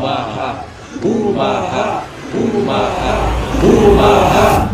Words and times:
Umaha, 0.00 0.64
Umaha, 1.04 2.04
Umaha, 2.32 3.12
Umaha. 3.62 4.70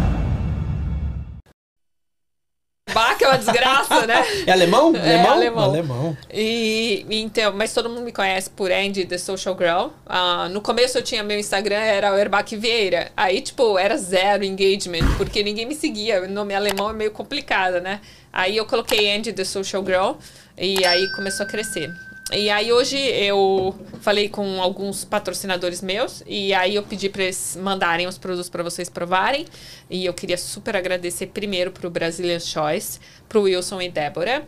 Bach 2.94 3.20
é 3.20 3.26
uma 3.26 3.36
desgraça, 3.36 4.06
né? 4.06 4.24
É 4.46 4.52
alemão? 4.52 4.94
É, 4.94 5.16
alemão? 5.16 5.32
alemão. 5.32 5.64
Alemão. 5.64 6.16
E, 6.32 7.04
então, 7.10 7.52
mas 7.52 7.74
todo 7.74 7.88
mundo 7.88 8.02
me 8.02 8.12
conhece 8.12 8.48
por 8.50 8.70
Andy, 8.70 9.04
The 9.04 9.18
Social 9.18 9.56
Girl. 9.58 9.88
Ah, 10.06 10.48
no 10.48 10.60
começo 10.60 10.96
eu 10.96 11.02
tinha 11.02 11.24
meu 11.24 11.40
Instagram, 11.40 11.74
era 11.74 12.14
o 12.14 12.16
Erbach 12.16 12.56
Vieira. 12.56 13.10
Aí, 13.16 13.40
tipo, 13.40 13.76
era 13.76 13.96
zero 13.96 14.44
engagement, 14.44 15.16
porque 15.16 15.42
ninguém 15.42 15.66
me 15.66 15.74
seguia. 15.74 16.22
O 16.22 16.28
nome 16.28 16.54
alemão 16.54 16.88
é 16.88 16.92
meio 16.92 17.10
complicado, 17.10 17.80
né? 17.80 18.00
Aí 18.32 18.56
eu 18.56 18.64
coloquei 18.64 19.12
Andy, 19.12 19.32
The 19.32 19.44
Social 19.44 19.84
Girl, 19.84 20.12
e 20.56 20.84
aí 20.84 21.10
começou 21.16 21.44
a 21.44 21.48
crescer. 21.48 21.90
E 22.32 22.50
aí 22.50 22.72
hoje 22.72 22.98
eu 22.98 23.72
falei 24.00 24.28
com 24.28 24.60
alguns 24.60 25.04
patrocinadores 25.04 25.80
meus 25.80 26.24
e 26.26 26.52
aí 26.52 26.74
eu 26.74 26.82
pedi 26.82 27.08
para 27.08 27.22
eles 27.22 27.56
mandarem 27.62 28.08
os 28.08 28.18
produtos 28.18 28.50
para 28.50 28.64
vocês 28.64 28.88
provarem. 28.88 29.46
E 29.88 30.04
eu 30.04 30.12
queria 30.12 30.36
super 30.36 30.74
agradecer 30.74 31.28
primeiro 31.28 31.70
pro 31.70 31.88
Brazilian 31.88 32.40
Choice, 32.40 32.98
pro 33.28 33.42
Wilson 33.42 33.80
e 33.80 33.88
Débora, 33.88 34.44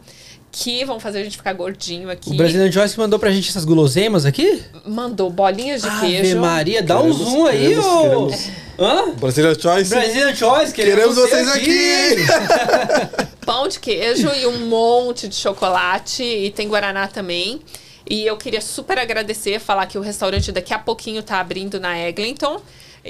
que 0.51 0.85
vão 0.85 0.99
fazer 0.99 1.19
a 1.21 1.25
gente 1.25 1.37
ficar 1.37 1.53
gordinho 1.53 2.11
aqui. 2.11 2.31
O 2.31 2.35
Brazilian 2.35 2.71
Joyce 2.71 2.99
mandou 2.99 3.19
pra 3.19 3.31
gente 3.31 3.49
essas 3.51 3.65
guloseimas 3.65 4.25
aqui? 4.27 4.63
Mandou 4.87 5.31
bolinhas 5.31 5.83
de 5.83 5.89
Ave 5.89 6.07
queijo. 6.07 6.39
Maria, 6.41 6.83
dá 6.83 6.99
um 6.99 7.11
Queremos- 7.11 7.19
zoom 7.29 7.47
aí, 7.47 7.59
queremos- 7.61 7.87
ô. 7.87 8.03
queremos. 8.03 8.49
Hã? 8.79 9.11
Brazilian 9.19 9.55
Choice. 9.59 9.91
Brazilian 9.91 10.35
Choice, 10.35 10.73
Queremos 10.73 11.17
você 11.17 11.45
vocês 11.45 11.49
aqui. 11.49 12.17
pão 13.45 13.67
de 13.69 13.79
queijo 13.81 14.29
e 14.35 14.47
um 14.47 14.67
monte 14.67 15.27
de 15.29 15.35
chocolate 15.35 16.23
e 16.23 16.51
tem 16.51 16.69
guaraná 16.69 17.07
também. 17.09 17.61
E 18.09 18.25
eu 18.27 18.37
queria 18.37 18.61
super 18.61 18.99
agradecer, 18.99 19.59
falar 19.59 19.87
que 19.87 19.99
o 19.99 20.01
restaurante 20.01 20.51
daqui 20.51 20.73
a 20.73 20.79
pouquinho 20.79 21.23
tá 21.23 21.41
abrindo 21.41 21.79
na 21.79 21.99
Eglinton. 22.09 22.61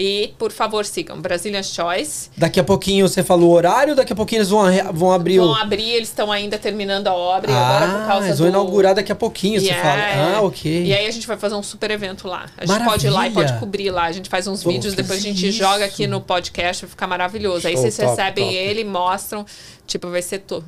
E, 0.00 0.32
por 0.38 0.52
favor, 0.52 0.84
sigam 0.86 1.20
Brazilian 1.20 1.62
Choice. 1.64 2.30
Daqui 2.36 2.60
a 2.60 2.64
pouquinho 2.64 3.08
você 3.08 3.24
falou 3.24 3.50
o 3.50 3.52
horário, 3.52 3.96
daqui 3.96 4.12
a 4.12 4.16
pouquinho 4.16 4.38
eles 4.38 4.48
vão, 4.48 4.62
vão 4.92 5.12
abrir 5.12 5.38
Vão 5.38 5.50
o. 5.50 5.54
abrir, 5.56 5.90
eles 5.90 6.08
estão 6.08 6.30
ainda 6.30 6.56
terminando 6.56 7.08
a 7.08 7.14
obra. 7.14 7.50
e 7.50 7.54
agora, 7.54 7.86
por 7.92 8.00
Ah, 8.02 8.06
causa 8.06 8.26
eles 8.28 8.38
vão 8.38 8.46
do... 8.46 8.52
inaugurar 8.52 8.94
daqui 8.94 9.10
a 9.10 9.16
pouquinho, 9.16 9.60
você 9.60 9.66
Yeah. 9.66 9.90
fala. 9.90 10.36
Ah, 10.36 10.42
ok. 10.42 10.84
E 10.84 10.94
aí 10.94 11.04
a 11.06 11.10
gente 11.10 11.26
vai 11.26 11.36
fazer 11.36 11.56
um 11.56 11.62
super 11.64 11.90
evento 11.90 12.28
lá. 12.28 12.46
A 12.56 12.64
gente 12.64 12.84
pode 12.84 13.06
ir 13.06 13.10
lá 13.10 13.26
e 13.26 13.30
Maravilha. 13.30 13.48
pode 13.48 13.58
cobrir 13.60 13.90
lá. 13.90 14.04
A 14.04 14.12
gente 14.12 14.28
faz 14.28 14.46
uns 14.46 14.62
Pô, 14.62 14.70
vídeos, 14.70 14.94
depois 14.94 15.18
a 15.18 15.22
gente 15.22 15.48
isso. 15.48 15.58
joga 15.58 15.84
aqui 15.84 16.06
no 16.06 16.20
podcast, 16.20 16.84
vai 16.84 16.90
ficar 16.90 17.08
maravilhoso. 17.08 17.66
aí 17.66 17.72
Show, 17.74 17.82
vocês 17.82 17.96
top, 17.96 18.08
recebem 18.10 18.44
top. 18.44 18.56
ele, 18.56 18.84
mostram. 18.84 19.44
Tipo, 19.84 20.10
vai 20.10 20.22
ser 20.22 20.38
tudo. 20.40 20.64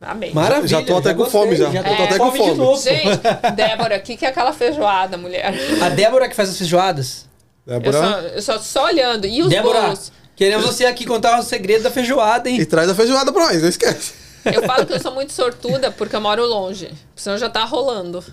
Amém. 0.00 0.32
Maravilha. 0.32 0.68
Já 0.68 0.82
tô 0.82 0.96
até 0.96 1.12
com 1.12 1.18
gostei, 1.24 1.40
fome, 1.42 1.56
já. 1.56 1.70
tô 1.70 1.76
É. 1.76 1.80
até 1.80 1.90
Tô 1.90 1.96
com 1.96 2.02
até 2.04 2.18
com 2.18 2.26
fome 2.26 2.38
de 2.38 2.44
fome. 2.46 2.58
novo. 2.58 2.82
Gente, 2.82 3.54
Débora, 3.56 3.96
o 3.98 4.00
que, 4.00 4.16
que 4.16 4.24
é 4.24 4.28
aquela 4.28 4.52
feijoada, 4.54 5.18
mulher? 5.18 5.52
A 5.82 5.90
Débora 5.90 6.28
que 6.30 6.34
faz 6.34 6.48
as 6.48 6.56
feijoadas. 6.56 7.28
Eu 7.70 7.80
Débora. 7.80 7.98
só, 7.98 8.20
eu 8.20 8.42
só, 8.42 8.58
só 8.58 8.84
olhando. 8.86 9.26
E 9.26 9.42
os 9.42 9.48
Débora, 9.48 9.80
bolos? 9.82 10.12
queremos 10.34 10.66
você 10.66 10.84
aqui 10.84 11.06
contar 11.06 11.38
o 11.38 11.42
segredo 11.42 11.84
da 11.84 11.90
feijoada, 11.90 12.50
hein? 12.50 12.60
E 12.60 12.66
traz 12.66 12.90
a 12.90 12.94
feijoada 12.94 13.32
pra 13.32 13.46
nós, 13.46 13.62
não 13.62 13.68
esquece. 13.68 14.12
Eu 14.44 14.62
falo 14.62 14.86
que 14.86 14.92
eu 14.94 15.00
sou 15.00 15.12
muito 15.12 15.32
sortuda 15.32 15.90
porque 15.90 16.16
eu 16.16 16.20
moro 16.20 16.44
longe. 16.46 16.90
Senão 17.14 17.38
já 17.38 17.48
tá 17.48 17.64
rolando. 17.64 18.24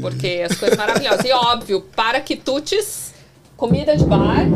Porque 0.00 0.44
as 0.48 0.56
coisas 0.56 0.76
maravilhosas. 0.76 1.24
E 1.24 1.32
óbvio, 1.32 1.82
para 1.94 2.20
quitutes, 2.20 3.12
comida 3.56 3.96
de 3.96 4.04
bar, 4.04 4.46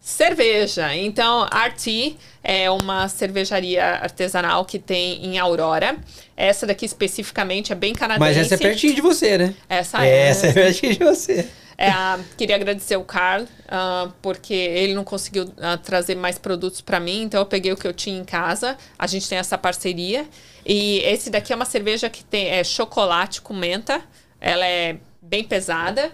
cerveja. 0.00 0.94
Então, 0.96 1.44
RT 1.44 2.16
é 2.42 2.70
uma 2.70 3.08
cervejaria 3.08 3.84
artesanal 3.84 4.64
que 4.64 4.78
tem 4.78 5.24
em 5.24 5.38
Aurora. 5.38 5.96
Essa 6.36 6.66
daqui 6.66 6.84
especificamente 6.84 7.72
é 7.72 7.74
bem 7.74 7.94
canadense. 7.94 8.20
Mas 8.20 8.36
essa 8.36 8.54
é 8.54 8.58
pertinho 8.58 8.94
de 8.94 9.00
você, 9.00 9.38
né? 9.38 9.54
Essa 9.68 10.04
é. 10.04 10.28
Essa 10.28 10.48
é 10.48 10.52
pertinho 10.52 10.94
de 10.94 11.04
você. 11.04 11.46
É, 11.76 11.88
ah, 11.88 12.18
queria 12.36 12.56
agradecer 12.56 12.96
o 12.96 13.04
Carl, 13.04 13.44
ah, 13.68 14.10
porque 14.20 14.54
ele 14.54 14.94
não 14.94 15.04
conseguiu 15.04 15.52
ah, 15.58 15.76
trazer 15.76 16.14
mais 16.14 16.38
produtos 16.38 16.80
para 16.80 17.00
mim, 17.00 17.22
então 17.22 17.40
eu 17.40 17.46
peguei 17.46 17.72
o 17.72 17.76
que 17.76 17.86
eu 17.86 17.92
tinha 17.92 18.18
em 18.18 18.24
casa. 18.24 18.76
A 18.98 19.06
gente 19.06 19.28
tem 19.28 19.38
essa 19.38 19.56
parceria. 19.58 20.26
E 20.64 20.98
esse 21.00 21.30
daqui 21.30 21.52
é 21.52 21.56
uma 21.56 21.64
cerveja 21.64 22.08
que 22.08 22.24
tem 22.24 22.48
é 22.48 22.62
chocolate 22.62 23.40
com 23.42 23.54
menta. 23.54 24.02
Ela 24.40 24.66
é 24.66 24.96
bem 25.20 25.44
pesada. 25.44 26.12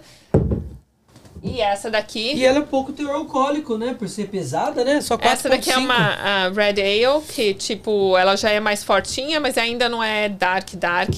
E 1.41 1.61
essa 1.61 1.89
daqui. 1.89 2.33
E 2.35 2.45
ela 2.45 2.59
é 2.59 2.61
pouco 2.61 2.91
teor 2.91 3.15
alcoólico, 3.15 3.77
né? 3.77 3.93
Por 3.93 4.07
ser 4.09 4.27
pesada, 4.27 4.83
né? 4.83 5.01
Só 5.01 5.17
4,5. 5.17 5.31
Essa 5.31 5.49
daqui 5.49 5.71
é 5.71 5.77
uma 5.77 6.49
Red 6.49 6.81
Ale, 6.81 7.23
que, 7.23 7.53
tipo, 7.53 8.17
ela 8.17 8.35
já 8.35 8.49
é 8.49 8.59
mais 8.59 8.83
fortinha, 8.83 9.39
mas 9.39 9.57
ainda 9.57 9.87
não 9.87 10.03
é 10.03 10.27
dark, 10.27 10.73
dark. 10.75 11.13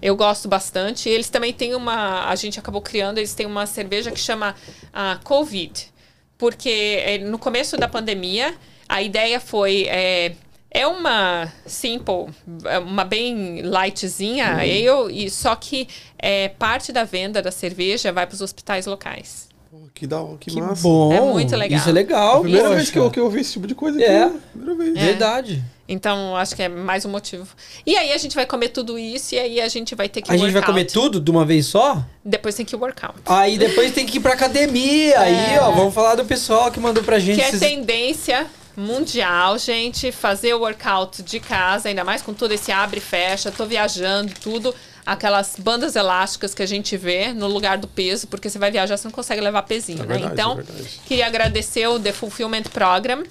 Eu 0.00 0.16
gosto 0.16 0.48
bastante. 0.48 1.08
E 1.08 1.12
eles 1.12 1.28
também 1.28 1.52
têm 1.52 1.74
uma... 1.74 2.28
A 2.28 2.34
gente 2.36 2.58
acabou 2.58 2.82
criando, 2.82 3.18
eles 3.18 3.34
têm 3.34 3.46
uma 3.46 3.66
cerveja 3.66 4.10
que 4.10 4.20
chama 4.20 4.54
ah, 4.92 5.18
Covid. 5.24 5.88
Porque 6.36 6.98
eh, 7.04 7.18
no 7.18 7.38
começo 7.38 7.76
da 7.76 7.88
pandemia, 7.88 8.54
a 8.88 9.00
ideia 9.00 9.40
foi... 9.40 9.86
eh, 9.88 10.32
é 10.74 10.86
uma 10.86 11.52
simple, 11.66 12.28
é 12.64 12.78
uma 12.78 13.04
bem 13.04 13.60
lightzinha, 13.60 14.54
ale, 14.54 15.24
e 15.24 15.28
só 15.28 15.54
que 15.54 15.86
é, 16.18 16.48
parte 16.48 16.90
da 16.90 17.04
venda 17.04 17.42
da 17.42 17.50
cerveja 17.50 18.10
vai 18.10 18.26
para 18.26 18.34
os 18.34 18.40
hospitais 18.40 18.86
locais. 18.86 19.51
Que 19.94 20.06
da 20.06 20.20
hora, 20.20 20.36
que, 20.38 20.50
Que 20.50 20.60
massa. 20.60 20.82
bom. 20.82 21.12
É 21.12 21.20
muito 21.20 21.54
legal. 21.54 21.78
Isso 21.78 21.88
é 21.88 21.92
legal. 21.92 22.40
Primeira 22.40 22.64
poxa. 22.68 22.76
vez 22.76 22.90
que 22.90 22.98
eu, 22.98 23.10
que 23.10 23.20
eu 23.20 23.30
vi 23.30 23.40
esse 23.40 23.52
tipo 23.52 23.66
de 23.66 23.74
coisa 23.74 23.98
aqui. 23.98 24.06
É. 24.06 24.30
Primeira 24.52 24.74
vez. 24.74 24.98
Verdade. 24.98 25.62
Então, 25.88 26.34
acho 26.36 26.56
que 26.56 26.62
é 26.62 26.68
mais 26.68 27.04
um 27.04 27.10
motivo. 27.10 27.46
E 27.84 27.96
aí 27.96 28.12
a 28.12 28.18
gente 28.18 28.34
vai 28.34 28.46
comer 28.46 28.70
tudo 28.70 28.98
isso 28.98 29.34
e 29.34 29.38
aí 29.38 29.60
a 29.60 29.68
gente 29.68 29.94
vai 29.94 30.08
ter 30.08 30.22
que 30.22 30.32
A 30.32 30.36
gente 30.36 30.50
vai 30.50 30.62
comer 30.64 30.86
tudo 30.86 31.20
de 31.20 31.30
uma 31.30 31.44
vez 31.44 31.66
só? 31.66 32.02
Depois 32.24 32.54
tem 32.54 32.64
que 32.64 32.74
workout. 32.74 33.18
Aí 33.26 33.58
depois 33.58 33.92
tem 33.92 34.06
que 34.06 34.16
ir 34.16 34.20
pra 34.20 34.32
academia. 34.32 35.20
Aí, 35.20 35.58
ó, 35.58 35.70
vamos 35.72 35.92
falar 35.92 36.14
do 36.14 36.24
pessoal 36.24 36.70
que 36.70 36.80
mandou 36.80 37.02
pra 37.02 37.18
gente. 37.18 37.36
Que 37.36 37.42
é 37.42 37.48
esses- 37.48 37.60
tendência 37.60 38.46
mundial, 38.74 39.58
gente, 39.58 40.10
fazer 40.10 40.54
o 40.54 40.60
workout 40.60 41.22
de 41.22 41.38
casa, 41.38 41.88
ainda 41.90 42.02
mais 42.04 42.22
com 42.22 42.32
todo 42.32 42.52
esse 42.52 42.72
abre 42.72 42.98
e 42.98 43.02
fecha, 43.02 43.50
tô 43.52 43.66
viajando, 43.66 44.32
tudo. 44.40 44.74
Aquelas 45.04 45.56
bandas 45.58 45.96
elásticas 45.96 46.54
que 46.54 46.62
a 46.62 46.66
gente 46.66 46.96
vê 46.96 47.32
no 47.32 47.48
lugar 47.48 47.76
do 47.76 47.88
peso, 47.88 48.26
porque 48.28 48.48
você 48.48 48.58
vai 48.58 48.70
viajar, 48.70 48.96
você 48.96 49.08
não 49.08 49.12
consegue 49.12 49.40
levar 49.40 49.62
pezinho, 49.62 50.02
É 50.02 50.06
né? 50.06 50.14
verdade, 50.18 50.32
então, 50.32 50.60
é 50.60 50.64
queria 51.06 51.26
agradecer 51.26 51.86
o 51.88 51.98
The 51.98 52.12
Fulfillment 52.12 52.62
Program 52.72 53.24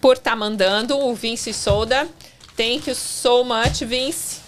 por 0.00 0.16
estar 0.16 0.36
mandando 0.36 0.96
o 0.98 1.14
Vince 1.14 1.52
Soda. 1.52 2.08
Thank 2.56 2.88
you 2.88 2.94
so 2.94 3.44
much, 3.44 3.80
Vince. 3.84 4.40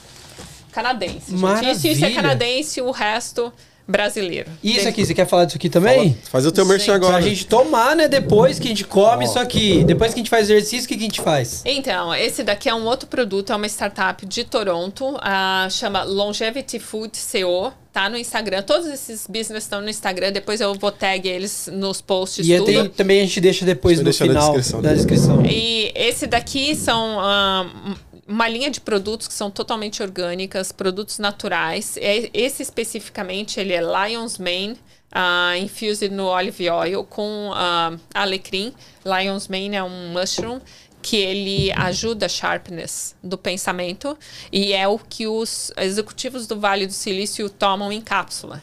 Canadense. 0.71 1.37
Gente. 1.37 1.71
Isso, 1.71 1.87
isso 1.87 2.05
é 2.05 2.09
Maravilha. 2.11 2.15
canadense, 2.23 2.81
o 2.83 2.91
resto 2.91 3.53
brasileiro. 3.87 4.51
Isso 4.63 4.77
Thank 4.79 4.89
aqui, 4.89 5.05
você 5.07 5.15
quer 5.15 5.27
falar 5.27 5.45
disso 5.45 5.57
aqui 5.57 5.69
também? 5.69 6.11
Fala- 6.15 6.31
Faz 6.31 6.47
o 6.47 6.53
teu 6.53 6.65
merchan 6.65 6.95
agora. 6.95 7.13
Pra 7.15 7.21
gente 7.21 7.47
tomar, 7.47 7.95
né? 7.95 8.09
Depois 8.09 8.59
que 8.59 8.67
a 8.67 8.71
gente 8.71 8.85
come 8.85 9.25
Ó. 9.25 9.29
isso 9.29 9.39
aqui. 9.39 9.85
Depois 9.85 10.13
que 10.15 10.21
a 10.21 10.23
gente 10.23 10.31
faz 10.31 10.45
exercício, 10.51 10.87
o 10.87 10.89
que 10.89 10.95
que 10.97 11.03
a 11.03 11.07
gente 11.07 11.21
faz? 11.21 11.63
Então, 11.65 12.15
esse 12.15 12.43
daqui 12.43 12.69
é 12.69 12.75
um 12.75 12.85
outro 12.87 13.07
produto, 13.09 13.53
é 13.53 13.57
uma 13.57 13.67
startup 13.69 14.25
de 14.27 14.45
Toronto, 14.45 15.17
ah, 15.21 15.69
chama 15.71 16.03
Longevity 16.03 16.79
Food 16.79 17.13
CO, 17.19 17.73
tá 17.93 18.09
no 18.09 18.17
Instagram. 18.17 18.63
Todos 18.63 18.87
esses 18.89 19.27
business 19.27 19.65
estão 19.65 19.81
no 19.81 19.89
Instagram, 19.89 20.33
depois 20.33 20.61
eu 20.61 20.75
vou 20.75 20.91
tag 20.91 21.29
eles 21.29 21.69
nos 21.73 22.01
posts 22.01 22.49
E 22.49 22.57
tudo. 22.57 22.67
tem, 22.67 22.89
também 22.89 23.21
a 23.21 23.25
gente 23.25 23.41
deixa 23.41 23.65
depois 23.65 23.99
no 23.99 24.05
deixar 24.05 24.25
na 24.27 24.33
final 24.33 24.53
descrição. 24.55 24.83
na 24.83 24.95
descrição. 24.95 25.43
E 25.47 25.93
esse 25.95 26.27
daqui 26.27 26.75
são 26.75 27.19
ah, 27.21 27.67
uma 28.27 28.49
linha 28.49 28.71
de 28.71 28.81
produtos 28.81 29.29
que 29.29 29.35
são 29.35 29.51
totalmente 29.51 30.03
orgânicas, 30.03 30.73
produtos 30.73 31.19
naturais. 31.19 31.97
E- 31.97 32.31
Esse 32.33 32.63
especificamente, 32.63 33.61
ele 33.61 33.73
é 33.73 33.81
Lion's 33.81 34.39
Mane, 34.39 34.77
ah, 35.13 35.57
infused 35.59 36.09
no 36.11 36.27
olive 36.27 36.69
oil 36.71 37.05
com 37.05 37.53
ah, 37.55 37.97
alecrim. 38.15 38.73
Lion's 39.05 39.49
Mane 39.49 39.77
é 39.77 39.83
um 39.83 40.09
mushroom 40.13 40.61
que 41.03 41.17
ele 41.17 41.71
ajuda 41.73 42.25
a 42.27 42.29
sharpness 42.31 43.15
do 43.23 43.37
pensamento 43.37 44.17
e 44.51 44.73
é 44.73 44.89
o 44.89 44.99
que 44.99 45.27
os 45.27 45.71
executivos 45.77 46.47
do 46.47 46.59
Vale 46.59 46.87
do 46.87 46.95
Silício 46.95 47.51
tomam 47.51 47.93
em 47.93 48.01
cápsula. 48.01 48.63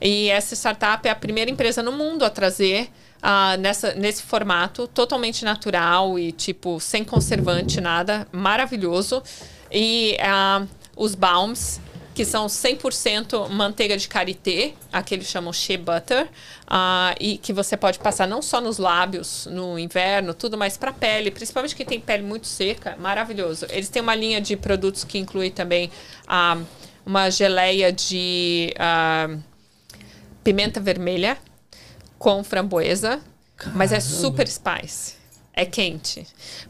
E 0.00 0.28
essa 0.30 0.54
startup 0.54 1.06
é 1.06 1.10
a 1.10 1.16
primeira 1.16 1.50
empresa 1.50 1.82
no 1.82 1.90
mundo 1.90 2.24
a 2.24 2.30
trazer 2.30 2.88
ah, 3.22 3.56
nessa, 3.58 3.94
nesse 3.94 4.22
formato 4.22 4.86
totalmente 4.88 5.44
natural 5.44 6.18
e 6.18 6.32
tipo 6.32 6.80
sem 6.80 7.04
conservante, 7.04 7.80
nada, 7.80 8.26
maravilhoso. 8.32 9.22
E 9.70 10.16
ah, 10.20 10.64
os 10.96 11.14
balms, 11.14 11.80
que 12.14 12.24
são 12.24 12.46
100% 12.46 13.48
manteiga 13.48 13.96
de 13.96 14.08
karité, 14.08 14.72
aqueles 14.92 15.26
chamam 15.26 15.52
shea 15.52 15.78
butter, 15.78 16.28
ah, 16.66 17.14
e 17.20 17.38
que 17.38 17.52
você 17.52 17.76
pode 17.76 17.98
passar 17.98 18.26
não 18.26 18.42
só 18.42 18.60
nos 18.60 18.78
lábios 18.78 19.46
no 19.46 19.78
inverno, 19.78 20.34
tudo, 20.34 20.58
mas 20.58 20.76
para 20.76 20.92
pele, 20.92 21.30
principalmente 21.30 21.76
quem 21.76 21.86
tem 21.86 22.00
pele 22.00 22.22
muito 22.22 22.46
seca, 22.46 22.96
maravilhoso. 22.98 23.66
Eles 23.70 23.88
têm 23.88 24.02
uma 24.02 24.14
linha 24.14 24.40
de 24.40 24.56
produtos 24.56 25.04
que 25.04 25.18
inclui 25.18 25.50
também 25.50 25.90
ah, 26.26 26.58
uma 27.04 27.30
geleia 27.30 27.92
de 27.92 28.74
ah, 28.78 29.28
pimenta 30.42 30.80
vermelha 30.80 31.38
com 32.20 32.44
framboesa, 32.44 33.18
mas 33.74 33.92
é 33.92 33.98
super 33.98 34.46
spice. 34.46 35.14
É 35.54 35.64
quente. 35.64 36.26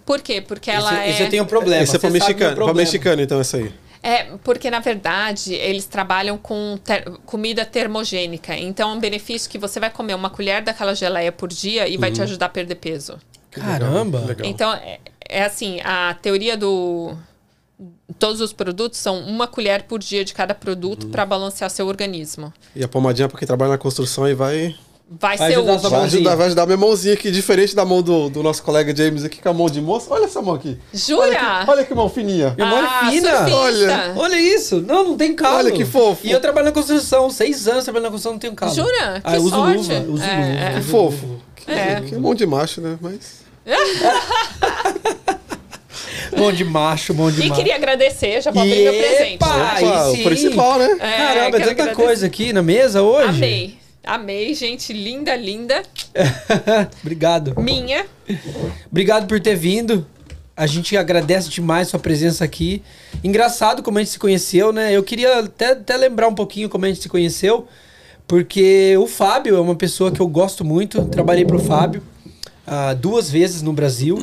Por 0.06 0.22
quê? 0.22 0.40
Porque 0.40 0.70
ela 0.70 0.92
esse, 0.92 1.00
é. 1.02 1.10
esse 1.10 1.22
eu 1.24 1.28
tenho 1.28 1.42
um 1.42 1.46
problema. 1.46 1.82
Esse 1.82 1.96
é 1.96 1.98
meu 2.00 2.12
mexicano, 2.12 2.54
problema. 2.54 2.78
mexicano, 2.78 3.20
então, 3.20 3.40
essa 3.40 3.56
aí. 3.56 3.74
É, 4.02 4.24
porque 4.44 4.70
na 4.70 4.78
verdade 4.78 5.52
eles 5.52 5.84
trabalham 5.86 6.38
com 6.38 6.78
ter- 6.82 7.04
comida 7.26 7.66
termogênica. 7.66 8.56
Então 8.56 8.90
é 8.90 8.94
um 8.94 9.00
benefício 9.00 9.50
que 9.50 9.58
você 9.58 9.78
vai 9.80 9.90
comer 9.90 10.14
uma 10.14 10.30
colher 10.30 10.62
daquela 10.62 10.94
geleia 10.94 11.32
por 11.32 11.48
dia 11.48 11.86
e 11.86 11.98
vai 11.98 12.10
te 12.10 12.22
ajudar 12.22 12.46
a 12.46 12.48
perder 12.48 12.76
peso. 12.76 13.18
Caramba. 13.50 14.20
Legal. 14.20 14.48
Então 14.48 14.72
é, 14.72 15.00
é 15.28 15.42
assim, 15.42 15.80
a 15.84 16.14
teoria 16.14 16.56
do 16.56 17.14
todos 18.18 18.40
os 18.40 18.52
produtos 18.52 18.98
são 18.98 19.20
uma 19.20 19.46
colher 19.46 19.82
por 19.82 19.98
dia 19.98 20.24
de 20.24 20.32
cada 20.32 20.54
produto 20.54 21.08
para 21.08 21.26
balancear 21.26 21.68
seu 21.68 21.86
organismo. 21.86 22.52
E 22.74 22.82
a 22.82 22.88
pomadinha 22.88 23.28
pra 23.28 23.38
quem 23.38 23.46
trabalha 23.46 23.72
na 23.72 23.78
construção 23.78 24.24
aí 24.24 24.34
vai, 24.34 24.74
Vai, 25.12 25.36
Vai 25.36 25.48
ser 25.50 25.54
sua 25.56 25.90
vai 25.90 26.00
ajudar, 26.04 26.36
vai 26.36 26.46
ajudar 26.46 26.62
a 26.62 26.66
minha 26.66 26.76
mãozinha 26.78 27.14
aqui, 27.14 27.32
diferente 27.32 27.74
da 27.74 27.84
mão 27.84 28.00
do, 28.00 28.30
do 28.30 28.44
nosso 28.44 28.62
colega 28.62 28.94
James 28.94 29.24
aqui, 29.24 29.42
com 29.42 29.48
a 29.48 29.52
mão 29.52 29.68
de 29.68 29.80
moça. 29.80 30.06
Olha 30.10 30.26
essa 30.26 30.40
mão 30.40 30.54
aqui. 30.54 30.78
Jura? 30.94 31.22
Olha 31.22 31.34
que, 31.64 31.70
olha 31.70 31.84
que 31.84 31.94
mão 31.94 32.08
fininha. 32.08 32.54
Minha 32.56 32.68
mão 32.68 32.78
é 32.78 32.86
Ah, 32.86 33.10
fina. 33.10 33.30
surfista. 33.38 33.56
Olha. 33.56 34.12
Olha 34.16 34.36
isso. 34.40 34.80
Não, 34.80 35.02
não 35.02 35.16
tem 35.16 35.34
calo. 35.34 35.56
Olha 35.58 35.72
que 35.72 35.84
fofo. 35.84 36.24
E 36.24 36.30
eu 36.30 36.38
trabalho 36.40 36.66
na 36.66 36.72
construção. 36.72 37.28
Seis 37.28 37.66
anos 37.66 37.82
trabalhando 37.82 38.04
na 38.04 38.10
construção, 38.12 38.32
não 38.34 38.38
tenho 38.38 38.54
calo. 38.54 38.72
Jura? 38.72 39.20
Ah, 39.24 39.30
Que 39.32 39.36
eu 39.36 39.40
uso 39.42 39.50
sorte. 39.56 39.76
luva. 39.78 40.04
Uso 40.12 40.22
É, 40.22 40.36
luva. 40.36 40.64
é. 40.64 40.74
Que 40.76 40.80
fofo. 40.82 41.26
Que, 41.56 41.70
É. 41.72 42.00
que 42.06 42.14
mão 42.16 42.32
de 42.34 42.46
macho, 42.46 42.80
né? 42.80 42.96
Mas. 43.00 43.40
Mão 46.36 46.52
de 46.52 46.64
macho, 46.64 47.12
mão 47.12 47.30
de 47.30 47.42
E 47.42 47.48
macho. 47.48 47.58
queria 47.60 47.74
agradecer, 47.74 48.40
já 48.40 48.52
vou 48.52 48.62
abrir 48.62 48.84
meu 48.84 48.92
presente. 48.94 49.34
Epa! 49.34 49.76
Opa, 49.80 50.08
o 50.10 50.22
principal, 50.22 50.78
né? 50.78 50.96
É, 51.00 51.16
Caramba, 51.16 51.56
é 51.56 51.60
tanta 51.60 51.70
agradecer. 51.72 51.94
coisa 51.96 52.26
aqui 52.26 52.52
na 52.52 52.62
mesa 52.62 53.02
hoje. 53.02 53.28
Amei. 53.30 53.79
Amei, 54.04 54.54
gente. 54.54 54.92
Linda, 54.92 55.36
linda. 55.36 55.82
Obrigado. 57.02 57.60
Minha. 57.60 58.06
Obrigado 58.90 59.26
por 59.26 59.40
ter 59.40 59.54
vindo. 59.54 60.06
A 60.56 60.66
gente 60.66 60.96
agradece 60.96 61.48
demais 61.48 61.88
sua 61.88 61.98
presença 61.98 62.44
aqui. 62.44 62.82
Engraçado 63.22 63.82
como 63.82 63.98
a 63.98 64.00
gente 64.02 64.12
se 64.12 64.18
conheceu, 64.18 64.72
né? 64.72 64.94
Eu 64.94 65.02
queria 65.02 65.40
até, 65.40 65.72
até 65.72 65.96
lembrar 65.96 66.28
um 66.28 66.34
pouquinho 66.34 66.68
como 66.68 66.84
a 66.84 66.88
gente 66.88 67.00
se 67.00 67.08
conheceu, 67.08 67.66
porque 68.26 68.96
o 68.98 69.06
Fábio 69.06 69.56
é 69.56 69.60
uma 69.60 69.74
pessoa 69.74 70.10
que 70.10 70.20
eu 70.20 70.28
gosto 70.28 70.64
muito. 70.64 71.04
Trabalhei 71.06 71.44
pro 71.44 71.58
Fábio 71.58 72.02
ah, 72.66 72.94
duas 72.94 73.30
vezes 73.30 73.62
no 73.62 73.72
Brasil 73.72 74.16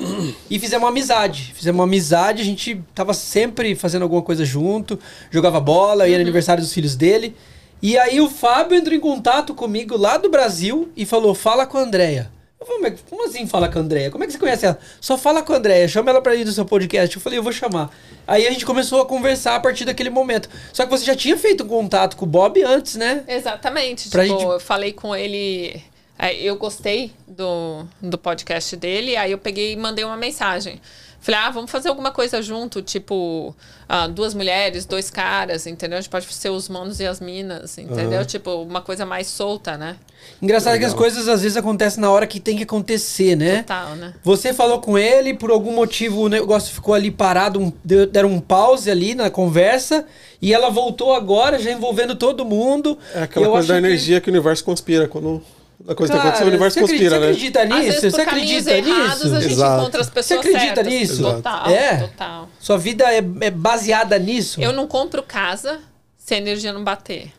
e 0.49 0.57
fizemos 0.59 0.83
uma 0.83 0.89
amizade. 0.89 1.53
Fizemos 1.55 1.79
uma 1.79 1.83
amizade, 1.83 2.41
a 2.41 2.45
gente 2.45 2.81
tava 2.95 3.13
sempre 3.13 3.75
fazendo 3.75 4.03
alguma 4.03 4.21
coisa 4.21 4.45
junto, 4.45 4.99
jogava 5.29 5.59
bola, 5.59 6.07
ia 6.07 6.17
no 6.17 6.21
aniversário 6.21 6.63
dos 6.63 6.71
filhos 6.71 6.95
dele. 6.95 7.35
E 7.81 7.97
aí 7.97 8.19
o 8.19 8.29
Fábio 8.29 8.77
entrou 8.77 8.95
em 8.95 8.99
contato 8.99 9.53
comigo 9.53 9.95
lá 9.97 10.17
do 10.17 10.29
Brasil 10.29 10.91
e 10.95 11.05
falou: 11.05 11.33
fala 11.35 11.65
com 11.65 11.77
a 11.77 11.81
Andrea. 11.81 12.31
Eu 12.59 12.65
falei, 12.65 12.95
como 13.07 13.23
assim 13.27 13.45
fala 13.45 13.69
com 13.69 13.77
a 13.77 13.81
Andrea? 13.83 14.09
Como 14.09 14.23
é 14.23 14.27
que 14.27 14.33
você 14.33 14.39
conhece 14.39 14.65
ela? 14.65 14.79
Só 14.99 15.15
fala 15.15 15.43
com 15.43 15.53
a 15.53 15.57
Andrea, 15.57 15.87
chama 15.87 16.09
ela 16.09 16.19
pra 16.21 16.33
ir 16.35 16.43
do 16.43 16.51
seu 16.51 16.65
podcast. 16.65 17.15
Eu 17.15 17.21
falei, 17.21 17.37
eu 17.37 17.43
vou 17.43 17.51
chamar. 17.53 17.91
Aí 18.25 18.47
a 18.47 18.51
gente 18.51 18.65
começou 18.65 18.99
a 18.99 19.05
conversar 19.05 19.55
a 19.55 19.59
partir 19.59 19.85
daquele 19.85 20.09
momento. 20.09 20.49
Só 20.73 20.83
que 20.83 20.89
você 20.89 21.05
já 21.05 21.15
tinha 21.15 21.37
feito 21.37 21.63
um 21.63 21.67
contato 21.67 22.17
com 22.17 22.25
o 22.25 22.27
Bob 22.27 22.61
antes, 22.63 22.95
né? 22.95 23.23
Exatamente. 23.27 24.09
Pra 24.09 24.23
tipo, 24.23 24.39
gente- 24.39 24.49
eu 24.51 24.59
falei 24.59 24.91
com 24.91 25.15
ele. 25.15 25.81
é, 26.17 26.33
Eu 26.35 26.55
gostei 26.57 27.11
do, 27.27 27.85
do 28.01 28.17
podcast 28.17 28.75
dele, 28.75 29.15
aí 29.15 29.31
eu 29.31 29.37
peguei 29.37 29.73
e 29.73 29.75
mandei 29.77 30.03
uma 30.03 30.17
mensagem. 30.17 30.81
Falei, 31.27 31.41
ah, 31.41 31.49
vamos 31.49 31.69
fazer 31.69 31.89
alguma 31.89 32.09
coisa 32.09 32.41
junto, 32.41 32.81
tipo, 32.81 33.53
ah, 33.89 34.07
duas 34.07 34.33
mulheres, 34.33 34.85
dois 34.85 35.09
caras, 35.09 35.67
entendeu? 35.67 35.97
A 35.97 36.01
gente 36.01 36.09
pode 36.09 36.25
ser 36.33 36.49
os 36.51 36.69
manos 36.69 37.01
e 37.01 37.05
as 37.05 37.19
minas, 37.19 37.77
entendeu? 37.77 38.23
Tipo, 38.25 38.63
uma 38.63 38.79
coisa 38.81 39.05
mais 39.05 39.27
solta, 39.27 39.75
né? 39.77 39.97
Engraçado 40.41 40.79
que 40.79 40.85
as 40.85 40.93
coisas 40.93 41.27
às 41.27 41.41
vezes 41.41 41.57
acontecem 41.57 41.99
na 41.99 42.09
hora 42.09 42.25
que 42.25 42.39
tem 42.39 42.55
que 42.55 42.63
acontecer, 42.63 43.35
né? 43.35 43.57
Total, 43.57 43.95
né? 43.97 44.13
Você 44.23 44.53
falou 44.53 44.79
com 44.79 44.97
ele, 44.97 45.33
por 45.33 45.51
algum 45.51 45.73
motivo 45.73 46.21
o 46.21 46.29
negócio 46.29 46.73
ficou 46.73 46.93
ali 46.93 47.11
parado, 47.11 47.59
um- 47.59 47.73
deram 48.09 48.29
um 48.29 48.39
pause 48.39 48.89
ali 48.89 49.13
na 49.13 49.29
conversa, 49.29 50.05
e 50.41 50.53
ela 50.53 50.69
voltou 50.69 51.13
agora, 51.13 51.59
já 51.59 51.69
envolvendo 51.73 52.15
todo 52.15 52.45
mundo. 52.45 52.97
É 53.13 53.23
aquela 53.23 53.47
coisa 53.49 53.67
da 53.67 53.73
acho 53.73 53.81
que- 53.81 53.87
energia 53.89 54.21
que... 54.21 54.29
o 54.29 54.33
universo 54.33 54.63
conspira. 54.63 55.09
Quando 55.09 55.43
a 55.87 55.95
coisa 55.95 56.13
tem 56.13 56.21
Cara, 56.21 56.29
acontecer, 56.29 56.43
o 56.43 56.47
universo 56.47 56.79
você 56.79 56.83
acredita, 56.85 57.09
conspira, 57.11 57.19
né? 57.19 57.33
Você 57.33 57.37
acredita 57.37 57.61
Às 57.61 57.69
nisso? 57.69 58.01
vezes, 58.01 58.13
Você 58.13 58.21
acredita 58.21 58.71
errados, 58.71 59.23
nisso? 59.23 59.35
a 59.35 59.39
gente 59.41 59.51
Exato. 59.53 59.81
encontra 59.81 60.01
as 60.01 60.09
pessoas 60.09 60.39
acredita 60.39 60.65
certas. 60.75 60.87
nisso? 60.87 61.23
Total, 61.23 61.69
É. 61.69 61.97
total. 61.97 62.49
Sua 62.59 62.77
vida 62.77 63.05
é, 63.13 63.17
é 63.41 63.51
baseada 63.51 64.19
nisso? 64.19 64.61
Eu 64.61 64.73
não 64.73 64.85
compro 64.87 65.23
casa 65.23 65.79
se 66.17 66.33
a 66.33 66.37
energia 66.37 66.73
não 66.73 66.83
bater. 66.83 67.31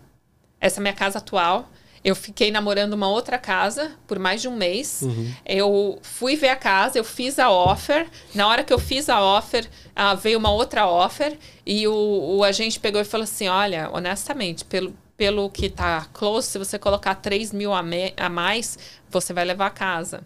Essa 0.61 0.79
é 0.79 0.81
a 0.81 0.83
minha 0.83 0.95
casa 0.95 1.19
atual. 1.19 1.69
Eu 2.05 2.15
fiquei 2.15 2.50
namorando 2.50 2.93
uma 2.95 3.09
outra 3.09 3.37
casa 3.39 3.91
por 4.06 4.19
mais 4.21 4.41
de 4.41 4.49
um 4.49 4.56
mês. 4.56 5.03
Eu 5.45 5.99
fui 6.00 6.37
ver 6.37 6.49
a 6.49 6.56
casa, 6.56 6.97
eu 6.97 7.05
fiz 7.05 7.39
a 7.39 7.50
offer. 7.50 8.06
Na 8.35 8.47
hora 8.49 8.62
que 8.62 8.73
eu 8.73 8.79
fiz 8.79 9.09
a 9.09 9.21
offer, 9.21 9.69
ah, 9.95 10.15
veio 10.15 10.39
uma 10.39 10.50
outra 10.50 10.87
offer. 10.87 11.37
E 11.67 11.87
o, 11.89 12.37
o 12.39 12.45
agente 12.45 12.79
pegou 12.81 13.00
e 13.00 13.05
falou 13.05 13.25
assim: 13.25 13.49
Olha, 13.49 13.91
honestamente, 13.93 14.65
pelo, 14.65 14.95
pelo 15.19 15.50
que 15.50 15.69
tá 15.69 16.06
close, 16.15 16.47
se 16.49 16.59
você 16.59 16.79
colocar 16.79 17.17
3 17.17 17.53
mil 17.53 17.75
a, 17.75 17.82
me- 17.82 18.15
a 18.17 18.29
mais, 18.31 18.79
você 19.11 19.32
vai 19.35 19.44
levar 19.44 19.67
a 19.67 19.70
casa. 19.70 20.23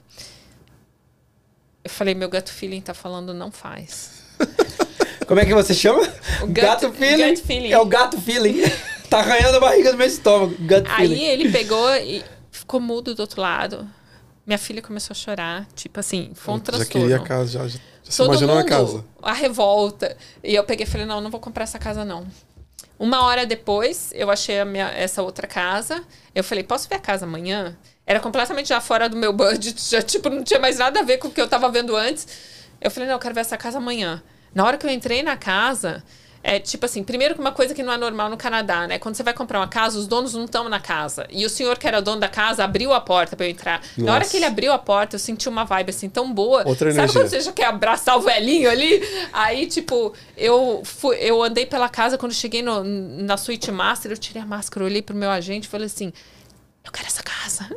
Eu 1.83 1.91
falei: 1.91 2.15
Meu 2.15 2.29
gut 2.31 2.53
feeling 2.53 2.81
tá 2.81 2.95
falando, 2.95 3.35
não 3.35 3.51
faz. 3.51 4.23
Como 5.27 5.41
é 5.41 5.47
que 5.47 5.55
você 5.55 5.73
chama? 5.75 6.03
O 6.43 6.47
gut- 6.47 6.61
gut 6.87 7.43
feeling. 7.43 7.73
É 7.73 7.79
o 7.79 7.87
gato 7.87 8.21
feeling. 8.21 8.61
tá 9.09 9.19
arranhando 9.21 9.57
a 9.57 9.61
barriga 9.61 9.91
do 9.93 9.97
meu 9.99 10.07
estômago. 10.07 10.55
Gut 10.59 10.85
Aí 10.89 11.09
feeling. 11.09 11.25
ele 11.25 11.51
pegou 11.51 11.91
e 11.97 12.23
ficou 12.51 12.79
mudo 12.79 13.15
do 13.15 13.21
outro 13.21 13.41
lado. 13.41 13.89
Minha 14.47 14.59
filha 14.59 14.83
começou 14.83 15.15
a 15.15 15.17
chorar. 15.17 15.67
Tipo 15.75 16.01
assim, 16.01 16.33
foi 16.35 16.55
um 16.55 16.59
já 16.59 16.65
transtorno. 16.65 17.07
queria 17.09 17.17
a 17.17 17.21
casa, 17.25 17.51
já, 17.53 17.67
já, 17.69 17.79
já 18.05 18.11
se 18.13 18.23
imaginou 18.23 18.57
mundo, 18.57 18.67
a 18.67 18.69
casa. 18.69 19.05
a 19.23 19.33
revolta. 19.33 20.17
E 20.45 20.55
eu 20.55 20.65
peguei 20.65 20.85
e 20.85 20.89
falei, 20.89 21.07
não, 21.07 21.21
não 21.21 21.31
vou 21.31 21.41
comprar 21.41 21.65
essa 21.65 21.79
casa, 21.79 22.05
não. 22.05 22.27
Uma 22.99 23.25
hora 23.25 23.45
depois, 23.45 24.13
eu 24.15 24.31
achei 24.31 24.63
minha, 24.65 24.89
essa 24.91 25.23
outra 25.23 25.47
casa. 25.47 26.03
Eu 26.35 26.45
falei, 26.45 26.63
posso 26.63 26.89
ver 26.89 26.97
a 26.97 27.01
casa 27.01 27.27
amanhã? 27.27 27.77
Era 28.07 28.21
completamente 28.21 28.69
já 28.69 28.81
fora 28.81 29.09
do 29.09 29.17
meu 29.17 29.33
budget. 29.35 29.81
Já, 29.91 30.03
tipo, 30.03 30.29
não 30.31 30.45
tinha 30.45 30.61
mais 30.61 30.79
nada 30.79 31.01
a 31.01 31.03
ver 31.03 31.19
com 31.19 31.29
o 31.29 31.31
que 31.31 31.41
eu 31.41 31.49
tava 31.49 31.69
vendo 31.71 31.97
antes. 31.97 32.27
Eu 32.81 32.91
falei, 32.91 33.09
não, 33.09 33.17
eu 33.17 33.21
quero 33.21 33.35
ver 33.35 33.41
essa 33.41 33.57
casa 33.57 33.79
amanhã. 33.79 34.23
Na 34.55 34.65
hora 34.65 34.77
que 34.79 34.87
eu 34.87 34.91
entrei 34.91 35.23
na 35.23 35.37
casa... 35.37 36.03
É 36.45 36.59
tipo 36.59 36.85
assim, 36.85 37.05
primeiro 37.05 37.35
que 37.35 37.41
uma 37.41 37.53
coisa 37.53 37.73
que 37.73 37.83
não 37.83 37.93
é 37.93 37.97
normal 37.97 38.29
no 38.29 38.37
Canadá, 38.37 38.87
né? 38.87 38.99
Quando 38.99 39.15
você 39.15 39.23
vai 39.23 39.33
comprar 39.33 39.61
uma 39.61 39.69
casa, 39.69 39.97
os 39.97 40.09
donos 40.09 40.35
não 40.35 40.45
estão 40.45 40.69
na 40.69 40.81
casa. 40.81 41.27
E 41.31 41.47
o 41.47 41.51
senhor 41.51 41.79
que 41.79 41.87
era 41.87 42.03
dono 42.03 42.21
da 42.21 42.29
casa 42.29 42.65
abriu 42.65 42.93
a 42.93 43.01
porta 43.01 43.37
pra 43.37 43.47
eu 43.47 43.51
entrar. 43.51 43.81
Na 43.97 44.13
hora 44.13 44.21
Nossa. 44.21 44.31
que 44.31 44.37
ele 44.39 44.45
abriu 44.45 44.73
a 44.73 44.79
porta, 44.79 45.15
eu 45.15 45.21
senti 45.21 45.49
uma 45.49 45.65
vibe 45.65 45.91
assim 45.91 46.09
tão 46.09 46.33
boa. 46.33 46.67
Outra 46.67 46.91
Sabe 46.91 46.99
energia. 46.99 47.21
quando 47.21 47.29
você 47.29 47.41
já 47.41 47.53
quer 47.53 47.67
abraçar 47.67 48.17
o 48.17 48.23
velhinho 48.23 48.69
ali? 48.69 49.01
Aí, 49.33 49.67
tipo, 49.67 50.13
eu, 50.37 50.83
fui, 50.85 51.17
eu 51.17 51.41
andei 51.43 51.65
pela 51.65 51.89
casa, 51.89 52.19
quando 52.19 52.33
cheguei 52.35 52.61
no, 52.63 52.83
na 52.83 53.37
suíte 53.37 53.71
master, 53.71 54.11
eu 54.11 54.19
tirei 54.19 54.43
a 54.43 54.47
máscara, 54.47 54.85
olhei 54.85 55.03
pro 55.03 55.15
meu 55.15 55.31
agente 55.31 55.69
e 55.69 55.71
falei 55.71 55.87
assim: 55.87 56.13
eu 56.85 56.91
quero 56.91 57.07
essa 57.07 57.23
casa. 57.23 57.69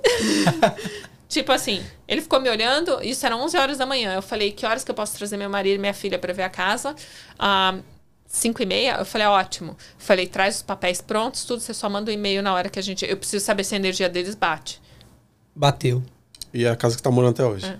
tipo 1.29 1.51
assim, 1.51 1.83
ele 2.07 2.21
ficou 2.21 2.40
me 2.40 2.49
olhando, 2.49 2.99
isso 3.04 3.25
era 3.25 3.37
11 3.37 3.57
horas 3.57 3.78
da 3.78 3.85
manhã. 3.85 4.16
Eu 4.16 4.21
falei: 4.23 4.51
que 4.51 4.66
horas 4.66 4.83
que 4.83 4.90
eu 4.90 4.95
posso 4.95 5.16
trazer 5.16 5.37
meu 5.37 5.49
marido 5.49 5.75
e 5.75 5.78
minha 5.78 5.94
filha 5.94 6.18
pra 6.18 6.33
ver 6.33 6.44
a 6.44 6.49
casa? 6.49 6.95
Ah, 7.37 7.75
5 8.35 8.61
e 8.61 8.65
meia, 8.65 8.97
eu 8.99 9.06
falei, 9.06 9.25
ótimo. 9.27 9.77
Falei, 9.97 10.27
traz 10.27 10.57
os 10.57 10.61
papéis 10.61 10.99
prontos, 10.99 11.45
tudo, 11.45 11.61
você 11.61 11.73
só 11.73 11.89
manda 11.89 12.11
um 12.11 12.13
e-mail 12.13 12.44
na 12.44 12.54
hora 12.54 12.69
que 12.69 12.77
a 12.77 12.81
gente. 12.81 13.06
Eu 13.06 13.15
preciso 13.15 13.44
saber 13.44 13.63
se 13.63 13.73
a 13.73 13.77
energia 13.77 14.09
deles 14.09 14.35
bate. 14.35 14.81
Bateu. 15.56 16.04
E 16.54 16.65
é 16.65 16.69
a 16.69 16.75
casa 16.75 16.97
que 16.97 17.01
tá 17.01 17.09
morando 17.09 17.31
até 17.31 17.45
hoje. 17.45 17.73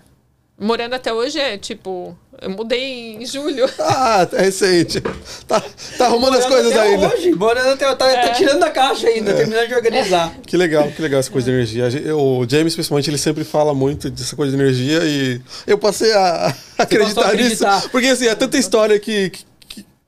Morando 0.58 0.94
até 0.94 1.12
hoje 1.12 1.38
é 1.38 1.58
tipo. 1.58 2.18
Eu 2.42 2.50
mudei 2.50 3.16
em 3.16 3.26
julho. 3.26 3.66
Ah, 3.80 4.28
é 4.32 4.44
recente. 4.44 5.02
Tá, 5.46 5.62
tá 5.98 6.06
arrumando 6.06 6.38
as 6.38 6.46
Morando 6.46 6.64
coisas 6.64 6.72
até 6.72 6.82
ainda. 6.82 7.14
Hoje, 7.14 7.32
morando 7.32 7.70
até, 7.74 7.96
tá, 7.96 7.96
tá 7.96 8.30
tirando 8.30 8.60
da 8.60 8.72
caixa 8.72 9.08
ainda, 9.08 9.34
terminando 9.34 9.68
de 9.68 9.76
organizar. 9.76 10.34
Que 10.46 10.56
legal, 10.56 10.90
que 10.90 11.02
legal 11.02 11.20
essa 11.20 11.32
coisa 11.32 11.52
de 11.52 11.52
energia. 11.52 11.86
A 11.88 12.16
O 12.16 12.48
James, 12.48 12.74
principalmente, 12.74 13.10
ele 13.10 13.18
sempre 13.18 13.44
fala 13.44 13.74
muito 13.74 14.10
dessa 14.10 14.36
coisa 14.36 14.56
de 14.56 14.62
energia 14.62 15.00
e 15.04 15.42
eu 15.68 15.78
passei 15.78 16.14
a 16.14 16.54
a 16.78 16.84
acreditar, 16.84 17.26
a 17.26 17.28
acreditar. 17.28 17.76
nisso. 17.76 17.90
Porque 17.90 18.08
assim, 18.08 18.28
é 18.28 18.36
tanta 18.36 18.58
história 18.58 19.00
que, 19.00 19.30
que, 19.30 19.46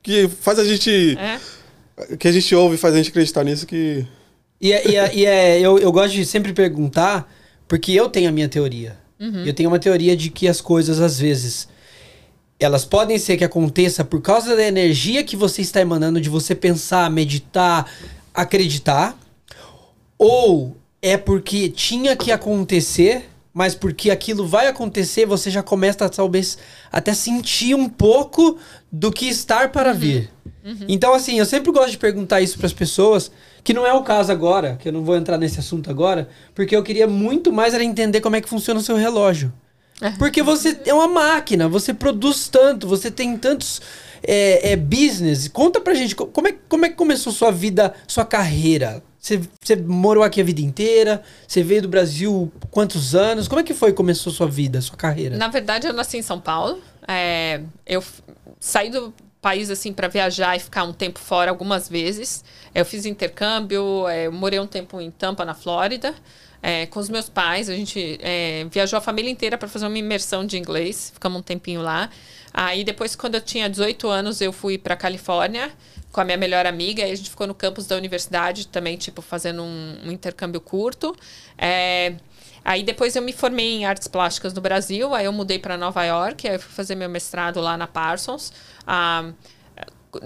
que 0.07 0.27
faz 0.41 0.57
a 0.57 0.63
gente. 0.63 1.17
É. 1.19 1.39
Que 2.17 2.27
a 2.27 2.31
gente 2.31 2.55
ouve 2.55 2.75
e 2.75 2.77
faz 2.77 2.93
a 2.93 2.97
gente 2.97 3.09
acreditar 3.09 3.43
nisso 3.43 3.65
que. 3.67 4.05
E, 4.61 4.71
é- 4.71 4.87
e, 4.89 4.95
é- 4.95 5.15
e 5.15 5.25
é, 5.25 5.59
eu, 5.59 5.77
eu 5.77 5.91
gosto 5.91 6.13
de 6.13 6.25
sempre 6.25 6.53
perguntar, 6.53 7.31
porque 7.67 7.91
eu 7.91 8.07
tenho 8.09 8.29
a 8.29 8.31
minha 8.31 8.47
teoria. 8.47 8.97
Eu 9.19 9.51
tenho 9.53 9.67
uma 9.69 9.79
teoria 9.79 10.15
de 10.15 10.29
que 10.29 10.47
as 10.47 10.61
coisas, 10.61 10.99
às 11.01 11.19
vezes, 11.19 11.67
elas 12.59 12.85
podem 12.85 13.17
ser 13.17 13.35
que 13.35 13.43
aconteça 13.43 14.05
por 14.05 14.21
causa 14.21 14.55
da 14.55 14.63
energia 14.63 15.23
que 15.23 15.35
você 15.35 15.61
está 15.63 15.81
emanando, 15.81 16.21
de 16.21 16.29
você 16.29 16.53
pensar, 16.53 17.09
meditar, 17.09 17.91
acreditar. 18.33 19.17
Ou 20.17 20.77
é 21.01 21.17
porque 21.17 21.67
tinha 21.69 22.15
que 22.15 22.31
acontecer, 22.31 23.27
mas 23.53 23.73
porque 23.73 24.11
aquilo 24.11 24.47
vai 24.47 24.67
acontecer, 24.67 25.25
você 25.25 25.49
já 25.49 25.63
começa 25.63 26.05
a 26.05 26.09
talvez 26.09 26.57
até 26.91 27.11
sentir 27.13 27.73
um 27.75 27.89
pouco 27.89 28.57
do 28.91 29.11
que 29.11 29.27
estar 29.27 29.71
para 29.71 29.93
vir. 29.93 30.29
Então, 30.87 31.13
assim, 31.13 31.39
eu 31.39 31.45
sempre 31.45 31.71
gosto 31.71 31.91
de 31.91 31.97
perguntar 31.97 32.41
isso 32.41 32.57
para 32.57 32.67
as 32.67 32.73
pessoas, 32.73 33.31
que 33.63 33.73
não 33.73 33.85
é 33.85 33.93
o 33.93 34.03
caso 34.03 34.31
agora, 34.31 34.77
que 34.79 34.89
eu 34.89 34.93
não 34.93 35.03
vou 35.03 35.15
entrar 35.15 35.37
nesse 35.37 35.59
assunto 35.59 35.89
agora, 35.89 36.27
porque 36.53 36.75
eu 36.75 36.83
queria 36.83 37.07
muito 37.07 37.51
mais 37.53 37.73
era 37.73 37.83
entender 37.83 38.19
como 38.21 38.35
é 38.35 38.41
que 38.41 38.49
funciona 38.49 38.79
o 38.79 38.83
seu 38.83 38.95
relógio. 38.97 39.51
Porque 40.19 40.43
você 40.43 40.77
é 40.85 40.93
uma 40.93 41.07
máquina, 41.07 41.67
você 41.67 41.93
produz 41.93 42.47
tanto, 42.49 42.87
você 42.87 43.09
tem 43.09 43.35
tantos 43.37 43.81
é, 44.21 44.71
é, 44.73 44.75
business. 44.75 45.47
Conta 45.47 45.79
pra 45.81 45.93
gente, 45.95 46.15
co- 46.15 46.27
como 46.27 46.47
é, 46.47 46.55
como 46.69 46.85
é 46.85 46.89
que 46.89 46.95
começou 46.95 47.31
sua 47.33 47.51
vida, 47.51 47.93
sua 48.07 48.25
carreira? 48.25 49.01
Você, 49.27 49.75
morou 49.75 50.23
aqui 50.23 50.39
a 50.39 50.43
vida 50.43 50.61
inteira? 50.61 51.21
Você 51.45 51.61
veio 51.61 51.81
do 51.81 51.89
Brasil 51.89 52.49
quantos 52.71 53.13
anos? 53.13 53.49
Como 53.49 53.59
é 53.59 53.63
que 53.63 53.73
foi 53.73 53.91
começou 53.91 54.31
sua 54.31 54.47
vida, 54.47 54.79
sua 54.79 54.95
carreira? 54.95 55.35
Na 55.35 55.49
verdade, 55.49 55.85
eu 55.85 55.93
nasci 55.93 56.17
em 56.17 56.21
São 56.21 56.39
Paulo. 56.39 56.81
É, 57.05 57.61
eu 57.85 58.01
saí 58.57 58.89
do 58.89 59.13
país 59.41 59.69
assim 59.69 59.91
para 59.91 60.07
viajar 60.07 60.55
e 60.55 60.59
ficar 60.59 60.83
um 60.83 60.93
tempo 60.93 61.19
fora 61.19 61.51
algumas 61.51 61.89
vezes. 61.89 62.43
Eu 62.73 62.85
fiz 62.85 63.05
intercâmbio, 63.05 64.07
é, 64.07 64.29
morei 64.29 64.59
um 64.61 64.67
tempo 64.67 65.01
em 65.01 65.11
Tampa, 65.11 65.43
na 65.43 65.53
Flórida, 65.53 66.15
é, 66.61 66.85
com 66.85 66.99
os 66.99 67.09
meus 67.09 67.27
pais. 67.27 67.69
A 67.69 67.75
gente 67.75 68.17
é, 68.21 68.65
viajou 68.71 68.97
a 68.97 69.01
família 69.01 69.29
inteira 69.29 69.57
para 69.57 69.67
fazer 69.67 69.87
uma 69.87 69.97
imersão 69.97 70.45
de 70.45 70.57
inglês. 70.57 71.11
Ficamos 71.13 71.39
um 71.39 71.43
tempinho 71.43 71.81
lá. 71.81 72.09
Aí 72.53 72.83
depois, 72.85 73.13
quando 73.13 73.35
eu 73.35 73.41
tinha 73.41 73.69
18 73.69 74.07
anos, 74.07 74.39
eu 74.39 74.53
fui 74.53 74.77
para 74.77 74.95
Califórnia 74.95 75.69
com 76.11 76.21
a 76.21 76.23
minha 76.23 76.37
melhor 76.37 76.65
amiga. 76.65 77.03
Aí 77.03 77.11
a 77.11 77.15
gente 77.15 77.29
ficou 77.29 77.47
no 77.47 77.53
campus 77.53 77.87
da 77.87 77.95
universidade 77.95 78.67
também, 78.67 78.97
tipo, 78.97 79.21
fazendo 79.21 79.63
um, 79.63 79.97
um 80.05 80.11
intercâmbio 80.11 80.61
curto. 80.61 81.15
É, 81.57 82.15
Aí 82.67 82.83
depois 82.83 83.15
eu 83.15 83.21
me 83.21 83.31
formei 83.31 83.77
em 83.77 83.85
artes 83.85 84.09
plásticas 84.09 84.53
no 84.53 84.59
Brasil, 84.59 85.15
aí 85.15 85.23
eu 85.23 85.31
mudei 85.31 85.57
para 85.57 85.77
Nova 85.77 86.03
York, 86.03 86.45
aí 86.45 86.55
eu 86.55 86.59
fui 86.59 86.73
fazer 86.73 86.95
meu 86.95 87.07
mestrado 87.07 87.61
lá 87.61 87.77
na 87.77 87.87
Parsons. 87.87 88.51
Ah, 88.85 89.31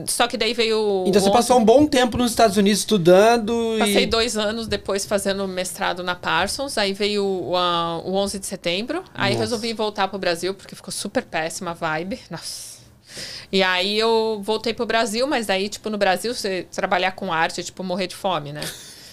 só 0.07 0.27
que 0.27 0.38
daí 0.38 0.51
veio. 0.51 1.03
Então 1.05 1.21
você 1.21 1.29
o 1.29 1.31
passou 1.31 1.59
um 1.59 1.63
bom 1.63 1.85
tempo 1.85 2.17
nos 2.17 2.31
Estados 2.31 2.57
Unidos 2.57 2.79
estudando 2.79 3.75
Passei 3.77 4.03
e... 4.03 4.07
dois 4.07 4.38
anos 4.38 4.67
depois 4.67 5.05
fazendo 5.05 5.47
mestrado 5.47 6.01
na 6.01 6.15
Parsons, 6.15 6.79
aí 6.79 6.93
veio 6.93 7.23
o, 7.23 7.55
ah, 7.55 8.01
o 8.03 8.15
11 8.15 8.39
de 8.39 8.47
setembro, 8.47 9.03
aí 9.13 9.33
Nossa. 9.33 9.43
resolvi 9.43 9.73
voltar 9.73 10.07
pro 10.07 10.17
Brasil, 10.17 10.55
porque 10.55 10.75
ficou 10.75 10.91
super 10.91 11.23
péssima 11.23 11.71
a 11.71 11.73
vibe. 11.75 12.19
Nossa. 12.27 12.70
E 13.51 13.61
aí 13.63 13.97
eu 13.99 14.41
voltei 14.43 14.73
pro 14.73 14.85
Brasil, 14.85 15.25
mas 15.27 15.45
daí, 15.47 15.67
tipo, 15.69 15.89
no 15.89 15.97
Brasil, 15.97 16.33
você 16.33 16.63
trabalhar 16.71 17.11
com 17.13 17.31
arte 17.31 17.59
é 17.61 17.63
tipo 17.63 17.83
morrer 17.83 18.07
de 18.07 18.15
fome, 18.15 18.51
né? 18.53 18.61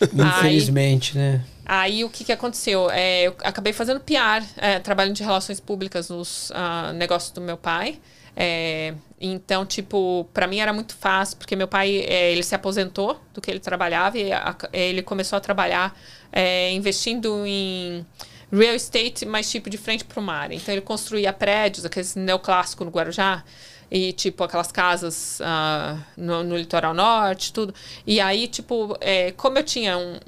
Aí- 0.01 0.09
Infelizmente, 0.39 1.17
né? 1.17 1.45
Aí 1.67 2.03
o 2.05 2.09
que, 2.09 2.25
que 2.25 2.33
aconteceu? 2.33 2.89
É, 2.91 3.25
eu 3.27 3.37
acabei 3.45 3.73
fazendo 3.75 4.01
PR, 4.01 4.43
é, 4.57 4.79
trabalho 4.79 5.13
de 5.13 5.23
relações 5.23 5.61
públicas 5.61 6.09
nos 6.09 6.51
ah, 6.55 6.93
negócios 6.95 7.31
do 7.33 7.41
meu 7.43 7.59
pai. 7.59 7.99
É, 8.35 8.95
então, 9.21 9.67
tipo, 9.67 10.27
para 10.33 10.47
mim 10.47 10.61
era 10.61 10.73
muito 10.73 10.95
fácil, 10.97 11.37
porque 11.37 11.55
meu 11.57 11.67
pai, 11.69 12.05
é, 12.09 12.31
ele 12.33 12.43
se 12.43 12.55
aposentou 12.55 13.21
do 13.35 13.41
que 13.41 13.51
ele 13.51 13.59
trabalhava 13.61 14.17
e 14.17 14.33
a- 14.33 14.57
ele 14.73 15.03
começou 15.03 15.37
a 15.37 15.41
trabalhar 15.41 15.95
é, 16.33 16.73
investindo 16.73 17.45
em 17.47 18.07
real 18.51 18.75
estate, 18.75 19.27
mas 19.27 19.51
tipo 19.51 19.69
de 19.69 19.77
frente 19.77 20.05
para 20.05 20.21
o 20.21 20.23
mar. 20.23 20.53
Então, 20.53 20.73
ele 20.73 20.81
construía 20.81 21.33
prédios, 21.33 21.85
aqueles 21.85 22.15
neoclássicos 22.15 22.87
no 22.87 22.93
Guarujá, 22.93 23.43
e 23.91 24.13
tipo 24.13 24.45
aquelas 24.45 24.71
casas 24.71 25.41
ah, 25.43 25.97
no, 26.17 26.43
no 26.45 26.57
litoral 26.57 26.93
norte, 26.95 27.53
tudo. 27.53 27.75
E 28.07 28.21
aí, 28.21 28.47
tipo, 28.47 28.97
é, 29.01 29.33
como 29.33 29.59
eu 29.59 29.63
tinha 29.65 29.97
um- 29.97 30.19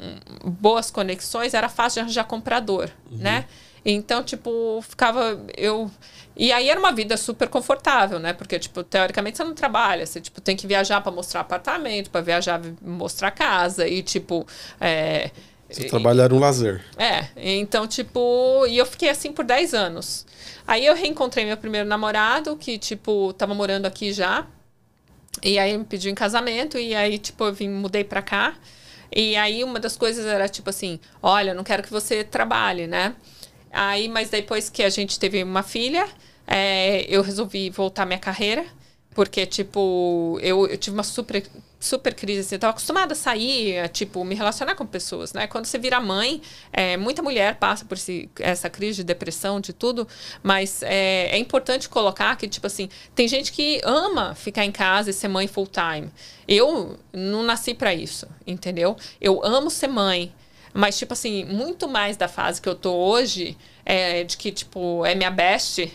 um- 0.44 0.50
boas 0.50 0.90
conexões, 0.90 1.52
era 1.54 1.68
fácil 1.68 2.00
de 2.00 2.04
arranjar 2.04 2.24
comprador, 2.24 2.88
né? 3.10 3.44
Então, 3.84 4.22
tipo, 4.22 4.82
ficava 4.86 5.40
eu 5.56 5.90
e 6.36 6.52
aí 6.52 6.68
era 6.70 6.78
uma 6.78 6.92
vida 6.92 7.16
super 7.16 7.48
confortável, 7.48 8.18
né? 8.18 8.32
Porque 8.32 8.58
tipo, 8.58 8.82
teoricamente 8.82 9.36
você 9.36 9.44
não 9.44 9.54
trabalha, 9.54 10.06
você 10.06 10.20
tipo 10.20 10.40
tem 10.40 10.56
que 10.56 10.66
viajar 10.66 11.00
para 11.02 11.10
mostrar 11.12 11.40
apartamento, 11.40 12.10
para 12.10 12.20
viajar 12.20 12.60
mostrar 12.82 13.30
casa 13.30 13.86
e 13.88 14.02
tipo, 14.02 14.46
é, 14.80 15.30
Você 15.70 15.84
trabalhar 15.84 16.24
era 16.24 16.34
um 16.34 16.38
lazer. 16.38 16.84
é, 16.96 17.26
então, 17.36 17.86
tipo, 17.86 18.66
e 18.66 18.76
eu 18.78 18.86
fiquei 18.86 19.08
assim 19.08 19.32
por 19.32 19.44
10 19.44 19.72
anos. 19.74 20.26
Aí 20.70 20.86
eu 20.86 20.94
reencontrei 20.94 21.44
meu 21.44 21.56
primeiro 21.56 21.88
namorado, 21.88 22.56
que, 22.56 22.78
tipo, 22.78 23.32
tava 23.32 23.52
morando 23.52 23.86
aqui 23.86 24.12
já. 24.12 24.46
E 25.42 25.58
aí 25.58 25.76
me 25.76 25.84
pediu 25.84 26.12
em 26.12 26.14
casamento, 26.14 26.78
e 26.78 26.94
aí, 26.94 27.18
tipo, 27.18 27.42
eu 27.42 27.52
vim, 27.52 27.68
mudei 27.68 28.04
pra 28.04 28.22
cá. 28.22 28.54
E 29.10 29.34
aí 29.34 29.64
uma 29.64 29.80
das 29.80 29.96
coisas 29.96 30.24
era, 30.24 30.48
tipo 30.48 30.70
assim, 30.70 31.00
olha, 31.20 31.54
não 31.54 31.64
quero 31.64 31.82
que 31.82 31.90
você 31.90 32.22
trabalhe, 32.22 32.86
né? 32.86 33.16
Aí, 33.72 34.08
mas 34.08 34.30
depois 34.30 34.70
que 34.70 34.84
a 34.84 34.90
gente 34.90 35.18
teve 35.18 35.42
uma 35.42 35.64
filha, 35.64 36.06
é, 36.46 37.04
eu 37.08 37.20
resolvi 37.20 37.68
voltar 37.68 38.06
minha 38.06 38.20
carreira. 38.20 38.64
Porque, 39.14 39.44
tipo, 39.44 40.38
eu, 40.40 40.68
eu 40.68 40.78
tive 40.78 40.94
uma 40.96 41.02
super, 41.02 41.44
super 41.80 42.14
crise. 42.14 42.40
Assim, 42.40 42.54
eu 42.54 42.58
tava 42.60 42.70
acostumada 42.70 43.12
a 43.12 43.16
sair, 43.16 43.80
a, 43.80 43.88
tipo, 43.88 44.24
me 44.24 44.36
relacionar 44.36 44.76
com 44.76 44.86
pessoas, 44.86 45.32
né? 45.32 45.48
Quando 45.48 45.64
você 45.64 45.78
vira 45.78 46.00
mãe, 46.00 46.40
é, 46.72 46.96
muita 46.96 47.20
mulher 47.20 47.56
passa 47.56 47.84
por 47.84 47.96
esse, 47.96 48.30
essa 48.38 48.70
crise 48.70 48.98
de 48.98 49.04
depressão, 49.04 49.60
de 49.60 49.72
tudo. 49.72 50.06
Mas 50.42 50.82
é, 50.84 51.28
é 51.32 51.38
importante 51.38 51.88
colocar 51.88 52.36
que, 52.36 52.46
tipo 52.46 52.66
assim, 52.68 52.88
tem 53.14 53.26
gente 53.26 53.50
que 53.52 53.80
ama 53.84 54.34
ficar 54.36 54.64
em 54.64 54.72
casa 54.72 55.10
e 55.10 55.12
ser 55.12 55.28
mãe 55.28 55.48
full 55.48 55.66
time. 55.66 56.08
Eu 56.46 56.96
não 57.12 57.42
nasci 57.42 57.74
para 57.74 57.92
isso, 57.92 58.28
entendeu? 58.46 58.96
Eu 59.20 59.44
amo 59.44 59.70
ser 59.70 59.88
mãe. 59.88 60.32
Mas, 60.72 60.96
tipo 60.96 61.12
assim, 61.12 61.44
muito 61.44 61.88
mais 61.88 62.16
da 62.16 62.28
fase 62.28 62.62
que 62.62 62.68
eu 62.68 62.76
tô 62.76 62.94
hoje, 62.94 63.56
é 63.84 64.22
de 64.22 64.36
que, 64.36 64.52
tipo, 64.52 65.04
é 65.04 65.16
minha 65.16 65.30
best, 65.30 65.92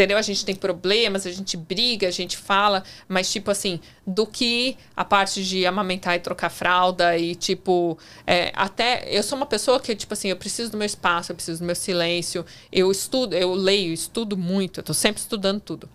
entendeu? 0.00 0.16
A 0.16 0.22
gente 0.22 0.46
tem 0.46 0.54
problemas, 0.54 1.26
a 1.26 1.30
gente 1.30 1.58
briga, 1.58 2.08
a 2.08 2.10
gente 2.10 2.36
fala, 2.36 2.82
mas, 3.06 3.30
tipo 3.30 3.50
assim, 3.50 3.78
do 4.06 4.26
que 4.26 4.76
a 4.96 5.04
parte 5.04 5.44
de 5.44 5.66
amamentar 5.66 6.16
e 6.16 6.20
trocar 6.20 6.48
fralda 6.48 7.18
e, 7.18 7.34
tipo, 7.34 7.98
é, 8.26 8.50
até. 8.54 9.06
Eu 9.10 9.22
sou 9.22 9.36
uma 9.36 9.46
pessoa 9.46 9.78
que, 9.78 9.94
tipo 9.94 10.14
assim, 10.14 10.28
eu 10.28 10.36
preciso 10.36 10.70
do 10.70 10.78
meu 10.78 10.86
espaço, 10.86 11.32
eu 11.32 11.36
preciso 11.36 11.60
do 11.60 11.66
meu 11.66 11.74
silêncio, 11.74 12.46
eu 12.72 12.90
estudo, 12.90 13.36
eu 13.36 13.52
leio, 13.52 13.92
estudo 13.92 14.38
muito, 14.38 14.80
eu 14.80 14.84
tô 14.84 14.94
sempre 14.94 15.20
estudando 15.20 15.60
tudo. 15.60 15.88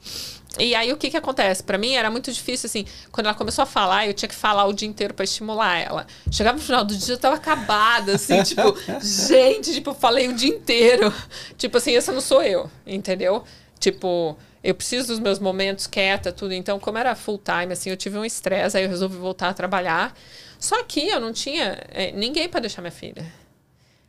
E 0.58 0.74
aí 0.74 0.94
o 0.94 0.98
que 0.98 1.10
que 1.10 1.18
acontece? 1.18 1.62
Pra 1.62 1.78
mim 1.78 1.96
era 1.96 2.10
muito 2.10 2.32
difícil, 2.32 2.68
assim, 2.68 2.86
quando 3.12 3.26
ela 3.28 3.36
começou 3.36 3.64
a 3.64 3.66
falar, 3.66 4.08
eu 4.08 4.14
tinha 4.14 4.30
que 4.30 4.36
falar 4.36 4.66
o 4.66 4.72
dia 4.72 4.88
inteiro 4.88 5.14
pra 5.14 5.26
estimular 5.26 5.78
ela. 5.78 6.08
Chegava 6.32 6.58
no 6.58 6.64
final 6.64 6.86
do 6.86 6.96
dia, 6.96 7.16
eu 7.16 7.18
tava 7.18 7.36
acabada, 7.36 8.14
assim, 8.16 8.42
tipo, 8.44 8.62
gente, 9.02 9.74
tipo, 9.74 9.94
falei 9.94 10.30
o 10.30 10.34
dia 10.34 10.50
inteiro. 10.50 11.14
Tipo 11.58 11.78
assim, 11.78 11.96
essa 11.96 12.14
não 12.14 12.22
sou 12.22 12.42
eu, 12.42 12.70
entendeu? 12.88 13.44
Tipo, 13.86 14.36
eu 14.64 14.74
preciso 14.74 15.10
dos 15.10 15.20
meus 15.20 15.38
momentos 15.38 15.86
quieta, 15.86 16.32
tudo. 16.32 16.56
Então, 16.56 16.80
como 16.80 16.98
era 16.98 17.14
full 17.14 17.38
time, 17.38 17.72
assim, 17.72 17.92
eu 17.92 17.96
tive 17.96 18.18
um 18.18 18.26
estresse, 18.26 18.76
aí 18.76 18.84
eu 18.84 18.90
resolvi 18.90 19.16
voltar 19.16 19.50
a 19.50 19.54
trabalhar. 19.54 20.18
Só 20.60 20.84
que 20.84 21.08
eu 21.08 21.20
não 21.20 21.32
tinha 21.32 21.78
é, 21.92 22.12
ninguém 22.12 22.50
pra 22.50 22.60
deixar 22.60 22.82
minha 22.82 22.92
filha. 22.92 23.32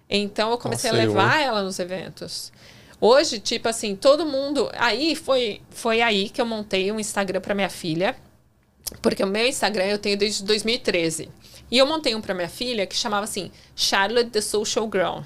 Então 0.08 0.50
eu 0.50 0.56
comecei 0.56 0.90
Nossa, 0.90 1.02
a 1.02 1.04
eu, 1.04 1.08
levar 1.10 1.42
ela 1.42 1.62
nos 1.62 1.78
eventos. 1.78 2.50
Hoje, 2.98 3.38
tipo 3.38 3.68
assim, 3.68 3.94
todo 3.94 4.24
mundo. 4.24 4.70
Aí 4.78 5.14
foi, 5.14 5.60
foi 5.68 6.00
aí 6.00 6.30
que 6.30 6.40
eu 6.40 6.46
montei 6.46 6.90
um 6.90 6.98
Instagram 6.98 7.42
para 7.42 7.54
minha 7.54 7.68
filha. 7.68 8.16
Porque 9.02 9.22
o 9.22 9.26
meu 9.26 9.46
Instagram 9.46 9.84
eu 9.84 9.98
tenho 9.98 10.16
desde 10.16 10.42
2013. 10.42 11.28
E 11.70 11.76
eu 11.76 11.84
montei 11.84 12.14
um 12.14 12.22
para 12.22 12.32
minha 12.32 12.48
filha 12.48 12.86
que 12.86 12.96
chamava 12.96 13.24
assim, 13.24 13.50
Charlotte 13.74 14.30
the 14.30 14.40
Social 14.40 14.88
Girl. 14.90 15.18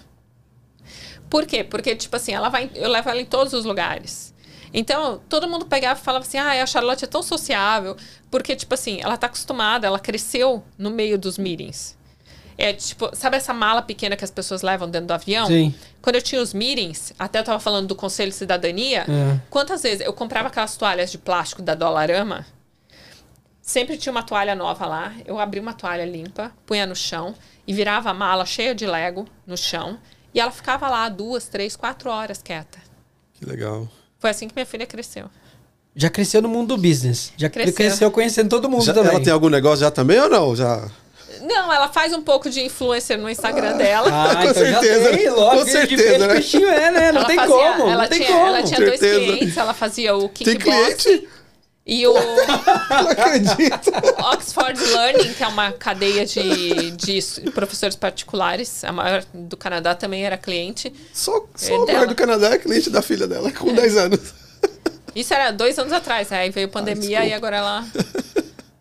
Por 1.29 1.47
quê? 1.47 1.63
Porque, 1.63 1.95
tipo 1.95 2.17
assim, 2.17 2.33
ela 2.33 2.49
vai, 2.49 2.69
eu 2.75 2.89
levo 2.89 3.09
ela 3.09 3.21
em 3.21 3.25
todos 3.25 3.53
os 3.53 3.65
lugares. 3.65 4.30
Então, 4.73 5.21
todo 5.29 5.49
mundo 5.49 5.67
pegava 5.67 5.99
e 5.99 6.03
falava 6.03 6.25
assim: 6.25 6.39
ah, 6.39 6.63
a 6.63 6.67
Charlotte 6.67 7.05
é 7.05 7.09
tão 7.09 7.23
sociável. 7.23 7.97
Porque, 8.31 8.55
tipo 8.55 8.73
assim, 8.75 9.01
ela 9.01 9.17
tá 9.17 9.27
acostumada, 9.27 9.87
ela 9.87 9.99
cresceu 9.99 10.63
no 10.79 10.91
meio 10.91 11.19
dos 11.19 11.37
meetings. 11.39 11.99
É 12.57 12.75
tipo, 12.75 13.09
sabe 13.17 13.39
essa 13.39 13.55
mala 13.55 13.81
pequena 13.81 14.17
que 14.17 14.25
as 14.25 14.31
pessoas 14.31 14.61
levam 14.61 14.89
dentro 14.89 15.07
do 15.09 15.13
avião? 15.13 15.47
Sim. 15.47 15.75
Quando 16.03 16.17
eu 16.17 16.23
tinha 16.23 16.43
os 16.43 16.53
meetings, 16.53 17.13
até 17.19 17.39
eu 17.39 17.45
tava 17.45 17.59
falando 17.59 17.87
do 17.89 17.95
Conselho 17.97 18.31
de 18.31 18.37
Cidadania, 18.37 19.07
É. 19.09 19.41
quantas 19.49 19.83
vezes 19.83 20.05
eu 20.07 20.13
comprava 20.13 20.49
aquelas 20.49 20.77
toalhas 20.77 21.11
de 21.11 21.17
plástico 21.17 21.63
da 21.63 21.75
Dollarama, 21.75 22.45
sempre 23.63 23.97
tinha 23.97 24.11
uma 24.11 24.23
toalha 24.23 24.55
nova 24.55 24.85
lá, 24.87 25.15
eu 25.25 25.39
abria 25.39 25.63
uma 25.63 25.73
toalha 25.73 26.05
limpa, 26.05 26.53
punha 26.67 26.85
no 26.87 26.95
chão 26.95 27.35
e 27.67 27.73
virava 27.73 28.11
a 28.11 28.15
mala 28.15 28.45
cheia 28.45 28.75
de 28.75 28.87
Lego 28.87 29.27
no 29.47 29.57
chão 29.57 29.99
e 30.35 30.39
ela 30.41 30.51
ficava 30.51 30.87
lá 30.89 31.09
duas, 31.09 31.47
três, 31.49 31.77
quatro 31.77 32.11
horas 32.11 32.43
quieta. 32.43 32.79
Que 33.35 33.47
legal. 33.47 33.89
Foi 34.21 34.31
assim 34.31 34.47
que 34.47 34.55
minha 34.55 34.67
filha 34.67 34.87
cresceu. 34.87 35.25
Já 35.97 36.09
cresceu 36.09 36.41
no 36.41 36.49
mundo 36.49 36.77
do 36.77 36.77
business. 36.77 37.33
Já 37.37 37.49
cresceu, 37.49 37.75
Cresceu. 37.75 38.11
conhecendo 38.13 38.49
todo 38.49 38.69
mundo 38.71 38.85
Já- 38.85 38.93
também. 38.95 39.11
ela 39.11 39.21
tem 39.25 39.33
algum 39.33 39.49
negócio 39.49 39.79
já 39.81 39.91
também 39.91 40.21
ou 40.21 40.29
não? 40.29 40.55
Já. 40.55 40.89
Não, 41.43 41.73
ela 41.73 41.89
faz 41.89 42.13
um 42.13 42.21
pouco 42.23 42.49
de 42.51 42.61
influencer 42.61 43.19
no 43.19 43.29
Instagram 43.29 43.77
dela. 43.77 44.09
Ah, 44.13 44.37
Com 44.37 44.43
então 44.43 44.55
certeza. 44.55 45.11
tem, 45.17 45.31
logo. 45.31 45.57
Com 45.59 45.65
de 45.65 45.71
certeza, 45.71 46.19
né? 46.27 46.35
peixinho 46.35 46.69
é, 46.69 46.91
né? 46.91 47.13
Não 47.13 47.21
ela 47.21 47.25
tem 47.27 47.37
fazia, 47.37 47.55
como, 47.57 47.89
ela 47.91 48.03
não 48.03 48.09
tem 48.09 48.19
tinha, 48.21 48.33
como. 48.33 48.47
Ela 48.47 48.63
tinha 48.63 48.81
dois 48.81 49.01
clientes, 49.01 49.57
ela 49.57 49.75
fazia 49.75 50.15
o 50.17 50.29
Tem 50.29 50.45
kickbox 50.59 51.03
cliente? 51.03 51.29
E 51.93 52.07
o 52.07 52.15
Não 52.89 53.09
acredito. 53.11 53.91
Oxford 54.33 54.81
Learning, 54.81 55.35
que 55.35 55.43
é 55.43 55.47
uma 55.49 55.73
cadeia 55.73 56.25
de, 56.25 56.93
de 56.93 57.51
professores 57.51 57.97
particulares, 57.97 58.85
a 58.85 58.93
maior 58.93 59.25
do 59.35 59.57
Canadá 59.57 59.93
também 59.95 60.25
era 60.25 60.39
cliente. 60.39 60.93
Só, 61.13 61.45
só 61.57 61.67
É 61.67 61.69
dela. 61.87 61.93
maior 61.93 62.07
do 62.07 62.15
Canadá 62.15 62.51
é 62.51 62.59
cliente 62.59 62.89
da 62.91 63.03
filha 63.03 63.27
dela, 63.27 63.51
com 63.51 63.75
10 63.75 63.97
anos. 63.97 64.21
Isso 65.17 65.35
era 65.35 65.51
dois 65.51 65.77
anos 65.81 65.93
atrás, 65.93 66.31
aí 66.31 66.51
veio 66.51 66.69
pandemia 66.69 67.09
desculpa. 67.09 67.27
e 67.27 67.33
agora 67.33 67.57
ela 67.57 67.85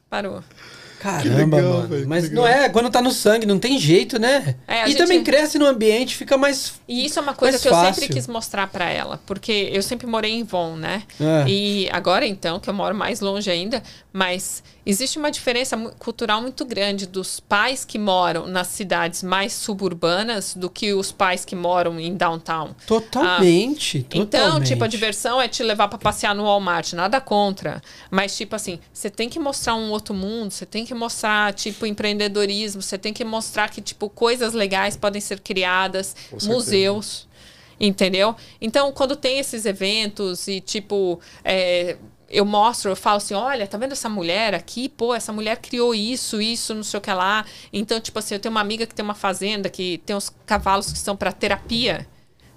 parou. 0.08 0.44
Caramba, 1.00 1.58
legal, 1.58 1.74
mano. 1.74 1.96
que 2.02 2.06
Mas 2.06 2.24
legal. 2.26 2.44
não 2.44 2.48
é, 2.48 2.68
quando 2.70 2.90
tá 2.90 3.02
no 3.02 3.12
sangue, 3.12 3.46
não 3.46 3.58
tem 3.58 3.80
jeito, 3.80 4.20
né? 4.20 4.56
É, 4.68 4.84
e 4.84 4.88
gente- 4.88 4.98
também 4.98 5.24
cresce 5.24 5.58
no 5.58 5.66
ambiente, 5.66 6.16
fica 6.16 6.38
mais. 6.38 6.74
E 6.88 7.06
isso 7.06 7.18
é 7.18 7.22
uma 7.22 7.34
coisa 7.34 7.58
que 7.58 7.68
eu 7.68 7.72
fácil. 7.72 7.96
sempre 8.02 8.14
quis 8.14 8.28
mostrar 8.28 8.68
pra 8.68 8.90
ela, 8.90 9.20
porque 9.26 9.70
eu 9.72 9.82
sempre 9.82 10.06
morei 10.06 10.32
em 10.34 10.44
Von, 10.44 10.76
né? 10.76 11.04
É. 11.20 11.46
E 11.50 11.90
agora 11.92 12.26
então, 12.28 12.60
que 12.60 12.70
eu 12.70 12.74
moro 12.74 12.94
mais 12.94 13.22
longe 13.22 13.50
ainda, 13.50 13.82
mas 14.12 14.62
existe 14.90 15.18
uma 15.18 15.32
diferença 15.32 15.78
cultural 16.00 16.42
muito 16.42 16.66
grande 16.66 17.06
dos 17.06 17.40
pais 17.40 17.86
que 17.86 18.00
moram 18.00 18.48
nas 18.48 18.68
cidades 18.68 19.24
mais 19.24 19.54
suburbanas 19.54 20.56
do 20.56 20.70
que 20.70 20.94
os 20.94 21.12
pais 21.12 21.46
que 21.46 21.56
moram 21.56 22.00
em 22.00 22.16
downtown. 22.16 22.76
Totalmente. 22.88 24.00
Então, 24.14 24.26
totalmente. 24.26 24.68
tipo, 24.68 24.84
a 24.84 24.88
diversão 24.88 25.40
é 25.42 25.48
te 25.48 25.64
levar 25.64 25.88
pra 25.88 25.98
passear 25.98 26.34
no 26.34 26.44
Walmart, 26.44 26.94
nada 26.94 27.22
contra. 27.22 27.82
Mas, 28.10 28.36
tipo 28.36 28.56
assim, 28.56 28.80
você 28.94 29.10
tem 29.10 29.30
que 29.30 29.40
mostrar 29.40 29.76
um 29.76 29.92
outro 29.92 30.14
mundo, 30.14 30.52
você 30.52 30.66
tem 30.66 30.86
que 30.86 30.94
mostrar, 30.94 31.54
tipo, 31.54 31.86
empreendedorismo, 31.86 32.82
você 32.82 32.98
tem 32.98 33.14
que 33.14 33.24
mostrar 33.24 33.70
que, 33.70 33.82
tipo, 33.82 34.10
coisas 34.10 34.54
legais 34.54 34.98
podem 34.98 35.22
ser 35.22 35.40
criadas, 35.40 36.16
Com 36.30 36.40
certeza. 36.40 36.52
museus. 36.52 37.30
Entendeu? 37.82 38.36
Então, 38.60 38.92
quando 38.92 39.16
tem 39.16 39.40
esses 39.40 39.66
eventos 39.66 40.50
e, 40.50 40.60
tipo, 40.60 41.18
é, 41.46 41.96
eu 42.30 42.46
mostro, 42.46 42.92
eu 42.92 42.96
falo 42.96 43.18
assim: 43.18 43.34
olha, 43.34 43.68
tá 43.68 43.78
vendo 43.78 43.94
essa 43.94 44.10
mulher 44.10 44.54
aqui? 44.54 44.90
Pô, 44.90 45.14
essa 45.14 45.34
mulher 45.34 45.58
criou 45.58 45.94
isso, 45.94 46.42
isso, 46.42 46.74
não 46.76 46.84
sei 46.84 46.98
o 46.98 47.02
que 47.02 47.12
lá. 47.12 47.46
Então, 47.74 48.00
tipo 48.00 48.20
assim, 48.20 48.36
eu 48.36 48.40
tenho 48.40 48.52
uma 48.52 48.62
amiga 48.62 48.86
que 48.86 48.94
tem 48.94 49.04
uma 49.04 49.16
fazenda 49.16 49.70
que 49.70 50.00
tem 50.06 50.16
uns 50.16 50.32
cavalos 50.46 50.92
que 50.92 51.00
são 51.00 51.16
para 51.16 51.32
terapia, 51.32 52.08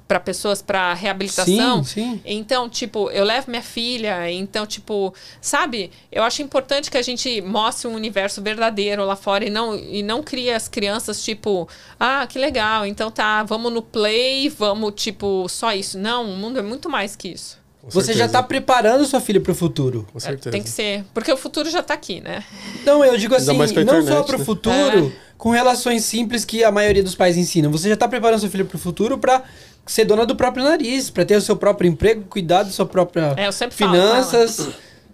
para 0.07 0.21
pessoas 0.21 0.61
para 0.61 0.93
reabilitação. 0.93 1.83
Sim, 1.83 2.19
sim. 2.19 2.21
Então, 2.25 2.69
tipo, 2.69 3.11
eu 3.11 3.25
levo 3.25 3.51
minha 3.51 3.63
filha, 3.63 4.31
então, 4.31 4.67
tipo, 4.67 5.15
sabe? 5.41 5.91
Eu 6.11 6.23
acho 6.23 6.43
importante 6.43 6.91
que 6.91 6.99
a 6.99 7.03
gente 7.03 7.41
mostre 7.41 7.89
um 7.89 7.95
universo 7.95 8.43
verdadeiro 8.43 9.07
lá 9.07 9.17
fora 9.17 9.47
e 9.47 9.51
não, 9.51 9.75
e 9.75 10.03
não 10.03 10.23
crie 10.23 10.51
as 10.51 10.69
crianças, 10.69 11.25
tipo, 11.25 11.67
ah, 11.99 12.27
que 12.27 12.39
legal, 12.39 12.85
então 12.85 13.11
tá, 13.11 13.43
vamos 13.43 13.73
no 13.73 13.81
play, 13.81 14.51
vamos, 14.51 14.93
tipo, 14.97 15.49
só 15.49 15.73
isso. 15.73 15.99
Não, 15.99 16.31
o 16.31 16.37
mundo 16.37 16.59
é 16.59 16.63
muito 16.63 16.91
mais 16.91 17.17
que 17.17 17.29
isso. 17.29 17.62
Você 17.91 18.13
já 18.13 18.19
certeza. 18.25 18.33
tá 18.33 18.43
preparando 18.43 19.05
sua 19.07 19.21
filha 19.21 19.41
pro 19.41 19.55
futuro. 19.55 20.07
Com 20.13 20.19
É, 20.19 20.21
certeza. 20.21 20.51
tem 20.51 20.63
que 20.63 20.69
ser, 20.71 21.05
porque 21.13 21.33
o 21.33 21.37
futuro 21.37 21.69
já 21.69 21.83
tá 21.83 21.95
aqui, 21.95 22.21
né? 22.21 22.45
Não, 22.85 23.05
eu 23.05 23.17
digo 23.19 23.35
assim, 23.35 23.57
mais 23.57 23.73
pra 23.73 23.85
não 23.85 23.95
internet, 24.01 24.17
só 24.19 24.23
pro 24.23 24.39
né? 24.39 24.45
futuro, 24.45 25.07
É. 25.09 25.13
com 25.37 25.51
relações 25.51 26.05
simples 26.05 26.45
que 26.45 26.63
a 26.63 26.71
maioria 26.71 27.03
dos 27.03 27.15
pais 27.15 27.37
ensinam. 27.37 27.71
Você 27.73 27.89
já 27.89 27.97
tá 27.97 28.07
preparando 28.07 28.39
sua 28.41 28.49
filha 28.49 28.65
pro 28.65 28.79
futuro 28.79 29.19
pra 29.19 29.43
ser 29.85 30.05
dona 30.05 30.25
do 30.25 30.37
próprio 30.37 30.63
nariz, 30.65 31.11
pra 31.11 31.25
ter 31.25 31.37
o 31.37 31.41
seu 31.41 31.57
próprio 31.57 31.89
emprego, 31.89 32.23
cuidar 32.29 32.63
da 32.63 32.71
sua 32.71 32.87
própria 32.87 33.35
É, 33.37 33.49
eu 33.49 33.53
sempre 33.53 33.77
falo 33.77 33.91
finanças, 33.93 34.59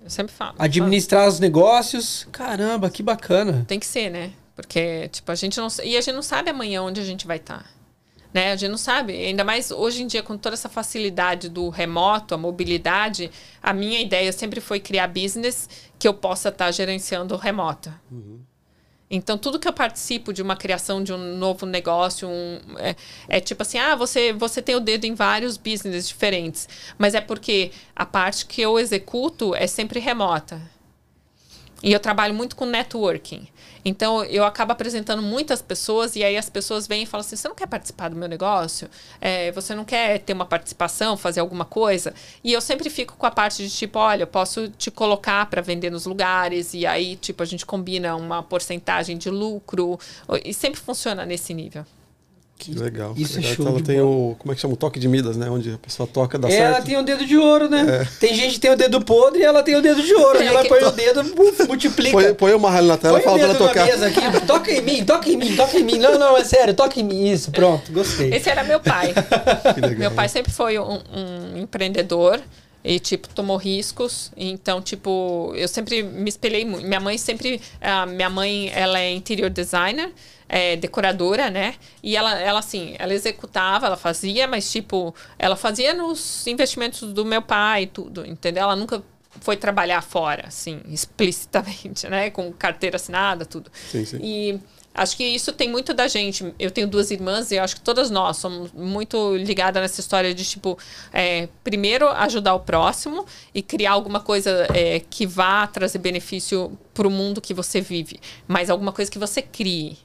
Eu 0.05 0.11
sempre 0.11 0.35
falo. 0.35 0.55
administrar 0.59 1.27
os 1.27 1.41
negócios. 1.41 2.27
Caramba, 2.31 2.91
que 2.91 3.03
bacana. 3.03 3.65
Tem 3.67 3.81
que 3.81 3.87
ser, 3.87 4.11
né? 4.11 4.31
Porque, 4.55 5.09
tipo, 5.13 5.31
a 5.31 5.35
gente 5.35 5.57
não. 5.59 5.69
E 5.85 5.97
a 5.97 6.01
gente 6.01 6.15
não 6.15 6.23
sabe 6.23 6.51
amanhã 6.51 6.83
onde 6.83 7.01
a 7.01 7.05
gente 7.05 7.27
vai 7.27 7.37
estar. 7.39 7.65
Né? 8.33 8.53
A 8.53 8.57
gente 8.57 8.71
não 8.71 8.79
sabe. 8.79 9.13
Ainda 9.15 9.45
mais 9.45 9.71
hoje 9.71 10.03
em 10.03 10.07
dia, 10.07 10.23
com 10.23 10.37
toda 10.37 10.55
essa 10.55 10.69
facilidade 10.69 11.49
do 11.49 11.69
remoto, 11.69 12.35
a 12.35 12.39
mobilidade, 12.39 13.31
a 13.63 13.73
minha 13.73 14.01
ideia 14.01 14.33
sempre 14.33 14.61
foi 14.61 14.81
criar 14.81 15.09
business 15.09 15.69
que 15.99 16.07
eu 16.07 16.15
possa 16.15 16.51
estar 16.51 16.71
gerenciando 16.71 17.37
remota. 17.37 18.01
Então, 19.11 19.39
tudo 19.39 19.59
que 19.59 19.67
eu 19.67 19.73
participo 19.73 20.33
de 20.35 20.43
uma 20.43 20.55
criação 20.55 21.03
de 21.03 21.13
um 21.13 21.37
novo 21.39 21.65
negócio, 21.65 22.29
um, 22.29 22.61
é, 22.77 22.95
é 23.29 23.41
tipo 23.41 23.63
assim, 23.63 23.79
ah, 23.79 23.97
você, 23.97 24.35
você 24.35 24.61
tem 24.61 24.75
o 24.75 24.81
dedo 24.81 25.07
em 25.07 25.15
vários 25.15 25.57
business 25.57 26.07
diferentes. 26.07 26.69
Mas 26.99 27.15
é 27.15 27.21
porque 27.21 27.73
a 27.97 28.05
parte 28.05 28.45
que 28.45 28.61
eu 28.61 28.79
executo 28.79 29.55
é 29.55 29.67
sempre 29.67 29.99
remota. 29.99 30.61
E 31.83 31.93
eu 31.93 32.01
trabalho 32.01 32.35
muito 32.35 32.55
com 32.55 32.67
networking. 32.67 33.49
Então, 33.89 34.23
eu 34.25 34.45
acabo 34.45 34.73
apresentando 34.73 35.23
muitas 35.23 35.63
pessoas 35.63 36.15
e 36.15 36.23
aí 36.23 36.37
as 36.37 36.51
pessoas 36.51 36.87
vêm 36.87 37.05
e 37.05 37.07
falam 37.07 37.25
assim: 37.25 37.37
você 37.37 37.49
não 37.49 37.55
quer 37.55 37.67
participar 37.67 38.11
do 38.11 38.17
meu 38.17 38.29
negócio? 38.29 38.89
É, 39.21 39.51
você 39.53 39.75
não 39.75 39.85
quer 39.85 40.19
ter 40.21 40.33
uma 40.33 40.45
participação, 40.45 41.17
fazer 41.17 41.41
alguma 41.41 41.65
coisa? 41.65 42.15
E 42.45 42.53
eu 42.53 42.61
sempre 42.61 42.91
fico 42.91 43.17
com 43.17 43.27
a 43.27 43.31
parte 43.31 43.63
de 43.67 43.71
tipo: 43.71 43.99
olha, 43.99 44.25
eu 44.25 44.27
posso 44.27 44.69
te 44.69 44.91
colocar 44.91 45.47
para 45.47 45.63
vender 45.63 45.91
nos 45.91 46.07
lugares 46.07 46.75
e 46.75 46.87
aí, 46.87 47.17
tipo, 47.17 47.43
a 47.43 47.47
gente 47.47 47.65
combina 47.65 48.15
uma 48.15 48.43
porcentagem 48.43 49.17
de 49.17 49.31
lucro. 49.31 49.99
E 50.45 50.53
sempre 50.53 50.81
funciona 50.81 51.25
nesse 51.25 51.55
nível. 51.55 51.85
Que 52.59 52.75
legal. 52.75 53.15
Isso 53.17 53.39
é 53.39 53.43
show 53.43 53.69
ela 53.69 53.81
tem 53.81 54.01
o. 54.01 54.35
Como 54.37 54.51
é 54.51 54.55
que 54.57 54.61
chama? 54.61 54.75
O 54.75 54.77
toque 54.77 54.99
de 54.99 55.07
Midas, 55.07 55.37
né? 55.37 55.49
Onde 55.49 55.75
a 55.75 55.79
pessoa 55.79 56.09
toca, 56.13 56.37
dá 56.37 56.51
Ela 56.51 56.73
certo. 56.75 56.87
tem 56.87 56.99
o 56.99 57.03
dedo 57.05 57.25
de 57.25 57.37
ouro, 57.37 57.69
né? 57.69 58.03
É. 58.03 58.19
Tem 58.19 58.35
gente 58.35 58.55
que 58.55 58.61
tem 58.61 58.73
o 58.73 58.77
dedo 58.77 59.01
podre 59.01 59.41
e 59.41 59.45
ela 59.45 59.63
tem 59.63 59.77
o 59.77 59.81
dedo 59.81 60.03
de 60.03 60.13
ouro. 60.13 60.43
É, 60.43 60.47
ela 60.47 60.65
põe 60.65 60.83
o 60.83 60.91
dedo, 60.91 61.23
multiplica. 61.69 62.11
Põe, 62.11 62.35
põe 62.35 62.55
o 62.55 62.59
marralho 62.59 62.89
na 62.89 62.97
tela 62.97 63.21
e 63.21 63.23
Põe 63.23 63.35
o 63.35 63.39
fala 63.39 63.39
pra 63.39 63.45
ela 63.45 63.53
dedo 63.55 63.63
na 63.65 63.69
tocar. 63.69 63.87
mesa 63.87 64.07
aqui, 64.09 64.47
toca 64.47 64.73
em 64.73 64.83
mim, 64.83 65.05
toca 65.05 65.31
em 65.31 65.37
mim, 65.37 65.55
toca 65.57 65.79
em 65.79 65.85
mim. 65.85 65.99
Não, 65.99 66.19
não, 66.19 66.37
é 66.37 66.43
sério, 66.43 66.75
toca 66.75 66.99
em 66.99 67.05
mim. 67.05 67.31
Isso, 67.31 67.53
pronto, 67.53 67.93
gostei. 67.93 68.35
Esse 68.35 68.51
era 68.51 68.65
meu 68.65 68.81
pai. 68.81 69.15
Que 69.75 69.81
legal. 69.81 69.99
Meu 69.99 70.11
pai 70.11 70.29
sempre 70.29 70.51
foi 70.51 70.79
um, 70.79 70.99
um 71.15 71.59
empreendedor 71.59 72.41
e, 72.83 72.99
tipo, 72.99 73.29
tomou 73.29 73.57
riscos. 73.57 74.33
Então, 74.37 74.81
tipo, 74.81 75.53
eu 75.57 75.69
sempre 75.69 76.03
me 76.03 76.29
espelhei 76.29 76.65
muito. 76.65 76.87
Minha 76.87 77.01
mãe 77.01 77.19
sempre... 77.19 77.61
ah, 77.81 78.07
minha 78.07 78.31
mãe, 78.31 78.71
ela 78.73 78.99
é 78.99 79.13
interior 79.13 79.51
designer, 79.51 80.13
é 80.49 80.77
decoradora, 80.77 81.51
né? 81.51 81.75
E 82.03 82.17
ela, 82.17 82.39
ela, 82.41 82.59
assim, 82.61 82.95
ela 82.99 83.13
executava, 83.13 83.87
ela 83.87 83.97
fazia, 83.97 84.47
mas, 84.47 84.71
tipo, 84.71 85.15
ela 85.39 85.57
fazia 85.57 85.93
nos 85.93 86.47
investimentos 86.47 87.13
do 87.13 87.25
meu 87.25 87.43
pai 87.43 87.83
e 87.83 87.87
tudo, 87.87 88.27
entendeu? 88.27 88.63
Ela 88.65 88.77
nunca 88.77 89.03
foi 89.41 89.57
trabalhar 89.57 90.03
fora, 90.03 90.45
assim, 90.47 90.81
explicitamente, 90.89 92.09
né? 92.09 92.31
Com 92.31 92.53
carteira 92.53 92.97
assinada, 92.97 93.45
tudo. 93.45 93.71
Sim, 93.91 94.05
sim. 94.05 94.19
E 94.23 94.61
acho 94.95 95.17
que 95.17 95.25
isso 95.25 95.53
tem 95.53 95.69
muito 95.69 95.95
da 95.95 96.09
gente. 96.09 96.55
Eu 96.59 96.71
tenho 96.71 96.87
duas 96.87 97.11
irmãs 97.11 97.51
e 97.51 97.59
acho 97.59 97.77
que 97.77 97.81
todas 97.81 98.11
nós 98.11 98.37
somos 98.37 98.73
muito 98.73 99.37
ligadas 99.37 99.81
nessa 99.83 100.01
história 100.01 100.35
de, 100.35 100.45
tipo, 100.45 100.79
é, 101.13 101.49
primeiro 101.65 102.09
ajudar 102.09 102.55
o 102.55 102.61
próximo 102.61 103.25
e 103.55 103.63
criar 103.63 103.93
alguma 103.93 104.21
coisa 104.21 104.67
é, 104.75 105.01
que 105.01 105.27
vá 105.27 105.67
trazer 105.67 105.99
benefício 105.99 106.79
para 106.93 107.07
o 107.07 107.11
mundo 107.11 107.41
que 107.41 107.55
você 107.55 107.81
vive, 107.81 108.21
mas 108.47 108.71
alguma 108.71 108.93
coisa 108.93 109.11
que 109.11 109.19
você 109.19 109.41
crie. 109.41 109.99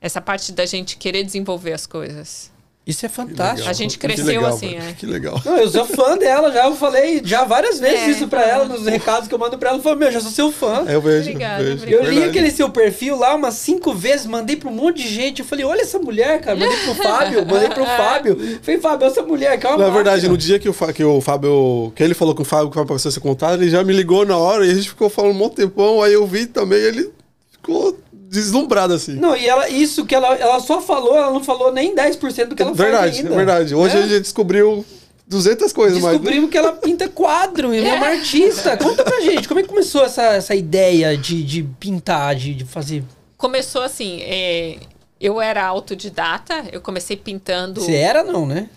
Essa 0.00 0.20
parte 0.20 0.50
da 0.52 0.66
gente 0.66 0.96
querer 0.96 1.22
desenvolver 1.22 1.72
as 1.72 1.86
coisas. 1.86 2.51
Isso 2.84 3.06
é 3.06 3.08
fantástico. 3.08 3.68
A 3.68 3.72
gente 3.72 3.96
Que 3.96 4.06
cresceu 4.08 4.26
legal, 4.26 4.46
assim, 4.52 4.74
é. 4.76 4.92
Que 4.98 5.06
legal. 5.06 5.40
Não, 5.44 5.56
eu 5.56 5.68
sou 5.70 5.84
fã 5.86 6.18
dela, 6.18 6.50
já 6.50 6.66
eu 6.66 6.74
falei 6.74 7.22
já 7.24 7.44
várias 7.44 7.78
vezes 7.78 8.00
É, 8.00 8.10
isso 8.10 8.26
pra 8.26 8.42
ela, 8.42 8.64
nos 8.64 8.84
recados 8.86 9.28
que 9.28 9.34
eu 9.34 9.38
mando 9.38 9.56
pra 9.56 9.68
ela. 9.68 9.78
Eu 9.78 9.82
falo, 9.82 9.96
meu, 9.96 10.10
já 10.10 10.20
sou 10.20 10.32
seu 10.32 10.50
fã. 10.50 10.84
É, 10.88 10.96
eu 10.96 11.00
vejo. 11.00 11.20
Obrigada, 11.30 11.62
vejo. 11.62 11.86
Eu 11.86 12.02
li 12.10 12.24
aquele 12.24 12.50
seu 12.50 12.68
perfil 12.70 13.16
lá 13.16 13.36
umas 13.36 13.54
cinco 13.54 13.94
vezes, 13.94 14.26
mandei 14.26 14.56
pra 14.56 14.68
um 14.68 14.74
monte 14.74 15.00
de 15.00 15.08
gente. 15.08 15.38
Eu 15.38 15.44
falei, 15.46 15.64
olha 15.64 15.82
essa 15.82 16.00
mulher, 16.00 16.40
cara. 16.40 16.58
Mandei 16.58 16.76
pro 16.78 16.94
Fábio, 16.96 17.46
mandei 17.46 17.68
pro 17.68 17.84
Fábio. 17.96 18.58
Falei, 18.60 18.80
Fábio, 18.80 19.06
essa 19.06 19.22
mulher, 19.22 19.60
que 19.60 19.66
é 19.66 19.76
Na 19.76 19.88
verdade, 19.88 20.28
no 20.28 20.36
dia 20.36 20.58
que 20.58 20.68
o, 20.68 20.72
Fá- 20.72 20.92
que 20.92 21.04
o 21.04 21.20
Fábio. 21.20 21.92
Que 21.94 22.02
ele 22.02 22.14
falou 22.14 22.34
com 22.34 22.42
o 22.42 22.44
Fábio 22.44 22.68
que 22.68 22.76
vai 22.76 22.84
pra 22.84 22.98
você 22.98 23.12
ser 23.12 23.20
contado, 23.20 23.62
ele 23.62 23.70
já 23.70 23.84
me 23.84 23.92
ligou 23.92 24.26
na 24.26 24.36
hora 24.36 24.66
e 24.66 24.70
a 24.72 24.74
gente 24.74 24.88
ficou 24.88 25.08
falando 25.08 25.30
um 25.30 25.38
monte 25.38 25.54
tempão. 25.54 26.02
Aí 26.02 26.14
eu 26.14 26.26
vi 26.26 26.46
também, 26.46 26.80
ele 26.80 27.10
ficou 27.52 27.96
deslumbrado 28.32 28.94
assim. 28.94 29.12
Não, 29.14 29.36
e 29.36 29.46
ela, 29.46 29.68
isso 29.68 30.06
que 30.06 30.14
ela, 30.14 30.34
ela 30.34 30.58
só 30.58 30.80
falou, 30.80 31.14
ela 31.16 31.30
não 31.30 31.44
falou 31.44 31.70
nem 31.70 31.94
10% 31.94 32.46
do 32.46 32.56
que 32.56 32.62
ela 32.62 32.72
verdade, 32.72 33.04
faz 33.04 33.18
ainda. 33.18 33.32
é 33.32 33.36
verdade. 33.36 33.74
Hoje 33.74 33.96
É. 33.96 33.98
a 34.00 34.02
gente 34.06 34.22
descobriu 34.22 34.84
200 35.26 35.70
coisas 35.72 35.98
mais. 36.00 36.14
Descobrimos 36.16 36.50
que 36.50 36.56
ela 36.56 36.72
pinta 36.72 37.08
quadro, 37.08 37.74
ela 37.74 37.86
é 37.86 37.92
uma 37.94 38.06
artista. 38.06 38.74
Conta 38.78 39.04
pra 39.04 39.20
gente, 39.20 39.46
como 39.46 39.60
é 39.60 39.62
que 39.62 39.68
começou 39.68 40.02
essa, 40.02 40.22
essa 40.22 40.54
ideia 40.54 41.16
de, 41.16 41.42
de 41.44 41.62
pintar, 41.78 42.34
de, 42.34 42.54
de 42.54 42.64
fazer... 42.64 43.04
Começou 43.36 43.82
assim, 43.82 44.20
é, 44.22 44.76
eu 45.20 45.40
era 45.40 45.64
autodidata, 45.66 46.64
eu 46.72 46.80
comecei 46.80 47.16
pintando... 47.16 47.80
Você 47.82 47.94
era 47.94 48.24
não, 48.24 48.46
né? 48.46 48.68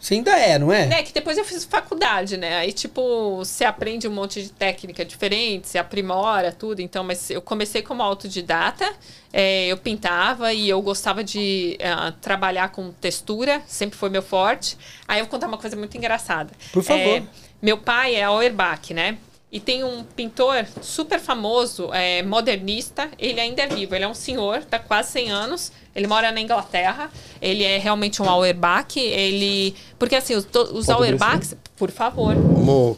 Você 0.00 0.14
ainda 0.14 0.30
é, 0.30 0.58
não 0.58 0.72
é? 0.72 1.00
É, 1.00 1.02
que 1.02 1.12
depois 1.12 1.36
eu 1.36 1.44
fiz 1.44 1.64
faculdade, 1.64 2.38
né? 2.38 2.56
Aí, 2.56 2.72
tipo, 2.72 3.36
você 3.36 3.64
aprende 3.64 4.08
um 4.08 4.10
monte 4.10 4.42
de 4.42 4.50
técnica 4.50 5.04
diferente, 5.04 5.68
você 5.68 5.76
aprimora 5.76 6.50
tudo. 6.50 6.80
Então, 6.80 7.04
mas 7.04 7.28
eu 7.28 7.42
comecei 7.42 7.82
como 7.82 8.02
autodidata, 8.02 8.90
é, 9.30 9.66
eu 9.66 9.76
pintava 9.76 10.54
e 10.54 10.68
eu 10.68 10.80
gostava 10.80 11.22
de 11.22 11.76
ah, 11.82 12.14
trabalhar 12.18 12.70
com 12.70 12.90
textura, 12.92 13.60
sempre 13.66 13.98
foi 13.98 14.08
meu 14.08 14.22
forte. 14.22 14.78
Aí 15.06 15.20
eu 15.20 15.26
vou 15.26 15.30
contar 15.30 15.46
uma 15.48 15.58
coisa 15.58 15.76
muito 15.76 15.94
engraçada. 15.98 16.50
Por 16.72 16.82
favor. 16.82 17.18
É, 17.18 17.22
meu 17.60 17.76
pai 17.76 18.14
é 18.14 18.22
Auerbach, 18.22 18.94
né? 18.94 19.18
E 19.52 19.58
tem 19.58 19.82
um 19.82 20.04
pintor 20.04 20.64
super 20.80 21.18
famoso, 21.18 21.90
é, 21.92 22.22
modernista, 22.22 23.08
ele 23.18 23.40
ainda 23.40 23.62
é 23.62 23.66
vivo, 23.66 23.94
ele 23.96 24.04
é 24.04 24.08
um 24.08 24.14
senhor, 24.14 24.62
tá 24.64 24.78
quase 24.78 25.10
100 25.10 25.30
anos, 25.32 25.72
ele 25.94 26.06
mora 26.06 26.30
na 26.30 26.40
Inglaterra, 26.40 27.10
ele 27.42 27.64
é 27.64 27.76
realmente 27.76 28.22
um 28.22 28.28
Auerbach, 28.30 28.96
ele... 28.96 29.74
Porque 29.98 30.14
assim, 30.14 30.36
os, 30.36 30.46
os 30.72 30.88
Auerbachs, 30.88 31.56
por 31.76 31.90
favor, 31.90 32.36
Vamos- 32.36 32.96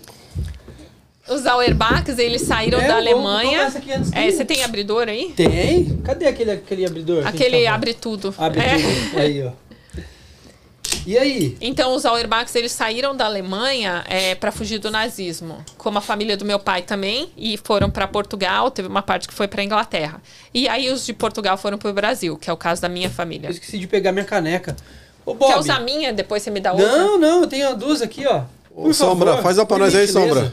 os 1.26 1.46
Auerbachs, 1.46 2.18
eles 2.18 2.42
saíram 2.42 2.80
É, 2.80 2.86
da 2.88 2.96
Alemanha... 2.96 3.72
É, 4.12 4.30
você 4.30 4.44
tem 4.44 4.62
abridor 4.62 5.08
aí? 5.08 5.32
Tem? 5.34 5.96
Cadê 6.04 6.26
aquele, 6.26 6.50
aquele 6.50 6.84
abridor? 6.84 7.26
Aquele 7.26 7.66
abre 7.66 7.94
tudo. 7.94 8.34
Abre 8.36 8.60
É. 8.60 8.74
tudo. 8.76 9.18
Aí, 9.18 9.42
ó. 9.42 9.52
E 11.06 11.18
aí? 11.18 11.56
Então, 11.60 11.94
os 11.94 12.04
Auerbachs, 12.04 12.54
eles 12.54 12.72
saíram 12.72 13.16
da 13.16 13.24
Alemanha 13.24 14.04
é, 14.08 14.34
para 14.34 14.52
fugir 14.52 14.78
do 14.78 14.90
nazismo. 14.90 15.64
Como 15.76 15.98
a 15.98 16.00
família 16.00 16.36
do 16.36 16.44
meu 16.44 16.58
pai 16.58 16.82
também. 16.82 17.30
E 17.36 17.58
foram 17.58 17.90
para 17.90 18.06
Portugal. 18.06 18.70
Teve 18.70 18.88
uma 18.88 19.02
parte 19.02 19.26
que 19.26 19.34
foi 19.34 19.48
para 19.48 19.62
Inglaterra. 19.62 20.22
E 20.54 20.68
aí, 20.68 20.90
os 20.90 21.04
de 21.04 21.12
Portugal 21.12 21.56
foram 21.56 21.78
para 21.78 21.90
o 21.90 21.92
Brasil, 21.92 22.36
que 22.36 22.48
é 22.48 22.52
o 22.52 22.56
caso 22.56 22.80
da 22.80 22.88
minha 22.88 23.10
família. 23.10 23.48
Eu 23.48 23.52
esqueci 23.52 23.78
de 23.78 23.86
pegar 23.86 24.12
minha 24.12 24.24
caneca. 24.24 24.76
Ô, 25.24 25.34
Bob. 25.34 25.52
Quer 25.52 25.58
usar 25.58 25.76
a 25.76 25.80
minha? 25.80 26.12
Depois 26.12 26.42
você 26.42 26.50
me 26.50 26.60
dá 26.60 26.72
outra? 26.72 26.98
Não, 26.98 27.18
não, 27.18 27.40
eu 27.42 27.46
tenho 27.46 27.76
duas 27.76 28.02
aqui, 28.02 28.26
ó. 28.26 28.42
Ô, 28.74 28.92
Sombra, 28.92 29.38
faz 29.38 29.58
uma 29.58 29.66
pra 29.66 29.76
por 29.76 29.82
nós 29.84 29.94
aí. 29.94 30.08
Sombra. 30.08 30.52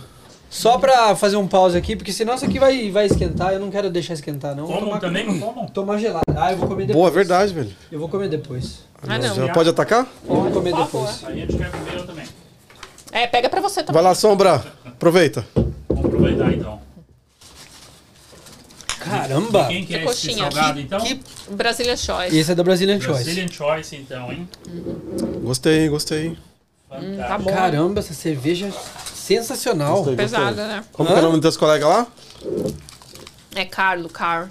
Só 0.49 0.79
pra 0.79 1.15
fazer 1.15 1.38
um 1.38 1.47
pause 1.47 1.77
aqui, 1.77 1.95
porque 1.95 2.12
senão 2.12 2.33
isso 2.33 2.43
aqui 2.43 2.57
vai, 2.57 2.89
vai 2.89 3.05
esquentar. 3.05 3.53
Eu 3.53 3.59
não 3.59 3.69
quero 3.69 3.89
deixar 3.89 4.15
esquentar, 4.15 4.55
não. 4.55 4.65
Vou 4.65 4.79
tomar, 4.79 4.99
também, 4.99 5.25
não 5.25 5.39
comam? 5.39 5.67
tomar 5.67 5.97
gelado. 5.99 6.23
Ah, 6.35 6.51
eu 6.51 6.57
vou 6.57 6.67
comer 6.67 6.88
depois. 6.88 6.97
Boa, 6.97 7.07
é 7.07 7.13
verdade, 7.13 7.53
velho. 7.53 7.71
Eu 7.91 7.99
vou 7.99 8.09
comer 8.09 8.29
depois. 8.29 8.79
Ah, 9.07 9.19
não. 9.19 9.35
Já 9.35 9.49
pode 9.53 9.69
atacar? 9.69 10.07
Vou 10.25 10.49
comer 10.49 10.71
Por 10.71 10.83
depois. 10.83 11.23
Aí 11.23 11.43
a 11.43 11.45
gente 11.45 11.55
quer 11.55 11.69
comer 11.69 11.95
eu 11.95 12.07
também. 12.07 12.25
É, 13.12 13.27
pega 13.27 13.47
pra 13.47 13.62
você 13.62 13.81
também. 13.81 13.93
Vai 13.93 14.03
lá, 14.03 14.15
Sombra. 14.15 14.63
Aproveita. 14.85 15.45
Vamos 15.88 16.05
aproveitar 16.05 16.51
então. 16.51 16.79
Caramba! 18.99 19.67
Quem 19.67 19.85
que 19.85 19.95
é 19.95 19.99
Que 19.99 20.05
esse 20.05 20.27
coxinha. 20.27 20.51
salgado 20.51 20.79
então? 20.79 20.99
Que... 20.99 21.19
Brazilian 21.51 21.95
Choice. 21.95 22.38
Esse 22.38 22.51
é 22.51 22.55
da 22.55 22.63
Brazilian 22.63 22.99
Choice. 22.99 23.23
Brazilian 23.23 23.47
Choice 23.47 23.95
então, 23.95 24.31
hein? 24.31 24.47
Gostei, 25.41 25.83
hein, 25.83 25.89
gostei. 25.89 26.38
Fantástico. 26.89 27.27
Tá 27.27 27.38
bom. 27.38 27.51
Caramba, 27.51 27.99
essa 27.99 28.13
cerveja 28.13 28.71
sensacional. 29.35 29.97
Gostei. 29.97 30.15
Pesada, 30.15 30.67
né? 30.67 30.83
Como 30.91 31.07
que 31.09 31.15
é 31.15 31.19
o 31.19 31.21
nome 31.21 31.33
dos 31.35 31.41
teus 31.41 31.57
colegas 31.57 31.87
lá? 31.87 32.07
É 33.55 33.65
Carlo, 33.65 34.09
Car. 34.09 34.49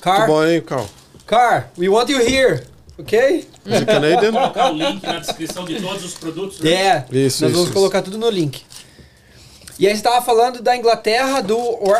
Car, 0.00 0.18
Muito 0.18 0.28
bom, 0.28 0.44
hein, 0.44 0.60
Carl? 0.62 0.86
Car, 1.26 1.70
we 1.78 1.88
want 1.88 2.08
you 2.08 2.18
here, 2.20 2.66
ok? 2.98 3.48
Is 3.66 3.72
it 3.72 3.86
Canadian? 3.86 4.32
Colocar 4.32 4.72
o 4.72 4.74
link 4.76 5.02
na 5.02 5.18
descrição 5.20 5.64
de 5.64 5.80
todos 5.80 6.04
os 6.04 6.14
produtos. 6.14 6.60
né? 6.60 6.70
É, 6.70 7.06
Isso, 7.10 7.12
nós 7.12 7.50
isso, 7.50 7.50
vamos 7.50 7.64
isso. 7.64 7.72
colocar 7.72 8.02
tudo 8.02 8.18
no 8.18 8.28
link. 8.30 8.62
E 9.78 9.86
aí 9.86 9.96
você 9.96 10.02
tava 10.02 10.20
falando 10.24 10.60
da 10.62 10.76
Inglaterra, 10.76 11.40
do... 11.40 11.56
Or... 11.58 11.98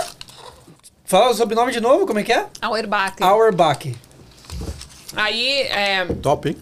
Fala 1.05 1.31
o 1.31 1.35
sobrenome 1.35 1.73
de 1.73 1.81
novo, 1.81 2.07
como 2.07 2.19
é 2.19 2.23
que 2.23 2.33
é? 2.33 2.47
Auerbach. 2.61 3.17
Auerbach. 3.23 3.95
Aí, 5.17 5.63
é, 5.63 6.05
Top, 6.23 6.49
hein? 6.49 6.57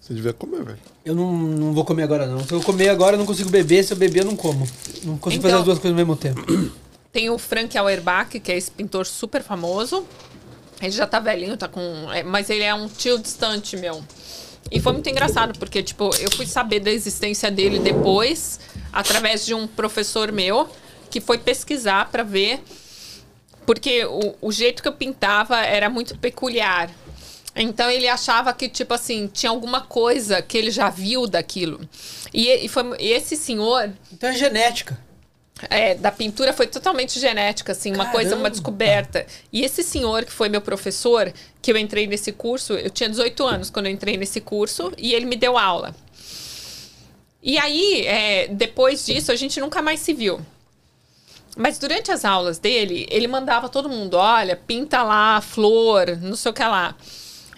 Você 0.00 0.12
devia 0.14 0.32
comer, 0.32 0.62
velho. 0.64 0.78
Eu 1.04 1.14
não, 1.14 1.32
não 1.32 1.72
vou 1.74 1.84
comer 1.84 2.04
agora, 2.04 2.26
não. 2.26 2.40
Se 2.40 2.52
eu 2.52 2.62
comer 2.62 2.88
agora, 2.88 3.14
eu 3.14 3.18
não 3.18 3.26
consigo 3.26 3.50
beber. 3.50 3.84
Se 3.84 3.92
eu 3.92 3.96
beber, 3.96 4.20
eu 4.20 4.24
não 4.26 4.36
como. 4.36 4.66
Não 5.02 5.18
consigo 5.18 5.40
Então- 5.40 5.50
fazer 5.50 5.56
as 5.60 5.64
duas 5.64 5.78
coisas 5.78 5.90
ao 5.90 6.06
mesmo 6.06 6.16
tempo. 6.16 6.40
tem 7.12 7.28
o 7.30 7.38
Frank 7.38 7.76
Auerbach, 7.76 8.40
que 8.40 8.50
é 8.50 8.56
esse 8.56 8.70
pintor 8.70 9.04
super 9.06 9.42
famoso. 9.42 10.04
Ele 10.80 10.90
já 10.90 11.06
tá 11.06 11.20
velhinho, 11.20 11.56
tá 11.56 11.68
com. 11.68 11.80
é, 12.12 12.22
mas 12.22 12.48
ele 12.50 12.62
é 12.64 12.74
um 12.74 12.88
tio 12.88 13.18
distante, 13.18 13.76
meu. 13.76 14.02
E 14.70 14.80
foi 14.80 14.92
muito 14.92 15.08
engraçado, 15.08 15.58
porque, 15.58 15.82
tipo, 15.82 16.10
eu 16.18 16.30
fui 16.34 16.46
saber 16.46 16.80
da 16.80 16.90
existência 16.90 17.50
dele 17.50 17.78
depois, 17.78 18.58
através 18.92 19.44
de 19.44 19.52
um 19.54 19.66
professor 19.66 20.32
meu, 20.32 20.68
que 21.10 21.20
foi 21.20 21.36
pesquisar 21.38 22.10
pra 22.10 22.22
ver. 22.22 22.62
Porque 23.66 24.04
o, 24.06 24.34
o 24.40 24.52
jeito 24.52 24.82
que 24.82 24.88
eu 24.88 24.92
pintava 24.92 25.60
era 25.60 25.88
muito 25.90 26.18
peculiar. 26.18 26.90
Então 27.56 27.88
ele 27.90 28.08
achava 28.08 28.52
que, 28.52 28.68
tipo 28.68 28.92
assim, 28.94 29.28
tinha 29.32 29.50
alguma 29.50 29.80
coisa 29.80 30.42
que 30.42 30.58
ele 30.58 30.70
já 30.70 30.90
viu 30.90 31.26
daquilo. 31.26 31.80
E, 32.32 32.48
e 32.64 32.68
foi, 32.68 32.82
e 32.98 33.12
esse 33.12 33.36
senhor, 33.36 33.90
Então 34.12 34.28
é 34.28 34.32
genética. 34.34 34.98
é, 35.70 35.94
da 35.94 36.10
pintura 36.10 36.52
foi 36.52 36.66
totalmente 36.66 37.20
genética, 37.20 37.70
assim, 37.72 37.92
uma 37.94 38.06
coisa, 38.06 38.30
uma 38.30 38.36
Caramba! 38.38 38.50
descoberta. 38.50 39.26
E 39.52 39.62
esse 39.62 39.84
senhor 39.84 40.24
que 40.24 40.32
foi 40.32 40.48
meu 40.48 40.60
professor, 40.60 41.32
que 41.62 41.70
eu 41.70 41.76
entrei 41.76 42.06
nesse 42.08 42.32
curso, 42.32 42.72
eu 42.74 42.90
tinha 42.90 43.08
18 43.08 43.44
anos 43.46 43.70
quando 43.70 43.86
eu 43.86 43.92
entrei 43.92 44.16
nesse 44.16 44.40
curso, 44.40 44.92
e 44.98 45.14
ele 45.14 45.24
me 45.24 45.36
deu 45.36 45.56
aula. 45.56 45.94
E 47.42 47.58
aí, 47.58 48.06
é, 48.06 48.48
depois 48.48 49.04
disso, 49.06 49.30
a 49.30 49.36
gente 49.36 49.60
nunca 49.60 49.80
mais 49.82 50.00
se 50.00 50.12
viu. 50.12 50.40
Mas 51.56 51.78
durante 51.78 52.10
as 52.10 52.24
aulas 52.24 52.58
dele, 52.58 53.06
ele 53.10 53.28
mandava 53.28 53.68
todo 53.68 53.88
mundo, 53.88 54.14
olha, 54.14 54.56
pinta 54.56 55.02
lá 55.04 55.40
flor, 55.40 56.16
não 56.20 56.34
sei 56.34 56.50
o 56.50 56.54
que 56.54 56.64
lá. 56.64 56.96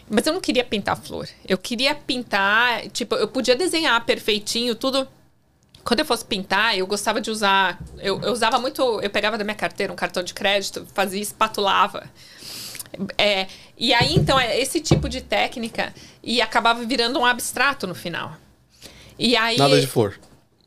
Mas 0.09 0.27
eu 0.27 0.33
não 0.33 0.41
queria 0.41 0.65
pintar 0.65 0.97
flor. 0.97 1.29
Eu 1.47 1.59
queria 1.59 1.95
pintar, 1.95 2.89
tipo, 2.89 3.15
eu 3.17 3.27
podia 3.29 3.57
desenhar 3.57 4.05
perfeitinho, 4.05 4.75
tudo. 4.75 5.07
Quando 5.83 6.01
eu 6.01 6.07
fosse 6.07 6.25
pintar, 6.25 6.77
eu 6.77 6.87
gostava 6.87 7.21
de 7.21 7.31
usar. 7.31 7.79
Eu, 7.99 8.21
eu 8.21 8.33
usava 8.33 8.59
muito. 8.59 9.01
Eu 9.01 9.11
pegava 9.11 9.37
da 9.37 9.45
minha 9.45 9.57
carteira 9.57 9.93
um 9.93 9.97
cartão 9.97 10.23
de 10.23 10.33
crédito, 10.35 10.87
fazia 10.95 11.21
espatulava. 11.21 12.09
É, 13.19 13.47
e 13.77 13.93
aí, 13.93 14.15
então, 14.15 14.39
é 14.39 14.59
esse 14.59 14.81
tipo 14.81 15.09
de 15.09 15.21
técnica 15.21 15.93
e 16.23 16.41
acabava 16.41 16.85
virando 16.85 17.19
um 17.19 17.27
abstrato 17.27 17.87
no 17.87 17.95
final. 17.95 18.37
E 19.19 19.37
aí. 19.37 19.57
Nada 19.57 19.81
de 19.81 19.87
flor. 19.87 20.19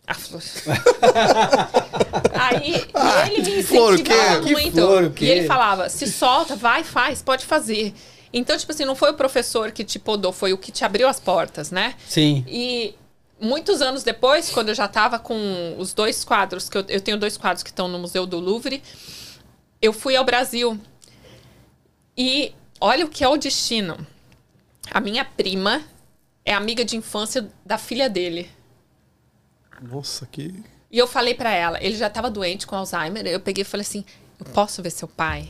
A 0.06 0.14
flor. 0.16 0.42
Aí 2.34 2.74
e 2.74 3.32
ele 3.38 3.58
me 3.58 3.64
flor 3.64 3.94
incentivava 3.94 4.42
Que 4.42 4.52
muito. 4.54 4.72
flor? 4.72 5.14
E 5.20 5.26
ele 5.30 5.46
falava: 5.46 5.88
se 5.88 6.08
solta, 6.08 6.56
vai, 6.56 6.84
faz, 6.84 7.22
pode 7.22 7.46
fazer. 7.46 7.94
Então, 8.32 8.58
tipo 8.58 8.72
assim, 8.72 8.86
não 8.86 8.96
foi 8.96 9.12
o 9.12 9.14
professor 9.16 9.72
que 9.72 9.84
te 9.84 9.98
podou, 9.98 10.32
foi 10.32 10.54
o 10.54 10.58
que 10.58 10.72
te 10.72 10.86
abriu 10.86 11.08
as 11.08 11.20
portas, 11.20 11.72
né? 11.72 11.96
Sim. 12.08 12.46
E 12.48 12.96
muitos 13.40 13.82
anos 13.82 14.04
depois, 14.04 14.50
quando 14.52 14.70
eu 14.70 14.76
já 14.76 14.88
tava 14.88 15.18
com 15.18 15.76
os 15.78 15.94
dois 15.94 16.24
quadros, 16.24 16.70
que 16.70 16.78
eu, 16.78 16.86
eu 16.88 17.02
tenho 17.02 17.18
dois 17.18 17.38
quadros 17.38 17.64
que 17.64 17.70
estão 17.70 17.88
no 17.88 17.98
Museu 17.98 18.28
do 18.28 18.40
Louvre, 18.40 18.84
eu 19.82 19.92
fui 19.92 20.16
ao 20.16 20.24
Brasil. 20.24 20.80
E 22.16 22.54
olha 22.80 23.06
o 23.06 23.10
que 23.10 23.24
é 23.24 23.28
o 23.28 23.38
destino. 23.38 24.06
A 24.92 25.00
minha 25.00 25.26
prima 25.26 25.82
é 26.46 26.54
amiga 26.54 26.84
de 26.84 26.98
infância 26.98 27.50
da 27.66 27.78
filha 27.78 28.10
dele. 28.10 28.50
Nossa, 29.82 30.26
que. 30.26 30.54
E 30.92 30.98
eu 30.98 31.08
falei 31.08 31.34
pra 31.34 31.52
ela, 31.52 31.78
ele 31.82 31.96
já 31.96 32.10
tava 32.10 32.30
doente 32.30 32.66
com 32.66 32.76
Alzheimer, 32.76 33.26
eu 33.28 33.40
peguei 33.40 33.62
e 33.62 33.66
falei 33.66 33.86
assim, 33.86 34.04
eu 34.40 34.46
posso 34.48 34.82
ver 34.82 34.90
seu 34.90 35.08
pai? 35.08 35.48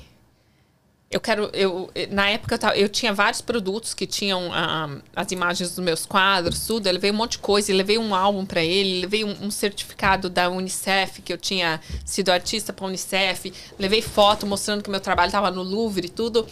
Eu 1.12 1.20
quero, 1.20 1.50
eu, 1.54 1.90
na 2.12 2.30
época 2.30 2.54
eu, 2.54 2.60
tava- 2.60 2.78
eu 2.78 2.88
tinha 2.88 3.12
vários 3.12 3.42
produtos 3.42 3.96
que 3.96 4.06
tinham 4.06 4.52
ah, 4.54 4.88
as 5.16 5.32
imagens 5.32 5.72
dos 5.72 5.84
meus 5.84 6.06
quadros, 6.06 6.68
tudo, 6.68 6.86
eu 6.86 6.94
levei 6.94 7.10
um 7.10 7.16
monte 7.16 7.32
de 7.32 7.40
coisa, 7.40 7.74
levei 7.74 7.98
um 7.98 8.14
álbum 8.14 8.46
pra 8.46 8.64
ele, 8.64 9.02
levei 9.02 9.24
um, 9.24 9.36
um 9.46 9.50
certificado 9.50 10.30
da 10.30 10.48
Unicef, 10.50 11.24
que 11.24 11.34
eu 11.34 11.38
tinha 11.38 11.82
sido 12.06 12.30
artista 12.30 12.72
pra 12.72 12.86
Unicef, 12.86 13.52
levei 13.80 14.04
foto 14.04 14.46
mostrando 14.46 14.84
que 14.84 14.90
meu 14.90 15.00
trabalho 15.00 15.32
tava 15.32 15.50
no 15.50 15.64
Louvre 15.64 16.06
e 16.06 16.10
tudo. 16.12 16.48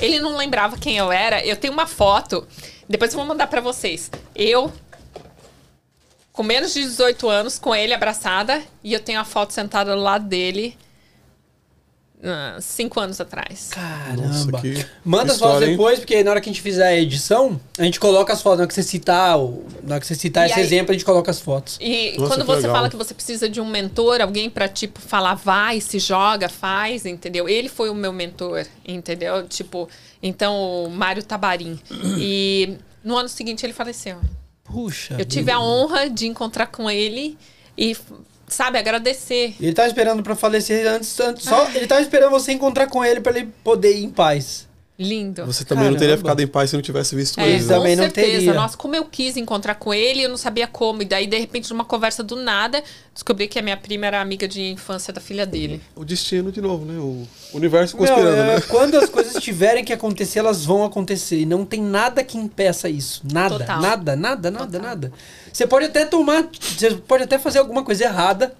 Ele 0.00 0.20
não 0.20 0.36
lembrava 0.36 0.78
quem 0.78 0.96
eu 0.96 1.10
era, 1.10 1.44
eu 1.44 1.56
tenho 1.56 1.72
uma 1.72 1.86
foto, 1.88 2.46
depois 2.88 3.12
eu 3.12 3.18
vou 3.18 3.26
mandar 3.26 3.48
pra 3.48 3.60
vocês. 3.60 4.12
Eu, 4.32 4.72
com 6.32 6.44
menos 6.44 6.72
de 6.72 6.82
18 6.82 7.28
anos, 7.28 7.58
com 7.58 7.74
ele 7.74 7.92
abraçada, 7.92 8.62
e 8.84 8.92
eu 8.92 9.00
tenho 9.00 9.18
a 9.18 9.24
foto 9.24 9.52
sentada 9.52 9.92
do 9.96 10.00
lado 10.00 10.24
dele 10.28 10.78
ah, 12.22 12.58
cinco 12.60 12.98
anos 13.00 13.20
atrás. 13.20 13.68
Caramba. 13.70 14.22
Nossa, 14.26 14.52
que 14.60 14.86
Manda 15.04 15.32
as 15.32 15.38
fotos 15.38 15.62
hein? 15.62 15.70
depois, 15.70 15.98
porque 16.00 16.22
na 16.24 16.30
hora 16.32 16.40
que 16.40 16.48
a 16.48 16.52
gente 16.52 16.62
fizer 16.62 16.86
a 16.86 16.96
edição, 16.96 17.60
a 17.78 17.84
gente 17.84 18.00
coloca 18.00 18.32
as 18.32 18.42
fotos. 18.42 18.58
Na 18.58 18.62
hora 18.62 18.68
que 18.68 18.74
você 18.74 18.82
citar, 18.82 19.38
o- 19.38 19.64
na 19.82 19.94
hora 19.94 20.00
que 20.00 20.06
você 20.06 20.14
citar 20.14 20.46
E 20.46 20.50
esse 20.50 20.58
aí- 20.60 20.66
exemplo, 20.66 20.90
a 20.90 20.94
gente 20.94 21.04
coloca 21.04 21.30
as 21.30 21.40
fotos. 21.40 21.78
E 21.80 22.16
Nossa, 22.18 22.34
quando 22.34 22.44
você 22.46 22.62
legal. 22.62 22.76
fala 22.76 22.90
que 22.90 22.96
você 22.96 23.14
precisa 23.14 23.48
de 23.48 23.60
um 23.60 23.66
mentor, 23.66 24.20
alguém 24.20 24.50
pra, 24.50 24.66
tipo, 24.68 25.00
falar, 25.00 25.34
vai, 25.34 25.80
se 25.80 25.98
joga, 25.98 26.48
faz, 26.48 27.06
entendeu? 27.06 27.48
Ele 27.48 27.68
foi 27.68 27.88
o 27.90 27.94
meu 27.94 28.12
mentor, 28.12 28.66
entendeu? 28.86 29.46
Tipo, 29.46 29.88
então, 30.22 30.84
o 30.84 30.90
Mário 30.90 31.22
Tabarim. 31.22 31.78
E 32.18 32.76
no 33.04 33.16
ano 33.16 33.28
seguinte 33.28 33.64
ele 33.64 33.72
faleceu. 33.72 34.18
Puxa. 34.64 35.16
Eu 35.18 35.24
tive 35.24 35.50
a 35.50 35.58
honra 35.60 36.10
de 36.10 36.26
encontrar 36.26 36.66
com 36.66 36.90
ele 36.90 37.38
e, 37.76 37.96
sabe, 38.54 38.78
agradecer. 38.78 39.54
Ele 39.60 39.72
tava 39.72 39.88
esperando 39.88 40.22
pra 40.22 40.36
falecer 40.36 40.86
antes, 40.86 41.18
antes 41.20 41.44
só 41.44 41.68
ele 41.74 41.86
tava 41.86 42.00
esperando 42.00 42.30
você 42.30 42.52
encontrar 42.52 42.86
com 42.86 43.04
ele 43.04 43.20
pra 43.20 43.36
ele 43.36 43.52
poder 43.64 43.96
ir 43.96 44.04
em 44.04 44.10
paz. 44.10 44.67
Lindo. 44.98 45.46
Você 45.46 45.64
também 45.64 45.84
não 45.84 45.92
teria 45.92 46.08
Caramba. 46.16 46.18
ficado 46.30 46.40
em 46.40 46.46
paz 46.48 46.70
se 46.70 46.76
não 46.76 46.82
tivesse 46.82 47.14
visto 47.14 47.38
É, 47.38 47.48
ele. 47.48 47.62
Né? 47.62 47.68
também 47.68 47.94
não 47.94 48.02
certeza. 48.04 48.30
teria. 48.32 48.52
Nossa, 48.54 48.76
como 48.76 48.96
eu 48.96 49.04
quis 49.04 49.36
encontrar 49.36 49.76
com 49.76 49.94
ele, 49.94 50.22
eu 50.22 50.28
não 50.28 50.36
sabia 50.36 50.66
como. 50.66 51.02
E 51.02 51.04
daí, 51.04 51.28
de 51.28 51.38
repente, 51.38 51.70
numa 51.70 51.84
conversa 51.84 52.20
do 52.24 52.34
nada, 52.34 52.82
descobri 53.14 53.46
que 53.46 53.60
a 53.60 53.62
minha 53.62 53.76
prima 53.76 54.06
era 54.06 54.20
amiga 54.20 54.48
de 54.48 54.60
infância 54.60 55.12
da 55.12 55.20
filha 55.20 55.46
dele. 55.46 55.80
O 55.94 56.04
destino 56.04 56.50
de 56.50 56.60
novo, 56.60 56.84
né? 56.84 56.98
O 56.98 57.28
universo 57.54 57.96
Meu, 57.96 58.06
conspirando, 58.06 58.36
é, 58.40 58.54
né? 58.56 58.60
Quando 58.62 58.96
as 58.96 59.08
coisas 59.08 59.34
tiverem 59.40 59.84
que 59.84 59.92
acontecer, 59.92 60.40
elas 60.40 60.64
vão 60.64 60.84
acontecer. 60.84 61.38
E 61.42 61.46
não 61.46 61.64
tem 61.64 61.80
nada 61.80 62.24
que 62.24 62.36
impeça 62.36 62.88
isso. 62.88 63.22
Nada, 63.32 63.56
Total. 63.56 63.80
nada, 63.80 64.16
nada, 64.16 64.50
nada, 64.50 64.66
Total. 64.66 64.82
nada. 64.82 65.12
Você 65.52 65.64
pode 65.64 65.86
até 65.86 66.06
tomar. 66.06 66.48
Você 66.60 66.90
pode 66.96 67.22
até 67.22 67.38
fazer 67.38 67.60
alguma 67.60 67.84
coisa 67.84 68.02
errada. 68.02 68.52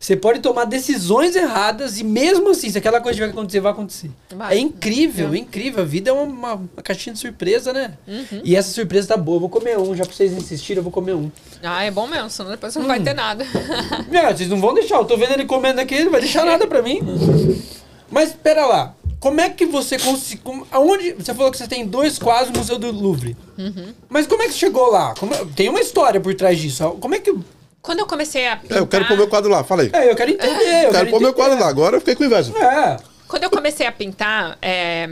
Você 0.00 0.14
pode 0.14 0.38
tomar 0.38 0.64
decisões 0.64 1.34
erradas 1.34 1.98
e 1.98 2.04
mesmo 2.04 2.50
assim, 2.50 2.70
se 2.70 2.78
aquela 2.78 3.00
coisa 3.00 3.16
tiver 3.16 3.26
que 3.26 3.32
acontecer, 3.32 3.58
vai 3.60 3.72
acontecer. 3.72 4.10
Vai. 4.34 4.56
É 4.56 4.58
incrível, 4.60 5.32
É. 5.32 5.36
é 5.36 5.40
incrível. 5.40 5.82
A 5.82 5.86
vida 5.86 6.10
é 6.10 6.12
uma, 6.12 6.22
uma- 6.54 6.68
caixinha 6.84 7.12
de 7.14 7.18
surpresa, 7.18 7.72
né? 7.72 7.94
Uhum. 8.06 8.40
E 8.44 8.54
essa 8.54 8.70
surpresa 8.70 9.08
tá 9.08 9.16
boa. 9.16 9.36
Eu 9.36 9.40
vou 9.40 9.48
comer 9.48 9.76
um, 9.76 9.96
já 9.96 10.04
pra 10.04 10.14
vocês 10.14 10.32
insistirem, 10.32 10.78
eu 10.78 10.84
vou 10.84 10.92
comer 10.92 11.14
um. 11.14 11.30
Ah, 11.64 11.82
é 11.82 11.90
bom 11.90 12.06
mesmo, 12.06 12.30
senão 12.30 12.50
depois 12.52 12.74
não 12.76 12.84
Hum. 12.84 12.86
vai 12.86 13.00
ter 13.00 13.12
nada. 13.12 13.44
Não, 14.08 14.22
vocês 14.36 14.48
não 14.48 14.60
vão 14.60 14.72
deixar. 14.72 14.96
Eu 14.98 15.04
tô 15.04 15.16
vendo 15.16 15.32
ele 15.32 15.44
comendo 15.46 15.80
aqui, 15.80 15.94
ele 15.96 16.04
não 16.04 16.12
vai 16.12 16.20
deixar 16.20 16.44
nada 16.46 16.64
pra 16.68 16.80
mim. 16.80 17.00
Mas 18.10 18.32
pera 18.32 18.66
lá. 18.66 18.94
como 19.20 19.40
é 19.40 19.50
que 19.50 19.66
você 19.66 19.98
conseguiu. 19.98 20.64
Aonde. 20.70 21.12
Você 21.14 21.34
falou 21.34 21.50
que 21.50 21.58
você 21.58 21.66
tem 21.66 21.84
dois 21.84 22.18
quadros 22.20 22.52
no 22.52 22.58
Museu 22.58 22.78
do 22.78 22.92
Louvre. 22.92 23.36
Uhum. 23.58 23.92
Mas 24.08 24.28
como 24.28 24.42
é 24.44 24.46
que 24.46 24.54
chegou 24.54 24.92
lá? 24.92 25.12
Como 25.18 25.34
é- 25.34 25.44
tem 25.56 25.68
uma 25.68 25.80
história 25.80 26.20
por 26.20 26.32
trás 26.36 26.56
disso. 26.58 26.88
Como 27.00 27.16
é 27.16 27.18
que. 27.18 27.34
Quando 27.80 28.00
eu 28.00 28.06
comecei 28.06 28.48
a 28.48 28.56
pintar... 28.56 28.78
É, 28.78 28.80
eu 28.80 28.86
quero 28.86 29.06
pôr 29.06 29.16
meu 29.16 29.28
quadro 29.28 29.50
lá, 29.50 29.64
fala 29.64 29.82
aí. 29.82 29.90
É, 29.92 30.10
eu 30.10 30.16
quero 30.16 30.30
entender. 30.30 30.86
Eu 30.86 30.90
quero 30.90 31.10
pôr 31.10 31.20
meu 31.20 31.32
quadro 31.32 31.58
lá, 31.58 31.68
agora 31.68 31.96
eu 31.96 32.00
fiquei 32.00 32.16
com 32.16 32.24
inveja. 32.24 32.52
É. 32.58 32.96
Quando 33.26 33.44
eu 33.44 33.50
comecei 33.50 33.86
a 33.86 33.92
pintar, 33.92 34.58
é, 34.60 35.10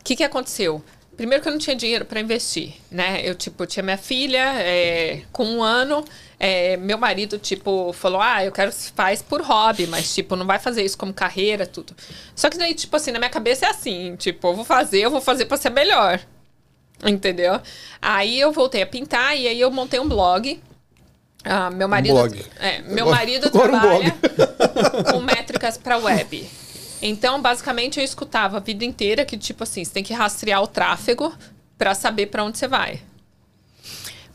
o 0.00 0.04
que 0.04 0.16
que 0.16 0.24
aconteceu? 0.24 0.82
Primeiro 1.16 1.42
que 1.42 1.48
eu 1.48 1.52
não 1.52 1.58
tinha 1.58 1.76
dinheiro 1.76 2.04
para 2.04 2.18
investir, 2.18 2.74
né? 2.90 3.20
Eu, 3.22 3.34
tipo, 3.34 3.64
tinha 3.66 3.82
minha 3.82 3.96
filha 3.96 4.52
é, 4.58 5.22
com 5.30 5.44
um 5.44 5.62
ano, 5.62 6.04
é, 6.40 6.76
meu 6.76 6.98
marido, 6.98 7.38
tipo, 7.38 7.92
falou, 7.92 8.20
ah, 8.20 8.44
eu 8.44 8.50
quero 8.50 8.70
que 8.70 8.76
você 8.76 8.90
faz 8.94 9.22
por 9.22 9.40
hobby, 9.40 9.86
mas, 9.86 10.12
tipo, 10.12 10.34
não 10.34 10.44
vai 10.44 10.58
fazer 10.58 10.82
isso 10.82 10.98
como 10.98 11.12
carreira, 11.12 11.66
tudo. 11.66 11.94
Só 12.34 12.50
que 12.50 12.58
daí, 12.58 12.74
tipo 12.74 12.96
assim, 12.96 13.12
na 13.12 13.18
minha 13.18 13.30
cabeça 13.30 13.66
é 13.66 13.70
assim, 13.70 14.16
tipo, 14.16 14.48
eu 14.48 14.54
vou 14.54 14.64
fazer, 14.64 15.00
eu 15.00 15.10
vou 15.10 15.20
fazer 15.20 15.46
para 15.46 15.56
ser 15.56 15.70
melhor, 15.70 16.20
entendeu? 17.04 17.60
Aí 18.02 18.40
eu 18.40 18.50
voltei 18.50 18.82
a 18.82 18.86
pintar 18.86 19.36
e 19.36 19.46
aí 19.46 19.60
eu 19.60 19.70
montei 19.70 20.00
um 20.00 20.08
blog. 20.08 20.60
Ah, 21.44 21.70
meu 21.70 21.86
marido, 21.86 22.14
blog. 22.14 22.44
é, 22.58 22.80
meu 22.82 23.06
marido 23.10 23.48
agora 23.48 23.76
um 23.76 23.80
trabalha 23.80 24.16
com 25.12 25.20
métricas 25.20 25.76
para 25.76 25.98
web. 25.98 26.48
Então, 27.02 27.40
basicamente, 27.42 27.98
eu 27.98 28.04
escutava 28.04 28.56
a 28.56 28.60
vida 28.60 28.84
inteira 28.84 29.26
que, 29.26 29.36
tipo 29.36 29.62
assim, 29.62 29.84
você 29.84 29.92
tem 29.92 30.02
que 30.02 30.14
rastrear 30.14 30.62
o 30.62 30.66
tráfego 30.66 31.34
para 31.76 31.94
saber 31.94 32.26
para 32.26 32.42
onde 32.42 32.56
você 32.56 32.66
vai. 32.66 33.02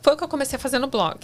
Foi 0.01 0.13
o 0.13 0.17
que 0.17 0.23
eu 0.23 0.27
comecei 0.27 0.55
a 0.55 0.59
fazer 0.59 0.77
no 0.77 0.87
blog. 0.87 1.17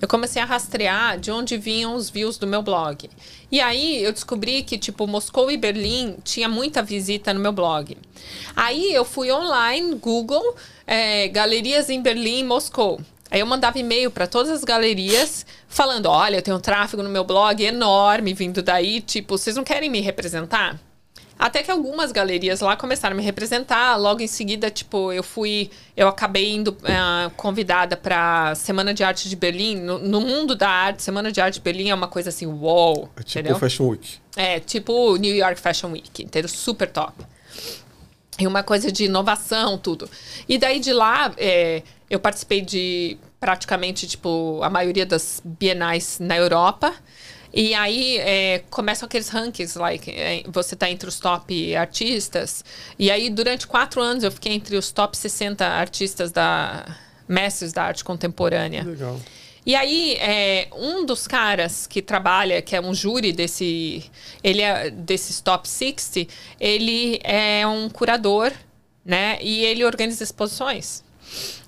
Eu 0.00 0.08
comecei 0.08 0.42
a 0.42 0.44
rastrear 0.44 1.18
de 1.18 1.30
onde 1.30 1.56
vinham 1.56 1.94
os 1.94 2.10
views 2.10 2.36
do 2.36 2.46
meu 2.46 2.60
blog. 2.60 3.08
E 3.50 3.60
aí 3.60 4.02
eu 4.02 4.12
descobri 4.12 4.62
que, 4.64 4.76
tipo, 4.76 5.06
Moscou 5.06 5.50
e 5.50 5.56
Berlim 5.56 6.16
tinha 6.24 6.48
muita 6.48 6.82
visita 6.82 7.32
no 7.32 7.40
meu 7.40 7.52
blog. 7.52 7.96
Aí 8.54 8.92
eu 8.92 9.04
fui 9.04 9.30
online, 9.32 9.94
Google, 9.94 10.56
é, 10.86 11.28
galerias 11.28 11.88
em 11.88 12.02
Berlim 12.02 12.40
e 12.40 12.44
Moscou. 12.44 13.00
Aí 13.32 13.40
eu 13.40 13.46
mandava 13.46 13.78
e-mail 13.78 14.10
para 14.10 14.26
todas 14.26 14.52
as 14.52 14.62
galerias 14.62 15.46
falando: 15.66 16.04
olha, 16.04 16.36
eu 16.36 16.42
tenho 16.42 16.58
um 16.58 16.60
tráfego 16.60 17.02
no 17.02 17.08
meu 17.08 17.24
blog 17.24 17.64
enorme 17.64 18.34
vindo 18.34 18.62
daí, 18.62 19.00
tipo, 19.00 19.38
vocês 19.38 19.56
não 19.56 19.64
querem 19.64 19.88
me 19.88 20.02
representar? 20.02 20.78
Até 21.38 21.62
que 21.62 21.70
algumas 21.70 22.12
galerias 22.12 22.60
lá 22.60 22.76
começaram 22.76 23.14
a 23.14 23.16
me 23.16 23.24
representar. 23.24 23.96
Logo 23.96 24.20
em 24.20 24.26
seguida, 24.26 24.70
tipo, 24.70 25.10
eu 25.10 25.22
fui. 25.22 25.70
Eu 25.96 26.08
acabei 26.08 26.52
indo 26.52 26.76
ah, 26.84 27.30
convidada 27.34 27.96
para 27.96 28.54
Semana 28.54 28.92
de 28.92 29.02
Arte 29.02 29.30
de 29.30 29.34
Berlim. 29.34 29.76
No, 29.76 29.98
no 29.98 30.20
mundo 30.20 30.54
da 30.54 30.68
arte, 30.68 31.02
Semana 31.02 31.32
de 31.32 31.40
Arte 31.40 31.54
de 31.54 31.60
Berlim 31.62 31.88
é 31.88 31.94
uma 31.94 32.06
coisa 32.06 32.28
assim, 32.28 32.44
uou! 32.44 33.08
É 33.16 33.22
tipo 33.22 33.38
entendeu? 33.40 33.58
Fashion 33.58 33.88
Week. 33.88 34.18
É, 34.36 34.60
tipo 34.60 35.16
New 35.16 35.34
York 35.34 35.58
Fashion 35.58 35.90
Week, 35.92 36.22
entendeu? 36.22 36.48
Super 36.50 36.88
top. 36.90 37.24
E 38.38 38.46
uma 38.46 38.62
coisa 38.62 38.92
de 38.92 39.04
inovação, 39.04 39.76
tudo. 39.78 40.08
E 40.48 40.58
daí 40.58 40.80
de 40.80 40.92
lá, 40.92 41.32
é, 41.36 41.82
eu 42.12 42.20
participei 42.20 42.60
de 42.60 43.16
praticamente, 43.40 44.06
tipo, 44.06 44.60
a 44.62 44.68
maioria 44.68 45.06
das 45.06 45.40
bienais 45.42 46.18
na 46.20 46.36
Europa. 46.36 46.94
E 47.54 47.74
aí 47.74 48.18
é, 48.18 48.62
começam 48.68 49.06
aqueles 49.06 49.30
rankings, 49.30 49.78
like, 49.78 50.10
é, 50.10 50.42
você 50.46 50.76
tá 50.76 50.90
entre 50.90 51.08
os 51.08 51.18
top 51.18 51.74
artistas. 51.74 52.62
E 52.98 53.10
aí, 53.10 53.30
durante 53.30 53.66
quatro 53.66 54.02
anos, 54.02 54.24
eu 54.24 54.30
fiquei 54.30 54.52
entre 54.52 54.76
os 54.76 54.92
top 54.92 55.16
60 55.16 55.66
artistas 55.66 56.30
da 56.30 56.84
mestres 57.26 57.72
da 57.72 57.84
arte 57.84 58.04
contemporânea. 58.04 58.84
Legal. 58.84 59.18
E 59.64 59.74
aí, 59.74 60.16
é, 60.16 60.68
um 60.76 61.06
dos 61.06 61.26
caras 61.26 61.86
que 61.86 62.02
trabalha, 62.02 62.60
que 62.60 62.76
é 62.76 62.80
um 62.80 62.92
júri 62.92 63.32
desse, 63.32 64.04
ele 64.44 64.60
é 64.60 64.90
desses 64.90 65.40
top 65.40 65.66
60, 65.66 66.30
ele 66.60 67.20
é 67.24 67.66
um 67.66 67.88
curador, 67.88 68.52
né? 69.02 69.38
E 69.40 69.64
ele 69.64 69.82
organiza 69.82 70.22
exposições. 70.22 71.02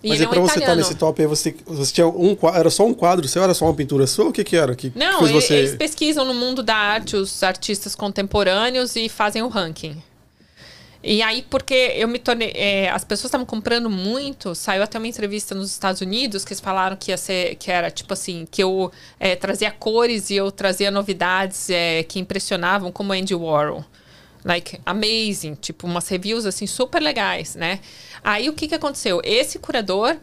E 0.02 0.08
Mas 0.08 0.20
ele 0.20 0.24
aí 0.24 0.24
é 0.24 0.28
um 0.28 0.30
pra 0.30 0.40
você 0.40 0.46
estar 0.46 0.60
italiano. 0.60 0.76
nesse 0.82 0.94
top 0.96 1.22
aí, 1.22 1.26
você, 1.26 1.54
você 1.64 1.92
tinha 1.92 2.06
um 2.06 2.34
quadro, 2.34 2.60
era 2.60 2.70
só 2.70 2.86
um 2.86 2.92
quadro 2.92 3.26
seu, 3.26 3.42
era 3.42 3.54
só 3.54 3.64
uma 3.64 3.74
pintura 3.74 4.06
sua? 4.06 4.26
O 4.26 4.32
que 4.32 4.44
que 4.44 4.56
era? 4.56 4.74
Que 4.74 4.92
Não, 4.94 5.20
fez 5.20 5.30
você... 5.30 5.54
eles 5.54 5.76
pesquisam 5.76 6.24
no 6.24 6.34
mundo 6.34 6.62
da 6.62 6.76
arte 6.76 7.16
os 7.16 7.42
artistas 7.42 7.94
contemporâneos 7.94 8.96
e 8.96 9.08
fazem 9.08 9.42
o 9.42 9.48
ranking. 9.48 9.96
E 11.06 11.20
aí, 11.20 11.44
porque 11.50 11.92
eu 11.96 12.08
me 12.08 12.18
tornei. 12.18 12.50
é, 12.54 12.88
as 12.88 13.04
pessoas 13.04 13.26
estavam 13.26 13.44
comprando 13.44 13.90
muito, 13.90 14.54
saiu 14.54 14.82
até 14.82 14.96
uma 14.96 15.06
entrevista 15.06 15.54
nos 15.54 15.70
Estados 15.70 16.00
Unidos 16.00 16.46
que 16.46 16.54
eles 16.54 16.60
falaram 16.60 16.96
que 16.96 17.10
ia 17.10 17.18
ser, 17.18 17.56
que 17.56 17.70
era 17.70 17.90
tipo 17.90 18.14
assim, 18.14 18.46
que 18.50 18.62
eu 18.62 18.90
é, 19.20 19.36
trazia 19.36 19.70
cores 19.70 20.30
e 20.30 20.36
eu 20.36 20.50
trazia 20.50 20.90
novidades 20.90 21.68
é, 21.68 22.02
que 22.04 22.18
impressionavam, 22.18 22.90
como 22.90 23.12
Andy 23.12 23.34
Warhol. 23.34 23.84
Like, 24.44 24.78
amazing, 24.84 25.54
tipo, 25.54 25.86
umas 25.86 26.06
reviews 26.08 26.44
assim 26.44 26.66
super 26.66 27.00
legais, 27.00 27.54
né? 27.54 27.80
Aí 28.22 28.48
o 28.48 28.52
que, 28.52 28.68
que 28.68 28.74
aconteceu? 28.74 29.20
Esse 29.24 29.58
curador 29.58 30.18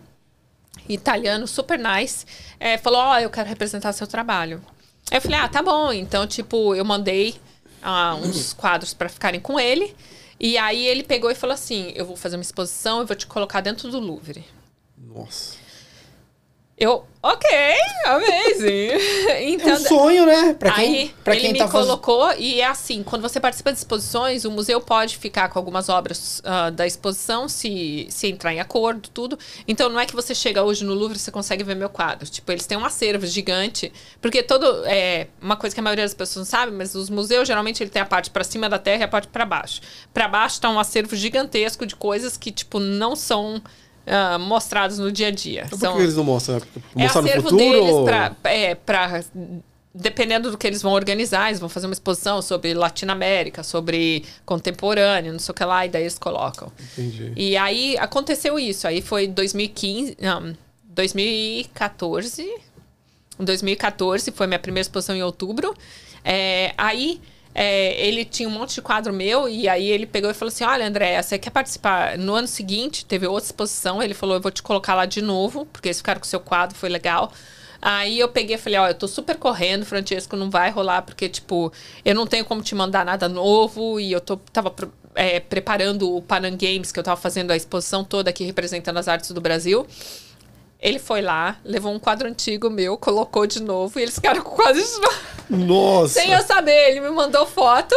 italiano, 0.87 1.47
super 1.47 1.79
nice, 1.79 2.25
é, 2.59 2.77
falou: 2.77 2.99
Ó, 2.99 3.19
eu 3.19 3.29
quero 3.29 3.49
representar 3.49 3.93
seu 3.93 4.05
trabalho. 4.05 4.61
Aí 5.09 5.17
eu 5.17 5.21
falei: 5.21 5.39
Ah, 5.39 5.47
tá 5.47 5.63
bom. 5.63 5.91
Então, 5.91 6.27
tipo, 6.27 6.75
eu 6.75 6.85
mandei 6.85 7.35
ah, 7.81 8.15
uns 8.15 8.53
quadros 8.53 8.93
para 8.93 9.09
ficarem 9.09 9.39
com 9.39 9.59
ele. 9.59 9.95
E 10.39 10.57
aí 10.57 10.85
ele 10.85 11.03
pegou 11.03 11.31
e 11.31 11.35
falou 11.35 11.53
assim: 11.53 11.91
Eu 11.95 12.05
vou 12.05 12.15
fazer 12.15 12.35
uma 12.35 12.43
exposição, 12.43 12.99
eu 12.99 13.05
vou 13.05 13.15
te 13.15 13.25
colocar 13.25 13.61
dentro 13.61 13.89
do 13.89 13.99
Louvre. 13.99 14.45
Nossa. 14.97 15.57
Eu, 16.77 17.05
ok, 17.23 17.49
amazing. 18.05 18.91
É 19.31 19.49
então, 19.49 19.73
um 19.73 19.79
sonho, 19.79 20.25
né? 20.25 20.53
Pra 20.53 20.71
quem, 20.71 20.85
Aí 20.85 21.15
pra 21.23 21.33
ele 21.33 21.41
quem 21.41 21.53
me 21.53 21.59
tá 21.59 21.67
fazendo. 21.67 21.97
colocou 21.97 22.33
e 22.37 22.59
é 22.59 22.65
assim, 22.67 23.01
quando 23.03 23.21
você 23.21 23.39
participa 23.39 23.71
de 23.71 23.77
exposições, 23.77 24.45
o 24.45 24.51
museu 24.51 24.81
pode 24.81 25.17
ficar 25.17 25.47
com 25.49 25.57
algumas 25.57 25.87
obras 25.89 26.41
ah, 26.43 26.69
da 26.69 26.85
exposição 26.85 27.47
se, 27.47 28.07
se 28.09 28.27
entrar 28.27 28.53
em 28.53 28.59
acordo, 28.59 29.09
tudo. 29.09 29.37
Então 29.67 29.89
não 29.89 29.99
é 29.99 30.05
que 30.05 30.15
você 30.15 30.35
chega 30.35 30.63
hoje 30.63 30.83
no 30.83 30.93
Louvre 30.93 31.17
e 31.17 31.19
você 31.19 31.31
consegue 31.31 31.63
ver 31.63 31.75
meu 31.75 31.89
quadro. 31.89 32.27
Tipo, 32.29 32.51
eles 32.51 32.65
têm 32.65 32.77
um 32.77 32.85
acervo 32.85 33.25
gigante, 33.25 33.91
porque 34.19 34.43
todo 34.43 34.83
é 34.85 35.27
uma 35.41 35.55
coisa 35.55 35.73
que 35.73 35.79
a 35.79 35.83
maioria 35.83 36.03
das 36.05 36.13
pessoas 36.13 36.37
não 36.37 36.45
sabe, 36.45 36.71
mas 36.71 36.93
os 36.95 37.09
museus 37.09 37.47
geralmente 37.47 37.81
ele 37.81 37.89
tem 37.89 38.01
a 38.01 38.05
parte 38.05 38.29
para 38.29 38.43
cima 38.43 38.67
da 38.67 38.79
terra 38.79 39.01
e 39.01 39.03
a 39.03 39.07
parte 39.07 39.27
para 39.27 39.45
baixo. 39.45 39.81
Para 40.13 40.27
baixo 40.27 40.59
tá 40.59 40.69
um 40.69 40.79
acervo 40.79 41.15
gigantesco 41.15 41.85
de 41.85 41.95
coisas 41.95 42.35
que 42.37 42.51
tipo 42.51 42.79
não 42.79 43.15
são 43.15 43.61
ah, 44.07 44.37
mostrados 44.39 44.97
no 44.99 45.11
dia 45.11 45.27
a 45.27 45.31
dia. 45.31 45.63
Então, 45.67 45.79
São- 45.79 45.91
por 45.91 45.97
que 45.97 46.03
eles 46.03 46.15
não 46.15 46.23
mostram? 46.23 46.59
Porque 46.59 46.79
é 46.95 47.01
mostrar 47.03 47.21
no 47.21 47.27
acervo 47.27 47.49
futuro? 47.49 47.59
deles 47.71 47.91
ou- 47.93 48.05
pra, 48.05 48.35
é, 48.45 48.75
pra- 48.75 49.23
Dependendo 49.93 50.49
do 50.49 50.57
que 50.57 50.65
eles 50.65 50.81
vão 50.81 50.93
organizar, 50.93 51.49
eles 51.49 51.59
vão 51.59 51.67
fazer 51.67 51.85
uma 51.85 51.91
exposição 51.91 52.41
sobre 52.41 52.73
Latinoamérica, 52.73 53.61
sobre 53.61 54.23
contemporâneo, 54.45 55.33
não 55.33 55.39
sei 55.39 55.51
o 55.51 55.53
que 55.53 55.65
lá, 55.65 55.85
e 55.85 55.89
daí 55.89 56.03
eles 56.03 56.17
colocam. 56.17 56.71
Entendi. 56.93 57.33
E 57.35 57.57
aí 57.57 57.97
aconteceu 57.97 58.57
isso. 58.57 58.87
Aí 58.87 59.01
foi 59.01 59.27
2015, 59.27 60.15
não, 60.21 60.55
2014. 60.85 62.43
Em 63.39 63.43
2014 63.43 64.31
foi 64.31 64.47
minha 64.47 64.59
primeira 64.59 64.81
exposição 64.85 65.15
em 65.15 65.23
outubro. 65.23 65.75
É, 66.23 66.73
aí 66.77 67.19
é, 67.53 68.07
ele 68.07 68.23
tinha 68.23 68.47
um 68.47 68.51
monte 68.51 68.75
de 68.75 68.81
quadro 68.81 69.13
meu 69.13 69.47
e 69.49 69.67
aí 69.67 69.87
ele 69.87 70.05
pegou 70.05 70.31
e 70.31 70.33
falou 70.33 70.49
assim: 70.49 70.63
Olha, 70.63 70.87
André, 70.87 71.21
você 71.21 71.37
quer 71.37 71.49
participar? 71.49 72.17
No 72.17 72.33
ano 72.33 72.47
seguinte 72.47 73.05
teve 73.05 73.27
outra 73.27 73.45
exposição. 73.45 74.01
Ele 74.01 74.13
falou: 74.13 74.35
Eu 74.35 74.41
vou 74.41 74.51
te 74.51 74.63
colocar 74.63 74.95
lá 74.95 75.05
de 75.05 75.21
novo, 75.21 75.65
porque 75.65 75.89
eles 75.89 75.97
ficaram 75.97 76.19
com 76.19 76.25
o 76.25 76.29
seu 76.29 76.39
quadro, 76.39 76.75
foi 76.75 76.89
legal. 76.89 77.31
Aí 77.81 78.19
eu 78.19 78.29
peguei 78.29 78.55
e 78.55 78.59
falei, 78.59 78.77
ó, 78.77 78.87
eu 78.89 78.93
tô 78.93 79.07
super 79.07 79.37
correndo, 79.37 79.83
Francesco, 79.85 80.35
não 80.35 80.51
vai 80.51 80.69
rolar, 80.69 81.01
porque, 81.01 81.27
tipo, 81.27 81.73
eu 82.05 82.13
não 82.13 82.27
tenho 82.27 82.45
como 82.45 82.61
te 82.61 82.75
mandar 82.75 83.03
nada 83.03 83.27
novo, 83.27 83.99
e 83.99 84.11
eu 84.11 84.21
tô, 84.21 84.37
tava 84.37 84.71
é, 85.15 85.39
preparando 85.39 86.15
o 86.15 86.21
Panam 86.21 86.55
Games, 86.55 86.91
que 86.91 86.99
eu 86.99 87.03
tava 87.03 87.19
fazendo 87.19 87.49
a 87.49 87.55
exposição 87.55 88.03
toda 88.03 88.29
aqui 88.29 88.43
representando 88.43 88.97
as 88.97 89.07
artes 89.07 89.31
do 89.31 89.41
Brasil. 89.41 89.87
Ele 90.81 90.97
foi 90.97 91.21
lá, 91.21 91.57
levou 91.63 91.93
um 91.93 91.99
quadro 91.99 92.27
antigo 92.27 92.69
meu, 92.69 92.97
colocou 92.97 93.45
de 93.45 93.61
novo, 93.61 93.99
e 93.99 94.01
eles 94.01 94.15
ficaram 94.15 94.41
com 94.41 94.51
o 94.51 94.55
quadro 94.55 94.81
de 94.81 94.91
novo. 94.99 95.17
Nossa! 95.49 96.19
Sem 96.19 96.31
eu 96.31 96.41
saber, 96.41 96.89
ele 96.89 97.01
me 97.01 97.11
mandou 97.11 97.45
foto. 97.45 97.95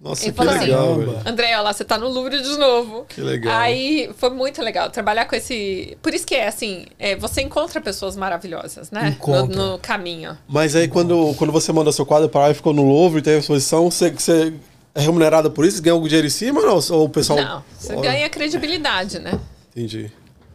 Nossa, 0.00 0.24
Ele 0.24 0.32
que 0.32 0.36
falou 0.36 0.52
assim, 0.52 0.64
legal, 0.64 0.96
velho. 0.96 1.22
André, 1.24 1.46
olha 1.54 1.60
lá, 1.60 1.72
você 1.72 1.84
tá 1.84 1.96
no 1.96 2.08
Louvre 2.08 2.42
de 2.42 2.58
novo. 2.58 3.06
Que 3.08 3.20
legal. 3.20 3.56
Aí 3.56 4.10
foi 4.16 4.30
muito 4.30 4.60
legal 4.60 4.90
trabalhar 4.90 5.26
com 5.26 5.36
esse. 5.36 5.96
Por 6.02 6.12
isso 6.12 6.26
que 6.26 6.34
é 6.34 6.48
assim, 6.48 6.86
é, 6.98 7.14
você 7.14 7.40
encontra 7.40 7.80
pessoas 7.80 8.16
maravilhosas, 8.16 8.90
né? 8.90 9.10
Encontra. 9.16 9.56
No, 9.56 9.72
no 9.72 9.78
caminho. 9.78 10.36
Mas 10.48 10.74
aí, 10.74 10.88
quando, 10.88 11.32
quando 11.38 11.52
você 11.52 11.72
manda 11.72 11.92
seu 11.92 12.04
quadro 12.04 12.28
para 12.28 12.42
lá 12.42 12.50
e 12.50 12.54
ficou 12.54 12.72
no 12.72 12.82
Louvre 12.82 13.20
e 13.20 13.22
teve 13.22 13.36
a 13.36 13.40
exposição, 13.40 13.88
você, 13.88 14.10
você 14.10 14.52
é 14.92 15.00
remunerada 15.00 15.48
por 15.48 15.64
isso? 15.64 15.80
Ganha 15.80 15.94
algum 15.94 16.08
dinheiro 16.08 16.26
em 16.26 16.30
cima 16.30 16.60
ou, 16.60 16.66
não? 16.66 16.96
ou 16.96 17.04
o 17.04 17.08
pessoal... 17.08 17.40
Não, 17.40 17.64
você 17.78 17.94
ganha 17.94 18.28
credibilidade, 18.28 19.20
né? 19.20 19.38
Entendi. 19.70 20.10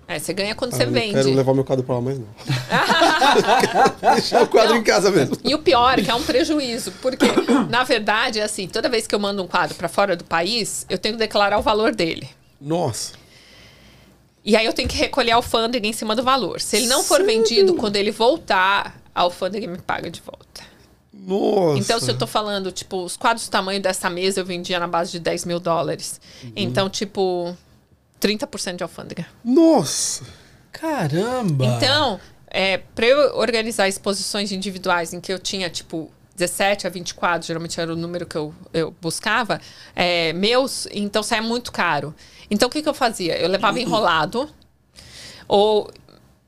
É, 0.07 0.19
você 0.19 0.31
ganha 0.33 0.55
quando 0.55 0.73
Ah, 0.73 0.77
você 0.77 0.85
não 0.85 0.93
vende. 0.93 1.13
quero 1.15 1.33
levar 1.33 1.53
meu 1.53 1.65
quadro 1.65 1.83
pra 1.83 1.95
lá 1.95 2.01
mais, 2.01 2.17
não. 2.17 2.27
Deixar 4.13 4.43
o 4.43 4.47
quadro 4.47 4.73
Não. 4.73 4.79
em 4.79 4.83
casa 4.83 5.11
mesmo. 5.11 5.37
E 5.43 5.53
o 5.53 5.59
pior 5.59 5.99
é 5.99 6.01
que 6.03 6.09
é 6.09 6.15
um 6.15 6.23
prejuízo, 6.23 6.91
porque, 7.01 7.25
na 7.69 7.83
verdade, 7.83 8.39
é 8.39 8.43
assim, 8.43 8.67
toda 8.67 8.87
vez 8.87 9.05
que 9.05 9.13
eu 9.13 9.19
mando 9.19 9.43
um 9.43 9.47
quadro 9.47 9.75
para 9.75 9.89
fora 9.89 10.15
do 10.15 10.23
país, 10.23 10.85
eu 10.89 10.97
tenho 10.97 11.15
que 11.15 11.19
declarar 11.19 11.57
o 11.57 11.61
valor 11.61 11.93
dele. 11.93 12.29
Nossa. 12.59 13.13
E 14.45 14.55
aí 14.55 14.65
eu 14.65 14.71
tenho 14.71 14.87
que 14.87 14.95
recolher 14.95 15.31
a 15.31 15.35
alfândega 15.35 15.85
em 15.85 15.91
cima 15.93 16.15
do 16.15 16.23
valor. 16.23 16.61
Se 16.61 16.77
ele 16.77 16.87
não 16.87 17.03
for 17.03 17.21
vendido, 17.23 17.73
quando 17.73 17.97
ele 17.97 18.11
voltar, 18.11 18.97
a 19.13 19.21
alfândega 19.21 19.67
me 19.67 19.77
paga 19.77 20.09
de 20.09 20.21
volta. 20.21 20.61
Nossa. 21.13 21.79
Então, 21.79 21.99
se 21.99 22.09
eu 22.09 22.17
tô 22.17 22.25
falando, 22.25 22.71
tipo, 22.71 23.03
os 23.03 23.17
quadros 23.17 23.45
do 23.47 23.51
tamanho 23.51 23.81
dessa 23.81 24.09
mesa 24.09 24.39
eu 24.39 24.45
vendia 24.45 24.79
na 24.79 24.87
base 24.87 25.11
de 25.11 25.19
10 25.19 25.43
mil 25.43 25.59
dólares. 25.59 26.21
Uhum. 26.41 26.51
Então, 26.55 26.89
tipo, 26.89 27.53
30% 28.21 28.77
de 28.77 28.83
alfândega. 28.83 29.25
Nossa. 29.43 30.25
Caramba! 30.71 31.65
Então, 31.65 32.19
é, 32.47 32.77
para 32.77 33.05
eu 33.05 33.37
organizar 33.37 33.87
exposições 33.87 34.51
individuais 34.51 35.13
em 35.13 35.19
que 35.19 35.31
eu 35.31 35.39
tinha, 35.39 35.69
tipo, 35.69 36.11
17 36.35 36.85
a 36.85 36.89
20 36.89 37.15
quadros, 37.15 37.47
geralmente 37.47 37.79
era 37.79 37.91
o 37.91 37.95
número 37.95 38.25
que 38.25 38.35
eu, 38.35 38.53
eu 38.73 38.93
buscava, 39.01 39.59
é, 39.95 40.33
meus, 40.33 40.87
então 40.91 41.23
saia 41.23 41.41
muito 41.41 41.71
caro. 41.71 42.13
Então, 42.49 42.67
o 42.67 42.71
que, 42.71 42.81
que 42.81 42.89
eu 42.89 42.93
fazia? 42.93 43.37
Eu 43.37 43.49
levava 43.49 43.79
enrolado, 43.79 44.47
ou 45.47 45.91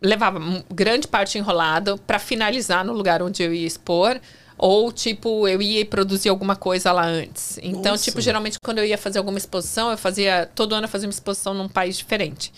levava 0.02 0.40
grande 0.74 1.08
parte 1.08 1.38
enrolado 1.38 1.98
para 2.06 2.20
finalizar 2.20 2.86
no 2.86 2.94
lugar 2.94 3.22
onde 3.22 3.44
eu 3.44 3.54
ia 3.54 3.66
expor. 3.68 4.20
Ou, 4.62 4.92
tipo, 4.92 5.48
eu 5.48 5.62
ia 5.62 5.86
produzir 5.86 6.28
alguma 6.28 6.54
coisa 6.56 6.92
lá 6.92 7.06
antes. 7.06 7.58
Então, 7.64 7.94
Nossa. 7.94 8.04
tipo, 8.04 8.20
geralmente 8.20 8.58
quando 8.62 8.80
eu 8.80 8.86
ia 8.86 8.98
fazer 8.98 9.18
alguma 9.18 9.38
exposição, 9.38 9.90
eu 9.90 9.98
fazia. 9.98 10.50
Todo 10.54 10.76
ano 10.76 10.84
eu 10.84 10.90
fazia 10.90 11.08
uma 11.08 11.14
exposição 11.14 11.54
num 11.54 11.70
país 11.70 11.98
diferente. 11.98 12.52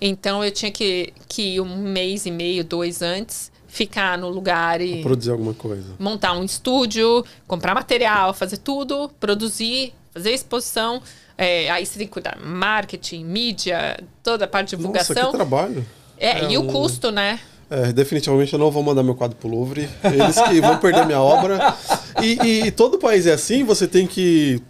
Então, 0.00 0.44
eu 0.44 0.52
tinha 0.52 0.70
que, 0.70 1.12
que 1.28 1.54
ir 1.56 1.60
um 1.60 1.76
mês 1.76 2.24
e 2.26 2.30
meio, 2.30 2.62
dois 2.62 3.02
antes, 3.02 3.50
ficar 3.66 4.16
no 4.16 4.28
lugar 4.28 4.80
e 4.80 5.02
Produzir 5.02 5.32
alguma 5.32 5.52
coisa. 5.52 5.96
montar 5.98 6.32
um 6.34 6.44
estúdio, 6.44 7.24
comprar 7.48 7.74
material, 7.74 8.32
fazer 8.32 8.58
tudo, 8.58 9.10
produzir, 9.18 9.92
fazer 10.14 10.30
exposição. 10.32 11.02
É, 11.36 11.68
aí 11.70 11.84
você 11.84 11.98
tem 11.98 12.06
que 12.06 12.12
cuidar 12.12 12.38
marketing, 12.40 13.24
mídia, 13.24 13.98
toda 14.22 14.44
a 14.44 14.48
parte 14.48 14.76
de 14.76 14.82
Nossa, 14.82 14.98
divulgação. 15.02 15.30
que 15.32 15.36
trabalho. 15.36 15.84
é, 16.16 16.44
e 16.50 16.54
É 16.54 16.58
o 16.58 16.62
um- 16.62 16.66
custo, 16.68 17.10
né? 17.10 17.40
É, 17.70 17.92
definitivamente 17.92 18.52
eu 18.52 18.58
não 18.58 18.70
vou 18.70 18.82
mandar 18.82 19.02
meu 19.02 19.14
quadro 19.14 19.36
pro 19.36 19.48
Louvre. 19.48 19.88
Eles 20.02 20.40
que 20.40 20.60
vão 20.60 20.78
perder 20.78 21.04
minha 21.04 21.20
obra. 21.20 21.76
E, 22.22 22.64
e 22.66 22.70
todo 22.70 22.98
país 22.98 23.26
é 23.26 23.32
assim, 23.32 23.62
você 23.64 23.86
tem 23.86 24.06
que. 24.06 24.62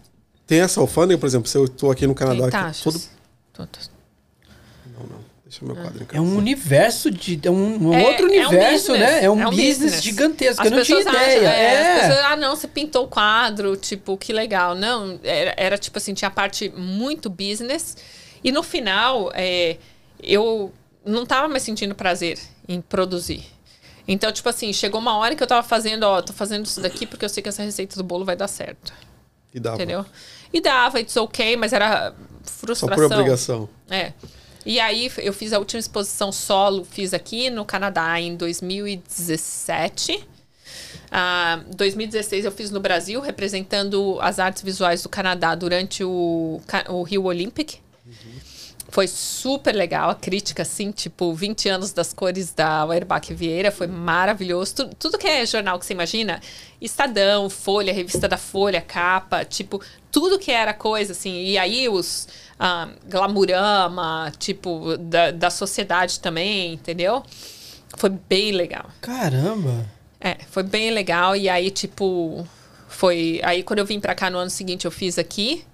Tem 0.47 0.61
essa 0.61 0.81
alfândega, 0.81 1.19
por 1.19 1.27
exemplo, 1.27 1.49
se 1.49 1.57
eu 1.57 1.69
tô 1.69 1.91
aqui 1.91 2.07
no 2.07 2.15
Canadá. 2.15 2.43
Tem 2.43 2.51
taxas. 2.51 2.83
todo... 2.83 3.01
Todas. 3.53 3.91
Não, 4.99 5.07
não. 5.07 5.19
Deixa 5.45 5.65
meu 5.65 5.77
quadro 5.77 6.07
em 6.13 6.17
É 6.17 6.21
um 6.21 6.37
universo 6.37 7.11
de. 7.11 7.39
É 7.45 7.51
um, 7.51 7.89
um 7.89 7.95
É- 7.95 8.03
outro 8.09 8.27
é 8.27 8.45
um 8.45 8.49
universo, 8.49 8.93
business, 8.93 9.11
né? 9.11 9.25
É 9.25 9.31
um, 9.31 9.51
business, 9.51 10.03
gigantesco. 10.03 10.63
As 10.63 10.71
eu 10.71 10.77
não 10.77 10.83
tinha 10.85 10.99
acham- 10.99 11.13
ideia. 11.13 11.49
é, 11.49 11.75
é. 11.75 12.01
pessoas, 12.01 12.25
ah, 12.25 12.37
não, 12.37 12.57
você 12.57 12.67
pintou 12.67 13.05
o 13.05 13.09
quadro, 13.09 13.77
tipo, 13.77 14.17
que 14.17 14.33
legal. 14.33 14.75
Não, 14.75 15.21
era, 15.23 15.55
era 15.57 15.79
tipo 15.79 15.99
assim, 15.99 16.15
tinha 16.15 16.29
a 16.29 16.33
parte 16.33 16.73
muito 16.77 17.31
business. 17.31 17.97
E 18.43 18.51
no 18.51 18.63
final, 18.63 19.31
é, 19.35 19.77
eu 20.23 20.73
não 21.05 21.25
tava 21.27 21.49
mais 21.49 21.63
sentindo 21.63 21.95
prazer 21.95 22.39
em 22.69 22.81
produzir. 22.81 23.45
Então, 24.07 24.31
tipo 24.31 24.49
assim, 24.49 24.73
chegou 24.73 25.01
uma 25.01 25.17
hora 25.17 25.35
que 25.35 25.43
eu 25.43 25.47
tava 25.47 25.67
fazendo, 25.67 26.05
ó, 26.05 26.23
tô 26.23 26.33
fazendo 26.33 26.65
isso 26.65 26.81
daqui 26.81 27.07
porque 27.07 27.25
eu 27.25 27.29
sei 27.29 27.43
que 27.43 27.49
essa 27.49 27.63
receita 27.63 27.97
do 27.97 28.05
bolo 28.05 28.25
vai 28.25 28.37
dar 28.37 28.49
certo. 28.49 28.93
E 29.53 29.59
dava. 29.59 29.77
Entendeu? 29.77 30.07
E 30.53 30.61
dava, 30.61 31.01
it's 31.01 31.17
ok, 31.17 31.57
mas 31.57 31.73
era 31.73 32.15
Só 32.45 32.67
frustração. 32.67 33.09
por 33.09 33.13
obrigação. 33.13 33.69
É. 33.91 34.13
E 34.65 34.81
aí 34.81 35.11
eu 35.19 35.33
fiz 35.33 35.53
a 35.53 35.59
última 35.59 35.81
exposição 35.81 36.31
solo, 36.31 36.85
fiz 36.85 37.15
aqui 37.15 37.51
no 37.51 37.65
Canadá 37.65 38.21
em 38.21 38.37
2017. 38.37 40.27
Ah, 41.11 41.61
2016 41.75 42.45
eu 42.45 42.53
fiz 42.53 42.71
no 42.71 42.81
Brasil, 42.81 43.21
representando 43.21 44.19
as 44.21 44.39
artes 44.39 44.63
visuais 44.63 45.03
do 45.03 45.09
Canadá 45.09 45.55
durante 45.55 46.05
o, 46.05 46.61
o 46.89 47.03
Rio 47.03 47.25
Olympic. 47.25 47.77
Foi 48.91 49.07
super 49.07 49.75
legal, 49.75 50.09
a 50.09 50.15
crítica, 50.15 50.63
assim, 50.63 50.91
tipo, 50.91 51.35
20 51.35 51.69
anos 51.69 51.93
das 51.93 52.15
cores 52.15 52.53
da 52.55 52.79
Auerbach 52.81 53.35
Vieira, 53.35 53.71
foi 53.71 53.87
maravilhoso. 53.87 54.75
Tu- 54.77 54.91
tudo 54.99 55.19
que 55.19 55.27
é 55.27 55.45
jornal 55.45 55.79
que 55.79 55.85
você 55.85 55.93
imagina, 55.93 56.41
Estadão, 56.81 57.51
Folha, 57.51 57.93
Revista 57.93 58.27
da 58.27 58.39
Folha, 58.39 58.81
Capa, 58.81 59.45
tipo, 59.45 59.83
tudo 60.11 60.39
que 60.39 60.51
era 60.51 60.73
coisa, 60.73 61.13
assim. 61.13 61.45
E 61.45 61.59
aí 61.59 61.87
os 61.87 62.29
ah, 62.59 62.89
Glamurama, 63.07 64.33
tipo, 64.39 64.97
da, 64.97 65.31
da 65.33 65.51
sociedade 65.51 66.19
também, 66.21 66.73
entendeu? 66.75 67.23
Foi 67.97 68.11
bem 68.11 68.53
legal. 68.53 68.87
Caramba. 69.01 69.87
É, 70.21 70.37
foi 70.51 70.63
bem 70.63 70.91
legal. 70.91 71.37
E 71.37 71.49
aí, 71.49 71.71
tipo, 71.71 72.47
foi. 72.89 73.41
Aí, 73.45 73.63
quando 73.63 73.79
eu 73.81 73.87
vim 73.87 74.01
pra 74.01 74.15
cá 74.15 74.31
no 74.31 74.39
ano 74.39 74.51
seguinte, 74.51 74.85
eu 74.85 74.91
fiz 74.91 75.19
aqui. 75.19 75.65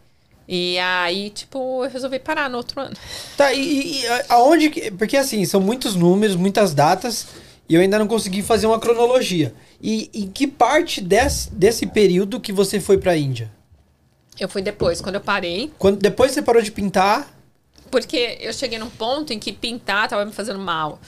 E 0.46 0.78
aí, 0.78 1.30
tipo, 1.30 1.84
eu 1.84 1.90
resolvi 1.90 2.18
parar 2.18 2.50
no 2.50 2.58
outro 2.58 2.80
ano. 2.80 2.94
Tá, 3.36 3.52
e, 3.52 4.02
e- 4.02 4.06
aonde. 4.28 4.68
que- 4.70 4.90
Porque 4.90 5.16
assim, 5.16 5.44
são 5.44 5.60
muitos 5.60 5.94
números, 5.94 6.36
muitas 6.36 6.74
datas, 6.74 7.26
e 7.68 7.74
eu 7.74 7.80
ainda 7.80 7.98
não 7.98 8.06
consegui 8.06 8.42
fazer 8.42 8.66
uma 8.66 8.78
cronologia. 8.78 9.54
E 9.82 10.10
em 10.12 10.26
que 10.28 10.46
parte 10.46 11.00
desse, 11.00 11.50
desse 11.50 11.86
período 11.86 12.38
que 12.40 12.52
você 12.52 12.78
foi 12.78 12.98
pra 12.98 13.16
Índia? 13.16 13.50
Eu 14.38 14.48
fui 14.48 14.60
depois, 14.60 15.00
quando 15.00 15.14
eu 15.14 15.20
parei. 15.20 15.72
Quando, 15.78 15.98
depois 15.98 16.32
você 16.32 16.42
parou 16.42 16.60
de 16.60 16.70
pintar. 16.72 17.32
Porque 17.90 18.36
eu 18.40 18.52
cheguei 18.52 18.78
num 18.78 18.90
ponto 18.90 19.32
em 19.32 19.38
que 19.38 19.52
pintar 19.52 20.08
tava 20.08 20.24
me 20.24 20.32
fazendo 20.32 20.58
mal. 20.58 20.98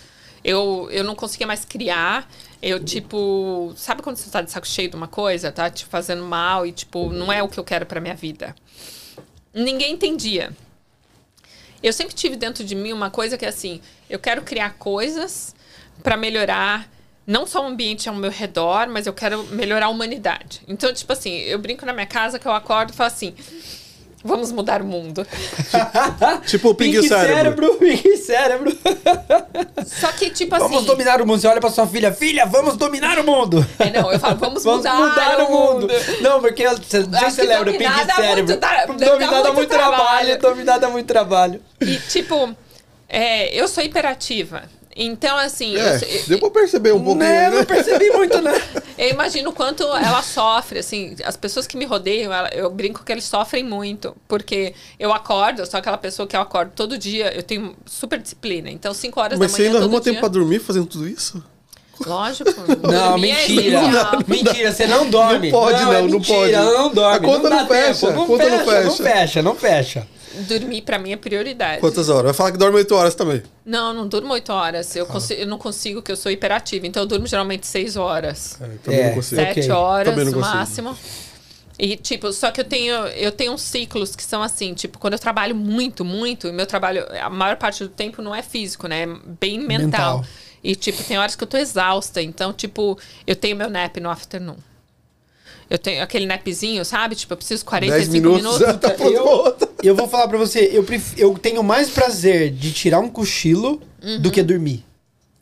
Eu, 0.44 0.88
eu 0.92 1.02
não 1.02 1.14
conseguia 1.16 1.46
mais 1.46 1.64
criar. 1.64 2.30
Eu, 2.62 2.82
tipo, 2.82 3.72
sabe 3.76 4.00
quando 4.00 4.16
você 4.16 4.30
tá 4.30 4.40
de 4.40 4.50
saco 4.50 4.66
cheio 4.66 4.88
de 4.88 4.96
uma 4.96 5.08
coisa, 5.08 5.50
tá 5.50 5.68
te 5.68 5.84
fazendo 5.84 6.22
mal 6.22 6.64
e, 6.64 6.70
tipo, 6.72 7.10
não 7.12 7.32
é 7.32 7.42
o 7.42 7.48
que 7.48 7.58
eu 7.58 7.64
quero 7.64 7.84
pra 7.84 8.00
minha 8.00 8.14
vida? 8.14 8.54
Ninguém 9.56 9.94
entendia. 9.94 10.52
Eu 11.82 11.90
sempre 11.90 12.14
tive 12.14 12.36
dentro 12.36 12.62
de 12.62 12.74
mim 12.74 12.92
uma 12.92 13.10
coisa 13.10 13.38
que 13.38 13.44
é 13.46 13.48
assim: 13.48 13.80
eu 14.08 14.18
quero 14.18 14.42
criar 14.42 14.74
coisas 14.74 15.54
pra 16.02 16.14
melhorar 16.14 16.86
não 17.26 17.46
só 17.46 17.62
o 17.62 17.66
ambiente 17.66 18.06
ao 18.06 18.14
meu 18.14 18.30
redor, 18.30 18.86
mas 18.86 19.06
eu 19.06 19.14
quero 19.14 19.44
melhorar 19.44 19.86
a 19.86 19.88
humanidade. 19.88 20.60
Então, 20.68 20.92
tipo 20.92 21.10
assim, 21.10 21.30
eu 21.38 21.58
brinco 21.58 21.86
na 21.86 21.94
minha 21.94 22.06
casa 22.06 22.38
que 22.38 22.46
eu 22.46 22.52
acordo 22.52 22.92
e 22.92 22.96
falo 22.96 23.08
assim: 23.08 23.34
vamos 24.26 24.52
mudar 24.52 24.82
o 24.82 24.84
mundo. 24.84 25.26
Tipo 26.46 26.70
o 26.70 26.74
Pink, 26.74 27.06
Cérebro. 27.08 27.74
Pink 27.76 28.16
Cérebro. 28.18 28.76
Só 29.86 30.08
que, 30.12 30.30
tipo 30.30 30.54
assim. 30.54 30.64
Vamos 30.68 30.84
dominar 30.84 31.20
o 31.22 31.26
mundo. 31.26 31.40
Você 31.40 31.46
olha 31.48 31.60
pra 31.60 31.70
sua 31.70 31.86
filha, 31.86 32.12
filha, 32.12 32.44
vamos 32.46 32.76
dominar 32.76 33.18
o 33.18 33.24
mundo. 33.24 33.66
É, 33.78 33.90
não, 33.90 34.12
eu 34.12 34.18
falo, 34.18 34.36
vamos, 34.36 34.64
Vamos 34.64 34.84
mudar, 34.84 35.40
o 35.40 35.50
mundo. 35.50 35.88
Não, 36.20 36.40
porque 36.40 36.66
você, 36.68 37.02
que 37.04 37.42
lembra, 37.42 37.72
Pink 37.72 38.14
Cérebro. 38.14 38.44
muito 38.46 38.56
tra- 38.60 38.86
dá 38.86 39.42
muito 39.46 39.52
muito 39.54 39.68
trabalho, 39.68 39.96
trabalho. 39.96 40.38
dominar 40.40 40.78
dá 40.78 40.88
muito 40.88 41.06
trabalho. 41.06 41.62
E, 41.80 41.96
tipo, 41.96 42.54
é, 43.08 43.54
eu 43.54 43.68
sou 43.68 43.82
hiperativa. 43.82 44.64
Então, 44.98 45.36
assim, 45.36 45.74
eu, 45.74 45.80
É, 45.86 45.96
eu- 45.96 46.26
deu 46.26 46.38
pra 46.38 46.48
perceber 46.50 46.92
um 46.92 46.96
pouquinho, 47.04 47.18
né, 47.18 47.50
né? 47.50 47.56
não 47.58 47.64
percebi 47.66 48.08
muito, 48.12 48.40
né? 48.40 48.52
eu 48.96 49.10
imagino 49.10 49.50
o 49.50 49.52
quanto 49.52 49.82
ela 49.82 50.22
sofre, 50.22 50.78
assim, 50.78 51.14
as 51.22 51.36
pessoas 51.36 51.66
que 51.66 51.76
me 51.76 51.84
rodeiam, 51.84 52.32
ela- 52.32 52.48
eu 52.48 52.70
brinco 52.70 53.04
que 53.04 53.12
eles 53.12 53.24
sofrem 53.24 53.62
muito, 53.62 54.16
porque 54.26 54.72
eu 54.98 55.12
acordo, 55.12 55.60
eu 55.60 55.66
sou 55.66 55.78
aquela 55.78 55.98
pessoa 55.98 56.26
que 56.26 56.34
eu 56.34 56.40
acordo 56.40 56.72
todo 56.74 56.96
dia, 56.96 57.30
eu 57.36 57.42
tenho 57.42 57.76
super 57.84 58.18
disciplina, 58.18 58.70
então 58.70 58.94
5 58.94 59.20
horas 59.20 59.38
Mas 59.38 59.50
da 59.52 59.56
você 59.56 59.62
manhã 59.62 59.68
ainda 59.70 59.80
todo 59.80 59.88
arruma 59.90 60.00
dia, 60.02 60.12
tempo 60.12 60.20
pra 60.20 60.28
dormir 60.30 60.60
fazendo 60.60 60.86
tudo 60.86 61.06
isso? 61.06 61.44
Lógico. 62.06 62.50
Não, 62.82 63.14
é 63.16 63.18
mentira. 63.18 63.78
essencial. 63.80 64.12
mentira, 64.28 64.72
você 64.72 64.86
não 64.86 65.08
dorme. 65.10 65.50
Não 65.50 65.58
pode, 65.60 65.80
é 65.80 65.84
não, 65.84 65.92
não 65.92 66.08
mentira, 66.08 66.36
pode. 66.36 66.52
não 66.52 66.90
dorme. 66.92 67.16
A 67.16 67.20
conta 67.32 67.50
não 67.50 67.66
fecha, 67.66 68.06
tempo, 68.06 68.22
a 68.22 68.26
conta 68.26 68.48
não 68.50 68.58
Não 68.58 68.64
fecha. 68.66 69.02
fecha, 69.02 69.42
não 69.42 69.54
fecha. 69.54 70.06
Dormir 70.48 70.82
pra 70.82 70.98
mim 70.98 71.12
é 71.12 71.16
prioridade. 71.16 71.80
Quantas 71.80 72.08
horas? 72.08 72.24
Vai 72.24 72.34
falar 72.34 72.52
que 72.52 72.58
dorme 72.58 72.76
8 72.78 72.94
horas 72.94 73.14
também. 73.14 73.42
Não, 73.64 73.94
não 73.94 74.06
durmo 74.06 74.32
8 74.32 74.52
horas. 74.52 74.94
Eu, 74.94 75.06
consi- 75.06 75.34
eu 75.34 75.46
não 75.46 75.58
consigo, 75.58 76.02
que 76.02 76.12
eu 76.12 76.16
sou 76.16 76.30
hiperativa. 76.30 76.86
Então 76.86 77.02
eu 77.02 77.06
durmo 77.06 77.26
geralmente 77.26 77.66
6 77.66 77.96
horas. 77.96 78.58
É, 78.60 78.66
também 78.84 79.00
É, 79.00 79.06
não 79.08 79.14
consigo. 79.14 79.40
ok. 79.40 79.54
Sete 79.54 79.70
horas 79.70 80.14
no 80.16 80.24
consigo. 80.24 80.40
máximo. 80.40 80.98
E, 81.78 81.94
tipo, 81.96 82.32
só 82.32 82.50
que 82.50 82.60
eu 82.60 82.64
tenho, 82.64 82.94
eu 83.08 83.30
tenho 83.30 83.52
uns 83.52 83.60
ciclos 83.62 84.16
que 84.16 84.22
são 84.24 84.42
assim, 84.42 84.72
tipo, 84.72 84.98
quando 84.98 85.12
eu 85.12 85.18
trabalho 85.18 85.54
muito, 85.54 86.04
muito, 86.06 86.48
e 86.48 86.52
meu 86.52 86.64
trabalho, 86.66 87.04
a 87.20 87.28
maior 87.28 87.56
parte 87.56 87.82
do 87.84 87.90
tempo 87.90 88.22
não 88.22 88.34
é 88.34 88.42
físico, 88.42 88.88
né? 88.88 89.02
É 89.02 89.06
bem 89.40 89.58
mental. 89.60 90.18
Mental. 90.18 90.24
E, 90.64 90.74
tipo, 90.74 91.02
tem 91.04 91.18
horas 91.18 91.36
que 91.36 91.44
eu 91.44 91.48
tô 91.48 91.56
exausta. 91.58 92.22
Então, 92.22 92.52
tipo, 92.52 92.98
eu 93.26 93.36
tenho 93.36 93.54
meu 93.56 93.68
nap 93.68 93.96
no 93.98 94.08
afternoon. 94.10 94.56
Eu 95.68 95.78
tenho 95.78 96.02
aquele 96.02 96.26
napzinho, 96.26 96.84
sabe? 96.84 97.14
Tipo, 97.14 97.32
eu 97.32 97.36
preciso 97.36 97.64
45 97.64 97.98
10 97.98 98.22
minutos, 98.22 98.58
minutos. 98.60 98.80
tá 98.80 98.88
Eu- 98.90 98.94
pra 98.96 99.22
outra. 99.22 99.65
Eu 99.82 99.94
vou 99.94 100.08
falar 100.08 100.28
pra 100.28 100.38
você, 100.38 100.70
eu, 100.72 100.82
pref- 100.84 101.14
eu 101.18 101.36
tenho 101.38 101.62
mais 101.62 101.90
prazer 101.90 102.50
de 102.50 102.72
tirar 102.72 102.98
um 103.00 103.08
cochilo 103.08 103.80
do 104.20 104.30
que 104.30 104.42
dormir. 104.42 104.84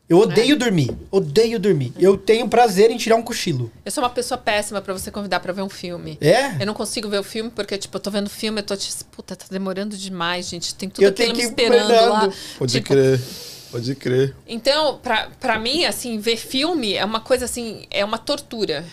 Eu 0.06 0.18
odeio 0.18 0.54
dormir, 0.56 0.90
odeio 1.10 1.58
dormir. 1.58 1.92
Eu 1.98 2.18
tenho 2.18 2.46
prazer 2.46 2.90
em 2.90 2.96
tirar 2.98 3.16
um 3.16 3.22
cochilo. 3.22 3.72
Eu 3.84 3.90
sou 3.90 4.04
uma 4.04 4.10
pessoa 4.10 4.36
péssima 4.36 4.82
pra 4.82 4.92
você 4.92 5.10
convidar 5.10 5.40
pra 5.40 5.50
ver 5.52 5.62
um 5.62 5.68
filme. 5.68 6.18
É? 6.20 6.60
Eu 6.60 6.66
não 6.66 6.74
consigo 6.74 7.08
ver 7.08 7.18
o 7.18 7.22
filme 7.24 7.50
porque, 7.50 7.78
tipo, 7.78 7.96
eu 7.96 8.00
tô 8.00 8.10
vendo 8.10 8.28
filme, 8.28 8.60
eu 8.60 8.64
tô 8.64 8.76
tipo, 8.76 9.02
puta, 9.12 9.34
tá 9.34 9.46
demorando 9.50 9.96
demais, 9.96 10.46
gente. 10.48 10.74
Tem 10.74 10.90
tudo 10.90 11.02
Eu 11.02 11.08
aquilo 11.08 11.32
tenho 11.32 11.38
me 11.38 11.44
esperando 11.50 11.88
lá. 11.90 12.10
cuidando. 12.20 12.34
Pode 12.58 12.72
Tipo, 12.72 12.88
crer. 12.88 13.20
Pode 13.70 13.94
crer. 13.94 14.36
Então, 14.46 14.98
pra, 14.98 15.30
pra 15.40 15.58
mim, 15.58 15.84
assim, 15.86 16.18
ver 16.18 16.36
filme 16.36 16.92
é 16.94 17.04
uma 17.04 17.20
coisa 17.20 17.46
assim, 17.46 17.86
é 17.90 18.04
uma 18.04 18.18
tortura. 18.18 18.84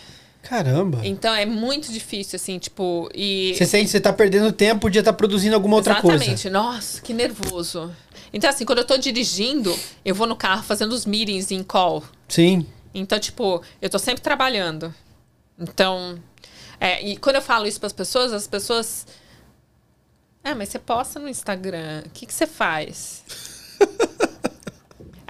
Caramba. 0.51 0.99
Então 1.05 1.33
é 1.33 1.45
muito 1.45 1.93
difícil, 1.93 2.35
assim, 2.35 2.59
tipo, 2.59 3.09
e. 3.15 3.53
Você 3.55 3.65
sente 3.65 3.85
que 3.85 3.91
você 3.91 4.01
tá 4.01 4.11
perdendo 4.11 4.51
tempo, 4.51 4.81
podia 4.81 4.99
estar 4.99 5.13
produzindo 5.13 5.55
alguma 5.55 5.77
outra 5.77 5.93
Exatamente. 5.93 6.25
coisa. 6.25 6.49
Nossa, 6.49 7.01
que 7.01 7.13
nervoso. 7.13 7.89
Então, 8.33 8.49
assim, 8.49 8.65
quando 8.65 8.79
eu 8.79 8.85
tô 8.85 8.97
dirigindo, 8.97 9.73
eu 10.03 10.13
vou 10.13 10.27
no 10.27 10.35
carro 10.35 10.61
fazendo 10.61 10.91
os 10.91 11.05
meetings 11.05 11.51
em 11.51 11.63
call. 11.63 12.03
Sim. 12.27 12.67
Então, 12.93 13.17
tipo, 13.17 13.63
eu 13.81 13.89
tô 13.89 13.97
sempre 13.97 14.21
trabalhando. 14.21 14.93
Então, 15.57 16.19
é, 16.81 17.01
e 17.01 17.15
quando 17.15 17.37
eu 17.37 17.41
falo 17.41 17.65
isso 17.65 17.79
para 17.79 17.87
as 17.87 17.93
pessoas, 17.93 18.33
as 18.33 18.45
pessoas. 18.45 19.07
Ah, 20.43 20.53
mas 20.53 20.67
você 20.67 20.79
posta 20.79 21.17
no 21.17 21.29
Instagram. 21.29 22.03
O 22.07 22.09
que, 22.09 22.25
que 22.25 22.33
você 22.33 22.45
faz? 22.45 23.23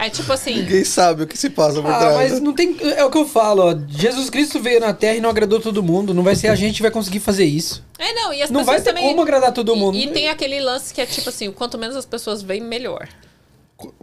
É 0.03 0.09
tipo 0.09 0.33
assim. 0.33 0.55
Ninguém 0.55 0.83
sabe 0.83 1.21
o 1.23 1.27
que 1.27 1.37
se 1.37 1.51
passa 1.51 1.79
por 1.79 1.91
Ah, 1.91 1.99
trás. 1.99 2.31
mas 2.31 2.41
não 2.41 2.53
tem. 2.53 2.75
É 2.97 3.05
o 3.05 3.11
que 3.11 3.17
eu 3.19 3.27
falo, 3.27 3.61
ó. 3.69 3.75
Jesus 3.87 4.31
Cristo 4.31 4.59
veio 4.59 4.79
na 4.79 4.93
Terra 4.93 5.15
e 5.17 5.21
não 5.21 5.29
agradou 5.29 5.59
todo 5.59 5.83
mundo. 5.83 6.11
Não 6.11 6.23
vai 6.23 6.35
ser 6.35 6.47
a 6.47 6.55
gente 6.55 6.77
que 6.77 6.81
vai 6.81 6.89
conseguir 6.89 7.19
fazer 7.19 7.45
isso. 7.45 7.83
É, 7.99 8.11
não, 8.13 8.33
e 8.33 8.41
as 8.41 8.49
Não 8.49 8.61
pessoas 8.61 8.77
vai 8.77 8.81
ter 8.83 8.89
também. 8.93 9.07
como 9.09 9.21
agradar 9.21 9.53
todo 9.53 9.75
mundo. 9.75 9.95
E, 9.95 10.05
e 10.05 10.07
tem 10.11 10.27
aquele 10.29 10.59
lance 10.59 10.91
que 10.91 10.99
é 11.01 11.05
tipo 11.05 11.29
assim: 11.29 11.51
quanto 11.51 11.77
menos 11.77 11.95
as 11.95 12.05
pessoas 12.07 12.41
veem, 12.41 12.61
melhor. 12.61 13.07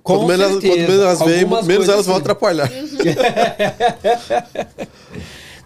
Quanto 0.03 0.25
menos, 0.27 0.53
quanto 0.53 0.67
menos 0.67 1.01
elas 1.01 1.19
veem, 1.21 1.43
Algumas 1.43 1.67
menos 1.67 1.89
elas 1.89 2.07
vão 2.07 2.15
sim. 2.17 2.21
atrapalhar. 2.21 2.71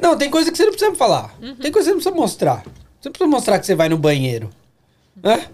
Não, 0.01 0.17
tem 0.17 0.29
coisa 0.31 0.51
que 0.51 0.57
você 0.57 0.65
não 0.65 0.73
precisa 0.73 0.95
falar. 0.97 1.33
Uhum. 1.41 1.55
Tem 1.55 1.71
coisa 1.71 1.89
que 1.89 1.95
você 1.95 1.95
não 1.95 1.97
precisa 1.99 2.15
mostrar. 2.15 2.57
Você 3.01 3.09
não 3.09 3.13
precisa 3.13 3.31
mostrar 3.31 3.59
que 3.61 3.67
você 3.67 3.75
vai 3.77 3.89
no 3.89 3.97
banheiro. 3.97 4.51
Né? 5.23 5.47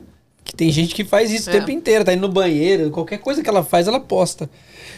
Que 0.49 0.57
tem 0.57 0.73
gente 0.73 0.95
que 0.95 1.05
faz 1.05 1.31
isso 1.31 1.51
o 1.51 1.53
É. 1.53 1.59
tempo 1.59 1.71
inteiro, 1.71 2.07
tá 2.07 2.15
indo 2.15 2.27
no 2.27 2.33
banheiro, 2.33 2.91
qualquer 2.91 3.19
coisa 3.19 3.43
que 3.43 3.51
ela 3.51 3.63
faz, 3.63 3.87
ela 3.87 4.01
posta. 4.01 4.49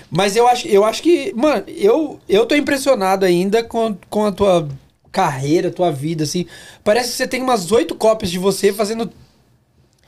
Mas 0.09 0.37
eu 0.37 0.47
acho, 0.47 0.69
eu 0.69 0.85
acho 0.85 1.03
que, 1.03 1.33
mano, 1.35 1.65
eu, 1.67 2.21
eu 2.29 2.47
tô 2.47 2.55
impressionado 2.55 3.27
ainda 3.27 3.65
com, 3.65 3.97
com 4.09 4.27
a 4.27 4.31
tua 4.33 4.69
carreira, 5.11 5.69
tua 5.73 5.91
vida, 5.91 6.23
assim. 6.23 6.47
Parece 6.85 7.11
que 7.11 7.17
você 7.17 7.27
tem 7.27 7.43
umas 7.43 7.73
oito 7.73 7.97
cópias 7.97 8.31
de 8.31 8.39
você 8.39 8.73
fazendo. 8.73 9.13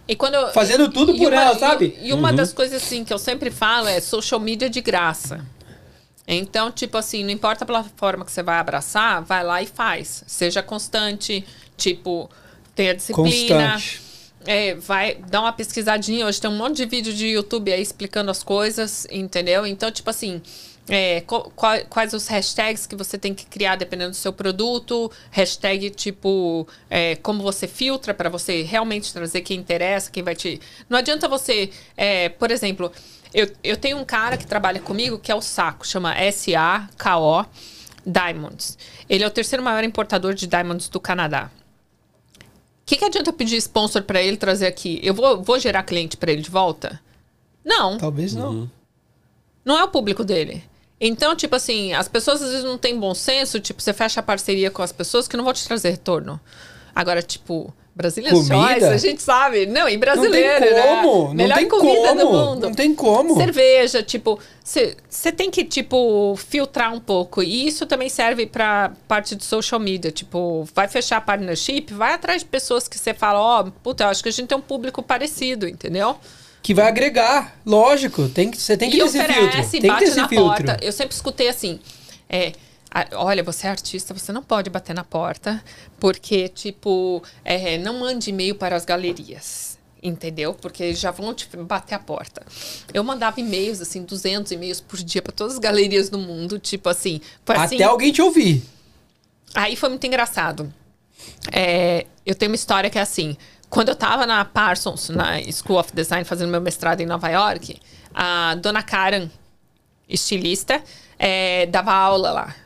E 0.07 0.15
quando 0.15 0.35
eu- 0.35 0.53
Fazendo 0.53 0.89
tudo 0.93 1.13
e 1.13 1.19
por 1.19 1.33
uma- 1.33 1.43
ela, 1.43 1.57
e- 1.57 1.59
sabe? 1.59 1.99
E, 2.01 2.13
uma 2.13 2.33
das 2.33 2.53
coisas 2.53 2.81
assim 2.81 3.05
que 3.05 3.13
eu 3.13 3.19
sempre 3.19 3.51
falo 3.51 3.89
é 3.89 4.01
social 4.01 4.39
media 4.39 4.71
de 4.71 4.81
graça. 4.81 5.45
Então, 6.27 6.71
tipo 6.71 6.97
assim, 6.97 7.25
não 7.25 7.31
importa 7.33 7.65
a 7.65 7.67
plataforma 7.67 8.25
que 8.25 8.31
você 8.31 8.45
vai 8.45 8.59
abraçar, 8.59 9.23
vai 9.25 9.43
lá 9.43 9.61
e 9.61 9.67
faz. 9.67 10.23
Seja 10.29 10.63
constante, 10.63 11.45
tipo, 11.77 12.31
tenha 12.77 12.95
disciplina. 12.95 13.73
Constante. 13.73 14.01
É, 14.47 14.75
vai 14.75 15.17
dar 15.29 15.41
uma 15.41 15.53
pesquisadinha. 15.53 16.27
Hoje 16.27 16.41
tem 16.41 16.51
um 16.51 16.57
monte 16.57 16.77
de 16.77 16.87
vídeo 16.87 17.13
de 17.13 17.29
YouTube 17.29 17.73
aí 17.73 17.81
explicando 17.81 18.31
as 18.31 18.43
coisas, 18.43 19.07
entendeu? 19.11 19.67
Então, 19.67 19.91
tipo 19.91 20.11
assim, 20.11 20.43
é, 20.89 21.23
quais 21.89 22.13
os 22.13 22.27
hashtags 22.27 22.87
que 22.87 22.97
você 22.97 23.17
tem 23.17 23.33
que 23.33 23.47
criar 23.47 23.77
dependendo 23.77 24.11
do 24.11 24.17
seu 24.17 24.33
produto. 24.33 25.11
Hashtag, 25.31 25.91
tipo, 25.91 26.67
é, 26.91 27.17
como 27.17 27.43
você 27.43 27.69
filtra 27.69 28.13
para 28.13 28.29
você 28.29 28.63
realmente 28.63 29.13
trazer 29.13 29.43
quem 29.43 29.59
interessa, 29.59 30.11
quem 30.11 30.23
vai 30.23 30.35
te. 30.35 30.61
Não 30.89 30.99
adianta 30.99 31.29
você, 31.29 31.71
é, 31.97 32.29
por 32.29 32.51
exemplo, 32.51 32.91
eu, 33.33 33.49
eu 33.63 33.77
tenho 33.77 33.99
um 33.99 34.05
cara 34.05 34.37
que 34.37 34.47
trabalha 34.47 34.81
comigo 34.81 35.19
que 35.19 35.31
é 35.31 35.35
o 35.35 35.41
Saco, 35.41 35.87
chama 35.87 36.15
S-A-K-O 36.15 37.47
Diamonds. 38.05 38.77
Ele 39.09 39.23
é 39.23 39.27
o 39.27 39.31
terceiro 39.31 39.63
maior 39.63 39.85
importador 39.85 40.35
de 40.35 40.47
diamonds 40.47 40.89
do 40.89 40.99
Canadá. 40.99 41.51
O 42.83 42.85
que, 42.85 42.97
que 42.97 43.05
adianta 43.05 43.31
eu 43.31 43.35
pedir 43.35 43.57
sponsor 43.57 44.03
para 44.03 44.21
ele 44.21 44.37
trazer 44.37 44.67
aqui? 44.67 45.01
Eu 45.03 45.15
vou, 45.15 45.43
vou 45.43 45.59
gerar 45.59 45.83
cliente 45.85 46.17
para 46.17 46.33
ele 46.33 46.43
de 46.43 46.51
volta? 46.51 47.01
Não, 47.65 47.97
Talvez 47.97 48.35
não. 48.35 48.71
não 49.65 49.79
é 49.79 49.85
o 49.85 49.89
público 49.89 50.25
dele. 50.25 50.65
Então, 51.01 51.35
tipo 51.35 51.55
assim, 51.57 51.93
as 51.93 52.09
pessoas 52.09 52.43
às 52.43 52.51
vezes 52.51 52.65
não 52.65 52.79
têm 52.79 52.99
bom 52.99 53.15
senso, 53.15 53.61
tipo, 53.61 53.81
você 53.81 53.93
fecha 53.93 54.21
a 54.21 54.23
parceria 54.23 54.71
com 54.71 54.83
as 54.83 54.93
pessoas 54.93 55.27
que 55.27 55.37
não 55.37 55.45
vão 55.45 55.53
te 55.53 55.65
trazer 55.67 55.91
retorno. 55.91 56.41
Agora, 56.95 57.23
tipo, 57.23 57.73
Brasília 57.95 58.31
Comida? 58.31 58.57
Choice, 58.57 58.85
a 58.87 58.97
gente 58.97 59.21
sabe. 59.23 59.67
Não, 59.67 59.87
e 59.89 59.97
brasileiro, 59.99 60.61
não 60.61 60.67
tem 60.67 60.75
né? 60.75 60.83
como, 61.03 61.25
não 61.29 61.35
Melhor 61.35 61.59
tem 61.59 61.69
comida 61.69 62.09
como, 62.09 62.21
do 62.21 62.31
mundo. 62.33 62.61
não 62.69 62.75
tem 62.75 62.95
como. 62.95 63.37
Cerveja, 63.37 64.03
tipo, 64.03 64.39
você 64.65 65.31
tem 65.31 65.51
que, 65.51 65.63
tipo, 65.63 66.35
filtrar 66.37 66.95
um 66.95 67.01
pouco. 67.01 67.43
E 67.43 67.67
isso 67.69 67.85
também 67.85 68.09
serve 68.09 68.47
pra 68.47 68.93
parte 69.07 69.35
de 69.37 69.45
social 69.45 69.79
media. 69.79 70.11
Tipo, 70.11 70.67
vai 70.75 70.89
fechar 70.89 71.21
partnership, 71.21 71.87
vai 71.93 72.15
atrás 72.15 72.41
de 72.41 72.47
pessoas 72.49 72.89
que 72.89 72.99
você 72.99 73.13
fala, 73.13 73.39
ó, 73.41 73.65
puta, 73.83 74.05
eu 74.05 74.09
acho 74.09 74.23
que 74.23 74.29
a 74.31 74.33
gente 74.33 74.47
tem 74.49 74.57
um 74.57 74.63
público 74.63 75.03
parecido, 75.03 75.69
entendeu? 75.69 76.17
Que 76.63 76.73
vai 76.73 76.87
agregar, 76.89 77.57
lógico. 77.67 78.29
Tem 78.29 78.51
que, 78.51 78.57
você 78.57 78.75
tem 78.77 78.89
que 78.89 78.97
e 78.97 79.01
ter 79.01 79.07
esse 79.07 79.19
filtro. 79.23 79.45
oferece, 79.49 79.71
Tem 79.73 79.81
que 79.83 79.87
bate 79.89 79.99
ter 80.05 80.11
esse 80.11 80.17
na 80.17 80.29
filtro. 80.29 80.65
porta. 80.65 80.79
Eu 80.81 80.93
sempre 80.93 81.15
escutei 81.15 81.49
assim, 81.49 81.79
é, 82.31 82.49
a- 82.49 82.53
olha, 83.15 83.43
você 83.43 83.67
é 83.67 83.71
artista, 83.71 84.13
você 84.13 84.33
não 84.33 84.43
pode 84.43 84.69
bater 84.69 84.95
na 84.95 85.05
porta, 85.05 85.63
porque, 85.99 86.49
tipo, 86.49 87.23
é, 87.45 87.79
não 87.79 88.01
mande 88.01 88.31
e-mail 88.31 88.55
para 88.55 88.77
as 88.77 88.85
galerias. 88.85 89.79
Entendeu? 90.03 90.53
Porque 90.53 90.95
já 90.95 91.13
vão 91.13 91.33
te 91.33 91.49
bater 91.57 91.95
a 91.95 91.99
porta. 91.99 92.45
Eu 92.93 93.05
mandava 93.05 93.41
e-mails, 93.41 93.81
assim, 93.81 94.03
200 94.03 94.51
e-mails 94.51 94.81
por 94.81 94.99
dia 94.99 95.23
para 95.23 95.33
todas 95.33 95.53
as 95.53 95.59
galerias 95.61 96.11
do 96.11 96.19
mundo, 96.19 96.59
tipo 96.59 96.89
assim. 96.89 97.21
Assim 97.47 97.77
Até 97.77 97.85
alguém 97.85 98.11
te 98.11 98.21
ouvir. 98.21 98.65
Aí 99.55 99.77
foi 99.77 99.89
muito 99.89 100.05
engraçado. 100.05 100.73
É, 101.53 102.07
eu 102.27 102.35
tenho 102.35 102.51
uma 102.51 102.57
história 102.57 102.91
que 102.91 102.99
é 102.99 103.01
assim. 103.01 103.37
Quando 103.71 103.91
eu 103.91 103.97
tava 103.97 104.27
na 104.27 104.45
Parsons, 104.45 105.09
na 105.09 105.41
School 105.53 105.79
of 105.79 105.93
Design, 105.95 106.25
fazendo 106.25 106.51
meu 106.51 106.61
mestrado 106.61 107.01
em 107.01 107.07
Nova 107.07 107.29
York, 107.29 107.81
a 108.13 108.57
dona 108.57 108.83
Karen, 108.83 109.31
estilista, 110.09 110.83
é, 111.19 111.67
dava 111.67 111.93
aula 111.93 112.33
lá, 112.33 112.57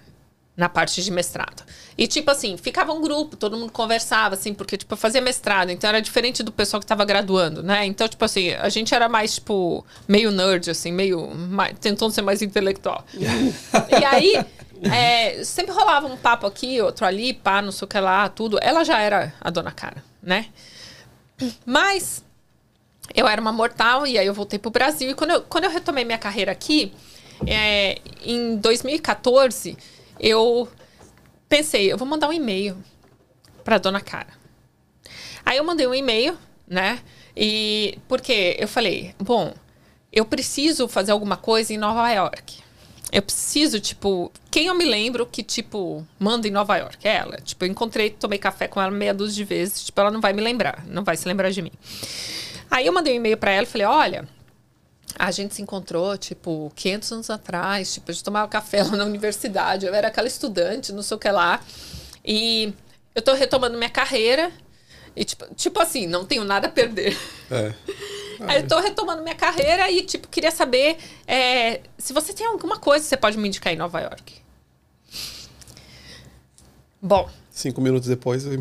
na 0.56 0.68
parte 0.68 1.02
de 1.02 1.10
mestrado. 1.10 1.62
E, 1.98 2.06
tipo 2.06 2.30
assim, 2.30 2.56
ficava 2.56 2.92
um 2.92 3.00
grupo, 3.02 3.36
todo 3.36 3.56
mundo 3.56 3.70
conversava, 3.70 4.34
assim, 4.34 4.54
porque, 4.54 4.76
tipo, 4.76 4.94
eu 4.94 4.96
fazia 4.96 5.20
mestrado, 5.20 5.70
então 5.70 5.88
era 5.88 6.00
diferente 6.00 6.42
do 6.42 6.50
pessoal 6.50 6.80
que 6.80 6.86
tava 6.86 7.04
graduando, 7.04 7.62
né? 7.62 7.84
Então, 7.84 8.08
tipo 8.08 8.24
assim, 8.24 8.52
a 8.54 8.68
gente 8.70 8.94
era 8.94 9.08
mais, 9.08 9.34
tipo, 9.34 9.84
meio 10.08 10.30
nerd, 10.30 10.70
assim, 10.70 10.90
meio. 10.92 11.28
mais- 11.34 11.78
tentando 11.78 12.10
ser 12.10 12.22
mais 12.22 12.40
intelectual. 12.40 13.04
e 13.14 14.04
aí, 14.04 14.44
é, 14.90 15.44
sempre 15.44 15.72
rolava 15.74 16.06
um 16.06 16.16
papo 16.16 16.46
aqui, 16.46 16.80
outro 16.80 17.04
ali, 17.04 17.34
pá, 17.34 17.60
não 17.60 17.70
sei 17.72 17.84
o 17.84 17.88
que 17.88 17.98
lá, 18.00 18.26
tudo. 18.28 18.58
Ela 18.62 18.82
já 18.82 18.98
era 18.98 19.34
a 19.40 19.50
dona 19.50 19.70
cara, 19.72 20.02
né? 20.22 20.46
Mas 21.64 22.24
eu 23.14 23.28
era 23.28 23.40
uma 23.40 23.52
mortal 23.52 24.06
e 24.06 24.18
aí 24.18 24.26
eu 24.26 24.34
voltei 24.34 24.58
pro 24.58 24.70
Brasil. 24.70 25.10
E 25.10 25.14
quando 25.14 25.30
eu, 25.32 25.42
quando 25.42 25.64
eu 25.64 25.70
retomei 25.70 26.04
minha 26.04 26.18
carreira 26.18 26.50
aqui, 26.52 26.92
é, 27.46 27.98
em 28.24 28.56
2014, 28.56 29.76
eu 30.18 30.68
pensei, 31.48 31.92
eu 31.92 31.98
vou 31.98 32.06
mandar 32.06 32.28
um 32.28 32.32
e-mail 32.32 32.76
pra 33.64 33.78
dona 33.78 34.00
Cara. 34.00 34.28
Aí 35.44 35.58
eu 35.58 35.64
mandei 35.64 35.86
um 35.86 35.94
e-mail, 35.94 36.36
né? 36.66 37.00
E 37.36 37.98
porque 38.08 38.56
eu 38.58 38.66
falei, 38.66 39.14
bom, 39.18 39.54
eu 40.12 40.24
preciso 40.24 40.88
fazer 40.88 41.12
alguma 41.12 41.36
coisa 41.36 41.72
em 41.72 41.78
Nova 41.78 42.10
York. 42.10 42.64
Eu 43.12 43.22
preciso, 43.22 43.78
tipo, 43.78 44.32
quem 44.50 44.66
eu 44.66 44.74
me 44.74 44.84
lembro 44.84 45.24
que, 45.26 45.42
tipo, 45.42 46.04
manda 46.18 46.48
em 46.48 46.50
Nova 46.50 46.76
York? 46.76 47.06
É 47.06 47.16
ela. 47.16 47.36
Tipo, 47.36 47.64
eu 47.64 47.68
encontrei, 47.68 48.10
tomei 48.10 48.38
café 48.38 48.66
com 48.66 48.80
ela 48.80 48.90
meia 48.90 49.14
dúzia 49.14 49.36
de 49.36 49.44
vezes, 49.44 49.84
tipo, 49.84 50.00
ela 50.00 50.10
não 50.10 50.20
vai 50.20 50.32
me 50.32 50.42
lembrar, 50.42 50.84
não 50.88 51.04
vai 51.04 51.16
se 51.16 51.28
lembrar 51.28 51.50
de 51.50 51.62
mim. 51.62 51.70
Aí 52.70 52.86
eu 52.86 52.92
mandei 52.92 53.12
um 53.12 53.16
e-mail 53.16 53.36
pra 53.36 53.52
ela 53.52 53.62
e 53.62 53.70
falei, 53.70 53.86
olha, 53.86 54.28
a 55.18 55.30
gente 55.30 55.54
se 55.54 55.62
encontrou, 55.62 56.16
tipo, 56.16 56.72
500 56.74 57.12
anos 57.12 57.30
atrás, 57.30 57.94
tipo, 57.94 58.10
a 58.10 58.14
gente 58.14 58.24
tomava 58.24 58.48
café 58.48 58.82
lá 58.82 58.96
na 58.96 59.04
universidade, 59.04 59.86
eu 59.86 59.94
era 59.94 60.08
aquela 60.08 60.28
estudante, 60.28 60.92
não 60.92 61.02
sei 61.02 61.16
o 61.16 61.20
que 61.20 61.30
lá. 61.30 61.60
E 62.24 62.72
eu 63.14 63.22
tô 63.22 63.34
retomando 63.34 63.76
minha 63.76 63.90
carreira 63.90 64.52
e, 65.14 65.24
tipo, 65.24 65.46
tipo 65.54 65.80
assim, 65.80 66.06
não 66.06 66.24
tenho 66.24 66.44
nada 66.44 66.66
a 66.68 66.70
perder. 66.70 67.16
É. 67.50 67.72
Aí 68.46 68.60
eu 68.60 68.68
tô 68.68 68.78
retomando 68.78 69.22
minha 69.22 69.34
carreira 69.34 69.90
e, 69.90 70.02
tipo, 70.02 70.28
queria 70.28 70.50
saber 70.50 70.98
é, 71.26 71.80
se 71.96 72.12
você 72.12 72.34
tem 72.34 72.46
alguma 72.46 72.78
coisa 72.78 73.02
que 73.02 73.08
você 73.08 73.16
pode 73.16 73.38
me 73.38 73.48
indicar 73.48 73.72
em 73.72 73.76
Nova 73.76 73.98
York. 74.00 74.34
Bom, 77.00 77.30
Cinco 77.56 77.80
minutos 77.80 78.06
depois, 78.06 78.44
eu... 78.44 78.60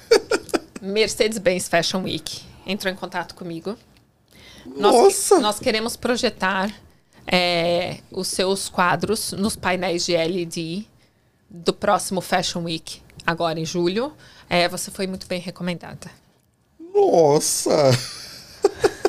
Mercedes-Benz 0.80 1.68
Fashion 1.68 2.02
Week 2.04 2.40
entrou 2.66 2.90
em 2.90 2.96
contato 2.96 3.34
comigo. 3.34 3.76
Nós, 4.66 4.94
Nossa! 4.94 5.40
nós 5.40 5.58
queremos 5.58 5.96
projetar 5.96 6.70
é, 7.26 7.98
os 8.10 8.28
seus 8.28 8.68
quadros 8.68 9.32
nos 9.32 9.56
painéis 9.56 10.04
de 10.06 10.16
LED 10.16 10.88
do 11.48 11.72
próximo 11.72 12.20
Fashion 12.20 12.62
Week, 12.64 13.00
agora 13.26 13.58
em 13.60 13.64
julho. 13.64 14.12
É, 14.48 14.68
você 14.68 14.90
foi 14.90 15.06
muito 15.06 15.26
bem 15.26 15.40
recomendada. 15.40 16.10
Nossa! 16.94 17.90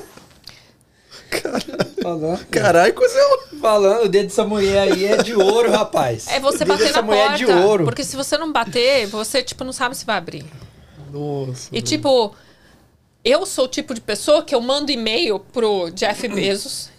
Falando, 2.02 2.46
Caralho, 2.48 2.94
coisa. 2.94 3.18
falando, 3.60 4.06
o 4.06 4.10
dedo 4.10 4.28
dessa 4.28 4.46
mulher 4.46 4.92
aí 4.92 5.06
é 5.06 5.18
de 5.18 5.34
ouro, 5.36 5.72
rapaz. 5.72 6.28
É 6.28 6.40
você 6.40 6.64
bater 6.64 6.92
na 6.92 7.02
porta. 7.02 7.34
é 7.34 7.38
de 7.38 7.46
ouro. 7.46 7.86
Porque 7.86 8.04
se 8.04 8.16
você 8.16 8.38
não 8.38 8.52
bater, 8.52 9.08
você, 9.08 9.42
tipo, 9.42 9.64
não 9.64 9.74
sabe 9.74 9.96
se 9.96 10.06
vai 10.06 10.18
abrir. 10.18 10.46
Nossa. 11.12 11.70
E, 11.72 11.82
tipo, 11.82 12.36
eu 13.24 13.46
sou 13.46 13.66
o 13.66 13.68
tipo 13.68 13.94
de 13.94 14.02
pessoa 14.02 14.44
que 14.44 14.54
eu 14.54 14.62
mando 14.62 14.92
e-mail 14.92 15.40
pro 15.40 15.90
Jeff 15.92 16.28
Bezos 16.30 16.90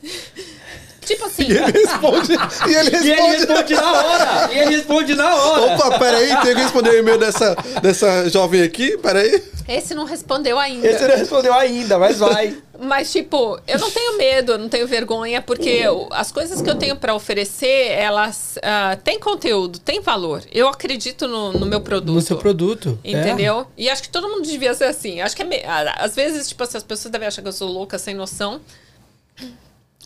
Tipo 1.04 1.26
assim, 1.26 1.44
E 1.48 1.52
ele 1.56 1.72
responde. 1.72 2.32
e 2.32 2.74
ele 2.74 2.90
E 3.04 3.10
ele 3.10 3.20
responde. 3.20 3.36
responde 3.36 3.74
na 3.74 3.92
hora! 3.92 4.50
E 4.52 4.58
ele 4.58 4.76
responde 4.76 5.14
na 5.14 5.34
hora! 5.34 5.74
Opa, 5.74 5.98
peraí, 5.98 6.28
tem 6.42 6.54
que 6.54 6.62
responder 6.62 6.90
o 6.90 6.98
e-mail 6.98 7.18
dessa, 7.18 7.54
dessa 7.82 8.28
jovem 8.30 8.62
aqui? 8.62 8.96
Peraí. 8.98 9.42
esse 9.68 9.94
não 9.94 10.04
respondeu 10.04 10.58
ainda. 10.58 10.86
Esse 10.86 11.06
não 11.06 11.16
respondeu 11.16 11.52
ainda, 11.54 11.98
mas 11.98 12.18
vai. 12.18 12.56
Mas, 12.76 13.12
tipo, 13.12 13.56
eu 13.68 13.78
não 13.78 13.88
tenho 13.88 14.18
medo, 14.18 14.52
eu 14.52 14.58
não 14.58 14.68
tenho 14.68 14.84
vergonha, 14.88 15.40
porque 15.40 15.68
eu- 15.70 16.08
as 16.10 16.32
coisas 16.32 16.60
que 16.60 16.68
eu 16.68 16.74
tenho 16.74 16.96
pra 16.96 17.14
oferecer, 17.14 17.92
elas 17.92 18.58
ah, 18.64 18.98
têm 19.02 19.16
conteúdo, 19.20 19.78
têm 19.78 20.00
valor. 20.00 20.42
Eu 20.52 20.66
acredito 20.66 21.28
no, 21.28 21.52
no 21.52 21.64
meu 21.66 21.80
produto. 21.80 22.12
No 22.12 22.20
seu 22.20 22.36
produto. 22.36 22.98
é. 23.04 23.12
Entendeu? 23.12 23.68
E 23.78 23.88
acho 23.88 24.02
que 24.02 24.08
todo 24.08 24.28
mundo 24.28 24.42
devia 24.42 24.74
ser 24.74 24.86
assim. 24.86 25.20
Acho 25.20 25.36
que 25.36 25.42
é 25.42 25.44
me- 25.44 25.62
às 25.98 26.16
vezes, 26.16 26.48
tipo, 26.48 26.64
assim, 26.64 26.76
as 26.76 26.82
pessoas 26.82 27.12
devem 27.12 27.28
achar 27.28 27.42
que 27.42 27.48
eu 27.48 27.52
sou 27.52 27.68
louca, 27.70 27.96
sem 27.96 28.12
noção. 28.12 28.60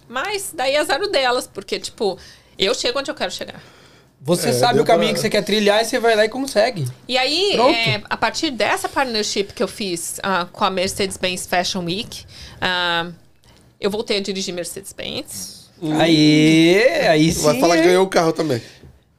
Mas 0.09 0.53
daí 0.55 0.75
é 0.75 0.79
azar 0.81 1.01
o 1.03 1.09
delas, 1.09 1.47
porque, 1.47 1.79
tipo, 1.79 2.19
eu 2.59 2.75
chego 2.75 2.99
onde 2.99 3.11
eu 3.11 3.15
quero 3.15 3.31
chegar. 3.31 3.63
Você 4.21 4.49
É, 4.49 4.53
sabe 4.53 4.81
o 4.81 4.85
caminho 4.85 5.11
pra- 5.11 5.15
que 5.15 5.21
você 5.21 5.31
quer 5.31 5.43
trilhar 5.43 5.81
e 5.81 5.85
você 5.85 5.99
vai 6.01 6.17
lá 6.17 6.25
e 6.25 6.29
consegue. 6.29 6.85
E 7.07 7.17
aí, 7.17 7.53
é, 7.55 8.03
a 8.11 8.17
partir 8.17 8.51
dessa 8.51 8.89
partnership 8.89 9.53
que 9.55 9.63
eu 9.63 9.69
fiz 9.69 10.19
ah, 10.25 10.47
com 10.51 10.65
a 10.65 10.71
Mercedes-Benz 10.71 11.47
Fashion 11.47 11.85
Week, 11.85 12.25
ah, 12.61 13.11
eu 13.81 13.89
voltei 13.91 14.17
a 14.17 14.21
dirigir 14.21 14.53
Mercedes-Benz. 14.53 15.71
Aí, 16.01 16.83
aí 17.09 17.31
sim. 17.33 17.43
Vai 17.43 17.61
falar 17.61 17.77
que 17.77 17.83
ganhou 17.85 18.05
o 18.05 18.09
carro 18.09 18.33
também. 18.33 18.61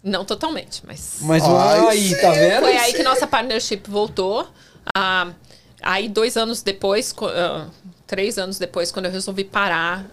Não 0.04 0.26
totalmente, 0.26 0.82
mas. 0.86 1.18
Mas 1.22 1.44
Ai, 1.46 1.88
aí, 1.88 2.16
tá 2.22 2.32
vendo? 2.32 2.62
Foi 2.64 2.76
aí 2.78 2.94
que 2.94 3.04
nossa 3.04 3.26
partnership 3.26 3.84
voltou. 3.90 4.48
Ah, 4.94 5.30
aí, 5.82 6.10
dois 6.10 6.36
anos 6.36 6.62
depois, 6.62 7.14
três 8.06 8.38
anos 8.38 8.58
depois, 8.60 8.92
quando 8.92 9.06
eu 9.06 9.12
resolvi 9.12 9.46
parar 9.46 10.06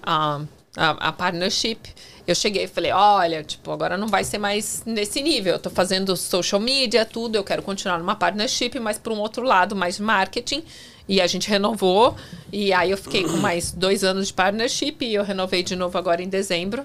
a, 0.77 1.09
a 1.09 1.13
partnership, 1.13 1.79
eu 2.27 2.35
cheguei 2.35 2.65
e 2.65 2.69
falei: 2.69 2.93
olha, 2.93 3.43
tipo, 3.43 3.71
agora 3.71 3.97
não 3.97 4.09
vai 4.09 4.25
ser 4.25 4.39
mais 4.39 4.83
nesse 4.85 5.23
nível. 5.23 5.55
Eu 5.55 5.59
tô 5.59 5.71
fazendo 5.71 6.17
social 6.17 6.61
media, 6.61 7.05
tudo. 7.05 7.37
Eu 7.37 7.45
quero 7.45 7.63
continuar 7.63 7.99
numa 7.99 8.17
partnership, 8.17 8.79
mas 8.81 8.99
por 8.99 9.13
um 9.13 9.19
outro 9.19 9.43
lado, 9.45 9.77
mais 9.77 9.99
marketing. 9.99 10.63
E 11.09 11.21
a 11.21 11.27
gente 11.27 11.49
renovou. 11.49 12.17
E 12.53 12.73
aí 12.73 12.91
eu 12.91 12.99
fiquei 12.99 13.23
com 13.23 13.37
mais 13.37 13.71
dois 13.77 14.03
anos 14.03 14.29
de 14.29 14.33
partnership 14.35 14.97
e 15.03 15.15
eu 15.15 15.23
renovei 15.23 15.63
de 15.63 15.77
novo 15.77 15.97
agora 15.97 16.23
em 16.23 16.29
dezembro. 16.29 16.85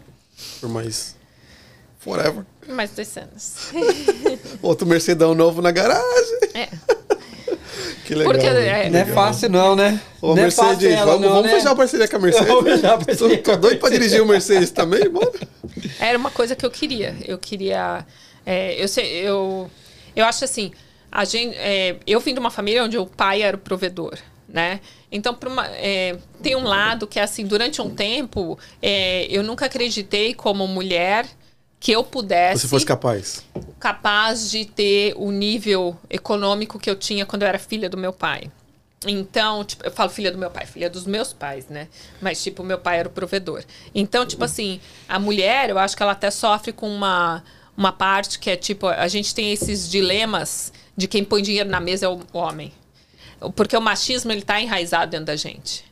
Por 0.59 0.69
mais. 0.69 1.15
Forever. 1.99 2.45
Mais 2.67 2.91
dois 2.91 3.15
anos. 3.17 3.71
Outro 4.61 4.87
Mercedão 4.87 5.33
novo 5.33 5.61
na 5.61 5.71
garagem. 5.71 6.39
É. 6.53 6.69
Que 8.05 8.15
legal. 8.15 8.33
Porque, 8.33 8.49
né? 8.49 8.85
é, 8.85 8.89
Não 8.89 8.99
é 8.99 9.05
fácil 9.05 9.49
não, 9.49 9.75
né? 9.75 9.99
Ô, 10.21 10.29
não 10.29 10.35
Mercedes, 10.35 10.69
é 10.69 10.73
fácil 10.73 10.91
ela, 10.91 11.05
vamos, 11.05 11.21
não, 11.21 11.29
vamos 11.29 11.47
né? 11.51 11.57
fechar 11.57 11.71
a 11.71 11.75
parceria 11.75 12.07
com 12.07 12.15
a 12.15 12.19
Mercedes. 12.19 12.47
Vamos 12.53 12.63
fechar 12.71 12.93
a 12.93 12.97
parceria 12.97 13.37
Tô, 13.37 13.51
tô 13.51 13.57
doido 13.57 13.79
pra 13.79 13.89
dirigir 13.89 14.21
o 14.21 14.25
Mercedes 14.25 14.71
também, 14.71 15.09
bora. 15.09 15.31
Era 15.99 16.17
uma 16.17 16.31
coisa 16.31 16.55
que 16.55 16.65
eu 16.65 16.71
queria. 16.71 17.15
Eu 17.25 17.37
queria. 17.37 18.05
é, 18.45 18.81
eu, 18.81 18.87
sei, 18.87 19.05
eu, 19.27 19.69
eu 20.15 20.25
acho 20.25 20.43
assim. 20.43 20.71
A 21.11 21.25
gente, 21.25 21.55
é, 21.57 21.97
eu 22.07 22.19
vim 22.19 22.33
de 22.33 22.39
uma 22.39 22.49
família 22.51 22.83
onde 22.83 22.97
o 22.97 23.05
pai 23.05 23.41
era 23.41 23.57
o 23.57 23.59
provedor, 23.59 24.17
né? 24.47 24.79
Então, 25.11 25.37
uma- 25.45 25.67
é, 25.67 26.15
tem 26.41 26.55
um 26.55 26.63
lado 26.63 27.05
que 27.05 27.19
é 27.19 27.23
assim, 27.23 27.45
durante 27.45 27.81
um 27.81 27.89
tempo, 27.89 28.57
é, 28.81 29.27
eu 29.29 29.43
nunca 29.43 29.65
acreditei 29.65 30.33
como 30.33 30.65
mulher 30.67 31.25
que 31.81 31.91
eu 31.91 32.03
pudesse 32.03 32.61
Se 32.61 32.67
fosse 32.67 32.85
capaz. 32.85 33.43
capaz 33.79 34.51
de 34.51 34.65
ter 34.65 35.15
o 35.17 35.31
nível 35.31 35.97
econômico 36.07 36.77
que 36.77 36.87
eu 36.87 36.95
tinha 36.95 37.25
quando 37.25 37.41
eu 37.41 37.47
era 37.47 37.57
filha 37.57 37.89
do 37.89 37.97
meu 37.97 38.13
pai. 38.13 38.51
Então, 39.07 39.65
tipo, 39.65 39.83
eu 39.83 39.89
falo 39.89 40.11
filha 40.11 40.31
do 40.31 40.37
meu 40.37 40.51
pai, 40.51 40.67
filha 40.67 40.87
dos 40.87 41.07
meus 41.07 41.33
pais, 41.33 41.65
né? 41.69 41.87
Mas, 42.21 42.41
tipo, 42.43 42.61
meu 42.63 42.77
pai 42.77 42.99
era 42.99 43.07
o 43.09 43.11
provedor. 43.11 43.63
Então, 43.95 44.27
tipo 44.27 44.43
assim, 44.43 44.79
a 45.09 45.17
mulher, 45.17 45.71
eu 45.71 45.79
acho 45.79 45.97
que 45.97 46.03
ela 46.03 46.11
até 46.11 46.29
sofre 46.29 46.71
com 46.71 46.87
uma, 46.87 47.43
uma 47.75 47.91
parte 47.91 48.37
que 48.37 48.51
é, 48.51 48.55
tipo, 48.55 48.85
a 48.87 49.07
gente 49.07 49.33
tem 49.33 49.51
esses 49.51 49.89
dilemas 49.89 50.71
de 50.95 51.07
quem 51.07 51.23
põe 51.23 51.41
dinheiro 51.41 51.67
na 51.67 51.79
mesa 51.79 52.05
é 52.05 52.09
o 52.09 52.21
homem. 52.31 52.71
Porque 53.55 53.75
o 53.75 53.81
machismo, 53.81 54.31
ele 54.31 54.43
tá 54.43 54.61
enraizado 54.61 55.09
dentro 55.09 55.25
da 55.25 55.35
gente. 55.35 55.83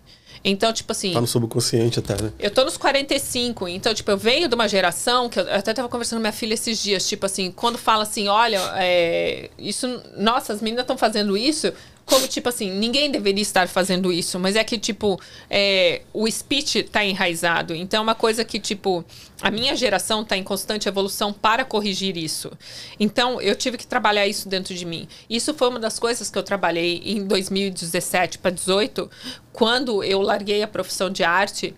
Então, 0.44 0.72
tipo 0.72 0.92
assim... 0.92 1.14
Tá 1.14 1.22
no 1.22 1.28
subconsciente 1.28 2.00
até, 2.00 2.22
né? 2.22 2.32
Eu 2.40 2.52
tô 2.52 2.64
nos 2.64 2.78
45, 2.78 3.68
então, 3.68 3.94
tipo, 3.94 4.10
eu 4.10 4.18
venho 4.18 4.48
de 4.48 4.56
uma 4.56 4.68
geração 4.68 5.30
que 5.30 5.40
eu, 5.40 5.44
eu 5.44 5.56
até 5.56 5.74
tava 5.74 5.90
conversando 5.90 6.18
com 6.18 6.22
minha 6.22 6.34
filha 6.34 6.54
esses 6.54 6.82
dias, 6.82 7.08
tipo 7.08 7.26
assim, 7.26 7.52
quando 7.52 7.78
fala 7.78 8.04
assim, 8.04 8.28
olha, 8.28 8.60
é, 8.76 9.50
isso, 9.58 10.02
nossa, 10.18 10.54
as 10.54 10.62
meninas 10.62 10.84
estão 10.84 10.98
fazendo 10.98 11.36
isso, 11.38 11.74
como, 12.10 12.28
tipo 12.28 12.50
assim, 12.50 12.72
ninguém 12.72 13.12
deveria 13.12 13.42
estar 13.42 13.68
fazendo 13.68 14.12
isso, 14.12 14.40
mas 14.40 14.56
é 14.56 14.64
que, 14.64 14.78
tipo, 14.78 15.20
é, 15.50 16.02
o 16.12 16.30
speech 16.30 16.84
tá 16.84 17.06
enraizado. 17.06 17.76
Então, 17.76 18.00
é 18.00 18.02
uma 18.02 18.16
coisa 18.16 18.44
que, 18.44 18.60
tipo, 18.60 19.06
a 19.42 19.52
minha 19.52 19.76
geração 19.76 20.26
tá 20.26 20.36
em 20.36 20.44
constante 20.44 20.90
evolução 20.90 21.32
para 21.32 21.64
corrigir 21.64 22.18
isso. 22.18 22.52
Então, 23.00 23.40
eu 23.40 23.56
tive 23.56 23.78
que 23.78 23.86
trabalhar 23.86 24.28
isso 24.28 24.50
dentro 24.50 24.74
de 24.74 24.86
mim. 24.86 25.08
Isso 25.30 25.54
foi 25.54 25.70
uma 25.70 25.80
das 25.80 26.00
coisas 26.00 26.30
que 26.30 26.38
eu 26.38 26.44
trabalhei 26.44 27.02
em 27.06 27.26
2017 27.26 28.40
para 28.40 28.52
2018, 28.52 29.10
quando 29.54 30.04
eu 30.04 30.22
larguei 30.22 30.64
a 30.64 30.68
profissão 30.68 31.10
de 31.10 31.24
arte 31.24 31.76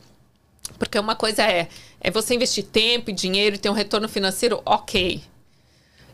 porque 0.77 0.97
uma 0.97 1.15
coisa 1.15 1.43
é, 1.43 1.67
é 1.99 2.09
você 2.09 2.33
investir 2.33 2.63
tempo 2.63 3.09
e 3.09 3.13
dinheiro 3.13 3.55
e 3.55 3.59
ter 3.59 3.69
um 3.69 3.73
retorno 3.73 4.07
financeiro 4.07 4.61
ok. 4.65 5.21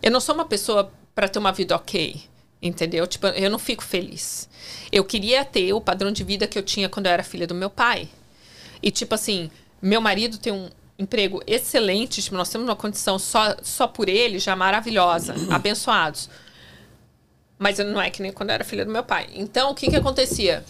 Eu 0.01 0.11
não 0.11 0.19
sou 0.19 0.35
uma 0.35 0.45
pessoa 0.45 0.91
para 1.13 1.27
ter 1.27 1.39
uma 1.39 1.51
vida 1.51 1.75
ok, 1.75 2.21
entendeu? 2.61 3.05
Tipo, 3.07 3.27
eu 3.27 3.49
não 3.49 3.59
fico 3.59 3.83
feliz. 3.83 4.49
Eu 4.91 5.03
queria 5.03 5.43
ter 5.45 5.73
o 5.73 5.81
padrão 5.81 6.11
de 6.11 6.23
vida 6.23 6.47
que 6.47 6.57
eu 6.57 6.63
tinha 6.63 6.89
quando 6.89 7.07
eu 7.07 7.11
era 7.11 7.23
filha 7.23 7.47
do 7.47 7.55
meu 7.55 7.69
pai. 7.69 8.07
E 8.81 8.91
tipo 8.91 9.15
assim, 9.15 9.49
meu 9.81 10.01
marido 10.01 10.37
tem 10.37 10.53
um 10.53 10.69
emprego 10.99 11.41
excelente, 11.45 12.21
tipo, 12.21 12.35
nós 12.35 12.49
temos 12.49 12.67
uma 12.67 12.75
condição 12.75 13.19
só, 13.19 13.55
só 13.61 13.87
por 13.87 14.09
ele 14.09 14.39
já 14.39 14.55
maravilhosa, 14.55 15.35
abençoados. 15.53 16.29
Mas 17.59 17.79
não 17.79 18.01
é 18.01 18.09
que 18.09 18.21
nem 18.21 18.31
quando 18.31 18.49
eu 18.49 18.55
era 18.55 18.63
filha 18.63 18.85
do 18.85 18.91
meu 18.91 19.03
pai. 19.03 19.29
Então, 19.33 19.71
o 19.71 19.75
que 19.75 19.89
que 19.89 19.95
acontecia? 19.95 20.63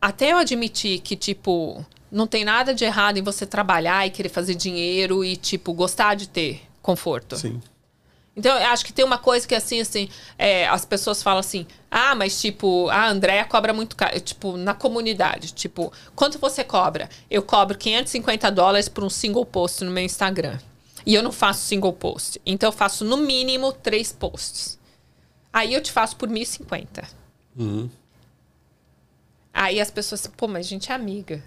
até 0.00 0.32
eu 0.32 0.38
admitir 0.38 1.00
que, 1.00 1.16
tipo, 1.16 1.84
não 2.10 2.26
tem 2.26 2.44
nada 2.44 2.74
de 2.74 2.84
errado 2.84 3.18
em 3.18 3.22
você 3.22 3.46
trabalhar 3.46 4.06
e 4.06 4.10
querer 4.10 4.28
fazer 4.28 4.54
dinheiro 4.54 5.24
e, 5.24 5.36
tipo, 5.36 5.72
gostar 5.72 6.14
de 6.14 6.28
ter 6.28 6.62
conforto. 6.80 7.36
Sim. 7.36 7.60
Então, 8.36 8.54
eu 8.58 8.66
acho 8.66 8.84
que 8.84 8.92
tem 8.92 9.02
uma 9.02 9.16
coisa 9.16 9.48
que, 9.48 9.54
assim, 9.54 9.80
assim, 9.80 10.10
é, 10.36 10.68
as 10.68 10.84
pessoas 10.84 11.22
falam 11.22 11.40
assim, 11.40 11.66
ah, 11.90 12.14
mas, 12.14 12.38
tipo, 12.38 12.86
a 12.90 13.08
Andréia 13.08 13.46
cobra 13.46 13.72
muito 13.72 13.96
caro. 13.96 14.20
Tipo, 14.20 14.58
na 14.58 14.74
comunidade, 14.74 15.52
tipo, 15.54 15.90
quanto 16.14 16.38
você 16.38 16.62
cobra? 16.62 17.08
Eu 17.30 17.42
cobro 17.42 17.78
550 17.78 18.50
dólares 18.50 18.90
por 18.90 19.02
um 19.02 19.08
single 19.08 19.46
post 19.46 19.82
no 19.82 19.90
meu 19.90 20.04
Instagram. 20.04 20.58
E 21.06 21.14
eu 21.14 21.22
não 21.22 21.32
faço 21.32 21.60
single 21.64 21.94
post. 21.94 22.38
Então, 22.44 22.68
eu 22.68 22.72
faço, 22.72 23.06
no 23.06 23.16
mínimo, 23.16 23.72
três 23.72 24.12
posts. 24.12 24.78
Aí, 25.50 25.72
eu 25.72 25.80
te 25.80 25.90
faço 25.90 26.16
por 26.16 26.28
1.050. 26.28 27.04
Aí, 29.54 29.80
as 29.80 29.90
pessoas, 29.90 30.26
pô, 30.26 30.46
mas 30.46 30.66
a 30.66 30.68
gente 30.68 30.92
é 30.92 30.94
amiga. 30.94 31.42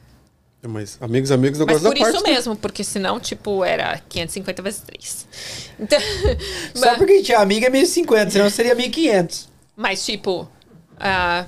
É, 0.62 0.68
Mas 0.68 0.98
amigos, 1.02 1.32
amigos, 1.32 1.60
eu 1.60 1.66
Mas 1.66 1.82
gosto 1.82 1.84
da 1.84 1.90
por 1.92 1.98
isso 1.98 2.12
parte. 2.12 2.24
né? 2.24 2.32
mesmo, 2.36 2.56
porque 2.56 2.84
senão, 2.84 3.20
tipo, 3.20 3.64
era 3.64 3.98
550 4.10 4.62
vezes 4.62 4.82
3. 4.82 5.28
Então, 5.80 6.00
Só 6.76 6.88
mas, 6.88 6.98
porque 6.98 7.14
a 7.14 7.16
gente 7.18 7.32
é 7.32 7.36
amiga 7.38 7.68
é 7.68 7.70
1.050, 7.70 8.30
senão 8.32 8.50
seria 8.50 8.76
1.500. 8.76 9.48
mas, 9.76 10.06
tipo, 10.06 10.50
a, 11.00 11.46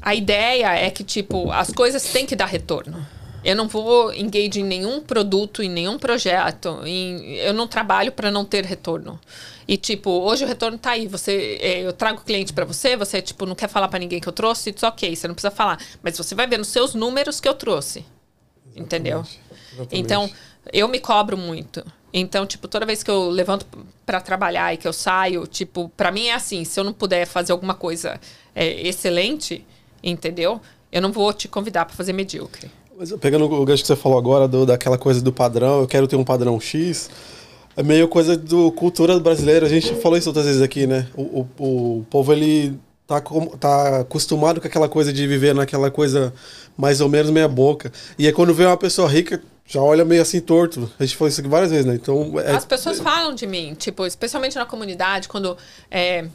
a 0.00 0.14
ideia 0.14 0.74
é 0.74 0.90
que, 0.90 1.04
tipo, 1.04 1.50
as 1.50 1.70
coisas 1.70 2.02
têm 2.04 2.24
que 2.24 2.34
dar 2.34 2.46
retorno. 2.46 3.06
Eu 3.44 3.56
não 3.56 3.66
vou 3.68 4.14
engage 4.14 4.60
em 4.60 4.64
nenhum 4.64 5.00
produto, 5.00 5.62
em 5.62 5.68
nenhum 5.68 5.98
projeto. 5.98 6.80
Em, 6.86 7.34
eu 7.38 7.52
não 7.52 7.66
trabalho 7.66 8.12
para 8.12 8.30
não 8.30 8.44
ter 8.44 8.64
retorno. 8.64 9.20
E, 9.66 9.76
tipo, 9.76 10.10
hoje 10.10 10.44
o 10.44 10.48
retorno 10.48 10.78
tá 10.78 10.92
aí. 10.92 11.08
Você, 11.08 11.58
é, 11.60 11.80
eu 11.80 11.92
trago 11.92 12.20
o 12.20 12.24
cliente 12.24 12.52
para 12.52 12.64
você, 12.64 12.96
você, 12.96 13.20
tipo, 13.20 13.44
não 13.44 13.56
quer 13.56 13.68
falar 13.68 13.88
para 13.88 13.98
ninguém 13.98 14.20
que 14.20 14.28
eu 14.28 14.32
trouxe, 14.32 14.70
it's 14.70 14.82
ok, 14.84 15.14
você 15.14 15.26
não 15.28 15.34
precisa 15.34 15.50
falar. 15.50 15.78
Mas 16.02 16.16
você 16.16 16.34
vai 16.34 16.46
ver 16.46 16.56
nos 16.58 16.68
seus 16.68 16.94
números 16.94 17.40
que 17.40 17.48
eu 17.48 17.54
trouxe. 17.54 18.04
Entendeu? 18.76 19.24
Exatamente. 19.72 20.00
Então, 20.00 20.30
eu 20.72 20.88
me 20.88 20.98
cobro 20.98 21.36
muito. 21.36 21.84
Então, 22.12 22.44
tipo, 22.44 22.68
toda 22.68 22.84
vez 22.84 23.02
que 23.02 23.10
eu 23.10 23.30
levanto 23.30 23.66
para 24.04 24.20
trabalhar 24.20 24.74
e 24.74 24.76
que 24.76 24.86
eu 24.86 24.92
saio, 24.92 25.46
tipo, 25.46 25.90
para 25.96 26.12
mim 26.12 26.26
é 26.26 26.34
assim, 26.34 26.64
se 26.64 26.78
eu 26.78 26.84
não 26.84 26.92
puder 26.92 27.26
fazer 27.26 27.52
alguma 27.52 27.74
coisa 27.74 28.20
é, 28.54 28.86
excelente, 28.86 29.64
entendeu? 30.02 30.60
Eu 30.90 31.00
não 31.00 31.10
vou 31.10 31.32
te 31.32 31.48
convidar 31.48 31.86
para 31.86 31.96
fazer 31.96 32.12
medíocre. 32.12 32.70
Mas 32.98 33.10
pegando 33.12 33.46
o 33.46 33.64
gancho 33.64 33.82
que 33.82 33.86
você 33.86 33.96
falou 33.96 34.18
agora, 34.18 34.46
do, 34.46 34.66
daquela 34.66 34.98
coisa 34.98 35.22
do 35.22 35.32
padrão, 35.32 35.80
eu 35.80 35.86
quero 35.86 36.06
ter 36.06 36.16
um 36.16 36.24
padrão 36.24 36.60
X, 36.60 37.08
é 37.74 37.82
meio 37.82 38.06
coisa 38.06 38.36
do 38.36 38.70
cultura 38.72 39.18
brasileira. 39.18 39.64
A 39.64 39.68
gente 39.68 39.94
falou 39.94 40.18
isso 40.18 40.28
outras 40.28 40.44
vezes 40.44 40.60
aqui, 40.60 40.86
né? 40.86 41.08
O, 41.16 41.46
o, 41.58 41.98
o 41.98 42.06
povo, 42.10 42.32
ele 42.32 42.78
tá, 43.20 43.30
tá 43.58 44.00
acostumado 44.00 44.60
com 44.60 44.66
aquela 44.66 44.88
coisa 44.88 45.12
de 45.12 45.26
viver 45.26 45.54
naquela 45.54 45.90
coisa 45.90 46.32
mais 46.76 47.00
ou 47.00 47.08
menos 47.08 47.30
meia 47.30 47.48
boca. 47.48 47.92
E 48.18 48.26
aí 48.26 48.32
quando 48.32 48.54
vê 48.54 48.64
uma 48.64 48.76
pessoa 48.76 49.08
rica, 49.08 49.42
já 49.66 49.80
olha 49.80 50.04
meio 50.04 50.22
assim 50.22 50.40
torto. 50.40 50.90
A 50.98 51.04
gente 51.04 51.16
falou 51.16 51.28
isso 51.28 51.40
aqui 51.40 51.48
várias 51.48 51.70
vezes, 51.70 51.86
né? 51.86 51.94
Então, 51.94 52.38
é, 52.40 52.52
As 52.52 52.64
pessoas 52.64 53.00
falam 53.00 53.34
de 53.34 53.46
mim, 53.46 53.74
tipo, 53.74 54.06
especialmente 54.06 54.56
na 54.56 54.66
comunidade, 54.66 55.28
quando 55.28 55.56
é, 55.90 56.26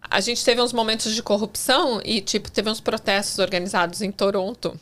a 0.00 0.20
gente 0.20 0.44
teve 0.44 0.60
uns 0.60 0.72
momentos 0.72 1.14
de 1.14 1.22
corrupção 1.22 2.00
e, 2.04 2.20
tipo, 2.20 2.50
teve 2.50 2.68
uns 2.68 2.80
protestos 2.80 3.38
organizados 3.38 4.02
em 4.02 4.10
Toronto 4.10 4.78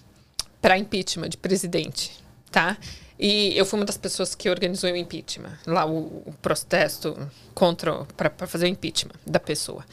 para 0.61 0.77
impeachment 0.77 1.29
de 1.29 1.37
presidente. 1.37 2.21
tá? 2.51 2.77
E 3.23 3.53
eu 3.59 3.67
fui 3.67 3.79
uma 3.79 3.85
das 3.85 3.99
pessoas 3.99 4.35
que 4.35 4.49
organizou 4.49 4.91
o 4.91 4.97
impeachment, 4.97 5.53
lá 5.67 5.85
o, 5.85 6.23
o 6.25 6.35
protesto 6.41 7.15
contra 7.55 8.07
para 8.17 8.47
fazer 8.47 8.65
o 8.65 8.69
impeachment 8.69 9.13
da 9.27 9.39
pessoa. 9.39 9.85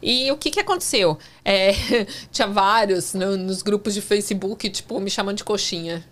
E 0.00 0.30
o 0.30 0.36
que 0.36 0.52
que 0.52 0.60
aconteceu? 0.60 1.18
É, 1.44 1.72
tinha 2.30 2.46
vários 2.46 3.12
no- 3.12 3.36
nos 3.36 3.60
grupos 3.62 3.92
de 3.92 4.00
Facebook, 4.00 4.70
tipo, 4.70 5.00
me 5.00 5.10
chamando 5.10 5.38
de 5.38 5.44
coxinha. 5.44 6.04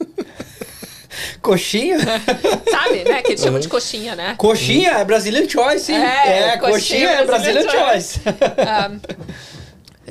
Coxinha? 1.40 1.98
Sabe, 2.70 3.04
né? 3.04 3.22
Que 3.22 3.32
eles 3.32 3.40
chamam 3.40 3.60
de 3.60 3.68
coxinha, 3.68 4.16
né? 4.16 4.34
Coxinha 4.36 4.90
é 4.90 5.04
Brazilian 5.04 5.48
Choice, 5.48 5.84
sim. 5.86 5.94
É, 5.94 6.54
É, 6.54 6.56
coxinha, 6.58 6.72
coxinha 6.72 7.10
é 7.10 7.24
Brazilian 7.24 7.62
Brazilian 7.62 7.86
Choice. 7.92 8.20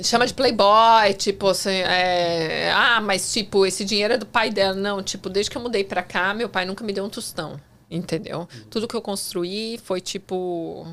Chama 0.02 0.26
de 0.26 0.34
playboy, 0.34 1.14
tipo 1.18 1.50
assim, 1.50 1.70
é, 1.70 2.72
ah, 2.74 3.00
mas 3.02 3.32
tipo, 3.32 3.66
esse 3.66 3.86
dinheiro 3.86 4.16
é 4.16 4.18
do 4.18 4.26
pai 4.26 4.50
dela. 4.50 4.74
Não, 4.76 5.04
tipo, 5.04 5.30
desde 5.30 5.52
que 5.52 5.58
eu 5.58 5.62
mudei 5.62 5.84
pra 5.84 6.02
cá, 6.02 6.34
meu 6.34 6.50
pai 6.50 6.66
nunca 6.66 6.84
me 6.84 6.92
deu 6.92 7.06
um 7.06 7.10
tostão, 7.10 7.60
entendeu? 7.92 8.48
Tudo 8.72 8.88
que 8.88 8.96
eu 8.96 9.02
construí 9.02 9.78
foi 9.84 10.02
tipo 10.02 10.88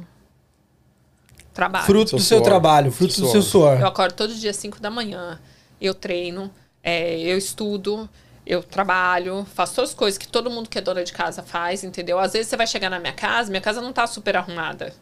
trabalho. 1.54 1.86
Fruto 1.86 2.10
Seu 2.10 2.18
do 2.18 2.24
seu 2.24 2.38
suor. 2.38 2.44
trabalho, 2.46 2.92
fruto 2.92 3.12
Seu 3.14 3.24
Eu 3.24 3.28
do 3.28 3.32
seu 3.32 3.42
suor. 3.42 3.84
acordo 3.84 4.14
todo 4.14 4.34
dia 4.34 4.50
às 4.50 4.56
5 4.56 4.80
da 4.80 4.90
manhã, 4.90 5.40
eu 5.80 5.94
treino, 5.94 6.50
é, 6.82 7.18
eu 7.20 7.36
estudo, 7.38 8.08
eu 8.46 8.62
trabalho, 8.62 9.46
faço 9.54 9.74
todas 9.76 9.90
as 9.90 9.96
coisas 9.96 10.18
que 10.18 10.28
todo 10.28 10.50
mundo 10.50 10.68
que 10.68 10.78
é 10.78 10.80
dona 10.80 11.02
de 11.04 11.12
casa 11.12 11.42
faz, 11.42 11.84
entendeu? 11.84 12.18
Às 12.18 12.32
vezes 12.32 12.48
você 12.48 12.56
vai 12.56 12.66
chegar 12.66 12.90
na 12.90 12.98
minha 13.00 13.12
casa, 13.12 13.50
minha 13.50 13.60
casa 13.62 13.80
não 13.80 13.92
tá 13.92 14.06
super 14.06 14.36
arrumada. 14.36 14.92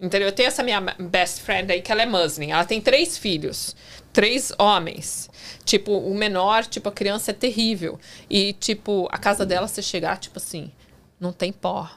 Entendeu? 0.00 0.28
Eu 0.28 0.32
tenho 0.32 0.46
essa 0.46 0.62
minha 0.62 0.80
best 0.98 1.42
friend 1.42 1.70
aí, 1.70 1.82
que 1.82 1.92
ela 1.92 2.02
é 2.02 2.06
Muslim. 2.06 2.52
Ela 2.52 2.64
tem 2.64 2.80
três 2.80 3.18
filhos. 3.18 3.76
Três 4.12 4.50
homens. 4.58 5.28
Tipo, 5.64 5.92
o 5.92 6.14
menor, 6.14 6.64
tipo, 6.64 6.88
a 6.88 6.92
criança 6.92 7.32
é 7.32 7.34
terrível. 7.34 8.00
E, 8.28 8.54
tipo, 8.54 9.06
a 9.12 9.18
casa 9.18 9.44
dela, 9.44 9.68
você 9.68 9.82
chegar, 9.82 10.16
tipo 10.18 10.38
assim, 10.38 10.72
não 11.20 11.32
tem 11.32 11.52
pó. 11.52 11.90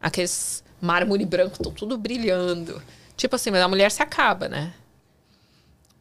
Aqueles 0.00 0.64
mármore 0.80 1.24
branco 1.24 1.54
estão 1.54 1.72
tudo 1.72 1.96
brilhando. 1.96 2.82
Tipo 3.16 3.36
assim, 3.36 3.50
mas 3.50 3.62
a 3.62 3.68
mulher 3.68 3.90
se 3.90 4.02
acaba, 4.02 4.48
né? 4.48 4.74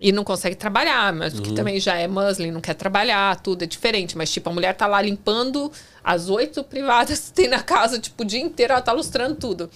E 0.06 0.12
não 0.12 0.26
consegue 0.26 0.54
trabalhar, 0.54 1.14
mas 1.14 1.40
que 1.40 1.54
também 1.54 1.80
já 1.80 1.96
é 1.96 2.10
Muslim, 2.10 2.52
não 2.52 2.60
quer 2.60 2.74
trabalhar, 2.74 3.40
tudo 3.40 3.64
é 3.64 3.66
diferente. 3.66 4.18
Mas, 4.18 4.30
tipo, 4.30 4.50
a 4.50 4.54
mulher 4.54 4.76
tá 4.76 4.86
lá 4.86 5.02
limpando 5.02 5.72
as 6.04 6.28
oito 6.28 6.62
privadas 6.62 7.20
que 7.20 7.32
tem 7.32 7.48
na 7.48 7.64
casa, 7.64 7.98
tipo, 7.98 8.22
o 8.22 8.26
dia 8.26 8.42
inteiro, 8.42 8.74
ela 8.74 8.82
tá 8.82 8.92
lustrando 8.92 9.36
tudo. 9.36 9.72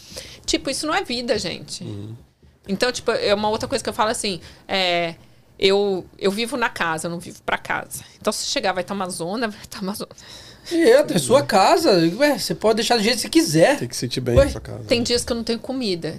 Tipo, 0.45 0.69
isso 0.69 0.85
não 0.85 0.93
é 0.93 1.01
vida, 1.01 1.39
gente. 1.39 1.85
Então, 2.67 2.91
tipo, 2.91 3.09
é 3.09 3.33
uma 3.33 3.47
outra 3.47 3.69
coisa 3.69 3.81
que 3.81 3.89
eu 3.89 3.93
falo 3.93 4.09
assim, 4.09 4.41
é... 4.67 5.15
Eu, 5.57 6.05
eu 6.19 6.29
vivo 6.29 6.57
na 6.57 6.69
casa, 6.69 7.07
eu 7.07 7.11
não 7.11 7.19
vivo 7.19 7.41
pra 7.43 7.57
casa. 7.57 8.03
Então, 8.19 8.31
se 8.33 8.45
chegar, 8.47 8.73
vai 8.73 8.83
estar 8.83 8.93
uma 8.93 9.09
zona, 9.09 9.47
vai 9.47 9.61
estar 9.61 9.81
uma 9.81 9.95
zona. 9.95 10.11
Outra, 10.99 11.15
é 11.15 11.19
sua 11.19 11.41
casa. 11.41 11.91
Ué, 12.17 12.37
você 12.37 12.53
pode 12.53 12.75
deixar 12.75 12.97
do 12.97 13.01
jeito 13.01 13.15
que 13.15 13.21
você 13.21 13.29
quiser. 13.29 13.79
Tem 13.79 13.87
que 13.87 13.95
sentir 13.95 14.19
bem 14.19 14.35
Ué, 14.35 14.45
na 14.45 14.51
sua 14.51 14.61
casa. 14.61 14.83
Tem 14.83 15.01
dias 15.01 15.23
que 15.23 15.31
eu 15.31 15.37
não 15.37 15.43
tenho 15.43 15.57
comida. 15.57 16.15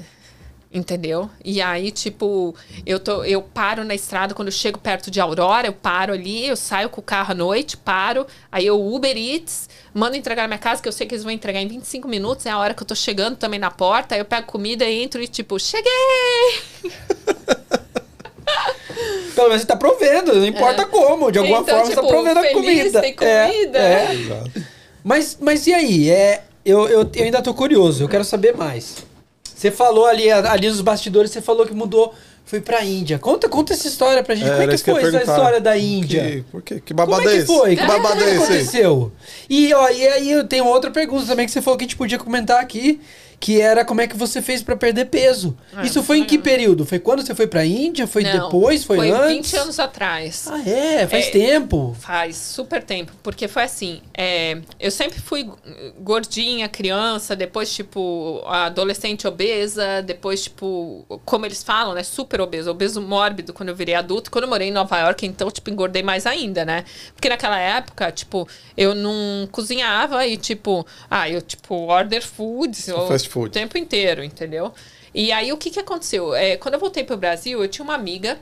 Entendeu? 0.70 1.30
E 1.42 1.62
aí, 1.62 1.90
tipo, 1.90 2.54
eu, 2.84 3.00
tô, 3.00 3.24
eu 3.24 3.40
paro 3.40 3.84
na 3.84 3.94
estrada, 3.94 4.34
quando 4.34 4.48
eu 4.48 4.52
chego 4.52 4.78
perto 4.78 5.10
de 5.10 5.18
Aurora, 5.18 5.66
eu 5.66 5.72
paro 5.72 6.12
ali, 6.12 6.46
eu 6.46 6.56
saio 6.56 6.90
com 6.90 7.00
o 7.00 7.02
carro 7.04 7.32
à 7.32 7.34
noite, 7.34 7.74
paro, 7.74 8.26
aí 8.52 8.66
eu 8.66 8.78
Uber 8.78 9.16
Eats, 9.16 9.66
mando 9.94 10.14
entregar 10.14 10.42
na 10.42 10.48
minha 10.48 10.58
casa, 10.58 10.82
que 10.82 10.86
eu 10.88 10.92
sei 10.92 11.06
que 11.06 11.14
eles 11.14 11.24
vão 11.24 11.32
entregar 11.32 11.60
em 11.62 11.66
25 11.68 12.06
minutos, 12.06 12.44
é 12.44 12.50
a 12.50 12.58
hora 12.58 12.74
que 12.74 12.82
eu 12.82 12.86
tô 12.86 12.94
chegando 12.94 13.36
também 13.36 13.58
na 13.58 13.70
porta, 13.70 14.14
aí 14.14 14.20
eu 14.20 14.26
pego 14.26 14.46
comida, 14.46 14.84
entro 14.84 15.22
e 15.22 15.26
tipo, 15.26 15.58
cheguei! 15.58 15.90
Pelo 19.34 19.48
menos 19.48 19.62
você 19.62 19.68
tá 19.68 19.76
provendo, 19.76 20.34
não 20.34 20.46
importa 20.46 20.84
como. 20.86 21.30
De 21.30 21.38
alguma 21.38 21.60
Então, 21.60 21.76
forma 21.76 21.86
você 21.90 21.94
tá 21.94 22.00
tipo, 22.02 22.12
provendo 22.12 22.40
a 22.40 22.48
comida. 22.52 23.00
tem 23.00 23.14
É, 23.20 23.46
comida. 23.46 23.78
é. 23.78 24.14
Exato. 24.14 24.50
Mas, 25.04 25.38
mas 25.40 25.66
e 25.66 25.72
aí? 25.74 26.10
É, 26.10 26.42
eu, 26.64 26.88
eu, 26.88 27.08
eu 27.14 27.24
ainda 27.24 27.40
tô 27.40 27.54
curioso, 27.54 28.02
eu 28.02 28.08
quero 28.08 28.24
saber 28.24 28.56
mais. 28.56 28.96
Você 29.58 29.72
falou 29.72 30.06
ali, 30.06 30.30
ali 30.30 30.68
nos 30.68 30.80
bastidores, 30.80 31.32
você 31.32 31.42
falou 31.42 31.66
que 31.66 31.74
mudou, 31.74 32.14
foi 32.44 32.60
pra 32.60 32.84
Índia. 32.84 33.18
Conta, 33.18 33.48
conta 33.48 33.72
essa 33.72 33.88
história 33.88 34.22
pra 34.22 34.36
gente. 34.36 34.48
Como 34.48 34.62
é 34.62 34.68
que 34.68 34.78
foi 34.78 35.02
essa 35.02 35.18
história 35.18 35.60
da 35.60 35.72
Que- 35.72 35.80
Índia? 35.80 36.44
Por 36.52 36.62
quê? 36.62 36.76
Que 36.80 36.94
Como 36.94 37.06
babado 37.08 37.28
é 37.28 37.36
é 37.36 37.40
que 37.40 37.44
foi? 37.46 37.74
Que 37.76 37.84
babado 37.84 38.08
Como 38.14 38.20
é 38.22 38.24
é 38.24 38.28
que 38.30 38.36
esse? 38.36 38.44
aconteceu? 38.52 39.12
E, 39.50 39.74
ó, 39.74 39.88
e 39.90 40.06
aí 40.06 40.30
eu 40.30 40.46
tenho 40.46 40.64
outra 40.64 40.92
pergunta 40.92 41.26
também 41.26 41.44
que 41.44 41.50
você 41.50 41.60
falou 41.60 41.76
que 41.76 41.84
a 41.84 41.88
gente 41.88 41.96
podia 41.96 42.18
comentar 42.20 42.60
aqui, 42.60 43.00
que 43.40 43.60
era 43.60 43.84
como 43.84 44.00
é 44.00 44.06
que 44.08 44.16
você 44.16 44.42
fez 44.42 44.62
pra 44.62 44.76
perder 44.76 45.06
peso. 45.06 45.56
Ah, 45.72 45.84
Isso 45.84 46.02
foi 46.02 46.18
em 46.18 46.24
que 46.24 46.36
legal. 46.36 46.44
período? 46.44 46.84
Foi 46.84 46.98
quando 46.98 47.24
você 47.24 47.34
foi 47.34 47.46
pra 47.46 47.64
Índia? 47.64 48.06
Foi 48.06 48.22
Não, 48.24 48.32
depois? 48.32 48.84
Foi, 48.84 48.96
foi 48.96 49.10
antes? 49.10 49.52
20 49.52 49.56
anos 49.56 49.78
atrás. 49.78 50.46
Ah, 50.50 50.60
é? 50.68 51.06
Faz 51.06 51.26
É, 51.26 51.30
tempo. 51.30 51.96
Faz 52.00 52.36
super 52.36 52.82
tempo, 52.82 53.12
porque 53.22 53.46
foi 53.46 53.62
assim, 53.62 54.00
é, 54.16 54.58
eu 54.80 54.90
sempre 54.90 55.20
fui 55.20 55.48
gordinha, 56.00 56.68
criança, 56.68 57.36
depois, 57.36 57.72
tipo, 57.72 58.42
adolescente 58.46 59.26
obesa, 59.26 60.02
depois, 60.02 60.42
tipo, 60.44 61.04
como 61.24 61.46
eles 61.46 61.62
falam, 61.62 61.94
né, 61.94 62.02
super 62.02 62.40
obesa, 62.40 62.70
obeso 62.70 63.00
mórbido 63.00 63.52
quando 63.52 63.68
eu 63.68 63.74
virei 63.76 63.94
adulto. 63.94 64.30
Quando 64.30 64.44
eu 64.44 64.50
morei 64.50 64.68
em 64.68 64.72
Nova 64.72 64.98
York, 64.98 65.24
então, 65.26 65.50
tipo, 65.50 65.70
engordei 65.70 66.02
mais 66.02 66.26
ainda, 66.26 66.64
né? 66.64 66.84
Porque 67.14 67.28
naquela 67.28 67.58
época, 67.58 68.10
tipo, 68.10 68.48
eu 68.76 68.94
não 68.94 69.48
cozinhava 69.52 70.26
e, 70.26 70.36
tipo, 70.36 70.86
ah, 71.10 71.28
eu, 71.28 71.40
tipo, 71.40 71.74
order 71.86 72.22
food 72.26 72.76
o 72.92 73.06
fast 73.28 73.32
food. 73.32 73.52
tempo 73.52 73.78
inteiro, 73.78 74.24
entendeu? 74.24 74.72
E 75.14 75.32
aí, 75.32 75.52
o 75.52 75.56
que 75.56 75.70
que 75.70 75.80
aconteceu? 75.80 76.34
É, 76.34 76.56
quando 76.56 76.74
eu 76.74 76.80
voltei 76.80 77.04
pro 77.04 77.16
Brasil, 77.16 77.62
eu 77.62 77.68
tinha 77.68 77.84
uma 77.84 77.94
amiga 77.94 78.38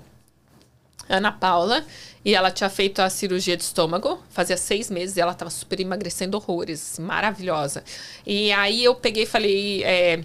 Ana 1.08 1.30
Paula, 1.30 1.84
e 2.24 2.34
ela 2.34 2.50
tinha 2.50 2.68
feito 2.68 3.00
a 3.00 3.08
cirurgia 3.08 3.56
de 3.56 3.62
estômago, 3.62 4.20
fazia 4.30 4.56
seis 4.56 4.90
meses, 4.90 5.16
e 5.16 5.20
ela 5.20 5.32
tava 5.32 5.50
super 5.50 5.78
emagrecendo 5.78 6.36
horrores, 6.36 6.98
maravilhosa. 6.98 7.84
E 8.26 8.50
aí 8.52 8.82
eu 8.82 8.94
peguei 8.94 9.22
e 9.22 9.26
falei, 9.26 9.84
é, 9.84 10.24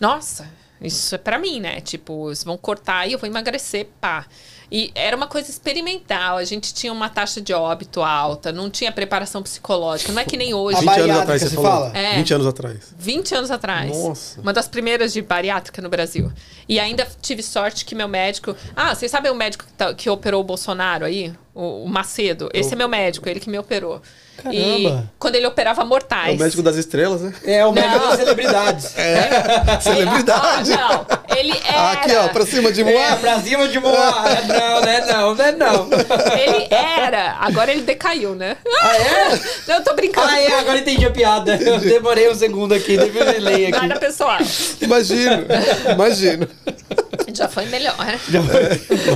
nossa, 0.00 0.48
isso 0.80 1.14
é 1.14 1.18
pra 1.18 1.38
mim, 1.38 1.60
né? 1.60 1.80
Tipo, 1.80 2.28
eles 2.28 2.42
vão 2.42 2.56
cortar 2.56 3.06
e 3.06 3.12
eu 3.12 3.18
vou 3.18 3.28
emagrecer, 3.28 3.86
pá. 4.00 4.26
E 4.70 4.90
era 4.94 5.16
uma 5.16 5.26
coisa 5.26 5.50
experimental, 5.50 6.36
a 6.36 6.44
gente 6.44 6.72
tinha 6.72 6.92
uma 6.92 7.08
taxa 7.08 7.40
de 7.40 7.52
óbito 7.52 8.02
alta, 8.02 8.50
não 8.52 8.70
tinha 8.70 8.90
preparação 8.90 9.42
psicológica, 9.42 10.12
não 10.12 10.20
é 10.20 10.24
que 10.24 10.36
nem 10.36 10.54
hoje. 10.54 10.78
A 10.78 10.80
20 10.80 11.00
anos 11.00 11.16
atrás 11.18 11.42
você 11.42 11.48
você 11.48 11.54
falou. 11.54 11.70
fala? 11.70 11.98
É. 11.98 12.16
20 12.16 12.34
anos 12.34 12.46
atrás. 12.46 12.94
20 12.98 13.34
anos 13.34 13.50
atrás. 13.50 13.96
Nossa. 13.96 14.40
Uma 14.40 14.52
das 14.52 14.66
primeiras 14.68 15.12
de 15.12 15.22
bariátrica 15.22 15.80
no 15.82 15.88
Brasil. 15.88 16.32
E 16.68 16.80
ainda 16.80 17.06
tive 17.20 17.42
sorte 17.42 17.84
que 17.84 17.94
meu 17.94 18.08
médico. 18.08 18.56
Ah, 18.74 18.94
vocês 18.94 19.10
sabem 19.10 19.30
o 19.30 19.34
médico 19.34 19.64
que, 19.64 19.72
tá- 19.72 19.94
que 19.94 20.08
operou 20.08 20.40
o 20.40 20.44
Bolsonaro 20.44 21.04
aí? 21.04 21.32
O, 21.54 21.84
o 21.84 21.88
Macedo. 21.88 22.50
Esse 22.52 22.72
é 22.72 22.76
meu 22.76 22.88
médico, 22.88 23.28
ele 23.28 23.38
que 23.38 23.48
me 23.48 23.56
operou. 23.58 24.02
Caramba. 24.36 24.56
E 24.58 24.92
quando 25.20 25.36
ele 25.36 25.46
operava 25.46 25.82
É 25.82 25.84
mortais. 25.84 26.34
o 26.34 26.42
médico 26.42 26.60
das 26.62 26.74
estrelas, 26.74 27.20
né? 27.20 27.32
É, 27.44 27.64
o 27.64 27.70
médico 27.72 27.94
Não. 27.96 28.08
das 28.08 28.16
celebridades. 28.18 28.94
É. 28.98 29.80
Celebridade. 29.80 30.72
Ah, 30.72 31.06
não. 31.28 31.36
Ele 31.36 31.52
era. 31.64 31.92
Aqui, 31.92 32.16
ó, 32.16 32.28
pra 32.28 32.44
cima 32.44 32.72
de 32.72 32.80
É, 32.80 32.84
Moá. 32.84 33.16
pra 33.16 33.40
cima 33.40 33.68
de 33.68 33.78
Moá. 33.78 34.24
É, 34.28 34.42
Não, 34.46 34.80
não 34.80 34.88
é 34.90 35.06
não, 35.12 35.34
não 35.36 35.44
é 35.44 35.52
não. 35.52 35.88
Ele 36.36 36.66
era. 36.70 37.36
Agora 37.40 37.70
ele 37.70 37.82
decaiu, 37.82 38.34
né? 38.34 38.56
Ah, 38.82 38.96
é? 38.96 39.40
Não, 39.68 39.74
eu 39.76 39.84
tô 39.84 39.94
brincando. 39.94 40.26
Ah, 40.28 40.40
é, 40.40 40.58
agora 40.58 40.78
entendi 40.80 41.06
a 41.06 41.10
piada. 41.12 41.54
Eu 41.56 41.78
demorei 41.78 42.28
um 42.28 42.34
segundo 42.34 42.74
aqui, 42.74 42.96
depois 42.98 43.32
eu 43.34 43.40
leio 43.40 43.68
aqui. 43.68 43.86
Nada 43.86 44.00
pessoal. 44.00 44.38
Imagino. 44.80 45.44
Imagino. 45.92 46.48
Já 47.34 47.48
foi 47.48 47.66
melhor. 47.66 47.96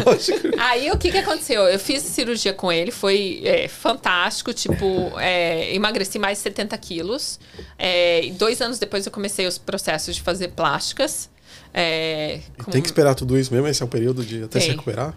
Lógico. 0.07 0.49
Aí 0.59 0.91
o 0.91 0.97
que 0.99 1.11
que 1.11 1.19
aconteceu? 1.19 1.63
Eu 1.69 1.79
fiz 1.79 2.03
cirurgia 2.03 2.53
com 2.53 2.71
ele, 2.71 2.91
foi 2.91 3.41
é, 3.45 3.69
fantástico, 3.69 4.53
tipo, 4.53 5.13
é, 5.19 5.75
emagreci 5.75 6.19
mais 6.19 6.39
de 6.39 6.43
70 6.45 6.77
quilos. 6.79 7.39
É, 7.79 8.25
e 8.25 8.33
dois 8.33 8.61
anos 8.61 8.79
depois 8.79 9.05
eu 9.07 9.13
comecei 9.13 9.47
os 9.47 9.59
processos 9.59 10.15
de 10.17 10.23
fazer 10.23 10.49
plásticas. 10.49 11.31
É, 11.73 12.41
E 12.59 12.63
com- 12.63 12.71
tem 12.71 12.81
que 12.83 12.89
esperar 12.89 13.15
tudo 13.15 13.39
isso 13.39 13.53
mesmo? 13.53 13.67
Esse 13.69 13.83
é 13.83 13.85
o 13.85 13.89
período 13.89 14.25
de 14.25 14.45
até 14.45 14.59
se 14.61 14.67
Tem. 14.67 14.75
recuperar? 14.77 15.15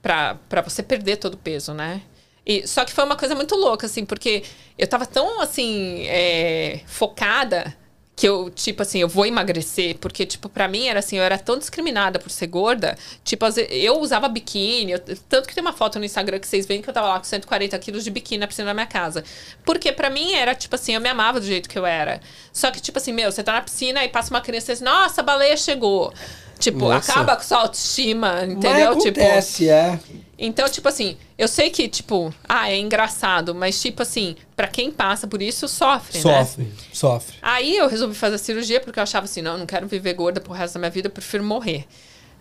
pra, 0.00 0.36
pra 0.48 0.62
você 0.62 0.82
perder 0.82 1.16
todo 1.16 1.34
o 1.34 1.36
peso, 1.36 1.74
né? 1.74 2.00
E, 2.46 2.66
só 2.66 2.84
que 2.84 2.92
foi 2.92 3.04
uma 3.04 3.16
coisa 3.16 3.34
muito 3.34 3.54
louca, 3.56 3.84
assim, 3.86 4.06
porque 4.06 4.42
eu 4.78 4.86
tava 4.86 5.04
tão, 5.04 5.40
assim, 5.42 6.06
é, 6.06 6.80
focada 6.86 7.76
que 8.18 8.26
eu, 8.26 8.50
tipo 8.50 8.82
assim, 8.82 8.98
eu 8.98 9.06
vou 9.06 9.24
emagrecer, 9.26 9.96
porque, 9.98 10.26
tipo, 10.26 10.48
pra 10.48 10.66
mim 10.66 10.88
era 10.88 10.98
assim, 10.98 11.16
eu 11.18 11.22
era 11.22 11.38
tão 11.38 11.56
discriminada 11.56 12.18
por 12.18 12.28
ser 12.30 12.48
gorda, 12.48 12.98
tipo, 13.22 13.46
eu 13.70 14.00
usava 14.00 14.28
biquíni, 14.28 14.90
eu- 14.90 14.98
tanto 15.28 15.46
que 15.46 15.54
tem 15.54 15.62
uma 15.62 15.72
foto 15.72 16.00
no 16.00 16.04
Instagram 16.04 16.40
que 16.40 16.48
vocês 16.48 16.66
veem 16.66 16.82
que 16.82 16.90
eu 16.90 16.92
tava 16.92 17.06
lá 17.06 17.18
com 17.18 17.24
140 17.24 17.78
quilos 17.78 18.02
de 18.02 18.10
biquíni 18.10 18.40
na 18.40 18.48
piscina 18.48 18.66
da 18.66 18.74
minha 18.74 18.86
casa. 18.88 19.22
Porque 19.64 19.92
pra 19.92 20.10
mim 20.10 20.32
era, 20.32 20.52
tipo 20.52 20.74
assim, 20.74 20.96
eu 20.96 21.00
me 21.00 21.08
amava 21.08 21.38
do 21.38 21.46
jeito 21.46 21.68
que 21.68 21.78
eu 21.78 21.86
era. 21.86 22.20
Só 22.52 22.72
que, 22.72 22.80
tipo 22.80 22.98
assim, 22.98 23.12
meu, 23.12 23.30
você 23.30 23.40
tá 23.44 23.52
na 23.52 23.62
piscina 23.62 24.04
e 24.04 24.08
passa 24.08 24.34
uma 24.34 24.40
criança 24.40 24.72
e 24.72 24.74
diz, 24.74 24.82
nossa, 24.82 25.20
a 25.20 25.24
baleia 25.24 25.56
chegou. 25.56 26.12
Tipo, 26.58 26.88
Nossa. 26.88 27.12
acaba 27.12 27.36
com 27.36 27.42
sua 27.44 27.58
autoestima, 27.58 28.42
entendeu? 28.44 28.94
Mas 28.94 29.04
tipo, 29.04 29.20
acontece, 29.20 29.68
é. 29.70 29.96
Então, 30.38 30.68
tipo 30.68 30.86
assim, 30.86 31.16
eu 31.36 31.48
sei 31.48 31.68
que, 31.68 31.88
tipo, 31.88 32.32
ah, 32.48 32.70
é 32.70 32.78
engraçado, 32.78 33.54
mas, 33.54 33.80
tipo 33.80 34.02
assim, 34.02 34.36
pra 34.54 34.68
quem 34.68 34.90
passa 34.90 35.26
por 35.26 35.42
isso, 35.42 35.66
sofre, 35.66 36.18
né? 36.18 36.44
Sofre, 36.44 36.72
sofre. 36.92 37.36
Aí 37.42 37.76
eu 37.76 37.88
resolvi 37.88 38.14
fazer 38.14 38.36
a 38.36 38.38
cirurgia 38.38 38.80
porque 38.80 39.00
eu 39.00 39.02
achava 39.02 39.24
assim, 39.24 39.42
não, 39.42 39.52
eu 39.52 39.58
não 39.58 39.66
quero 39.66 39.88
viver 39.88 40.14
gorda 40.14 40.40
pro 40.40 40.52
resto 40.52 40.74
da 40.74 40.80
minha 40.80 40.90
vida, 40.90 41.08
eu 41.08 41.12
prefiro 41.12 41.42
morrer. 41.42 41.86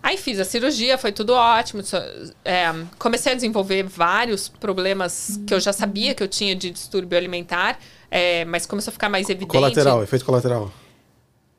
Aí 0.03 0.15
fiz 0.15 0.39
a 0.39 0.45
cirurgia, 0.45 0.95
foi 0.97 1.11
tudo 1.11 1.33
ótimo. 1.33 1.81
é, 2.45 2.71
comecei 2.99 3.31
a 3.31 3.35
desenvolver 3.35 3.83
vários 3.83 4.47
problemas 4.47 5.39
que 5.47 5.53
eu 5.53 5.59
já 5.59 5.73
sabia 5.73 6.13
que 6.13 6.21
eu 6.21 6.27
tinha 6.27 6.55
de 6.55 6.69
distúrbio 6.69 7.17
alimentar, 7.17 7.79
é, 8.11 8.45
mas 8.45 8.67
começou 8.67 8.91
a 8.91 8.93
ficar 8.93 9.09
mais 9.09 9.27
evidente. 9.27 9.51
Colateral, 9.51 10.03
efeito 10.03 10.23
colateral. 10.23 10.71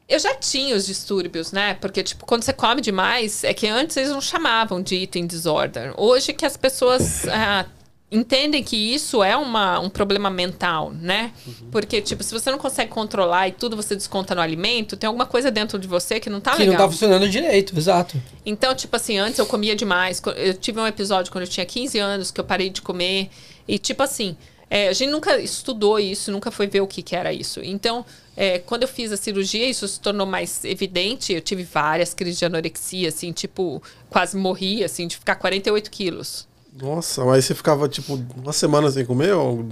Eu 0.09 0.19
já 0.19 0.35
tinha 0.35 0.75
os 0.75 0.87
distúrbios, 0.87 1.53
né? 1.53 1.75
Porque, 1.75 2.03
tipo, 2.03 2.25
quando 2.25 2.43
você 2.43 2.53
come 2.53 2.81
demais, 2.81 3.45
é 3.45 3.53
que 3.53 3.67
antes 3.67 3.95
eles 3.97 4.11
não 4.11 4.23
chamavam 4.23 4.81
de 4.83 4.97
eating 4.97 5.27
disorder. 5.27 5.93
Hoje 5.99 6.33
que 6.33 6.47
as 6.47 6.57
pessoas 6.57 7.29
ah, 7.29 7.67
entendem 8.11 8.63
que 8.63 8.75
isso 8.75 9.23
é 9.23 9.37
uma, 9.37 9.79
um 9.79 9.91
problema 9.91 10.31
mental, 10.31 10.91
né? 10.93 11.31
Porque, 11.71 12.01
tipo, 12.01 12.23
se 12.23 12.33
você 12.33 12.51
não 12.51 12.57
consegue 12.57 12.91
controlar 12.91 13.49
e 13.49 13.53
tudo 13.53 13.77
você 13.77 13.95
desconta 13.95 14.35
no 14.35 14.41
alimento, 14.41 14.97
tem 14.97 15.07
alguma 15.07 15.27
coisa 15.27 15.51
dentro 15.51 15.79
de 15.79 15.87
você 15.87 16.19
que 16.19 16.31
não 16.31 16.41
tá 16.41 16.53
Que 16.53 16.65
não 16.65 16.73
legal. 16.73 16.87
tá 16.87 16.93
funcionando 16.93 17.29
direito, 17.29 17.77
exato. 17.77 18.21
Então, 18.47 18.75
tipo 18.75 18.97
assim, 18.97 19.19
antes 19.19 19.39
eu 19.39 19.45
comia 19.45 19.77
demais. 19.77 20.23
Eu 20.37 20.55
tive 20.55 20.81
um 20.81 20.87
episódio 20.87 21.31
quando 21.31 21.45
eu 21.45 21.51
tinha 21.51 21.67
15 21.67 21.99
anos 21.99 22.31
que 22.31 22.41
eu 22.41 22.45
parei 22.45 22.71
de 22.71 22.81
comer. 22.81 23.29
E, 23.67 23.79
tipo 23.79 24.03
assim, 24.03 24.39
é, 24.71 24.89
a 24.89 24.93
gente 24.95 25.11
nunca 25.11 25.39
estudou 25.39 26.01
isso, 26.01 26.33
nunca 26.33 26.51
foi 26.51 26.67
ver 26.67 26.81
o 26.81 26.87
que, 26.87 27.03
que 27.03 27.15
era 27.15 27.31
isso. 27.31 27.61
Então, 27.63 28.07
é, 28.41 28.61
quando 28.61 28.83
eu 28.83 28.89
fiz 28.89 29.11
a 29.11 29.17
cirurgia, 29.17 29.69
isso 29.69 29.87
se 29.89 29.99
tornou 29.99 30.25
mais 30.27 30.65
evidente. 30.65 31.33
Eu 31.33 31.41
tive 31.41 31.65
várias 31.65 32.15
crises 32.15 32.39
de 32.39 32.45
anorexia, 32.45 33.09
assim, 33.09 33.33
tipo, 33.33 33.83
quase 34.09 34.37
morri, 34.37 34.85
assim, 34.85 35.09
de 35.09 35.17
ficar 35.17 35.35
48 35.35 35.91
quilos. 35.91 36.47
Nossa, 36.81 37.25
mas 37.25 37.45
você 37.45 37.55
ficava, 37.55 37.89
tipo, 37.89 38.15
uma 38.37 38.53
semana 38.53 38.89
sem 38.93 39.05
comer? 39.05 39.33
Ou... 39.35 39.67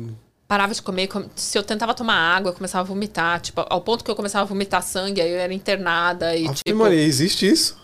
Parava 0.49 0.75
de 0.75 0.83
comer, 0.83 1.07
com- 1.07 1.29
se 1.37 1.57
eu 1.57 1.63
tentava 1.63 1.95
tomar 1.95 2.15
água, 2.17 2.51
eu 2.51 2.55
começava 2.55 2.83
a 2.83 2.87
vomitar. 2.93 3.41
Tipo, 3.41 3.65
ao 3.71 3.81
ponto 3.81 4.03
que 4.05 4.11
eu 4.11 4.17
começava 4.17 4.43
a 4.43 4.47
vomitar 4.49 4.83
sangue, 4.83 5.21
aí 5.21 5.31
eu 5.31 5.39
era 5.39 5.55
internada. 5.55 6.35
E, 6.37 6.53
tipo, 6.53 6.75
Maria, 6.77 7.01
existe 7.01 7.49
isso? 7.49 7.77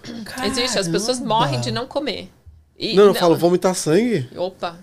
existe, 0.45 0.79
as 0.79 0.89
pessoas 0.89 1.19
Caramba. 1.19 1.35
morrem 1.35 1.61
de 1.61 1.71
não 1.71 1.87
comer. 1.87 2.29
E- 2.77 2.97
não, 2.97 3.05
eu 3.05 3.15
falo 3.15 3.37
vomitar 3.37 3.75
sangue? 3.77 4.29
Opa, 4.37 4.77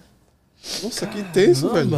Nossa, 0.82 1.06
que 1.08 1.22
tenso, 1.34 1.70
velho. 1.70 1.90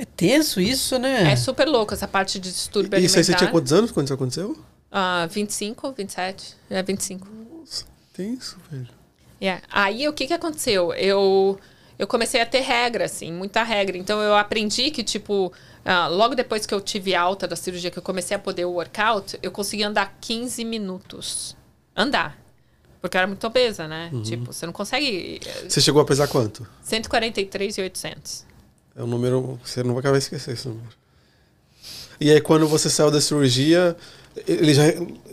É 0.00 0.04
tenso 0.06 0.62
isso, 0.62 0.98
né? 0.98 1.30
É 1.30 1.36
super 1.36 1.68
louco 1.68 1.92
essa 1.92 2.08
parte 2.08 2.40
de 2.40 2.50
distúrbio 2.50 2.98
E 2.98 3.04
isso 3.04 3.18
aí 3.18 3.24
você 3.24 3.34
tinha 3.34 3.50
quantos 3.50 3.70
anos 3.70 3.90
quando 3.90 4.06
isso 4.06 4.14
aconteceu? 4.14 4.56
Ah, 4.90 5.26
25, 5.30 5.92
27. 5.92 6.56
É 6.70 6.82
25. 6.82 7.28
Nossa, 7.28 7.84
tenso, 8.14 8.56
velho. 8.70 8.88
Yeah. 9.42 9.62
Aí 9.70 10.08
o 10.08 10.12
que 10.14 10.26
que 10.26 10.32
aconteceu? 10.32 10.94
Eu, 10.94 11.60
eu 11.98 12.06
comecei 12.06 12.40
a 12.40 12.46
ter 12.46 12.60
regra, 12.60 13.04
assim, 13.04 13.30
muita 13.30 13.62
regra. 13.62 13.98
Então 13.98 14.22
eu 14.22 14.34
aprendi 14.34 14.90
que, 14.90 15.04
tipo, 15.04 15.52
ah, 15.84 16.08
logo 16.08 16.34
depois 16.34 16.64
que 16.64 16.72
eu 16.72 16.80
tive 16.80 17.14
alta 17.14 17.46
da 17.46 17.54
cirurgia, 17.54 17.90
que 17.90 17.98
eu 17.98 18.02
comecei 18.02 18.34
a 18.34 18.40
poder 18.40 18.64
o 18.64 18.70
workout, 18.72 19.38
eu 19.42 19.50
consegui 19.50 19.82
andar 19.82 20.16
15 20.18 20.64
minutos. 20.64 21.54
Andar. 21.94 22.38
Porque 23.02 23.16
eu 23.16 23.18
era 23.18 23.26
muito 23.26 23.46
obesa, 23.46 23.86
né? 23.86 24.10
Tipo, 24.24 24.50
você 24.52 24.64
não 24.64 24.72
consegue. 24.72 25.40
eh, 25.46 25.68
Você 25.68 25.80
chegou 25.82 26.00
a 26.00 26.04
pesar 26.06 26.26
quanto? 26.26 26.66
143 26.82 27.76
e 27.76 27.82
800. 27.82 28.46
É 28.96 29.02
um 29.02 29.06
número. 29.06 29.58
Você 29.64 29.82
não 29.82 29.94
vai 29.94 30.00
acabar 30.00 30.18
esquecer 30.18 30.54
esse 30.54 30.68
número. 30.68 30.88
E 32.20 32.30
aí, 32.30 32.40
quando 32.40 32.66
você 32.66 32.90
saiu 32.90 33.10
da 33.10 33.20
cirurgia, 33.20 33.96
ele 34.46 34.74
já 34.74 34.82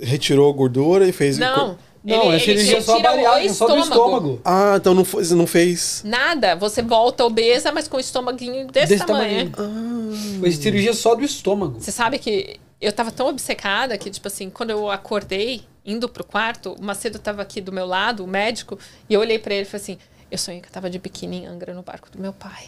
retirou 0.01 0.49
a 0.49 0.53
gordura 0.53 1.07
e 1.07 1.11
fez. 1.11 1.37
Não. 1.37 1.77
Não, 2.03 2.31
é 2.31 2.39
cirurgia 2.39 2.81
só 2.81 2.93
retira 2.93 3.11
o 3.11 3.15
bariátrica, 3.15 3.53
só 3.53 3.67
do 3.67 3.77
estômago. 3.79 4.41
Ah, 4.45 4.75
então 4.77 4.93
não, 4.93 5.03
foi, 5.03 5.25
não 5.31 5.45
fez. 5.45 6.01
Nada, 6.05 6.55
você 6.55 6.81
volta 6.81 7.25
obesa, 7.25 7.69
mas 7.73 7.89
com 7.89 7.97
o 7.97 7.99
estômaguinho 7.99 8.67
desse, 8.67 8.93
Desse 8.93 9.05
tamanho. 9.05 9.49
tamanho. 9.49 10.39
Foi 10.39 10.51
cirurgia 10.53 10.93
só 10.93 11.15
do 11.15 11.25
estômago. 11.25 11.81
Você 11.81 11.91
sabe 11.91 12.17
que 12.17 12.57
eu 12.79 12.93
tava 12.93 13.11
tão 13.11 13.27
obcecada 13.27 13.97
que, 13.97 14.09
tipo 14.09 14.25
assim, 14.27 14.49
quando 14.49 14.69
eu 14.69 14.89
acordei, 14.89 15.63
indo 15.85 16.07
pro 16.07 16.23
quarto, 16.23 16.73
o 16.79 16.81
Macedo 16.83 17.19
tava 17.19 17.41
aqui 17.41 17.59
do 17.59 17.73
meu 17.73 17.85
lado, 17.85 18.23
o 18.23 18.27
médico, 18.27 18.79
e 19.09 19.13
eu 19.13 19.19
olhei 19.19 19.37
pra 19.37 19.53
ele 19.53 19.63
e 19.63 19.65
falei 19.65 19.81
assim: 19.83 19.97
eu 20.29 20.37
sonhei 20.37 20.61
que 20.61 20.67
eu 20.67 20.71
tava 20.71 20.89
de 20.89 20.99
biquíni 20.99 21.43
em 21.43 21.45
Angra 21.47 21.73
no 21.73 21.81
barco 21.81 22.09
do 22.11 22.19
meu 22.19 22.33
pai. 22.33 22.65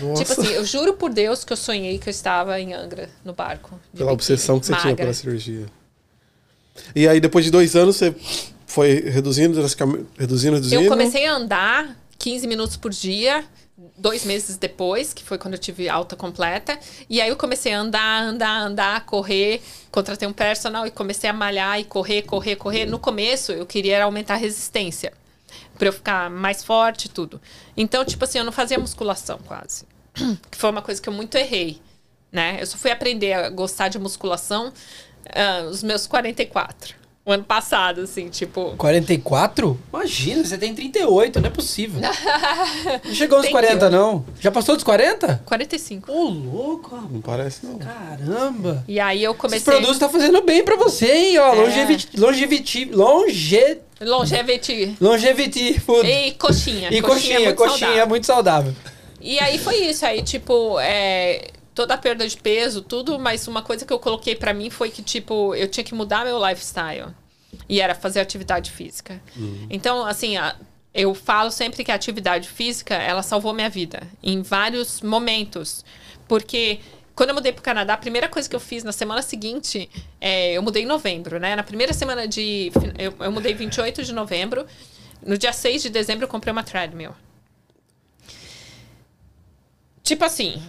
Nossa. 0.00 0.24
Tipo 0.24 0.40
assim, 0.40 0.52
eu 0.52 0.64
juro 0.64 0.94
por 0.94 1.10
Deus 1.12 1.44
que 1.44 1.52
eu 1.52 1.56
sonhei 1.56 1.98
que 1.98 2.08
eu 2.08 2.10
estava 2.10 2.60
em 2.60 2.72
Angra 2.72 3.08
no 3.24 3.32
barco. 3.32 3.70
de 3.92 3.98
Pela 3.98 4.10
biquíni, 4.10 4.12
obsessão 4.12 4.60
que 4.60 4.66
você 4.66 4.72
tinha 4.74 4.84
magra. 4.86 5.04
pela 5.04 5.14
cirurgia. 5.14 5.66
E 6.94 7.08
aí, 7.08 7.20
depois 7.20 7.44
de 7.44 7.50
dois 7.50 7.74
anos, 7.76 7.96
você 7.96 8.14
foi 8.66 9.00
reduzindo, 9.00 9.60
reduzindo, 10.18 10.54
reduzindo. 10.56 10.82
Eu 10.82 10.88
comecei 10.88 11.26
a 11.26 11.34
andar 11.34 11.96
15 12.18 12.46
minutos 12.46 12.76
por 12.76 12.90
dia, 12.92 13.44
dois 13.98 14.24
meses 14.24 14.56
depois, 14.56 15.12
que 15.12 15.24
foi 15.24 15.36
quando 15.36 15.54
eu 15.54 15.58
tive 15.58 15.88
alta 15.88 16.14
completa. 16.14 16.78
E 17.08 17.20
aí 17.20 17.28
eu 17.28 17.36
comecei 17.36 17.72
a 17.72 17.80
andar, 17.80 18.22
andar, 18.22 18.60
andar, 18.60 19.04
correr. 19.04 19.60
Contratei 19.90 20.28
um 20.28 20.32
personal 20.32 20.86
e 20.86 20.90
comecei 20.90 21.28
a 21.28 21.32
malhar 21.32 21.80
e 21.80 21.84
correr, 21.84 22.22
correr, 22.22 22.56
correr. 22.56 22.86
No 22.86 22.98
começo, 22.98 23.50
eu 23.52 23.66
queria 23.66 24.04
aumentar 24.04 24.34
a 24.34 24.38
resistência. 24.38 25.12
Pra 25.80 25.88
eu 25.88 25.92
ficar 25.94 26.28
mais 26.28 26.62
forte 26.62 27.06
e 27.06 27.08
tudo. 27.08 27.40
Então, 27.74 28.04
tipo 28.04 28.22
assim, 28.22 28.36
eu 28.36 28.44
não 28.44 28.52
fazia 28.52 28.78
musculação 28.78 29.38
quase. 29.46 29.86
Que 30.50 30.58
foi 30.58 30.68
uma 30.68 30.82
coisa 30.82 31.00
que 31.00 31.08
eu 31.08 31.12
muito 31.12 31.36
errei. 31.36 31.80
Né? 32.30 32.58
Eu 32.60 32.66
só 32.66 32.76
fui 32.76 32.90
aprender 32.90 33.32
a 33.32 33.48
gostar 33.48 33.88
de 33.88 33.98
musculação 33.98 34.74
ah, 35.34 35.62
os 35.70 35.82
meus 35.82 36.06
44. 36.06 36.99
O 37.30 37.32
ano 37.32 37.44
passado, 37.44 38.00
assim, 38.00 38.28
tipo. 38.28 38.74
44? 38.76 39.78
Imagina, 39.92 40.44
você 40.44 40.58
tem 40.58 40.74
38, 40.74 41.40
não 41.40 41.46
é 41.46 41.50
possível. 41.50 42.00
Não 43.04 43.14
chegou 43.14 43.38
nos 43.38 43.46
Thank 43.46 43.52
40, 43.52 43.84
you. 43.84 43.90
não. 43.92 44.24
Já 44.40 44.50
passou 44.50 44.74
dos 44.74 44.82
40? 44.82 45.42
45. 45.46 46.10
Ô, 46.10 46.24
louco, 46.28 46.96
rapaz. 46.96 47.12
Não 47.12 47.20
parece, 47.20 47.66
não. 47.66 47.78
Caramba. 47.78 48.84
E 48.88 48.98
aí 48.98 49.22
eu 49.22 49.32
comecei. 49.34 49.60
produtos 49.72 49.96
tá 49.98 50.08
fazendo 50.08 50.42
bem 50.42 50.64
pra 50.64 50.74
você, 50.74 51.06
hein? 51.12 51.38
Ó, 51.38 51.52
É. 51.52 51.54
longevity, 51.54 52.08
longevity, 52.18 52.84
longe, 52.86 53.78
Longevity. 54.00 54.96
longevity 55.00 55.78
food. 55.78 56.08
E 56.08 56.32
coxinha. 56.32 56.88
E 56.92 57.00
coxinha, 57.00 57.38
muito 57.40 57.56
coxinha 57.56 57.76
é 57.76 57.90
saudável. 57.90 58.06
muito 58.08 58.26
saudável. 58.26 58.74
E 59.20 59.38
aí 59.38 59.56
foi 59.58 59.76
isso. 59.84 60.04
Aí, 60.04 60.22
tipo, 60.22 60.78
é, 60.80 61.48
toda 61.74 61.94
a 61.94 61.98
perda 61.98 62.26
de 62.26 62.36
peso, 62.36 62.82
tudo, 62.82 63.18
mas 63.20 63.46
uma 63.46 63.62
coisa 63.62 63.84
que 63.86 63.92
eu 63.92 63.98
coloquei 64.00 64.34
pra 64.34 64.52
mim 64.52 64.68
foi 64.70 64.90
que, 64.90 65.02
tipo, 65.02 65.54
eu 65.54 65.68
tinha 65.68 65.84
que 65.84 65.94
mudar 65.94 66.24
meu 66.24 66.38
lifestyle. 66.44 67.08
E 67.72 67.80
era 67.80 67.94
fazer 67.94 68.18
atividade 68.20 68.70
física. 68.72 69.22
Então, 69.70 70.04
assim, 70.04 70.36
a- 70.36 70.56
eu 70.92 71.14
falo 71.14 71.50
sempre 71.52 71.84
que 71.84 71.92
a 71.92 71.94
atividade 71.94 72.48
física, 72.48 72.94
ela 72.96 73.22
salvou 73.22 73.52
minha 73.54 73.70
vida. 73.70 74.02
Em 74.20 74.42
vários 74.42 75.00
momentos. 75.02 75.84
Porque 76.26 76.80
quando 77.14 77.28
eu 77.28 77.34
mudei 77.36 77.52
pro 77.52 77.62
Canadá, 77.62 77.94
a 77.94 77.96
primeira 77.96 78.28
coisa 78.28 78.48
que 78.48 78.56
eu 78.56 78.60
fiz 78.60 78.82
na 78.82 78.90
semana 78.90 79.22
seguinte, 79.22 79.88
é, 80.20 80.52
eu 80.54 80.62
mudei 80.62 80.82
em 80.82 80.86
novembro, 80.86 81.38
né? 81.38 81.54
Na 81.54 81.62
primeira 81.62 81.92
semana 81.92 82.26
de. 82.26 82.72
Eu, 82.98 83.14
eu 83.20 83.30
mudei 83.30 83.54
28 83.54 84.02
de 84.02 84.12
novembro. 84.12 84.66
No 85.24 85.38
dia 85.38 85.52
6 85.52 85.80
de 85.82 85.90
dezembro, 85.90 86.24
eu 86.24 86.28
comprei 86.28 86.50
uma 86.50 86.64
treadmill. 86.64 87.12
Tipo 90.02 90.24
assim, 90.24 90.60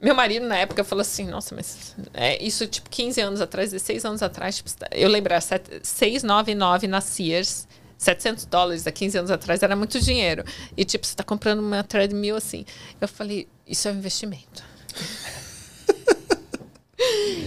meu 0.00 0.14
marido 0.14 0.46
na 0.46 0.56
época 0.58 0.84
falou 0.84 1.02
assim, 1.02 1.26
nossa, 1.26 1.54
mas 1.54 1.94
é, 2.12 2.42
isso 2.44 2.66
tipo 2.66 2.88
15 2.90 3.20
anos 3.20 3.40
atrás, 3.40 3.70
16 3.70 4.04
anos 4.04 4.22
atrás, 4.22 4.56
tipo, 4.56 4.70
eu 4.92 5.08
lembro, 5.08 5.32
era 5.32 5.40
set- 5.40 5.80
699 5.82 6.86
na 6.86 7.00
Sears, 7.00 7.66
700 7.98 8.44
dólares 8.46 8.86
há 8.86 8.92
15 8.92 9.18
anos 9.18 9.30
atrás 9.30 9.62
era 9.62 9.74
muito 9.74 9.98
dinheiro. 10.00 10.44
E 10.76 10.84
tipo, 10.84 11.06
você 11.06 11.14
tá 11.16 11.24
comprando 11.24 11.60
uma 11.60 11.82
treadmill 11.82 12.36
assim. 12.36 12.64
Eu 13.00 13.08
falei, 13.08 13.48
isso 13.66 13.88
é 13.88 13.92
um 13.92 13.96
investimento. 13.96 14.62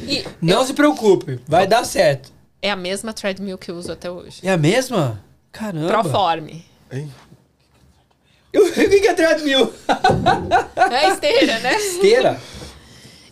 e 0.07 0.25
Não 0.41 0.65
se 0.65 0.73
preocupe, 0.73 1.39
vai 1.47 1.67
dar 1.67 1.83
certo. 1.85 2.31
é 2.61 2.71
a 2.71 2.75
mesma 2.75 3.13
treadmill 3.13 3.57
que 3.57 3.71
eu 3.71 3.75
uso 3.75 3.91
até 3.91 4.09
hoje. 4.09 4.39
É 4.43 4.51
a 4.51 4.57
mesma? 4.57 5.23
Caramba. 5.51 5.87
Proforme. 5.87 6.65
Hein? 6.91 7.11
O 8.55 8.71
que 8.71 8.99
que 9.01 9.07
é 9.07 9.13
treadmill? 9.13 9.71
É 10.91 11.09
esteira, 11.09 11.59
né? 11.59 11.75
Esteira. 11.77 12.41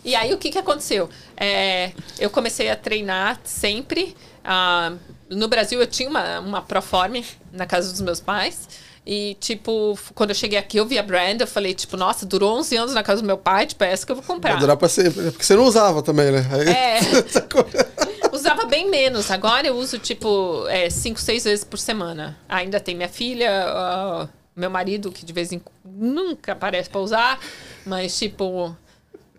E 0.05 0.15
aí, 0.15 0.33
o 0.33 0.37
que, 0.37 0.49
que 0.51 0.57
aconteceu? 0.59 1.09
É, 1.35 1.91
eu 2.19 2.29
comecei 2.29 2.69
a 2.69 2.75
treinar 2.75 3.39
sempre. 3.43 4.15
ah, 4.43 4.93
no 5.29 5.47
Brasil, 5.47 5.79
eu 5.81 5.87
tinha 5.87 6.09
uma, 6.09 6.39
uma 6.39 6.61
Proforme 6.61 7.25
na 7.51 7.65
casa 7.65 7.91
dos 7.91 7.99
meus 8.01 8.19
pais. 8.21 8.67
E, 9.05 9.35
tipo, 9.39 9.97
quando 10.13 10.31
eu 10.31 10.35
cheguei 10.35 10.59
aqui, 10.59 10.77
eu 10.77 10.85
vi 10.85 10.99
a 10.99 11.03
brand, 11.03 11.39
eu 11.39 11.47
falei, 11.47 11.73
tipo, 11.73 11.95
nossa, 11.97 12.25
durou 12.25 12.57
11 12.59 12.75
anos 12.75 12.93
na 12.93 13.01
casa 13.03 13.21
do 13.21 13.25
meu 13.25 13.37
pai, 13.37 13.65
tipo, 13.65 13.81
é 13.83 13.91
essa 13.91 14.05
que 14.05 14.11
eu 14.11 14.17
vou 14.17 14.23
Vai 14.23 14.35
comprar. 14.35 14.55
durar 14.59 14.75
pra 14.77 14.89
sempre. 14.89 15.27
É 15.27 15.31
porque 15.31 15.45
você 15.45 15.55
não 15.55 15.63
usava 15.63 16.01
também, 16.03 16.29
né? 16.31 16.45
Aí- 16.51 16.69
É. 16.69 16.99
Usava 18.35 18.65
bem 18.65 18.89
menos. 18.89 19.31
Agora 19.31 19.65
eu 19.65 19.75
uso, 19.77 19.97
tipo, 19.97 20.63
5, 20.91 21.19
6 21.19 21.43
vezes 21.45 21.63
por 21.65 21.79
semana. 21.79 22.37
Ainda 22.47 22.79
tem 22.79 22.95
minha 22.95 23.09
filha, 23.09 23.49
ah, 23.67 24.27
meu 24.57 24.69
marido, 24.69 25.11
que 25.11 25.23
de 25.25 25.31
vez 25.33 25.51
em 25.51 25.59
quando 25.59 25.77
nunca 25.95 26.51
aparece 26.53 26.89
pra 26.89 26.99
usar. 27.01 27.39
Mas, 27.85 28.17
tipo, 28.17 28.75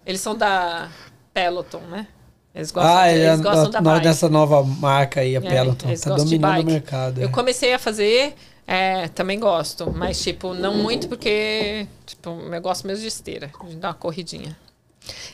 eles 0.06 0.20
são 0.20 0.34
da 0.36 0.88
Peloton, 1.34 1.80
né? 1.90 2.06
Eles 2.54 2.70
gostam, 2.70 2.96
Ah, 2.96 3.12
eles 3.12 3.24
é, 3.24 3.36
gostam 3.42 3.70
da 3.70 3.80
bike. 3.80 4.06
nessa 4.06 4.28
nova 4.28 4.62
marca 4.62 5.20
aí, 5.20 5.36
a 5.36 5.38
É, 5.38 5.42
Peloton. 5.42 5.88
eles 5.88 6.00
Tá 6.00 6.14
dominando 6.14 6.60
o 6.62 6.64
mercado. 6.64 7.20
Eu 7.20 7.28
é. 7.28 7.30
comecei 7.30 7.72
a 7.74 7.78
fazer, 7.78 8.34
é, 8.66 9.06
também 9.08 9.38
gosto. 9.38 9.92
Mas, 9.92 10.20
tipo, 10.20 10.54
não 10.54 10.74
muito 10.74 11.08
porque, 11.08 11.86
tipo, 12.06 12.30
eu 12.30 12.60
gosto 12.60 12.86
mesmo 12.86 13.02
de 13.02 13.08
esteira. 13.08 13.50
De 13.68 13.76
dar 13.76 13.88
uma 13.88 13.94
corridinha. 13.94 14.56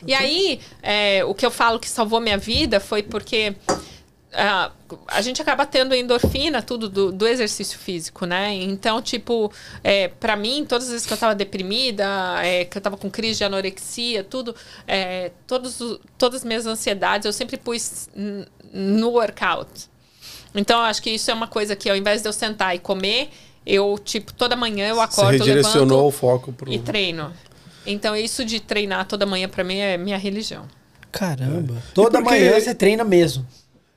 E 0.07 0.12
aí, 0.14 0.61
é, 0.82 1.24
o 1.24 1.35
que 1.35 1.45
eu 1.47 1.51
falo 1.51 1.78
que 1.80 1.89
salvou 1.89 2.20
minha 2.20 2.37
vida 2.39 2.78
foi 2.78 3.03
porque 3.03 3.57
a, 4.35 4.70
a 5.09 5.20
gente 5.22 5.41
acaba 5.41 5.64
tendo 5.64 5.95
endorfina, 5.95 6.61
tudo 6.61 6.89
do, 6.89 7.12
do 7.12 7.26
exercício 7.26 7.78
físico, 7.78 8.26
né? 8.26 8.53
Então, 8.55 9.01
tipo, 9.01 9.51
é, 9.82 10.09
para 10.09 10.37
mim, 10.37 10.64
todas 10.68 10.87
as 10.87 10.91
vezes 10.93 11.07
que 11.07 11.12
eu 11.12 11.16
tava 11.16 11.35
deprimida, 11.35 12.05
é, 12.43 12.64
que 12.64 12.76
eu 12.76 12.82
tava 12.82 12.97
com 12.97 13.11
crise 13.11 13.39
de 13.39 13.45
anorexia, 13.45 14.22
tudo, 14.24 14.55
é, 14.87 15.30
todos, 15.47 15.80
todas 16.18 16.41
as 16.41 16.45
minhas 16.45 16.66
ansiedades, 16.66 17.24
eu 17.26 17.32
sempre 17.32 17.57
pus 17.57 18.09
no 18.72 19.11
workout. 19.11 19.89
Então, 20.55 20.78
eu 20.80 20.85
acho 20.85 21.03
que 21.03 21.11
isso 21.11 21.30
é 21.30 21.35
uma 21.35 21.49
coisa 21.49 21.74
que, 21.74 21.89
ao 21.91 21.97
invés 21.97 22.22
de 22.22 22.28
eu 22.28 22.32
sentar 22.32 22.74
e 22.76 22.78
comer, 22.78 23.30
eu, 23.66 23.99
tipo, 24.03 24.32
toda 24.32 24.55
manhã 24.55 24.89
eu 24.89 24.97
Você 24.97 25.03
acordo, 25.03 25.39
redirecionou 25.45 26.07
o 26.07 26.11
foco 26.11 26.53
pro. 26.53 26.72
e 26.72 26.78
treino. 26.78 27.32
Então, 27.87 28.14
isso 28.16 28.45
de 28.45 28.61
treinar 28.61 29.07
toda 29.07 29.26
manhã, 29.26 29.49
para 29.49 29.64
mim, 29.64 29.78
é 29.78 29.97
minha 29.97 30.16
religião. 30.16 30.66
Caramba. 31.11 31.74
Toda 31.93 32.18
E 32.18 32.22
por 32.22 32.32
que- 32.32 32.39
manhã 32.41 32.61
você 32.61 32.74
treina 32.74 33.05
mesmo. 33.05 33.47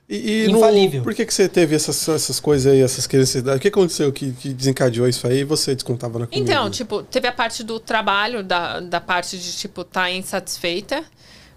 E, 0.08 0.44
e 0.44 0.48
no- 0.48 0.58
Infalível. 0.58 1.02
por 1.02 1.14
que, 1.14 1.26
que 1.26 1.34
você 1.34 1.48
teve 1.48 1.76
essas, 1.76 2.08
essas 2.08 2.40
coisas 2.40 2.72
aí, 2.72 2.80
essas 2.80 3.06
necessidades? 3.06 3.58
O 3.58 3.60
que 3.60 3.68
aconteceu 3.68 4.10
que, 4.10 4.32
que 4.32 4.54
desencadeou 4.54 5.06
isso 5.06 5.26
aí 5.26 5.40
e 5.40 5.44
você 5.44 5.74
descontava 5.74 6.18
na 6.18 6.26
comida? 6.26 6.50
Então, 6.50 6.70
tipo, 6.70 7.02
teve 7.02 7.28
a 7.28 7.32
parte 7.32 7.62
do 7.62 7.78
trabalho, 7.78 8.42
da, 8.42 8.80
da 8.80 9.00
parte 9.00 9.36
de, 9.36 9.52
tipo, 9.56 9.82
estar 9.82 10.02
tá 10.02 10.10
insatisfeita. 10.10 11.04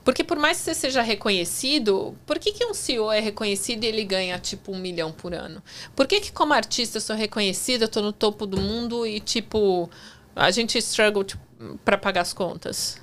Porque 0.04 0.24
por 0.24 0.38
mais 0.38 0.58
que 0.58 0.64
você 0.64 0.74
seja 0.74 1.02
reconhecido, 1.02 2.16
por 2.26 2.40
que, 2.40 2.52
que 2.52 2.66
um 2.66 2.74
CEO 2.74 3.12
é 3.12 3.20
reconhecido 3.20 3.84
e 3.84 3.88
ele 3.88 4.04
ganha, 4.04 4.38
tipo, 4.40 4.72
um 4.72 4.80
milhão 4.80 5.12
por 5.12 5.34
ano? 5.34 5.62
Por 5.96 6.08
que 6.08 6.20
que 6.20 6.32
como 6.32 6.54
artista 6.54 6.98
eu 6.98 7.02
sou 7.02 7.16
reconhecida, 7.16 7.86
eu 7.86 7.90
tô 7.90 8.02
no 8.02 8.12
topo 8.12 8.48
do 8.48 8.60
mundo 8.60 9.06
e, 9.06 9.20
tipo, 9.20 9.90
a 10.36 10.50
gente 10.50 10.78
struggle 10.80 11.24
tipo, 11.24 11.42
para 11.86 11.98
pagar 11.98 12.22
as 12.22 12.34
contas? 12.34 13.00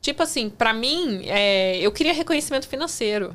Tipo 0.00 0.22
assim, 0.24 0.50
pra 0.50 0.74
mim, 0.74 1.22
é, 1.26 1.78
eu 1.78 1.90
queria 1.92 2.12
reconhecimento 2.12 2.68
financeiro. 2.68 3.34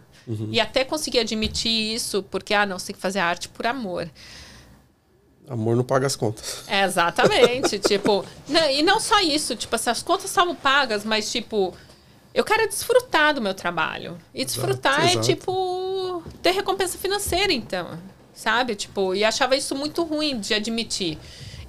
E 0.52 0.60
até 0.60 0.84
consegui 0.86 1.20
admitir 1.20 1.96
isso, 1.96 2.24
porque, 2.24 2.54
ah, 2.54 2.66
não, 2.66 2.78
você 2.78 2.88
tem 2.88 2.96
que 2.96 3.02
fazer 3.02 3.20
arte 3.20 3.50
por 3.50 3.66
amor. 3.66 4.10
Amor 5.50 5.76
não 5.76 5.84
paga 5.84 6.06
as 6.06 6.16
contas. 6.16 6.64
É, 6.68 6.84
exatamente. 6.84 7.80
tipo, 7.82 8.24
não, 8.48 8.70
e 8.70 8.84
não 8.84 9.00
só 9.00 9.20
isso, 9.20 9.56
tipo, 9.56 9.74
essas 9.74 10.04
contas 10.04 10.26
estavam 10.26 10.56
pagas, 10.56 11.04
mas 11.04 11.32
tipo, 11.32 11.74
eu 12.34 12.44
quero 12.44 12.68
desfrutar 12.68 13.34
do 13.34 13.42
meu 13.42 13.56
trabalho. 13.56 14.18
E 14.34 14.46
desfrutar 14.46 15.02
é 15.02 15.12
exato. 15.12 15.26
tipo 15.26 16.24
ter 16.44 16.52
recompensa 16.52 16.98
financeira, 16.98 17.52
então. 17.52 17.98
Sabe? 18.34 18.76
Tipo, 18.76 19.16
e 19.16 19.24
achava 19.24 19.56
isso 19.56 19.76
muito 19.76 20.04
ruim 20.04 20.40
de 20.40 20.54
admitir. 20.54 21.18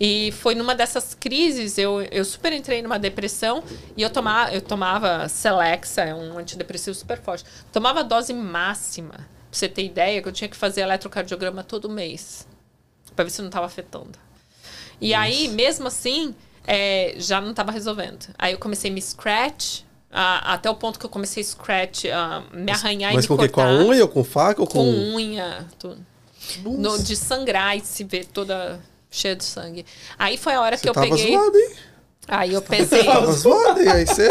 E 0.01 0.32
foi 0.32 0.55
numa 0.55 0.74
dessas 0.74 1.12
crises, 1.14 1.76
eu, 1.76 2.01
eu 2.11 2.24
super 2.24 2.53
entrei 2.55 2.80
numa 2.80 2.98
depressão 2.98 3.62
e 3.94 4.01
eu 4.01 4.09
tomava, 4.09 4.51
eu 4.51 4.62
tomava 4.62 5.28
Celexa, 5.28 6.01
é 6.03 6.14
um 6.14 6.38
antidepressivo 6.38 6.94
super 6.96 7.20
forte. 7.20 7.44
Tomava 7.70 8.03
dose 8.03 8.32
máxima. 8.32 9.11
Pra 9.12 9.59
você 9.59 9.68
ter 9.68 9.84
ideia, 9.84 10.22
que 10.22 10.28
eu 10.28 10.32
tinha 10.32 10.48
que 10.48 10.57
fazer 10.57 10.80
eletrocardiograma 10.82 11.62
todo 11.62 11.88
mês. 11.90 12.46
Pra 13.14 13.24
ver 13.24 13.30
se 13.30 13.42
não 13.42 13.48
estava 13.48 13.66
afetando. 13.66 14.18
E 15.01 15.12
aí, 15.12 15.48
mesmo 15.48 15.88
assim, 15.88 16.34
é, 16.66 17.14
já 17.18 17.40
não 17.40 17.51
estava 17.51 17.70
resolvendo. 17.72 18.26
Aí 18.38 18.53
eu 18.53 18.59
comecei 18.59 18.90
a 18.90 18.94
me 18.94 19.03
scratch, 19.03 19.80
ah, 20.11 20.55
até 20.55 20.70
o 20.70 20.74
ponto 20.76 20.98
que 20.98 21.05
eu 21.05 21.11
comecei 21.11 21.42
a 21.42 21.46
scratch, 21.46 22.05
ah, 22.07 22.42
me 22.55 22.70
arranhar 22.72 23.12
Mas 23.12 23.24
e 23.26 23.28
me 23.28 23.34
o 23.34 23.38
quê? 23.38 23.48
Com 23.48 23.61
cortar. 23.61 23.70
a 23.80 23.84
unha 23.84 24.03
ou 24.03 24.09
com 24.09 24.24
faca 24.24 24.61
ou 24.62 24.66
Com 24.66 24.78
com. 24.78 25.14
unha, 25.14 25.66
tudo. 25.78 26.07
No- 26.64 26.98
de 27.03 27.16
sangrar 27.16 27.76
e 27.76 27.80
se 27.80 28.03
ver 28.05 28.24
toda 28.26 28.80
cheia 29.11 29.34
de 29.36 29.44
sangue. 29.44 29.84
Aí 30.18 30.36
foi 30.36 30.54
a 30.54 30.61
hora 30.61 30.76
Você 30.76 30.82
que 30.82 30.88
eu 30.88 30.94
tava 30.94 31.08
peguei. 31.08 31.32
zoado, 31.32 31.56
hein? 31.56 31.70
Aí 32.28 32.52
eu 32.54 32.62
pensei. 32.62 33.02
Tava 33.04 33.32
zoado, 33.32 33.80
hein? 33.80 33.88
Aí 33.88 34.06
você. 34.06 34.28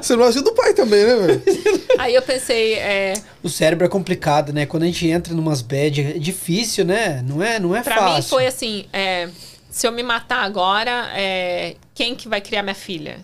Você 0.00 0.16
não 0.16 0.24
ajuda 0.24 0.50
o 0.50 0.54
pai 0.54 0.72
também, 0.72 1.04
né, 1.04 1.16
velho? 1.16 1.42
aí 1.98 2.14
eu 2.14 2.22
pensei, 2.22 2.74
é, 2.74 3.14
O 3.42 3.48
cérebro 3.48 3.84
é 3.84 3.88
complicado, 3.90 4.52
né? 4.54 4.64
Quando 4.64 4.84
a 4.84 4.86
gente 4.86 5.06
entra 5.08 5.34
numas 5.34 5.60
bad, 5.60 6.00
é 6.00 6.18
difícil, 6.18 6.84
né? 6.86 7.20
Não 7.22 7.42
é, 7.42 7.58
não 7.58 7.76
é 7.76 7.82
Pra 7.82 7.96
fácil. 7.96 8.14
mim 8.16 8.22
foi 8.22 8.46
assim, 8.46 8.86
é, 8.92 9.28
se 9.68 9.86
eu 9.86 9.92
me 9.92 10.02
matar 10.02 10.44
agora, 10.44 11.10
é, 11.14 11.76
quem 11.94 12.14
que 12.14 12.26
vai 12.28 12.40
criar 12.40 12.62
minha 12.62 12.74
filha? 12.74 13.18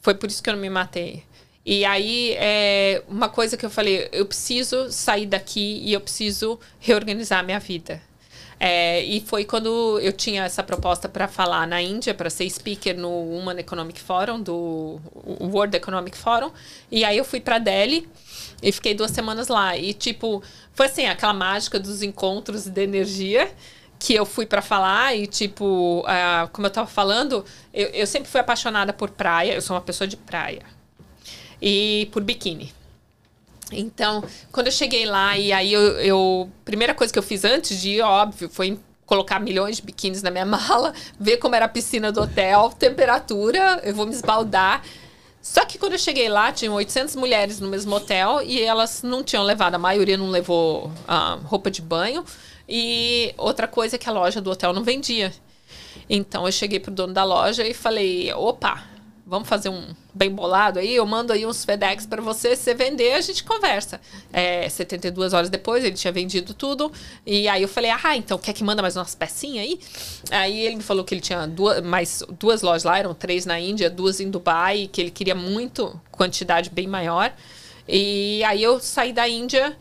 Foi 0.00 0.14
por 0.14 0.28
isso 0.28 0.42
que 0.42 0.48
eu 0.50 0.54
não 0.54 0.60
me 0.60 0.70
matei. 0.70 1.22
E 1.64 1.84
aí, 1.84 2.34
é, 2.38 3.02
uma 3.08 3.28
coisa 3.28 3.56
que 3.56 3.66
eu 3.66 3.70
falei, 3.70 4.08
eu 4.12 4.24
preciso 4.26 4.90
sair 4.90 5.26
daqui 5.26 5.80
e 5.84 5.92
eu 5.92 6.00
preciso 6.00 6.58
reorganizar 6.80 7.40
a 7.40 7.42
minha 7.42 7.58
vida. 7.60 8.00
É, 8.58 9.04
e 9.04 9.20
foi 9.20 9.44
quando 9.44 10.00
eu 10.00 10.12
tinha 10.12 10.44
essa 10.44 10.62
proposta 10.62 11.08
para 11.08 11.28
falar 11.28 11.66
na 11.66 11.80
Índia, 11.82 12.14
para 12.14 12.30
ser 12.30 12.48
speaker 12.48 12.96
no 12.96 13.10
Human 13.10 13.58
Economic 13.58 14.00
Forum, 14.00 14.40
do 14.40 14.98
World 15.40 15.76
Economic 15.76 16.16
Forum. 16.16 16.50
E 16.90 17.04
aí 17.04 17.18
eu 17.18 17.24
fui 17.24 17.40
para 17.40 17.58
Delhi 17.58 18.08
e 18.62 18.72
fiquei 18.72 18.94
duas 18.94 19.10
semanas 19.10 19.48
lá. 19.48 19.76
E, 19.76 19.92
tipo, 19.92 20.42
foi 20.72 20.86
assim, 20.86 21.06
aquela 21.06 21.34
mágica 21.34 21.78
dos 21.78 22.02
encontros 22.02 22.66
de 22.66 22.82
energia 22.82 23.50
que 23.98 24.14
eu 24.14 24.24
fui 24.24 24.46
para 24.46 24.62
falar 24.62 25.14
e, 25.14 25.26
tipo, 25.26 26.02
ah, 26.06 26.48
como 26.52 26.66
eu 26.66 26.70
tava 26.70 26.86
falando, 26.86 27.44
eu, 27.72 27.88
eu 27.88 28.06
sempre 28.06 28.30
fui 28.30 28.40
apaixonada 28.40 28.92
por 28.92 29.10
praia, 29.10 29.54
eu 29.54 29.62
sou 29.62 29.76
uma 29.76 29.82
pessoa 29.82 30.08
de 30.08 30.16
praia. 30.16 30.62
E 31.60 32.08
por 32.12 32.22
biquíni. 32.22 32.72
Então, 33.72 34.22
quando 34.52 34.66
eu 34.66 34.72
cheguei 34.72 35.06
lá, 35.06 35.36
e 35.36 35.52
aí 35.52 35.72
eu, 35.72 35.82
eu. 35.98 36.50
Primeira 36.64 36.94
coisa 36.94 37.12
que 37.12 37.18
eu 37.18 37.22
fiz 37.22 37.44
antes 37.44 37.80
de 37.80 37.90
ir, 37.90 38.00
óbvio, 38.00 38.48
foi 38.48 38.78
colocar 39.04 39.40
milhões 39.40 39.76
de 39.76 39.82
biquínis 39.82 40.22
na 40.22 40.30
minha 40.30 40.46
mala, 40.46 40.92
ver 41.18 41.38
como 41.38 41.54
era 41.54 41.64
a 41.64 41.68
piscina 41.68 42.12
do 42.12 42.22
hotel, 42.22 42.72
temperatura, 42.78 43.80
eu 43.84 43.94
vou 43.94 44.06
me 44.06 44.12
esbaldar. 44.12 44.82
Só 45.40 45.64
que 45.64 45.78
quando 45.78 45.92
eu 45.92 45.98
cheguei 45.98 46.28
lá, 46.28 46.50
tinham 46.50 46.74
800 46.74 47.14
mulheres 47.14 47.60
no 47.60 47.68
mesmo 47.68 47.94
hotel 47.94 48.42
e 48.42 48.60
elas 48.60 49.04
não 49.04 49.22
tinham 49.22 49.44
levado, 49.44 49.76
a 49.76 49.78
maioria 49.78 50.16
não 50.16 50.28
levou 50.28 50.90
ah, 51.06 51.38
roupa 51.44 51.70
de 51.70 51.80
banho. 51.80 52.24
E 52.68 53.32
outra 53.38 53.68
coisa 53.68 53.94
é 53.94 53.98
que 53.98 54.08
a 54.08 54.12
loja 54.12 54.40
do 54.40 54.50
hotel 54.50 54.72
não 54.72 54.82
vendia. 54.82 55.32
Então 56.10 56.46
eu 56.46 56.52
cheguei 56.52 56.80
pro 56.80 56.90
dono 56.90 57.12
da 57.12 57.22
loja 57.22 57.64
e 57.64 57.72
falei: 57.72 58.32
opa, 58.32 58.82
vamos 59.26 59.48
fazer 59.48 59.68
um 59.68 59.82
bem 60.14 60.30
bolado 60.30 60.78
aí? 60.78 60.94
Eu 60.94 61.04
mando 61.04 61.32
aí 61.32 61.44
uns 61.44 61.64
FedEx 61.64 62.06
para 62.06 62.22
você, 62.22 62.54
você 62.54 62.72
vender, 62.72 63.14
a 63.14 63.20
gente 63.20 63.42
conversa. 63.42 64.00
É, 64.32 64.68
72 64.68 65.32
horas 65.32 65.50
depois, 65.50 65.84
ele 65.84 65.96
tinha 65.96 66.12
vendido 66.12 66.54
tudo. 66.54 66.92
E 67.26 67.48
aí 67.48 67.60
eu 67.60 67.68
falei: 67.68 67.90
ah, 67.90 68.16
então 68.16 68.38
quer 68.38 68.52
que 68.52 68.62
manda 68.62 68.80
mais 68.80 68.96
umas 68.96 69.14
pecinhas 69.14 69.66
aí? 69.66 69.80
Aí 70.30 70.60
ele 70.60 70.76
me 70.76 70.82
falou 70.82 71.04
que 71.04 71.12
ele 71.12 71.20
tinha 71.20 71.46
duas, 71.46 71.82
mais 71.82 72.22
duas 72.38 72.62
lojas 72.62 72.84
lá, 72.84 72.98
eram 72.98 73.12
três 73.12 73.44
na 73.44 73.58
Índia, 73.58 73.90
duas 73.90 74.20
em 74.20 74.30
Dubai, 74.30 74.88
que 74.90 75.00
ele 75.00 75.10
queria 75.10 75.34
muito, 75.34 76.00
quantidade 76.12 76.70
bem 76.70 76.86
maior. 76.86 77.34
E 77.88 78.42
aí 78.44 78.62
eu 78.62 78.78
saí 78.78 79.12
da 79.12 79.28
Índia. 79.28 79.76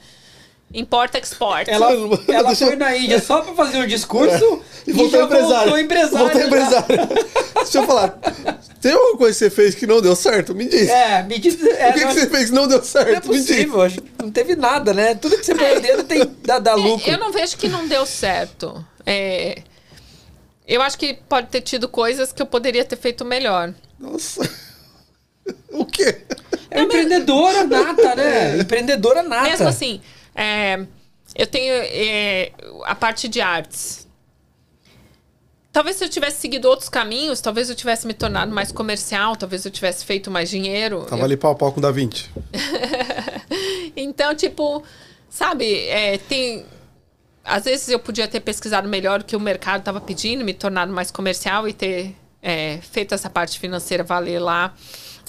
Importa, 0.74 1.18
export. 1.18 1.68
Ela, 1.70 1.92
ela 2.28 2.48
Deixa 2.48 2.66
foi 2.66 2.76
na 2.76 2.96
Índia 2.98 3.22
só 3.22 3.42
pra 3.42 3.54
fazer 3.54 3.78
um 3.78 3.88
discurso 3.88 4.62
E 4.86 4.92
voltou 4.92 5.24
empresário. 5.24 5.56
voltou 5.58 5.80
empresário. 5.80 6.18
Voltou 6.18 6.42
empresário. 6.42 6.98
Deixa 7.56 7.78
eu 7.78 7.84
falar. 7.88 8.20
Tem 8.82 8.92
alguma 8.92 9.18
coisa 9.18 9.32
que 9.34 9.40
você 9.46 9.50
fez 9.50 9.74
que 9.74 9.88
não 9.88 10.02
deu 10.02 10.16
certo? 10.16 10.54
Me 10.54 10.68
diz. 10.68 10.90
É, 10.90 11.24
me 11.24 11.40
diz. 11.40 11.64
É, 11.64 11.90
o 11.90 11.94
que, 11.94 12.00
que 12.00 12.06
não, 12.06 12.12
você 12.14 12.30
fez 12.30 12.50
que 12.50 12.56
não 12.56 12.68
deu 12.68 12.84
certo? 12.84 13.28
não 13.28 13.34
é 13.34 13.38
Me 13.38 13.44
diz. 13.44 13.48
possível, 13.48 13.82
acho 13.82 14.02
que 14.02 14.12
não 14.22 14.30
teve 14.32 14.56
nada, 14.56 14.94
né? 14.94 15.16
Tudo 15.16 15.38
que 15.38 15.46
você 15.46 15.54
o 15.54 15.80
dedo 15.82 16.04
tem, 16.04 16.30
dá, 16.44 16.60
dá 16.60 16.76
lucro. 16.76 17.10
É, 17.10 17.14
Eu 17.14 17.20
não 17.20 17.32
vejo 17.32 17.56
que 17.58 17.70
não 17.70 17.88
deu 17.88 18.06
certo. 18.06 18.86
É, 19.06 19.62
eu 20.68 20.82
acho 20.82 20.98
que 20.98 21.14
pode 21.14 21.48
ter 21.48 21.62
tido 21.62 21.88
coisas 21.88 22.34
que 22.34 22.42
eu 22.42 22.46
poderia 22.46 22.84
ter 22.84 22.98
feito 22.98 23.24
melhor. 23.24 23.74
Nossa. 24.00 24.42
O 25.70 25.86
quê? 25.86 26.22
É 26.72 26.82
empreendedora 26.82 27.66
nata, 27.66 28.16
né? 28.16 28.58
Empreendedora 28.62 29.22
nata. 29.22 29.48
Mesmo 29.50 29.68
assim, 29.68 30.02
é, 30.36 30.86
eu 31.34 31.48
tenho 31.48 31.74
é, 31.74 32.52
a 32.84 32.94
parte 32.94 33.28
de 33.28 33.42
artes. 33.42 34.06
Talvez 35.72 35.98
se 35.98 36.06
eu 36.06 36.10
tivesse 36.10 36.40
seguido 36.40 36.70
outros 36.70 36.88
caminhos, 36.88 37.42
talvez 37.42 37.70
eu 37.70 37.76
tivesse 37.76 38.08
me 38.08 38.14
tornado 38.14 38.50
mais 38.52 38.72
comercial, 38.72 39.36
talvez 39.36 39.66
eu 39.66 39.72
tivesse 39.72 40.06
feito 40.06 40.32
mais 40.32 40.50
dinheiro. 40.50 41.02
Tava 41.04 41.22
Eu- 41.22 41.26
ali 41.26 41.36
pau 41.36 41.52
a 41.52 41.56
pau 41.56 41.72
com 41.74 41.80
o 41.80 41.82
Da 41.82 41.92
Vinci. 41.92 42.30
Então, 43.98 44.36
tipo, 44.36 44.84
sabe, 45.30 45.88
é, 45.88 46.18
tem. 46.18 46.66
Às 47.44 47.64
vezes 47.66 47.88
eu 47.88 48.00
podia 48.00 48.28
ter 48.28 48.40
pesquisado 48.42 48.90
melhor 48.90 49.22
o 49.22 49.24
que 49.24 49.36
o 49.36 49.40
mercado 49.40 49.80
estava 49.80 50.02
pedindo, 50.02 50.44
me 50.44 50.54
tornado 50.54 50.92
mais 50.92 51.12
comercial 51.12 51.68
e 51.68 51.72
ter 51.74 52.14
é, 52.42 52.80
feito 52.82 53.14
essa 53.14 53.30
parte 53.30 53.58
financeira 53.60 54.04
valer 54.04 54.40
lá. 54.40 54.74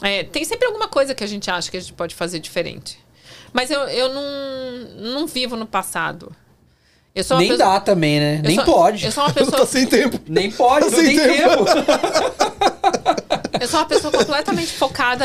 É, 0.02 0.24
tem 0.24 0.44
sempre 0.44 0.66
alguma 0.66 0.88
coisa 0.88 1.14
que 1.14 1.22
a 1.22 1.26
gente 1.26 1.48
acha 1.50 1.70
que 1.70 1.76
a 1.76 1.80
gente 1.80 1.92
pode 1.92 2.14
fazer 2.14 2.38
diferente. 2.40 2.98
Mas 3.56 3.70
eu, 3.70 3.80
eu 3.88 4.12
não, 4.12 4.22
não 5.12 5.26
vivo 5.26 5.56
no 5.56 5.64
passado. 5.66 6.30
Eu 7.14 7.24
sou 7.24 7.38
uma 7.38 7.40
Nem 7.40 7.52
pessoa- 7.52 7.70
dá 7.70 7.80
também, 7.80 8.20
né? 8.20 8.36
eu 8.40 8.42
Nem 8.42 8.56
sou- 8.56 8.64
pode. 8.66 9.06
Eu 9.06 9.10
sou 9.12 9.24
uma 9.24 9.32
pessoa 9.34 9.56
tá 9.56 9.64
sem 9.66 9.86
tempo. 9.86 10.20
Nem 10.28 10.50
pode, 10.50 10.90
não 10.90 10.98
Sem 10.98 11.16
tem 11.16 11.16
tempo. 11.16 11.64
Eu 13.58 13.66
sou 13.66 13.80
uma 13.80 13.86
pessoa 13.86 14.12
completamente 14.12 14.70
focada 14.74 15.24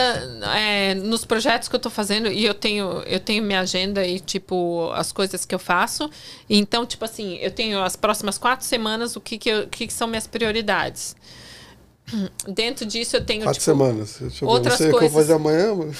é, 0.55 0.93
nos 0.95 1.25
projetos 1.25 1.67
que 1.67 1.75
eu 1.75 1.79
tô 1.81 1.89
fazendo 1.89 2.29
e 2.31 2.45
eu 2.45 2.53
tenho, 2.53 3.03
eu 3.05 3.19
tenho 3.19 3.43
minha 3.43 3.59
agenda 3.59 4.07
e, 4.07 4.21
tipo, 4.21 4.89
as 4.93 5.11
coisas 5.11 5.43
que 5.45 5.53
eu 5.53 5.59
faço. 5.59 6.09
Então, 6.49 6.85
tipo 6.85 7.03
assim, 7.03 7.35
eu 7.41 7.51
tenho 7.51 7.83
as 7.83 7.97
próximas 7.97 8.37
quatro 8.37 8.65
semanas 8.65 9.17
o 9.17 9.21
que, 9.21 9.37
que, 9.37 9.49
eu- 9.49 9.63
o 9.63 9.67
que, 9.67 9.85
que 9.85 9.91
são 9.91 10.07
minhas 10.07 10.27
prioridades. 10.27 11.13
Dentro 12.47 12.85
disso 12.85 13.17
eu 13.17 13.25
tenho, 13.25 13.43
Quatro 13.43 13.59
tipo, 13.59 13.65
semanas. 13.65 14.15
Deixa 14.21 14.45
eu 14.45 14.47
ver. 14.47 14.53
outras 14.53 14.73
Não 14.73 14.77
sei 14.77 14.87
o 14.87 14.89
que 14.91 14.95
eu 14.95 15.09
vou 15.09 15.09
coisas. 15.09 15.27
fazer 15.27 15.33
amanhã. 15.33 15.75
mano. 15.75 15.93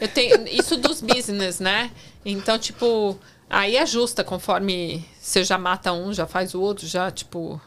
Eu 0.00 0.08
tenho 0.08 0.46
isso 0.48 0.76
dos 0.76 1.00
business, 1.00 1.60
né? 1.60 1.90
Então, 2.24 2.58
tipo, 2.58 3.18
Aí 3.48 3.78
ajusta 3.78 4.24
conforme 4.24 5.04
você 5.20 5.44
já 5.44 5.56
mata 5.56 5.92
um, 5.92 6.12
já 6.12 6.26
faz 6.26 6.54
o 6.54 6.60
outro, 6.60 6.86
já 6.86 7.10
tipo. 7.10 7.60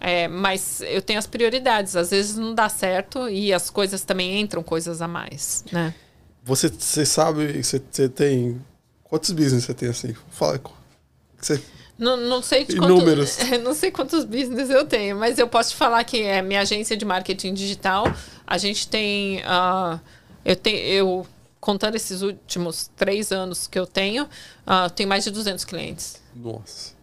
É, 0.00 0.26
mas 0.26 0.80
eu 0.80 1.00
tenho 1.00 1.18
as 1.18 1.26
prioridades. 1.26 1.94
Às 1.94 2.10
vezes 2.10 2.36
não 2.36 2.54
dá 2.54 2.68
certo 2.68 3.28
e 3.28 3.52
as 3.52 3.70
coisas 3.70 4.02
também 4.02 4.40
entram 4.40 4.62
coisas 4.62 5.00
a 5.00 5.06
mais, 5.06 5.64
né? 5.70 5.94
Você, 6.42 6.68
você 6.68 7.06
sabe, 7.06 7.62
você, 7.62 7.80
você 7.90 8.08
tem. 8.08 8.60
Quantos 9.04 9.30
business 9.30 9.64
você 9.64 9.74
tem 9.74 9.88
assim? 9.88 10.14
Fala. 10.30 10.60
Você, 11.40 11.62
Não, 11.98 12.16
não 12.16 12.42
sei 12.42 12.64
de 12.64 12.76
quanto- 12.76 12.88
números? 12.96 13.38
não 13.62 13.74
sei 13.74 13.90
quantos 13.92 14.24
business 14.24 14.68
eu 14.68 14.84
tenho, 14.84 15.16
mas 15.16 15.38
eu 15.38 15.46
posso 15.46 15.70
te 15.70 15.76
falar 15.76 16.02
que 16.02 16.22
é 16.22 16.42
minha 16.42 16.60
agência 16.62 16.96
de 16.96 17.04
marketing 17.04 17.54
digital. 17.54 18.04
A 18.46 18.58
gente 18.58 18.88
tem. 18.88 19.42
ah, 19.44 20.00
eu 20.44 20.56
tenho. 20.56 20.78
Eu, 20.78 21.26
contando 21.60 21.94
esses 21.94 22.22
últimos 22.22 22.90
três 22.96 23.30
anos 23.32 23.66
que 23.66 23.78
eu 23.78 23.86
tenho, 23.86 24.28
eu 24.84 24.90
tenho 24.90 25.08
mais 25.08 25.24
de 25.24 25.30
200 25.30 25.64
clientes. 25.64 26.20
nossa. 26.34 26.98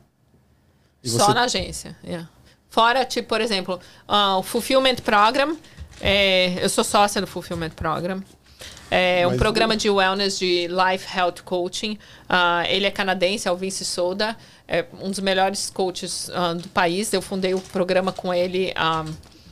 E 1.04 1.10
Só 1.10 1.28
você- 1.28 1.34
na 1.34 1.44
agência. 1.44 1.96
yeah. 2.04 2.28
Fora, 2.70 3.06
tipo, 3.06 3.30
por 3.30 3.40
exemplo, 3.40 3.80
ah, 4.08 4.38
o 4.38 4.44
Fulfillment 4.44 4.96
Program. 4.96 5.56
é, 6.02 6.64
eu 6.64 6.70
sou 6.70 6.84
sócia 6.84 7.22
do 7.22 7.28
Fulfillment 7.28 7.70
Program. 7.72 8.22
É 8.90 9.26
um 9.28 9.32
Mas- 9.32 9.40
programa 9.40 9.76
de 9.78 9.90
wellness 9.90 10.38
de 10.40 10.68
Life 10.68 11.06
Health 11.18 11.44
Coaching. 11.44 11.98
Ah, 12.30 12.64
ele 12.68 12.86
é 12.86 12.92
canadense, 12.92 13.48
é 13.48 13.52
o 13.52 13.56
Vince 13.56 13.84
Souda. 13.86 14.36
É 14.68 14.86
um 15.02 15.10
dos 15.10 15.20
melhores 15.20 15.70
coaches 15.70 16.30
ah, 16.34 16.54
do 16.54 16.68
país. 16.70 17.12
Eu 17.14 17.22
fundei 17.22 17.54
o 17.54 17.60
programa 17.62 18.12
com 18.12 18.34
ele 18.34 18.74
ah, 18.76 19.06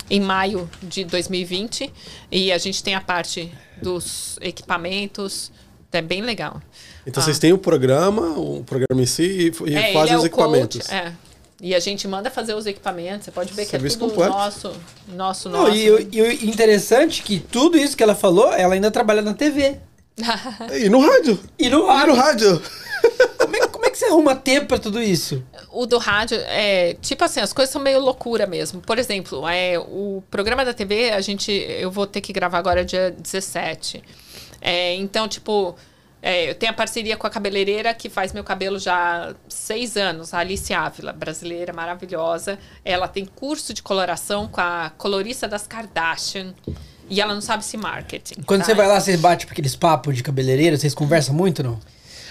em 0.09 0.19
maio 0.19 0.69
de 0.83 1.03
2020. 1.03 1.91
E 2.31 2.51
a 2.51 2.57
gente 2.57 2.83
tem 2.83 2.95
a 2.95 3.01
parte 3.01 3.51
dos 3.81 4.37
equipamentos. 4.41 5.51
É 5.91 6.01
bem 6.01 6.21
legal. 6.21 6.61
Então 7.07 7.23
vocês 7.23 7.39
têm 7.39 7.53
o 7.53 7.57
programa, 7.57 8.37
o 8.37 8.63
programa 8.65 9.01
em 9.01 9.05
si, 9.05 9.23
e, 9.63 9.69
e 9.69 9.75
É, 9.75 9.93
fazem 9.93 10.13
é 10.15 10.17
os 10.17 10.23
o 10.23 10.25
equipamentos. 10.25 10.81
Coach, 10.81 10.93
é. 10.93 11.13
E 11.61 11.73
a 11.73 11.79
gente 11.79 12.05
manda 12.05 12.29
fazer 12.29 12.53
os 12.53 12.65
equipamentos. 12.65 13.23
Você 13.23 13.31
pode 13.31 13.53
ver 13.53 13.63
que 13.63 13.71
Serviço 13.71 13.95
é 13.95 13.99
tudo 13.99 14.09
completo. 14.09 14.33
nosso, 14.33 14.73
nosso, 15.07 15.49
Não, 15.49 15.63
nosso. 15.67 15.73
e, 15.77 15.89
o- 15.89 16.11
e 16.11 16.49
interessante 16.49 17.21
é 17.21 17.23
que 17.23 17.39
tudo 17.39 17.77
isso 17.77 17.95
que 17.95 18.03
ela 18.03 18.13
falou, 18.13 18.51
ela 18.51 18.73
ainda 18.73 18.91
trabalha 18.91 19.21
na 19.21 19.33
TV. 19.33 19.77
E 20.77 20.89
no 20.89 20.99
rádio? 20.99 21.39
E 21.57 21.69
no 21.69 21.77
E 21.77 21.81
no 21.81 21.87
rádio. 21.87 22.15
rádio? 22.15 22.61
Como 23.37 23.55
é, 23.55 23.67
como 23.67 23.85
é 23.85 23.89
que 23.89 23.97
você 23.97 24.05
arruma 24.05 24.35
tempo 24.35 24.67
pra 24.67 24.77
tudo 24.79 25.01
isso? 25.01 25.41
O 25.75 25.85
do 25.85 25.97
rádio 25.97 26.37
é 26.45 26.95
tipo 27.01 27.23
assim, 27.23 27.41
as 27.41 27.51
coisas 27.51 27.71
são 27.71 27.81
meio 27.81 27.99
loucura 27.99 28.47
mesmo. 28.47 28.81
Por 28.81 28.97
exemplo, 28.97 29.47
é, 29.47 29.77
o 29.77 30.23
programa 30.31 30.63
da 30.63 30.73
TV, 30.73 31.11
a 31.11 31.21
gente. 31.21 31.51
Eu 31.51 31.91
vou 31.91 32.07
ter 32.07 32.21
que 32.21 32.31
gravar 32.31 32.57
agora 32.57 32.85
dia 32.85 33.11
17. 33.11 34.01
É, 34.61 34.95
então, 34.95 35.27
tipo, 35.27 35.75
é, 36.21 36.49
eu 36.49 36.55
tenho 36.55 36.71
a 36.71 36.75
parceria 36.75 37.15
com 37.15 37.27
a 37.27 37.29
cabeleireira 37.29 37.93
que 37.93 38.09
faz 38.09 38.33
meu 38.33 38.43
cabelo 38.43 38.79
já 38.79 39.29
há 39.29 39.35
seis 39.47 39.95
anos, 39.95 40.33
a 40.33 40.39
Alice 40.39 40.73
Ávila, 40.73 41.13
brasileira, 41.13 41.71
maravilhosa. 41.71 42.57
Ela 42.83 43.07
tem 43.07 43.25
curso 43.25 43.73
de 43.73 43.83
coloração 43.83 44.47
com 44.47 44.59
a 44.59 44.91
colorista 44.97 45.47
das 45.47 45.67
Kardashian. 45.67 46.55
E 47.07 47.21
ela 47.21 47.33
não 47.33 47.41
sabe 47.41 47.63
se 47.63 47.77
marketing. 47.77 48.41
Quando 48.41 48.61
tá? 48.61 48.65
você 48.65 48.73
vai 48.73 48.87
lá, 48.87 48.99
você 48.99 49.15
bate 49.17 49.45
por 49.45 49.51
aqueles 49.51 49.75
papos 49.75 50.15
de 50.15 50.23
cabeleireiro, 50.23 50.75
vocês 50.75 50.95
conversam 50.95 51.35
muito, 51.35 51.61
não? 51.61 51.79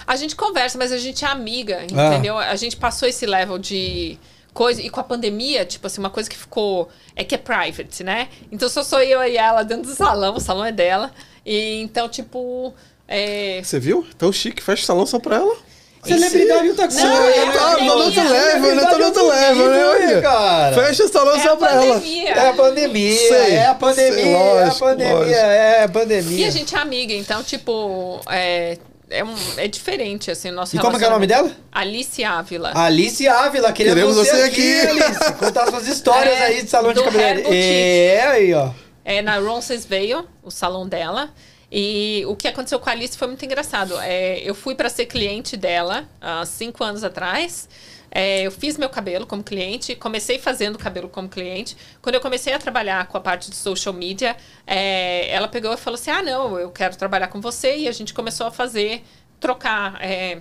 A 0.06 0.16
gente 0.16 0.36
conversa, 0.36 0.76
mas 0.78 0.92
a 0.92 0.98
gente 0.98 1.24
é 1.24 1.28
amiga, 1.28 1.80
Ah. 1.96 2.06
entendeu? 2.12 2.36
A 2.38 2.56
gente 2.56 2.76
passou 2.76 3.08
esse 3.08 3.24
level 3.26 3.58
de 3.58 4.18
coisa. 4.52 4.80
E 4.82 4.88
com 4.90 5.00
a 5.00 5.04
pandemia, 5.04 5.64
tipo 5.64 5.86
assim, 5.86 6.00
uma 6.00 6.10
coisa 6.10 6.28
que 6.28 6.36
ficou. 6.36 6.88
É 7.16 7.24
que 7.24 7.34
é 7.34 7.38
private, 7.38 8.02
né? 8.04 8.28
Então 8.52 8.68
só 8.68 8.82
sou 8.82 9.00
eu 9.00 9.22
e 9.24 9.36
ela 9.36 9.62
dentro 9.62 9.84
do 9.90 9.94
salão, 9.94 10.36
o 10.36 10.40
salão 10.40 10.64
é 10.64 10.72
dela. 10.72 11.10
E 11.44 11.80
então, 11.82 12.08
tipo. 12.08 12.72
É, 13.06 13.60
Você 13.62 13.78
viu? 13.78 14.06
Tão 14.16 14.32
chique, 14.32 14.62
fecha 14.62 14.82
o 14.82 14.86
salão 14.86 15.06
só 15.06 15.18
pra 15.18 15.36
ela. 15.36 15.54
Celebridade 16.02 16.68
outra 16.68 16.86
coisa. 16.86 17.02
Não, 17.06 17.24
é 17.28 17.50
tá, 17.52 17.76
no 17.78 17.92
outro 17.94 18.22
level, 18.28 18.74
né? 18.76 18.82
Tá 18.82 18.98
no 18.98 19.04
outro 19.06 19.26
level, 19.26 19.70
né? 19.70 19.84
Olha. 19.86 20.20
cara. 20.22 20.74
Fecha 20.86 21.04
o 21.04 21.08
salão 21.08 21.34
é 21.34 21.40
só 21.40 21.52
a 21.52 21.56
pra 21.56 21.70
ela. 21.72 21.94
pandemia. 21.94 22.28
É 22.30 22.48
a 22.48 22.52
pandemia, 22.52 23.16
Sei, 23.18 23.52
é 23.54 23.66
a 23.66 23.74
pandemia, 23.74 24.12
sei, 24.22 24.28
é 24.32 24.36
a 24.36 24.64
lógico, 24.64 24.78
pandemia, 24.80 25.14
lógico. 25.14 25.34
é 25.34 25.80
a 25.80 25.84
E 25.84 25.88
pandemia. 25.88 26.46
a 26.46 26.50
gente 26.50 26.74
é 26.74 26.78
amiga, 26.78 27.14
então, 27.14 27.42
tipo. 27.42 28.20
É, 28.30 28.76
é, 29.10 29.22
um, 29.24 29.34
é 29.56 29.68
diferente, 29.68 30.30
assim, 30.30 30.50
o 30.50 30.52
nosso 30.52 30.76
E 30.76 30.78
como 30.78 30.96
é 30.96 30.98
que 30.98 31.04
é 31.04 31.08
o 31.08 31.10
nome 31.10 31.26
dela? 31.26 31.50
Alice 31.70 32.22
Ávila. 32.24 32.72
Alice 32.74 33.26
Ávila, 33.28 33.72
queremos, 33.72 33.94
Queremos 33.94 34.16
você, 34.16 34.36
você 34.36 34.42
aqui, 34.42 34.80
aqui. 34.80 35.02
Alice. 35.02 35.32
Contar 35.34 35.66
suas 35.68 35.86
histórias 35.86 36.34
É, 36.34 36.44
aí 36.44 36.62
de 36.62 36.70
salão 36.70 36.92
de 36.92 37.02
cabeleireiro. 37.02 37.42
Boutique. 37.42 37.64
É, 37.64 38.26
aí, 38.26 38.54
ó. 38.54 38.70
É 39.04 39.20
na 39.22 39.38
Roncesvalles, 39.38 40.24
o 40.42 40.50
salão 40.50 40.88
dela. 40.88 41.30
E 41.70 42.24
o 42.26 42.36
que 42.36 42.46
aconteceu 42.46 42.78
com 42.78 42.88
a 42.88 42.92
Alice 42.92 43.18
foi 43.18 43.28
muito 43.28 43.44
engraçado. 43.44 43.98
É, 44.00 44.38
eu 44.38 44.54
fui 44.54 44.74
para 44.74 44.88
ser 44.88 45.06
cliente 45.06 45.56
dela 45.56 46.08
há 46.20 46.44
cinco 46.46 46.84
anos 46.84 47.02
atrás. 47.02 47.68
É, 48.16 48.42
eu 48.42 48.52
fiz 48.52 48.78
meu 48.78 48.88
cabelo 48.88 49.26
como 49.26 49.42
cliente, 49.42 49.96
comecei 49.96 50.38
fazendo 50.38 50.78
cabelo 50.78 51.08
como 51.08 51.28
cliente. 51.28 51.76
Quando 52.00 52.14
eu 52.14 52.20
comecei 52.20 52.52
a 52.52 52.58
trabalhar 52.60 53.08
com 53.08 53.18
a 53.18 53.20
parte 53.20 53.50
de 53.50 53.56
social 53.56 53.92
media, 53.92 54.36
é, 54.64 55.28
ela 55.30 55.48
pegou 55.48 55.72
e 55.74 55.76
falou 55.76 55.96
assim: 55.98 56.12
Ah, 56.12 56.22
não, 56.22 56.56
eu 56.56 56.70
quero 56.70 56.96
trabalhar 56.96 57.26
com 57.26 57.40
você. 57.40 57.76
E 57.76 57.88
a 57.88 57.92
gente 57.92 58.14
começou 58.14 58.46
a 58.46 58.52
fazer, 58.52 59.02
trocar 59.40 60.00
é, 60.00 60.40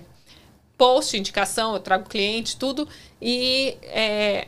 post, 0.78 1.16
indicação, 1.16 1.74
eu 1.74 1.80
trago 1.80 2.08
cliente, 2.08 2.56
tudo. 2.56 2.88
E 3.20 3.76
é, 3.82 4.46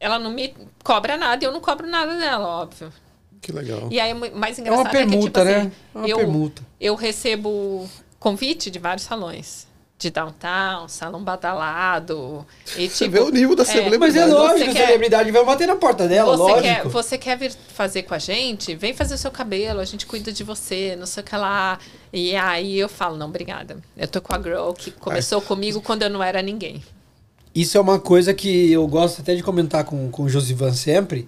ela 0.00 0.18
não 0.18 0.32
me 0.32 0.52
cobra 0.82 1.16
nada 1.16 1.44
e 1.44 1.46
eu 1.46 1.52
não 1.52 1.60
cobro 1.60 1.86
nada 1.86 2.16
dela, 2.18 2.46
óbvio. 2.48 2.92
Que 3.40 3.52
legal. 3.52 3.86
E 3.92 4.00
aí, 4.00 4.12
o 4.12 4.36
mais 4.36 4.58
É 4.58 4.62
engraçado 4.62 4.84
uma 4.86 4.90
permuta, 4.90 5.16
é 5.18 5.20
que, 5.20 5.26
tipo 5.26 5.44
né? 5.44 5.56
assim, 5.58 5.72
É 5.94 5.98
uma 5.98 6.08
eu, 6.08 6.16
permuta. 6.16 6.62
eu 6.80 6.94
recebo 6.96 7.88
convite 8.18 8.72
de 8.72 8.78
vários 8.80 9.04
salões. 9.04 9.65
De 9.98 10.10
downtown, 10.10 10.86
salão 10.88 11.24
badalado. 11.24 12.46
E, 12.76 12.86
Você 12.88 13.04
tipo, 13.06 13.12
vê 13.12 13.20
o 13.20 13.30
nível 13.30 13.56
da 13.56 13.62
é, 13.62 13.66
celebridade. 13.66 13.98
Mas 13.98 14.16
é 14.16 14.26
Você 14.26 14.32
lógico, 14.34 14.72
quer- 14.72 14.86
celebridade 14.86 15.30
vai 15.30 15.44
bater 15.44 15.66
na 15.66 15.76
porta 15.76 16.06
dela, 16.06 16.36
você 16.36 16.42
lógico. 16.52 16.62
quer, 16.62 16.88
você 16.88 17.18
quer 17.18 17.38
vir 17.38 17.52
fazer 17.72 18.02
com 18.02 18.12
a 18.14 18.18
gente? 18.18 18.74
Vem 18.74 18.92
fazer 18.92 19.14
o 19.14 19.18
seu 19.18 19.30
cabelo, 19.30 19.80
a 19.80 19.84
gente 19.86 20.04
cuida 20.04 20.30
de 20.30 20.44
você, 20.44 20.94
não 20.98 21.06
sei 21.06 21.22
o 21.22 21.24
que 21.26 21.34
lá. 21.34 21.78
E 22.12 22.36
aí 22.36 22.78
eu 22.78 22.90
falo, 22.90 23.16
não, 23.16 23.28
obrigada. 23.28 23.78
Eu 23.96 24.06
tô 24.06 24.20
com 24.20 24.34
a 24.34 24.38
girl 24.42 24.72
que 24.72 24.90
começou 24.90 25.40
comigo 25.40 25.80
quando 25.80 26.02
eu 26.02 26.10
não 26.10 26.22
era 26.22 26.42
ninguém. 26.42 26.84
Isso 27.54 27.78
é 27.78 27.80
uma 27.80 27.98
coisa 27.98 28.34
que 28.34 28.70
eu 28.70 28.86
gosto 28.86 29.22
até 29.22 29.34
de 29.34 29.42
comentar 29.42 29.82
com, 29.84 30.10
com 30.10 30.24
o 30.24 30.28
Josivan 30.28 30.74
sempre. 30.74 31.26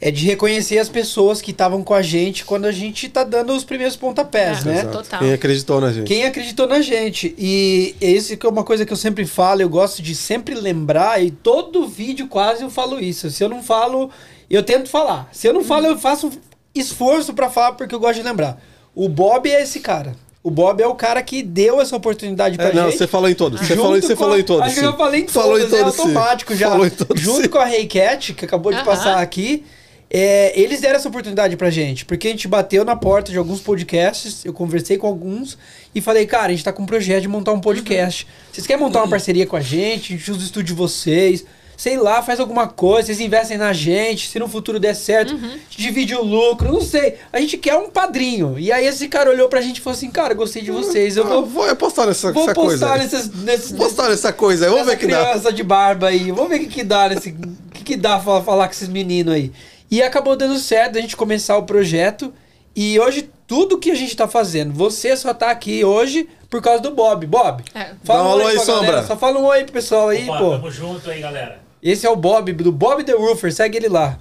É 0.00 0.12
de 0.12 0.24
reconhecer 0.26 0.78
as 0.78 0.88
pessoas 0.88 1.42
que 1.42 1.50
estavam 1.50 1.82
com 1.82 1.92
a 1.92 2.02
gente 2.02 2.44
quando 2.44 2.66
a 2.66 2.70
gente 2.72 3.08
tá 3.08 3.24
dando 3.24 3.52
os 3.52 3.64
primeiros 3.64 3.96
pontapés, 3.96 4.64
É. 4.64 4.68
né? 4.70 4.78
Exato. 4.80 4.98
Total. 4.98 5.18
Quem 5.18 5.32
acreditou 5.32 5.80
na 5.80 5.92
gente. 5.92 6.06
Quem 6.06 6.24
acreditou 6.24 6.66
na 6.68 6.80
gente. 6.80 7.34
E 7.36 7.96
isso 8.00 8.36
que 8.36 8.46
é 8.46 8.48
uma 8.48 8.62
coisa 8.62 8.86
que 8.86 8.92
eu 8.92 8.96
sempre 8.96 9.26
falo, 9.26 9.60
eu 9.60 9.68
gosto 9.68 10.00
de 10.00 10.14
sempre 10.14 10.54
lembrar, 10.54 11.20
e 11.20 11.32
todo 11.32 11.88
vídeo 11.88 12.28
quase 12.28 12.62
eu 12.62 12.70
falo 12.70 13.00
isso. 13.00 13.28
Se 13.30 13.42
eu 13.42 13.48
não 13.48 13.60
falo, 13.60 14.08
eu 14.48 14.62
tento 14.62 14.88
falar. 14.88 15.28
Se 15.32 15.48
eu 15.48 15.52
não 15.52 15.64
falo, 15.64 15.86
eu 15.86 15.98
faço 15.98 16.30
esforço 16.74 17.34
pra 17.34 17.50
falar 17.50 17.72
porque 17.72 17.92
eu 17.94 17.98
gosto 18.00 18.16
de 18.16 18.22
lembrar. 18.22 18.62
O 18.94 19.08
Bob 19.08 19.50
é 19.50 19.62
esse 19.62 19.80
cara. 19.80 20.14
O 20.44 20.50
Bob 20.50 20.80
é 20.80 20.86
o 20.86 20.94
cara 20.94 21.20
que 21.22 21.42
deu 21.42 21.80
essa 21.80 21.96
oportunidade 21.96 22.56
pra 22.56 22.68
É, 22.68 22.72
não, 22.72 22.84
gente. 22.84 22.98
você 22.98 23.06
falou 23.08 23.28
em 23.28 23.34
todos. 23.34 23.60
Você 23.60 23.74
falou, 23.76 24.00
você 24.00 24.16
falou 24.16 24.38
em 24.38 24.44
todos. 24.44 24.62
Acho 24.66 24.74
que 24.76 24.80
sim. 24.80 24.86
eu 24.86 24.96
falei 24.96 25.20
em 25.20 25.24
todos, 25.24 25.34
Falou 25.42 25.58
em 25.58 25.62
é 25.64 25.66
todos, 25.66 25.94
sim. 25.94 26.00
automático 26.02 26.54
já. 26.54 26.70
Falou 26.70 26.86
em 26.86 26.90
todos, 26.90 27.20
Junto 27.20 27.42
sim. 27.42 27.48
com 27.48 27.58
a 27.58 27.64
Ray 27.64 27.86
Cat, 27.86 28.32
que 28.34 28.44
acabou 28.44 28.70
de 28.70 28.78
Aham. 28.78 28.86
passar 28.86 29.18
aqui, 29.18 29.64
é, 30.10 30.58
eles 30.58 30.80
deram 30.80 30.96
essa 30.96 31.08
oportunidade 31.08 31.56
pra 31.56 31.70
gente. 31.70 32.04
Porque 32.04 32.28
a 32.28 32.30
gente 32.30 32.48
bateu 32.48 32.84
na 32.84 32.96
porta 32.96 33.30
de 33.30 33.38
alguns 33.38 33.60
podcasts, 33.60 34.44
eu 34.44 34.52
conversei 34.52 34.96
com 34.96 35.06
alguns 35.06 35.58
e 35.94 36.00
falei, 36.00 36.26
cara, 36.26 36.46
a 36.46 36.50
gente 36.50 36.64
tá 36.64 36.72
com 36.72 36.82
um 36.82 36.86
projeto 36.86 37.22
de 37.22 37.28
montar 37.28 37.52
um 37.52 37.60
podcast. 37.60 38.26
Vocês 38.52 38.66
querem 38.66 38.82
montar 38.82 39.00
uma 39.00 39.08
parceria 39.08 39.46
com 39.46 39.56
a 39.56 39.60
gente? 39.60 40.14
A 40.14 40.16
gente 40.16 40.30
usa 40.30 40.40
o 40.40 40.44
estúdio 40.44 40.68
de 40.74 40.78
vocês. 40.78 41.44
Sei 41.76 41.96
lá, 41.96 42.20
faz 42.22 42.40
alguma 42.40 42.66
coisa, 42.66 43.06
vocês 43.06 43.20
investem 43.20 43.56
na 43.56 43.72
gente, 43.72 44.28
se 44.28 44.36
no 44.40 44.48
futuro 44.48 44.80
der 44.80 44.94
certo, 44.96 45.38
gente 45.38 45.54
divide 45.80 46.12
o 46.12 46.24
lucro, 46.24 46.72
não 46.72 46.80
sei. 46.80 47.14
A 47.32 47.38
gente 47.38 47.56
quer 47.56 47.76
um 47.76 47.88
padrinho. 47.88 48.58
E 48.58 48.72
aí 48.72 48.84
esse 48.84 49.06
cara 49.06 49.30
olhou 49.30 49.48
pra 49.48 49.60
gente 49.60 49.76
e 49.78 49.80
falou 49.80 49.96
assim, 49.96 50.10
cara, 50.10 50.34
gostei 50.34 50.60
de 50.60 50.72
vocês, 50.72 51.16
eu 51.16 51.22
Ah, 51.22 51.28
vou, 51.28 51.46
vou 51.46 51.70
apostar 51.70 52.08
nessa, 52.08 52.32
vou 52.32 52.42
essa 52.42 52.52
coisa. 52.54 52.84
postar 52.84 52.94
aí. 52.94 53.00
nesses, 53.06 53.32
nesses, 53.44 53.70
Vou 53.70 53.86
postar 53.86 54.08
nessa 54.08 54.32
coisa 54.32 54.64
aí. 54.66 54.70
Vamos 54.72 54.86
ver 54.88 54.98
que 54.98 55.06
dá. 55.06 55.24
criança 55.26 55.52
de 55.52 55.62
barba 55.62 56.08
aí. 56.08 56.32
Vamos 56.32 56.48
ver 56.48 56.56
o 56.56 56.60
que, 56.60 56.66
que 56.66 56.82
dá 56.82 57.10
nesse. 57.10 57.28
O 57.28 57.70
que, 57.72 57.84
que 57.84 57.96
dá 57.96 58.18
fa- 58.18 58.42
falar 58.42 58.66
com 58.66 58.72
esses 58.72 58.88
meninos 58.88 59.32
aí. 59.32 59.52
E 59.90 60.02
acabou 60.02 60.36
dando 60.36 60.58
certo 60.58 60.98
a 60.98 61.00
gente 61.00 61.16
começar 61.16 61.56
o 61.56 61.62
projeto. 61.64 62.32
E 62.76 62.98
hoje, 63.00 63.30
tudo 63.46 63.78
que 63.78 63.90
a 63.90 63.94
gente 63.94 64.16
tá 64.16 64.28
fazendo, 64.28 64.72
você 64.72 65.16
só 65.16 65.32
tá 65.34 65.50
aqui 65.50 65.84
hoje 65.84 66.28
por 66.50 66.62
causa 66.62 66.82
do 66.82 66.90
Bob. 66.92 67.26
Bob, 67.26 67.62
É. 67.74 67.92
fala 68.04 68.22
Dá 68.22 68.24
um 68.24 68.28
um 68.28 68.30
alô 68.32 68.44
oi 68.44 68.50
aí, 68.52 68.56
pra 68.56 68.64
galera. 68.66 68.86
Sombra. 68.86 69.06
Só 69.06 69.16
fala 69.16 69.38
um 69.40 69.44
oi 69.44 69.64
pro 69.64 69.72
pessoal 69.72 70.08
aí, 70.10 70.28
Opa, 70.28 70.38
pô. 70.38 70.50
tamo 70.52 70.70
junto 70.70 71.10
aí, 71.10 71.20
galera. 71.20 71.60
Esse 71.82 72.06
é 72.06 72.10
o 72.10 72.16
Bob, 72.16 72.52
do 72.52 72.72
Bob 72.72 73.02
The 73.04 73.12
Roofer, 73.12 73.52
segue 73.52 73.76
ele 73.78 73.88
lá. 73.88 74.18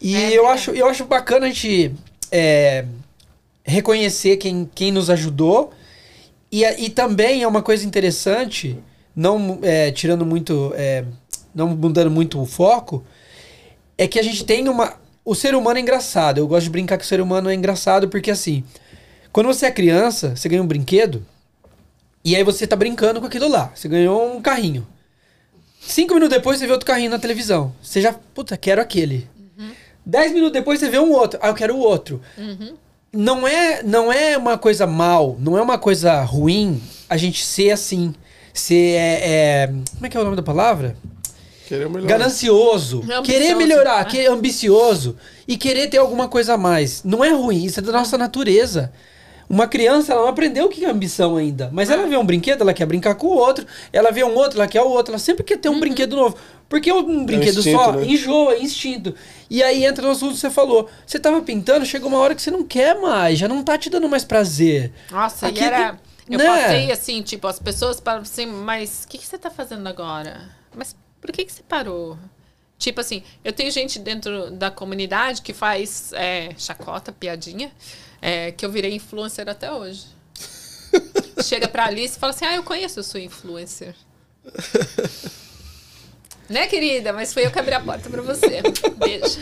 E 0.00 0.14
É, 0.16 0.32
eu, 0.38 0.46
é. 0.48 0.52
acho, 0.52 0.70
eu 0.70 0.86
acho 0.86 1.04
bacana 1.04 1.46
a 1.46 1.48
gente 1.48 1.94
é, 2.30 2.84
reconhecer 3.64 4.36
quem, 4.36 4.68
quem 4.74 4.90
nos 4.92 5.10
ajudou. 5.10 5.72
E, 6.50 6.64
e 6.64 6.90
também 6.90 7.42
é 7.42 7.46
uma 7.48 7.62
coisa 7.62 7.86
interessante, 7.86 8.78
não 9.14 9.58
é, 9.62 9.90
tirando 9.92 10.24
muito. 10.26 10.72
é, 10.76 11.04
não 11.54 11.68
mudando 11.68 12.10
muito 12.10 12.40
o 12.40 12.46
foco, 12.46 13.04
é 14.02 14.08
que 14.08 14.18
a 14.18 14.22
gente 14.22 14.44
tem 14.44 14.66
uma. 14.68 14.94
O 15.22 15.34
ser 15.34 15.54
humano 15.54 15.78
é 15.78 15.82
engraçado. 15.82 16.38
Eu 16.38 16.48
gosto 16.48 16.64
de 16.64 16.70
brincar 16.70 16.96
que 16.96 17.04
o 17.04 17.06
ser 17.06 17.20
humano 17.20 17.50
é 17.50 17.54
engraçado 17.54 18.08
porque 18.08 18.30
assim. 18.30 18.64
Quando 19.30 19.46
você 19.46 19.66
é 19.66 19.70
criança, 19.70 20.34
você 20.34 20.48
ganha 20.48 20.62
um 20.62 20.66
brinquedo. 20.66 21.24
E 22.24 22.34
aí 22.34 22.42
você 22.42 22.66
tá 22.66 22.74
brincando 22.74 23.20
com 23.20 23.26
aquilo 23.26 23.46
lá. 23.46 23.70
Você 23.74 23.88
ganhou 23.88 24.34
um 24.36 24.40
carrinho. 24.40 24.86
Cinco 25.80 26.14
minutos 26.14 26.34
depois 26.36 26.58
você 26.58 26.66
vê 26.66 26.72
outro 26.72 26.86
carrinho 26.86 27.10
na 27.10 27.18
televisão. 27.18 27.72
Você 27.82 28.00
já, 28.00 28.12
puta, 28.12 28.56
quero 28.56 28.80
aquele. 28.80 29.28
Dez 30.04 30.32
minutos 30.32 30.54
depois 30.54 30.80
você 30.80 30.88
vê 30.88 30.98
um 30.98 31.12
outro. 31.12 31.38
Ah, 31.42 31.48
eu 31.48 31.54
quero 31.54 31.76
o 31.76 31.78
outro. 31.80 32.20
Não 33.12 33.46
é, 33.46 33.82
não 33.82 34.10
é 34.12 34.36
uma 34.38 34.56
coisa 34.56 34.86
mal, 34.86 35.36
não 35.38 35.58
é 35.58 35.62
uma 35.62 35.78
coisa 35.78 36.22
ruim 36.22 36.80
a 37.08 37.16
gente 37.16 37.44
ser 37.44 37.70
assim. 37.70 38.14
Ser. 38.54 38.96
É, 38.96 39.20
é- 39.22 39.66
como 39.94 40.06
é 40.06 40.08
que 40.08 40.16
é 40.16 40.20
o 40.20 40.24
nome 40.24 40.36
da 40.36 40.42
palavra? 40.42 40.96
Querer 41.70 41.88
melhor. 41.88 42.08
Ganancioso. 42.08 42.98
Ambicioso, 42.98 43.22
querer 43.22 43.54
melhorar, 43.54 43.98
né? 43.98 44.10
que 44.10 44.26
ambicioso. 44.26 45.16
E 45.46 45.56
querer 45.56 45.86
ter 45.86 45.98
alguma 45.98 46.26
coisa 46.26 46.54
a 46.54 46.58
mais. 46.58 47.04
Não 47.04 47.24
é 47.24 47.30
ruim, 47.30 47.64
isso 47.64 47.78
é 47.78 47.82
da 47.82 47.92
nossa 47.92 48.18
natureza. 48.18 48.92
Uma 49.48 49.68
criança, 49.68 50.12
ela 50.12 50.22
não 50.22 50.28
aprendeu 50.28 50.66
o 50.66 50.68
que 50.68 50.84
é 50.84 50.90
ambição 50.90 51.36
ainda. 51.36 51.70
Mas 51.72 51.88
ela 51.88 52.08
vê 52.08 52.16
um 52.16 52.26
brinquedo, 52.26 52.62
ela 52.62 52.74
quer 52.74 52.86
brincar 52.86 53.14
com 53.14 53.28
o 53.28 53.36
outro. 53.36 53.64
Ela 53.92 54.10
vê 54.10 54.24
um 54.24 54.34
outro, 54.34 54.58
ela 54.58 54.66
quer 54.66 54.82
o 54.82 54.88
outro. 54.88 55.12
Ela 55.12 55.20
sempre 55.20 55.44
quer 55.44 55.58
ter 55.58 55.68
um 55.68 55.78
brinquedo 55.78 56.16
novo. 56.16 56.36
Porque 56.68 56.92
um 56.92 57.24
brinquedo 57.24 57.58
instinto, 57.58 57.78
só 57.78 57.92
né? 57.92 58.04
enjoa, 58.04 58.54
é 58.54 58.62
instinto. 58.62 59.14
E 59.48 59.62
aí 59.62 59.84
entra 59.84 60.04
no 60.04 60.10
assunto 60.10 60.34
que 60.34 60.40
você 60.40 60.50
falou. 60.50 60.88
Você 61.06 61.20
tava 61.20 61.40
pintando, 61.40 61.86
chegou 61.86 62.08
uma 62.08 62.18
hora 62.18 62.34
que 62.34 62.42
você 62.42 62.50
não 62.50 62.64
quer 62.64 63.00
mais. 63.00 63.38
Já 63.38 63.46
não 63.46 63.62
tá 63.62 63.78
te 63.78 63.88
dando 63.88 64.08
mais 64.08 64.24
prazer. 64.24 64.92
Nossa, 65.08 65.46
Aqui 65.46 65.60
e 65.60 65.64
era. 65.64 66.00
Eu 66.28 66.38
né? 66.38 66.46
passei 66.46 66.90
assim, 66.90 67.22
tipo, 67.22 67.46
as 67.46 67.60
pessoas 67.60 68.00
param 68.00 68.22
assim, 68.22 68.46
mas 68.46 69.04
o 69.04 69.08
que, 69.08 69.18
que 69.18 69.26
você 69.26 69.38
tá 69.38 69.50
fazendo 69.50 69.86
agora? 69.88 70.48
Mas 70.76 70.94
por 71.20 71.32
que, 71.32 71.44
que 71.44 71.52
você 71.52 71.62
parou? 71.62 72.16
Tipo 72.78 73.00
assim, 73.00 73.22
eu 73.44 73.52
tenho 73.52 73.70
gente 73.70 73.98
dentro 73.98 74.50
da 74.52 74.70
comunidade 74.70 75.42
que 75.42 75.52
faz 75.52 76.12
é, 76.14 76.50
chacota, 76.56 77.12
piadinha, 77.12 77.70
é, 78.22 78.52
que 78.52 78.64
eu 78.64 78.70
virei 78.70 78.94
influencer 78.94 79.48
até 79.48 79.70
hoje. 79.70 80.04
Chega 81.44 81.68
pra 81.68 81.86
Alice 81.86 82.16
e 82.16 82.20
fala 82.20 82.32
assim: 82.32 82.44
Ah, 82.46 82.54
eu 82.54 82.62
conheço 82.62 83.00
a 83.00 83.02
sua 83.02 83.20
influencer. 83.20 83.94
né, 86.48 86.66
querida? 86.66 87.12
Mas 87.12 87.32
foi 87.32 87.46
eu 87.46 87.50
que 87.50 87.58
abri 87.58 87.74
a 87.74 87.80
porta 87.80 88.10
pra 88.10 88.22
você. 88.22 88.62
Beijo. 88.96 89.38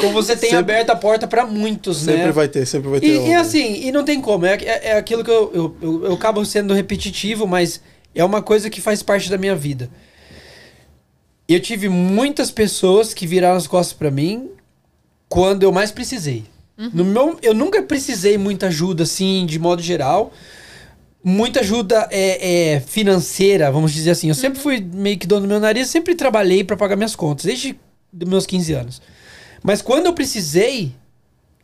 Como 0.00 0.12
você 0.12 0.36
tem 0.36 0.50
Sempre- 0.50 0.74
aberto 0.74 0.90
a 0.90 0.96
porta 0.96 1.26
pra 1.26 1.46
muitos, 1.46 2.06
né? 2.06 2.16
Sempre 2.16 2.32
vai 2.32 2.48
ter, 2.48 2.66
sempre 2.66 2.88
vai 2.90 3.00
ter. 3.00 3.06
E, 3.06 3.18
um- 3.18 3.28
e 3.28 3.34
assim, 3.34 3.86
e 3.86 3.92
não 3.92 4.04
tem 4.04 4.20
como. 4.20 4.46
É, 4.46 4.54
é, 4.54 4.88
é 4.90 4.96
aquilo 4.96 5.24
que 5.24 5.30
eu, 5.30 5.50
eu, 5.52 5.76
eu, 5.82 6.04
eu 6.06 6.12
acabo 6.12 6.44
sendo 6.44 6.74
repetitivo, 6.74 7.46
mas 7.46 7.80
é 8.14 8.24
uma 8.24 8.42
coisa 8.42 8.70
que 8.70 8.80
faz 8.80 9.02
parte 9.02 9.28
da 9.30 9.38
minha 9.38 9.56
vida. 9.56 9.90
Eu 11.48 11.60
tive 11.60 11.88
muitas 11.88 12.50
pessoas 12.50 13.14
que 13.14 13.26
viraram 13.26 13.56
as 13.56 13.66
costas 13.66 13.96
pra 13.96 14.10
mim 14.10 14.50
quando 15.28 15.62
eu 15.62 15.72
mais 15.72 15.90
precisei. 15.90 16.44
No 16.94 17.04
meu, 17.04 17.36
eu 17.42 17.52
nunca 17.52 17.82
precisei 17.82 18.38
muita 18.38 18.68
ajuda, 18.68 19.02
assim, 19.02 19.44
de 19.46 19.58
modo 19.58 19.82
geral. 19.82 20.32
Muita 21.24 21.60
ajuda 21.60 22.06
é, 22.10 22.74
é, 22.74 22.80
financeira, 22.80 23.72
vamos 23.72 23.92
dizer 23.92 24.10
assim. 24.10 24.28
Eu 24.28 24.34
sempre 24.34 24.60
fui 24.60 24.80
meio 24.80 25.18
que 25.18 25.26
dono 25.26 25.42
do 25.42 25.48
meu 25.48 25.58
nariz, 25.58 25.88
sempre 25.88 26.14
trabalhei 26.14 26.62
pra 26.62 26.76
pagar 26.76 26.94
minhas 26.94 27.16
contas, 27.16 27.46
desde 27.46 27.76
meus 28.12 28.46
15 28.46 28.72
anos. 28.74 29.02
Mas 29.62 29.82
quando 29.82 30.06
eu 30.06 30.12
precisei, 30.12 30.94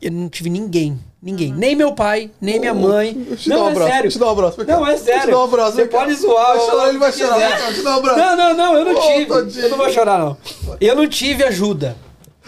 eu 0.05 0.13
não 0.13 0.29
tive 0.29 0.51
ninguém. 0.51 0.99
Ninguém. 1.23 1.53
Nem 1.55 1.75
meu 1.75 1.93
pai, 1.95 2.31
nem 2.41 2.61
minha 2.61 2.75
mãe. 2.75 3.15
Deixa 3.15 3.31
eu 3.33 3.37
te 3.39 3.49
dar 3.49 3.57
um 3.57 3.59
Não, 3.59 3.67
é 3.67 3.71
abraço. 3.73 3.89
sério. 3.91 4.03
Deixa 4.03 4.07
eu 4.07 4.11
te 4.13 4.19
dar 4.21 4.27
um 4.27 4.31
abraço. 4.31 4.65
Não, 4.65 4.87
é 4.87 4.91
Deixa 4.91 4.93
eu 4.93 4.99
te 4.99 5.05
sério. 5.19 5.33
dar 5.33 5.39
um 5.41 5.45
abraço. 5.45 5.73
Você 5.77 5.85
pode 5.87 6.15
zoar. 6.17 6.57
Vai 6.57 6.67
chorar, 6.67 6.89
ele 6.91 6.99
vai 6.99 7.13
chorar. 7.13 7.61
eu 7.69 7.75
te 7.75 7.83
dar 7.83 7.91
um 7.91 7.99
abraço. 7.99 8.19
Não, 8.19 8.37
não, 8.37 8.55
não, 8.57 8.77
eu 8.77 8.85
não 8.85 8.95
Ô, 8.95 9.01
tive. 9.13 9.27
tadinho. 9.27 9.65
Eu 9.65 9.71
não 9.71 9.77
vou 9.79 9.91
chorar, 9.91 10.19
não. 10.19 10.37
Eu 10.81 10.95
não 10.97 11.09
tive 11.09 11.45
ajuda. 11.45 11.97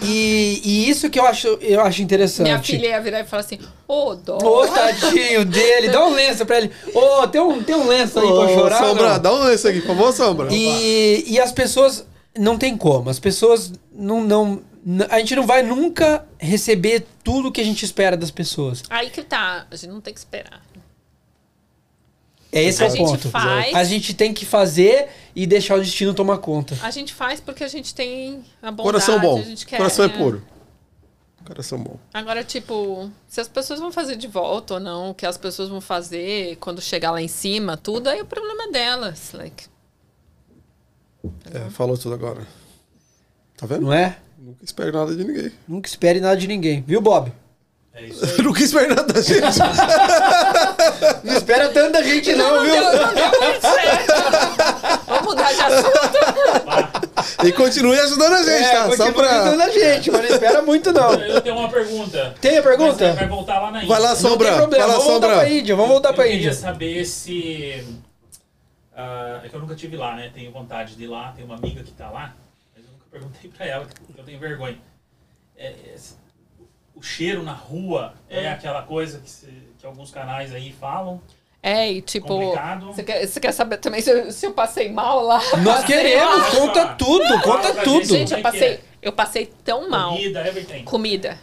E, 0.03 0.61
e 0.63 0.91
isso 0.91 1.09
que 1.09 1.19
eu 1.19 1.25
acho, 1.25 1.49
eu 1.63 1.81
acho 1.81 2.03
interessante. 2.03 2.43
Minha 2.49 2.63
filha 2.63 2.87
ia 2.89 3.01
virar 3.01 3.21
e 3.21 3.25
falar 3.25 3.41
assim: 3.41 3.59
Ô, 3.89 4.15
dó. 4.15 4.37
Ô, 4.43 4.67
tadinho 4.67 5.43
dele, 5.47 5.89
dá 5.89 6.05
um 6.05 6.13
lenço 6.13 6.45
pra 6.45 6.59
ele. 6.59 6.71
Ô, 6.93 7.27
tem, 7.29 7.41
um, 7.41 7.63
tem 7.63 7.75
um 7.75 7.87
lenço 7.89 8.19
aí 8.21 8.27
pra 8.27 8.35
Ô, 8.35 8.49
chorar? 8.49 8.79
Sombra, 8.85 9.13
não? 9.15 9.19
dá 9.23 9.33
um 9.33 9.39
lance 9.39 9.67
aqui, 9.67 9.81
por 9.81 9.97
favor, 9.97 10.13
Sombra. 10.13 10.49
E, 10.53 11.25
e 11.27 11.41
as 11.41 11.51
pessoas 11.51 12.07
não 12.39 12.59
tem 12.59 12.77
como. 12.77 13.09
As 13.09 13.19
pessoas 13.19 13.73
não, 13.91 14.21
não. 14.23 14.61
A 15.11 15.19
gente 15.19 15.35
não 15.35 15.47
vai 15.47 15.63
nunca 15.63 16.25
receber 16.39 17.05
tudo 17.25 17.51
que 17.51 17.61
a 17.61 17.65
gente 17.65 17.85
espera 17.85 18.17
das 18.17 18.31
pessoas. 18.31 18.83
Aí 18.89 19.11
que 19.11 19.23
tá, 19.23 19.67
a 19.71 19.75
gente 19.77 19.91
não 19.91 20.01
tem 20.01 20.15
que 20.15 20.21
esperar. 20.21 20.65
É 22.53 22.63
esse 22.63 22.83
A 22.83 22.87
é 22.87 22.91
o 22.91 22.93
gente 22.93 23.07
ponto. 23.07 23.29
faz. 23.31 23.75
A 23.75 23.83
gente 23.85 24.15
tem 24.15 24.33
que 24.33 24.47
fazer 24.47 25.09
e 25.35 25.47
deixar 25.47 25.77
o 25.77 25.81
destino 25.81 26.15
tomar 26.15 26.39
conta. 26.39 26.79
A 26.83 26.91
gente 26.91 27.13
faz 27.13 27.41
porque 27.41 27.65
a 27.65 27.69
gente 27.69 27.95
tem 27.95 28.45
a 28.63 28.71
bondade, 28.71 28.85
Coração 29.05 29.21
bom. 29.21 29.39
a 29.41 29.43
gente 29.43 29.67
quer. 29.67 29.77
Coração 29.79 30.05
é 30.05 30.09
né? 30.09 30.17
puro. 30.17 30.43
Coração 31.45 31.79
bom. 31.79 31.99
Agora, 32.15 32.43
tipo, 32.45 33.11
se 33.29 33.41
as 33.41 33.49
pessoas 33.49 33.79
vão 33.81 33.93
fazer 33.93 34.17
de 34.17 34.27
volta 34.27 34.75
ou 34.75 34.81
não, 34.81 35.11
o 35.11 35.15
que 35.15 35.27
as 35.27 35.37
pessoas 35.37 35.69
vão 35.69 35.81
fazer 35.81 36.57
quando 36.57 36.81
chegar 36.81 37.11
lá 37.11 37.21
em 37.21 37.29
cima, 37.29 37.77
tudo, 37.77 38.09
aí 38.09 38.21
é 38.21 38.23
o 38.23 38.27
problema 38.27 38.71
delas. 38.71 39.33
Like, 39.33 39.67
É, 41.53 41.71
falou 41.71 41.99
tudo 41.99 42.15
agora. 42.15 42.47
Tá 43.57 43.67
vendo? 43.67 43.83
Não 43.83 43.93
é? 43.93 44.19
Nunca 44.47 44.65
espere 44.65 44.93
nada 44.93 45.15
de 45.17 45.25
ninguém. 45.25 45.53
Nunca 45.67 45.89
espere 45.89 46.21
nada 46.21 46.37
de 46.37 46.47
ninguém. 46.47 46.85
Viu, 46.87 47.01
Bob? 47.01 47.33
É 47.93 48.05
isso. 48.05 48.25
Nunca 48.45 48.63
espere 48.63 48.89
nada 48.95 49.13
da 49.13 49.21
gente. 49.21 49.41
Não 51.25 51.35
espera 51.37 51.69
tanto 51.71 51.93
da 51.93 52.03
gente 52.03 52.33
não, 52.35 52.63
viu? 52.63 52.71
deu, 52.73 52.83
não 52.85 53.15
deu 53.15 53.41
muito 53.41 53.61
certo. 53.61 54.13
Vamos 55.07 55.25
mudar 55.25 55.53
de 55.53 55.61
assunto. 55.61 57.47
e 57.47 57.53
continue 57.53 57.99
ajudando 57.99 58.35
a 58.35 58.43
gente, 58.43 58.65
É, 58.65 58.71
tá? 58.71 58.83
Só 58.83 58.89
continua 59.07 59.13
pra. 59.15 59.43
ajudando 59.43 59.61
a 59.63 59.71
gente, 59.71 60.11
mas 60.11 60.23
não 60.23 60.29
espera 60.37 60.63
muito 60.63 60.93
não. 60.93 61.15
Eu 61.15 61.41
tenho 61.41 61.57
uma 61.57 61.69
pergunta. 61.69 62.35
Tem 62.41 62.59
a 62.59 62.63
pergunta? 62.63 63.07
Mas 63.09 63.15
Vai 63.17 63.29
voltar 63.29 63.61
lá 63.61 63.71
na 63.73 63.79
Índia. 63.83 63.89
Vai 63.89 64.01
lá, 64.01 64.09
Não 64.11 64.15
tem 64.17 64.23
Sombra. 64.31 64.57
problema, 64.57 64.69
Vai 64.71 64.79
lá, 64.81 64.87
vamos 64.87 65.05
voltar 65.05 65.27
Sombra. 65.29 65.41
pra 65.45 65.49
Índia, 65.51 65.75
vamos 65.77 65.91
voltar 65.91 66.09
eu 66.11 66.15
pra 66.15 66.25
queria 66.25 66.37
Índia. 66.39 66.53
saber 66.55 67.05
se. 67.05 67.85
ah, 68.97 69.41
é 69.45 69.49
que 69.49 69.55
eu 69.57 69.61
nunca 69.61 69.75
tive 69.75 69.97
lá, 69.97 70.15
né? 70.15 70.31
Tenho 70.35 70.53
vontade 70.53 70.95
de 70.95 71.05
ir 71.05 71.09
lá. 71.09 71.33
Tenho 71.35 71.47
uma 71.49 71.57
amiga 71.57 71.83
que 71.83 71.93
tá 71.93 72.09
lá, 72.11 72.35
eu 72.39 72.46
perguntei 73.17 73.51
pra 73.51 73.67
ela, 73.67 73.87
porque 73.87 74.21
eu 74.21 74.25
tenho 74.25 74.39
vergonha. 74.39 74.79
É, 75.57 75.69
é, 75.69 75.97
o 76.95 77.03
cheiro 77.03 77.43
na 77.43 77.53
rua 77.53 78.15
é 78.29 78.49
aquela 78.49 78.83
coisa 78.83 79.19
que, 79.21 79.31
se- 79.31 79.69
que 79.79 79.87
alguns 79.87 80.11
canais 80.11 80.53
aí 80.53 80.73
falam. 80.73 81.21
É, 81.63 81.91
e 81.91 82.01
tipo, 82.01 82.55
você 82.85 83.03
quer, 83.03 83.27
quer 83.27 83.53
saber 83.53 83.79
também 83.79 84.01
se 84.01 84.11
eu, 84.11 84.31
se 84.31 84.47
eu 84.47 84.53
passei 84.53 84.93
mal 84.93 85.21
lá? 85.23 85.41
Nós 85.65 85.85
queremos, 85.85 86.39
mal? 86.39 86.51
conta 86.53 86.87
tudo, 86.95 87.43
conta 87.43 87.75
tudo. 87.83 88.05
Gente, 88.05 88.33
eu 88.33 88.39
é 88.39 88.43
passei, 88.43 88.69
é? 88.69 88.81
eu 89.03 89.13
passei 89.13 89.47
tão 89.65 89.89
mal. 89.91 90.13
Comida, 90.13 90.47
everything. 90.47 90.85
Comida. 90.85 91.39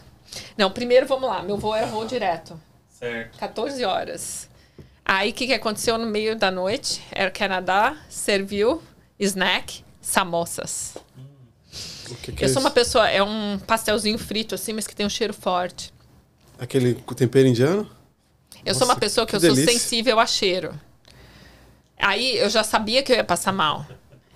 Não, 0.57 0.71
primeiro 0.71 1.05
vamos 1.05 1.28
lá. 1.30 1.43
Meu 1.43 1.57
voo 1.57 1.76
era 1.76 1.88
voo 1.88 2.05
direto. 2.05 2.59
Certo. 2.89 3.38
14 3.38 3.84
horas. 3.84 4.49
Aí 5.03 5.32
o 5.32 5.34
que, 5.34 5.47
que 5.47 5.53
aconteceu 5.53 5.97
no 5.97 6.05
meio 6.05 6.38
da 6.38 6.49
noite? 6.49 7.03
Air 7.13 7.34
Canadá 7.34 7.97
serviu 8.07 8.82
snack, 9.19 9.84
samosas. 9.99 10.95
O 11.17 11.32
que 12.16 12.32
que 12.32 12.43
Eu 12.43 12.49
é 12.49 12.51
sou 12.51 12.61
uma 12.61 12.70
isso? 12.70 12.76
pessoa, 12.76 13.09
é 13.09 13.22
um 13.24 13.59
pastelzinho 13.66 14.18
frito 14.18 14.55
assim, 14.55 14.74
mas 14.74 14.88
que 14.88 14.95
tem 14.95 15.05
um 15.05 15.09
cheiro 15.09 15.34
forte. 15.34 15.93
Aquele 16.59 16.93
com 16.95 17.14
tempero 17.14 17.47
indiano? 17.47 17.89
Eu 18.66 18.74
sou 18.74 18.84
uma 18.84 18.93
Nossa, 18.93 18.99
pessoa 18.99 19.26
que, 19.26 19.32
que 19.32 19.36
eu 19.36 19.39
sou 19.41 19.55
delícia. 19.55 19.74
sensível 19.74 20.20
a 20.20 20.26
cheiro. 20.26 20.74
Aí 21.97 22.38
eu 22.38 22.49
já 22.49 22.64
sabia 22.64 23.03
que 23.03 23.11
eu 23.11 23.18
ia 23.18 23.24
passar 23.24 23.51
mal. 23.51 23.86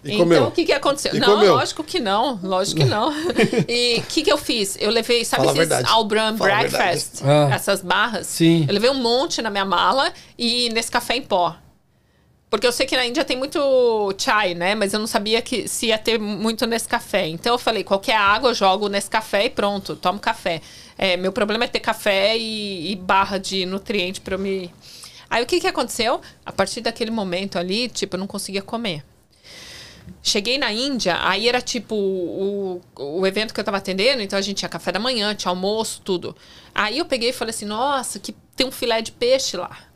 E 0.04 0.10
então 0.14 0.20
comeu? 0.20 0.44
o 0.48 0.52
que, 0.52 0.64
que 0.66 0.72
aconteceu? 0.72 1.16
E 1.16 1.20
não, 1.20 1.36
comeu? 1.36 1.56
lógico 1.56 1.84
que 1.84 2.00
não, 2.00 2.40
lógico 2.42 2.82
que 2.82 2.86
não. 2.90 3.12
e 3.68 3.98
o 4.00 4.04
que, 4.04 4.22
que 4.22 4.32
eu 4.32 4.38
fiz? 4.38 4.78
Eu 4.80 4.90
levei, 4.92 5.26
sabe 5.26 5.44
Fala 5.46 5.58
esses 5.58 5.68
verdade. 5.70 5.90
Albran 5.92 6.38
Fala 6.38 6.54
a 6.54 6.58
Breakfast? 6.60 7.22
Ah. 7.24 7.50
Essas 7.54 7.82
barras? 7.82 8.28
Sim. 8.28 8.66
Eu 8.68 8.74
levei 8.74 8.90
um 8.90 9.02
monte 9.02 9.42
na 9.42 9.50
minha 9.50 9.66
mala 9.66 10.14
e 10.38 10.70
nesse 10.70 10.92
café 10.92 11.18
em 11.18 11.22
pó. 11.22 11.56
Porque 12.50 12.66
eu 12.66 12.72
sei 12.72 12.86
que 12.86 12.96
na 12.96 13.06
Índia 13.06 13.26
tem 13.26 13.36
muito 13.36 13.60
chai, 14.18 14.54
né? 14.54 14.74
Mas 14.74 14.94
eu 14.94 15.00
não 15.00 15.08
sabia 15.08 15.42
que 15.42 15.68
se 15.68 15.88
ia 15.88 15.98
ter 15.98 16.18
muito 16.18 16.66
nesse 16.66 16.88
café. 16.88 17.28
Então 17.28 17.54
eu 17.54 17.60
falei, 17.60 17.84
qualquer 17.84 18.16
água 18.16 18.52
eu 18.52 18.54
jogo 18.54 18.88
nesse 18.88 19.10
café 19.10 19.46
e 19.46 19.50
pronto, 19.50 19.98
tomo 19.98 20.18
café. 20.18 20.62
É, 20.98 21.18
meu 21.18 21.34
problema 21.34 21.66
é 21.66 21.68
ter 21.68 21.82
café 21.82 22.38
e, 22.38 22.92
e 22.92 22.96
barra 22.96 23.38
de 23.38 23.66
nutriente 23.66 24.22
para 24.22 24.36
eu 24.36 24.40
me. 24.40 24.74
Aí 25.30 25.44
o 25.44 25.46
que 25.46 25.60
que 25.60 25.68
aconteceu? 25.68 26.22
A 26.46 26.52
partir 26.54 26.80
daquele 26.80 27.12
momento 27.12 27.60
ali, 27.60 27.90
tipo, 27.90 28.16
eu 28.16 28.20
não 28.20 28.28
conseguia 28.28 28.62
comer. 28.62 29.04
Cheguei 30.24 30.58
na 30.58 30.72
Índia, 30.72 31.18
aí 31.22 31.50
era 31.50 31.60
tipo 31.62 31.94
o, 31.94 32.82
o 32.96 33.28
evento 33.28 33.54
que 33.54 33.60
eu 33.60 33.64
tava 33.64 33.76
atendendo, 33.76 34.22
então 34.22 34.40
a 34.40 34.42
gente 34.42 34.58
tinha 34.58 34.70
café 34.70 34.94
da 34.94 35.00
manhã, 35.00 35.36
tinha 35.36 35.52
almoço, 35.52 36.02
tudo. 36.02 36.34
Aí 36.74 36.98
eu 36.98 37.06
peguei 37.06 37.30
e 37.30 37.34
falei 37.34 37.50
assim: 37.50 37.66
nossa, 37.66 38.20
que 38.20 38.34
tem 38.56 38.66
um 38.66 38.72
filé 38.72 39.02
de 39.02 39.12
peixe 39.12 39.58
lá. 39.58 39.87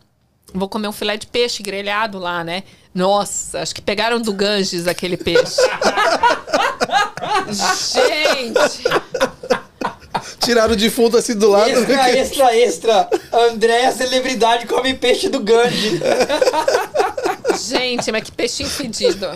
Vou 0.54 0.68
comer 0.68 0.88
um 0.88 0.92
filé 0.92 1.18
de 1.18 1.28
peixe 1.28 1.64
grelhado 1.64 2.20
lá, 2.20 2.44
né? 2.44 2.64
Nossa, 2.94 3.60
acho 3.62 3.74
que 3.74 3.82
pegaram 3.82 4.20
do 4.22 4.34
Ganges 4.34 4.86
aquele 4.88 5.16
peixe. 5.18 5.62
Gente! 7.94 8.84
Tiraram 10.44 10.74
o 10.74 10.76
defunto 10.76 11.18
assim 11.18 11.36
do 11.36 11.50
lado. 11.50 11.70
Extra, 11.70 12.10
extra, 12.20 12.56
extra. 12.58 13.10
André, 13.32 13.86
a 13.86 13.92
celebridade, 13.92 14.66
come 14.66 14.94
peixe 14.94 15.30
do 15.30 15.40
Gandhi. 15.40 16.02
Gente, 17.68 18.12
mas 18.12 18.24
que 18.24 18.32
peixinho 18.32 18.70
fedido. 18.70 19.28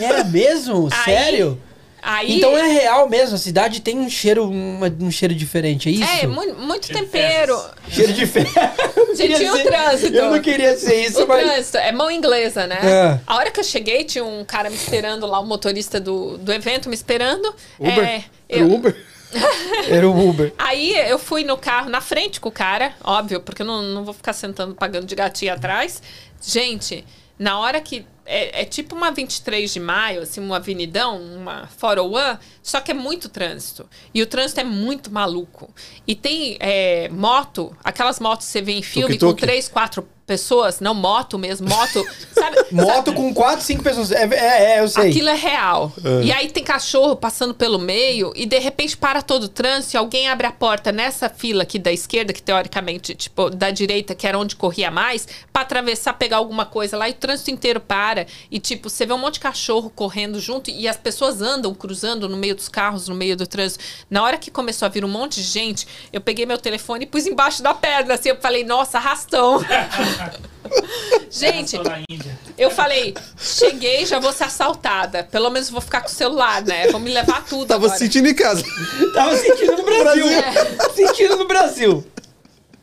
Era 0.00 0.24
mesmo? 0.24 0.88
Aí- 0.90 1.04
Sério? 1.04 1.60
Aí- 2.02 2.36
Então 2.38 2.58
é 2.58 2.66
real 2.66 3.08
mesmo, 3.08 3.36
a 3.36 3.38
cidade 3.38 3.80
tem 3.80 3.96
um 3.98 4.10
cheiro, 4.10 4.48
uma- 4.50 4.92
um 5.00 5.10
cheiro 5.10 5.32
diferente, 5.34 5.88
é 5.88 5.92
isso? 5.92 6.02
É, 6.02 6.26
muito, 6.26 6.54
muito 6.56 6.86
Cheiro 6.88 7.00
de 7.04 7.10
tempero. 7.12 7.62
Cheiro 7.88 8.12
de 8.12 8.26
ferro. 8.26 8.50
Gente, 9.14 9.42
e 9.42 9.50
o 9.50 9.62
trânsito? 9.62 10.16
Eu 10.16 10.30
não 10.32 10.40
queria 10.40 10.76
ser 10.76 11.00
isso, 11.04 11.22
O 11.22 11.28
mas. 11.28 11.44
trânsito 11.44 11.76
é 11.78 11.92
mão 11.92 12.10
inglesa, 12.10 12.66
né? 12.66 12.78
É. 12.82 13.20
A 13.26 13.36
hora 13.36 13.50
que 13.52 13.60
eu 13.60 13.64
cheguei, 13.64 14.02
tinha 14.04 14.24
um 14.24 14.44
cara 14.44 14.68
me 14.68 14.74
esperando 14.76 15.26
lá, 15.26 15.38
o 15.38 15.46
motorista 15.46 16.00
do, 16.00 16.36
do 16.38 16.52
evento 16.52 16.88
me 16.88 16.94
esperando. 16.94 17.54
Uber? 17.78 18.04
É, 18.04 18.24
Era 18.48 18.60
eu- 18.62 18.66
o 18.68 18.74
Uber? 18.74 18.96
Era 19.88 20.08
o 20.08 20.28
Uber. 20.28 20.52
Aí 20.58 20.94
eu 21.08 21.18
fui 21.18 21.44
no 21.44 21.56
carro 21.56 21.88
na 21.88 22.00
frente 22.00 22.40
com 22.40 22.48
o 22.48 22.52
cara, 22.52 22.92
óbvio, 23.04 23.40
porque 23.40 23.62
eu 23.62 23.66
não, 23.66 23.80
não 23.80 24.04
vou 24.04 24.12
ficar 24.12 24.32
sentando 24.32 24.74
pagando 24.74 25.06
de 25.06 25.14
gatinho 25.14 25.54
atrás. 25.54 26.02
Gente, 26.44 27.04
na 27.38 27.58
hora 27.60 27.80
que. 27.80 28.04
É, 28.24 28.62
é 28.62 28.64
tipo 28.64 28.94
uma 28.94 29.10
23 29.10 29.72
de 29.72 29.80
maio, 29.80 30.22
assim, 30.22 30.40
uma 30.40 30.56
avenidão, 30.56 31.20
uma 31.20 31.68
401, 31.78 32.38
só 32.62 32.80
que 32.80 32.90
é 32.90 32.94
muito 32.94 33.28
trânsito. 33.28 33.88
E 34.14 34.22
o 34.22 34.26
trânsito 34.26 34.60
é 34.60 34.64
muito 34.64 35.12
maluco. 35.12 35.72
E 36.06 36.14
tem 36.14 36.56
é, 36.60 37.08
moto, 37.08 37.76
aquelas 37.82 38.20
motos 38.20 38.46
que 38.46 38.52
você 38.52 38.62
vê 38.62 38.72
em 38.72 38.82
filme 38.82 39.18
com 39.18 39.26
Tuk-tuk? 39.26 39.40
três, 39.40 39.68
quatro 39.68 40.06
pessoas, 40.26 40.80
não 40.80 40.94
moto 40.94 41.38
mesmo, 41.38 41.68
moto. 41.68 42.04
sabe? 42.32 42.56
Moto 42.70 43.06
sabe? 43.06 43.12
com 43.14 43.34
quatro, 43.34 43.64
cinco 43.64 43.82
pessoas. 43.82 44.10
É, 44.10 44.24
é, 44.24 44.76
é, 44.76 44.80
eu 44.80 44.88
sei. 44.88 45.10
Aquilo 45.10 45.28
é 45.28 45.34
real. 45.34 45.92
E 46.22 46.32
aí 46.32 46.50
tem 46.50 46.64
cachorro 46.64 47.16
passando 47.16 47.54
pelo 47.54 47.78
meio 47.78 48.32
e 48.34 48.46
de 48.46 48.58
repente 48.58 48.96
para 48.96 49.22
todo 49.22 49.44
o 49.44 49.48
trânsito 49.48 49.96
e 49.96 49.98
alguém 49.98 50.28
abre 50.28 50.46
a 50.46 50.52
porta 50.52 50.92
nessa 50.92 51.28
fila 51.28 51.62
aqui 51.62 51.78
da 51.78 51.92
esquerda, 51.92 52.32
que 52.32 52.42
teoricamente, 52.42 53.14
tipo, 53.14 53.50
da 53.50 53.70
direita, 53.70 54.14
que 54.14 54.26
era 54.26 54.38
onde 54.38 54.56
corria 54.56 54.90
mais, 54.90 55.26
para 55.52 55.62
atravessar, 55.62 56.14
pegar 56.14 56.38
alguma 56.38 56.64
coisa 56.64 56.96
lá 56.96 57.08
e 57.08 57.12
o 57.12 57.14
trânsito 57.14 57.50
inteiro 57.50 57.80
para. 57.80 58.26
E 58.50 58.58
tipo, 58.58 58.88
você 58.88 59.04
vê 59.06 59.12
um 59.12 59.18
monte 59.18 59.34
de 59.34 59.40
cachorro 59.40 59.90
correndo 59.90 60.40
junto 60.40 60.70
e 60.70 60.88
as 60.88 60.96
pessoas 60.96 61.40
andam 61.40 61.74
cruzando 61.74 62.28
no 62.28 62.36
meio 62.36 62.54
dos 62.54 62.68
carros, 62.68 63.08
no 63.08 63.14
meio 63.14 63.36
do 63.36 63.46
trânsito. 63.46 63.84
Na 64.10 64.22
hora 64.22 64.38
que 64.38 64.50
começou 64.50 64.86
a 64.86 64.88
vir 64.88 65.04
um 65.04 65.08
monte 65.08 65.36
de 65.36 65.42
gente, 65.42 65.86
eu 66.12 66.20
peguei 66.20 66.46
meu 66.46 66.58
telefone 66.58 67.04
e 67.04 67.06
pus 67.06 67.26
embaixo 67.26 67.62
da 67.62 67.74
perna, 67.74 68.14
assim, 68.14 68.28
eu 68.28 68.36
falei, 68.36 68.64
nossa, 68.64 68.98
arrastão. 68.98 69.60
gente, 71.30 71.76
Índia. 72.08 72.38
eu 72.56 72.70
falei, 72.70 73.14
cheguei, 73.38 74.06
já 74.06 74.18
vou 74.18 74.32
ser 74.32 74.44
assaltada. 74.44 75.24
Pelo 75.24 75.50
menos 75.50 75.70
vou 75.70 75.80
ficar 75.80 76.00
com 76.00 76.08
o 76.08 76.10
celular, 76.10 76.62
né? 76.62 76.88
Vão 76.88 77.00
me 77.00 77.12
levar 77.12 77.44
tudo 77.44 77.66
Tava 77.66 77.86
agora. 77.86 77.98
se 77.98 78.04
sentindo 78.04 78.28
em 78.28 78.34
casa. 78.34 78.64
Tava 79.14 79.36
sentindo 79.36 79.76
no 79.76 79.84
Brasil. 79.84 80.26
Sentindo 80.94 81.36
no 81.36 81.46
Brasil. 81.46 82.06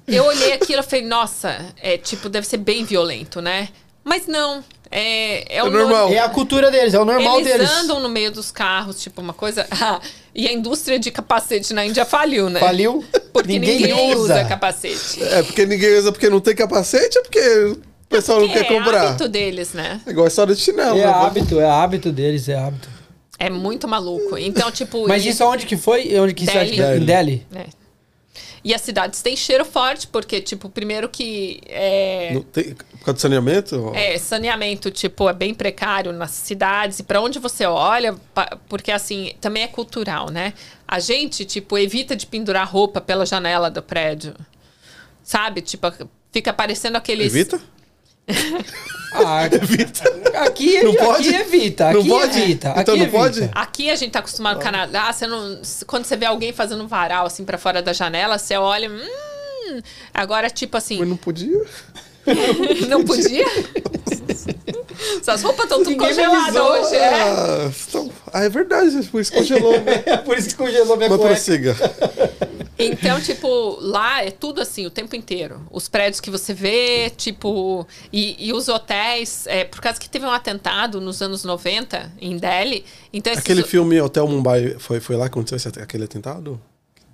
Eu 0.08 0.26
olhei 0.26 0.54
aquilo 0.54 0.80
e 0.80 0.84
falei, 0.84 1.06
nossa, 1.06 1.74
é 1.82 1.98
tipo, 1.98 2.30
deve 2.30 2.48
ser 2.48 2.58
bem 2.58 2.84
violento, 2.84 3.42
né? 3.42 3.70
Mas 4.04 4.26
não, 4.26 4.64
é, 4.92 5.58
é, 5.58 5.64
o 5.64 5.68
É 5.68 5.70
normal. 5.70 6.10
É 6.10 6.20
a 6.20 6.30
cultura 6.30 6.72
deles, 6.72 6.94
é 6.94 7.00
o 7.00 7.06
normal 7.06 7.40
Eles 7.40 7.52
deles. 7.52 7.70
andam 7.70 8.00
no 8.00 8.10
meio 8.10 8.32
dos 8.32 8.52
carros, 8.52 9.02
tipo, 9.02 9.22
uma 9.22 9.34
coisa. 9.34 9.68
Ah, 9.82 10.02
e 10.36 10.48
a 10.48 10.52
indústria 10.54 11.00
de 11.00 11.10
capacete 11.10 11.74
na 11.74 11.86
Índia 11.86 12.06
faliu, 12.06 12.50
né? 12.50 12.60
Faliu. 12.60 13.04
Porque 13.34 13.48
ninguém, 13.54 13.80
ninguém, 13.80 14.16
usa. 14.16 14.44
capacete. 14.46 15.24
É 15.24 15.42
porque 15.42 15.66
ninguém 15.66 15.98
usa 15.98 16.12
porque 16.12 16.30
não 16.30 16.40
tem 16.40 16.56
capacete, 16.56 17.18
é 17.18 17.22
porque 17.22 17.40
o 17.40 17.80
pessoal 18.10 18.40
não 18.40 18.48
Porque 18.48 18.64
quer 18.64 18.74
é 18.74 18.78
comprar. 18.78 19.08
hábito 19.10 19.28
deles, 19.30 19.74
né? 19.74 20.02
É 20.06 20.10
igual 20.12 20.26
a 20.26 20.28
história 20.28 20.54
de 20.54 20.62
chinelo. 20.62 20.98
É 20.98 21.06
né? 21.06 21.12
hábito, 21.12 21.60
é 21.60 21.70
hábito 21.70 22.12
deles, 22.12 22.50
é 22.50 22.56
hábito. 22.58 22.90
É 23.40 23.50
muito 23.50 23.88
maluco. 23.88 24.38
Então, 24.38 24.70
tipo. 24.70 25.08
Mas 25.08 25.26
isso 25.26 25.44
aonde 25.44 25.66
que 25.66 25.78
foi? 25.78 26.20
Onde 26.20 26.34
que 26.34 26.46
você 26.46 26.58
acha 26.58 26.72
que 26.72 26.78
Delhi. 26.82 27.02
Em 27.02 27.06
Delhi? 27.06 27.48
É. 27.56 27.66
E 28.64 28.74
as 28.74 28.82
cidades 28.82 29.22
têm 29.22 29.36
cheiro 29.38 29.64
forte, 29.64 30.08
porque, 30.08 30.42
tipo, 30.42 30.70
primeiro 30.70 31.08
que 31.08 31.62
é, 31.68 32.32
Não 32.34 32.42
tem- 32.42 32.74
por 32.76 33.00
causa 33.00 33.14
do 33.14 33.20
saneamento? 33.22 33.92
é, 33.96 34.18
saneamento, 34.18 34.92
tipo, 34.92 35.30
é 35.30 35.34
bem 35.34 35.54
precário 35.54 36.12
nas 36.12 36.32
cidades. 36.32 37.00
E 37.00 37.04
pra 37.04 37.22
onde 37.22 37.40
você 37.40 37.66
olha, 37.66 38.16
porque, 38.68 38.92
assim, 38.92 39.34
também 39.40 39.64
é 39.64 39.68
cultural, 39.68 40.30
né? 40.30 40.54
A 40.88 41.00
gente, 41.00 41.46
tipo, 41.46 41.78
evita 41.78 42.16
de 42.16 42.26
pendurar 42.26 42.70
roupa 42.70 43.00
pela 43.00 43.26
janela 43.26 43.70
do 43.72 43.82
prédio. 43.82 44.34
Sabe? 45.24 45.62
Tipo, 45.62 45.88
fica 46.32 46.52
parecendo 46.52 46.98
aqueles... 46.98 47.28
Evita? 47.34 47.62
Ah, 49.14 49.42
aqui, 50.46 50.82
Não 50.84 50.92
aqui 50.92 50.98
pode? 51.04 51.36
evita. 51.36 51.92
Não 51.94 52.00
Aqui 52.02 52.10
pode? 52.10 52.40
evita. 52.40 52.74
Então 52.78 52.94
aqui 52.96 53.04
não 53.04 53.10
pode? 53.12 53.40
evita. 53.40 53.60
Aqui 53.60 53.90
a 53.90 53.96
gente 53.96 54.12
tá 54.12 54.20
acostumado 54.20 54.58
no 54.58 54.62
Canadá, 54.64 55.12
você 55.12 55.26
não, 55.26 55.60
quando 55.88 56.06
você 56.06 56.16
vê 56.16 56.26
alguém 56.26 56.54
fazendo 56.54 56.84
um 56.84 56.88
varal 56.88 57.26
assim 57.26 57.44
pra 57.44 57.58
fora 57.58 57.82
da 57.82 57.92
janela, 57.92 58.38
você 58.38 58.56
olha, 58.56 58.90
hum, 58.90 59.82
agora 60.14 60.50
tipo 60.50 60.78
assim, 60.78 61.00
Mas 61.00 61.08
não 61.08 61.18
podia? 61.18 61.60
não 62.88 63.04
podia? 63.04 63.46
Suas 65.24 65.42
roupas 65.44 65.64
estão 65.66 65.84
tudo 65.84 65.96
congeladas 65.98 66.56
hoje, 66.56 66.96
é. 66.96 67.14
Ah, 67.24 67.72
então- 67.88 68.12
ah, 68.34 68.44
é 68.44 68.50
verdade, 68.50 69.02
por 69.10 69.22
isso 69.22 69.32
congelou. 69.32 69.74
É 70.06 70.18
por 70.18 70.38
isso 70.38 70.50
que 70.50 70.56
congelou 70.56 70.98
minha 70.98 71.10
Mas 71.10 71.18
cueca. 71.20 71.34
prossiga. 71.34 71.76
Então, 72.78 73.20
tipo, 73.22 73.78
lá 73.82 74.24
é 74.24 74.32
tudo 74.32 74.62
assim, 74.62 74.86
o 74.86 74.90
tempo 74.90 75.16
inteiro. 75.16 75.62
Os 75.72 75.88
prédios 75.88 76.20
que 76.20 76.30
você 76.30 76.54
vê, 76.54 77.10
tipo. 77.16 77.86
E, 78.12 78.48
e 78.48 78.54
os 78.54 78.68
hotéis, 78.70 79.46
é, 79.48 79.64
por 79.66 79.82
causa 79.82 80.00
que 80.00 80.10
teve 80.10 80.26
um 80.26 80.32
atentado 80.32 81.00
nos 81.02 81.22
anos 81.22 81.44
90 81.44 82.12
em 82.22 82.38
Delhi. 82.38 82.86
Então, 83.12 83.32
esses- 83.34 83.44
Aquele 83.44 83.64
filme 83.64 84.00
Hotel 84.02 84.28
Mumbai, 84.28 84.76
foi, 84.80 85.00
foi 85.00 85.16
lá 85.16 85.26
que 85.26 85.32
aconteceu 85.34 85.58
esse- 85.58 85.82
aquele 85.82 86.06
atentado? 86.06 86.60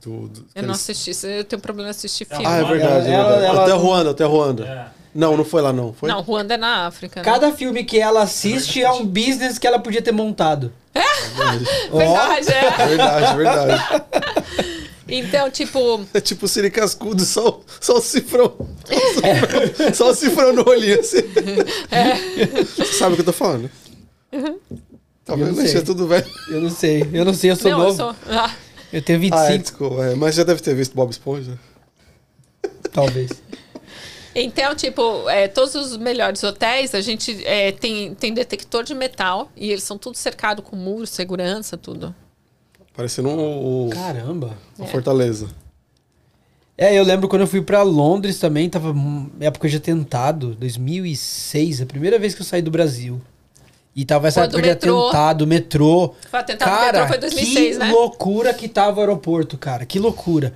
Do, 0.03 0.27
do- 0.27 0.39
Eu 0.53 0.63
não 0.63 0.71
aqueles- 0.73 0.75
assisti, 0.81 1.11
isso- 1.11 1.25
eu 1.27 1.43
tenho 1.43 1.61
problema 1.61 1.89
de 1.91 1.97
assistir 1.97 2.25
filme. 2.25 2.45
Ah, 2.45 2.57
é 2.57 2.63
verdade. 2.63 3.07
é 3.09 3.13
Ela- 3.13 3.29
verdade. 3.31 3.45
ela- 3.53 3.63
Hotel 3.63 3.77
Ruanda, 3.79 4.09
Hotel 4.11 4.29
Ruanda. 4.29 4.65
É. 4.91 4.94
Não, 5.15 5.37
não 5.37 5.45
foi 5.45 5.61
lá 5.61 5.71
não. 5.71 5.93
Foi? 5.93 6.09
Não, 6.09 6.19
Ruanda 6.21 6.55
é 6.55 6.57
na 6.57 6.87
África. 6.87 7.21
né? 7.21 7.23
Cada 7.23 7.53
filme 7.53 7.85
que 7.85 7.97
ela 7.97 8.21
assiste 8.23 8.83
é 8.83 8.91
um 8.91 9.05
business 9.05 9.57
que 9.57 9.65
ela 9.65 9.79
podia 9.79 10.01
ter 10.01 10.11
montado. 10.11 10.73
Ó, 11.91 11.97
Verdade, 11.97 12.51
é. 12.51 12.87
Verdade, 12.87 13.37
verdade. 13.37 14.03
Então, 15.07 15.49
tipo, 15.51 16.03
É 16.13 16.19
tipo 16.19 16.45
o 16.45 16.49
Siri 16.49 16.69
Cascudo, 16.71 17.23
só, 17.23 17.61
só 17.79 17.97
o 17.97 18.01
cifrão. 18.01 18.55
Só 19.93 20.09
o 20.09 20.15
cifrão 20.15 20.51
no 20.51 20.67
olhinho, 20.67 20.99
assim. 20.99 21.21
Você 22.75 22.85
sabe 22.97 23.13
o 23.13 23.15
que 23.15 23.21
eu 23.21 23.25
tô 23.25 23.31
falando? 23.33 23.69
Tá 25.23 25.33
Eu 25.33 25.53
não 25.53 25.61
é 25.61 25.81
tudo 25.81 26.07
velho. 26.07 26.25
eu 26.49 26.59
não 26.61 26.69
sei, 26.69 27.07
eu 27.13 27.23
não 27.23 27.33
sei, 27.33 27.51
eu 27.51 27.55
sou 27.55 27.71
não, 27.71 27.77
eu 27.79 27.83
novo. 27.85 27.97
sou. 27.97 28.15
Ah, 28.29 28.51
Eu 28.91 29.01
tenho 29.01 29.19
25, 29.19 29.41
Ah, 29.47 29.53
é, 29.53 29.57
desculpa. 29.57 30.03
é, 30.05 30.15
mas 30.15 30.35
já 30.35 30.43
deve 30.43 30.61
ter 30.61 30.75
visto 30.75 30.93
Bob 30.93 31.09
Esponja. 31.11 31.57
talvez. 32.91 33.29
Então, 34.35 34.75
tipo, 34.75 35.29
é, 35.29 35.47
todos 35.47 35.73
os 35.75 35.95
melhores 35.97 36.43
hotéis, 36.43 36.93
a 36.93 36.99
gente 36.99 37.41
é, 37.45 37.71
tem, 37.71 38.13
tem 38.13 38.33
detector 38.33 38.83
de 38.83 38.93
metal 38.93 39.49
e 39.55 39.71
eles 39.71 39.83
são 39.83 39.97
tudo 39.97 40.17
cercados 40.17 40.63
com 40.65 40.75
muros, 40.75 41.09
segurança, 41.09 41.77
tudo. 41.77 42.13
Parecendo 42.95 43.29
um, 43.29 43.85
um- 43.85 43.89
Caramba. 43.89 44.57
uma 44.77 44.87
fortaleza. 44.87 45.47
É, 46.77 46.93
eu 46.97 47.03
lembro 47.05 47.29
quando 47.29 47.43
eu 47.43 47.47
fui 47.47 47.61
pra 47.61 47.81
Londres 47.83 48.37
também, 48.37 48.69
tava 48.69 48.93
época 49.39 49.69
de 49.69 49.77
atentado, 49.77 50.53
2006, 50.55 51.81
a 51.81 51.85
primeira 51.85 52.19
vez 52.19 52.35
que 52.35 52.41
eu 52.41 52.45
saí 52.45 52.61
do 52.61 52.69
Brasil. 52.69 53.21
E 53.95 54.03
tava 54.03 54.27
essa 54.27 54.41
época 54.43 54.61
de 54.61 54.67
metrô- 54.67 55.03
atentado, 55.07 55.47
metrô. 55.47 56.13
Foi 56.29 56.39
atentado 56.41 56.69
no 56.69 56.75
cara, 56.77 56.91
metrô, 56.99 57.07
foi 57.07 57.17
2006, 57.17 57.77
que 57.77 57.79
né? 57.85 57.91
loucura 57.93 58.53
que 58.53 58.67
tava 58.67 58.97
o 58.97 58.99
aeroporto, 58.99 59.57
cara. 59.57 59.85
Que 59.85 59.97
loucura. 59.99 60.53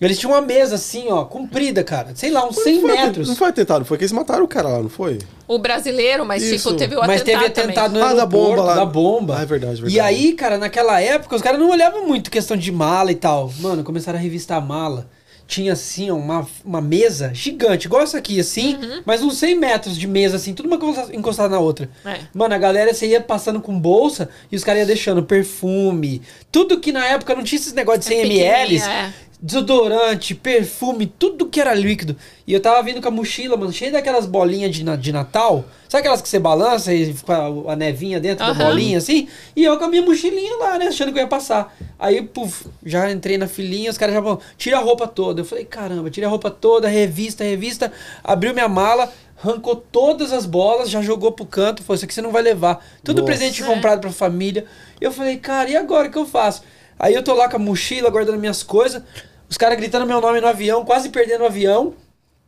Eles 0.00 0.18
tinham 0.18 0.32
uma 0.32 0.40
mesa 0.40 0.76
assim, 0.76 1.06
ó, 1.10 1.24
comprida, 1.24 1.82
cara. 1.82 2.10
Sei 2.14 2.30
lá, 2.30 2.46
uns 2.46 2.56
100 2.62 2.74
Não 2.76 2.80
foi- 2.82 2.96
metros. 2.96 3.28
Não 3.28 3.34
foi 3.36 3.48
atentado, 3.48 3.84
foi 3.84 3.98
que 3.98 4.04
eles 4.04 4.12
mataram 4.12 4.44
o 4.44 4.48
cara 4.48 4.68
lá, 4.68 4.78
não 4.82 4.88
foi? 4.88 5.18
O 5.48 5.58
brasileiro, 5.58 6.24
mas 6.24 6.42
Isso. 6.42 6.68
tipo, 6.68 6.76
teve 6.78 6.94
o 6.96 7.00
Mas 7.00 7.22
atentado 7.22 7.42
teve 7.52 7.62
atentado 7.62 7.98
no 7.98 8.04
Ah, 8.04 8.14
da 8.14 8.24
bomba 8.26 8.62
lá. 8.62 8.74
da 8.76 8.84
bomba. 8.84 9.38
Ah, 9.38 9.42
é 9.42 9.46
verdade, 9.46 9.74
verdade. 9.82 9.94
E 9.96 9.98
aí, 10.00 10.34
cara, 10.34 10.56
naquela 10.58 11.00
época, 11.00 11.34
os 11.34 11.42
caras 11.42 11.58
não 11.58 11.70
olhavam 11.70 12.06
muito 12.06 12.30
questão 12.30 12.56
de 12.56 12.70
mala 12.70 13.10
e 13.10 13.16
tal. 13.16 13.52
Mano, 13.58 13.82
começaram 13.82 14.18
a 14.18 14.22
revistar 14.22 14.58
a 14.58 14.60
mala. 14.60 15.08
Tinha, 15.48 15.72
assim, 15.72 16.10
ó, 16.10 16.14
uma, 16.14 16.46
uma 16.62 16.80
mesa 16.82 17.30
gigante, 17.32 17.86
igual 17.86 18.02
essa 18.02 18.18
aqui, 18.18 18.38
assim, 18.38 18.74
Uhum. 18.76 19.00
mas 19.06 19.22
uns 19.22 19.38
100 19.38 19.54
metros 19.54 19.96
de 19.96 20.06
mesa, 20.06 20.36
assim, 20.36 20.52
tudo 20.52 20.66
uma 20.66 20.76
encosta- 20.76 21.16
encostada 21.16 21.48
na 21.48 21.58
outra. 21.58 21.88
É. 22.04 22.18
Mano, 22.34 22.54
a 22.54 22.58
galera, 22.58 22.92
você 22.92 23.06
ia 23.06 23.20
passando 23.22 23.58
com 23.58 23.80
bolsa 23.80 24.28
e 24.52 24.56
os 24.56 24.62
caras 24.62 24.80
iam 24.80 24.86
deixando 24.86 25.22
perfume. 25.22 26.20
Tudo 26.52 26.78
que 26.78 26.92
na 26.92 27.06
época 27.06 27.34
não 27.34 27.42
tinha 27.42 27.58
esses 27.58 27.72
negócios 27.72 28.04
de 28.04 28.10
100 28.14 28.20
ml. 28.26 28.78
pequenininha, 28.78 28.90
é. 29.24 29.27
Desodorante, 29.40 30.34
perfume, 30.34 31.06
tudo 31.06 31.46
que 31.46 31.60
era 31.60 31.72
líquido. 31.72 32.16
E 32.44 32.52
eu 32.52 32.60
tava 32.60 32.82
vindo 32.82 33.00
com 33.00 33.06
a 33.06 33.10
mochila, 33.10 33.56
mano, 33.56 33.72
cheia 33.72 33.92
daquelas 33.92 34.26
bolinhas 34.26 34.74
de, 34.74 34.82
de 34.96 35.12
Natal. 35.12 35.64
Sabe 35.88 36.00
aquelas 36.00 36.20
que 36.20 36.28
você 36.28 36.40
balança 36.40 36.92
e 36.92 37.12
fica 37.14 37.44
a 37.68 37.76
nevinha 37.76 38.18
dentro 38.18 38.44
da 38.44 38.50
Aham. 38.50 38.64
bolinha, 38.64 38.98
assim? 38.98 39.28
E 39.54 39.62
eu 39.62 39.78
com 39.78 39.84
a 39.84 39.88
minha 39.88 40.02
mochilinha 40.02 40.56
lá, 40.56 40.76
né? 40.76 40.88
Achando 40.88 41.12
que 41.12 41.18
eu 41.18 41.22
ia 41.22 41.28
passar. 41.28 41.72
Aí, 41.96 42.20
puf, 42.20 42.66
já 42.84 43.10
entrei 43.12 43.38
na 43.38 43.46
filinha, 43.46 43.90
os 43.90 43.96
caras 43.96 44.12
já 44.12 44.20
falaram, 44.20 44.40
tira 44.56 44.76
a 44.78 44.80
roupa 44.80 45.06
toda. 45.06 45.40
Eu 45.40 45.44
falei, 45.44 45.64
caramba, 45.64 46.10
tira 46.10 46.26
a 46.26 46.30
roupa 46.30 46.50
toda, 46.50 46.88
revista, 46.88 47.44
revista. 47.44 47.92
Abriu 48.24 48.52
minha 48.52 48.68
mala, 48.68 49.12
arrancou 49.40 49.76
todas 49.76 50.32
as 50.32 50.46
bolas, 50.46 50.90
já 50.90 51.00
jogou 51.00 51.30
pro 51.30 51.46
canto. 51.46 51.84
Falou, 51.84 51.94
isso 51.94 52.04
aqui 52.04 52.12
você 52.12 52.20
não 52.22 52.32
vai 52.32 52.42
levar. 52.42 52.84
Tudo 53.04 53.22
Nossa. 53.22 53.32
presente 53.32 53.62
comprado 53.62 54.00
pra 54.00 54.10
família. 54.10 54.64
Eu 55.00 55.12
falei, 55.12 55.36
cara, 55.36 55.70
e 55.70 55.76
agora 55.76 56.08
o 56.08 56.10
que 56.10 56.18
eu 56.18 56.26
faço? 56.26 56.62
Aí 56.98 57.14
eu 57.14 57.22
tô 57.22 57.34
lá 57.34 57.48
com 57.48 57.56
a 57.56 57.60
mochila, 57.60 58.10
guardando 58.10 58.38
minhas 58.38 58.62
coisas. 58.62 59.02
Os 59.48 59.56
caras 59.56 59.78
gritando 59.78 60.06
meu 60.06 60.20
nome 60.20 60.40
no 60.40 60.46
avião, 60.46 60.84
quase 60.84 61.08
perdendo 61.08 61.42
o 61.42 61.46
avião. 61.46 61.94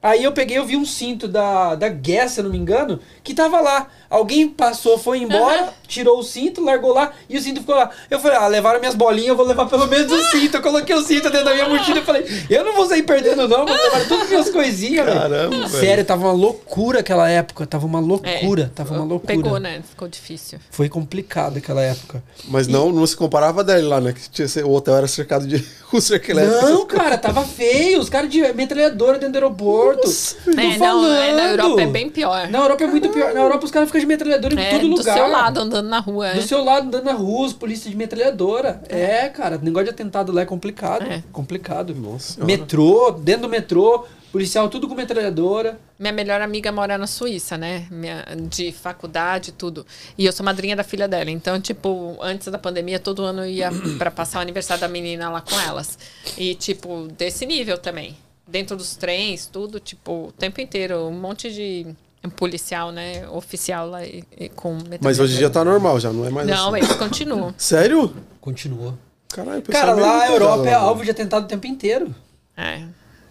Aí 0.03 0.25
eu 0.25 0.33
peguei, 0.33 0.57
eu 0.59 0.65
vi 0.65 0.77
um 0.77 0.85
cinto 0.85 1.29
da, 1.29 1.75
da 1.75 1.89
Guess, 1.89 2.33
se 2.33 2.41
eu 2.41 2.45
não 2.45 2.51
me 2.51 2.59
engano, 2.59 3.01
que 3.23 3.35
tava 3.35 3.61
lá. 3.61 3.89
Alguém 4.11 4.49
passou, 4.49 4.99
foi 4.99 5.19
embora, 5.19 5.73
tirou 5.87 6.19
o 6.19 6.23
cinto, 6.25 6.61
largou 6.65 6.93
lá 6.93 7.13
e 7.29 7.39
o 7.39 7.41
cinto 7.41 7.61
ficou 7.61 7.77
lá. 7.77 7.89
Eu 8.11 8.19
falei, 8.19 8.37
ah, 8.39 8.49
levaram 8.49 8.81
minhas 8.81 8.97
bolinhas, 8.97 9.29
eu 9.29 9.37
vou 9.37 9.47
levar 9.47 9.67
pelo 9.67 9.87
menos 9.87 10.11
o 10.11 10.21
cinto. 10.33 10.57
Eu 10.57 10.63
coloquei 10.63 10.97
o 10.97 11.03
cinto 11.03 11.31
dentro 11.31 11.45
da 11.45 11.55
minha 11.55 11.69
mochila 11.69 12.01
e 12.01 12.03
falei, 12.03 12.25
eu 12.51 12.65
não 12.65 12.75
vou 12.75 12.87
sair 12.87 13.05
perdendo 13.05 13.47
não, 13.47 13.65
vou 13.65 13.77
levar 13.77 14.09
todas 14.09 14.25
as 14.25 14.29
minhas 14.31 14.51
coisinhas, 14.51 15.07
velho. 15.07 15.21
Caramba, 15.21 15.57
velho. 15.57 15.69
Sério, 15.69 16.05
tava 16.05 16.25
uma 16.27 16.33
loucura 16.33 16.99
aquela 17.01 17.29
época, 17.31 17.65
tava 17.67 17.87
uma 17.87 18.01
loucura, 18.01 18.73
tava 18.75 18.95
uma 18.95 19.05
loucura. 19.05 19.33
É, 19.33 19.37
Pegou, 19.37 19.59
né? 19.61 19.81
Ficou 19.89 20.09
difícil. 20.09 20.59
Foi 20.71 20.89
complicado 20.89 21.59
aquela 21.59 21.83
época. 21.83 22.21
Mas 22.49 22.67
não, 22.67 22.91
não 22.91 23.07
se 23.07 23.17
comparava 23.17 23.63
dele 23.63 23.83
lá, 23.87 24.01
né? 24.01 24.13
Que 24.13 24.29
tinha, 24.29 24.67
o 24.67 24.73
hotel 24.75 24.97
era 24.97 25.07
cercado 25.07 25.47
de 25.47 25.65
russo 25.87 26.13
elétrico. 26.15 26.67
Não, 26.67 26.85
cara, 26.85 27.17
tava 27.17 27.45
feio. 27.45 28.01
Os 28.01 28.09
caras 28.11 28.29
de 28.29 28.41
metralhadora 28.55 29.19
dentro 29.19 29.33
do 29.35 29.37
aeroporto. 29.45 30.03
Tô 30.45 30.51
É, 30.51 30.65
não, 30.65 30.79
falando. 30.79 31.13
é, 31.15 31.33
na 31.33 31.49
Europa 31.51 31.83
é 31.83 31.87
bem 31.87 32.11
pior. 32.11 32.49
Na 32.49 32.59
Europa 32.59 32.83
é 32.85 32.87
muito 32.89 33.09
pior. 33.11 33.33
Na 33.33 33.41
Europa 33.41 33.65
os 33.65 33.71
caras 33.71 33.89
ficam 33.89 34.00
de 34.01 34.07
metralhadora 34.07 34.55
em 34.55 34.59
é, 34.59 34.71
todo 34.71 34.83
do 34.83 34.97
lugar. 34.97 35.15
seu 35.15 35.29
lado, 35.29 35.61
andando 35.61 35.89
na 35.89 35.99
rua. 35.99 36.33
Do 36.33 36.39
é. 36.39 36.43
seu 36.43 36.65
lado, 36.65 36.89
andando 36.89 37.05
na 37.05 37.13
rua, 37.13 37.47
os 37.47 37.53
polícia 37.53 37.91
de 37.91 37.97
metralhadora. 37.97 38.83
É, 38.89 39.29
cara, 39.29 39.59
negócio 39.59 39.85
de 39.85 39.91
atentado 39.91 40.33
lá 40.33 40.43
é 40.43 40.47
complicado. 40.47 41.05
É. 41.05 41.23
Complicado. 41.33 41.95
Nossa. 41.95 42.45
Metrô, 42.45 43.11
dentro 43.13 43.43
do 43.43 43.49
metrô, 43.49 44.07
policial 44.33 44.69
tudo 44.69 44.89
com 44.89 44.95
metralhadora. 44.95 45.79
Minha 45.99 46.13
melhor 46.13 46.41
amiga 46.41 46.73
mora 46.73 46.97
na 46.97 47.07
Suíça, 47.07 47.59
né? 47.59 47.87
Minha, 47.91 48.25
de 48.49 48.73
faculdade, 48.73 49.53
tudo. 49.53 49.87
E 50.17 50.25
eu 50.25 50.33
sou 50.33 50.45
madrinha 50.45 50.75
da 50.75 50.85
filha 50.85 51.07
dela. 51.07 51.31
Então, 51.31 51.61
tipo, 51.61 52.17
antes 52.21 52.49
da 52.49 52.59
pandemia, 52.59 52.99
todo 52.99 53.23
ano 53.23 53.43
eu 53.43 53.51
ia 53.51 53.71
pra 53.99 54.11
passar 54.11 54.39
o 54.39 54.43
aniversário 54.43 54.81
da 54.81 54.89
menina 54.89 55.31
lá 55.31 55.41
com 55.41 55.59
elas. 55.61 55.99
E, 56.39 56.55
tipo, 56.55 57.09
desse 57.17 57.45
nível 57.45 57.79
também. 57.79 58.17
Dentro 58.47 58.77
dos 58.77 58.97
trens, 58.97 59.47
tudo, 59.47 59.79
tipo, 59.79 60.29
o 60.29 60.33
tempo 60.33 60.61
inteiro. 60.61 61.07
Um 61.07 61.21
monte 61.21 61.53
de 61.53 61.87
policial, 62.29 62.91
né? 62.93 63.27
Oficial 63.31 63.89
lá 63.89 64.05
e, 64.05 64.23
e 64.37 64.49
com 64.51 64.77
Mas 65.01 65.19
hoje 65.19 65.35
em 65.35 65.39
dia 65.39 65.49
tá 65.49 65.65
normal 65.65 65.99
já, 65.99 66.13
não 66.13 66.27
é 66.27 66.31
mais 66.31 66.47
Não, 66.47 66.75
assim. 66.75 66.85
eles 66.85 66.97
continuam. 66.97 67.55
Sério? 67.57 68.13
Continuou. 68.41 68.95
Caralho, 69.29 69.63
Cara, 69.63 69.95
lá 69.95 70.23
a 70.23 70.31
Europa 70.31 70.69
é 70.69 70.75
alvo 70.75 71.05
de 71.05 71.11
atentado 71.13 71.45
o 71.45 71.49
tempo 71.49 71.67
inteiro. 71.67 72.13
É. 72.57 72.83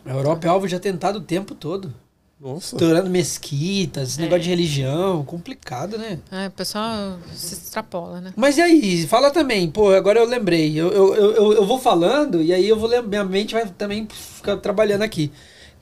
A 0.06 0.12
Europa 0.12 0.48
é 0.48 0.50
alvo 0.50 0.68
de 0.68 0.74
atentado 0.76 1.18
o 1.18 1.22
tempo 1.22 1.54
todo. 1.54 1.94
Nossa. 2.40 2.74
Estourando 2.78 3.10
mesquitas, 3.10 4.18
É. 4.18 4.22
negócio 4.22 4.44
de 4.44 4.50
religião, 4.50 5.26
complicado, 5.26 5.98
né? 5.98 6.20
É, 6.32 6.48
o 6.48 6.52
pessoal 6.52 7.20
se 7.36 7.54
extrapola, 7.54 8.22
né? 8.22 8.34
Mas 8.34 8.58
e 8.58 8.62
aí, 8.62 9.06
fala 9.08 9.30
também, 9.30 9.70
pô, 9.70 9.92
agora 9.92 10.20
eu 10.20 10.26
lembrei. 10.26 10.74
Eu, 10.80 10.90
eu, 10.90 11.14
eu, 11.16 11.54
eu- 11.54 11.66
vou 11.66 11.78
falando 11.78 12.42
e 12.42 12.54
aí 12.54 12.68
eu 12.70 12.80
vou 12.80 12.88
lem- 12.88 13.04
minha 13.04 13.26
mente 13.26 13.54
vai 13.54 13.68
também 13.68 14.08
ficar 14.10 14.56
trabalhando 14.56 15.02
aqui. 15.02 15.34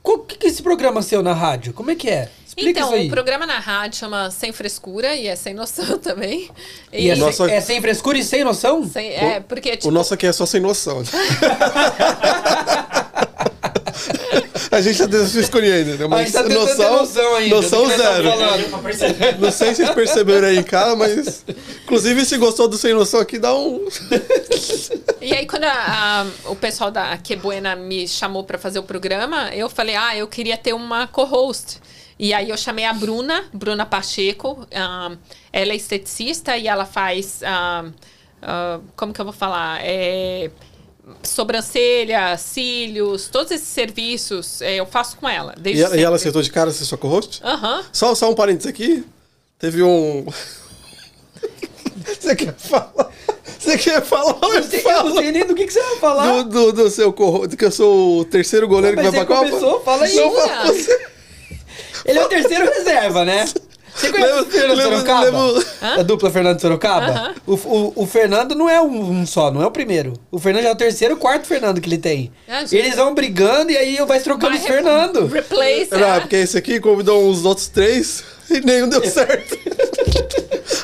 O 0.02 0.18
que, 0.18 0.36
que 0.36 0.46
é 0.48 0.50
esse 0.50 0.60
programa 0.62 1.00
seu 1.00 1.22
na 1.22 1.32
rádio? 1.32 1.72
Como 1.72 1.92
é 1.92 1.94
que 1.94 2.08
é? 2.10 2.28
Explica 2.58 2.80
então, 2.80 3.00
o 3.06 3.08
programa 3.08 3.46
na 3.46 3.58
rádio 3.58 3.98
chama 3.98 4.30
Sem 4.30 4.52
Frescura 4.52 5.14
e 5.14 5.26
é 5.28 5.36
sem 5.36 5.54
noção 5.54 5.96
também. 6.02 6.50
E 6.92 7.08
é, 7.10 7.16
Nossa- 7.16 7.46
sem, 7.46 7.54
é 7.54 7.60
sem 7.60 7.80
frescura 7.80 8.18
e 8.18 8.24
sem 8.24 8.42
noção? 8.44 8.88
sem- 8.88 9.10
é, 9.12 9.40
porque, 9.40 9.72
tipo, 9.76 9.88
O 9.88 9.90
nosso 9.90 10.12
aqui 10.14 10.26
é 10.26 10.32
só 10.32 10.44
sem 10.46 10.60
noção. 10.60 11.02
a 14.70 14.80
gente 14.80 14.98
tá 14.98 15.04
tentando 15.04 15.26
se 15.26 15.40
escolher 15.40 15.72
ainda, 15.72 15.96
né? 15.96 16.04
A 16.04 16.08
Mas 16.08 16.20
gente 16.26 16.32
tá 16.32 16.42
ter 16.44 16.54
noção 16.54 17.34
ainda 17.36 17.56
Noção 17.56 17.86
zero. 17.88 18.28
Não 19.38 19.50
sei 19.50 19.70
se 19.74 19.76
vocês 19.84 19.90
perceberam 19.90 20.48
aí 20.48 20.58
em 20.58 20.62
casa, 20.62 20.94
mas. 20.96 21.44
Inclusive, 21.84 22.24
se 22.24 22.36
gostou 22.36 22.68
do 22.68 22.76
Sem 22.76 22.92
Noção 22.94 23.20
aqui, 23.20 23.38
dá 23.38 23.54
um. 23.54 23.86
E 25.20 25.32
aí, 25.34 25.46
quando 25.46 25.64
a- 25.64 26.22
a- 26.22 26.26
o 26.50 26.54
pessoal 26.54 26.90
da 26.92 27.16
Que 27.18 27.34
Buena 27.34 27.74
me 27.74 28.06
chamou 28.06 28.44
pra 28.44 28.56
fazer 28.56 28.78
o 28.78 28.82
programa, 28.84 29.50
eu 29.52 29.68
falei, 29.68 29.96
ah, 29.96 30.16
eu 30.16 30.28
queria 30.28 30.56
ter 30.56 30.72
uma 30.72 31.06
co-host. 31.08 31.78
E 32.18 32.34
aí 32.34 32.50
eu 32.50 32.56
chamei 32.56 32.84
a 32.84 32.92
Bruna, 32.92 33.44
Bruna 33.52 33.86
Pacheco. 33.86 34.66
ela 34.70 35.72
é 35.72 35.76
esteticista 35.76 36.56
e 36.56 36.66
ela 36.66 36.84
faz. 36.84 37.40
ah, 37.44 37.84
como 38.96 39.12
que 39.12 39.20
eu 39.20 39.24
vou 39.24 39.32
falar? 39.34 39.80
É, 39.84 40.50
sobrancelha, 41.22 42.36
cílios, 42.36 43.28
todos 43.28 43.50
esses 43.52 43.68
serviços 43.68 44.60
é, 44.60 44.74
eu 44.76 44.86
faço 44.86 45.16
com 45.16 45.28
ela. 45.28 45.54
Desde 45.58 45.80
E 45.80 45.84
ela, 45.84 45.96
e 45.96 46.02
ela 46.02 46.16
aceitou 46.16 46.42
de 46.42 46.50
cara 46.50 46.70
ser 46.70 46.84
sua 46.84 46.98
co-host? 46.98 47.40
Aham. 47.44 47.84
Só, 47.92 48.14
só 48.14 48.30
um 48.30 48.34
parênteses 48.34 48.66
aqui. 48.68 49.04
Teve 49.58 49.82
um. 49.82 50.26
Você 52.20 52.34
quer 52.36 52.54
falar? 52.54 53.10
Você 53.58 53.76
quer 53.78 54.02
falar? 54.02 54.38
Eu, 54.54 54.62
sei- 54.62 54.82
eu 54.84 55.04
não 55.04 55.16
sei 55.16 55.32
nem 55.32 55.46
do 55.46 55.54
que, 55.54 55.66
que 55.66 55.72
você 55.72 55.82
vai 55.82 55.96
falar. 55.96 56.42
Do, 56.42 56.44
do, 56.44 56.72
do 56.72 56.90
seu 56.90 57.12
co-host, 57.12 57.56
que 57.56 57.64
eu 57.64 57.70
sou 57.72 58.20
o 58.20 58.24
terceiro 58.24 58.66
goleiro 58.68 58.96
que 58.96 59.02
vai 59.02 59.12
pra 59.12 59.26
Copa? 59.26 59.48
começou, 59.48 59.80
fala 59.82 60.04
aí. 60.04 60.14
Não, 60.14 60.30
fala 60.32 60.64
você. 60.66 61.06
Ele 62.08 62.18
é 62.18 62.24
o 62.24 62.28
terceiro 62.28 62.64
reserva, 62.72 63.24
né? 63.24 63.46
Você 63.94 64.10
conhece 64.12 64.28
Lembra- 64.32 64.42
o 64.42 64.46
Fernando 64.50 64.76
lembra- 64.76 64.90
Sorocaba? 64.98 65.24
lembra- 65.46 65.64
A 65.80 66.02
dupla 66.02 66.30
Fernando 66.30 66.60
Sorocaba? 66.60 67.06
Aham. 67.10 67.34
O, 67.46 67.54
o, 67.54 67.92
o 67.96 68.06
Fernando 68.06 68.54
não 68.54 68.70
é 68.70 68.80
um, 68.80 69.10
um 69.20 69.26
só, 69.26 69.50
não 69.50 69.60
é 69.60 69.66
o 69.66 69.70
primeiro. 69.72 70.12
O 70.30 70.38
Fernando 70.38 70.62
já 70.62 70.68
é 70.68 70.72
o 70.72 70.76
terceiro 70.76 71.16
quarto 71.16 71.46
Fernando 71.48 71.80
que 71.80 71.88
ele 71.88 71.98
tem. 71.98 72.30
Ah, 72.48 72.62
Eles 72.70 72.94
vão 72.94 73.12
brigando 73.12 73.72
e 73.72 73.76
aí 73.76 73.96
vai 74.06 74.20
trocando 74.20 74.52
Vai 74.52 74.60
os 74.60 74.66
Fernando. 74.66 75.26
Replace. 75.26 75.88
Não, 75.90 76.12
ah. 76.16 76.20
porque 76.20 76.36
esse 76.36 76.56
aqui 76.56 76.78
convidou 76.78 77.28
os 77.28 77.44
outros 77.44 77.66
três 77.68 78.22
e 78.48 78.60
nenhum 78.60 78.88
deu 78.88 79.02
certo. 79.10 79.58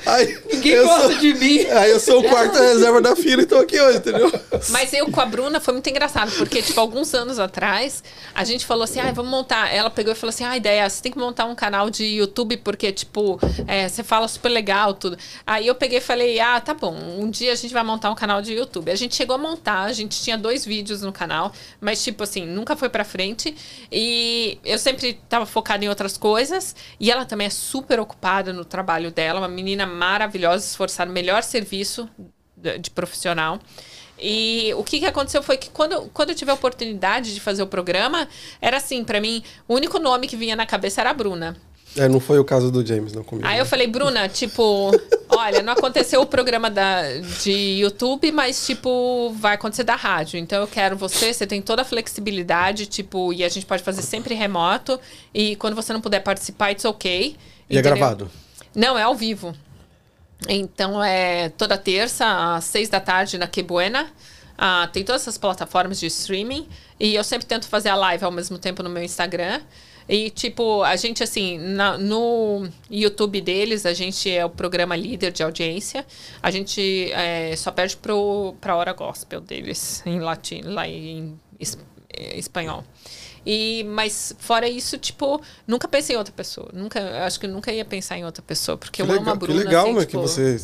Aí, 0.06 0.38
Ninguém 0.52 0.72
eu 0.72 0.84
gosta 0.86 1.08
sou- 1.10 1.18
de 1.18 1.34
mim. 1.34 1.60
Aí 1.66 1.90
eu 1.90 2.00
sou 2.00 2.20
o 2.20 2.28
quarto 2.28 2.58
reserva 2.58 3.00
da 3.00 3.16
fila 3.16 3.42
e 3.42 3.46
tô 3.46 3.56
aqui 3.56 3.80
hoje, 3.80 3.98
entendeu? 3.98 4.30
Mas 4.70 4.92
eu 4.92 5.10
com 5.10 5.20
a 5.20 5.26
Bruna 5.26 5.60
foi 5.60 5.72
muito 5.74 5.88
engraçado, 5.88 6.30
porque, 6.36 6.62
tipo, 6.62 6.78
alguns 6.80 7.14
anos 7.14 7.38
atrás, 7.38 8.02
a 8.34 8.44
gente 8.44 8.66
falou 8.66 8.84
assim, 8.84 9.00
ah, 9.00 9.10
vamos 9.12 9.30
montar. 9.30 9.72
Ela 9.74 9.90
pegou 9.90 10.12
e 10.12 10.16
falou 10.16 10.30
assim, 10.30 10.44
ah, 10.44 10.56
ideia, 10.56 10.88
você 10.88 11.02
tem 11.02 11.12
que 11.12 11.18
montar 11.18 11.44
um 11.46 11.54
canal 11.54 11.88
de 11.90 12.04
YouTube, 12.04 12.56
porque, 12.58 12.92
tipo, 12.92 13.38
é, 13.66 13.88
você 13.88 14.02
fala 14.02 14.28
super 14.28 14.48
legal, 14.48 14.94
tudo. 14.94 15.16
Aí 15.46 15.66
eu 15.66 15.74
peguei 15.74 15.98
e 15.98 16.00
falei, 16.02 16.38
ah, 16.40 16.60
tá 16.60 16.74
bom, 16.74 16.94
um 17.18 17.30
dia 17.30 17.52
a 17.52 17.56
gente 17.56 17.72
vai 17.72 17.82
montar 17.82 18.10
um 18.10 18.14
canal 18.14 18.42
de 18.42 18.52
YouTube. 18.52 18.90
A 18.90 18.96
gente 18.96 19.14
chegou 19.14 19.34
a 19.36 19.38
montar, 19.38 19.82
a 19.84 19.92
gente 19.92 20.20
tinha 20.22 20.36
dois 20.36 20.64
vídeos 20.64 21.02
no 21.02 21.12
canal, 21.12 21.52
mas, 21.80 22.02
tipo 22.02 22.22
assim, 22.22 22.46
nunca 22.46 22.76
foi 22.76 22.88
pra 22.88 23.04
frente. 23.04 23.54
E 23.90 24.58
eu 24.64 24.78
sempre 24.78 25.14
tava 25.28 25.46
focada 25.46 25.84
em 25.84 25.88
outras 25.88 26.16
coisas, 26.16 26.74
e 26.98 27.10
ela 27.10 27.24
também 27.24 27.46
é 27.46 27.50
super 27.50 27.98
ocupada 28.00 28.52
no 28.52 28.64
trabalho 28.64 29.10
dela, 29.10 29.40
uma 29.40 29.48
menina 29.48 29.86
maravilhosa, 29.94 30.66
esforçada, 30.66 31.10
melhor 31.10 31.42
serviço 31.42 32.08
de 32.56 32.78
de 32.78 32.90
profissional. 32.90 33.58
E 34.18 34.72
o 34.76 34.84
que, 34.84 35.00
que 35.00 35.06
aconteceu 35.06 35.42
foi 35.42 35.56
que 35.56 35.68
quando, 35.70 36.08
quando 36.12 36.30
eu 36.30 36.34
tive 36.34 36.50
a 36.50 36.54
oportunidade 36.54 37.34
de 37.34 37.40
fazer 37.40 37.62
o 37.62 37.66
programa, 37.66 38.28
era 38.60 38.76
assim, 38.76 39.04
pra 39.04 39.20
mim, 39.20 39.42
o 39.68 39.74
único 39.74 39.98
nome 39.98 40.26
que 40.26 40.36
vinha 40.36 40.54
na 40.54 40.64
cabeça 40.64 41.00
era 41.00 41.10
a 41.10 41.14
Bruna. 41.14 41.56
É, 41.96 42.08
não 42.08 42.18
foi 42.18 42.38
o 42.40 42.44
caso 42.44 42.72
do 42.72 42.84
James, 42.84 43.12
não 43.12 43.22
comigo. 43.22 43.46
Aí 43.46 43.58
eu 43.58 43.66
falei, 43.66 43.86
Bruna, 43.86 44.26
tipo, 44.30 44.90
olha, 45.28 45.62
não 45.62 45.72
aconteceu 45.72 46.20
o 46.20 46.26
programa 46.26 46.70
da, 46.70 47.02
de 47.42 47.52
YouTube, 47.80 48.32
mas, 48.32 48.64
tipo, 48.66 49.32
vai 49.38 49.54
acontecer 49.54 49.84
da 49.84 49.94
rádio. 49.94 50.38
Então 50.38 50.60
eu 50.60 50.66
quero 50.66 50.96
você, 50.96 51.32
você 51.32 51.46
tem 51.46 51.60
toda 51.60 51.82
a 51.82 51.84
flexibilidade, 51.84 52.86
tipo, 52.86 53.32
e 53.32 53.44
a 53.44 53.48
gente 53.48 53.66
pode 53.66 53.82
fazer 53.82 54.02
sempre 54.02 54.34
remoto. 54.34 54.98
E 55.32 55.54
quando 55.56 55.74
você 55.74 55.92
não 55.92 56.00
puder 56.00 56.20
participar, 56.20 56.72
it's 56.72 56.84
ok. 56.84 57.36
E 57.68 57.76
é 57.76 57.80
entendeu? 57.80 57.96
gravado? 57.96 58.30
Não, 58.74 58.98
é 58.98 59.02
ao 59.02 59.14
vivo. 59.14 59.54
Então 60.48 61.02
é 61.02 61.48
toda 61.50 61.76
terça, 61.78 62.54
às 62.56 62.64
seis 62.64 62.88
da 62.88 63.00
tarde, 63.00 63.38
na 63.38 63.46
Que 63.46 63.62
Buena. 63.62 64.10
Ah, 64.56 64.88
tem 64.92 65.02
todas 65.02 65.22
essas 65.22 65.38
plataformas 65.38 65.98
de 65.98 66.06
streaming. 66.06 66.68
E 67.00 67.14
eu 67.14 67.24
sempre 67.24 67.46
tento 67.46 67.66
fazer 67.66 67.88
a 67.88 67.96
live 67.96 68.24
ao 68.24 68.30
mesmo 68.30 68.58
tempo 68.58 68.82
no 68.82 68.90
meu 68.90 69.02
Instagram. 69.02 69.60
E, 70.06 70.28
tipo, 70.28 70.82
a 70.82 70.96
gente, 70.96 71.22
assim, 71.24 71.56
na- 71.58 71.96
no 71.96 72.68
YouTube 72.90 73.40
deles, 73.40 73.86
a 73.86 73.94
gente 73.94 74.30
é 74.30 74.44
o 74.44 74.50
programa 74.50 74.94
líder 74.94 75.32
de 75.32 75.42
audiência. 75.42 76.04
A 76.42 76.50
gente 76.50 77.10
é, 77.12 77.56
só 77.56 77.70
perde 77.72 77.96
pro, 77.96 78.54
pra 78.60 78.76
hora 78.76 78.92
gospel 78.92 79.40
deles, 79.40 80.02
em 80.04 80.20
latim, 80.20 80.60
lá 80.60 80.86
em 80.86 81.40
eh, 82.12 82.38
espanhol. 82.38 82.84
E, 83.46 83.84
mas 83.84 84.34
fora 84.38 84.68
isso, 84.68 84.96
tipo, 84.98 85.40
nunca 85.66 85.86
pensei 85.86 86.16
em 86.16 86.18
outra 86.18 86.32
pessoa. 86.34 86.68
Nunca, 86.72 87.24
acho 87.26 87.38
que 87.38 87.46
nunca 87.46 87.72
ia 87.72 87.84
pensar 87.84 88.16
em 88.18 88.24
outra 88.24 88.42
pessoa, 88.42 88.76
porque 88.78 89.02
Que 89.02 89.02
eu 89.02 89.06
legal, 89.06 89.22
amo 89.22 89.30
a 89.30 89.32
que 89.34 89.38
Bruna. 89.38 89.60
legal 89.64 89.84
assim, 89.86 89.94
né? 89.94 90.00
tipo, 90.00 90.10
Que 90.10 90.16
você. 90.16 90.60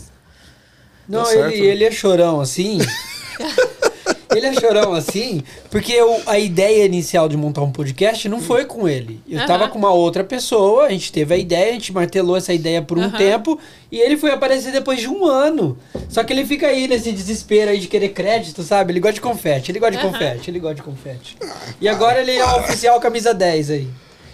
Não, 1.09 1.31
ele, 1.31 1.43
né? 1.43 1.57
ele 1.57 1.85
é 1.85 1.91
chorão 1.91 2.41
assim. 2.41 2.79
ele 4.35 4.47
é 4.47 4.53
chorão 4.55 4.93
assim, 4.95 5.43
porque 5.71 6.01
o- 6.03 6.21
a 6.27 6.39
ideia 6.39 6.85
inicial 6.85 7.29
de 7.29 7.37
montar 7.37 7.63
um 7.63 7.71
podcast 7.73 8.29
não 8.29 8.41
foi 8.41 8.65
com 8.65 8.89
ele. 8.89 9.21
Eu 9.29 9.39
Aham. 9.39 9.47
tava 9.47 9.69
com 9.69 9.79
uma 9.79 9.93
outra 9.93 10.23
pessoa, 10.25 10.85
a 10.87 10.91
gente 10.91 11.13
teve 11.13 11.35
a 11.35 11.37
ideia, 11.37 11.71
a 11.71 11.73
gente 11.73 11.93
martelou 11.93 12.37
essa 12.37 12.53
ideia 12.53 12.81
por 12.83 12.99
um 12.99 13.03
Aham. 13.05 13.17
tempo, 13.19 13.59
e 13.91 13.99
ele 13.99 14.17
foi 14.17 14.31
aparecer 14.31 14.73
depois 14.73 15.01
de 15.01 15.09
um 15.09 15.25
ano. 15.25 15.77
Só 16.09 16.23
que 16.25 16.33
ele 16.33 16.45
fica 16.47 16.67
aí 16.67 16.87
nesse 16.89 17.13
desespero 17.13 17.71
aí 17.71 17.79
de 17.79 17.89
querer 17.89 18.11
crédito, 18.11 18.63
sabe? 18.63 18.93
Ele 18.93 19.01
gosta 19.01 19.15
de 19.15 19.21
confete, 19.21 19.71
ele 19.71 19.79
gosta 19.79 19.93
de 19.97 19.99
Aham. 20.05 20.13
confete, 20.13 20.51
ele 20.51 20.59
gosta 20.61 20.77
de 20.77 20.83
confete. 20.83 21.37
E 21.81 21.89
agora 21.89 22.21
ele 22.21 22.33
é 22.37 22.45
o 22.45 22.61
oficial 22.61 23.01
camisa 23.01 23.33
10 23.35 23.71
aí. 23.71 23.89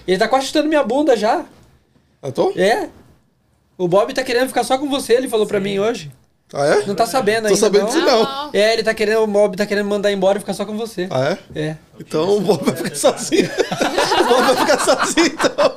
Ele 0.07 0.19
tá 0.19 0.29
quase 0.29 0.47
chutando 0.47 0.69
minha 0.69 0.83
bunda 0.85 1.17
já. 1.17 1.45
Eu 2.23 2.33
tô? 2.33 2.53
É. 2.57 2.89
O 3.79 3.87
Bob 3.89 4.13
tá 4.15 4.23
querendo 4.23 4.49
ficar 4.49 4.65
só 4.65 4.79
com 4.79 4.89
você, 4.89 5.13
ele 5.15 5.29
falou 5.29 5.47
pra 5.47 5.61
mim 5.61 5.79
hoje. 5.79 6.11
Ah, 6.55 6.65
é? 6.65 6.87
Não 6.87 6.95
tá 6.95 7.07
sabendo 7.07 7.43
Tô 7.43 7.49
ainda, 7.49 7.57
sabendo 7.61 7.83
não? 7.83 7.91
disso 7.93 8.07
não. 8.07 8.51
É, 8.53 8.73
ele 8.73 8.83
tá 8.85 8.95
querendo, 8.95 9.25
o 9.25 9.27
Mob 9.27 9.57
tá 9.57 9.67
querendo 9.67 9.89
mandar 9.89 10.13
embora 10.13 10.39
e 10.39 10.41
ficar 10.41 10.55
só 10.55 10.65
com 10.65 10.77
você. 10.77 11.09
Ah, 11.11 11.37
é? 11.55 11.61
É. 11.61 11.77
Então 11.99 12.37
o 12.37 12.41
Bob 12.41 12.65
vai 12.65 12.77
ficar 12.77 12.95
sozinho. 12.95 13.51
o 14.21 14.25
Bob 14.25 14.43
vai 14.55 14.57
ficar 14.57 14.79
sozinho, 14.79 15.27
então. 15.27 15.77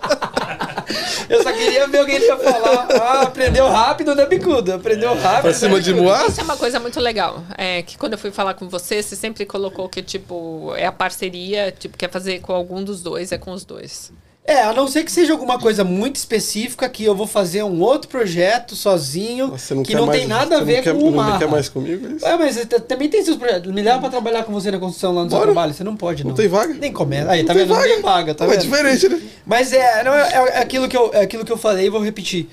Eu 1.27 1.43
só 1.43 1.51
queria 1.53 1.87
ver 1.87 1.99
alguém 1.99 2.19
ia 2.19 2.37
falar. 2.37 2.87
Ah, 2.91 3.21
aprendeu 3.23 3.67
rápido, 3.67 4.15
né, 4.15 4.25
Bicudo? 4.25 4.73
Aprendeu 4.73 5.13
rápido. 5.19 5.41
Pra 5.43 5.53
cima 5.53 5.79
de 5.79 5.93
Moá? 5.93 6.25
Isso 6.27 6.39
é 6.41 6.43
uma 6.43 6.57
coisa 6.57 6.79
muito 6.79 6.99
legal. 6.99 7.43
É 7.57 7.81
que 7.83 7.97
quando 7.97 8.13
eu 8.13 8.19
fui 8.19 8.31
falar 8.31 8.53
com 8.55 8.67
você, 8.67 9.01
você 9.01 9.15
sempre 9.15 9.45
colocou 9.45 9.87
que, 9.87 10.01
tipo, 10.01 10.73
é 10.75 10.85
a 10.85 10.91
parceria, 10.91 11.71
tipo, 11.71 11.97
quer 11.97 12.09
fazer 12.09 12.39
com 12.41 12.53
algum 12.53 12.83
dos 12.83 13.01
dois, 13.01 13.31
é 13.31 13.37
com 13.37 13.51
os 13.51 13.63
dois. 13.63 14.11
É, 14.51 14.63
a 14.63 14.73
não 14.73 14.87
ser 14.87 15.03
que 15.03 15.11
seja 15.11 15.31
alguma 15.31 15.59
coisa 15.59 15.83
muito 15.83 16.15
específica 16.15 16.89
que 16.89 17.03
eu 17.03 17.13
vou 17.13 17.27
fazer 17.27 17.61
um 17.63 17.79
outro 17.81 18.09
projeto 18.09 18.75
sozinho 18.75 19.49
Você 19.49 19.75
não 19.75 19.83
que 19.83 19.93
não 19.93 20.07
mais, 20.07 20.19
tem 20.19 20.27
nada 20.27 20.57
a 20.57 20.61
ver 20.63 20.77
não 20.77 20.83
quer, 20.83 20.93
com 20.95 20.99
o 21.03 21.11
Não 21.11 21.17
Marra. 21.17 21.37
quer 21.37 21.47
mais 21.47 21.69
comigo? 21.69 22.07
é 22.07 22.11
isso? 22.15 22.25
É, 22.25 22.35
mas 22.35 22.65
também 22.87 23.07
tem 23.07 23.23
seus 23.23 23.37
projetos. 23.37 23.71
Me 23.71 23.81
leva 23.83 23.99
pra 23.99 24.09
trabalhar 24.09 24.43
com 24.43 24.51
você 24.51 24.71
na 24.71 24.79
construção 24.79 25.13
lá 25.13 25.23
no 25.23 25.29
seu 25.29 25.37
Bora. 25.37 25.51
trabalho. 25.51 25.73
Você 25.75 25.83
não 25.83 25.95
pode, 25.95 26.23
não. 26.23 26.29
Não 26.29 26.35
tem 26.35 26.47
vaga? 26.47 26.73
Nem 26.73 26.91
começa. 26.91 27.29
Aí, 27.29 27.41
Não 27.41 27.47
tá 27.47 27.53
vendo? 27.53 27.69
Não 27.75 27.81
tem 27.83 28.01
vaga, 28.01 28.33
tá 28.33 28.45
É 28.45 28.47
vendo? 28.47 28.61
diferente, 28.61 29.07
né? 29.07 29.21
Mas 29.45 29.71
é, 29.71 30.03
não, 30.03 30.13
é, 30.15 30.31
é 30.33 30.57
aquilo 30.59 30.89
que 30.89 30.97
eu, 30.97 31.11
é 31.13 31.21
aquilo 31.21 31.45
que 31.45 31.51
eu 31.51 31.57
falei 31.57 31.85
e 31.85 31.89
vou 31.91 32.01
repetir. 32.03 32.49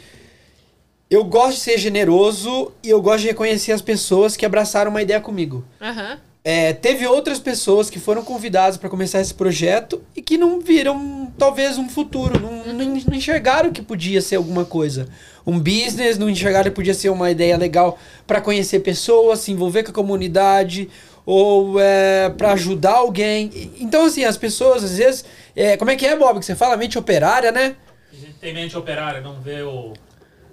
Eu 1.08 1.24
gosto 1.24 1.54
de 1.54 1.60
ser 1.62 1.78
generoso 1.78 2.72
e 2.82 2.90
eu 2.90 3.00
gosto 3.00 3.20
de 3.22 3.28
reconhecer 3.28 3.72
as 3.72 3.80
pessoas 3.80 4.36
que 4.36 4.44
abraçaram 4.44 4.90
uma 4.90 5.00
ideia 5.00 5.20
comigo. 5.20 5.64
Aham. 5.80 6.18
É, 6.48 6.72
teve 6.72 7.04
outras 7.08 7.40
pessoas 7.40 7.90
que 7.90 7.98
foram 7.98 8.22
convidadas 8.22 8.76
para 8.76 8.88
começar 8.88 9.20
esse 9.20 9.34
projeto 9.34 10.00
e 10.14 10.22
que 10.22 10.38
não 10.38 10.60
viram, 10.60 11.26
talvez, 11.36 11.76
um 11.76 11.88
futuro. 11.88 12.38
Não, 12.38 12.72
não, 12.72 13.16
enxergaram 13.16 13.72
que 13.72 13.82
podia 13.82 14.20
ser 14.20 14.36
alguma 14.36 14.64
coisa. 14.64 15.08
Um 15.44 15.58
business, 15.58 16.16
não 16.16 16.30
enxergaram 16.30 16.70
que 16.70 16.76
podia 16.76 16.94
ser 16.94 17.08
uma 17.08 17.32
ideia 17.32 17.56
legal 17.56 17.98
para 18.28 18.40
conhecer 18.40 18.78
pessoas, 18.78 19.40
se 19.40 19.50
envolver 19.50 19.82
com 19.82 19.90
a 19.90 19.94
comunidade 19.94 20.88
ou 21.26 21.80
é, 21.80 22.30
para 22.30 22.52
ajudar 22.52 22.94
alguém. 22.94 23.72
Então, 23.80 24.04
assim, 24.04 24.22
as 24.22 24.36
pessoas, 24.36 24.84
às 24.84 24.98
vezes. 24.98 25.24
é, 25.56 25.76
como 25.76 25.90
é 25.90 25.96
que 25.96 26.06
é, 26.06 26.16
Bob? 26.16 26.38
Que 26.38 26.46
você 26.46 26.54
fala 26.54 26.76
mente 26.76 26.96
operária, 26.96 27.50
né? 27.50 27.74
A 28.12 28.14
gente 28.14 28.34
tem 28.34 28.54
mente 28.54 28.78
operária, 28.78 29.20
não 29.20 29.40
vê 29.40 29.62
o, 29.62 29.94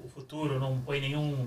o 0.04 0.10
futuro, 0.10 0.60
não 0.60 0.80
põe 0.84 1.00
nenhum 1.00 1.46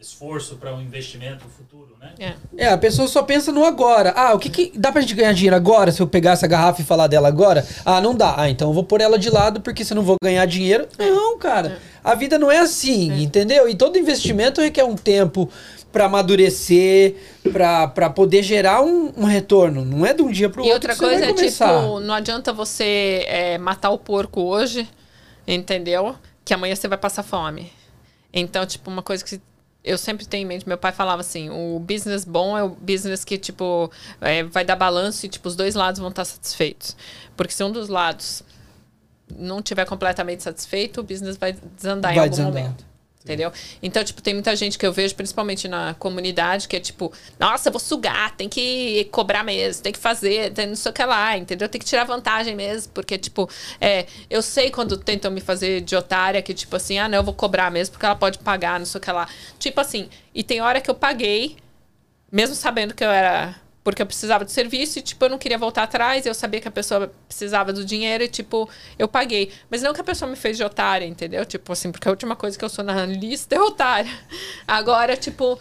esforço 0.00 0.56
para 0.56 0.74
um 0.74 0.80
investimento 0.80 1.44
no 1.44 1.50
futuro, 1.50 1.94
né? 2.00 2.12
É. 2.18 2.64
É, 2.64 2.68
a 2.68 2.78
pessoa 2.78 3.06
só 3.06 3.22
pensa 3.22 3.52
no 3.52 3.64
agora. 3.64 4.12
Ah, 4.16 4.32
o 4.34 4.38
que, 4.38 4.48
que 4.48 4.72
dá 4.78 4.90
pra 4.90 5.02
gente 5.02 5.14
ganhar 5.14 5.32
dinheiro 5.34 5.54
agora 5.54 5.92
se 5.92 6.00
eu 6.00 6.06
pegar 6.06 6.32
essa 6.32 6.46
garrafa 6.46 6.80
e 6.80 6.84
falar 6.84 7.06
dela 7.06 7.28
agora? 7.28 7.66
Ah, 7.84 8.00
não 8.00 8.14
dá. 8.14 8.34
Ah, 8.38 8.48
então 8.48 8.68
eu 8.68 8.74
vou 8.74 8.82
pôr 8.84 9.00
ela 9.02 9.18
de 9.18 9.28
lado 9.28 9.60
porque 9.60 9.84
se 9.84 9.92
eu 9.92 9.96
não 9.96 10.02
vou 10.02 10.16
ganhar 10.22 10.46
dinheiro. 10.46 10.88
Não, 10.98 11.38
cara. 11.38 11.78
A 12.02 12.14
vida 12.14 12.38
não 12.38 12.50
é 12.50 12.58
assim, 12.58 13.22
entendeu? 13.22 13.68
E 13.68 13.74
todo 13.74 13.98
investimento 13.98 14.62
requer 14.62 14.84
um 14.84 14.96
tempo 14.96 15.50
pra 15.92 16.06
amadurecer, 16.06 17.16
pra 17.52 17.86
pra 17.88 18.08
poder 18.08 18.42
gerar 18.42 18.80
um, 18.82 19.12
um 19.16 19.24
retorno. 19.24 19.84
Não 19.84 20.06
é 20.06 20.14
de 20.14 20.22
um 20.22 20.30
dia 20.30 20.48
pro 20.48 20.64
E 20.64 20.72
outro. 20.72 20.90
outra 20.90 20.92
que 20.94 20.98
você 20.98 21.04
vai 21.04 21.14
coisa 21.18 21.30
é, 21.30 21.34
começar. 21.34 21.80
tipo, 21.82 22.00
não 22.00 22.14
adianta 22.14 22.52
você 22.54 23.24
é, 23.28 23.58
matar 23.58 23.90
o 23.90 23.98
porco 23.98 24.40
hoje, 24.40 24.88
entendeu? 25.46 26.14
Que 26.44 26.54
amanhã 26.54 26.74
você 26.74 26.88
vai 26.88 26.96
passar 26.98 27.22
fome. 27.22 27.70
Então, 28.32 28.64
tipo, 28.64 28.88
uma 28.90 29.02
coisa 29.02 29.24
que 29.24 29.40
eu 29.82 29.96
sempre 29.96 30.26
tenho 30.26 30.42
em 30.42 30.46
mente, 30.46 30.68
meu 30.68 30.76
pai 30.78 30.92
falava 30.92 31.20
assim, 31.20 31.48
o 31.50 31.78
business 31.80 32.24
bom 32.24 32.56
é 32.56 32.62
o 32.62 32.68
business 32.70 33.24
que, 33.24 33.38
tipo, 33.38 33.90
é, 34.20 34.42
vai 34.44 34.64
dar 34.64 34.76
balanço 34.76 35.24
e, 35.24 35.28
tipo, 35.28 35.48
os 35.48 35.56
dois 35.56 35.74
lados 35.74 35.98
vão 36.00 36.10
estar 36.10 36.24
satisfeitos. 36.24 36.96
Porque 37.36 37.52
se 37.52 37.64
um 37.64 37.70
dos 37.72 37.88
lados 37.88 38.42
não 39.34 39.62
tiver 39.62 39.86
completamente 39.86 40.42
satisfeito, 40.42 41.00
o 41.00 41.02
business 41.02 41.36
vai 41.36 41.56
desandar 41.76 42.12
em 42.12 42.16
Vai 42.16 42.24
algum 42.24 42.36
desandar. 42.36 42.62
momento. 42.62 42.89
Entendeu? 43.22 43.52
Então, 43.82 44.02
tipo, 44.02 44.22
tem 44.22 44.32
muita 44.32 44.56
gente 44.56 44.78
que 44.78 44.86
eu 44.86 44.92
vejo, 44.92 45.14
principalmente 45.14 45.68
na 45.68 45.92
comunidade, 45.94 46.66
que 46.66 46.74
é 46.76 46.80
tipo, 46.80 47.12
nossa, 47.38 47.68
eu 47.68 47.72
vou 47.72 47.78
sugar, 47.78 48.34
tem 48.34 48.48
que 48.48 49.04
cobrar 49.12 49.44
mesmo, 49.44 49.82
tem 49.82 49.92
que 49.92 49.98
fazer, 49.98 50.54
tem 50.54 50.66
não 50.66 50.74
sei 50.74 50.90
o 50.90 50.94
que 50.94 51.04
lá, 51.04 51.36
entendeu? 51.36 51.68
Tem 51.68 51.78
que 51.78 51.84
tirar 51.84 52.04
vantagem 52.04 52.56
mesmo, 52.56 52.90
porque, 52.94 53.18
tipo, 53.18 53.48
é, 53.78 54.06
eu 54.30 54.40
sei 54.40 54.70
quando 54.70 54.96
tentam 54.96 55.30
me 55.30 55.42
fazer 55.42 55.82
de 55.82 55.94
otária, 55.94 56.40
que, 56.40 56.54
tipo 56.54 56.74
assim, 56.76 56.98
ah, 56.98 57.10
não, 57.10 57.18
eu 57.18 57.24
vou 57.24 57.34
cobrar 57.34 57.70
mesmo, 57.70 57.92
porque 57.92 58.06
ela 58.06 58.16
pode 58.16 58.38
pagar, 58.38 58.78
não 58.78 58.86
sei 58.86 58.98
o 58.98 59.02
que 59.02 59.12
lá. 59.12 59.28
Tipo 59.58 59.82
assim, 59.82 60.08
e 60.34 60.42
tem 60.42 60.62
hora 60.62 60.80
que 60.80 60.90
eu 60.90 60.94
paguei, 60.94 61.58
mesmo 62.32 62.54
sabendo 62.54 62.94
que 62.94 63.04
eu 63.04 63.10
era. 63.10 63.54
Porque 63.90 64.02
eu 64.02 64.06
precisava 64.06 64.44
do 64.44 64.50
serviço 64.50 64.98
e, 64.98 65.02
tipo, 65.02 65.24
eu 65.24 65.28
não 65.28 65.38
queria 65.38 65.58
voltar 65.58 65.82
atrás. 65.82 66.26
Eu 66.26 66.34
sabia 66.34 66.60
que 66.60 66.68
a 66.68 66.70
pessoa 66.70 67.12
precisava 67.26 67.72
do 67.72 67.84
dinheiro 67.84 68.24
e, 68.24 68.28
tipo, 68.28 68.68
eu 68.98 69.08
paguei. 69.08 69.50
Mas 69.68 69.82
não 69.82 69.92
que 69.92 70.00
a 70.00 70.04
pessoa 70.04 70.30
me 70.30 70.36
fez 70.36 70.56
de 70.56 70.64
otária, 70.64 71.04
entendeu? 71.06 71.44
Tipo 71.44 71.72
assim, 71.72 71.90
porque 71.90 72.08
a 72.08 72.10
última 72.10 72.36
coisa 72.36 72.58
que 72.58 72.64
eu 72.64 72.68
sou 72.68 72.84
na 72.84 73.04
lista 73.06 73.54
é 73.54 73.60
otária. 73.60 74.10
Agora, 74.66 75.16
tipo. 75.16 75.58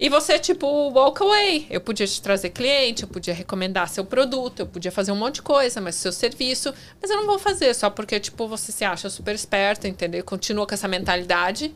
E 0.00 0.08
você, 0.08 0.38
tipo, 0.38 0.66
walk 0.90 1.20
away. 1.20 1.66
Eu 1.68 1.80
podia 1.80 2.06
te 2.06 2.22
trazer 2.22 2.50
cliente, 2.50 3.02
eu 3.02 3.08
podia 3.08 3.34
recomendar 3.34 3.88
seu 3.88 4.04
produto, 4.04 4.60
eu 4.60 4.66
podia 4.66 4.92
fazer 4.92 5.10
um 5.10 5.16
monte 5.16 5.36
de 5.36 5.42
coisa, 5.42 5.80
mas 5.80 5.96
seu 5.96 6.12
serviço. 6.12 6.72
Mas 7.02 7.10
eu 7.10 7.16
não 7.16 7.26
vou 7.26 7.38
fazer 7.38 7.74
só 7.74 7.90
porque, 7.90 8.20
tipo, 8.20 8.46
você 8.46 8.70
se 8.70 8.84
acha 8.84 9.10
super 9.10 9.34
esperta, 9.34 9.88
entendeu? 9.88 10.22
Continua 10.22 10.66
com 10.66 10.74
essa 10.74 10.86
mentalidade. 10.86 11.74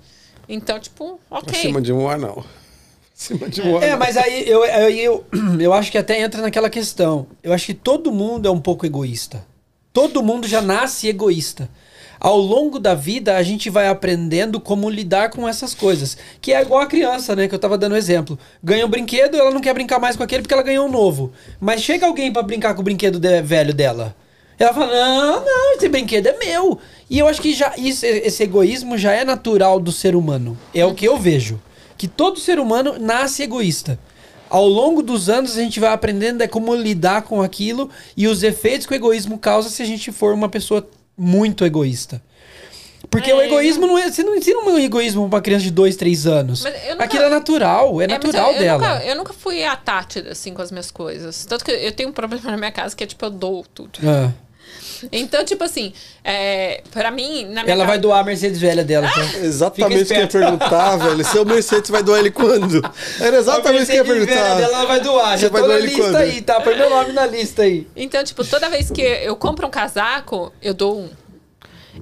Então, 0.49 0.79
tipo, 0.79 1.21
ok. 1.29 1.53
cima 1.59 1.81
de 1.81 1.93
Moá, 1.93 2.17
não. 2.17 2.45
Cima 3.23 3.49
de 3.49 3.61
É, 3.61 3.91
não. 3.93 3.99
mas 3.99 4.17
aí 4.17 4.49
eu, 4.49 4.63
aí 4.63 5.01
eu, 5.05 5.25
eu 5.61 5.73
acho 5.73 5.91
que 5.93 5.99
até 5.99 6.21
entra 6.21 6.43
naquela 6.43 6.69
questão. 6.69 7.27
Eu 7.43 7.53
acho 7.53 7.67
que 7.67 7.75
todo 7.75 8.11
mundo 8.13 8.49
é 8.49 8.51
um 8.51 8.61
pouco 8.61 8.85
egoísta. 8.85 9.45
Todo 9.93 10.23
mundo 10.23 10.49
já 10.49 10.61
nasce 10.61 11.09
egoísta. 11.09 11.69
Ao 12.19 12.37
longo 12.39 12.79
da 12.79 12.95
vida, 12.95 13.37
a 13.37 13.43
gente 13.43 13.69
vai 13.69 13.89
aprendendo 13.89 14.61
como 14.61 14.89
lidar 14.89 15.31
com 15.31 15.49
essas 15.49 15.75
coisas. 15.75 16.17
Que 16.41 16.53
é 16.53 16.63
igual 16.63 16.81
a 16.81 16.87
criança, 16.87 17.35
né? 17.35 17.49
Que 17.49 17.55
eu 17.55 17.59
tava 17.59 17.77
dando 17.77 17.97
exemplo. 17.97 18.39
Ganha 18.63 18.87
um 18.87 18.89
brinquedo, 18.89 19.37
ela 19.37 19.51
não 19.51 19.61
quer 19.61 19.75
brincar 19.75 19.99
mais 19.99 20.17
com 20.17 20.23
aquele 20.23 20.43
porque 20.43 20.55
ela 20.55 20.63
ganhou 20.63 20.87
um 20.87 20.91
novo. 20.91 21.33
Mas 21.61 21.83
chega 21.83 22.07
alguém 22.07 22.33
pra 22.33 22.43
brincar 22.43 22.75
com 22.75 22.81
o 22.81 22.85
brinquedo 22.85 23.19
de- 23.19 23.43
velho 23.43 23.75
dela. 23.75 24.15
Ela 24.59 24.73
fala: 24.73 24.87
Não, 24.95 25.45
não, 25.45 25.73
esse 25.75 25.89
brinquedo 25.89 26.29
é 26.29 26.37
meu. 26.39 26.79
E 27.11 27.19
eu 27.19 27.27
acho 27.27 27.43
que 27.43 27.53
já 27.53 27.75
isso, 27.77 28.07
esse 28.07 28.43
egoísmo 28.45 28.97
já 28.97 29.13
é 29.13 29.25
natural 29.25 29.81
do 29.81 29.91
ser 29.91 30.15
humano. 30.15 30.57
É 30.73 30.85
o 30.87 30.95
que 30.95 31.07
eu 31.07 31.19
vejo. 31.19 31.61
Que 32.03 32.09
todo 32.09 32.41
ser 32.41 32.59
humano 32.59 32.97
nasce 32.99 33.45
egoísta. 33.45 33.97
Ao 34.51 34.67
longo 34.67 35.05
dos 35.05 35.29
anos, 35.29 35.57
a 35.57 35.61
gente 35.61 35.79
vai 35.79 35.93
aprendendo 35.93 36.43
é 36.43 36.49
como 36.49 36.75
lidar 36.75 37.23
com 37.23 37.41
aquilo 37.41 37.89
e 38.17 38.27
os 38.27 38.43
efeitos 38.43 38.89
que 38.89 38.93
o 38.93 38.97
egoísmo 38.97 39.39
causa 39.39 39.69
se 39.69 39.81
a 39.81 39.85
gente 39.87 40.11
for 40.11 40.35
uma 40.35 40.49
pessoa 40.49 40.85
muito 41.17 41.65
egoísta. 41.65 42.21
Porque 43.09 43.31
É, 43.31 43.35
o 43.37 43.41
egoísmo 43.41 43.87
não 43.87 43.97
é. 43.97 44.11
Você 44.11 44.25
não 44.25 44.35
ensina 44.35 44.59
um 44.59 44.77
egoísmo 44.81 45.29
pra 45.29 45.37
uma 45.37 45.41
criança 45.43 45.63
de 45.63 45.71
2, 45.71 45.95
3 45.95 46.27
anos. 46.27 46.65
Eu 46.65 46.73
nunca- 46.91 47.05
Aquilo 47.05 47.23
é 47.23 47.31
natural, 47.31 48.01
é, 48.01 48.05
É, 48.05 48.09
natural 48.09 48.49
eu, 48.49 48.55
eu 48.55 48.59
dela. 48.59 48.79
Nunca, 48.95 49.05
eu 49.07 49.17
nunca 49.17 49.33
fui 49.33 49.63
a 49.63 49.77
Tati, 49.77 50.19
assim, 50.29 50.53
com 50.53 50.61
as 50.61 50.73
minhas 50.73 50.91
coisas. 50.91 51.47
Tanto 51.47 51.65
que 51.65 51.71
eu 51.71 51.93
tenho 51.93 52.09
um 52.09 52.13
problema 52.13 52.51
na 52.51 52.57
minha 52.57 52.73
casa 52.73 52.97
que 52.97 53.05
é, 53.05 53.07
tipo, 53.07 53.25
eu 53.25 53.31
dou 53.31 53.65
tudo. 53.73 54.01
Ah. 54.05 54.33
Então, 55.11 55.45
tipo 55.45 55.65
assim, 55.65 55.93
é, 56.23 56.83
pra 56.93 57.11
mim, 57.11 57.45
na 57.47 57.63
minha 57.65 57.73
Ela 57.75 57.85
vai 57.85 57.97
casa- 57.97 58.03
doar 58.03 58.21
a 58.21 58.25
Mercedes 58.25 58.61
velha 58.61 58.85
dela. 58.85 59.09
tá? 59.11 59.21
Exatamente 59.43 60.03
o 60.05 60.07
que 60.07 60.13
eu 60.15 60.19
ia 60.19 60.27
perguntar, 60.29 60.97
velho. 60.97 61.25
Seu 61.25 61.45
Mercedes 61.45 61.91
vai 61.91 62.03
doar 62.03 62.21
ele 62.21 62.31
quando? 62.31 62.81
Era 63.21 63.37
exatamente 63.39 63.83
o 63.85 63.87
que 63.87 63.93
eu 63.93 63.97
ia 63.97 64.05
Mercedes 64.05 64.27
velha 64.35 64.41
perguntar. 64.47 64.55
dela 64.61 64.77
ela 64.79 64.87
vai 64.87 65.01
doar. 65.01 65.37
Você 65.39 65.43
Já 65.45 65.49
vai 65.49 65.63
doar 65.63 65.77
ele 65.79 65.87
lista 65.89 66.03
quando? 66.03 66.17
aí, 66.17 66.41
tá? 66.43 66.61
Põe 66.61 66.77
meu 66.77 66.89
nome 66.91 67.13
na 67.13 67.27
lista 67.27 67.63
aí. 67.63 67.87
Então, 67.97 68.23
tipo, 68.23 68.45
toda 68.45 68.69
vez 68.71 68.91
que 68.91 69.03
eu 69.03 69.35
compro 69.37 69.67
um 69.67 69.71
casaco, 69.71 70.53
eu 70.63 70.73
dou 70.75 71.01
um. 71.01 71.11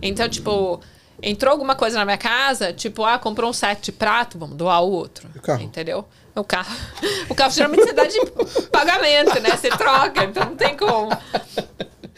Então, 0.02 0.28
tipo, 0.28 0.80
entrou 1.22 1.52
alguma 1.52 1.74
coisa 1.74 1.98
na 1.98 2.04
minha 2.04 2.18
casa, 2.18 2.72
tipo, 2.72 3.04
ah, 3.04 3.18
comprou 3.18 3.50
um 3.50 3.52
set 3.52 3.80
de 3.82 3.92
prato, 3.92 4.38
vamos 4.38 4.56
doar 4.56 4.82
o 4.82 4.90
outro. 4.90 5.28
E 5.34 5.38
o 5.38 5.42
carro? 5.42 5.62
Entendeu? 5.62 6.04
O 6.34 6.44
carro. 6.44 6.74
O 7.28 7.34
carro 7.34 7.52
geralmente 7.52 7.84
você 7.84 7.92
dá 7.92 8.04
de 8.04 8.18
pagamento, 8.72 9.38
né? 9.40 9.50
Você 9.56 9.68
troca, 9.70 10.24
então 10.24 10.44
não 10.46 10.56
tem 10.56 10.76
como. 10.76 11.08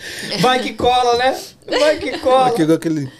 Vai 0.40 0.60
que 0.60 0.74
cola, 0.74 1.16
né? 1.16 1.40
Vai 1.66 1.98
que 1.98 2.18
cola. 2.18 2.48
Aqui, 2.48 2.62
igual 2.62 2.76
aquele... 2.76 3.10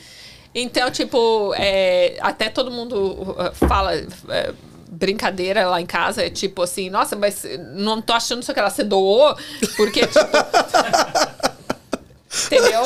Então, 0.55 0.91
tipo, 0.91 1.55
é, 1.57 2.19
até 2.21 2.51
todo 2.51 2.71
mundo 2.71 2.97
uh, 2.97 3.67
fala. 3.67 3.95
é, 4.29 4.53
brincadeira 4.93 5.67
lá 5.67 5.81
em 5.81 5.87
casa 5.87 6.23
é 6.23 6.29
tipo 6.29 6.63
assim, 6.63 6.91
nossa, 6.91 7.17
mas 7.17 7.45
não 7.75 8.03
tô 8.03 8.13
achando 8.13 8.43
isso 8.43 8.53
que 8.53 8.61
ela 8.61 8.69
se 8.69 8.85
doou, 8.85 9.35
porque, 9.77 10.07
tipo. 10.07 10.21
entendeu? 12.47 12.83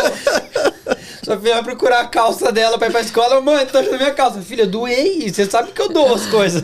Sua 1.24 1.36
filha 1.38 1.54
vai 1.54 1.64
procurar 1.64 2.00
a 2.00 2.06
calça 2.06 2.52
dela 2.52 2.78
pra 2.78 2.86
ir 2.86 2.92
pra 2.92 3.00
escola. 3.00 3.40
Mãe, 3.40 3.66
tô 3.66 3.78
achando 3.78 3.96
minha 3.96 4.14
calça. 4.14 4.40
Filha, 4.40 4.64
doei. 4.64 5.28
Você 5.28 5.44
sabe 5.44 5.72
que 5.72 5.82
eu 5.82 5.88
dou 5.88 6.14
as 6.14 6.26
coisas. 6.26 6.62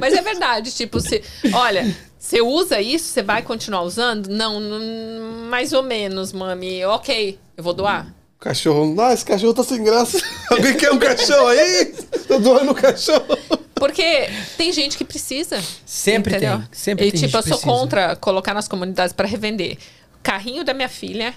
Mas 0.00 0.14
é 0.14 0.22
verdade, 0.22 0.72
tipo, 0.72 1.00
se, 1.00 1.24
olha, 1.52 1.84
você 2.24 2.40
usa 2.40 2.80
isso, 2.80 3.06
você 3.12 3.22
vai 3.22 3.42
continuar 3.42 3.82
usando? 3.82 4.28
Não, 4.28 4.58
não, 4.58 5.46
mais 5.50 5.74
ou 5.74 5.82
menos, 5.82 6.32
mami. 6.32 6.82
Ok, 6.86 7.38
eu 7.54 7.62
vou 7.62 7.74
doar. 7.74 8.14
Cachorro. 8.40 8.98
Ah, 8.98 9.12
esse 9.12 9.24
cachorro 9.24 9.52
tá 9.52 9.62
sem 9.62 9.84
graça. 9.84 10.18
Alguém 10.50 10.74
quer 10.74 10.90
um 10.90 10.98
cachorro 10.98 11.48
aí? 11.48 11.94
Tô 12.26 12.38
doando 12.38 12.70
um 12.70 12.74
cachorro. 12.74 13.26
Porque 13.74 14.28
tem 14.56 14.72
gente 14.72 14.96
que 14.96 15.04
precisa. 15.04 15.62
Sempre 15.84 16.36
entendeu? 16.36 16.58
tem, 16.60 16.68
sempre 16.72 17.06
e, 17.06 17.10
tem 17.12 17.20
tipo, 17.20 17.32
gente 17.32 17.34
eu 17.36 17.42
sou 17.42 17.58
precisa. 17.58 17.66
contra 17.66 18.16
colocar 18.16 18.54
nas 18.54 18.68
comunidades 18.68 19.12
para 19.12 19.26
revender. 19.28 19.76
Carrinho 20.22 20.64
da 20.64 20.72
minha 20.72 20.88
filha, 20.88 21.34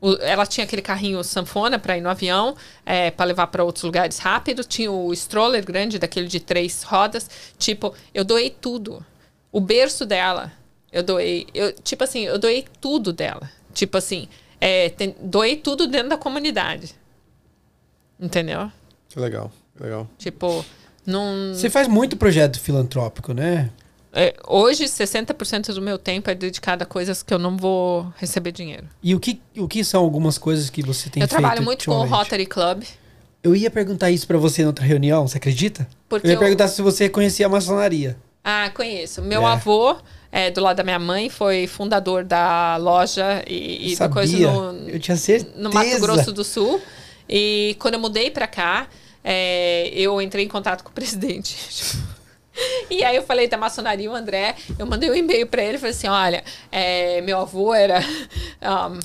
o- 0.00 0.16
ela 0.20 0.44
tinha 0.44 0.64
aquele 0.64 0.82
carrinho 0.82 1.22
sanfona 1.22 1.78
para 1.78 1.96
ir 1.96 2.00
no 2.00 2.08
avião, 2.08 2.56
é, 2.84 3.12
para 3.12 3.26
levar 3.26 3.46
para 3.46 3.62
outros 3.62 3.84
lugares 3.84 4.18
rápido. 4.18 4.64
Tinha 4.64 4.90
o 4.90 5.12
stroller 5.12 5.64
grande, 5.64 6.00
daquele 6.00 6.26
de 6.26 6.40
três 6.40 6.82
rodas. 6.82 7.30
Tipo, 7.58 7.94
eu 8.12 8.24
doei 8.24 8.50
tudo. 8.50 9.04
O 9.52 9.60
berço 9.60 10.06
dela, 10.06 10.52
eu 10.92 11.02
doei. 11.02 11.46
Eu, 11.54 11.72
tipo 11.72 12.04
assim, 12.04 12.20
eu 12.20 12.38
doei 12.38 12.64
tudo 12.80 13.12
dela. 13.12 13.50
Tipo 13.74 13.96
assim, 13.98 14.28
é, 14.60 14.88
tem- 14.90 15.14
doei 15.20 15.56
tudo 15.56 15.86
dentro 15.86 16.10
da 16.10 16.16
comunidade. 16.16 16.94
Entendeu? 18.18 18.70
Que 19.08 19.18
legal, 19.18 19.50
que 19.76 19.82
legal. 19.82 20.08
Tipo, 20.18 20.64
não. 21.06 21.54
Você 21.54 21.70
faz 21.70 21.88
muito 21.88 22.16
projeto 22.16 22.60
filantrópico, 22.60 23.32
né? 23.32 23.70
é, 24.12 24.34
hoje, 24.48 24.84
60% 24.88 25.72
do 25.72 25.80
meu 25.80 25.96
tempo 25.96 26.28
é 26.30 26.34
dedicado 26.34 26.82
a 26.82 26.86
coisas 26.86 27.22
que 27.22 27.32
eu 27.32 27.38
não 27.38 27.56
vou 27.56 28.12
receber 28.16 28.50
dinheiro. 28.50 28.88
E 29.02 29.14
o 29.14 29.20
que, 29.20 29.40
o 29.56 29.68
que 29.68 29.84
são 29.84 30.02
algumas 30.02 30.36
coisas 30.36 30.68
que 30.68 30.82
você 30.82 31.08
tem 31.08 31.22
eu 31.22 31.28
feito 31.28 31.38
trabalho 31.40 31.62
muito 31.62 31.84
com 31.86 31.92
o? 31.92 32.04
Rotary 32.04 32.44
Club. 32.46 32.82
Eu 33.42 33.54
ia 33.54 33.70
perguntar 33.70 34.10
isso 34.10 34.26
pra 34.26 34.36
você 34.36 34.62
na 34.62 34.68
outra 34.68 34.84
reunião, 34.84 35.26
você 35.28 35.38
acredita? 35.38 35.88
Porque 36.08 36.26
eu 36.26 36.30
ia 36.32 36.34
eu- 36.36 36.40
perguntar 36.40 36.66
se 36.68 36.82
você 36.82 37.08
conhecia 37.08 37.46
a 37.46 37.48
maçonaria. 37.48 38.16
Ah, 38.44 38.70
conheço. 38.74 39.20
Meu 39.22 39.42
É. 39.42 39.52
avô, 39.52 39.96
é, 40.32 40.50
do 40.50 40.60
lado 40.60 40.76
da 40.76 40.82
minha 40.84 40.98
mãe, 40.98 41.28
foi 41.28 41.66
fundador 41.66 42.24
da 42.24 42.76
loja 42.76 43.42
e, 43.46 43.92
e 43.92 44.08
coisa 44.08 44.36
no, 44.38 44.88
Eu 44.88 44.98
tinha 44.98 45.16
certeza. 45.16 45.52
no 45.56 45.70
Mato 45.72 46.00
Grosso 46.00 46.32
do 46.32 46.42
Sul. 46.44 46.80
E 47.28 47.76
quando 47.78 47.94
eu 47.94 48.00
mudei 48.00 48.30
pra 48.30 48.46
cá, 48.46 48.88
é, 49.22 49.90
eu 49.94 50.20
entrei 50.20 50.44
em 50.44 50.48
contato 50.48 50.82
com 50.82 50.90
o 50.90 50.92
presidente. 50.94 51.56
E 52.90 53.04
aí 53.04 53.14
eu 53.16 53.22
falei 53.22 53.46
da 53.46 53.56
maçonaria, 53.56 54.10
o 54.10 54.14
André, 54.14 54.54
eu 54.78 54.84
mandei 54.86 55.08
um 55.10 55.14
e-mail 55.14 55.46
pra 55.46 55.62
ele 55.62 55.76
e 55.76 55.78
falei 55.78 55.94
assim, 55.94 56.08
olha, 56.08 56.42
é, 56.70 57.20
meu 57.22 57.38
avô 57.38 57.72
era 57.72 58.00
um, 58.00 58.98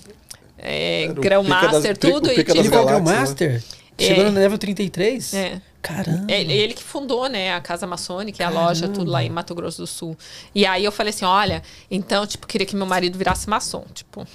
é, 0.57 1.03
Era 1.03 1.11
o 1.11 1.15
grão-master, 1.15 1.69
pica 1.69 1.87
das- 1.93 1.97
tudo. 1.99 2.27
o 2.29 2.31
e 2.31 2.35
pica 2.35 2.53
das 2.53 2.55
Ele 2.55 2.63
tipo, 2.63 2.75
foi 2.75 2.83
o 2.83 2.85
galáxias, 2.87 3.19
Master? 3.29 3.63
Chegou 3.97 4.25
É. 4.25 4.29
no 4.29 4.35
level 4.39 4.57
33? 4.57 5.33
É. 5.33 5.61
Caramba. 5.87 6.25
É 6.31 6.41
ele 6.41 6.73
que 6.73 6.83
fundou, 6.83 7.27
né, 7.29 7.53
a 7.53 7.61
Casa 7.61 7.85
Maçônica, 7.85 8.45
a 8.45 8.49
loja, 8.49 8.87
tudo 8.87 9.11
lá 9.11 9.23
em 9.23 9.29
Mato 9.29 9.53
Grosso 9.53 9.81
do 9.81 9.87
Sul. 9.87 10.17
E 10.53 10.65
aí 10.65 10.83
eu 10.83 10.91
falei 10.91 11.11
assim, 11.11 11.25
olha, 11.25 11.61
então, 11.91 12.25
tipo, 12.25 12.47
queria 12.47 12.65
que 12.65 12.75
meu 12.75 12.85
marido 12.85 13.17
virasse 13.17 13.49
maçom, 13.49 13.85
tipo. 13.93 14.25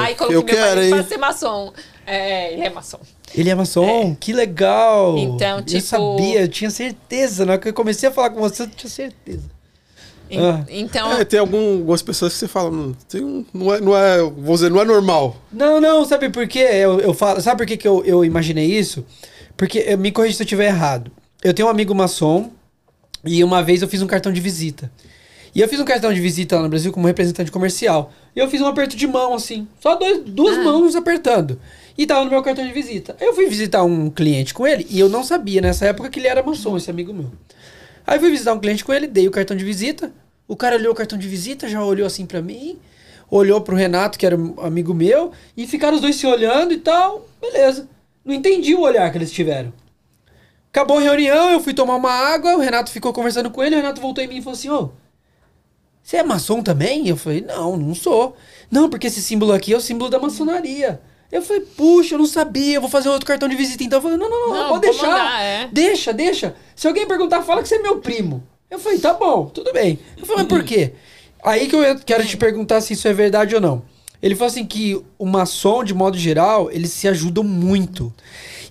aí 0.00 0.14
coloquei 0.14 0.36
eu 0.36 0.44
meu 0.44 0.44
quero, 0.44 0.76
marido 0.76 0.82
hein? 0.84 0.90
pra 0.90 1.02
ser 1.04 1.16
maçom. 1.18 1.72
É, 2.06 2.52
ele 2.52 2.62
é 2.62 2.70
maçom. 2.70 3.00
Ele 3.34 3.50
é 3.50 3.54
maçom? 3.54 4.14
Que 4.18 4.32
legal! 4.32 5.16
Então, 5.18 5.58
Eu 5.58 5.64
tipo- 5.64 5.80
sabia, 5.80 6.42
eu 6.42 6.48
tinha 6.48 6.70
certeza. 6.70 7.44
Na 7.44 7.52
hora 7.52 7.60
que 7.60 7.68
eu 7.68 7.74
comecei 7.74 8.08
a 8.08 8.12
falar 8.12 8.30
com 8.30 8.40
você, 8.40 8.62
eu 8.64 8.68
tinha 8.68 8.90
certeza. 8.90 9.48
Ah. 10.32 10.64
Então, 10.68 11.12
É, 11.18 11.24
tem 11.24 11.40
algum- 11.40 11.78
algumas 11.78 12.02
pessoas 12.02 12.32
que 12.32 12.38
você 12.38 12.46
fala, 12.46 12.70
"Hum, 12.70 12.94
tem 13.08 13.20
um- 13.24 13.44
não, 13.52 13.74
é, 13.74 13.80
não 13.80 13.96
é, 13.96 14.18
vou 14.22 14.54
dizer, 14.54 14.70
não 14.70 14.80
é 14.80 14.84
normal. 14.84 15.36
Não, 15.52 15.80
não, 15.80 16.04
sabe 16.04 16.28
por 16.28 16.46
quê? 16.46 16.60
Eu, 16.60 17.00
eu 17.00 17.12
falo, 17.12 17.40
sabe 17.40 17.58
por 17.58 17.66
quê 17.66 17.76
que 17.76 17.86
eu, 17.88 18.04
eu 18.04 18.24
imaginei 18.24 18.66
isso? 18.66 19.04
Porque, 19.60 19.84
eu, 19.86 19.98
me 19.98 20.10
corrija 20.10 20.38
se 20.38 20.42
eu 20.42 20.46
estiver 20.46 20.68
errado. 20.68 21.12
Eu 21.44 21.52
tenho 21.52 21.68
um 21.68 21.70
amigo 21.70 21.94
maçom 21.94 22.50
e 23.22 23.44
uma 23.44 23.62
vez 23.62 23.82
eu 23.82 23.88
fiz 23.88 24.00
um 24.00 24.06
cartão 24.06 24.32
de 24.32 24.40
visita. 24.40 24.90
E 25.54 25.60
eu 25.60 25.68
fiz 25.68 25.78
um 25.78 25.84
cartão 25.84 26.10
de 26.14 26.18
visita 26.18 26.56
lá 26.56 26.62
no 26.62 26.70
Brasil 26.70 26.90
como 26.90 27.06
representante 27.06 27.50
comercial. 27.52 28.10
E 28.34 28.38
eu 28.38 28.48
fiz 28.48 28.62
um 28.62 28.66
aperto 28.66 28.96
de 28.96 29.06
mão, 29.06 29.34
assim. 29.34 29.68
Só 29.78 29.96
dois, 29.96 30.22
duas 30.24 30.56
Ah. 30.56 30.62
mãos 30.62 30.96
apertando. 30.96 31.60
E 31.98 32.06
tava 32.06 32.24
no 32.24 32.30
meu 32.30 32.42
cartão 32.42 32.66
de 32.66 32.72
visita. 32.72 33.14
Aí 33.20 33.26
eu 33.26 33.34
fui 33.34 33.50
visitar 33.50 33.84
um 33.84 34.08
cliente 34.08 34.54
com 34.54 34.66
ele 34.66 34.86
e 34.88 34.98
eu 34.98 35.10
não 35.10 35.22
sabia 35.22 35.60
nessa 35.60 35.84
época 35.84 36.08
que 36.08 36.18
ele 36.18 36.28
era 36.28 36.42
maçom, 36.42 36.78
esse 36.78 36.90
amigo 36.90 37.12
meu. 37.12 37.30
Aí 38.06 38.16
eu 38.16 38.20
fui 38.22 38.30
visitar 38.30 38.54
um 38.54 38.58
cliente 38.60 38.82
com 38.82 38.94
ele, 38.94 39.06
dei 39.06 39.28
o 39.28 39.30
cartão 39.30 39.54
de 39.54 39.62
visita. 39.62 40.10
O 40.48 40.56
cara 40.56 40.76
olhou 40.76 40.92
o 40.92 40.96
cartão 40.96 41.18
de 41.18 41.28
visita, 41.28 41.68
já 41.68 41.84
olhou 41.84 42.06
assim 42.06 42.24
pra 42.24 42.40
mim, 42.40 42.78
olhou 43.30 43.60
pro 43.60 43.76
Renato, 43.76 44.18
que 44.18 44.24
era 44.24 44.38
um 44.38 44.58
amigo 44.62 44.94
meu, 44.94 45.32
e 45.54 45.66
ficaram 45.66 45.96
os 45.96 46.00
dois 46.00 46.16
se 46.16 46.26
olhando 46.26 46.72
e 46.72 46.78
tal. 46.78 47.28
Beleza. 47.42 47.86
Não 48.24 48.34
entendi 48.34 48.74
o 48.74 48.80
olhar 48.80 49.10
que 49.10 49.18
eles 49.18 49.32
tiveram. 49.32 49.72
Acabou 50.72 50.98
a 50.98 51.00
reunião, 51.00 51.50
eu 51.50 51.60
fui 51.60 51.74
tomar 51.74 51.96
uma 51.96 52.12
água, 52.12 52.54
o 52.54 52.60
Renato 52.60 52.90
ficou 52.90 53.12
conversando 53.12 53.50
com 53.50 53.62
ele, 53.62 53.74
o 53.74 53.78
Renato 53.78 54.00
voltou 54.00 54.22
em 54.22 54.28
mim 54.28 54.36
e 54.38 54.42
falou 54.42 54.56
assim: 54.56 54.70
Ô, 54.70 54.90
você 56.02 56.18
é 56.18 56.22
maçom 56.22 56.62
também? 56.62 57.08
Eu 57.08 57.16
falei: 57.16 57.40
Não, 57.40 57.76
não 57.76 57.94
sou. 57.94 58.36
Não, 58.70 58.88
porque 58.88 59.08
esse 59.08 59.20
símbolo 59.20 59.52
aqui 59.52 59.72
é 59.72 59.76
o 59.76 59.80
símbolo 59.80 60.10
da 60.10 60.18
maçonaria. 60.18 61.00
Eu 61.32 61.42
falei: 61.42 61.62
Puxa, 61.62 62.14
eu 62.14 62.18
não 62.18 62.26
sabia, 62.26 62.76
eu 62.76 62.80
vou 62.80 62.90
fazer 62.90 63.08
outro 63.08 63.26
cartão 63.26 63.48
de 63.48 63.56
visita. 63.56 63.82
Então 63.82 63.98
eu 63.98 64.02
falei: 64.02 64.16
Não, 64.16 64.30
não, 64.30 64.48
não, 64.48 64.54
Não, 64.54 64.68
pode 64.68 64.82
deixar. 64.82 65.06
mandar, 65.08 65.42
é. 65.42 65.68
Deixa, 65.72 66.12
deixa. 66.12 66.54
Se 66.76 66.86
alguém 66.86 67.06
perguntar, 67.06 67.42
fala 67.42 67.62
que 67.62 67.68
você 67.68 67.76
é 67.76 67.82
meu 67.82 67.98
primo. 67.98 68.42
Eu 68.70 68.78
falei: 68.78 68.98
Tá 68.98 69.12
bom, 69.12 69.46
tudo 69.46 69.72
bem. 69.72 69.98
Eu 70.16 70.24
falei: 70.24 70.44
Mas 70.44 70.48
por 70.48 70.62
quê? 70.62 70.92
Aí 71.42 71.66
que 71.68 71.74
eu 71.74 71.98
quero 72.00 72.24
te 72.24 72.36
perguntar 72.36 72.80
se 72.80 72.92
isso 72.92 73.08
é 73.08 73.12
verdade 73.12 73.54
ou 73.54 73.60
não. 73.60 73.82
Ele 74.22 74.34
falou 74.34 74.50
assim 74.50 74.64
que 74.66 75.00
o 75.18 75.24
maçom, 75.26 75.82
de 75.82 75.94
modo 75.94 76.18
geral, 76.18 76.70
eles 76.70 76.92
se 76.92 77.08
ajudam 77.08 77.42
muito. 77.42 78.12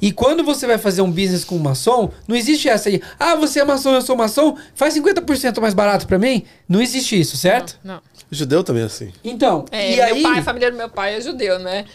E 0.02 0.12
quando 0.12 0.44
você 0.44 0.66
vai 0.68 0.78
fazer 0.78 1.02
um 1.02 1.12
business 1.12 1.44
com 1.44 1.56
um 1.56 1.60
maçom, 1.60 2.10
não 2.28 2.36
existe 2.36 2.70
essa 2.70 2.88
aí. 2.88 3.02
Ah, 3.20 3.36
você 3.36 3.60
é 3.60 3.66
maçom, 3.66 3.94
eu 3.94 4.02
sou 4.02 4.16
maçom, 4.16 4.56
faz 4.76 4.94
50% 4.96 5.60
mais 5.60 5.74
barato 5.74 6.08
pra 6.08 6.18
mim. 6.20 6.44
Não 6.70 6.82
existe 6.82 7.20
isso, 7.20 7.36
certo? 7.36 7.78
não. 7.84 8.00
Judeu 8.32 8.64
também 8.64 8.84
é 8.84 8.86
assim. 8.86 9.12
Então, 9.24 9.66
É, 9.72 9.92
e 9.92 9.96
meu 9.96 10.06
aí... 10.06 10.22
pai, 10.22 10.38
a 10.40 10.44
família 10.44 10.70
do 10.70 10.78
meu 10.78 10.88
pai 10.88 11.16
é 11.16 11.22
judeu, 11.22 11.58
né? 11.58 11.86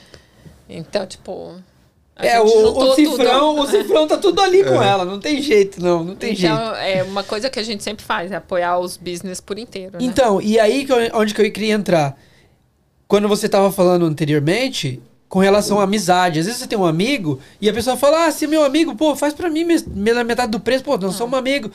Então, 0.68 1.06
tipo. 1.06 1.54
a 2.16 2.26
É, 2.26 2.40
o, 2.40 2.44
o 2.44 2.94
cifrão, 2.96 3.54
tudo. 3.54 3.62
o 3.62 3.66
cifrão 3.70 4.06
tá 4.08 4.16
tudo 4.16 4.40
ali 4.40 4.64
com 4.64 4.82
ela, 4.82 5.04
não 5.04 5.20
tem 5.20 5.40
jeito, 5.40 5.80
não, 5.80 6.02
não 6.02 6.16
tem 6.16 6.34
jeito. 6.34 6.52
Então, 6.52 6.74
é 6.74 7.04
uma 7.04 7.22
coisa 7.22 7.48
que 7.48 7.60
a 7.60 7.62
gente 7.62 7.84
sempre 7.84 8.04
faz, 8.04 8.32
é 8.32 8.36
apoiar 8.36 8.78
os 8.80 8.96
business 8.96 9.40
por 9.40 9.58
inteiro. 9.60 9.92
Né? 9.92 9.98
Então, 10.00 10.40
e 10.42 10.58
aí 10.58 10.84
que 10.84 10.92
eu- 10.92 11.10
onde 11.14 11.32
que 11.32 11.40
eu 11.40 11.52
queria 11.52 11.74
entrar? 11.74 12.18
Quando 13.14 13.28
você 13.28 13.48
tava 13.48 13.70
falando 13.70 14.06
anteriormente, 14.06 15.00
com 15.28 15.38
relação 15.38 15.78
à 15.78 15.84
amizade. 15.84 16.40
Às 16.40 16.46
vezes 16.46 16.60
você 16.60 16.66
tem 16.66 16.76
um 16.76 16.84
amigo 16.84 17.38
e 17.60 17.68
a 17.68 17.72
pessoa 17.72 17.96
fala, 17.96 18.26
ah, 18.26 18.32
se 18.32 18.44
é 18.44 18.48
meu 18.48 18.64
amigo, 18.64 18.96
pô, 18.96 19.14
faz 19.14 19.32
pra 19.32 19.48
mim 19.48 19.64
pela 20.04 20.24
metade 20.24 20.50
do 20.50 20.58
preço, 20.58 20.82
pô, 20.82 20.96
nós 20.98 21.14
somos 21.14 21.38
amigo. 21.38 21.70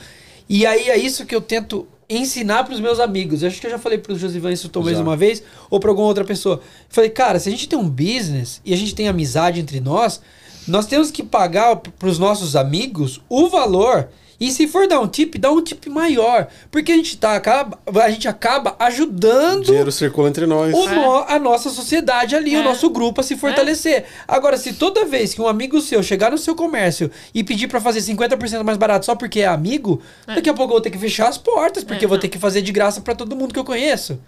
E 0.46 0.66
aí 0.66 0.90
é 0.90 0.98
isso 0.98 1.24
que 1.24 1.34
eu 1.34 1.40
tento 1.40 1.86
ensinar 2.10 2.64
pros 2.64 2.78
meus 2.78 3.00
amigos. 3.00 3.40
Eu 3.40 3.48
acho 3.48 3.58
que 3.58 3.66
eu 3.66 3.70
já 3.70 3.78
falei 3.78 3.96
pro 3.96 4.18
Josivan 4.18 4.52
isso 4.52 4.68
talvez 4.68 4.98
uma 5.02 5.16
vez, 5.16 5.42
ou 5.70 5.80
pra 5.80 5.88
alguma 5.90 6.08
outra 6.08 6.24
pessoa. 6.24 6.56
Eu 6.56 6.62
falei, 6.90 7.08
cara, 7.08 7.38
se 7.38 7.48
a 7.48 7.52
gente 7.52 7.66
tem 7.66 7.78
um 7.78 7.88
business 7.88 8.60
e 8.62 8.74
a 8.74 8.76
gente 8.76 8.94
tem 8.94 9.08
amizade 9.08 9.60
entre 9.60 9.80
nós, 9.80 10.20
nós 10.68 10.84
temos 10.84 11.10
que 11.10 11.22
pagar 11.22 11.76
p- 11.76 11.90
pros 11.98 12.18
nossos 12.18 12.54
amigos 12.54 13.20
o 13.30 13.48
valor. 13.48 14.08
E 14.40 14.50
se 14.50 14.66
for 14.66 14.88
dar 14.88 14.98
um 15.00 15.06
tip, 15.06 15.36
dá 15.38 15.52
um 15.52 15.62
tip 15.62 15.86
maior. 15.90 16.48
Porque 16.70 16.90
a 16.90 16.96
gente, 16.96 17.18
tá, 17.18 17.36
acaba, 17.36 17.78
a 18.02 18.10
gente 18.10 18.26
acaba 18.26 18.74
O 18.80 18.82
ajudando 18.84 19.64
dinheiro 19.66 19.92
circula 19.92 20.30
entre 20.30 20.46
nós. 20.46 20.72
o 20.74 20.88
no- 20.88 21.24
a 21.28 21.38
nossa 21.38 21.68
sociedade 21.68 22.34
ali, 22.34 22.56
o 22.56 22.60
É. 22.60 22.62
nosso 22.64 22.88
grupo 22.88 23.20
a 23.20 23.24
se 23.24 23.36
fortalecer. 23.36 24.06
Agora, 24.26 24.56
se 24.56 24.72
toda 24.72 25.04
vez 25.04 25.34
que 25.34 25.42
um 25.42 25.46
amigo 25.46 25.78
seu 25.82 26.02
chegar 26.02 26.30
no 26.30 26.38
seu 26.38 26.54
comércio 26.54 27.10
e 27.34 27.44
pedir 27.44 27.68
pra 27.68 27.82
fazer 27.82 28.00
50% 28.00 28.64
mais 28.64 28.78
barato 28.78 29.04
só 29.04 29.14
porque 29.14 29.40
é 29.40 29.46
amigo, 29.46 30.00
daqui 30.26 30.48
a 30.48 30.54
pouco 30.54 30.70
eu 30.72 30.76
vou 30.76 30.80
ter 30.80 30.90
que 30.90 30.98
fechar 30.98 31.28
as 31.28 31.36
portas, 31.36 31.84
porque 31.84 32.02
É, 32.02 32.06
eu 32.06 32.08
vou 32.08 32.16
não. 32.16 32.22
ter 32.22 32.28
que 32.28 32.38
fazer 32.38 32.62
de 32.62 32.72
graça 32.72 33.02
pra 33.02 33.14
todo 33.14 33.36
mundo 33.36 33.52
que 33.52 33.60
eu 33.60 33.64
conheço. 33.64 34.18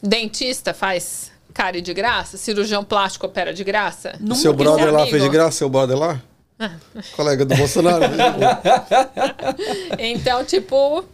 Dentista 0.00 0.72
faz 0.72 1.32
cárie 1.52 1.80
de 1.80 1.92
graça? 1.92 2.36
Cirurgião 2.36 2.84
plástico 2.84 3.26
opera 3.26 3.52
de 3.52 3.64
graça? 3.64 4.16
O 4.30 4.34
seu 4.36 4.52
brother 4.52 4.92
lá 4.92 5.04
fez 5.06 5.20
de 5.22 5.28
graça, 5.28 5.58
seu 5.58 5.68
brother 5.68 5.96
lá? 5.98 6.22
Ah. 6.58 6.72
Colega 7.16 7.44
do 7.44 7.54
Bolsonaro. 7.54 8.04
Então, 9.98 10.44
tipo, 10.44 11.04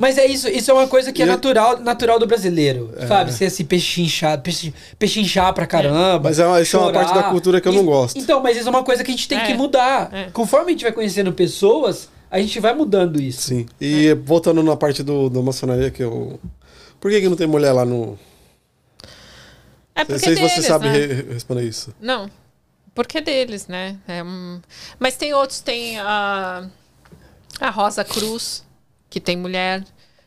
Mas 0.00 0.16
é 0.16 0.24
isso, 0.26 0.48
isso 0.48 0.70
é 0.70 0.74
uma 0.74 0.86
coisa 0.86 1.12
que 1.12 1.20
é 1.20 1.24
E 1.24 1.28
eu- 1.28 1.32
natural, 1.34 1.78
natural 1.80 2.18
do 2.20 2.26
brasileiro, 2.26 2.92
sabe? 3.08 3.32
Ser 3.32 3.46
esse 3.46 3.64
pechinchar, 3.64 4.40
pechin- 4.40 4.72
pechinchar 4.96 5.52
pra 5.52 5.66
caramba. 5.66 6.20
Mas 6.28 6.38
é 6.38 6.46
uma- 6.46 6.60
isso 6.60 6.76
é 6.76 6.78
uma 6.80 6.92
parte 6.92 7.12
da 7.12 7.24
cultura 7.24 7.60
que 7.60 7.66
eu 7.66 7.72
não 7.72 7.84
gosto. 7.84 8.16
Então, 8.16 8.40
mas 8.40 8.56
isso 8.56 8.68
é 8.68 8.70
uma 8.70 8.84
coisa 8.84 9.02
que 9.02 9.10
a 9.10 9.14
gente 9.14 9.26
tem 9.26 9.38
É. 9.38 9.46
que 9.46 9.54
mudar. 9.54 10.08
É. 10.12 10.30
Conforme 10.32 10.66
a 10.68 10.70
gente 10.70 10.82
vai 10.84 10.92
conhecendo 10.92 11.32
pessoas, 11.32 12.08
a 12.30 12.38
gente 12.38 12.60
vai 12.60 12.72
mudando 12.74 13.20
isso. 13.20 13.42
Sim. 13.48 13.66
E 13.80 14.14
voltando 14.24 14.62
na 14.62 14.76
parte 14.76 15.02
do, 15.02 15.28
do 15.28 15.42
maçonaria 15.42 15.90
que 15.90 16.02
eu. 16.04 16.38
Por 17.00 17.10
que, 17.10 17.20
que 17.20 17.28
não 17.28 17.36
tem 17.36 17.48
mulher 17.48 17.72
lá 17.72 17.84
no. 17.84 18.16
é 19.96 20.00
Não 20.00 20.06
porque 20.06 20.18
sei 20.20 20.36
se 20.36 20.42
você 20.42 20.54
deles, 20.54 20.66
sabe 20.66 20.88
né? 20.90 20.92
re- 20.96 21.26
responder 21.34 21.62
isso. 21.64 21.92
Não, 22.00 22.30
porque 22.98 23.20
deles, 23.20 23.68
né? 23.68 23.96
É 24.08 24.24
um- 24.24 24.60
Mas 24.98 25.16
tem 25.16 25.32
outros, 25.32 25.60
tem 25.60 26.00
a, 26.00 26.68
a 27.60 27.70
Rosa 27.70 28.04
Cruz, 28.04 28.64
que 29.08 29.20
tem 29.20 29.36
mulher, 29.36 29.84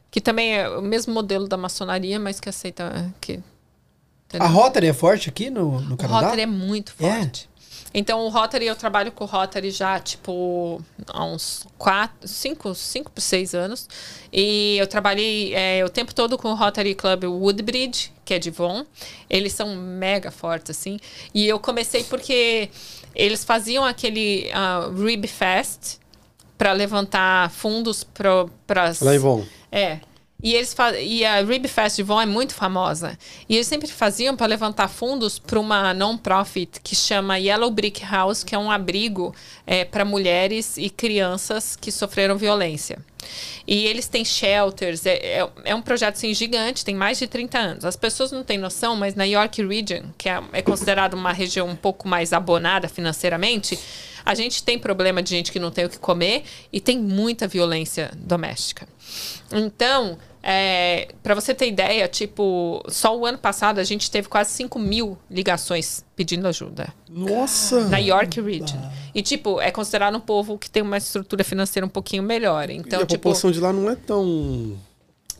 que 0.10 0.22
também 0.22 0.56
é 0.58 0.70
o 0.70 0.82
mesmo 0.82 1.14
modelo 1.14 1.50
da 1.50 1.58
maçonaria, 1.58 2.18
mas 2.18 2.40
que 2.40 2.48
aceita... 2.48 3.14
Que, 3.20 3.42
A 4.40 4.48
Rotary 4.48 4.88
é 4.88 4.94
forte 4.94 5.28
aqui 5.28 5.50
no, 5.50 5.82
no 5.82 5.98
Canadá? 5.98 6.28
Rotary 6.28 6.44
é 6.44 6.46
muito 6.46 6.94
É? 6.98 7.50
Então, 7.94 8.22
o 8.26 8.30
Rotary, 8.30 8.68
eu 8.68 8.76
trabalho 8.76 9.12
com 9.12 9.26
o 9.26 9.28
Rotary 9.28 9.70
já, 9.72 10.00
tipo, 10.00 10.82
há 11.08 11.26
uns 11.26 11.66
4, 11.78 12.28
5, 12.28 12.74
5 12.74 13.12
por 13.12 13.22
6 13.22 13.54
anos. 13.54 13.88
E 14.32 14.78
eu 14.78 14.88
trabalhei 14.88 15.54
é, 15.54 15.84
o 15.84 15.90
tempo 15.90 16.16
todo 16.16 16.38
com 16.38 16.50
o 16.50 16.56
Rotary 16.56 16.96
Club 16.96 17.26
Woodbridge, 17.26 18.14
que 18.24 18.34
é 18.34 18.40
de 18.40 18.50
Von. 18.50 18.86
Eles 19.30 19.54
são 19.54 19.76
mega 19.76 20.32
fortes, 20.32 20.72
assim. 20.72 21.00
E 21.34 21.48
eu 21.48 21.60
comecei 21.60 22.04
porque 22.06 22.70
eles 23.14 23.44
faziam 23.44 23.84
aquele 23.84 24.50
uh, 24.52 24.94
Rib 25.04 25.26
Fest 25.28 25.98
para 26.58 26.72
levantar 26.72 27.50
fundos 27.52 28.04
para... 28.04 28.94
Lá 29.02 29.16
em 29.16 29.20
Von. 29.20 29.44
É. 29.72 30.00
E, 30.44 30.54
eles 30.54 30.76
e 31.02 31.26
a 31.26 31.42
Rib 31.42 31.68
Fest 31.68 31.98
de 31.98 32.04
Von 32.04 32.22
é 32.22 32.26
muito 32.26 32.54
famosa. 32.54 33.18
E 33.48 33.56
eles 33.56 33.68
sempre 33.68 33.88
faziam 33.88 34.36
para 34.36 34.48
levantar 34.48 34.88
fundos 34.88 35.38
para 35.38 35.60
uma 35.60 35.94
non-profit 35.94 36.80
que 36.82 36.96
chama 36.96 37.38
Yellow 37.38 37.70
Brick 37.70 38.04
House, 38.04 38.44
que 38.44 38.56
é 38.56 38.58
um 38.58 38.72
abrigo 38.72 39.36
para 39.92 40.04
mulheres 40.04 40.78
e 40.78 40.90
crianças 40.90 41.76
que 41.76 41.92
sofreram 41.92 42.38
violência. 42.38 43.00
E 43.68 43.86
eles 43.86 44.08
têm 44.08 44.26
shelters, 44.26 45.06
é, 45.06 45.14
é, 45.14 45.50
é 45.66 45.76
um 45.76 45.82
projeto 45.82 46.16
assim, 46.16 46.34
gigante, 46.34 46.84
tem 46.84 46.96
mais 46.96 47.18
de 47.18 47.28
30 47.28 47.58
anos. 47.58 47.86
As 47.86 47.96
pessoas 47.96 48.32
não 48.32 48.44
têm 48.44 48.58
noção, 48.58 48.96
mas 48.96 49.16
na 49.16 49.24
York 49.24 49.64
Region, 49.64 50.04
que 50.18 50.28
é, 50.28 50.42
é 50.54 50.62
considerada 50.62 51.16
uma 51.16 51.32
região 51.32 51.68
um 51.68 51.76
pouco 51.76 52.08
mais 52.08 52.34
abonada 52.34 52.88
financeiramente, 52.88 53.78
a 54.26 54.36
gente 54.36 54.64
tem 54.64 54.78
problema 54.78 55.22
de 55.22 55.30
gente 55.30 55.52
que 55.52 55.60
não 55.60 55.72
tem 55.72 55.86
o 55.86 55.90
que 55.90 55.98
comer 55.98 56.44
e 56.72 56.80
tem 56.80 57.00
muita 57.00 57.48
violência 57.48 58.12
doméstica. 58.16 58.88
Então, 59.52 60.18
é, 60.44 61.10
para 61.22 61.36
você 61.36 61.54
ter 61.54 61.68
ideia, 61.68 62.08
tipo, 62.08 62.84
só 62.88 63.16
o 63.18 63.26
ano 63.26 63.38
passado 63.38 63.80
a 63.80 63.84
gente 63.84 64.10
teve 64.10 64.28
quase 64.28 64.52
5 64.52 64.80
mil 64.80 65.18
ligações 65.30 66.04
pedindo 66.16 66.48
ajuda 66.48 66.94
Nossa! 67.08 67.88
na 67.88 67.98
York 67.98 68.42
Region. 68.42 68.80
E, 69.14 69.22
tipo, 69.22 69.62
é 69.62 69.70
considerado 69.70 70.16
um 70.16 70.20
povo 70.20 70.58
que 70.58 70.70
tem 70.70 70.82
uma 70.82 70.98
estrutura 70.98 71.44
financeira 71.44 71.86
um 71.86 71.90
pouquinho 71.90 72.24
melhor. 72.24 72.70
Então, 72.70 73.00
e 73.00 73.04
a 73.04 73.06
tipo. 73.06 73.20
população 73.20 73.52
de 73.52 73.60
lá 73.60 73.72
não 73.72 73.90
é 73.90 73.96
tão. 73.96 74.78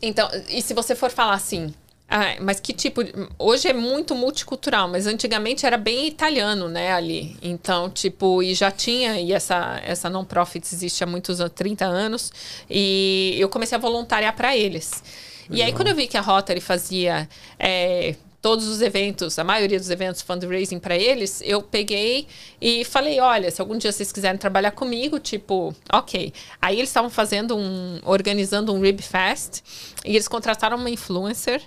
Então, 0.00 0.28
e 0.48 0.62
se 0.62 0.74
você 0.74 0.94
for 0.94 1.10
falar 1.10 1.34
assim, 1.34 1.72
ah, 2.14 2.36
mas 2.42 2.60
que 2.60 2.74
tipo. 2.74 3.00
Hoje 3.38 3.68
é 3.68 3.72
muito 3.72 4.14
multicultural, 4.14 4.86
mas 4.86 5.06
antigamente 5.06 5.64
era 5.64 5.78
bem 5.78 6.06
italiano, 6.06 6.68
né, 6.68 6.92
ali. 6.92 7.38
Então, 7.40 7.88
tipo, 7.88 8.42
e 8.42 8.52
já 8.52 8.70
tinha, 8.70 9.18
e 9.18 9.32
essa, 9.32 9.80
essa 9.82 10.10
non-profit 10.10 10.62
existe 10.74 11.02
há 11.02 11.06
muitos 11.06 11.40
anos, 11.40 11.54
30 11.54 11.86
anos, 11.86 12.30
e 12.68 13.34
eu 13.38 13.48
comecei 13.48 13.78
a 13.78 13.80
voluntariar 13.80 14.36
para 14.36 14.54
eles. 14.54 15.02
E 15.48 15.62
aí, 15.62 15.72
quando 15.72 15.88
eu 15.88 15.94
vi 15.94 16.06
que 16.06 16.18
a 16.18 16.20
Rotary 16.20 16.60
fazia. 16.60 17.26
é, 17.58 18.14
Todos 18.42 18.66
os 18.66 18.82
eventos, 18.82 19.38
a 19.38 19.44
maioria 19.44 19.78
dos 19.78 19.88
eventos 19.88 20.20
fundraising 20.20 20.80
para 20.80 20.96
eles, 20.96 21.40
eu 21.44 21.62
peguei 21.62 22.26
e 22.60 22.84
falei: 22.84 23.20
olha, 23.20 23.48
se 23.52 23.60
algum 23.60 23.78
dia 23.78 23.92
vocês 23.92 24.10
quiserem 24.10 24.36
trabalhar 24.36 24.72
comigo, 24.72 25.20
tipo, 25.20 25.72
ok. 25.92 26.32
Aí 26.60 26.76
eles 26.78 26.88
estavam 26.88 27.08
fazendo 27.08 27.56
um. 27.56 28.00
organizando 28.04 28.74
um 28.74 28.80
Rib 28.80 29.00
Fest 29.00 29.60
e 30.04 30.16
eles 30.16 30.26
contrataram 30.26 30.76
uma 30.76 30.90
influencer 30.90 31.62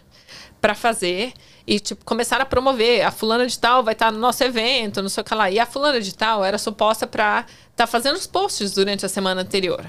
para 0.66 0.74
fazer 0.74 1.32
e 1.68 1.80
tipo 1.80 2.04
começaram 2.04 2.42
a 2.42 2.46
promover 2.48 3.06
a 3.06 3.12
fulana 3.12 3.46
de 3.46 3.60
tal 3.60 3.84
vai 3.84 3.94
estar 3.94 4.12
no 4.12 4.18
nosso 4.18 4.44
evento 4.44 5.00
não 5.00 5.10
sei 5.10 5.22
o 5.22 5.24
que 5.24 5.36
lá 5.36 5.52
e 5.52 5.60
a 5.60 5.66
fulana 5.68 6.02
de 6.02 6.12
tal 6.12 6.44
era 6.44 6.58
suposta 6.58 7.06
para 7.06 7.46
estar 7.70 7.86
fazendo 7.86 8.16
os 8.16 8.26
posts 8.26 8.72
durante 8.74 9.06
a 9.06 9.10
semana 9.10 9.42
anterior 9.42 9.86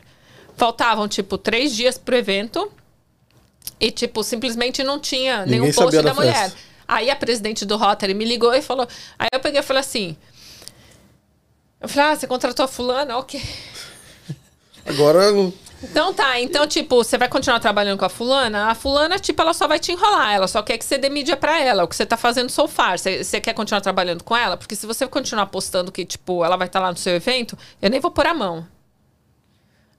faltavam 0.54 1.08
tipo 1.08 1.38
três 1.38 1.74
dias 1.74 1.96
pro 1.96 2.14
evento 2.14 2.70
e 3.80 3.90
tipo 3.90 4.22
simplesmente 4.22 4.84
não 4.84 5.00
tinha 5.00 5.46
Ninguém 5.46 5.60
nenhum 5.60 5.72
post 5.72 5.96
da 5.96 6.02
da 6.02 6.12
mulher 6.12 6.34
festa. 6.50 6.58
aí 6.86 7.08
a 7.08 7.16
presidente 7.16 7.64
do 7.64 7.78
Rotary 7.78 8.12
me 8.12 8.26
ligou 8.26 8.52
e 8.52 8.60
falou 8.60 8.86
aí 9.18 9.28
eu 9.32 9.40
peguei 9.40 9.60
e 9.60 9.62
falei 9.62 9.80
assim 9.80 10.14
eu 11.80 11.88
falei 11.88 12.10
ah 12.12 12.16
você 12.16 12.26
contratou 12.26 12.66
a 12.66 12.68
fulana 12.68 13.16
ok 13.16 13.40
Agora. 14.84 15.20
Então 15.82 16.12
tá, 16.12 16.40
então, 16.40 16.66
tipo, 16.66 16.96
você 16.96 17.18
vai 17.18 17.28
continuar 17.28 17.60
trabalhando 17.60 17.98
com 17.98 18.04
a 18.04 18.08
fulana? 18.08 18.70
A 18.70 18.74
fulana, 18.74 19.18
tipo, 19.18 19.40
ela 19.42 19.52
só 19.52 19.68
vai 19.68 19.78
te 19.78 19.92
enrolar, 19.92 20.32
ela 20.32 20.48
só 20.48 20.62
quer 20.62 20.78
que 20.78 20.84
você 20.84 20.96
dê 20.98 21.08
mídia 21.08 21.36
pra 21.36 21.60
ela, 21.60 21.84
o 21.84 21.88
que 21.88 21.96
você 21.96 22.06
tá 22.06 22.16
fazendo 22.16 22.50
so 22.50 22.66
far. 22.66 22.98
Você, 22.98 23.22
você 23.22 23.40
quer 23.40 23.52
continuar 23.52 23.80
trabalhando 23.80 24.24
com 24.24 24.36
ela? 24.36 24.56
Porque 24.56 24.74
se 24.74 24.86
você 24.86 25.06
continuar 25.06 25.46
postando 25.46 25.92
que, 25.92 26.04
tipo, 26.04 26.44
ela 26.44 26.56
vai 26.56 26.66
estar 26.66 26.80
lá 26.80 26.90
no 26.90 26.96
seu 26.96 27.14
evento, 27.14 27.56
eu 27.80 27.90
nem 27.90 28.00
vou 28.00 28.10
pôr 28.10 28.26
a 28.26 28.34
mão. 28.34 28.66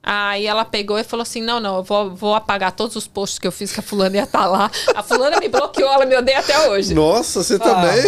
Aí 0.02 0.46
ela 0.46 0.64
pegou 0.64 0.98
e 0.98 1.04
falou 1.04 1.22
assim: 1.22 1.42
não, 1.42 1.60
não, 1.60 1.76
eu 1.78 1.82
vou, 1.82 2.14
vou 2.14 2.34
apagar 2.34 2.72
todos 2.72 2.96
os 2.96 3.06
posts 3.06 3.38
que 3.38 3.46
eu 3.46 3.52
fiz 3.52 3.72
que 3.72 3.80
a 3.80 3.82
fulana 3.82 4.16
ia 4.16 4.22
estar 4.24 4.46
lá. 4.46 4.70
A 4.94 5.02
fulana 5.02 5.38
me 5.40 5.48
bloqueou, 5.48 5.90
ela 5.92 6.06
me 6.06 6.16
odeia 6.16 6.38
até 6.38 6.68
hoje. 6.70 6.94
Nossa, 6.94 7.42
você 7.42 7.56
Ah, 7.56 7.58
também 7.58 8.02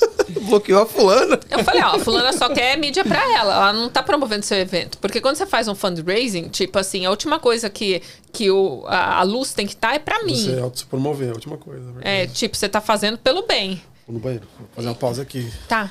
bloqueou 0.48 0.82
a 0.82 0.86
fulana. 0.86 1.38
Eu 1.50 1.62
falei, 1.62 1.82
ó, 1.82 1.96
a 1.96 1.98
fulana 1.98 2.32
só 2.32 2.48
quer 2.48 2.76
mídia 2.78 3.04
pra 3.04 3.22
ela. 3.34 3.54
Ela 3.54 3.72
não 3.72 3.88
tá 3.88 4.02
promovendo 4.02 4.44
seu 4.44 4.56
evento. 4.58 4.98
Porque 4.98 5.20
quando 5.20 5.36
você 5.36 5.46
faz 5.46 5.68
um 5.68 5.74
fundraising, 5.74 6.48
tipo 6.48 6.78
assim, 6.78 7.06
a 7.06 7.10
última 7.10 7.38
coisa 7.38 7.68
que, 7.70 8.02
que 8.32 8.50
o, 8.50 8.84
a, 8.86 9.20
a 9.20 9.22
luz 9.22 9.52
tem 9.52 9.66
que 9.66 9.74
estar 9.74 9.94
é 9.94 9.98
pra 9.98 10.24
mim. 10.24 10.34
Você 10.34 10.58
auto 10.58 10.78
se 10.78 10.86
promover, 10.86 11.30
a 11.30 11.34
última 11.34 11.56
coisa. 11.58 11.84
É, 12.00 12.26
tipo, 12.26 12.56
você 12.56 12.68
tá 12.68 12.80
fazendo 12.80 13.18
pelo 13.18 13.42
bem. 13.46 13.80
Vou 14.06 14.14
no 14.14 14.20
banheiro. 14.20 14.46
Vou 14.58 14.68
fazer 14.74 14.88
uma 14.88 14.94
pausa 14.94 15.22
aqui. 15.22 15.50
Tá. 15.68 15.90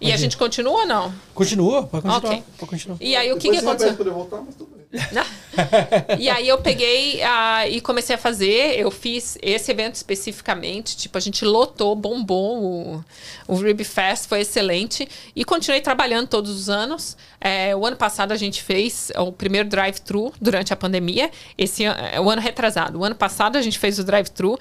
E 0.00 0.12
a 0.12 0.16
gente 0.16 0.36
continua 0.36 0.80
ou 0.80 0.86
não? 0.86 1.12
Continua? 1.34 1.82
Pode 1.86 2.02
continuar. 2.02 2.18
Ok. 2.18 2.44
Pode 2.58 2.70
continuar. 2.70 2.98
E 3.00 3.16
aí, 3.16 3.32
o 3.32 3.36
que, 3.36 3.50
que 3.50 3.56
aconteceu? 3.56 3.94
poder 3.94 4.10
voltar, 4.10 4.40
mas 4.40 4.54
tudo 4.54 4.70
bem. 4.70 4.78
e 6.18 6.30
aí 6.30 6.48
eu 6.48 6.58
peguei 6.58 7.20
ah, 7.22 7.68
e 7.68 7.80
comecei 7.80 8.14
a 8.14 8.18
fazer. 8.18 8.78
Eu 8.78 8.90
fiz 8.90 9.36
esse 9.42 9.70
evento 9.70 9.96
especificamente. 9.96 10.96
Tipo, 10.96 11.18
a 11.18 11.20
gente 11.20 11.44
lotou, 11.44 11.94
bombou. 11.96 12.62
O, 12.62 13.04
o 13.48 13.56
Rib 13.56 13.82
Fest 13.82 14.26
foi 14.28 14.40
excelente. 14.40 15.08
E 15.34 15.44
continuei 15.44 15.80
trabalhando 15.80 16.28
todos 16.28 16.50
os 16.50 16.68
anos. 16.70 17.16
É, 17.40 17.74
o 17.74 17.84
ano 17.84 17.96
passado 17.96 18.32
a 18.32 18.36
gente 18.36 18.62
fez 18.62 19.10
o 19.16 19.32
primeiro 19.32 19.68
drive-thru 19.68 20.32
durante 20.40 20.72
a 20.72 20.76
pandemia. 20.76 21.30
Esse 21.56 21.84
é, 21.84 22.20
o 22.20 22.30
ano 22.30 22.40
retrasado. 22.40 23.00
O 23.00 23.04
ano 23.04 23.14
passado 23.14 23.56
a 23.56 23.62
gente 23.62 23.78
fez 23.78 23.98
o 23.98 24.04
drive-thru. 24.04 24.58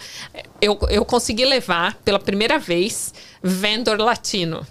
Eu, 0.59 0.79
eu 0.89 1.05
consegui 1.05 1.45
levar 1.45 1.95
pela 2.03 2.19
primeira 2.19 2.57
vez 2.57 3.13
vendor 3.43 3.99
latino. 3.99 4.65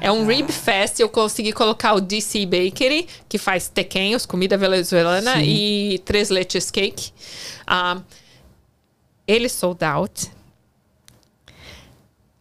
É 0.00 0.10
um 0.10 0.26
rib 0.26 0.50
fest, 0.50 1.00
eu 1.00 1.08
consegui 1.08 1.52
colocar 1.52 1.94
o 1.94 2.00
DC 2.00 2.46
Bakery, 2.46 3.06
que 3.28 3.38
faz 3.38 3.68
tequenhos, 3.68 4.24
comida 4.26 4.56
venezuelana, 4.56 5.42
e 5.42 5.98
três 6.04 6.30
leches 6.30 6.70
cake. 6.70 7.12
Ah, 7.66 8.00
ele 9.26 9.48
sold 9.48 9.84
out. 9.84 10.30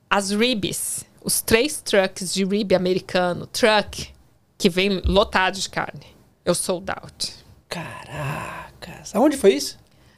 As 0.10 0.32
ribs, 0.32 1.06
os 1.24 1.42
três 1.42 1.82
trucks 1.82 2.34
de 2.34 2.44
rib 2.44 2.74
americano, 2.74 3.46
truck, 3.46 4.10
que 4.58 4.70
vem 4.70 5.02
lotado 5.06 5.60
de 5.60 5.70
carne, 5.70 6.06
eu 6.44 6.56
sold 6.56 6.90
out. 6.90 7.34
Caracas. 7.68 9.14
Aonde 9.16 9.38
foi 9.38 9.54
isso? 9.54 9.78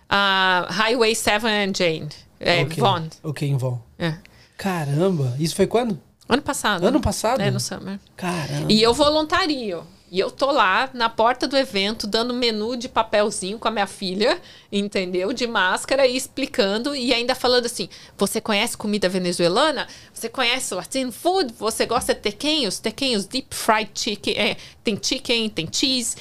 Ah, 0.09 0.67
Highway 0.69 1.13
7 1.15 1.45
and 1.45 1.73
Jane, 1.75 2.09
é, 2.39 2.61
Ok. 2.63 2.77
Vaughn. 2.77 3.07
Ok, 3.23 3.47
em 3.47 3.57
Von. 3.57 3.79
É. 3.97 4.15
Caramba. 4.57 5.35
Isso 5.39 5.55
foi 5.55 5.67
quando? 5.67 5.99
Ano 6.31 6.41
passado. 6.41 6.87
Ano 6.87 7.01
passado? 7.01 7.41
É, 7.41 7.51
no 7.51 7.59
summer. 7.59 7.99
Caramba. 8.15 8.71
E 8.71 8.81
eu 8.81 8.93
voluntario. 8.93 9.85
E 10.09 10.17
eu 10.17 10.31
tô 10.31 10.49
lá 10.49 10.89
na 10.93 11.09
porta 11.09 11.45
do 11.45 11.57
evento 11.57 12.07
dando 12.07 12.33
menu 12.33 12.77
de 12.77 12.87
papelzinho 12.87 13.59
com 13.59 13.67
a 13.67 13.71
minha 13.71 13.87
filha, 13.87 14.41
entendeu? 14.71 15.33
De 15.33 15.45
máscara 15.45 16.07
e 16.07 16.15
explicando 16.15 16.95
e 16.95 17.13
ainda 17.13 17.35
falando 17.35 17.65
assim: 17.65 17.89
você 18.17 18.39
conhece 18.39 18.77
comida 18.77 19.09
venezuelana? 19.09 19.87
Você 20.13 20.29
conhece 20.29 20.73
Latin 20.73 21.11
food? 21.11 21.53
Você 21.57 21.85
gosta 21.85 22.13
de 22.13 22.21
tequenhos? 22.21 22.79
Tequenhos 22.79 23.25
deep 23.25 23.53
fried 23.53 23.91
chicken, 23.93 24.33
é, 24.37 24.57
tem 24.83 24.97
chicken, 25.01 25.49
tem 25.49 25.67
cheese. 25.69 26.15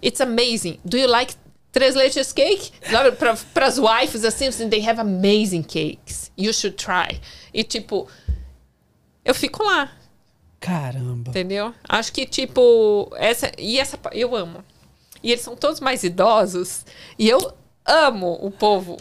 It's 0.00 0.20
amazing. 0.20 0.78
Do 0.84 0.96
you 0.96 1.08
like 1.08 1.34
três 1.72 1.96
leches 1.96 2.32
cake? 2.32 2.70
Para 3.52 3.66
as 3.66 3.78
wives 3.78 4.24
assim, 4.24 4.46
assim, 4.46 4.68
they 4.68 4.88
have 4.88 5.00
amazing 5.00 5.62
cakes. 5.62 6.30
You 6.36 6.52
should 6.52 6.76
try. 6.76 7.20
E 7.54 7.62
tipo, 7.64 8.08
eu 9.26 9.34
fico 9.34 9.62
lá. 9.62 9.90
Caramba. 10.60 11.30
Entendeu? 11.30 11.72
Acho 11.88 12.12
que, 12.12 12.24
tipo, 12.26 13.10
essa. 13.16 13.52
E 13.58 13.78
essa. 13.78 13.98
Eu 14.12 14.34
amo. 14.34 14.64
E 15.22 15.30
eles 15.32 15.42
são 15.42 15.54
todos 15.56 15.80
mais 15.80 16.02
idosos. 16.02 16.84
E 17.18 17.28
eu 17.28 17.52
amo 17.84 18.38
o 18.40 18.50
povo. 18.50 18.96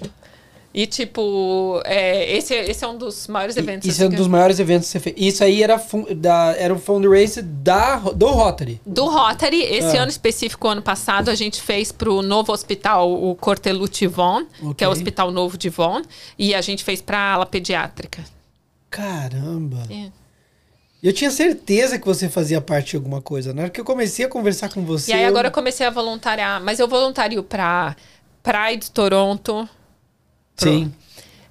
E, 0.74 0.86
tipo, 0.86 1.82
é, 1.86 2.36
esse, 2.36 2.54
esse 2.54 2.84
é 2.84 2.88
um 2.88 2.98
dos 2.98 3.28
maiores 3.30 3.56
eventos. 3.56 3.88
Isso 3.88 4.02
é 4.02 4.06
um 4.06 4.08
assim, 4.10 4.18
dos 4.18 4.28
maiores 4.28 4.60
eventos 4.60 4.88
que 4.88 4.92
você 4.92 5.00
fez. 5.00 5.16
Isso 5.18 5.42
aí 5.42 5.64
era, 5.64 5.80
fun- 5.80 6.06
da, 6.18 6.54
era 6.58 6.74
o 6.74 6.78
fundraiser 6.78 7.42
da, 7.46 7.96
do 7.96 8.26
Rotary. 8.28 8.82
Do 8.86 9.06
Rotary, 9.06 9.62
esse 9.62 9.96
Ah. 9.96 10.02
ano 10.02 10.10
específico, 10.12 10.68
ano 10.68 10.82
passado, 10.82 11.30
a 11.32 11.36
gente 11.36 11.62
fez 11.62 11.94
pro 11.94 12.22
novo 12.22 12.52
hospital, 12.52 13.10
o 13.10 13.34
Cortelucci 13.36 14.06
Von, 14.06 14.46
que 14.76 14.84
é 14.84 14.88
o 14.90 14.92
hospital 14.92 15.32
novo 15.32 15.58
de 15.58 15.70
Von. 15.70 16.02
E 16.38 16.54
a 16.54 16.60
gente 16.60 16.84
fez 16.84 17.02
pra 17.02 17.36
ala 17.36 17.46
pediátrica. 17.46 18.22
Caramba. 18.96 19.84
É. 19.90 20.10
Eu 21.04 21.12
tinha 21.14 21.30
certeza 21.30 22.00
que 22.00 22.06
você 22.06 22.30
fazia 22.30 22.62
parte 22.62 22.92
de 22.92 22.96
alguma 22.96 23.22
coisa. 23.22 23.54
Na 23.54 23.64
hora 23.64 23.70
que 23.70 23.80
eu 23.80 23.86
comecei 23.86 24.26
a 24.26 24.30
conversar 24.30 24.70
com 24.70 24.84
você. 24.86 25.12
E 25.12 25.14
aí 25.14 25.24
eu- 25.24 25.28
agora 25.30 25.50
eu 25.50 25.52
comecei 25.52 25.86
a 25.86 25.90
voluntariar. 25.90 26.62
Mas 26.64 26.80
eu 26.80 26.88
voluntario 26.88 27.44
pra 27.44 27.96
Pride 28.42 28.90
Toronto. 28.92 29.68
Sim. 30.58 30.94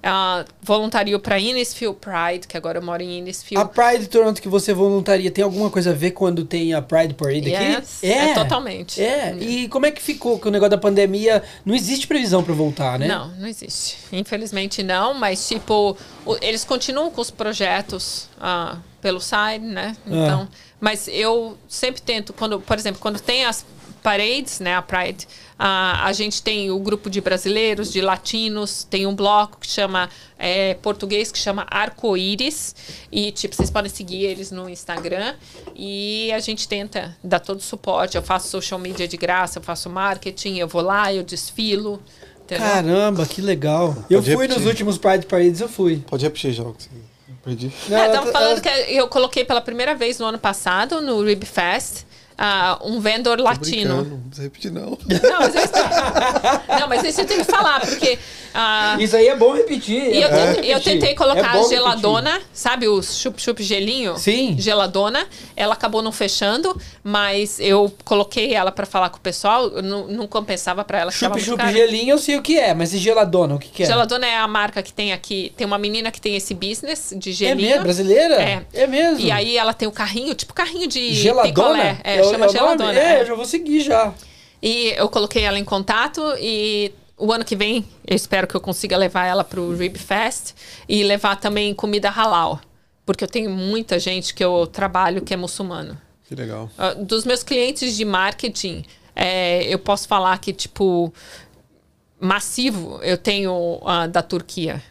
Uh, 0.05 0.45
voluntario 0.61 1.19
para 1.19 1.39
Innisfield 1.39 1.97
Pride, 1.99 2.47
que 2.47 2.55
agora 2.55 2.77
eu 2.77 2.81
moro 2.83 3.01
em 3.01 3.17
Innisfield. 3.17 3.57
A 3.59 3.67
Pride 3.67 4.03
de 4.03 4.07
Toronto 4.07 4.39
que 4.39 4.47
você 4.47 4.71
voluntaria 4.71 5.31
tem 5.31 5.43
alguma 5.43 5.67
coisa 5.71 5.89
a 5.89 5.93
ver 5.93 6.11
quando 6.11 6.45
tem 6.45 6.75
a 6.75 6.81
Pride 6.81 7.15
Parade 7.15 7.49
Yes, 7.49 7.97
aqui? 8.03 8.11
é 8.11 8.33
totalmente. 8.35 9.01
É. 9.01 9.35
E 9.39 9.67
como 9.67 9.87
é 9.87 9.91
que 9.91 9.99
ficou 9.99 10.37
com 10.37 10.49
o 10.49 10.51
negócio 10.51 10.69
da 10.69 10.77
pandemia? 10.77 11.41
Não 11.65 11.73
existe 11.73 12.05
previsão 12.05 12.43
pra 12.43 12.53
voltar, 12.53 12.99
né? 12.99 13.07
Não, 13.07 13.29
não 13.29 13.47
existe. 13.47 13.97
Infelizmente 14.11 14.83
não, 14.83 15.15
mas 15.15 15.47
tipo, 15.47 15.97
o- 16.23 16.37
eles 16.39 16.63
continuam 16.63 17.09
com 17.09 17.21
os 17.21 17.31
projetos 17.31 18.29
ah, 18.39 18.77
pelo 19.01 19.19
site, 19.19 19.63
né? 19.63 19.95
Ah. 20.05 20.09
Então, 20.11 20.47
mas 20.79 21.07
eu 21.07 21.57
sempre 21.67 21.99
tento, 22.01 22.31
quando, 22.31 22.59
por 22.59 22.77
exemplo, 22.77 23.01
quando 23.01 23.19
tem 23.19 23.43
as 23.45 23.65
Parades, 24.05 24.59
né? 24.59 24.75
A 24.75 24.81
Pride. 24.81 25.27
Ah, 25.57 26.05
a 26.05 26.13
gente 26.13 26.41
tem 26.43 26.69
o 26.69 26.77
grupo 26.79 27.09
de 27.09 27.19
brasileiros, 27.21 27.91
de 27.91 28.01
latinos, 28.01 28.83
tem 28.83 29.07
um 29.07 29.15
bloco 29.15 29.57
que 29.59 29.67
chama 29.67 30.09
é, 30.37 30.73
português 30.75 31.31
que 31.31 31.39
chama 31.39 31.65
Arco-Íris. 31.71 32.75
E, 33.11 33.31
tipo, 33.31 33.55
vocês 33.55 33.71
podem 33.71 33.89
seguir 33.91 34.23
eles 34.25 34.51
no 34.51 34.69
Instagram. 34.69 35.33
E 35.75 36.31
a 36.33 36.39
gente 36.39 36.67
tenta 36.67 37.17
dar 37.23 37.39
todo 37.39 37.59
o 37.59 37.63
suporte. 37.63 38.15
Eu 38.15 38.21
faço 38.23 38.47
social 38.49 38.79
media 38.79 39.07
de 39.07 39.17
graça, 39.17 39.59
eu 39.59 39.63
faço 39.63 39.89
marketing, 39.89 40.57
eu 40.57 40.67
vou 40.67 40.81
lá, 40.81 41.11
eu 41.13 41.23
desfilo. 41.23 42.01
Entendeu? 42.43 42.67
Caramba, 42.67 43.25
que 43.25 43.41
legal. 43.41 43.95
Eu 44.09 44.19
Pode 44.21 44.33
fui 44.35 44.43
repetir. 44.43 44.57
nos 44.59 44.65
últimos 44.67 44.97
Pride 44.99 45.25
Parades, 45.25 45.61
eu 45.61 45.67
fui. 45.69 46.03
Pode 46.07 46.23
repetir, 46.23 46.53
João. 46.53 46.73
que 46.73 46.83
você- 46.83 46.89
Perdi. 47.43 47.71
Não, 47.89 47.97
É, 47.97 48.09
tava 48.09 48.31
falando 48.31 48.51
ela- 48.53 48.61
que 48.61 48.69
eu 48.93 49.07
coloquei 49.07 49.45
pela 49.45 49.61
primeira 49.61 49.93
vez 49.93 50.17
no 50.19 50.25
ano 50.25 50.37
passado, 50.39 50.99
no 50.99 51.23
Rib 51.23 51.43
Fest, 51.45 52.03
ah, 52.37 52.79
um 52.83 52.99
vendedor 52.99 53.39
latino. 53.39 54.03
Não 54.03 54.19
precisa 54.21 54.43
repetir, 54.43 54.71
não. 54.71 54.97
Não, 55.07 55.39
mas 55.39 55.55
isso, 55.55 55.73
não, 56.79 56.87
mas 56.89 57.03
isso 57.03 57.21
eu 57.21 57.25
tenho 57.25 57.45
que 57.45 57.51
falar, 57.51 57.79
porque. 57.81 58.19
Ah, 58.55 58.97
Isso 58.99 59.15
aí 59.15 59.27
é 59.27 59.35
bom 59.35 59.53
repetir. 59.53 60.01
e 60.15 60.21
eu, 60.21 60.27
é 60.27 60.31
bom 60.31 60.35
tentei- 60.37 60.47
repetir. 60.47 60.71
eu 60.71 60.79
tentei 60.81 61.09
É 61.11 61.13
colocar 61.15 61.51
bom 61.53 61.65
a 61.65 61.69
geladona, 61.69 62.41
sabe 62.53 62.87
o 62.87 63.01
chup-chup 63.03 63.61
gelinho? 63.61 64.17
Sim. 64.17 64.55
Geladona. 64.57 65.27
Ela 65.55 65.73
acabou 65.73 66.01
não 66.01 66.11
fechando, 66.11 66.75
mas 67.03 67.59
eu 67.59 67.93
coloquei 68.03 68.53
ela 68.53 68.71
pra 68.71 68.85
falar 68.85 69.09
com 69.09 69.17
o 69.17 69.21
pessoal, 69.21 69.67
eu 69.69 69.83
não, 69.83 70.07
não 70.07 70.27
compensava 70.27 70.83
pra 70.83 70.99
ela. 71.01 71.11
que 71.11 71.19
tava 71.19 71.33
Chup 71.37 71.47
muito 71.49 71.61
chup 71.61 71.71
caro. 71.73 71.77
gelinho 71.91 72.11
eu 72.13 72.17
sei 72.17 72.37
o 72.37 72.41
que 72.41 72.57
é, 72.57 72.73
mas 72.73 72.93
e 72.93 72.97
geladona, 72.97 73.55
o 73.55 73.59
que, 73.59 73.67
que 73.69 73.83
é? 73.83 73.85
Geladona 73.85 74.25
é 74.25 74.35
a 74.37 74.47
marca 74.47 74.81
que 74.81 74.93
tem 74.93 75.11
aqui. 75.13 75.51
Tem 75.57 75.67
uma 75.67 75.77
menina 75.77 76.11
que 76.11 76.21
tem 76.21 76.35
esse 76.35 76.53
business 76.53 77.13
de 77.17 77.29
É 77.29 77.33
gelinho. 77.33 77.67
mesmo? 77.69 77.83
Brasileira? 77.83 78.35
É. 78.41 78.65
É 78.73 78.87
mesmo. 78.87 79.19
E 79.19 79.31
aí 79.31 79.57
ela 79.57 79.73
tem 79.73 79.87
o 79.87 79.91
carrinho, 79.91 80.33
tipo 80.35 80.53
carrinho 80.53 80.87
de 80.87 81.13
Geladona? 81.13 81.53
picolé. 81.53 81.97
É, 82.03 82.21
o- 82.21 82.25
chama 82.25 82.37
nome? 82.45 82.51
geladona. 82.51 82.99
É, 82.99 83.17
é. 83.17 83.21
eu 83.21 83.25
já 83.25 83.33
vou 83.35 83.45
seguir 83.45 83.81
já. 83.81 84.13
E 84.61 84.93
eu 84.97 85.09
coloquei 85.09 85.43
ela 85.43 85.59
em 85.59 85.63
contato 85.65 86.21
e 86.39 86.91
o 87.17 87.31
ano 87.31 87.45
que 87.45 87.55
vem 87.55 87.85
eu 88.05 88.15
espero 88.15 88.47
que 88.47 88.55
eu 88.55 88.61
consiga 88.61 88.97
levar 88.97 89.25
ela 89.25 89.43
pro 89.43 89.75
Rib 89.75 89.97
Fest 89.97 90.53
e 90.87 91.03
levar 91.03 91.37
também 91.37 91.73
comida 91.73 92.09
halal. 92.09 92.59
Porque 93.05 93.23
eu 93.23 93.27
tenho 93.27 93.51
muita 93.51 93.99
gente 93.99 94.33
que 94.33 94.43
eu 94.43 94.65
trabalho 94.65 95.21
que 95.21 95.33
é 95.33 95.37
muçulmano. 95.37 95.97
Que 96.27 96.33
legal. 96.33 96.69
Ah, 96.77 96.93
dos 96.93 97.23
meus 97.23 97.43
clientes 97.43 97.95
de 97.95 98.03
marketing, 98.03 98.83
é, 99.15 99.63
eu 99.71 99.77
posso 99.77 100.07
falar 100.07 100.37
que, 100.39 100.51
tipo, 100.51 101.13
massivo 102.19 102.99
eu 103.03 103.17
tenho 103.17 103.79
ah, 103.85 104.07
da 104.07 104.23
Turquia. 104.23 104.81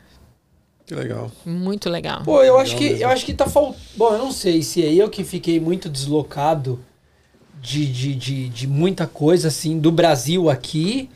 Que 0.87 0.95
legal. 0.95 1.31
Muito 1.45 1.89
legal. 1.89 2.23
Pô, 2.23 2.43
eu 2.43 2.59
acho 2.59 2.75
Legal 2.75 2.79
que 2.79 2.89
mesmo. 2.91 3.05
eu 3.05 3.09
acho 3.09 3.27
que 3.27 3.35
tá 3.35 3.47
faltando. 3.47 3.79
Bom, 3.97 4.13
eu 4.13 4.19
não 4.19 4.31
sei 4.31 4.63
se 4.63 4.85
é 4.85 4.93
eu 4.93 5.09
que 5.09 5.25
fiquei 5.25 5.59
muito 5.59 5.89
deslocado 5.89 6.79
de, 7.61 7.87
de, 7.87 8.15
de, 8.15 8.49
de 8.51 8.67
muita 8.67 9.07
coisa 9.07 9.49
assim 9.49 9.79
do 9.81 9.91
Brasil 9.91 10.49
aqui. 10.51 11.11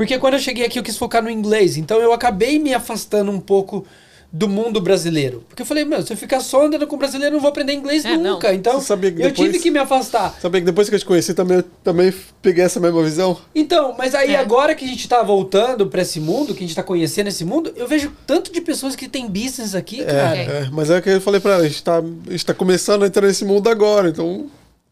Porque 0.00 0.18
quando 0.18 0.32
eu 0.32 0.40
cheguei 0.40 0.64
aqui 0.64 0.78
eu 0.78 0.82
quis 0.82 0.96
focar 0.96 1.22
no 1.22 1.28
inglês. 1.28 1.76
Então 1.76 2.00
eu 2.00 2.10
acabei 2.10 2.58
me 2.58 2.72
afastando 2.72 3.30
um 3.30 3.38
pouco 3.38 3.84
do 4.32 4.48
mundo 4.48 4.80
brasileiro. 4.80 5.44
Porque 5.46 5.60
eu 5.60 5.66
falei, 5.66 5.84
meu, 5.84 6.00
se 6.00 6.10
eu 6.10 6.16
ficar 6.16 6.40
só 6.40 6.64
andando 6.64 6.86
com 6.86 6.96
brasileiro, 6.96 7.32
eu 7.32 7.36
não 7.36 7.40
vou 7.42 7.50
aprender 7.50 7.74
inglês 7.74 8.02
É, 8.06 8.16
não. 8.16 8.32
nunca. 8.34 8.54
Então 8.54 8.80
sabia 8.80 9.12
que 9.12 9.20
eu 9.20 9.26
depois- 9.28 9.50
tive 9.52 9.62
que 9.62 9.70
me 9.70 9.78
afastar. 9.78 10.38
Sabia 10.40 10.62
que 10.62 10.64
depois 10.64 10.88
que 10.88 10.94
eu 10.94 10.98
te 10.98 11.04
conheci, 11.04 11.34
também, 11.34 11.58
eu 11.58 11.64
também 11.84 12.14
peguei 12.40 12.64
essa 12.64 12.80
mesma 12.80 13.02
visão? 13.02 13.36
Então, 13.54 13.94
mas 13.98 14.14
aí 14.14 14.32
É. 14.32 14.36
agora 14.38 14.74
que 14.74 14.86
a 14.86 14.88
gente 14.88 15.06
tá 15.06 15.22
voltando 15.22 15.86
pra 15.88 16.00
esse 16.00 16.18
mundo, 16.18 16.54
que 16.54 16.64
a 16.64 16.66
gente 16.66 16.74
tá 16.76 16.82
conhecendo 16.82 17.26
esse 17.26 17.44
mundo, 17.44 17.70
eu 17.76 17.86
vejo 17.86 18.10
tanto 18.26 18.50
de 18.50 18.62
pessoas 18.62 18.96
que 18.96 19.06
tem 19.06 19.26
business 19.28 19.74
aqui, 19.74 20.02
cara. 20.02 20.34
É, 20.34 20.42
é, 20.44 20.68
mas 20.72 20.88
é 20.88 20.96
o 20.98 21.02
que 21.02 21.10
eu 21.10 21.20
falei 21.20 21.40
pra 21.40 21.56
ela, 21.56 21.64
a 21.64 21.68
gente, 21.68 21.82
tá, 21.84 21.98
a 21.98 22.30
gente 22.30 22.46
tá 22.46 22.54
começando 22.54 23.02
a 23.02 23.06
entrar 23.06 23.26
nesse 23.26 23.44
mundo 23.44 23.68
agora, 23.68 24.08
então. 24.08 24.46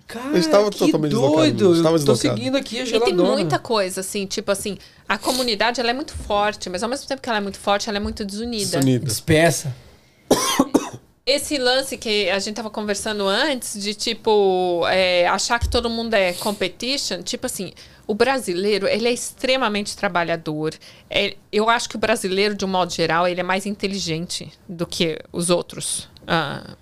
Cara, 0.09 0.30
A 0.30 0.35
gente 0.35 0.48
tava 0.48 0.70
que 0.70 0.78
totalmente 0.78 1.10
deslocado, 1.10 1.36
doido. 1.36 1.70
a 1.70 1.74
gente 1.74 1.82
tava 1.85 1.97
eu 1.97 2.05
tô 2.05 2.12
deslocado. 2.14 2.39
seguindo 2.39 2.56
aqui 2.56 2.78
a 2.78 2.82
E 2.82 2.86
geladona. 2.86 3.16
tem 3.22 3.26
muita 3.30 3.59
coisa, 3.59 4.01
assim, 4.01 4.24
tipo 4.24 4.51
assim, 4.51 4.78
a 5.06 5.18
comunidade 5.18 5.80
ela 5.80 5.90
é 5.90 5.93
muito 5.93 6.14
forte, 6.14 6.70
mas 6.70 6.82
ao 6.82 6.89
mesmo 6.89 7.06
tempo 7.06 7.20
que 7.20 7.28
ela 7.28 7.36
é 7.39 7.43
muito 7.43 7.59
forte, 7.59 7.89
ela 7.90 7.98
é 7.98 8.01
muito 8.01 8.24
desunida. 8.24 8.78
Unida. 8.78 9.05
Despeça. 9.05 9.74
Esse 11.30 11.59
lance 11.59 11.98
que 11.98 12.30
a 12.30 12.38
gente 12.38 12.56
tava 12.56 12.70
conversando 12.70 13.26
antes, 13.28 13.80
de 13.82 13.92
tipo, 13.94 14.82
é, 14.88 15.26
achar 15.28 15.59
que 15.59 15.68
todo 15.68 15.90
mundo 15.90 16.14
é 16.14 16.32
competition, 16.32 17.22
tipo 17.22 17.44
assim, 17.44 17.72
o 18.06 18.14
brasileiro, 18.14 18.88
ele 18.88 19.06
é 19.06 19.12
extremamente 19.12 19.94
trabalhador. 19.94 20.74
É, 21.10 21.36
eu 21.52 21.68
acho 21.68 21.86
que 21.88 21.96
o 21.96 21.98
brasileiro, 21.98 22.55
de 22.55 22.64
um 22.64 22.68
modo 22.68 22.90
geral, 22.92 23.28
ele 23.28 23.40
é 23.40 23.44
mais 23.44 23.66
inteligente 23.66 24.50
do 24.66 24.86
que 24.86 25.18
os 25.30 25.50
outros. 25.50 26.09
ah, 26.26 26.76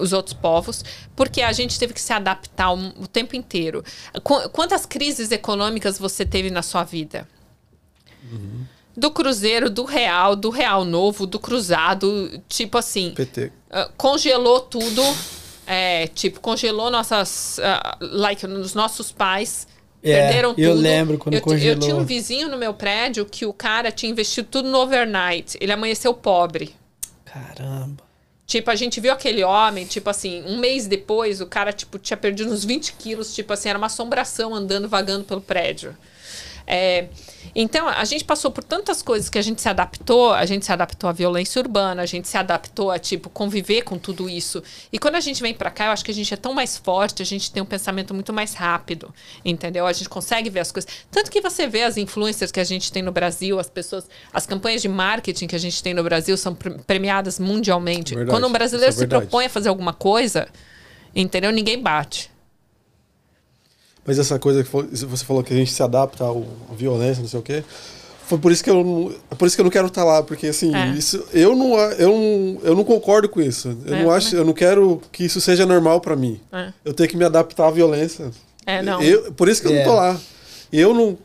os 0.00 0.12
outros 0.12 0.34
povos, 0.34 0.84
porque 1.16 1.42
a 1.42 1.52
gente 1.52 1.78
teve 1.78 1.92
que 1.92 2.00
se 2.00 2.12
adaptar 2.12 2.72
o, 2.72 3.06
tempo 3.08 3.34
inteiro. 3.36 3.84
Qu- 4.22 4.48
Quantas 4.50 4.84
crises 4.86 5.30
econômicas 5.32 5.96
você 5.98 6.24
teve 6.24 6.50
na 6.50 6.60
sua 6.62 6.82
vida? 6.84 7.26
Do 8.96 9.10
Cruzeiro, 9.10 9.70
do 9.70 9.84
Real, 9.84 10.34
do 10.36 10.50
Real 10.50 10.84
Novo, 10.84 11.26
do 11.26 11.38
Cruzado, 11.38 12.40
tipo 12.48 12.76
assim. 12.76 13.12
PT. 13.12 13.52
Uh, 13.70 13.90
congelou 13.96 14.60
tudo. 14.60 15.02
É, 15.66 16.08
tipo, 16.08 16.40
congelou 16.40 16.90
nossas. 16.90 17.58
uh, 17.58 17.96
like, 18.00 18.44
os 18.46 18.74
nossos 18.74 19.12
pais. 19.12 19.66
É, 20.02 20.14
perderam 20.28 20.54
eu 20.56 20.70
tudo. 20.72 20.80
lembro 20.82 21.18
quando 21.18 21.34
eu, 21.34 21.40
ti- 21.40 21.46
Eu 21.48 21.52
congelou. 21.52 21.78
tinha 21.80 21.96
um 21.96 22.04
vizinho 22.04 22.48
no 22.48 22.56
meu 22.56 22.72
prédio 22.74 23.24
que 23.26 23.44
o 23.46 23.52
cara 23.52 23.92
tinha 23.92 24.10
investido 24.10 24.48
tudo 24.50 24.68
no 24.68 24.78
overnight. 24.78 25.56
Ele 25.60 25.72
amanheceu 25.72 26.12
pobre. 26.14 26.74
Caramba. 27.24 28.02
Tipo, 28.46 28.70
a 28.70 28.74
gente 28.74 28.98
viu 29.00 29.12
aquele 29.12 29.44
homem, 29.44 29.86
tipo 29.86 30.10
assim, 30.10 30.42
um 30.44 30.58
mês 30.58 30.88
depois, 30.88 31.40
o 31.40 31.46
cara, 31.46 31.72
tipo, 31.72 31.98
tinha 31.98 32.16
perdido 32.16 32.50
uns 32.50 32.64
20 32.64 32.94
quilos, 32.94 33.32
tipo 33.32 33.52
assim, 33.52 33.68
era 33.68 33.78
uma 33.78 33.86
assombração 33.86 34.52
andando, 34.52 34.88
vagando 34.88 35.24
pelo 35.24 35.40
prédio. 35.40 35.96
É, 36.66 37.08
então, 37.54 37.88
a 37.88 38.04
gente 38.04 38.24
passou 38.24 38.50
por 38.50 38.62
tantas 38.62 39.02
coisas 39.02 39.28
que 39.28 39.38
a 39.38 39.42
gente 39.42 39.60
se 39.60 39.68
adaptou, 39.68 40.32
a 40.32 40.46
gente 40.46 40.64
se 40.64 40.72
adaptou 40.72 41.10
à 41.10 41.12
violência 41.12 41.60
urbana, 41.60 42.02
a 42.02 42.06
gente 42.06 42.28
se 42.28 42.36
adaptou 42.36 42.90
a, 42.90 42.98
tipo, 42.98 43.28
conviver 43.28 43.82
com 43.82 43.98
tudo 43.98 44.28
isso. 44.28 44.62
E 44.92 44.98
quando 44.98 45.16
a 45.16 45.20
gente 45.20 45.42
vem 45.42 45.52
pra 45.52 45.70
cá, 45.70 45.86
eu 45.86 45.90
acho 45.90 46.04
que 46.04 46.10
a 46.10 46.14
gente 46.14 46.32
é 46.32 46.36
tão 46.36 46.54
mais 46.54 46.76
forte, 46.76 47.22
a 47.22 47.26
gente 47.26 47.50
tem 47.50 47.62
um 47.62 47.66
pensamento 47.66 48.14
muito 48.14 48.32
mais 48.32 48.54
rápido, 48.54 49.12
entendeu? 49.44 49.86
A 49.86 49.92
gente 49.92 50.08
consegue 50.08 50.48
ver 50.50 50.60
as 50.60 50.70
coisas. 50.70 50.90
Tanto 51.10 51.30
que 51.30 51.40
você 51.40 51.66
vê 51.66 51.82
as 51.82 51.96
influencers 51.96 52.52
que 52.52 52.60
a 52.60 52.64
gente 52.64 52.92
tem 52.92 53.02
no 53.02 53.10
Brasil, 53.12 53.58
as 53.58 53.68
pessoas, 53.68 54.04
as 54.32 54.46
campanhas 54.46 54.80
de 54.82 54.88
marketing 54.88 55.46
que 55.46 55.56
a 55.56 55.60
gente 55.60 55.82
tem 55.82 55.92
no 55.94 56.02
Brasil 56.04 56.36
são 56.36 56.54
pre- 56.54 56.78
premiadas 56.86 57.38
mundialmente. 57.38 58.14
Verdade, 58.14 58.30
Quando 58.30 58.46
um 58.46 58.52
brasileiro 58.52 58.90
isso 58.92 59.00
é 59.00 59.04
se 59.04 59.08
propõe 59.08 59.46
a 59.46 59.50
fazer 59.50 59.68
alguma 59.68 59.92
coisa, 59.92 60.46
entendeu? 61.14 61.50
Ninguém 61.50 61.80
bate. 61.82 62.30
Mas 64.06 64.18
essa 64.18 64.38
coisa 64.38 64.64
que 64.64 64.70
você 64.70 65.24
falou 65.24 65.42
que 65.42 65.52
a 65.52 65.56
gente 65.56 65.72
se 65.72 65.82
adapta 65.82 66.24
ao- 66.24 66.44
à 66.70 66.74
violência, 66.74 67.20
não 67.22 67.28
sei 67.28 67.38
o 67.38 67.42
quê. 67.42 67.62
Foi 68.26 68.38
por 68.38 68.52
isso 68.52 68.62
que 68.62 68.70
eu 68.70 68.84
não, 68.84 69.12
é 69.30 69.34
por 69.34 69.46
isso 69.46 69.56
que 69.56 69.60
eu 69.60 69.64
não 69.64 69.70
quero 69.72 69.88
estar 69.88 70.04
lá, 70.04 70.22
porque 70.22 70.46
assim, 70.46 70.72
É. 70.74 70.88
isso, 70.90 71.22
eu, 71.32 71.54
não, 71.56 71.76
eu, 71.76 72.08
não, 72.08 72.60
eu 72.62 72.76
não 72.76 72.84
concordo 72.84 73.28
com 73.28 73.40
isso. 73.40 73.76
Eu 73.84 73.94
É, 73.94 74.02
não 74.04 74.10
acho, 74.12 74.36
eu 74.36 74.44
não 74.44 74.52
quero 74.52 75.02
que 75.10 75.24
isso 75.24 75.40
seja 75.40 75.66
normal 75.66 76.00
pra 76.00 76.14
mim. 76.14 76.40
É. 76.52 76.72
Eu 76.84 76.94
tenho 76.94 77.08
que 77.08 77.16
me 77.16 77.24
adaptar 77.24 77.66
à 77.66 77.70
violência. 77.72 78.30
É, 78.64 78.82
não. 78.82 79.02
Eu, 79.02 79.32
por 79.32 79.48
isso 79.48 79.60
que 79.60 79.66
eu 79.68 79.72
É. 79.72 79.78
não 79.78 79.84
tô 79.84 79.94
lá. 79.96 80.20
E 80.72 80.78
eu 80.80 80.94
não, 80.94 81.18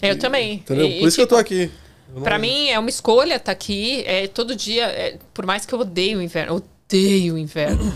Eu 0.00 0.16
também. 0.18 0.54
entendeu? 0.54 0.86
E- 0.86 0.98
por 1.00 1.04
e, 1.04 1.08
isso 1.08 1.16
que 1.16 1.22
eu 1.22 1.26
tô 1.26 1.36
tipo, 1.36 1.40
aqui. 1.54 1.70
Eu 2.10 2.14
não- 2.16 2.22
Pra 2.22 2.38
mim 2.38 2.68
é 2.68 2.78
uma 2.78 2.88
escolha 2.90 3.34
estar 3.34 3.50
aqui. 3.50 4.04
É, 4.06 4.28
todo 4.28 4.54
dia, 4.54 4.84
é, 4.86 5.18
por 5.34 5.44
mais 5.44 5.66
que 5.66 5.74
eu 5.74 5.80
odeie 5.80 6.14
o 6.14 6.22
inverno, 6.22 6.62
odeio 6.88 7.34
o 7.34 7.38
inverno. 7.38 7.92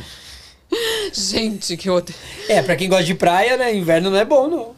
Gente, 1.12 1.76
que 1.76 1.90
odeio. 1.90 2.16
É, 2.48 2.62
pra 2.62 2.76
quem 2.76 2.88
gosta 2.88 3.04
de 3.04 3.14
praia, 3.14 3.56
né? 3.56 3.74
Inverno 3.74 4.10
não 4.10 4.18
é 4.18 4.24
bom, 4.24 4.48
não. 4.48 4.74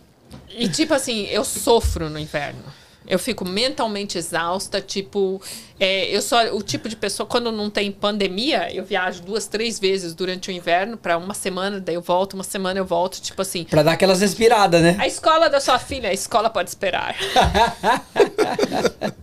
E 0.51 0.69
tipo 0.69 0.95
assim, 0.95 1.27
eu 1.27 1.45
sofro 1.45 2.11
no 2.11 2.19
inverno. 2.19 2.63
Eu 3.07 3.19
fico 3.19 3.45
mentalmente 3.45 4.17
exausta, 4.17 4.81
tipo, 4.81 5.43
é, 5.79 6.07
eu 6.07 6.23
sou 6.23 6.39
o 6.57 6.63
tipo 6.63 6.89
de 6.89 6.95
pessoa, 6.95 7.27
quando 7.27 7.51
não 7.51 7.69
tem 7.69 7.91
pandemia, 7.91 8.73
eu 8.73 8.85
viajo 8.85 9.23
duas, 9.23 9.49
três 9.49 9.79
vezes 9.79 10.15
durante 10.15 10.51
o 10.51 10.53
inverno 10.53 10.97
pra 10.97 11.19
uma 11.19 11.35
semana, 11.35 11.81
daí 11.81 11.97
eu 11.97 12.01
volto, 12.01 12.35
uma 12.35 12.45
semana 12.45 12.79
eu 12.79 12.85
volto, 12.85 13.21
tipo 13.21 13.43
assim. 13.43 13.65
Pra 13.65 13.83
dar 13.83 13.93
aquelas 13.93 14.21
respiradas, 14.21 14.81
né? 14.81 14.97
A 15.01 15.07
escola 15.07 15.51
da 15.51 15.61
sua 15.61 15.81
filha, 15.81 16.11
a 16.11 16.13
escola 16.13 16.49
pode 16.49 16.69
esperar. 16.69 17.17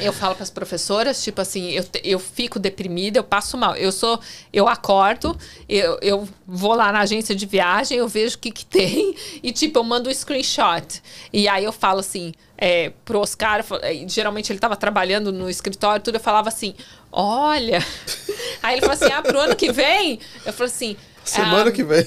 Eu 0.00 0.12
falo 0.12 0.34
para 0.34 0.42
as 0.42 0.50
professoras, 0.50 1.22
tipo 1.22 1.40
assim, 1.40 1.70
eu, 1.70 1.84
eu 2.04 2.18
fico 2.18 2.58
deprimida, 2.58 3.18
eu 3.18 3.24
passo 3.24 3.56
mal. 3.56 3.76
Eu 3.76 3.92
sou, 3.92 4.20
eu 4.52 4.68
acordo, 4.68 5.36
eu, 5.68 5.98
eu 6.00 6.28
vou 6.46 6.74
lá 6.74 6.92
na 6.92 7.00
agência 7.00 7.34
de 7.34 7.46
viagem, 7.46 7.98
eu 7.98 8.08
vejo 8.08 8.36
o 8.36 8.38
que, 8.38 8.50
que 8.50 8.64
tem 8.64 9.14
e, 9.42 9.52
tipo, 9.52 9.78
eu 9.78 9.84
mando 9.84 10.08
um 10.08 10.14
screenshot. 10.14 11.02
E 11.32 11.48
aí 11.48 11.64
eu 11.64 11.72
falo 11.72 12.00
assim, 12.00 12.32
é, 12.56 12.92
pro 13.04 13.20
Oscar, 13.20 13.64
eh, 13.82 14.04
geralmente 14.08 14.50
ele 14.50 14.58
estava 14.58 14.76
trabalhando 14.76 15.32
no 15.32 15.48
escritório, 15.48 16.02
tudo, 16.02 16.16
eu 16.16 16.20
falava 16.20 16.48
assim, 16.48 16.74
olha. 17.12 17.84
Aí 18.62 18.74
ele 18.74 18.80
falou 18.80 18.94
assim, 18.94 19.12
ah, 19.12 19.22
pro 19.22 19.38
ano 19.38 19.54
que 19.54 19.70
vem? 19.70 20.18
Eu 20.44 20.52
falo 20.52 20.68
assim. 20.68 20.96
Semana 21.24 21.70
ah, 21.70 21.72
que 21.72 21.84
vem. 21.84 22.04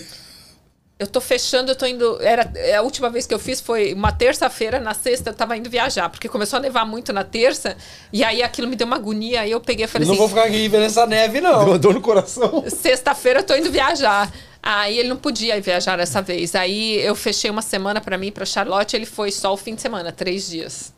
Eu 1.02 1.08
tô 1.08 1.20
fechando, 1.20 1.72
eu 1.72 1.76
tô 1.76 1.88
indo. 1.88 2.22
Era, 2.22 2.52
é, 2.54 2.76
a 2.76 2.84
última 2.84 3.10
vez 3.10 3.26
que 3.26 3.34
eu 3.34 3.40
fiz 3.40 3.60
foi 3.60 3.92
uma 3.92 4.12
terça-feira, 4.12 4.80
na 4.80 4.94
sexta 4.94 5.32
eu 5.32 5.34
tava 5.34 5.58
indo 5.58 5.68
viajar, 5.68 6.10
porque 6.10 6.30
começou 6.30 6.58
a 6.58 6.60
nevar 6.62 6.86
muito 6.86 7.12
na 7.12 7.24
terça, 7.24 7.76
e 8.14 8.24
aí 8.24 8.44
aquilo 8.44 8.68
me 8.68 8.76
deu 8.76 8.86
uma 8.86 8.98
agonia, 8.98 9.42
aí 9.42 9.50
eu 9.50 9.60
peguei 9.60 9.86
e 9.86 9.88
falei 9.88 10.06
não 10.06 10.14
assim: 10.14 10.20
vou 10.20 10.30
ficar 10.30 10.44
aqui 10.44 10.68
vendo 10.68 10.84
essa 10.84 11.08
neve, 11.08 11.42
não. 11.42 11.58
Deu 11.58 11.68
uma 11.70 11.80
dor 11.80 11.96
no 11.96 12.02
coração. 12.02 12.64
sexta-feira 12.70 13.40
eu 13.40 13.44
tô 13.44 13.56
indo 13.56 13.72
viajar. 13.72 14.32
Aí 14.62 15.00
ele 15.00 15.10
não 15.10 15.18
podia 15.18 15.58
ir 15.58 15.62
viajar 15.62 15.98
dessa 15.98 16.22
vez. 16.22 16.54
Aí 16.54 17.00
eu 17.02 17.16
fechei 17.16 17.50
uma 17.50 17.64
semana 17.64 18.00
pra 18.00 18.16
mim, 18.16 18.32
pra 18.32 18.46
Charlotte, 18.46 18.96
ele 18.96 19.08
foi 19.08 19.32
só 19.32 19.52
o 19.52 19.58
fim 19.58 19.74
de 19.74 19.82
semana, 19.82 20.12
três 20.12 20.48
dias. 20.48 20.94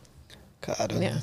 Caramba. 0.60 1.00
né? 1.00 1.22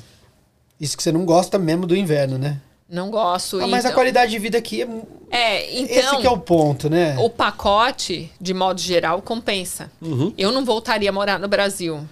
Isso 0.80 0.96
que 0.96 1.04
você 1.04 1.12
não 1.12 1.24
gosta 1.24 1.56
mesmo 1.56 1.86
do 1.86 1.94
inverno, 1.94 2.36
né? 2.36 2.60
Não 2.92 3.10
gosto. 3.10 3.58
Ah, 3.58 3.66
mas 3.66 3.86
a 3.86 3.88
então- 3.88 3.94
qualidade 3.94 4.30
de 4.30 4.38
vida 4.38 4.58
aqui 4.58 4.82
é. 4.82 4.88
É, 5.30 5.80
então. 5.80 5.96
Esse 5.96 6.16
que 6.18 6.26
é 6.26 6.30
o 6.30 6.38
ponto, 6.38 6.90
né? 6.90 7.16
O 7.18 7.30
pacote, 7.30 8.30
de 8.38 8.52
modo 8.52 8.78
geral, 8.78 9.22
compensa. 9.22 9.90
Eu 10.36 10.52
não 10.52 10.62
voltaria 10.62 11.08
a 11.08 11.12
morar 11.12 11.38
no 11.38 11.48
Brasil. 11.48 12.06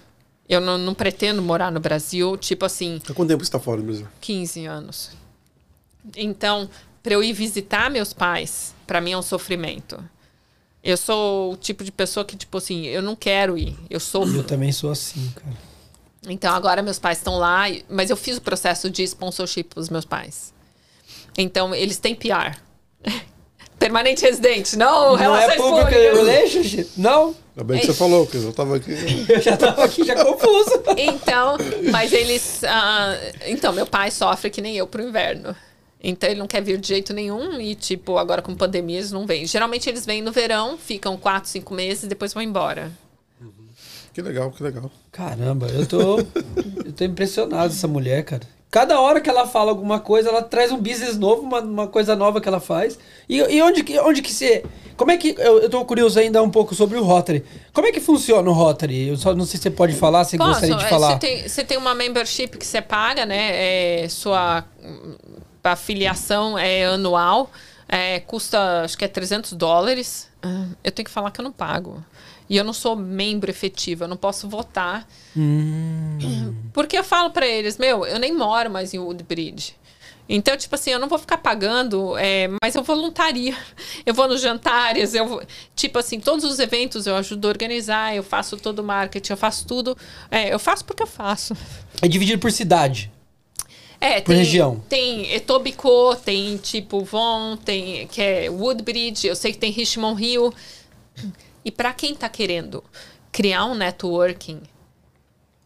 Eu 0.49 0.59
não, 0.59 0.79
não 0.79 0.95
pretendo 0.95 1.39
morar 1.39 1.71
no 1.71 1.79
Brasil, 1.79 2.35
tipo 2.35 2.65
assim, 2.65 2.99
Há 3.07 3.13
quanto 3.13 3.29
tempo 3.29 3.45
você 3.45 3.51
tá 3.51 3.59
fora 3.59 3.77
do 3.79 3.83
Brasil? 3.85 4.07
15 4.19 4.65
anos. 4.65 5.11
Então, 6.17 6.67
para 7.03 7.13
eu 7.13 7.23
ir 7.23 7.31
visitar 7.31 7.89
meus 7.89 8.11
pais, 8.11 8.73
para 8.87 8.99
mim 8.99 9.11
é 9.11 9.17
um 9.17 9.21
sofrimento. 9.21 10.03
Eu 10.83 10.97
sou 10.97 11.53
o 11.53 11.57
tipo 11.57 11.83
de 11.83 11.91
pessoa 11.91 12.25
que, 12.25 12.35
tipo 12.35 12.57
assim, 12.57 12.85
eu 12.87 13.03
não 13.03 13.15
quero 13.15 13.55
ir. 13.55 13.73
Eu 13.89 13.91
Eu 13.91 13.99
sofro. 13.99 14.43
também 14.43 14.71
sou 14.71 14.89
assim, 14.89 15.31
cara. 15.35 15.55
Então, 16.27 16.53
agora 16.55 16.81
meus 16.81 16.97
pais 16.99 17.19
estão 17.19 17.37
lá, 17.37 17.65
mas 17.87 18.09
eu 18.09 18.17
fiz 18.17 18.37
o 18.37 18.41
processo 18.41 18.89
de 18.89 19.03
sponsorship 19.03 19.63
para 19.65 19.79
os 19.79 19.89
meus 19.89 20.05
pais. 20.05 20.51
Então, 21.37 21.73
eles 21.73 21.97
têm 21.97 22.15
PR. 22.15 22.57
Permanente 23.79 24.21
residente, 24.23 24.77
não, 24.77 25.17
Não 25.17 25.35
é 25.35 25.55
públicas. 25.55 25.91
relationship? 25.91 26.87
Não. 26.97 27.35
Ainda 27.57 27.63
bem 27.63 27.79
que 27.79 27.87
você 27.87 27.93
falou, 27.93 28.25
porque 28.25 28.37
eu 28.37 28.53
tava 28.53 28.75
aqui. 28.75 28.91
Eu 29.27 29.41
já 29.41 29.57
tava 29.57 29.83
aqui 29.83 30.03
já 30.03 30.23
confuso. 30.23 30.83
Então, 30.95 31.57
mas 31.91 32.13
eles. 32.13 32.63
ah, 32.63 33.17
então, 33.47 33.73
meu 33.73 33.87
pai 33.87 34.11
sofre 34.11 34.51
que 34.51 34.61
nem 34.61 34.77
eu 34.77 34.85
pro 34.85 35.01
inverno. 35.01 35.55
Então 36.03 36.29
ele 36.29 36.39
não 36.39 36.47
quer 36.47 36.61
vir 36.61 36.79
de 36.79 36.87
jeito 36.87 37.13
nenhum 37.13 37.59
e, 37.59 37.75
tipo, 37.75 38.17
agora 38.17 38.41
com 38.41 38.55
pandemia 38.55 38.97
eles 38.97 39.11
não 39.11 39.27
vêm. 39.27 39.45
Geralmente 39.45 39.87
eles 39.87 40.05
vêm 40.05 40.21
no 40.21 40.31
verão, 40.31 40.77
ficam 40.77 41.15
quatro, 41.17 41.49
cinco 41.49 41.73
meses 41.73 42.03
e 42.03 42.07
depois 42.07 42.33
vão 42.33 42.41
embora. 42.41 42.91
Que 44.13 44.21
legal, 44.21 44.51
que 44.51 44.63
legal. 44.63 44.91
Caramba, 45.11 45.67
eu 45.67 45.85
tô. 45.85 46.19
eu 46.19 46.91
tô 46.95 47.03
impressionado 47.03 47.71
essa 47.71 47.87
mulher, 47.87 48.23
cara. 48.23 48.43
Cada 48.71 49.01
hora 49.01 49.19
que 49.19 49.29
ela 49.29 49.45
fala 49.45 49.69
alguma 49.69 49.99
coisa, 49.99 50.29
ela 50.29 50.41
traz 50.41 50.71
um 50.71 50.77
business 50.77 51.17
novo, 51.17 51.41
uma, 51.41 51.59
uma 51.59 51.87
coisa 51.89 52.15
nova 52.15 52.39
que 52.39 52.47
ela 52.47 52.61
faz. 52.61 52.97
E, 53.27 53.35
e 53.35 53.61
onde, 53.61 53.83
que, 53.83 53.99
onde 53.99 54.21
que 54.21 54.33
você. 54.33 54.63
Como 54.95 55.11
é 55.11 55.17
que. 55.17 55.35
Eu, 55.37 55.59
eu 55.59 55.69
tô 55.69 55.83
curioso 55.83 56.17
ainda 56.17 56.41
um 56.41 56.49
pouco 56.49 56.73
sobre 56.73 56.97
o 56.97 57.03
Rotary. 57.03 57.43
Como 57.73 57.85
é 57.85 57.91
que 57.91 57.99
funciona 57.99 58.49
o 58.49 58.53
Rotary? 58.53 59.09
Eu 59.09 59.17
só 59.17 59.35
não 59.35 59.43
sei 59.43 59.57
se 59.57 59.63
você 59.63 59.71
pode 59.71 59.93
falar, 59.93 60.23
se 60.23 60.37
gostaria 60.37 60.73
de 60.73 60.85
é, 60.85 60.87
falar. 60.87 61.11
Você 61.11 61.19
tem, 61.19 61.49
você 61.49 61.63
tem 61.65 61.77
uma 61.77 61.93
membership 61.93 62.57
que 62.57 62.65
você 62.65 62.81
paga, 62.81 63.25
né? 63.25 64.03
É, 64.03 64.07
sua 64.07 64.63
afiliação 65.61 66.57
é 66.57 66.85
anual. 66.85 67.51
É, 67.89 68.21
custa, 68.21 68.83
acho 68.85 68.97
que 68.97 69.03
é 69.03 69.07
300 69.09 69.51
dólares. 69.51 70.29
Ah, 70.41 70.67
Eu 70.81 70.93
tenho 70.93 71.05
que 71.05 71.11
falar 71.11 71.29
que 71.31 71.41
eu 71.41 71.43
não 71.43 71.51
pago. 71.51 72.01
E 72.51 72.57
eu 72.57 72.65
não 72.65 72.73
sou 72.73 72.97
membro 72.97 73.49
efetivo, 73.49 74.03
eu 74.03 74.09
não 74.09 74.17
posso 74.17 74.49
votar. 74.49 75.07
Porque 76.73 76.97
eu 76.97 77.03
falo 77.03 77.29
pra 77.31 77.47
eles, 77.47 77.77
meu, 77.77 78.05
eu 78.05 78.19
nem 78.19 78.35
moro 78.35 78.69
mais 78.69 78.93
em 78.93 78.99
Woodbridge. 78.99 79.73
Então, 80.27 80.57
tipo 80.57 80.75
assim, 80.75 80.91
eu 80.91 80.99
não 80.99 81.07
vou 81.07 81.17
ficar 81.17 81.37
pagando, 81.37 82.17
é, 82.17 82.49
mas 82.61 82.75
eu 82.75 82.83
voluntaria. 82.83 83.55
Eu 84.05 84.13
vou 84.13 84.27
nos 84.27 84.41
jantares, 84.41 85.13
eu 85.13 85.27
vou, 85.27 85.43
tipo 85.75 85.99
assim, 85.99 86.19
todos 86.19 86.43
os 86.43 86.57
eventos 86.57 87.05
eu 87.05 87.15
ajudo 87.15 87.47
a 87.47 87.49
organizar, 87.49 88.15
eu 88.15 88.23
faço 88.23 88.57
todo 88.57 88.79
o 88.79 88.83
marketing, 88.83 89.33
eu 89.33 89.37
faço 89.37 89.65
tudo. 89.67 89.95
É, 90.29 90.51
eu 90.53 90.57
faço 90.57 90.83
porque 90.83 91.03
eu 91.03 91.07
faço. 91.07 91.55
É 92.01 92.07
dividido 92.07 92.39
por 92.39 92.51
cidade. 92.51 93.11
É, 93.99 94.19
Por 94.19 94.33
tem, 94.33 94.37
região. 94.37 94.83
Tem 94.89 95.31
Etobicoke, 95.33 96.23
tem 96.23 96.57
tipo 96.57 97.03
Von, 97.03 97.55
tem 97.57 98.07
que 98.07 98.21
é 98.21 98.49
Woodbridge, 98.49 99.27
eu 99.27 99.35
sei 99.35 99.51
que 99.53 99.59
tem 99.59 99.71
Richmond 99.71 100.21
Hill. 100.21 100.51
E 101.63 101.71
para 101.71 101.93
quem 101.93 102.15
tá 102.15 102.27
querendo 102.29 102.83
criar 103.31 103.65
um 103.65 103.75
networking, 103.75 104.61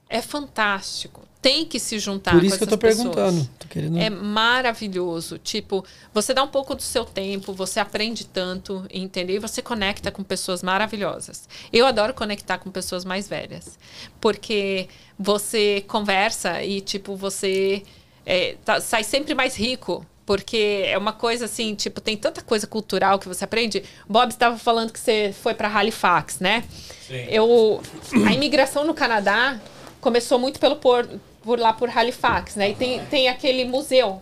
é 0.10 0.22
fantástico. 0.22 1.24
Tem 1.42 1.64
que 1.66 1.80
se 1.80 2.00
juntar 2.00 2.32
por 2.32 2.40
com 2.40 2.46
isso 2.48 2.58
que 2.58 2.64
eu 2.74 2.78
pessoas. 2.78 2.98
perguntando. 3.16 3.50
Tô 3.60 3.68
querendo. 3.68 3.98
É 4.00 4.10
maravilhoso. 4.10 5.38
Tipo, 5.38 5.86
você 6.14 6.34
dá 6.34 6.42
um 6.44 6.48
pouco 6.48 6.74
do 6.74 6.82
seu 6.82 7.06
tempo, 7.06 7.54
você 7.54 7.80
aprende 7.80 8.26
tanto, 8.26 8.84
entendeu? 8.92 9.36
E 9.36 9.40
você 9.40 9.62
conecta 9.62 10.12
com 10.12 10.24
pessoas 10.24 10.64
maravilhosas. 10.64 11.48
Eu 11.72 11.86
adoro 11.86 12.14
conectar 12.16 12.58
com 12.58 12.72
pessoas 12.72 13.06
mais 13.06 13.28
velhas. 13.28 13.78
Porque 14.20 14.88
você 15.20 15.84
conversa 15.88 16.64
e, 16.64 16.82
tipo, 16.82 17.16
você 17.16 17.84
é, 18.26 18.56
tá- 18.66 18.82
sai 18.82 19.04
sempre 19.04 19.36
mais 19.36 19.56
rico. 19.56 20.04
Porque 20.26 20.84
é 20.86 20.98
uma 20.98 21.14
coisa 21.14 21.46
assim, 21.46 21.76
tipo, 21.76 22.02
tem 22.02 22.18
tanta 22.18 22.42
coisa 22.42 22.66
cultural 22.66 23.20
que 23.20 23.28
você 23.28 23.44
aprende. 23.44 23.84
Bob 24.10 24.32
estava 24.32 24.58
falando 24.58 24.92
que 24.92 25.00
você 25.00 25.34
foi 25.42 25.54
para 25.54 25.68
Halifax, 25.68 26.40
né? 26.40 26.64
Sim. 27.08 27.28
Eu, 27.30 27.82
a 28.26 28.34
imigração 28.34 28.84
no 28.84 28.94
Canadá 28.94 29.60
começou 30.02 30.40
muito 30.40 30.60
pelo 30.60 30.78
por, 30.78 31.08
por 31.44 31.60
lá 31.60 31.74
por 31.74 31.96
Halifax, 31.96 32.56
né? 32.56 32.72
E 32.72 32.76
tem, 32.76 33.06
tem 33.06 33.30
aquele 33.30 33.66
museu. 33.66 34.22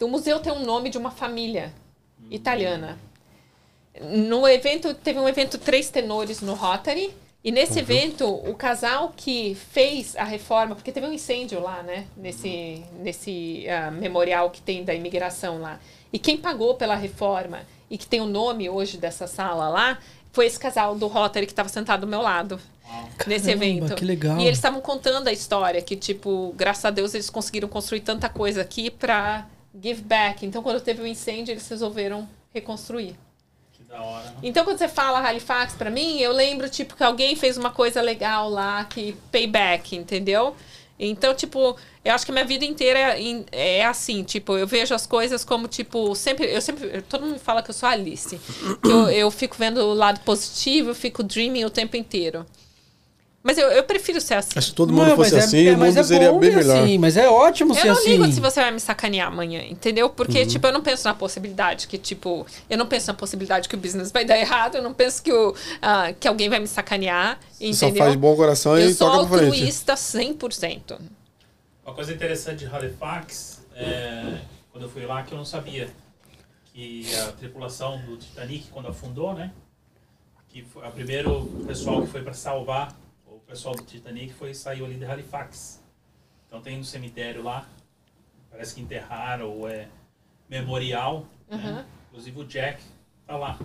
O 0.00 0.08
museu 0.08 0.38
tem 0.40 0.52
um 0.52 0.64
nome 0.64 0.90
de 0.90 0.98
uma 0.98 1.10
família 1.10 1.72
italiana. 2.30 2.98
No 4.00 4.46
evento, 4.46 4.94
teve 4.94 5.18
um 5.18 5.28
evento 5.28 5.58
Três 5.58 5.90
Tenores 5.90 6.40
no 6.40 6.54
Rotary. 6.54 7.10
E 7.42 7.50
nesse 7.50 7.78
evento, 7.78 8.26
o 8.26 8.54
casal 8.54 9.14
que 9.16 9.54
fez 9.54 10.14
a 10.14 10.24
reforma, 10.24 10.74
porque 10.74 10.92
teve 10.92 11.06
um 11.06 11.12
incêndio 11.12 11.58
lá, 11.60 11.82
né? 11.82 12.06
Nesse, 12.14 12.84
nesse 12.98 13.66
ah, 13.68 13.90
memorial 13.90 14.50
que 14.50 14.60
tem 14.60 14.84
da 14.84 14.94
imigração 14.94 15.58
lá. 15.58 15.80
E 16.12 16.18
quem 16.18 16.36
pagou 16.36 16.74
pela 16.74 16.94
reforma 16.94 17.60
e 17.90 17.96
que 17.96 18.06
tem 18.06 18.20
o 18.20 18.26
nome 18.26 18.68
hoje 18.68 18.98
dessa 18.98 19.26
sala 19.26 19.68
lá, 19.68 19.98
foi 20.32 20.46
esse 20.46 20.58
casal 20.58 20.94
do 20.94 21.06
Rotary 21.06 21.46
que 21.46 21.52
estava 21.52 21.68
sentado 21.68 22.02
do 22.02 22.06
meu 22.06 22.20
lado. 22.20 22.60
Nesse 23.26 23.46
Caramba, 23.46 23.64
evento. 23.64 23.94
que 23.94 24.04
legal. 24.04 24.38
E 24.38 24.44
eles 24.44 24.58
estavam 24.58 24.80
contando 24.80 25.28
a 25.28 25.32
história, 25.32 25.80
que, 25.80 25.96
tipo, 25.96 26.52
graças 26.56 26.84
a 26.84 26.90
Deus 26.90 27.14
eles 27.14 27.30
conseguiram 27.30 27.68
construir 27.68 28.00
tanta 28.00 28.28
coisa 28.28 28.62
aqui 28.62 28.90
pra 28.90 29.46
give 29.80 30.02
back. 30.02 30.44
Então, 30.44 30.62
quando 30.62 30.80
teve 30.80 31.02
o 31.02 31.06
incêndio, 31.06 31.52
eles 31.52 31.68
resolveram 31.68 32.28
reconstruir. 32.52 33.14
Que 33.72 33.79
da 33.79 33.79
hora. 33.79 33.79
né? 33.79 33.79
Então, 34.42 34.64
quando 34.64 34.78
você 34.78 34.88
fala 34.88 35.20
Halifax 35.20 35.74
pra 35.74 35.90
mim, 35.90 36.18
eu 36.20 36.32
lembro, 36.32 36.68
tipo, 36.68 36.96
que 36.96 37.02
alguém 37.02 37.34
fez 37.34 37.56
uma 37.56 37.70
coisa 37.70 38.00
legal 38.00 38.48
lá, 38.48 38.84
que 38.84 39.16
payback, 39.32 39.96
entendeu? 39.96 40.54
Então, 40.98 41.34
tipo, 41.34 41.76
eu 42.04 42.14
acho 42.14 42.26
que 42.26 42.32
minha 42.32 42.44
vida 42.44 42.64
inteira 42.64 42.98
é, 43.18 43.78
é 43.78 43.84
assim, 43.84 44.22
tipo, 44.22 44.56
eu 44.56 44.66
vejo 44.66 44.94
as 44.94 45.06
coisas 45.06 45.44
como, 45.44 45.66
tipo, 45.66 46.14
sempre, 46.14 46.46
eu 46.54 46.60
sempre, 46.60 47.00
todo 47.02 47.24
mundo 47.26 47.38
fala 47.38 47.62
que 47.62 47.70
eu 47.70 47.74
sou 47.74 47.88
Alice, 47.88 48.38
que 48.82 48.90
eu, 48.90 49.08
eu 49.10 49.30
fico 49.30 49.56
vendo 49.58 49.80
o 49.80 49.94
lado 49.94 50.20
positivo, 50.20 50.90
eu 50.90 50.94
fico 50.94 51.22
dreaming 51.22 51.64
o 51.64 51.70
tempo 51.70 51.96
inteiro. 51.96 52.44
Mas 53.42 53.56
eu, 53.56 53.68
eu 53.68 53.82
prefiro 53.84 54.20
ser 54.20 54.34
assim. 54.34 54.50
Que 54.60 54.72
todo 54.72 54.92
mundo 54.92 55.08
Não, 55.08 55.16
fosse 55.16 55.32
mas 55.34 55.42
é- 55.42 55.46
assim, 55.46 55.66
é- 55.68 55.74
o 55.74 55.78
mas 55.78 55.88
mundo 55.94 56.00
é 56.00 56.02
seria 56.04 56.30
bom 56.30 56.38
bem 56.40 56.54
melhor. 56.54 56.82
Assim, 56.84 56.98
mas 56.98 57.16
é 57.16 57.26
ótimo 57.28 57.74
ser 57.74 57.80
Eu 57.80 57.86
não 57.86 57.92
assim. 57.94 58.10
ligo 58.18 58.32
se 58.32 58.38
você 58.40 58.60
vai 58.60 58.70
me 58.70 58.80
sacanear 58.80 59.28
amanhã, 59.28 59.62
entendeu? 59.62 60.10
Porque, 60.10 60.44
tipo, 60.44 60.66
eu 60.66 60.72
não 60.72 60.82
penso 60.82 61.04
na 61.08 61.14
possibilidade 61.14 61.86
que, 61.88 61.96
tipo, 61.96 62.46
eu 62.68 62.76
não 62.76 62.86
penso 62.86 63.06
na 63.08 63.14
possibilidade 63.14 63.66
que 63.66 63.74
o 63.74 63.78
business 63.78 64.12
vai 64.12 64.26
dar 64.26 64.36
errado, 64.38 64.74
eu 64.76 64.82
não 64.82 64.92
penso 64.92 65.22
que, 65.22 65.32
o, 65.32 65.54
ah, 65.80 66.12
que 66.12 66.28
alguém 66.28 66.50
vai 66.50 66.58
me 66.60 66.66
sacanear, 66.66 67.38
Você 67.58 67.72
só 67.72 67.90
faz 67.94 68.12
de 68.12 68.18
bom 68.18 68.36
coração 68.36 68.76
eu 68.78 68.90
e 68.90 68.94
sou 68.94 69.10
toca 69.10 69.26
pra 69.26 69.38
frente. 69.38 69.52
altruísta 69.52 69.94
100%. 69.96 71.00
Uma 71.82 71.94
coisa 71.94 72.12
interessante 72.12 72.58
de 72.58 72.66
Halifax, 72.66 73.62
é, 73.74 74.38
quando 74.70 74.84
eu 74.84 74.90
fui 74.90 75.06
lá, 75.06 75.22
que 75.22 75.32
eu 75.32 75.38
não 75.38 75.46
sabia 75.46 75.88
que 76.74 77.06
a 77.26 77.32
tripulação 77.32 77.98
do 78.02 78.18
Titanic, 78.18 78.68
quando 78.70 78.88
afundou, 78.88 79.32
né? 79.32 79.50
Que 80.50 80.62
foi, 80.62 80.84
a 80.86 80.90
primeiro 80.90 81.46
pessoal 81.66 82.02
que 82.02 82.08
foi 82.08 82.22
para 82.22 82.34
salvar 82.34 82.88
o 82.90 83.09
pessoal 83.50 83.74
do 83.74 83.82
Titanic 83.82 84.32
foi 84.32 84.54
saiu 84.54 84.84
ali 84.84 84.94
de 84.94 85.04
Halifax. 85.04 85.80
Então 86.46 86.60
tem 86.60 86.78
um 86.78 86.84
cemitério 86.84 87.42
lá, 87.42 87.66
parece 88.48 88.74
que 88.74 88.80
enterraram 88.80 89.50
ou 89.50 89.68
é 89.68 89.88
memorial. 90.48 91.26
Né? 91.48 91.84
Inclusive 92.08 92.40
o 92.40 92.44
Jack 92.44 92.80
tá 93.26 93.36
lá. 93.36 93.58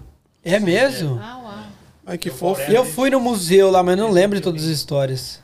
É 0.44 0.60
mesmo? 0.60 1.20
Ah, 1.22 1.38
uau. 1.38 1.66
Ai, 2.08 2.18
que 2.18 2.30
Eu 2.30 2.34
fofo. 2.34 2.62
é. 2.62 2.76
Eu 2.78 2.84
fui 2.84 3.10
no 3.12 3.20
museu 3.20 3.70
lá, 3.70 3.84
mas 3.84 3.96
não 3.98 4.10
lembro 4.12 4.38
de 4.38 4.44
todas 4.44 4.64
as 4.64 4.70
histórias. 4.70 5.44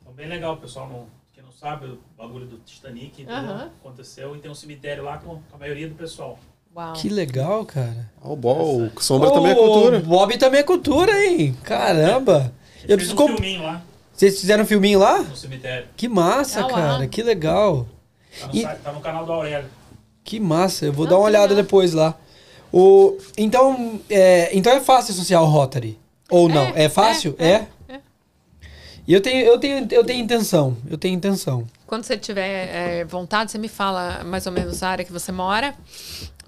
Então 0.00 0.12
bem 0.14 0.26
legal, 0.26 0.56
pessoal. 0.56 0.88
Não, 0.88 1.06
quem 1.34 1.42
não 1.42 1.52
sabe, 1.52 1.86
o 1.86 1.98
bagulho 2.16 2.46
do 2.46 2.58
Titanic? 2.58 3.26
Aham. 3.26 3.70
aconteceu 3.80 4.34
e 4.36 4.40
tem 4.40 4.50
um 4.50 4.54
cemitério 4.54 5.04
lá 5.04 5.18
com 5.18 5.40
a 5.52 5.58
maioria 5.58 5.88
do 5.88 5.94
pessoal. 5.94 6.38
Uau. 6.74 6.94
Que 6.94 7.10
legal, 7.10 7.66
cara. 7.66 8.10
Ah, 8.22 8.30
o 8.30 8.36
bom, 8.36 8.86
o 8.86 9.02
sombra 9.02 9.28
Ô, 9.28 9.32
também 9.32 9.52
é 9.52 9.54
cultura. 9.54 10.00
Bob 10.00 10.38
também 10.38 10.60
é 10.60 10.62
cultura, 10.62 11.12
hein? 11.24 11.54
Caramba. 11.62 12.54
Eu 12.88 12.96
preciso 12.96 13.14
um 13.14 13.16
comp... 13.16 13.30
filminho 13.36 13.62
lá 13.62 13.82
Vocês 14.12 14.40
fizeram 14.40 14.64
um 14.64 14.66
filminho 14.66 14.98
lá? 14.98 15.18
no 15.20 15.36
cemitério. 15.36 15.86
Que 15.96 16.08
massa, 16.08 16.60
Ah, 16.60 16.68
cara. 16.68 17.06
Que 17.08 17.22
legal. 17.22 17.86
Tá 18.40 18.46
no, 18.48 18.54
E- 18.56 18.62
tá 18.66 18.92
no 18.92 19.00
canal 19.00 19.24
do 19.26 19.32
Aurélio. 19.32 19.68
Que 20.24 20.38
massa. 20.40 20.86
Eu 20.86 20.92
vou 20.92 21.04
Não, 21.04 21.10
dar 21.10 21.16
uma 21.18 21.24
olhada 21.26 21.48
legal. 21.48 21.62
depois 21.64 21.92
lá. 21.92 22.14
O, 22.72 23.18
então, 23.36 24.00
é, 24.08 24.50
então 24.56 24.72
é 24.72 24.80
fácil 24.80 25.12
associar 25.12 25.42
o 25.42 25.46
Rotary? 25.46 25.98
Ou 26.30 26.48
não? 26.48 26.62
É, 26.74 26.84
É, 26.84 26.88
fácil? 26.88 27.34
É? 27.38 27.48
é, 27.48 27.66
é. 27.88 28.00
E 29.06 29.12
eu 29.12 29.20
tenho, 29.20 29.44
eu, 29.44 29.58
tenho, 29.58 29.86
eu 29.90 30.04
tenho 30.04 30.22
intenção. 30.22 30.76
Eu 30.88 30.96
tenho 30.96 31.14
intenção. 31.14 31.66
Quando 31.92 32.04
você 32.04 32.16
tiver 32.16 32.70
é, 32.74 33.04
vontade, 33.04 33.50
você 33.52 33.58
me 33.58 33.68
fala 33.68 34.24
mais 34.24 34.46
ou 34.46 34.52
menos 34.52 34.82
a 34.82 34.88
área 34.88 35.04
que 35.04 35.12
você 35.12 35.30
mora. 35.30 35.74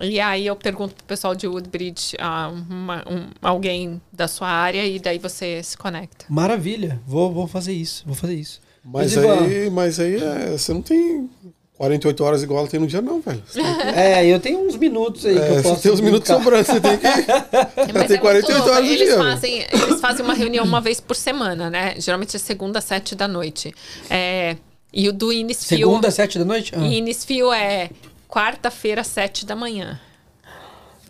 E 0.01 0.19
aí 0.19 0.47
eu 0.47 0.57
pergunto 0.57 0.95
pro 0.95 1.05
pessoal 1.05 1.35
de 1.35 1.47
Woodbridge, 1.47 2.17
ah, 2.19 2.49
uma- 2.49 3.05
um- 3.07 3.29
alguém 3.43 4.01
da 4.11 4.27
sua 4.27 4.49
área, 4.49 4.87
e 4.87 4.99
daí 4.99 5.19
você 5.19 5.63
se 5.63 5.77
conecta. 5.77 6.25
Maravilha. 6.31 6.99
Vou, 7.07 7.31
vou 7.31 7.47
fazer 7.47 7.75
isso. 7.75 8.05
Vou 8.07 8.15
fazer 8.15 8.37
isso. 8.37 8.59
Mas 8.83 9.13
Ivan, 9.13 9.45
aí, 9.45 9.69
mas 9.69 10.01
aí 10.01 10.17
é, 10.17 10.53
você 10.57 10.73
não 10.73 10.81
tem 10.81 11.29
48 11.77 12.25
horas 12.25 12.43
igual 12.43 12.61
ela 12.61 12.69
tem 12.69 12.81
no 12.81 12.87
dia, 12.87 13.03
não, 13.03 13.21
velho. 13.21 13.43
É, 13.95 14.25
eu 14.27 14.41
tenho 14.41 14.67
uns 14.67 14.77
minutos 14.77 15.27
aí 15.27 15.35
que 15.35 15.41
eu 15.41 15.45
é, 15.59 15.63
posso. 15.63 15.77
você 15.77 15.83
tem 15.83 15.93
uns 15.93 16.01
minutos 16.01 16.27
sobrando, 16.27 16.65
você 16.65 16.81
tem 16.81 16.97
que. 16.97 17.05
Mas 17.93 18.07
tem 18.07 18.17
é 18.17 18.21
48 18.21 18.23
muito 18.23 18.49
louco. 18.57 18.71
horas 18.71 18.85
no 18.87 18.91
eles 18.95 19.09
dia, 19.09 19.19
Fazem, 19.19 19.67
eles 19.71 20.01
fazem 20.01 20.25
uma 20.25 20.33
reunião 20.33 20.65
uma 20.65 20.81
vez 20.81 21.01
por 21.03 21.15
semana, 21.15 21.69
né? 21.69 21.97
Geralmente 21.99 22.35
é 22.35 22.39
segunda, 22.39 22.81
sete 22.81 23.15
da 23.15 23.29
noite. 23.29 23.75
É, 24.09 24.57
e 24.95 25.09
o 25.09 25.13
do 25.13 25.33
Innisfil... 25.33 25.79
Segunda, 25.79 26.11
sete 26.11 26.39
da 26.39 26.45
noite? 26.45 26.73
Ah, 26.75 26.79
Innisfil 26.79 27.53
é 27.53 27.91
quarta-feira, 28.29 29.03
sete 29.03 29.45
da 29.45 29.57
manhã. 29.57 30.01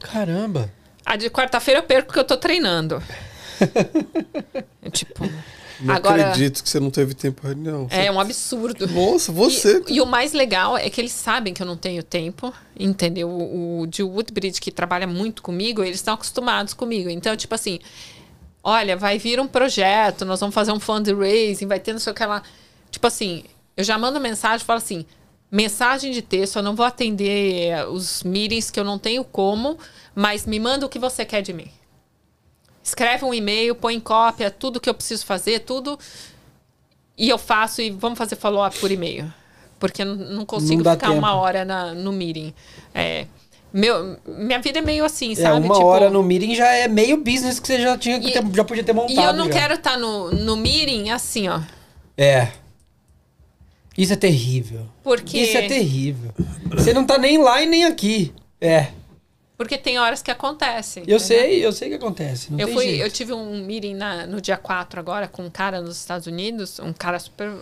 Caramba. 0.01 0.73
A 1.05 1.17
de 1.17 1.29
quarta-feira 1.29 1.81
eu 1.81 1.85
perco 1.85 2.07
porque 2.07 2.19
eu 2.21 2.25
tô 2.25 2.39
treinando. 2.39 3.03
Tipo... 4.91 5.29
Não 5.81 5.95
agora, 5.95 6.29
acredito 6.29 6.63
que 6.63 6.69
você 6.69 6.79
não 6.79 6.91
teve 6.91 7.15
tempo 7.15 7.47
reunião. 7.47 7.89
é 7.91 8.11
um 8.11 8.21
absurdo. 8.21 8.87
Nossa, 8.87 9.33
você. 9.33 9.83
E, 9.89 9.97
e 9.97 10.01
o 10.01 10.07
mais 10.07 10.33
legal 10.33 10.79
é 10.79 10.89
que 10.89 11.01
eles 11.01 11.13
sabem 11.13 11.53
que 11.53 11.61
eu 11.61 11.67
não 11.67 11.77
tenho 11.77 12.03
tempo, 12.03 12.55
entendeu? 12.79 13.29
O, 13.29 13.81
o 13.81 13.87
de 13.87 14.03
Woodbridge, 14.03 14.61
que 14.61 14.71
trabalha 14.71 15.07
muito 15.07 15.43
comigo, 15.43 15.83
eles 15.83 15.97
estão 15.97 16.15
acostumados 16.15 16.73
comigo. 16.75 17.11
Então, 17.11 17.37
tipo 17.37 17.55
assim, 17.55 17.81
olha, 18.63 18.97
vai 18.97 19.19
vir 19.19 19.41
um 19.41 19.49
projeto, 19.49 20.25
nós 20.25 20.39
vamos 20.39 20.55
fazer 20.55 20.71
um 20.71 20.81
fundraising, 20.81 21.67
vai 21.67 21.81
ter 21.81 21.93
não 21.93 22.01
sei 22.01 22.13
o 22.13 22.17
que 22.17 22.25
lá. 22.25 22.43
Tipo 22.91 23.09
assim, 23.09 23.45
eu 23.77 23.85
já 23.85 23.99
mando 23.99 24.21
mensagem 24.21 24.65
falo 24.65 24.79
assim, 24.79 25.05
mensagem 25.51 26.11
de 26.13 26.23
texto, 26.23 26.57
eu 26.57 26.63
não 26.63 26.75
vou 26.75 26.85
atender 26.87 27.69
eh, 27.69 27.87
os 27.87 28.23
meetings 28.23 28.71
que 28.71 28.79
eu 28.81 28.85
não 28.85 28.99
tenho 28.99 29.25
como, 29.25 29.79
mas 30.15 30.47
me 30.47 30.59
manda 30.59 30.85
o 30.87 30.89
que 30.89 30.99
você 30.99 31.25
quer 31.25 31.43
de 31.43 31.53
mim. 31.53 31.69
Escreve 32.83 33.25
um 33.25 33.33
e-mail, 33.33 33.75
põe 33.75 33.95
em 33.95 34.01
cópia, 34.01 34.51
tudo 34.51 34.79
que 34.81 34.89
eu 34.91 34.95
preciso 34.95 35.25
fazer, 35.25 35.61
tudo 35.61 35.99
e 37.17 37.29
eu 37.29 37.39
faço 37.39 37.81
e 37.81 37.91
vamos 37.91 38.19
fazer 38.19 38.37
follow-up 38.37 38.79
por 38.79 38.91
e-mail. 38.91 39.33
Porque 39.79 40.03
eu 40.03 40.07
não- 40.07 40.17
não 40.17 40.47
consigo 40.47 40.83
Não 40.83 40.93
ficar 40.93 41.09
tempo. 41.09 41.19
uma 41.19 41.35
hora 41.35 41.65
na, 41.65 41.95
no 41.95 42.13
meeting. 42.13 42.53
É, 42.95 43.27
meu, 43.73 44.19
minha 44.27 44.59
vida 44.61 44.79
é 44.79 44.83
meio 44.83 45.05
assim, 45.05 45.33
É, 45.33 45.37
sabe? 45.37 45.67
uma 45.67 45.75
Tipo, 45.75 45.87
hora 45.87 46.11
no 46.11 46.23
meeting 46.23 46.55
já 46.55 46.69
é 46.73 46.87
meio 46.89 47.17
business 47.19 47.59
que 47.59 47.67
você 47.67 47.81
já, 47.81 47.97
tinha 47.99 48.17
E- 48.19 48.33
ter- 48.33 48.45
já 48.55 48.65
podia 48.65 48.85
ter 48.85 48.93
montado. 48.93 49.13
E 49.13 49.23
eu 49.23 49.33
não 49.33 49.47
já. 49.47 49.53
quero 49.53 49.75
estar 49.75 49.97
no, 49.99 50.31
no 50.31 50.57
meeting 50.57 51.11
assim, 51.11 51.49
ó. 51.49 51.61
É. 52.17 52.49
Isso 53.97 54.13
é 54.13 54.17
terrível. 54.17 54.87
Porque, 55.03 55.39
Isso 55.39 55.57
é 55.57 55.69
terrível. 55.69 56.33
Você 56.73 56.93
não 56.93 57.05
tá 57.07 57.17
nem 57.19 57.39
lá 57.39 57.63
e 57.63 57.67
nem 57.67 57.85
aqui. 57.85 58.33
É. 58.61 58.89
porque 59.57 59.79
tem 59.79 59.99
horas 59.99 60.21
que 60.21 60.31
acontece. 60.33 60.99
Eu 60.99 61.03
entendeu? 61.03 61.21
sei, 61.21 61.65
eu 61.65 61.73
sei 61.73 61.89
que 61.91 61.95
acontece. 61.95 62.51
Não 62.53 62.59
Eu, 62.59 62.67
tem 62.67 62.75
fui, 62.75 62.85
jeito. 62.87 63.03
eu 63.05 63.11
tive 63.11 63.33
um 63.33 63.65
meeting 63.65 63.95
na- 63.95 64.27
no 64.27 64.41
dia 64.41 64.57
4 64.57 64.99
agora 64.99 65.29
com 65.29 65.45
um 65.45 65.51
cara 65.51 65.81
nos 65.81 65.97
Estados 65.97 66.27
Unidos, 66.27 66.81
um 66.81 66.93
cara 66.93 67.19
super 67.21 67.53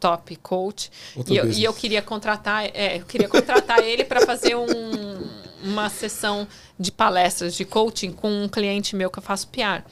top 0.00 0.34
coach. 0.36 0.90
Outro 1.14 1.34
E 1.34 1.36
eu, 1.36 1.50
e 1.50 1.62
eu 1.64 1.74
queria 1.74 2.00
contratar, 2.00 2.64
é, 2.72 2.96
eu 2.98 3.04
queria 3.04 3.28
contratar 3.28 3.80
ele 3.84 4.04
para 4.04 4.24
fazer 4.24 4.54
um- 4.56 5.28
uma 5.62 5.90
sessão 5.90 6.48
de 6.80 6.90
palestras 6.90 7.54
de 7.54 7.64
coaching 7.66 8.10
com 8.12 8.30
um 8.44 8.48
cliente 8.48 8.96
meu 8.96 9.10
que 9.10 9.18
eu 9.18 9.22
faço 9.22 9.46
PR. 9.48 9.82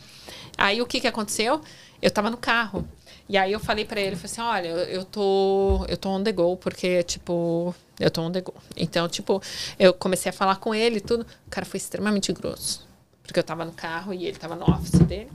Aí 0.57 0.81
o 0.81 0.87
que, 0.87 1.01
que 1.01 1.07
aconteceu? 1.07 1.61
Eu 2.01 2.11
tava 2.11 2.31
no 2.31 2.37
carro. 2.39 2.89
E 3.29 3.37
aí 3.39 3.53
eu 3.53 3.61
falei 3.61 3.85
para 3.85 4.01
ele, 4.01 4.17
falei 4.17 4.31
assim, 4.33 4.41
olha, 4.41 4.69
eu, 4.69 5.05
tô, 5.05 5.85
eu 5.89 5.97
tô 5.97 6.11
on 6.11 6.23
the 6.23 6.33
go, 6.33 6.57
porque, 6.57 7.03
tipo, 7.05 7.75
eu 7.99 8.11
tô 8.11 8.23
on 8.23 8.31
the 8.33 8.41
go. 8.41 8.53
Então, 8.77 9.09
tipo, 9.09 9.41
eu 9.79 9.95
comecei 9.95 10.31
a 10.31 10.33
falar 10.33 10.57
com 10.57 10.75
ele 10.75 10.97
e 10.97 11.01
tudo. 11.01 11.23
O 11.47 11.51
cara 11.51 11.65
foi 11.65 11.79
extremamente 11.79 12.33
grosso. 12.33 12.87
Porque 13.23 13.39
eu 13.39 13.45
tava 13.45 13.65
no 13.65 13.73
carro 13.73 14.13
e 14.13 14.27
ele 14.27 14.37
tava 14.37 14.55
no 14.57 14.69
office 14.71 14.99
dele. 15.01 15.31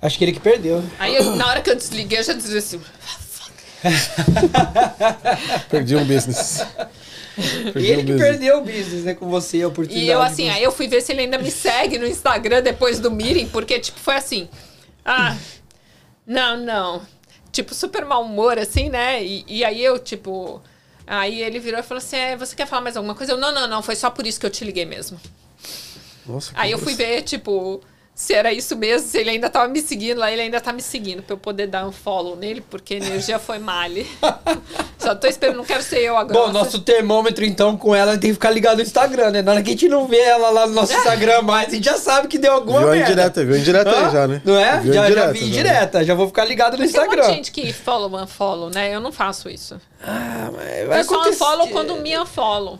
Acho 0.00 0.18
que 0.18 0.24
ele 0.24 0.32
que 0.32 0.40
perdeu. 0.40 0.82
Aí, 0.98 1.14
eu- 1.14 1.36
na 1.36 1.46
hora 1.46 1.60
que 1.62 1.70
eu 1.70 1.76
desliguei, 1.76 2.18
eu 2.18 2.24
já 2.24 2.32
desliguei 2.32 2.58
assim. 2.58 2.80
Perdi 5.70 5.96
um 5.96 6.04
business. 6.04 6.60
Perdi 7.72 7.86
ele 7.90 8.04
que 8.04 8.16
perdeu 8.18 8.58
o 8.58 8.60
business, 8.60 9.04
né? 9.04 9.14
Com 9.14 9.28
você, 9.28 9.62
a 9.62 9.68
oportunidade. 9.68 10.06
E 10.06 10.10
eu, 10.10 10.20
assim, 10.20 10.44
de- 10.44 10.50
aí 10.50 10.62
eu 10.62 10.72
fui 10.72 10.86
ver 10.88 11.00
se 11.00 11.12
ele 11.12 11.22
ainda 11.22 11.38
me 11.38 11.50
segue 11.50 11.98
no 11.98 12.06
Instagram 12.06 12.62
depois 12.62 12.98
do 13.00 13.10
meeting, 13.10 13.46
porque, 13.48 13.78
tipo, 13.78 13.98
foi 13.98 14.14
assim. 14.16 14.48
Ah, 15.04 15.36
não, 16.26 16.56
não. 16.58 17.02
Tipo, 17.50 17.74
super 17.74 18.04
mau 18.04 18.22
humor, 18.24 18.58
assim, 18.58 18.88
né? 18.88 19.22
E, 19.24 19.44
e 19.48 19.64
aí 19.64 19.82
eu, 19.82 19.98
tipo. 19.98 20.62
Aí 21.06 21.42
ele 21.42 21.58
virou 21.58 21.80
e 21.80 21.82
falou 21.82 21.98
assim: 21.98 22.16
é, 22.16 22.36
você 22.36 22.54
quer 22.54 22.66
falar 22.66 22.82
mais 22.82 22.96
alguma 22.96 23.14
coisa? 23.14 23.32
Eu, 23.32 23.36
não, 23.38 23.52
não, 23.52 23.66
não, 23.66 23.82
foi 23.82 23.96
só 23.96 24.10
por 24.10 24.26
isso 24.26 24.38
que 24.40 24.46
eu 24.46 24.50
te 24.50 24.64
liguei 24.64 24.84
mesmo. 24.84 25.20
Nossa, 26.26 26.52
que 26.52 26.60
Aí 26.60 26.70
eu 26.70 26.78
fui 26.78 26.94
ver, 26.94 27.22
tipo, 27.22 27.80
se 28.14 28.34
era 28.34 28.52
isso 28.52 28.76
mesmo, 28.76 29.08
se 29.08 29.18
ele 29.18 29.30
ainda 29.30 29.48
tava 29.50 29.68
me 29.68 29.80
seguindo, 29.80 30.18
lá 30.18 30.30
ele 30.30 30.42
ainda 30.42 30.60
tá 30.60 30.72
me 30.72 30.82
seguindo, 30.82 31.22
pra 31.22 31.32
eu 31.34 31.38
poder 31.38 31.66
dar 31.66 31.86
um 31.86 31.92
follow 31.92 32.36
nele, 32.36 32.60
porque 32.60 32.94
a 32.94 32.96
energia 32.98 33.38
foi 33.38 33.58
male. 33.58 34.06
Só 34.98 35.14
tô 35.16 35.26
esperando, 35.26 35.56
não 35.56 35.64
quero 35.64 35.82
ser 35.82 35.98
eu 36.00 36.16
agora. 36.16 36.46
Bom, 36.46 36.52
nosso 36.52 36.78
termômetro, 36.80 37.44
então, 37.44 37.76
com 37.76 37.92
ela 37.94 38.12
tem 38.12 38.30
que 38.30 38.34
ficar 38.34 38.50
ligado 38.50 38.76
no 38.76 38.82
Instagram, 38.82 39.30
né? 39.30 39.42
Na 39.42 39.52
hora 39.52 39.62
que 39.62 39.70
a 39.70 39.72
gente 39.72 39.88
não 39.88 40.06
vê 40.06 40.20
ela 40.20 40.50
lá 40.50 40.66
no 40.66 40.74
nosso 40.74 40.92
Instagram 40.94 41.42
mais, 41.42 41.68
a 41.68 41.70
gente 41.72 41.84
já 41.84 41.96
sabe 41.96 42.28
que 42.28 42.38
deu 42.38 42.52
alguma 42.52 42.78
Viu 42.80 42.88
merda. 42.90 43.06
indireta, 43.10 43.44
viu 43.44 43.56
indireta 43.56 43.90
Hã? 43.90 44.06
aí 44.06 44.12
já, 44.12 44.28
né? 44.28 44.42
Não 44.44 44.56
é? 44.58 44.78
Viu 44.80 44.92
Já, 44.92 45.00
já 45.02 45.06
indireta, 45.08 45.32
vi 45.32 45.38
já. 45.40 45.46
indireta, 45.46 46.04
já 46.04 46.14
vou 46.14 46.26
ficar 46.28 46.44
ligado 46.44 46.72
no 46.74 46.78
Tem 46.78 46.86
Instagram. 46.86 47.22
de 47.22 47.28
gente 47.34 47.50
que 47.50 47.72
follow, 47.72 48.22
unfollow, 48.22 48.70
né? 48.70 48.94
Eu 48.94 49.00
não 49.00 49.10
faço 49.10 49.48
isso. 49.50 49.80
Ah, 50.06 50.50
mas 50.52 50.86
vai 50.86 51.00
Eu 51.00 51.04
só 51.04 51.14
acontecer. 51.14 51.34
unfollow 51.42 51.68
quando 51.70 51.96
me 51.96 52.16
unfollow. 52.16 52.78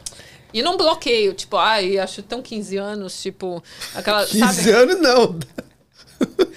E 0.53 0.63
não 0.63 0.77
bloqueio, 0.77 1.33
tipo, 1.35 1.57
ai, 1.57 1.99
acho 1.99 2.23
tão 2.23 2.43
15 2.43 2.77
anos, 2.77 3.21
tipo, 3.23 3.63
aquela, 3.95 4.25
15 4.27 4.39
sabe? 4.55 4.71
anos 4.71 5.01
não. 5.01 5.39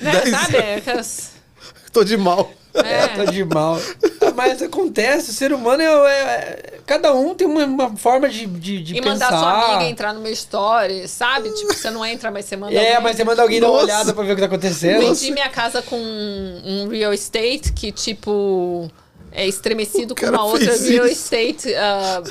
Né, 0.01 0.11
10 0.21 0.29
sabe? 0.29 0.57
Aquelas, 0.77 1.31
Tô 1.91 2.03
de 2.03 2.17
mal. 2.17 2.51
é, 2.73 3.07
Tá 3.07 3.25
de 3.25 3.43
mal. 3.45 3.79
Ah, 4.21 4.31
Mas 4.35 4.61
acontece, 4.61 5.29
o 5.31 5.33
ser 5.33 5.53
humano 5.53 5.81
é. 5.81 5.87
é- 5.87 6.79
cada 6.85 7.13
um 7.15 7.33
tem 7.33 7.47
uma, 7.47 7.63
uma 7.65 7.95
forma 7.97 8.27
de, 8.29 8.45
de, 8.45 8.83
de 8.83 8.97
e 8.97 9.01
pensar. 9.01 9.31
mandar 9.31 9.39
sua 9.39 9.65
amiga 9.71 9.89
entrar 9.89 10.13
no 10.13 10.19
meu 10.19 10.31
story, 10.33 11.07
sabe? 11.07 11.49
Tipo, 11.51 11.73
você 11.73 11.89
não 11.89 12.05
entra, 12.05 12.29
mas 12.29 12.45
você 12.45 12.55
manda 12.57 12.75
É, 12.75 12.89
alguém. 12.89 13.01
mas 13.03 13.15
você 13.15 13.23
manda 13.23 13.41
alguém 13.41 13.59
dar 13.61 13.67
uma 13.67 13.73
Nossa. 13.81 13.85
olhada 13.85 14.13
pra 14.13 14.23
ver 14.25 14.33
o 14.33 14.35
que 14.35 14.41
tá 14.41 14.47
acontecendo. 14.47 14.99
Vendi 14.99 15.31
minha 15.31 15.49
casa 15.49 15.81
com 15.81 15.95
um 15.97 16.87
real 16.89 17.13
estate 17.13 17.71
que, 17.73 17.91
tipo, 17.93 18.91
é 19.35 19.45
estremecido 19.47 20.15
com 20.15 20.25
uma 20.25 20.45
outra 20.45 20.75
real 20.77 21.05
estate 21.05 21.73
ah, 21.75 22.23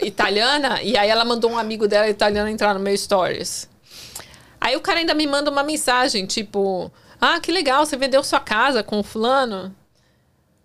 italiana. 0.00 0.80
E 0.82 0.96
aí 0.96 1.08
ela 1.08 1.24
mandou 1.24 1.50
um 1.50 1.58
amigo 1.58 1.88
dela 1.88 2.08
italiano 2.08 2.48
entrar 2.48 2.72
no 2.72 2.80
meu 2.80 2.96
stories. 2.96 3.68
Aí 4.60 4.76
o 4.76 4.80
cara 4.80 5.00
ainda 5.00 5.14
me 5.14 5.26
manda 5.26 5.50
uma 5.50 5.62
mensagem, 5.62 6.24
tipo... 6.26 6.90
Ah, 7.20 7.40
que 7.40 7.50
legal, 7.50 7.84
você 7.84 7.96
vendeu 7.96 8.22
sua 8.22 8.40
casa 8.40 8.82
com 8.82 9.00
o 9.00 9.02
fulano. 9.02 9.74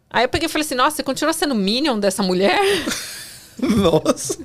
Aí 0.10 0.26
eu 0.26 0.30
peguei 0.30 0.48
e 0.48 0.50
falei 0.50 0.66
assim, 0.66 0.76
nossa, 0.76 0.98
você 0.98 1.04
continua 1.04 1.34
sendo 1.34 1.56
minion 1.56 1.98
dessa 1.98 2.22
mulher? 2.22 2.60
Nossa. 3.58 4.38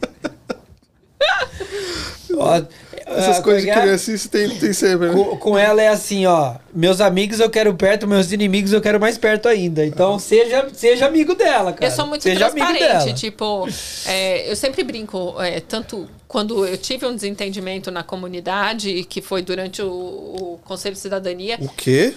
Ó, 2.36 2.62
Essas 3.06 3.38
ah, 3.38 3.42
coisas 3.42 3.62
de 3.62 3.70
que 3.70 3.78
é? 3.78 3.80
criancice 3.80 4.28
tem, 4.28 4.48
tem 4.50 4.72
sempre, 4.72 5.08
né? 5.08 5.14
Com, 5.14 5.36
com 5.36 5.58
ela 5.58 5.80
é 5.80 5.86
assim, 5.86 6.26
ó. 6.26 6.54
Meus 6.74 7.00
amigos 7.00 7.38
eu 7.38 7.48
quero 7.48 7.72
perto, 7.74 8.06
meus 8.06 8.32
inimigos 8.32 8.72
eu 8.72 8.80
quero 8.80 8.98
mais 8.98 9.16
perto 9.16 9.48
ainda. 9.48 9.86
Então 9.86 10.18
seja, 10.18 10.68
seja 10.74 11.06
amigo 11.06 11.34
dela, 11.36 11.72
cara. 11.72 11.86
Eu 11.86 11.94
sou 11.94 12.06
muito 12.06 12.22
seja 12.22 12.48
amigo 12.48 12.66
transparente, 12.66 13.04
dela. 13.04 13.12
tipo, 13.14 13.68
é, 14.06 14.50
eu 14.50 14.56
sempre 14.56 14.82
brinco, 14.82 15.40
é, 15.40 15.60
tanto 15.60 16.08
quando 16.28 16.66
eu 16.66 16.76
tive 16.76 17.06
um 17.06 17.14
desentendimento 17.14 17.90
na 17.90 18.02
comunidade, 18.02 19.04
que 19.04 19.20
foi 19.22 19.42
durante 19.42 19.80
o, 19.82 19.88
o 19.88 20.60
Conselho 20.64 20.94
de 20.94 21.00
Cidadania, 21.00 21.58
O 21.60 21.68
quê? 21.68 22.14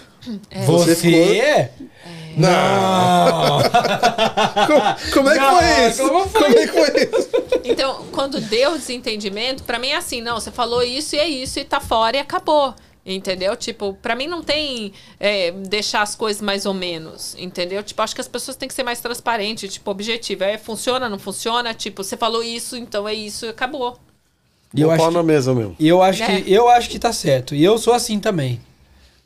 Você? 0.66 0.96
Você 0.96 1.72
Não! 2.36 3.62
Como, 4.68 5.14
como 5.14 5.30
é 5.30 5.34
que 5.34 5.40
Não, 5.40 5.58
foi 5.58 5.88
isso? 5.90 6.10
como 6.10 6.28
foi? 6.28 6.42
Como 6.42 6.58
é 6.58 6.68
que 6.68 6.74
foi 6.74 7.20
isso? 7.20 7.30
então, 7.64 8.06
quando 8.12 8.42
deu 8.42 8.74
o 8.74 8.78
desentendimento, 8.78 9.64
pra 9.64 9.80
mim 9.80 9.90
é 9.90 9.96
assim, 9.96 10.22
não, 10.22 10.40
você 10.40 10.52
falou 10.52 10.84
isso 10.84 11.16
e 11.16 11.20
é 11.20 11.28
isso, 11.28 11.60
e 11.60 11.64
tá 11.64 11.80
fora 11.80 12.18
e 12.18 12.20
acabou. 12.20 12.74
Entendeu? 13.12 13.56
Tipo, 13.58 13.96
pra 13.96 14.16
mim 14.16 14.28
não 14.28 14.44
tem 14.44 14.94
é, 15.20 15.52
deixar 15.52 16.04
as 16.04 16.14
coisas 16.16 16.42
mais 16.44 16.68
ou 16.68 16.76
menos, 16.76 17.36
entendeu? 17.40 17.82
Tipo, 17.82 18.04
acho 18.04 18.14
que 18.14 18.22
as 18.22 18.28
pessoas 18.28 18.56
têm 18.56 18.68
que 18.68 18.74
ser 18.76 18.84
mais 18.84 19.00
transparentes, 19.00 19.74
tipo, 19.74 19.90
objetivo. 19.90 20.44
É, 20.44 20.60
funciona, 20.60 21.10
não 21.10 21.18
funciona? 21.18 21.74
Tipo, 21.74 22.04
você 22.04 22.16
falou 22.16 22.44
isso, 22.44 22.78
então 22.78 23.08
é 23.08 23.14
isso 23.16 23.48
e 23.48 23.50
acabou. 23.50 23.98
E 24.76 24.82
eu 24.82 24.88
Vou 24.90 24.96
acho 24.96 25.08
que- 25.08 25.14
na 25.16 25.24
mesa 25.24 25.56
mesmo. 25.56 25.76
E 25.80 25.88
eu 25.88 26.04
acho, 26.04 26.22
É. 26.22 26.42
que, 26.42 26.54
eu 26.54 26.70
acho 26.70 26.88
que 26.88 27.00
tá 27.00 27.12
certo. 27.12 27.56
E 27.56 27.64
eu 27.64 27.80
sou 27.80 27.94
assim 27.94 28.20
também. 28.20 28.62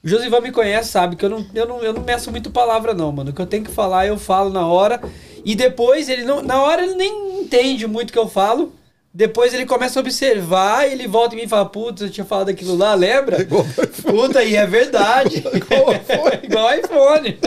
O 0.01 0.07
Josivan 0.07 0.39
me 0.39 0.51
conhece, 0.53 0.89
sabe 0.89 1.17
que 1.17 1.25
eu 1.25 1.29
não, 1.29 1.45
eu, 1.53 1.67
não, 1.67 1.83
eu 1.83 1.91
não 1.91 2.01
meço 2.03 2.31
muito 2.31 2.49
palavra, 2.51 2.93
não, 2.93 3.11
mano. 3.11 3.31
O 3.31 3.33
que 3.33 3.41
eu 3.41 3.45
tenho 3.45 3.65
que 3.65 3.71
falar, 3.71 4.07
eu 4.07 4.17
falo 4.17 4.49
na 4.49 4.65
hora. 4.65 5.01
E 5.43 5.55
depois, 5.55 6.07
ele 6.07 6.23
não, 6.23 6.41
na 6.41 6.61
hora 6.61 6.83
ele 6.85 6.95
nem 6.95 7.41
entende 7.41 7.85
muito 7.85 8.11
o 8.11 8.13
que 8.13 8.19
eu 8.19 8.29
falo. 8.29 8.73
Depois 9.13 9.53
ele 9.53 9.67
começa 9.67 9.99
a 9.99 10.01
observar 10.01 10.89
e 10.89 10.93
ele 10.93 11.07
volta 11.07 11.35
em 11.35 11.37
mim 11.37 11.43
e 11.43 11.47
fala: 11.47 11.65
Putz, 11.67 12.01
eu 12.01 12.09
tinha 12.09 12.25
falado 12.25 12.49
aquilo 12.49 12.75
lá, 12.75 12.95
lembra? 12.95 13.37
Puta, 14.01 14.43
e 14.43 14.55
é 14.55 14.65
verdade. 14.65 15.43
Igual 16.43 16.73
iPhone. 16.73 17.37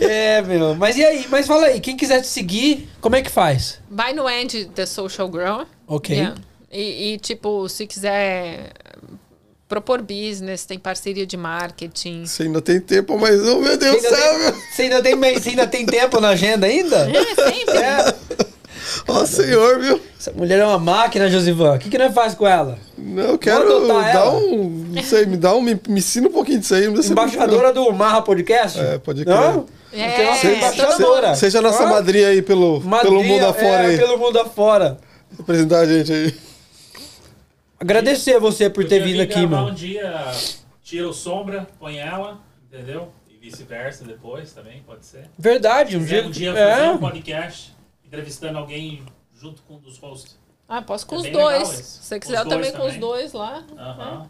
É, 0.00 0.42
meu. 0.42 0.74
Mas 0.74 0.96
e 0.96 1.04
aí? 1.04 1.26
Mas 1.30 1.46
fala 1.46 1.66
aí, 1.66 1.80
quem 1.80 1.96
quiser 1.96 2.22
te 2.22 2.26
seguir, 2.26 2.88
como 3.00 3.14
é 3.14 3.22
que 3.22 3.30
faz? 3.30 3.78
Vai 3.88 4.12
no 4.12 4.28
End 4.28 4.64
The 4.74 4.84
Social 4.84 5.28
Grower. 5.28 5.66
Ok. 5.86 6.16
Yeah. 6.16 6.36
E, 6.72 7.12
e, 7.12 7.18
tipo, 7.18 7.68
se 7.68 7.86
quiser 7.86 8.72
propor 9.68 10.02
business, 10.02 10.64
tem 10.64 10.78
parceria 10.78 11.24
de 11.24 11.36
marketing. 11.36 12.26
Você 12.26 12.42
ainda 12.42 12.60
tem 12.60 12.80
tempo, 12.80 13.16
mas, 13.16 13.40
oh, 13.46 13.60
meu 13.60 13.76
Deus 13.76 13.96
do 13.96 14.08
céu, 14.08 14.12
tem, 14.12 14.60
você, 14.72 14.82
ainda 14.82 15.02
tem, 15.02 15.16
você 15.16 15.48
ainda 15.50 15.66
tem 15.66 15.86
tempo 15.86 16.20
na 16.20 16.30
agenda 16.30 16.66
ainda? 16.66 17.08
É, 17.10 17.24
sempre. 17.24 17.76
É. 17.78 18.45
Ó, 19.08 19.24
senhor, 19.26 19.78
viu? 19.80 20.00
Essa 20.18 20.32
mulher 20.32 20.60
é 20.60 20.64
uma 20.66 20.78
máquina, 20.78 21.28
Josivan. 21.28 21.74
O 21.74 21.78
que, 21.78 21.90
que 21.90 21.98
nós 21.98 22.14
faz 22.14 22.34
com 22.34 22.46
ela? 22.46 22.78
Não, 22.96 23.22
eu 23.22 23.38
quero 23.38 23.86
dar 23.86 24.08
ela. 24.08 24.36
um. 24.36 24.86
Não 24.90 25.02
sei, 25.02 25.26
me 25.26 25.36
dá 25.36 25.54
um. 25.54 25.60
Me, 25.60 25.80
me 25.88 25.98
ensina 25.98 26.28
um 26.28 26.32
pouquinho 26.32 26.60
disso 26.60 26.74
aí. 26.74 26.86
Embaixadora 26.86 27.72
do 27.72 27.92
Marra 27.92 28.22
Podcast? 28.22 28.78
É, 28.78 28.98
pode 28.98 29.24
crer. 29.24 29.34
Não? 29.34 29.66
É, 29.92 30.24
não. 30.24 31.34
Seja 31.34 31.58
a 31.58 31.62
nossa 31.62 31.84
Hã? 31.84 31.88
madrinha 31.88 32.28
aí 32.28 32.42
pelo, 32.42 32.80
pelo 33.02 33.22
mundo 33.22 33.46
afora 33.46 33.84
é, 33.84 33.86
aí. 33.86 33.98
pelo 33.98 34.18
mundo 34.18 34.38
afora. 34.38 34.98
Representar 35.36 35.80
a 35.80 35.86
gente 35.86 36.12
aí. 36.12 36.34
Agradecer 37.78 38.36
a 38.36 38.38
você 38.38 38.70
por 38.70 38.86
ter 38.86 39.02
vindo 39.02 39.20
aqui, 39.20 39.46
mano. 39.46 39.68
um 39.68 39.74
dia, 39.74 40.32
tira 40.82 41.08
o 41.08 41.12
sombra, 41.12 41.66
põe 41.78 41.98
ela, 41.98 42.40
entendeu? 42.72 43.12
E 43.28 43.36
vice-versa 43.36 44.04
depois 44.04 44.52
também, 44.52 44.82
pode 44.86 45.04
ser. 45.04 45.28
Verdade, 45.38 45.96
um 45.96 46.04
dia. 46.04 46.26
um 46.26 46.30
dia 46.30 46.54
fazer 46.54 46.84
é. 46.84 46.90
um 46.90 46.98
podcast, 46.98 47.75
entrevistando 48.06 48.58
alguém 48.58 49.04
junto 49.34 49.62
com 49.62 49.74
um 49.74 49.78
dos 49.78 49.98
hosts. 49.98 50.38
Ah, 50.68 50.82
posso 50.82 51.06
com 51.06 51.16
É 51.16 51.18
os 51.18 51.30
dois. 51.30 51.68
Se 51.68 52.02
você 52.04 52.14
Os 52.16 52.20
quiser, 52.24 52.38
eu 52.40 52.48
também 52.48 52.72
com 52.72 52.78
os 52.78 52.84
também. 52.86 53.00
dois 53.00 53.32
lá. 53.32 53.64
Aham. 53.78 54.28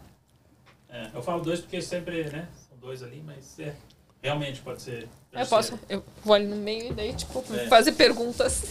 É, 0.89 1.09
eu 1.13 1.21
falo 1.21 1.41
dois 1.41 1.59
porque 1.59 1.81
sempre, 1.81 2.23
né? 2.25 2.47
São 2.69 2.77
dois 2.79 3.01
ali, 3.03 3.21
mas 3.25 3.57
é, 3.59 3.73
realmente 4.21 4.61
pode 4.61 4.81
ser. 4.81 5.07
Eu 5.33 5.45
posso. 5.47 5.77
Eu 5.89 6.03
vou 6.23 6.33
ali 6.35 6.45
no 6.45 6.55
meio 6.55 6.91
e 6.91 6.93
daí, 6.93 7.13
tipo, 7.13 7.43
É. 7.53 7.67
fazer 7.67 7.91
perguntas. 7.93 8.63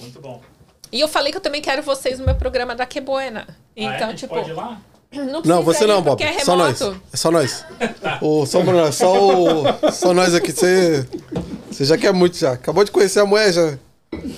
Muito 0.00 0.20
bom. 0.20 0.42
E 0.90 1.00
eu 1.00 1.08
falei 1.08 1.30
que 1.32 1.38
eu 1.38 1.42
também 1.42 1.62
quero 1.62 1.82
vocês 1.82 2.18
no 2.18 2.26
meu 2.26 2.34
programa 2.34 2.74
da 2.74 2.84
Que 2.84 3.00
Buena. 3.00 3.46
ah, 3.48 3.54
é? 3.76 3.82
Então, 3.84 4.10
gente 4.10 4.18
tipo. 4.20 4.34
pode 4.34 4.50
ir 4.50 4.54
lá? 4.54 4.80
Não, 5.12 5.42
Não, 5.42 5.62
você 5.62 5.84
ir, 5.84 5.86
não, 5.86 6.02
Bob. 6.02 6.22
é 6.22 6.38
só 6.40 6.56
nós. 6.56 6.80
É 7.12 7.16
só 7.16 7.30
nós. 7.30 7.64
o, 8.20 8.44
só, 8.46 8.60
só, 8.92 9.12
o, 9.14 9.92
só 9.92 10.12
nós 10.14 10.34
aqui. 10.34 10.52
Você, 10.52 11.06
você 11.82 11.86
já 11.86 11.98
quer 11.98 12.12
muito 12.12 12.36
já. 12.36 12.52
Acabou 12.52 12.84
de 12.84 12.92
conhecer 12.92 13.18
a 13.18 13.26
mulher 13.26 13.52
já. 13.52 13.78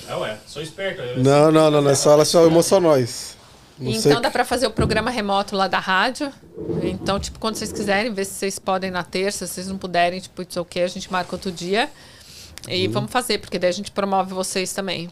É, 0.09 0.17
ué, 0.17 0.39
sou 0.47 0.63
esperto. 0.63 1.03
Não, 1.21 1.53
não, 1.53 1.71
não, 1.71 1.83
não. 1.83 1.91
É 1.91 1.95
só 1.95 2.13
ela 2.13 2.25
só 2.25 2.41
nós. 2.81 3.37
Não 3.79 3.93
sei. 3.93 4.13
Então 4.13 4.23
dá 4.23 4.31
pra 4.31 4.45
fazer 4.45 4.67
o 4.67 4.71
programa 4.71 5.11
remoto 5.11 5.55
lá 5.55 5.69
da 5.69 5.79
rádio. 5.79 6.33
Então, 6.83 7.21
tipo, 7.21 7.39
quando 7.39 7.57
vocês 7.57 7.71
quiserem, 7.71 8.15
ver 8.15 8.25
se 8.25 8.33
vocês 8.33 8.59
podem 8.59 8.91
na 8.91 9.03
terça. 9.03 9.47
Se 9.47 9.55
vocês 9.55 9.69
não 9.69 9.77
puderem, 9.77 10.21
tipo, 10.21 10.41
it's 10.41 10.57
ok, 10.57 10.83
a 10.83 10.87
gente 10.87 11.13
marca 11.13 11.35
outro 11.35 11.53
dia. 11.53 11.91
E 12.67 12.89
vamos 12.89 13.11
fazer, 13.11 13.39
porque 13.39 13.59
daí 13.59 13.69
a 13.69 13.75
gente 13.75 13.91
promove 13.91 14.33
vocês 14.33 14.73
também. 14.73 15.11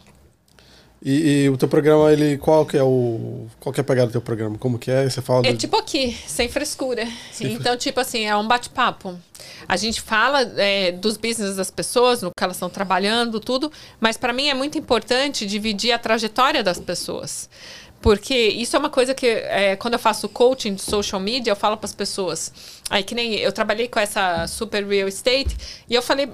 E, 1.05 1.43
e 1.43 1.49
o 1.49 1.57
teu 1.57 1.67
programa, 1.67 2.11
ele. 2.13 2.37
Qual 2.37 2.65
que 2.65 2.77
é 2.77 2.83
o. 2.83 3.45
Qual 3.59 3.73
que 3.73 3.79
é 3.79 3.81
a 3.81 3.83
pegada 3.83 4.07
do 4.07 4.11
teu 4.13 4.21
programa? 4.21 4.57
Como 4.57 4.79
que 4.79 4.89
é? 4.89 5.03
Você 5.09 5.21
fala 5.21 5.45
É 5.45 5.51
do- 5.51 5.57
tipo 5.57 5.75
aqui, 5.75 6.17
sem 6.25 6.47
frescura. 6.47 7.05
então, 7.41 7.75
tipo 7.75 7.99
assim, 7.99 8.25
é 8.25 8.35
um 8.37 8.47
bate-papo. 8.47 9.19
A 9.67 9.75
gente 9.75 9.99
fala 10.01 10.41
é, 10.57 10.93
dos 10.93 11.17
business 11.17 11.57
das 11.57 11.69
pessoas, 11.69 12.21
no 12.21 12.31
que 12.31 12.41
elas 12.41 12.55
estão 12.55 12.69
trabalhando, 12.69 13.39
tudo. 13.41 13.69
Mas 13.99 14.15
para 14.15 14.31
mim 14.31 14.47
é 14.47 14.53
muito 14.53 14.77
importante 14.77 15.45
dividir 15.45 15.91
a 15.91 15.99
trajetória 15.99 16.63
das 16.63 16.79
pessoas. 16.79 17.49
Porque 18.01 18.35
isso 18.35 18.75
é 18.75 18.79
uma 18.79 18.89
coisa 18.89 19.13
que, 19.13 19.25
é, 19.27 19.75
quando 19.77 19.93
eu 19.93 19.99
faço 19.99 20.27
coaching 20.29 20.73
de 20.73 20.81
social 20.81 21.21
media, 21.21 21.51
eu 21.51 21.55
falo 21.55 21.75
para 21.77 21.85
as 21.85 21.93
pessoas. 21.95 22.51
Aí, 22.89 23.01
que 23.03 23.15
nem 23.15 23.35
eu 23.35 23.51
trabalhei 23.51 23.87
com 23.87 23.99
essa 23.99 24.45
super 24.47 24.85
real 24.85 25.07
estate, 25.07 25.55
e 25.89 25.95
eu 25.95 26.01
falei, 26.01 26.29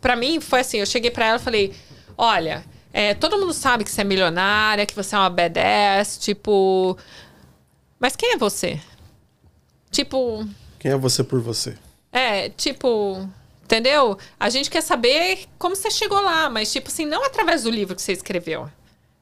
para 0.00 0.16
mim, 0.16 0.40
foi 0.40 0.60
assim: 0.60 0.78
eu 0.78 0.86
cheguei 0.86 1.10
para 1.10 1.26
ela 1.26 1.36
e 1.36 1.40
falei, 1.42 1.72
olha, 2.16 2.64
é, 2.92 3.14
todo 3.14 3.38
mundo 3.38 3.52
sabe 3.52 3.84
que 3.84 3.90
você 3.90 4.00
é 4.00 4.04
milionária, 4.04 4.86
que 4.86 4.94
você 4.94 5.14
é 5.14 5.18
uma 5.18 5.30
badass, 5.30 6.18
tipo. 6.18 6.96
Mas 7.98 8.16
quem 8.16 8.32
é 8.32 8.36
você? 8.36 8.80
Tipo, 9.90 10.46
Quem 10.78 10.92
é 10.92 10.96
você 10.96 11.22
por 11.24 11.40
você? 11.40 11.76
é, 12.12 12.48
tipo, 12.48 13.28
entendeu? 13.64 14.16
A 14.38 14.48
gente 14.50 14.70
quer 14.70 14.80
saber 14.82 15.46
como 15.58 15.74
você 15.76 15.90
chegou 15.90 16.20
lá, 16.20 16.48
mas 16.48 16.72
tipo 16.72 16.88
assim, 16.88 17.04
não 17.04 17.24
através 17.24 17.62
do 17.64 17.70
livro 17.70 17.94
que 17.94 18.02
você 18.02 18.12
escreveu. 18.12 18.68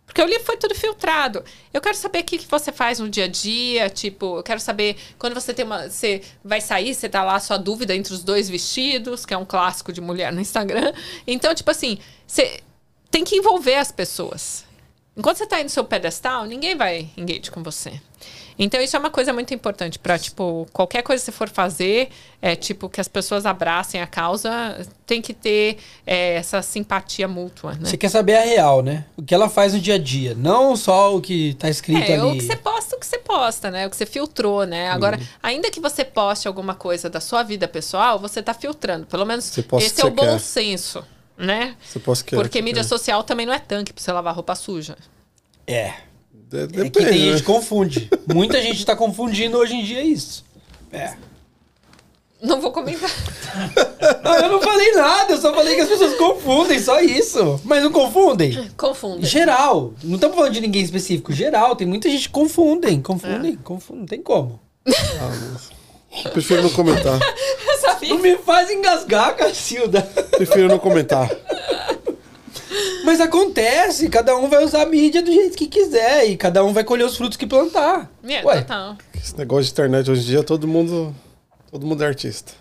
Porque 0.07 0.23
o 0.23 0.27
livro 0.27 0.45
foi 0.45 0.57
tudo 0.57 0.75
filtrado. 0.75 1.45
Eu 1.73 1.83
quero 1.83 1.95
saber 1.97 2.21
o 2.21 2.25
que, 2.25 2.39
que 2.39 2.47
você 2.47 2.73
faz 2.73 2.99
no 2.99 3.11
dia 3.11 3.25
a 3.25 3.29
dia, 3.29 3.91
tipo, 3.91 4.39
eu 4.39 4.43
quero 4.43 4.59
saber 4.59 4.97
quando 5.19 5.35
você 5.35 5.53
tem 5.53 5.67
uma. 5.67 5.89
Você 5.91 6.23
vai 6.43 6.63
sair, 6.63 6.95
você 6.95 7.11
tá 7.11 7.23
lá 7.23 7.39
sua 7.41 7.59
dúvida 7.59 7.95
entre 7.95 8.15
os 8.15 8.23
dois 8.25 8.49
vestidos, 8.49 9.27
que 9.27 9.35
é 9.35 9.37
um 9.37 9.45
clássico 9.45 9.93
de 9.93 10.01
mulher 10.01 10.33
no 10.33 10.41
Instagram. 10.41 10.95
Então, 11.27 11.55
tipo 11.55 11.71
assim, 11.71 11.99
você 12.27 12.61
tem 13.11 13.25
que 13.25 13.37
envolver 13.37 13.77
as 13.77 13.91
pessoas. 13.93 14.65
Enquanto 15.17 15.39
você 15.39 15.47
tá 15.47 15.57
aí 15.57 15.65
no 15.65 15.71
seu 15.71 15.85
pedestal, 15.85 16.45
ninguém 16.45 16.77
vai 16.77 17.11
engage 17.17 17.51
com 17.51 17.63
você. 17.63 18.01
Então, 18.61 18.81
isso 18.81 18.97
é 18.97 18.99
uma 18.99 19.11
coisa 19.11 19.33
muito 19.33 19.55
importante 19.55 20.01
para 20.01 20.19
tipo, 20.19 20.67
qualquer 20.73 21.03
coisa 21.03 21.21
que 21.21 21.27
você 21.27 21.33
for 21.33 21.49
fazer, 21.49 22.09
é 22.43 22.57
tipo, 22.57 22.89
que 22.89 23.01
as 23.01 23.07
pessoas 23.07 23.47
abracem 23.47 24.01
a 24.03 24.07
causa, 24.07 24.85
tem 25.07 25.23
que 25.23 25.33
ter 25.33 25.79
é, 26.05 26.35
essa 26.35 26.61
simpatia 26.61 27.29
mútua, 27.29 27.75
né? 27.75 27.89
Você 27.89 27.97
quer 27.97 28.09
saber 28.09 28.35
a 28.37 28.41
real, 28.43 28.83
né? 28.83 29.05
O 29.17 29.23
que 29.23 29.33
ela 29.33 29.49
faz 29.49 29.75
no 29.75 29.81
dia 29.81 29.95
a 29.95 29.99
dia, 29.99 30.35
não 30.35 30.75
só 30.77 31.15
o 31.17 31.21
que 31.21 31.55
tá 31.55 31.69
escrito 31.71 32.01
É, 32.11 32.15
ali. 32.15 32.23
o 32.33 32.33
que 32.35 32.41
você 32.43 32.57
posta, 32.57 32.97
o 32.97 32.99
que 33.01 33.07
você 33.07 33.19
posta, 33.19 33.71
né? 33.71 33.87
O 33.87 33.91
que 33.91 33.97
você 33.97 34.07
filtrou, 34.07 34.65
né? 34.67 34.91
Agora, 34.91 35.19
Uhum. 35.19 35.27
ainda 35.41 35.71
que 35.71 35.79
você 35.81 36.05
poste 36.05 36.49
alguma 36.49 36.75
coisa 36.75 37.09
da 37.09 37.21
sua 37.21 37.45
vida 37.45 37.69
pessoal, 37.69 38.19
você 38.19 38.43
tá 38.43 38.53
filtrando. 38.55 39.07
Pelo 39.07 39.25
menos 39.25 39.57
esse 39.57 40.01
é 40.01 40.05
o 40.05 40.11
bom 40.11 40.23
quer. 40.25 40.41
senso, 40.41 41.05
né? 41.39 41.77
Posta 42.05 42.25
que 42.25 42.35
Porque 42.37 42.59
que 42.59 42.63
mídia 42.63 42.83
quer. 42.83 42.89
social 42.89 43.23
também 43.23 43.47
não 43.47 43.53
é 43.55 43.59
tanque 43.59 43.93
pra 43.93 44.03
você 44.03 44.11
lavar 44.13 44.35
roupa 44.35 44.55
suja. 44.55 44.97
É. 45.67 45.93
De- 46.33 46.59
É 46.61 46.67
Depende, 46.67 46.91
que 46.91 46.99
tem 46.99 47.05
né? 47.07 47.13
gente 47.13 47.37
que 47.41 47.43
confunde. 47.43 48.11
Muita 48.35 48.61
gente 48.63 48.85
tá 48.85 48.97
confundindo 48.97 49.57
hoje 49.59 49.75
em 49.75 49.85
dia 49.85 50.03
isso. 50.03 50.45
É. 50.93 51.15
Não 52.41 52.61
vou 52.61 52.71
comentar. 52.71 53.11
Não, 54.23 54.35
eu 54.35 54.49
não 54.49 54.61
falei 54.63 54.93
nada, 54.93 55.33
eu 55.33 55.41
só 55.41 55.53
falei 55.53 55.75
que 55.75 55.81
as 55.81 55.89
pessoas 55.89 56.15
confundem, 56.17 56.79
só 56.81 57.01
isso. 57.01 57.61
Mas 57.65 57.83
não 57.83 57.91
confundem? 57.91 58.71
Confunda. 58.77 59.27
Geral. 59.27 59.93
Não 60.05 60.15
estamos 60.15 60.37
falando 60.37 60.53
de 60.53 60.61
ninguém 60.61 60.83
específico. 60.83 61.33
Geral, 61.33 61.75
tem 61.75 61.87
muita 61.87 62.09
gente 62.09 62.29
que 62.29 62.33
confundem. 62.33 63.03
Confundem, 63.03 63.57
confundem. 63.57 64.01
Não 64.03 64.07
tem 64.07 64.23
como. 64.23 64.61
Eu 66.25 66.31
prefiro 66.31 66.63
não 66.63 66.71
comentar. 66.71 67.19
Não 68.09 68.19
me 68.19 68.37
faz 68.39 68.71
engasgar, 68.71 69.37
Cacilda. 69.37 70.03
Prefiro 70.31 70.69
não 70.69 70.79
comentar. 70.79 71.29
Mas 73.05 73.21
acontece, 73.21 74.09
cada 74.09 74.37
um 74.37 74.49
vai 74.49 74.65
usar 74.65 74.83
a 74.83 74.87
mídia 74.87 75.23
do 75.23 75.33
jeito 75.33 75.57
que 75.57 75.67
quiser 75.67 76.27
e 76.29 76.37
cada 76.37 76.65
um 76.65 76.73
vai 76.73 76.85
colher 76.85 77.05
os 77.05 77.17
frutos 77.17 77.37
que 77.37 77.47
plantar. 77.47 78.11
É, 78.25 78.45
Ué, 78.45 78.61
total. 78.61 78.97
Esse 79.15 79.37
negócio 79.37 79.65
de 79.65 79.71
internet 79.73 80.11
hoje 80.11 80.23
em 80.23 80.27
dia, 80.27 80.43
todo 80.43 80.69
mundo. 80.69 81.15
Todo 81.71 81.87
mundo 81.87 82.05
é 82.05 82.07
artista. 82.07 82.53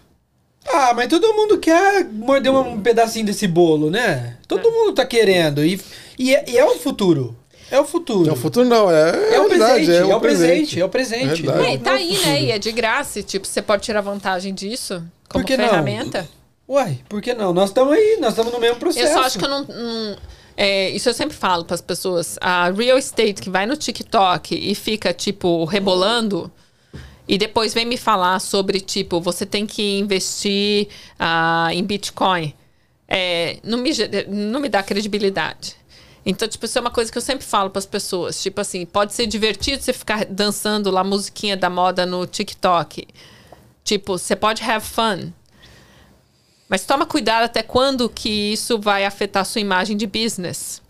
Ah, 0.67 0.93
mas 0.93 1.07
todo 1.07 1.33
mundo 1.33 1.57
quer 1.59 2.03
morder 2.05 2.51
um 2.51 2.81
pedacinho 2.81 3.25
desse 3.25 3.47
bolo, 3.47 3.89
né? 3.89 4.37
Todo 4.47 4.71
mundo 4.71 4.93
tá 4.93 5.05
querendo. 5.05 5.63
E, 5.63 5.79
e, 6.19 6.35
é, 6.35 6.43
e 6.47 6.57
é 6.57 6.65
o 6.65 6.77
futuro. 6.77 7.35
É 7.69 7.79
o 7.79 7.85
futuro. 7.85 8.29
É 8.29 8.33
o 8.33 8.35
futuro 8.35 8.67
não, 8.67 8.89
é, 8.89 9.35
É 9.35 9.41
o 9.41 9.47
presente, 9.49 9.91
é, 9.91 10.05
um 10.05 10.15
o 10.15 10.19
presente, 10.21 10.79
é 10.79 10.85
o 10.85 10.89
presente. 10.89 11.41
Verdade. 11.41 11.65
É, 11.67 11.73
e 11.73 11.77
tá 11.77 11.91
Não 11.91 11.97
aí, 11.97 12.17
né? 12.19 12.41
E 12.43 12.51
é 12.51 12.57
de 12.59 12.71
graça. 12.71 13.19
e, 13.19 13.23
Tipo, 13.23 13.45
você 13.45 13.61
pode 13.61 13.83
tirar 13.83 14.01
vantagem 14.01 14.53
disso 14.53 15.03
como 15.29 15.43
Por 15.43 15.47
que 15.47 15.57
não? 15.57 15.67
ferramenta. 15.67 16.27
Uai, 16.67 16.99
por 17.07 17.21
que 17.21 17.33
não? 17.33 17.53
Nós 17.53 17.69
estamos 17.69 17.93
aí, 17.93 18.17
nós 18.19 18.29
estamos 18.29 18.51
no 18.51 18.59
mesmo 18.59 18.77
processo. 18.77 19.07
Eu 19.07 19.13
só 19.13 19.21
acho 19.23 19.39
que 19.39 19.45
eu 19.45 19.49
não. 19.49 19.63
não- 19.63 20.17
é, 20.55 20.89
isso 20.89 21.07
eu 21.07 21.13
sempre 21.13 21.35
falo 21.37 21.63
para 21.63 21.75
as 21.75 21.81
pessoas. 21.81 22.37
A 22.41 22.69
real 22.71 22.97
estate 22.97 23.35
que 23.41 23.49
vai 23.49 23.65
no 23.65 23.77
TikTok 23.77 24.55
e 24.55 24.73
fica, 24.73 25.13
tipo, 25.13 25.63
rebolando. 25.65 26.51
E 27.27 27.37
depois 27.37 27.73
vem 27.73 27.85
me 27.85 27.97
falar 27.97 28.39
sobre, 28.39 28.79
tipo, 28.79 29.19
você 29.21 29.45
tem 29.45 29.65
que 29.67 29.99
investir 29.99 30.87
ah, 31.19 31.69
em 31.71 31.83
Bitcoin. 31.83 32.53
É, 33.07 33.57
não, 33.63 33.77
me, 33.77 33.91
não 34.27 34.59
me 34.59 34.67
dá 34.69 34.81
credibilidade. 34.81 35.75
Então, 36.29 36.45
tipo, 36.45 36.65
isso 36.65 36.77
é 36.77 36.81
uma 36.81 36.91
coisa 36.91 37.09
que 37.09 37.17
eu 37.17 37.21
sempre 37.21 37.45
falo 37.45 37.69
para 37.69 37.79
as 37.79 37.85
pessoas. 37.85 38.41
Tipo 38.41 38.59
assim, 38.59 38.85
pode 38.85 39.13
ser 39.13 39.27
divertido 39.27 39.81
você 39.81 39.93
ficar 39.93 40.25
dançando 40.25 40.91
lá 40.91 41.01
musiquinha 41.01 41.55
da 41.55 41.69
moda 41.69 42.05
no 42.05 42.27
TikTok. 42.27 43.07
Tipo, 43.83 44.17
você 44.17 44.35
pode 44.35 44.61
have 44.61 44.85
fun. 44.85 45.31
Mas 46.67 46.85
toma 46.85 47.05
cuidado 47.05 47.43
até 47.43 47.63
quando 47.63 48.09
que 48.09 48.29
isso 48.51 48.77
vai 48.77 49.05
afetar 49.05 49.41
a 49.43 49.45
sua 49.45 49.61
imagem 49.61 49.95
de 49.95 50.05
business. 50.05 50.81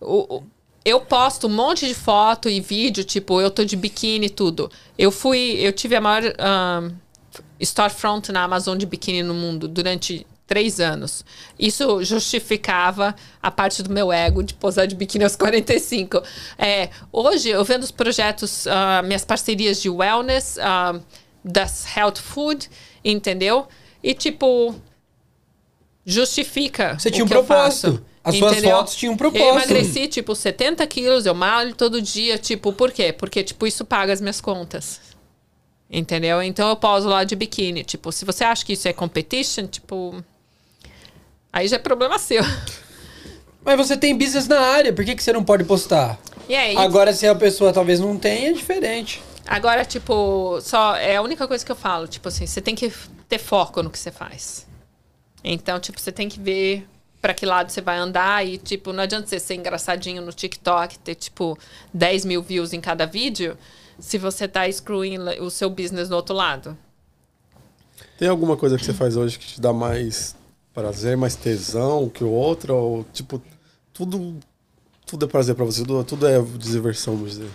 O- 0.00 0.38
o- 0.38 0.42
eu 0.84 1.00
posto 1.00 1.46
um 1.46 1.50
monte 1.50 1.86
de 1.86 1.94
foto 1.94 2.48
e 2.48 2.60
vídeo, 2.60 3.04
tipo, 3.04 3.40
eu 3.40 3.52
tô 3.52 3.62
de 3.64 3.76
biquíni 3.76 4.26
e 4.26 4.30
tudo. 4.30 4.68
Eu 4.98 5.12
fui, 5.12 5.58
eu 5.60 5.72
tive 5.72 5.94
a 5.94 6.00
maior 6.00 6.24
ahn, 6.40 6.90
storefront 7.62 8.32
na 8.32 8.42
Amazon 8.42 8.76
de 8.76 8.84
biquíni 8.86 9.22
no 9.22 9.34
mundo 9.34 9.68
durante 9.68 10.26
três 10.50 10.80
anos. 10.80 11.24
Isso 11.56 12.02
justificava 12.02 13.14
a 13.40 13.52
parte 13.52 13.84
do 13.84 13.90
meu 13.94 14.12
ego 14.12 14.42
de 14.42 14.52
posar 14.52 14.84
de 14.88 14.96
biquíni 14.96 15.22
aos 15.22 15.36
45. 15.36 16.20
É, 16.58 16.88
hoje, 17.12 17.50
eu 17.50 17.64
vendo 17.64 17.84
os 17.84 17.92
projetos, 17.92 18.66
ah, 18.66 19.00
minhas 19.04 19.24
parcerias 19.24 19.80
de 19.80 19.88
wellness, 19.88 20.58
ah, 20.58 20.98
das 21.44 21.86
health 21.96 22.16
food, 22.16 22.68
entendeu? 23.04 23.68
E, 24.02 24.12
tipo, 24.12 24.74
justifica 26.04 26.98
Você 26.98 27.12
tinha 27.12 27.24
um 27.24 27.28
eu 27.28 27.44
propósito. 27.44 28.04
As 28.24 28.34
suas 28.34 28.52
entendeu? 28.52 28.76
fotos 28.76 28.96
tinham 28.96 29.12
um 29.12 29.14
Eu 29.14 29.18
propósito. 29.18 29.48
emagreci, 29.50 30.08
tipo, 30.08 30.34
70 30.34 30.84
quilos, 30.88 31.26
eu 31.26 31.34
malho 31.34 31.76
todo 31.76 32.02
dia, 32.02 32.36
tipo, 32.36 32.72
por 32.72 32.90
quê? 32.90 33.12
Porque, 33.12 33.44
tipo, 33.44 33.68
isso 33.68 33.84
paga 33.84 34.12
as 34.12 34.20
minhas 34.20 34.40
contas. 34.40 35.00
Entendeu? 35.88 36.42
Então 36.42 36.68
eu 36.68 36.76
poso 36.76 37.08
lá 37.08 37.22
de 37.24 37.34
biquíni. 37.36 37.82
Tipo, 37.82 38.12
se 38.12 38.24
você 38.24 38.44
acha 38.44 38.64
que 38.64 38.72
isso 38.74 38.86
é 38.88 38.92
competition, 38.92 39.66
tipo. 39.66 40.24
Aí 41.52 41.66
já 41.66 41.76
é 41.76 41.78
problema 41.78 42.18
seu. 42.18 42.42
Mas 43.64 43.76
você 43.76 43.96
tem 43.96 44.16
business 44.16 44.48
na 44.48 44.60
área, 44.60 44.92
por 44.92 45.04
que, 45.04 45.14
que 45.14 45.22
você 45.22 45.32
não 45.32 45.44
pode 45.44 45.64
postar? 45.64 46.18
E 46.48 46.54
aí? 46.54 46.76
Agora, 46.76 47.12
se 47.12 47.26
a 47.26 47.34
pessoa 47.34 47.72
talvez 47.72 48.00
não 48.00 48.16
tenha, 48.16 48.50
é 48.50 48.52
diferente. 48.52 49.22
Agora, 49.46 49.84
tipo, 49.84 50.60
só 50.62 50.96
é 50.96 51.16
a 51.16 51.22
única 51.22 51.46
coisa 51.46 51.64
que 51.64 51.72
eu 51.72 51.76
falo, 51.76 52.06
tipo 52.06 52.28
assim, 52.28 52.46
você 52.46 52.60
tem 52.60 52.74
que 52.74 52.92
ter 53.28 53.38
foco 53.38 53.82
no 53.82 53.90
que 53.90 53.98
você 53.98 54.10
faz. 54.10 54.66
Então, 55.42 55.78
tipo, 55.80 56.00
você 56.00 56.12
tem 56.12 56.28
que 56.28 56.38
ver 56.38 56.86
pra 57.20 57.34
que 57.34 57.44
lado 57.44 57.70
você 57.70 57.80
vai 57.80 57.98
andar 57.98 58.46
e, 58.46 58.56
tipo, 58.56 58.92
não 58.92 59.02
adianta 59.02 59.26
você 59.26 59.38
ser 59.38 59.54
engraçadinho 59.54 60.22
no 60.22 60.32
TikTok, 60.32 60.98
ter, 61.00 61.14
tipo, 61.14 61.58
10 61.92 62.24
mil 62.24 62.42
views 62.42 62.72
em 62.72 62.80
cada 62.80 63.06
vídeo, 63.06 63.58
se 63.98 64.16
você 64.16 64.48
tá 64.48 64.70
screwing 64.70 65.18
o 65.40 65.50
seu 65.50 65.68
business 65.68 66.08
do 66.08 66.16
outro 66.16 66.34
lado. 66.34 66.76
Tem 68.18 68.28
alguma 68.28 68.56
coisa 68.56 68.78
que 68.78 68.84
você 68.84 68.94
faz 68.94 69.16
hoje 69.16 69.38
que 69.38 69.46
te 69.46 69.60
dá 69.60 69.72
mais 69.72 70.34
prazer, 70.74 71.16
mais 71.16 71.34
tesão 71.34 72.08
que 72.08 72.24
o 72.24 72.30
outro? 72.30 72.74
Ou, 72.74 73.04
tipo, 73.12 73.42
tudo, 73.92 74.36
tudo 75.06 75.24
é 75.24 75.28
prazer 75.28 75.54
pra 75.54 75.64
você? 75.64 75.82
Tudo, 75.84 76.04
tudo 76.04 76.26
é 76.26 76.40
diversão, 76.58 77.14
vamos 77.16 77.32
dizer. 77.32 77.50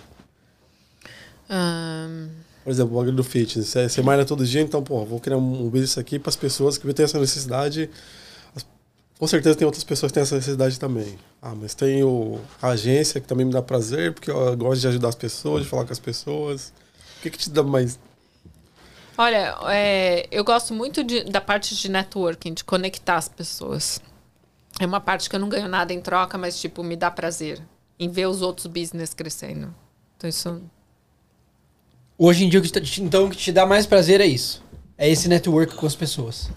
Ahn, 1.50 2.30
Por 2.64 2.72
exemplo, 2.72 2.94
o 2.94 3.00
bagulho 3.00 3.16
do 3.16 3.24
fitness. 3.24 3.68
Você, 3.68 3.90
você 3.90 4.02
malha 4.02 4.26
todo 4.26 4.46
dia, 4.46 4.62
então, 4.62 4.84
pô, 4.84 5.06
vou 5.06 5.20
criar 5.20 5.38
um, 5.38 5.66
um 5.66 5.70
business 5.70 5.98
aqui 5.98 6.18
para 6.18 6.30
as 6.30 6.36
pessoas 6.36 6.78
que 6.78 6.94
têm 6.94 7.04
essa 7.06 7.20
necessidade. 7.20 7.90
Com 9.18 9.28
certeza 9.28 9.56
tem 9.56 9.66
outras 9.66 9.84
pessoas 9.84 10.12
que 10.12 10.16
têm 10.16 10.24
essa 10.24 10.36
necessidade 10.36 10.78
também. 10.78 11.18
Ah, 11.42 11.56
mas 11.56 11.74
tem 11.74 12.04
o, 12.04 12.40
a 12.62 12.70
agência 12.70 13.22
que 13.22 13.28
também 13.28 13.46
me 13.46 13.54
dá 13.54 13.62
prazer, 13.62 14.12
porque 14.12 14.30
eu 14.30 14.58
gosto 14.58 14.82
de 14.82 14.88
ajudar 14.90 15.08
as 15.08 15.16
pessoas, 15.16 15.64
de 15.64 15.70
falar 15.70 15.86
com 15.86 15.94
as 15.94 16.00
pessoas. 16.00 16.74
O 17.20 17.22
que, 17.22 17.30
que 17.30 17.38
te 17.38 17.50
dá 17.50 17.64
mais. 17.64 17.98
Olha, 19.18 19.56
é, 19.70 20.28
eu 20.32 20.44
gosto 20.44 20.74
muito 20.74 21.04
de- 21.04 21.24
da 21.24 21.40
parte 21.40 21.76
de 21.76 21.90
networking, 21.90 22.54
de 22.54 22.64
conectar 22.64 23.16
as 23.16 23.30
pessoas. 23.30 24.02
É 24.80 24.86
uma 24.86 25.00
parte 25.00 25.30
que 25.30 25.36
eu 25.36 25.40
não 25.40 25.48
ganho 25.48 25.70
nada 25.70 25.94
em 25.94 26.02
troca, 26.02 26.38
mas, 26.38 26.60
tipo, 26.60 26.84
me 26.84 26.96
dá 26.98 27.10
prazer 27.10 27.62
em 27.98 28.10
ver 28.10 28.26
os 28.28 28.42
outros 28.42 28.68
business 28.68 29.14
crescendo. 29.14 29.74
Então, 30.18 30.30
isso. 30.30 30.62
Hoje 32.18 32.46
em 32.46 32.50
dia, 32.50 32.60
o 32.60 32.64
que 32.64 32.70
te- 32.70 33.02
então, 33.02 33.26
o 33.26 33.30
que 33.30 33.38
te 33.38 33.52
dá 33.52 33.66
mais 33.66 33.86
prazer 33.86 34.20
é 34.20 34.26
isso. 34.26 34.62
É 34.98 35.10
esse 35.10 35.30
network 35.30 35.76
com 35.76 35.86
as 35.86 35.96
pessoas. 35.96 36.50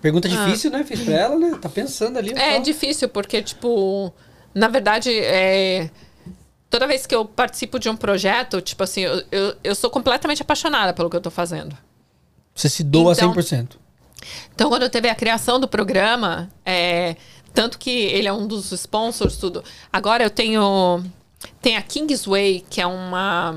Pergunta 0.00 0.28
difícil, 0.28 0.70
né? 0.70 0.84
Fiz 0.84 1.00
pra 1.00 1.14
ela, 1.14 1.36
né? 1.36 1.58
Tá 1.60 1.68
pensando 1.68 2.18
ali. 2.18 2.32
É 2.34 2.58
difícil, 2.58 3.08
porque, 3.08 3.40
tipo, 3.42 4.12
na 4.52 4.68
verdade, 4.68 5.10
é, 5.16 5.90
toda 6.74 6.88
vez 6.88 7.06
que 7.06 7.14
eu 7.14 7.24
participo 7.24 7.78
de 7.78 7.88
um 7.88 7.94
projeto, 7.94 8.60
tipo 8.60 8.82
assim, 8.82 9.02
eu, 9.02 9.22
eu, 9.30 9.54
eu 9.62 9.74
sou 9.76 9.88
completamente 9.88 10.42
apaixonada 10.42 10.92
pelo 10.92 11.08
que 11.08 11.14
eu 11.14 11.20
tô 11.20 11.30
fazendo. 11.30 11.78
Você 12.52 12.68
se 12.68 12.82
doa 12.82 13.12
Então- 13.12 13.32
100%. 13.32 13.76
Então, 14.52 14.68
quando 14.68 14.90
teve 14.90 15.08
a 15.08 15.14
criação 15.14 15.60
do 15.60 15.68
programa, 15.68 16.50
é, 16.66 17.14
tanto 17.52 17.78
que 17.78 17.90
ele 17.90 18.26
é 18.26 18.32
um 18.32 18.48
dos 18.48 18.72
sponsors, 18.72 19.36
tudo. 19.36 19.62
Agora 19.92 20.24
eu 20.24 20.30
tenho. 20.30 21.04
Tem 21.62 21.76
a 21.76 21.82
Kingsway, 21.82 22.64
que 22.68 22.80
é 22.80 22.86
uma. 22.86 23.54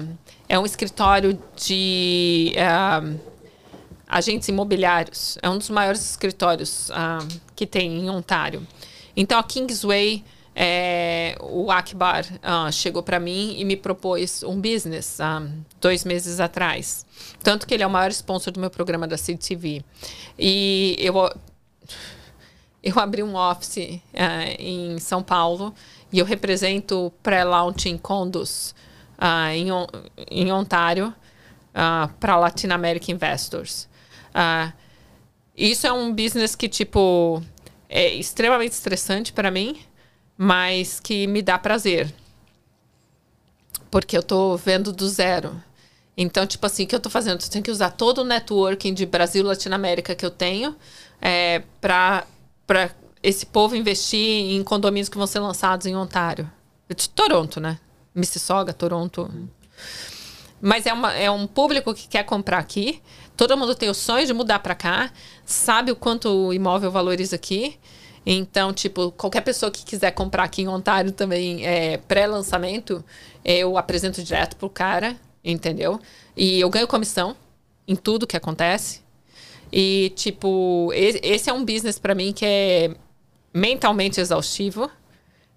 É 0.48 0.60
um 0.60 0.66
escritório 0.66 1.42
de 1.56 2.54
ah, 2.60 3.02
agentes 4.08 4.48
imobiliários. 4.48 5.40
É 5.42 5.50
um 5.50 5.58
dos 5.58 5.70
maiores 5.72 6.08
escritórios 6.08 6.92
ah, 6.92 7.20
que 7.56 7.66
tem 7.66 7.98
em 7.98 8.10
Ontário. 8.12 8.68
Então, 9.16 9.40
a 9.40 9.44
Kingsway, 9.44 10.24
é, 10.60 11.38
o 11.40 11.70
Akbar 11.70 12.26
ah, 12.42 12.72
chegou 12.72 13.04
para 13.04 13.20
mim 13.20 13.54
e 13.60 13.64
me 13.64 13.78
propôs 13.78 14.42
um 14.42 14.60
business 14.60 15.22
ah, 15.22 15.44
dois 15.80 16.04
meses 16.04 16.40
atrás. 16.40 17.06
Tanto 17.44 17.68
que 17.68 17.76
ele 17.76 17.84
é 17.84 17.88
o 17.88 17.90
maior 17.92 18.10
sponsor 18.10 18.52
do 18.52 18.60
meu 18.60 18.72
programa 18.72 19.08
da 19.08 19.18
CTV. 19.18 19.86
E 20.38 20.96
eu, 21.00 21.14
eu 22.82 23.00
abri 23.00 23.22
um 23.22 23.36
office 23.36 24.02
ah, 24.16 24.46
em 24.58 24.98
São 24.98 25.22
Paulo 25.22 25.76
e 26.12 26.18
eu 26.18 26.26
represento 26.26 27.14
pré-launching 27.22 28.00
condos 28.00 28.74
ah, 29.16 29.56
em, 29.56 29.68
em 30.32 30.52
Ontário 30.52 31.14
para 32.20 32.36
Latin 32.36 32.70
American 32.70 33.14
Investors. 33.14 33.88
Ah, 34.34 34.74
isso 35.56 35.86
é 35.86 35.94
um 35.94 36.12
business 36.12 36.56
que, 36.56 36.68
tipo, 36.68 37.44
é 37.88 38.16
extremamente 38.16 38.72
estressante 38.72 39.32
para 39.32 39.52
mim, 39.52 39.80
mas 40.38 41.00
que 41.00 41.26
me 41.28 41.42
dá 41.42 41.58
prazer. 41.58 42.14
Porque 43.90 44.18
eu 44.18 44.24
tô 44.24 44.56
vendo 44.58 44.92
do 44.92 45.08
zero. 45.08 45.62
Então, 46.16 46.46
tipo 46.46 46.66
assim, 46.66 46.84
o 46.84 46.88
que 46.88 46.96
eu 46.96 47.00
tô 47.00 47.10
fazendo? 47.10 47.42
Eu 47.42 47.50
tenho 47.50 47.64
que 47.64 47.72
usar 47.72 47.92
todo 47.92 48.20
o 48.20 48.26
networking 48.26 48.94
de 48.94 49.06
Brasil 49.06 49.44
e 49.44 49.48
Latinoamérica 49.48 50.16
que 50.16 50.26
eu 50.26 50.32
tenho 50.32 50.76
é, 51.22 51.64
para 51.80 52.26
esse 53.22 53.46
povo 53.46 53.76
investir 53.76 54.52
em 54.52 54.64
condomínios 54.64 55.10
que 55.10 55.18
vão 55.18 55.28
ser 55.28 55.40
lançados 55.40 55.86
em 55.86 55.96
Ontário. 55.96 56.50
De 56.90 57.10
Toronto, 57.10 57.60
né? 57.60 57.80
Mississauga, 58.16 58.74
Toronto. 58.74 59.30
Mas 60.60 60.86
é, 60.86 60.94
uma, 60.94 61.14
é 61.14 61.30
um 61.30 61.46
público 61.46 61.94
que 61.94 62.08
quer 62.08 62.24
comprar 62.24 62.58
aqui. 62.58 63.02
Todo 63.36 63.56
mundo 63.56 63.76
tem 63.76 63.90
o 63.90 63.94
sonho 63.94 64.26
de 64.26 64.34
mudar 64.34 64.60
para 64.60 64.74
cá, 64.74 65.12
sabe 65.46 65.92
o 65.92 65.96
quanto 65.96 66.30
o 66.30 66.54
imóvel 66.54 66.90
valoriza 66.90 67.36
aqui. 67.36 67.78
Então, 68.30 68.74
tipo, 68.74 69.10
qualquer 69.14 69.40
pessoa 69.40 69.72
que 69.72 69.86
quiser 69.86 70.12
comprar 70.12 70.44
aqui 70.44 70.62
em 70.62 70.68
Ontário 70.68 71.14
também, 71.14 71.66
é, 71.66 71.96
pré-lançamento, 71.96 73.02
eu 73.46 73.78
apresento 73.78 74.22
direto 74.22 74.58
pro 74.58 74.70
cara, 74.70 75.16
entendeu? 75.42 75.98
E 76.36 76.60
eu 76.60 76.70
ganho 76.70 76.86
comissão 76.90 77.38
em 77.88 77.96
tudo 77.96 78.28
que 78.28 78.36
acontece. 78.36 79.02
E, 79.72 80.12
tipo, 80.14 80.92
esse 80.94 81.50
é 81.50 81.54
um 81.54 81.64
business 81.64 81.98
para 81.98 82.14
mim 82.14 82.34
que 82.34 82.46
é 82.46 82.96
mentalmente 83.54 84.20
exaustivo, 84.20 84.92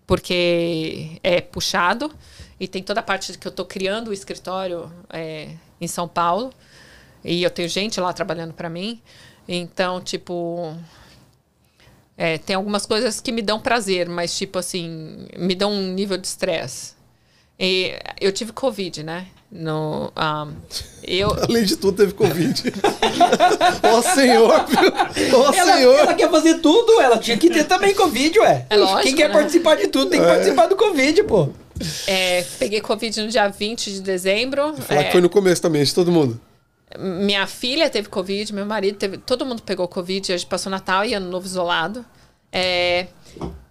porque 0.06 1.18
é 1.24 1.40
puxado. 1.40 2.14
E 2.60 2.68
tem 2.68 2.84
toda 2.84 3.00
a 3.00 3.02
parte 3.02 3.36
que 3.36 3.48
eu 3.48 3.52
tô 3.52 3.64
criando 3.64 4.10
o 4.10 4.12
escritório 4.12 4.92
é, 5.12 5.56
em 5.80 5.88
São 5.88 6.06
Paulo. 6.06 6.52
E 7.24 7.42
eu 7.42 7.50
tenho 7.50 7.68
gente 7.68 8.00
lá 8.00 8.12
trabalhando 8.12 8.54
para 8.54 8.70
mim. 8.70 9.02
Então, 9.48 10.00
tipo. 10.00 10.72
É, 12.22 12.36
tem 12.36 12.54
algumas 12.54 12.84
coisas 12.84 13.18
que 13.18 13.32
me 13.32 13.40
dão 13.40 13.58
prazer, 13.58 14.06
mas, 14.06 14.36
tipo 14.36 14.58
assim, 14.58 15.26
me 15.38 15.54
dão 15.54 15.72
um 15.72 15.94
nível 15.94 16.18
de 16.18 16.26
estresse. 16.26 16.92
E 17.58 17.94
eu 18.20 18.30
tive 18.30 18.52
Covid, 18.52 19.02
né? 19.02 19.26
No, 19.50 20.12
um, 20.14 20.52
eu, 21.02 21.30
Além 21.48 21.64
de 21.64 21.76
tudo, 21.76 21.96
teve 21.96 22.12
Covid. 22.12 22.62
Ó 23.82 24.02
senhor! 24.02 24.66
Ó 25.32 25.52
Ela, 25.54 25.72
senhor! 25.72 25.98
ela 25.98 26.12
quer 26.12 26.30
fazer 26.30 26.58
tudo, 26.58 27.00
ela 27.00 27.16
tinha 27.16 27.38
que 27.38 27.48
ter 27.48 27.64
também 27.64 27.94
Covid, 27.94 28.38
ué. 28.40 28.66
É 28.68 28.76
lógico, 28.76 29.02
Quem 29.02 29.16
quer 29.16 29.28
né? 29.28 29.34
participar 29.34 29.76
de 29.76 29.88
tudo 29.88 30.10
tem 30.10 30.20
que 30.20 30.26
participar 30.26 30.66
do 30.66 30.76
Covid, 30.76 31.22
pô. 31.24 31.48
é, 32.06 32.44
peguei 32.58 32.82
Covid 32.82 33.18
no 33.22 33.28
dia 33.28 33.48
20 33.48 33.94
de 33.94 34.02
dezembro. 34.02 34.74
Falar 34.76 35.00
É, 35.00 35.04
que 35.04 35.12
foi 35.12 35.22
no 35.22 35.30
começo 35.30 35.62
também, 35.62 35.82
de 35.82 35.94
todo 35.94 36.12
mundo. 36.12 36.38
Minha 36.98 37.46
filha 37.46 37.88
teve 37.88 38.08
Covid, 38.08 38.52
meu 38.52 38.66
marido 38.66 38.98
teve. 38.98 39.18
Todo 39.18 39.46
mundo 39.46 39.62
pegou 39.62 39.86
Covid. 39.86 40.32
A 40.32 40.36
gente 40.36 40.48
passou 40.48 40.70
Natal 40.70 41.04
e 41.04 41.14
Ano 41.14 41.30
Novo 41.30 41.46
isolado. 41.46 42.04
É, 42.52 43.06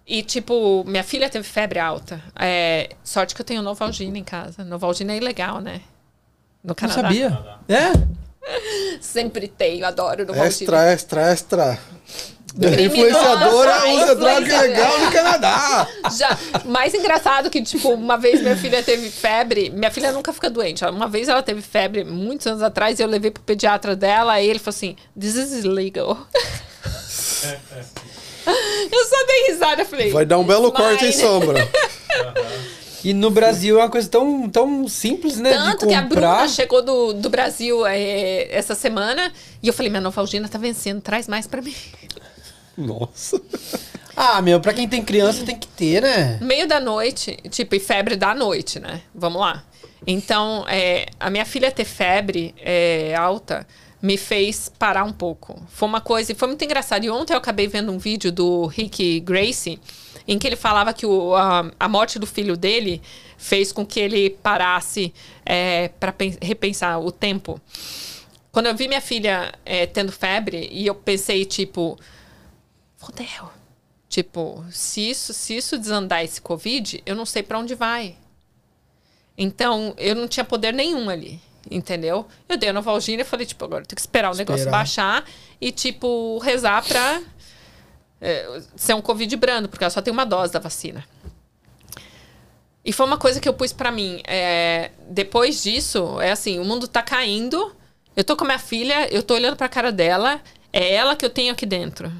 e, 0.06 0.22
tipo, 0.22 0.82
minha 0.86 1.04
filha 1.04 1.28
teve 1.28 1.46
febre 1.46 1.78
alta. 1.78 2.20
É, 2.38 2.90
sorte 3.04 3.34
que 3.34 3.40
eu 3.40 3.44
tenho 3.44 3.62
Novalgina 3.62 4.18
em 4.18 4.24
casa. 4.24 4.64
Novalgina 4.64 5.12
é 5.12 5.16
ilegal, 5.18 5.60
né? 5.60 5.82
No 6.64 6.68
Não 6.70 6.74
Canadá. 6.74 7.02
sabia. 7.02 7.38
É? 7.68 7.92
Sempre 9.00 9.46
tenho, 9.46 9.86
adoro 9.86 10.26
Novalgina. 10.26 10.46
Extra, 10.48 10.92
extra, 10.92 11.30
extra. 11.30 11.78
Criminosa, 12.52 12.82
Influenciadora 12.82 13.88
usa 13.94 14.14
droga 14.14 14.40
ilegal 14.40 14.98
no 15.00 15.12
Canadá. 15.12 15.88
Já, 16.16 16.38
mais 16.64 16.94
engraçado 16.94 17.50
que, 17.50 17.62
tipo, 17.62 17.90
uma 17.90 18.16
vez 18.16 18.40
minha 18.40 18.56
filha 18.56 18.82
teve 18.82 19.10
febre. 19.10 19.70
Minha 19.70 19.90
filha 19.90 20.12
nunca 20.12 20.32
fica 20.32 20.50
doente. 20.50 20.84
Uma 20.84 21.08
vez 21.08 21.28
ela 21.28 21.42
teve 21.42 21.62
febre, 21.62 22.04
muitos 22.04 22.46
anos 22.46 22.62
atrás, 22.62 22.98
e 22.98 23.02
eu 23.02 23.08
levei 23.08 23.30
pro 23.30 23.42
pediatra 23.42 23.94
dela, 23.94 24.40
e 24.40 24.48
ele 24.48 24.58
falou 24.58 24.74
assim: 24.76 24.96
This 25.18 25.34
is 25.36 25.64
illegal. 25.64 26.18
eu 28.46 29.04
só 29.06 29.26
dei 29.26 29.46
risada, 29.48 29.82
eu 29.82 29.86
falei. 29.86 30.10
Vai 30.10 30.26
dar 30.26 30.38
um 30.38 30.44
belo 30.44 30.68
"It's 30.68 30.76
corte 30.76 31.04
em 31.04 31.08
mine." 31.08 31.20
sombra. 31.20 31.68
E 33.02 33.14
no 33.14 33.30
Brasil 33.30 33.78
é 33.78 33.82
uma 33.82 33.88
coisa 33.88 34.08
tão, 34.08 34.48
tão 34.48 34.86
simples, 34.86 35.38
né? 35.38 35.54
Tanto 35.54 35.86
de 35.86 35.86
que 35.86 35.94
a 35.94 36.02
comprar. 36.02 36.34
Bruna 36.36 36.48
chegou 36.48 36.82
do, 36.82 37.14
do 37.14 37.30
Brasil 37.30 37.86
é, 37.86 38.46
essa 38.54 38.74
semana 38.74 39.32
e 39.62 39.68
eu 39.68 39.72
falei, 39.72 39.88
minha 39.88 40.02
Novalgina 40.02 40.48
tá 40.48 40.58
vencendo, 40.58 41.00
traz 41.00 41.26
mais 41.26 41.46
pra 41.46 41.62
mim. 41.62 41.74
Nossa. 42.80 43.40
Ah, 44.16 44.42
meu, 44.42 44.60
pra 44.60 44.72
quem 44.72 44.88
tem 44.88 45.02
criança 45.02 45.44
tem 45.44 45.58
que 45.58 45.68
ter, 45.68 46.02
né? 46.02 46.38
Meio 46.40 46.66
da 46.66 46.80
noite, 46.80 47.38
tipo, 47.50 47.74
e 47.74 47.80
febre 47.80 48.16
da 48.16 48.34
noite, 48.34 48.78
né? 48.78 49.02
Vamos 49.14 49.40
lá. 49.40 49.64
Então, 50.06 50.64
é, 50.68 51.06
a 51.18 51.30
minha 51.30 51.44
filha 51.44 51.70
ter 51.70 51.84
febre 51.84 52.54
é, 52.58 53.14
alta 53.14 53.66
me 54.02 54.16
fez 54.16 54.70
parar 54.78 55.04
um 55.04 55.12
pouco. 55.12 55.62
Foi 55.68 55.88
uma 55.88 56.00
coisa, 56.00 56.32
e 56.32 56.34
foi 56.34 56.48
muito 56.48 56.64
engraçado. 56.64 57.04
E 57.04 57.10
ontem 57.10 57.34
eu 57.34 57.38
acabei 57.38 57.68
vendo 57.68 57.92
um 57.92 57.98
vídeo 57.98 58.32
do 58.32 58.66
Rick 58.66 59.20
Gracie, 59.20 59.78
em 60.26 60.38
que 60.38 60.46
ele 60.46 60.56
falava 60.56 60.92
que 60.92 61.04
o, 61.04 61.34
a, 61.34 61.70
a 61.78 61.88
morte 61.88 62.18
do 62.18 62.26
filho 62.26 62.56
dele 62.56 63.02
fez 63.36 63.72
com 63.72 63.84
que 63.84 64.00
ele 64.00 64.30
parasse 64.30 65.12
é, 65.44 65.88
para 66.00 66.14
repensar 66.40 66.98
o 66.98 67.12
tempo. 67.12 67.60
Quando 68.50 68.66
eu 68.66 68.74
vi 68.74 68.88
minha 68.88 69.00
filha 69.00 69.52
é, 69.64 69.86
tendo 69.86 70.10
febre, 70.10 70.68
e 70.72 70.86
eu 70.86 70.94
pensei, 70.94 71.44
tipo, 71.44 71.98
fodeu. 73.00 73.50
Tipo, 74.08 74.64
se 74.70 75.08
isso, 75.08 75.32
se 75.32 75.56
isso 75.56 75.78
desandar 75.78 76.22
esse 76.22 76.40
Covid, 76.40 77.02
eu 77.06 77.16
não 77.16 77.24
sei 77.24 77.42
para 77.42 77.58
onde 77.58 77.74
vai. 77.74 78.16
Então, 79.38 79.94
eu 79.96 80.14
não 80.14 80.28
tinha 80.28 80.44
poder 80.44 80.74
nenhum 80.74 81.08
ali, 81.08 81.40
entendeu? 81.70 82.26
Eu 82.48 82.58
dei 82.58 82.68
a 82.68 82.72
Novalgina 82.72 83.22
e 83.22 83.24
falei, 83.24 83.46
tipo, 83.46 83.64
agora 83.64 83.82
eu 83.82 83.86
tenho 83.86 83.96
que 83.96 84.00
esperar 84.00 84.32
o 84.32 84.36
negócio 84.36 84.60
Esperar. 84.60 84.78
baixar 84.78 85.24
e, 85.60 85.72
tipo, 85.72 86.38
rezar 86.38 86.84
pra 86.84 87.22
é, 88.20 88.60
ser 88.76 88.94
um 88.94 89.00
Covid 89.00 89.34
brando, 89.36 89.68
porque 89.68 89.82
ela 89.82 89.90
só 89.90 90.02
tem 90.02 90.12
uma 90.12 90.26
dose 90.26 90.52
da 90.52 90.58
vacina. 90.58 91.02
E 92.84 92.92
foi 92.92 93.06
uma 93.06 93.18
coisa 93.18 93.40
que 93.40 93.48
eu 93.48 93.54
pus 93.54 93.72
pra 93.72 93.90
mim. 93.90 94.20
é, 94.26 94.90
depois 95.08 95.62
disso, 95.62 96.20
é 96.20 96.32
assim, 96.32 96.58
o 96.58 96.64
mundo 96.64 96.86
tá 96.86 97.02
caindo, 97.02 97.74
eu 98.16 98.24
tô 98.24 98.36
com 98.36 98.44
a 98.44 98.48
minha 98.48 98.58
filha, 98.58 99.08
eu 99.10 99.22
tô 99.22 99.34
olhando 99.34 99.56
pra 99.56 99.68
cara 99.68 99.92
dela, 99.92 100.40
é 100.72 100.94
ela 100.94 101.14
que 101.16 101.24
eu 101.24 101.30
tenho 101.30 101.52
aqui 101.52 101.64
dentro. 101.64 102.12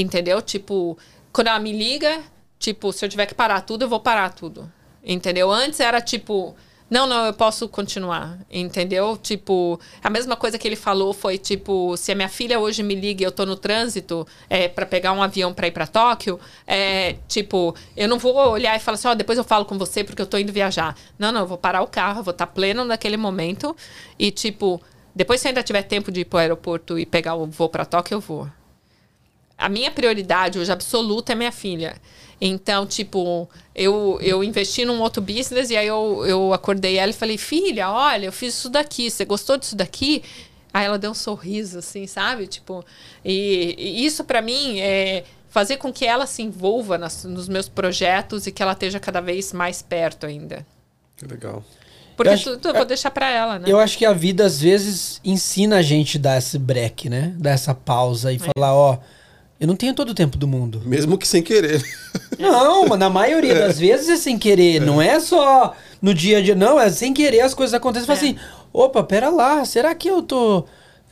Entendeu? 0.00 0.40
Tipo, 0.40 0.96
quando 1.32 1.48
ela 1.48 1.58
me 1.58 1.72
liga, 1.72 2.20
tipo, 2.56 2.92
se 2.92 3.04
eu 3.04 3.08
tiver 3.08 3.26
que 3.26 3.34
parar 3.34 3.62
tudo, 3.62 3.84
eu 3.84 3.88
vou 3.88 3.98
parar 3.98 4.32
tudo. 4.32 4.70
Entendeu? 5.02 5.50
Antes 5.50 5.80
era 5.80 6.00
tipo, 6.00 6.54
não, 6.88 7.04
não, 7.04 7.26
eu 7.26 7.32
posso 7.32 7.68
continuar. 7.68 8.38
Entendeu? 8.48 9.16
Tipo, 9.16 9.80
a 10.00 10.08
mesma 10.08 10.36
coisa 10.36 10.56
que 10.56 10.68
ele 10.68 10.76
falou 10.76 11.12
foi 11.12 11.36
tipo, 11.36 11.96
se 11.96 12.12
a 12.12 12.14
minha 12.14 12.28
filha 12.28 12.60
hoje 12.60 12.80
me 12.80 12.94
liga 12.94 13.22
e 13.22 13.26
eu 13.26 13.32
tô 13.32 13.44
no 13.44 13.56
trânsito 13.56 14.24
é, 14.48 14.68
para 14.68 14.86
pegar 14.86 15.12
um 15.12 15.20
avião 15.20 15.52
para 15.52 15.66
ir 15.66 15.72
para 15.72 15.86
Tóquio, 15.88 16.38
é 16.64 17.16
tipo, 17.26 17.74
eu 17.96 18.08
não 18.08 18.20
vou 18.20 18.36
olhar 18.36 18.76
e 18.76 18.78
falar 18.78 18.94
assim, 18.94 19.08
ó, 19.08 19.14
depois 19.14 19.36
eu 19.36 19.42
falo 19.42 19.64
com 19.64 19.76
você 19.76 20.04
porque 20.04 20.22
eu 20.22 20.26
tô 20.26 20.38
indo 20.38 20.52
viajar. 20.52 20.96
Não, 21.18 21.32
não, 21.32 21.40
eu 21.40 21.46
vou 21.48 21.58
parar 21.58 21.82
o 21.82 21.88
carro, 21.88 22.20
eu 22.20 22.24
vou 22.24 22.32
estar 22.32 22.46
pleno 22.46 22.84
naquele 22.84 23.16
momento 23.16 23.74
e 24.16 24.30
tipo, 24.30 24.80
depois 25.12 25.40
se 25.40 25.48
ainda 25.48 25.64
tiver 25.64 25.82
tempo 25.82 26.12
de 26.12 26.20
ir 26.20 26.24
pro 26.24 26.38
aeroporto 26.38 26.96
e 26.96 27.04
pegar 27.04 27.34
o 27.34 27.46
voo 27.46 27.68
para 27.68 27.84
Tóquio, 27.84 28.14
eu 28.14 28.20
vou 28.20 28.48
a 29.58 29.68
minha 29.68 29.90
prioridade 29.90 30.58
hoje 30.58 30.70
absoluta 30.72 31.32
é 31.32 31.34
minha 31.34 31.52
filha. 31.52 31.96
Então, 32.40 32.86
tipo, 32.86 33.48
eu, 33.74 34.16
eu 34.22 34.44
investi 34.44 34.84
num 34.84 35.00
outro 35.00 35.20
business 35.20 35.70
e 35.70 35.76
aí 35.76 35.88
eu, 35.88 36.24
eu 36.24 36.52
acordei 36.52 36.96
ela 36.96 37.10
e 37.10 37.14
falei, 37.14 37.36
filha, 37.36 37.90
olha, 37.90 38.26
eu 38.26 38.32
fiz 38.32 38.54
isso 38.54 38.68
daqui, 38.70 39.10
você 39.10 39.24
gostou 39.24 39.56
disso 39.56 39.74
daqui? 39.74 40.22
Aí 40.72 40.86
ela 40.86 40.98
deu 40.98 41.10
um 41.10 41.14
sorriso, 41.14 41.78
assim, 41.80 42.06
sabe? 42.06 42.46
Tipo, 42.46 42.84
e, 43.24 43.74
e 43.76 44.06
isso 44.06 44.22
para 44.22 44.40
mim 44.40 44.78
é 44.78 45.24
fazer 45.50 45.78
com 45.78 45.92
que 45.92 46.04
ela 46.04 46.26
se 46.26 46.42
envolva 46.42 46.96
nas, 46.96 47.24
nos 47.24 47.48
meus 47.48 47.68
projetos 47.68 48.46
e 48.46 48.52
que 48.52 48.62
ela 48.62 48.72
esteja 48.72 49.00
cada 49.00 49.20
vez 49.20 49.52
mais 49.52 49.82
perto 49.82 50.24
ainda. 50.26 50.64
Que 51.16 51.26
legal. 51.26 51.64
Porque 52.16 52.28
Eu 52.28 52.34
acho- 52.34 52.50
tudo 52.58 52.68
eu 52.68 52.74
vou 52.74 52.84
deixar 52.84 53.10
para 53.10 53.28
ela, 53.30 53.58
né? 53.58 53.64
Eu 53.68 53.80
acho 53.80 53.96
que 53.98 54.04
a 54.04 54.12
vida, 54.12 54.44
às 54.44 54.60
vezes, 54.60 55.20
ensina 55.24 55.78
a 55.78 55.82
gente 55.82 56.18
a 56.18 56.20
dar 56.20 56.38
esse 56.38 56.58
break, 56.58 57.08
né? 57.08 57.34
Dar 57.38 57.50
essa 57.50 57.74
pausa 57.74 58.32
e 58.32 58.38
falar, 58.38 58.74
ó, 58.74 58.98
eu 59.60 59.66
não 59.66 59.76
tenho 59.76 59.94
todo 59.94 60.10
o 60.10 60.14
tempo 60.14 60.36
do 60.38 60.46
mundo. 60.46 60.82
Mesmo 60.84 61.16
que 61.18 61.26
sem 61.26 61.42
querer. 61.42 61.82
Não, 62.38 62.86
mas 62.86 62.98
na 62.98 63.10
maioria 63.10 63.54
das 63.58 63.78
vezes 63.78 64.08
é 64.08 64.16
sem 64.16 64.38
querer. 64.38 64.80
Não 64.80 65.00
é 65.02 65.18
só 65.20 65.74
no 66.00 66.14
dia 66.14 66.38
a 66.38 66.42
dia, 66.42 66.54
não. 66.54 66.78
É 66.78 66.88
sem 66.90 67.12
querer 67.12 67.40
as 67.40 67.54
coisas 67.54 67.74
acontecem. 67.74 68.06
Você 68.06 68.14
fala 68.14 68.28
É. 68.28 68.30
assim, 68.30 68.38
opa, 68.72 69.02
pera 69.02 69.28
lá, 69.30 69.64
será 69.64 69.94
que 69.94 70.08
eu 70.08 70.22
tô 70.22 70.64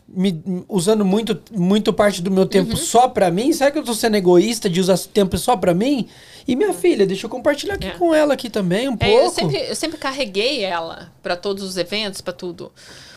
me, 0.08 0.40
usando 0.68 1.04
muito, 1.04 1.36
muito 1.52 1.92
parte 1.92 2.22
do 2.22 2.30
meu 2.30 2.46
tempo 2.46 2.70
Uhum. 2.70 2.76
só 2.76 3.08
pra 3.08 3.28
mim? 3.30 3.52
Será 3.52 3.70
que 3.72 3.78
eu 3.78 3.82
tô 3.82 3.92
sendo 3.94 4.16
egoísta 4.16 4.70
de 4.70 4.80
usar 4.80 4.96
tempo 5.12 5.36
só 5.36 5.56
pra 5.56 5.74
mim? 5.74 6.06
E 6.46 6.54
minha 6.54 6.72
filha, 6.72 7.04
deixa 7.04 7.26
eu 7.26 7.30
compartilhar 7.30 7.74
aqui 7.74 7.88
É. 7.88 7.90
com 7.90 8.14
ela 8.14 8.34
aqui 8.34 8.48
também 8.48 8.88
um 8.88 8.94
É, 8.94 8.96
pouco. 9.08 9.24
eu, 9.24 9.30
sempre, 9.30 9.56
eu 9.68 9.74
sempre 9.74 9.98
carreguei 9.98 10.62
ela 10.62 11.10
pra 11.20 11.34
todos 11.34 11.64
os 11.64 11.76
eventos, 11.76 12.20
pra 12.20 12.32
tudo. 12.32 12.70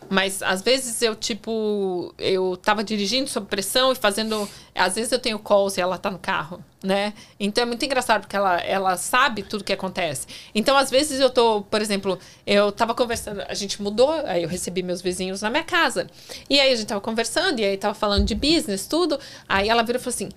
Mas 0.10 0.41
às 0.41 0.61
vezes 0.61 1.02
eu, 1.02 1.15
tipo, 1.15 2.14
eu 2.18 2.57
tava 2.57 2.84
dirigindo 2.84 3.30
sob 3.30 3.45
pressão 3.45 3.91
e 3.91 3.95
fazendo. 3.95 4.49
Às 4.73 4.95
vezes 4.95 5.11
eu 5.11 5.19
tenho 5.19 5.38
calls 5.38 5.77
e 5.77 5.81
ela 5.81 5.98
tá 5.98 6.10
no 6.10 6.18
carro, 6.18 6.64
né? 6.84 7.14
Então 7.40 7.61
é 7.61 7.65
muito 7.65 7.86
engraçado 7.86 8.22
porque 8.22 8.36
ela, 8.36 8.57
ela 8.61 8.98
sabe 8.98 9.44
tudo 9.44 9.64
que 9.64 9.72
acontece. 9.72 10.26
Então, 10.56 10.76
às 10.76 10.90
vezes 10.90 11.19
eu 11.19 11.30
tô, 11.30 11.61
por 11.61 11.81
exemplo, 11.81 12.18
eu 12.45 12.72
tava 12.72 12.95
conversando, 12.95 13.41
a 13.48 13.53
gente 13.53 13.81
mudou, 13.81 14.11
aí 14.26 14.44
eu 14.44 14.49
recebi 14.49 14.81
meus 14.81 15.02
vizinhos 15.02 15.41
na 15.41 15.49
minha 15.49 15.64
casa. 15.64 16.07
E 16.49 16.60
aí 16.60 16.73
a 16.73 16.76
gente 16.76 16.88
tava 16.88 17.02
conversando, 17.02 17.60
e 17.60 17.65
aí 17.65 17.77
tava 17.77 17.94
falando 17.94 18.26
de 18.26 18.34
business, 18.34 18.88
tudo. 18.88 19.19
Aí 19.48 19.69
ela 19.69 19.84
virou 19.84 19.99
e 19.99 20.03
falou 20.03 20.15
assim: 20.15 20.30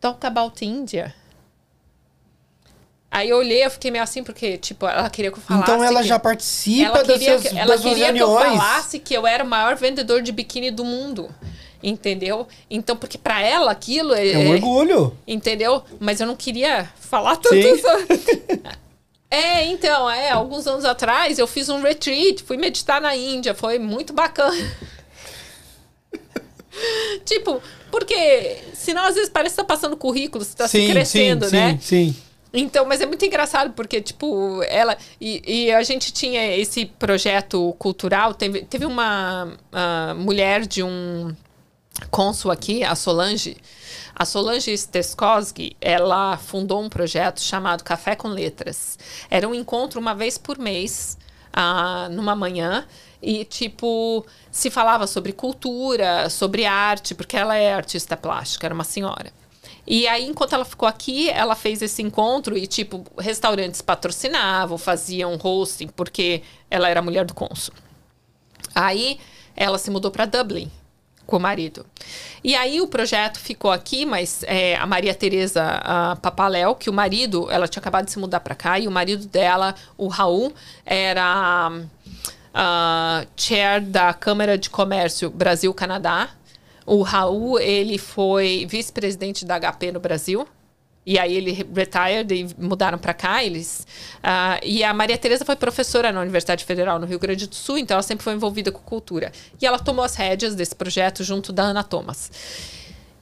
Talk 0.00 0.24
about 0.24 0.64
India. 0.64 1.12
Aí 3.10 3.30
eu 3.30 3.38
olhei, 3.38 3.64
eu 3.64 3.70
fiquei 3.70 3.90
meio 3.90 4.02
assim, 4.04 4.22
porque, 4.22 4.58
tipo, 4.58 4.86
ela 4.86 5.08
queria 5.08 5.30
que 5.30 5.38
eu 5.38 5.42
falasse. 5.42 5.70
Então 5.70 5.82
ela 5.82 6.02
já 6.02 6.18
participa 6.18 6.86
ela 6.86 7.04
das 7.04 7.18
queria, 7.18 7.38
suas, 7.38 7.54
ela 7.54 7.66
das 7.66 7.80
suas 7.80 7.94
queria 7.94 8.12
que 8.12 8.18
eu 8.22 8.34
falasse 8.34 8.98
que 8.98 9.14
eu 9.14 9.26
era 9.26 9.44
o 9.44 9.46
maior 9.46 9.76
vendedor 9.76 10.22
de 10.22 10.32
biquíni 10.32 10.70
do 10.70 10.84
mundo. 10.84 11.28
Entendeu? 11.82 12.48
Então, 12.70 12.96
porque 12.96 13.16
pra 13.16 13.40
ela 13.40 13.70
aquilo 13.70 14.12
é. 14.14 14.30
É 14.32 14.38
um 14.38 14.50
orgulho. 14.50 15.16
Entendeu? 15.26 15.82
Mas 16.00 16.20
eu 16.20 16.26
não 16.26 16.34
queria 16.34 16.90
falar 16.98 17.36
tanto. 17.36 17.54
Sim. 17.54 17.78
sobre- 17.78 18.66
É, 19.28 19.64
então, 19.66 20.08
é, 20.08 20.30
alguns 20.30 20.66
anos 20.68 20.84
atrás 20.84 21.36
eu 21.38 21.48
fiz 21.48 21.68
um 21.68 21.82
retreat, 21.82 22.44
fui 22.44 22.56
meditar 22.56 23.00
na 23.00 23.14
Índia, 23.16 23.54
foi 23.54 23.76
muito 23.78 24.12
bacana. 24.12 24.54
tipo, 27.24 27.60
porque 27.90 28.58
senão 28.74 29.04
às 29.04 29.14
vezes 29.14 29.30
parece 29.30 29.54
que 29.56 29.62
tá 29.62 29.64
passando 29.64 29.96
currículo, 29.96 30.44
você 30.44 30.56
tá 30.56 30.68
se 30.68 30.86
crescendo, 30.88 31.46
sim, 31.46 31.56
né? 31.56 31.78
Sim, 31.80 32.12
sim. 32.12 32.16
Então, 32.58 32.86
mas 32.86 33.02
é 33.02 33.06
muito 33.06 33.22
engraçado, 33.24 33.74
porque, 33.74 34.00
tipo, 34.00 34.62
ela. 34.68 34.96
E, 35.20 35.66
e 35.66 35.72
a 35.72 35.82
gente 35.82 36.10
tinha 36.10 36.56
esse 36.56 36.86
projeto 36.86 37.74
cultural. 37.78 38.32
Teve, 38.32 38.62
teve 38.62 38.86
uma 38.86 39.52
ah, 39.70 40.14
mulher 40.16 40.66
de 40.66 40.82
um 40.82 41.36
cônsul 42.10 42.50
aqui, 42.50 42.82
a 42.82 42.94
Solange. 42.94 43.58
A 44.14 44.24
Solange 44.24 44.76
Steskoski, 44.76 45.76
ela 45.80 46.38
fundou 46.38 46.82
um 46.82 46.88
projeto 46.88 47.42
chamado 47.42 47.84
Café 47.84 48.16
com 48.16 48.28
Letras. 48.28 48.98
Era 49.30 49.46
um 49.46 49.54
encontro 49.54 50.00
uma 50.00 50.14
vez 50.14 50.38
por 50.38 50.58
mês, 50.58 51.18
ah, 51.52 52.08
numa 52.10 52.34
manhã, 52.34 52.86
e, 53.20 53.44
tipo, 53.44 54.24
se 54.50 54.70
falava 54.70 55.06
sobre 55.06 55.32
cultura, 55.32 56.30
sobre 56.30 56.64
arte, 56.64 57.14
porque 57.14 57.36
ela 57.36 57.54
é 57.54 57.74
artista 57.74 58.16
plástica, 58.16 58.66
era 58.66 58.74
uma 58.74 58.84
senhora. 58.84 59.30
E 59.86 60.08
aí, 60.08 60.26
enquanto 60.26 60.54
ela 60.54 60.64
ficou 60.64 60.88
aqui, 60.88 61.30
ela 61.30 61.54
fez 61.54 61.80
esse 61.80 62.02
encontro 62.02 62.56
e, 62.56 62.66
tipo, 62.66 63.04
restaurantes 63.18 63.80
patrocinavam, 63.80 64.76
faziam 64.76 65.38
hosting, 65.40 65.88
porque 65.88 66.42
ela 66.70 66.88
era 66.88 67.00
mulher 67.00 67.24
do 67.24 67.34
cônsul. 67.34 67.72
Aí, 68.74 69.20
ela 69.54 69.78
se 69.78 69.90
mudou 69.90 70.10
para 70.10 70.26
Dublin 70.26 70.70
com 71.24 71.36
o 71.36 71.40
marido. 71.40 71.86
E 72.42 72.54
aí, 72.54 72.80
o 72.80 72.86
projeto 72.86 73.38
ficou 73.38 73.70
aqui, 73.70 74.04
mas 74.04 74.42
é, 74.44 74.76
a 74.76 74.86
Maria 74.86 75.14
Tereza 75.14 75.62
Papaléu, 76.20 76.74
que 76.74 76.90
o 76.90 76.92
marido, 76.92 77.48
ela 77.50 77.68
tinha 77.68 77.80
acabado 77.80 78.06
de 78.06 78.12
se 78.12 78.18
mudar 78.18 78.40
para 78.40 78.54
cá, 78.54 78.78
e 78.78 78.88
o 78.88 78.90
marido 78.90 79.26
dela, 79.26 79.74
o 79.96 80.08
Raul, 80.08 80.52
era 80.84 81.70
ah, 82.58 83.26
chair 83.36 83.82
da 83.82 84.14
Câmara 84.14 84.56
de 84.56 84.70
Comércio 84.70 85.28
Brasil-Canadá. 85.28 86.30
O 86.86 87.02
Raul, 87.02 87.58
ele 87.58 87.98
foi 87.98 88.64
vice-presidente 88.68 89.44
da 89.44 89.58
HP 89.58 89.92
no 89.92 90.00
Brasil. 90.00 90.46
E 91.04 91.20
aí 91.20 91.36
ele 91.36 91.52
retired 91.52 92.34
e 92.34 92.48
mudaram 92.58 92.98
para 92.98 93.14
cá. 93.14 93.42
Eles, 93.44 93.86
ah, 94.22 94.58
e 94.62 94.82
a 94.82 94.94
Maria 94.94 95.18
Tereza 95.18 95.44
foi 95.44 95.54
professora 95.54 96.10
na 96.10 96.20
Universidade 96.20 96.64
Federal 96.64 96.98
no 96.98 97.06
Rio 97.06 97.18
Grande 97.18 97.46
do 97.46 97.54
Sul, 97.54 97.78
então 97.78 97.94
ela 97.94 98.02
sempre 98.02 98.24
foi 98.24 98.32
envolvida 98.32 98.72
com 98.72 98.80
cultura. 98.80 99.30
E 99.60 99.66
ela 99.66 99.78
tomou 99.78 100.04
as 100.04 100.16
rédeas 100.16 100.54
desse 100.54 100.74
projeto 100.74 101.22
junto 101.22 101.52
da 101.52 101.62
Ana 101.62 101.84
Thomas. 101.84 102.30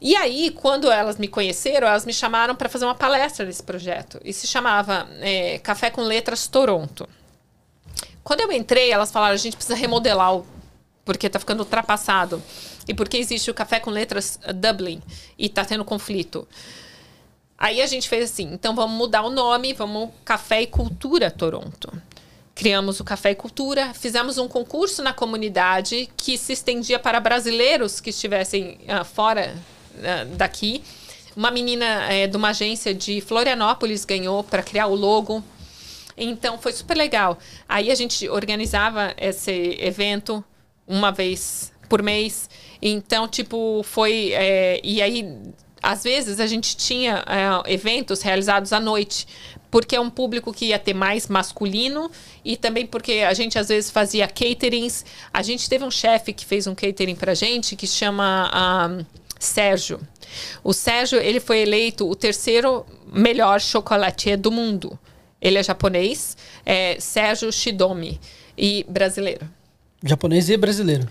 E 0.00 0.16
aí, 0.16 0.50
quando 0.50 0.90
elas 0.90 1.18
me 1.18 1.28
conheceram, 1.28 1.86
elas 1.86 2.06
me 2.06 2.12
chamaram 2.12 2.54
para 2.54 2.68
fazer 2.68 2.84
uma 2.84 2.94
palestra 2.94 3.44
nesse 3.44 3.62
projeto. 3.62 4.20
E 4.24 4.32
se 4.32 4.46
chamava 4.46 5.08
é, 5.20 5.58
Café 5.58 5.90
com 5.90 6.02
Letras 6.02 6.46
Toronto. 6.46 7.08
Quando 8.22 8.40
eu 8.40 8.52
entrei, 8.52 8.90
elas 8.90 9.10
falaram: 9.10 9.34
a 9.34 9.38
gente 9.38 9.56
precisa 9.56 9.76
remodelar 9.76 10.36
o. 10.36 10.46
Porque 11.04 11.28
tá 11.28 11.38
ficando 11.38 11.60
ultrapassado. 11.60 12.42
E 12.86 12.94
porque 12.94 13.16
existe 13.16 13.50
o 13.50 13.54
Café 13.54 13.80
com 13.80 13.90
Letras 13.90 14.38
uh, 14.46 14.52
Dublin 14.52 15.00
e 15.38 15.48
tá 15.48 15.64
tendo 15.64 15.84
conflito. 15.84 16.46
Aí 17.56 17.80
a 17.80 17.86
gente 17.86 18.08
fez 18.08 18.30
assim, 18.30 18.50
então 18.52 18.74
vamos 18.74 18.96
mudar 18.96 19.22
o 19.22 19.30
nome, 19.30 19.72
vamos 19.72 20.10
Café 20.24 20.62
e 20.62 20.66
Cultura 20.66 21.30
Toronto. 21.30 21.92
Criamos 22.54 23.00
o 23.00 23.04
Café 23.04 23.30
e 23.30 23.34
Cultura, 23.34 23.92
fizemos 23.94 24.38
um 24.38 24.46
concurso 24.46 25.02
na 25.02 25.12
comunidade 25.12 26.08
que 26.16 26.36
se 26.36 26.52
estendia 26.52 26.98
para 26.98 27.18
brasileiros 27.20 28.00
que 28.00 28.10
estivessem 28.10 28.78
uh, 28.82 29.04
fora 29.04 29.54
uh, 29.94 30.36
daqui. 30.36 30.82
Uma 31.34 31.50
menina 31.50 31.84
uh, 32.06 32.28
de 32.28 32.36
uma 32.36 32.50
agência 32.50 32.94
de 32.94 33.20
Florianópolis 33.20 34.04
ganhou 34.04 34.44
para 34.44 34.62
criar 34.62 34.86
o 34.86 34.94
logo. 34.94 35.42
Então 36.16 36.58
foi 36.58 36.72
super 36.72 36.96
legal. 36.96 37.38
Aí 37.68 37.90
a 37.90 37.94
gente 37.94 38.28
organizava 38.28 39.14
esse 39.16 39.76
evento 39.80 40.44
uma 40.86 41.10
vez 41.10 41.72
por 41.94 42.02
mês. 42.02 42.50
Então, 42.82 43.28
tipo, 43.28 43.84
foi. 43.84 44.32
É, 44.32 44.80
e 44.82 45.00
aí 45.00 45.24
às 45.80 46.02
vezes 46.02 46.40
a 46.40 46.46
gente 46.48 46.76
tinha 46.76 47.22
é, 47.24 47.72
eventos 47.72 48.20
realizados 48.20 48.72
à 48.72 48.80
noite, 48.80 49.28
porque 49.70 49.94
é 49.94 50.00
um 50.00 50.10
público 50.10 50.52
que 50.52 50.66
ia 50.66 50.78
ter 50.78 50.92
mais 50.92 51.28
masculino 51.28 52.10
e 52.44 52.56
também 52.56 52.84
porque 52.84 53.24
a 53.28 53.32
gente 53.32 53.56
às 53.56 53.68
vezes 53.68 53.92
fazia 53.92 54.26
caterings. 54.26 55.04
A 55.32 55.40
gente 55.40 55.68
teve 55.68 55.84
um 55.84 55.90
chefe 55.90 56.32
que 56.32 56.44
fez 56.44 56.66
um 56.66 56.74
catering 56.74 57.14
pra 57.14 57.32
gente 57.32 57.76
que 57.76 57.86
chama 57.86 58.50
um, 58.90 59.04
Sérgio. 59.38 60.00
O 60.64 60.72
Sérgio, 60.72 61.20
ele 61.20 61.38
foi 61.38 61.58
eleito 61.60 62.10
o 62.10 62.16
terceiro 62.16 62.84
melhor 63.12 63.60
chocolatier 63.60 64.36
do 64.36 64.50
mundo. 64.50 64.98
Ele 65.40 65.58
é 65.58 65.62
japonês, 65.62 66.36
é 66.66 66.96
Sérgio 66.98 67.52
Shidomi 67.52 68.20
e 68.58 68.84
brasileiro. 68.88 69.48
Japonês 70.02 70.48
e 70.48 70.56
brasileiro. 70.56 71.06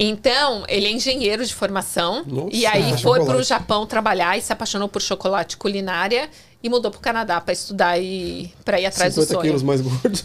Então, 0.00 0.64
ele 0.68 0.86
é 0.86 0.92
engenheiro 0.92 1.44
de 1.44 1.52
formação. 1.52 2.24
Nossa, 2.24 2.50
e 2.52 2.64
aí 2.64 2.96
chocolate. 2.96 3.02
foi 3.02 3.24
para 3.24 3.36
o 3.36 3.42
Japão 3.42 3.84
trabalhar 3.84 4.38
e 4.38 4.40
se 4.40 4.52
apaixonou 4.52 4.88
por 4.88 5.02
chocolate 5.02 5.56
culinária 5.56 6.30
e 6.62 6.68
mudou 6.68 6.90
para 6.90 6.98
o 6.98 7.00
Canadá 7.00 7.40
para 7.40 7.52
estudar 7.52 7.98
e 7.98 8.52
para 8.64 8.80
ir 8.80 8.86
atrás 8.86 9.16
do 9.16 9.22
50 9.22 9.34
sonho. 9.34 9.42
quilos 9.42 9.62
mais 9.64 9.80
gordo. 9.80 10.20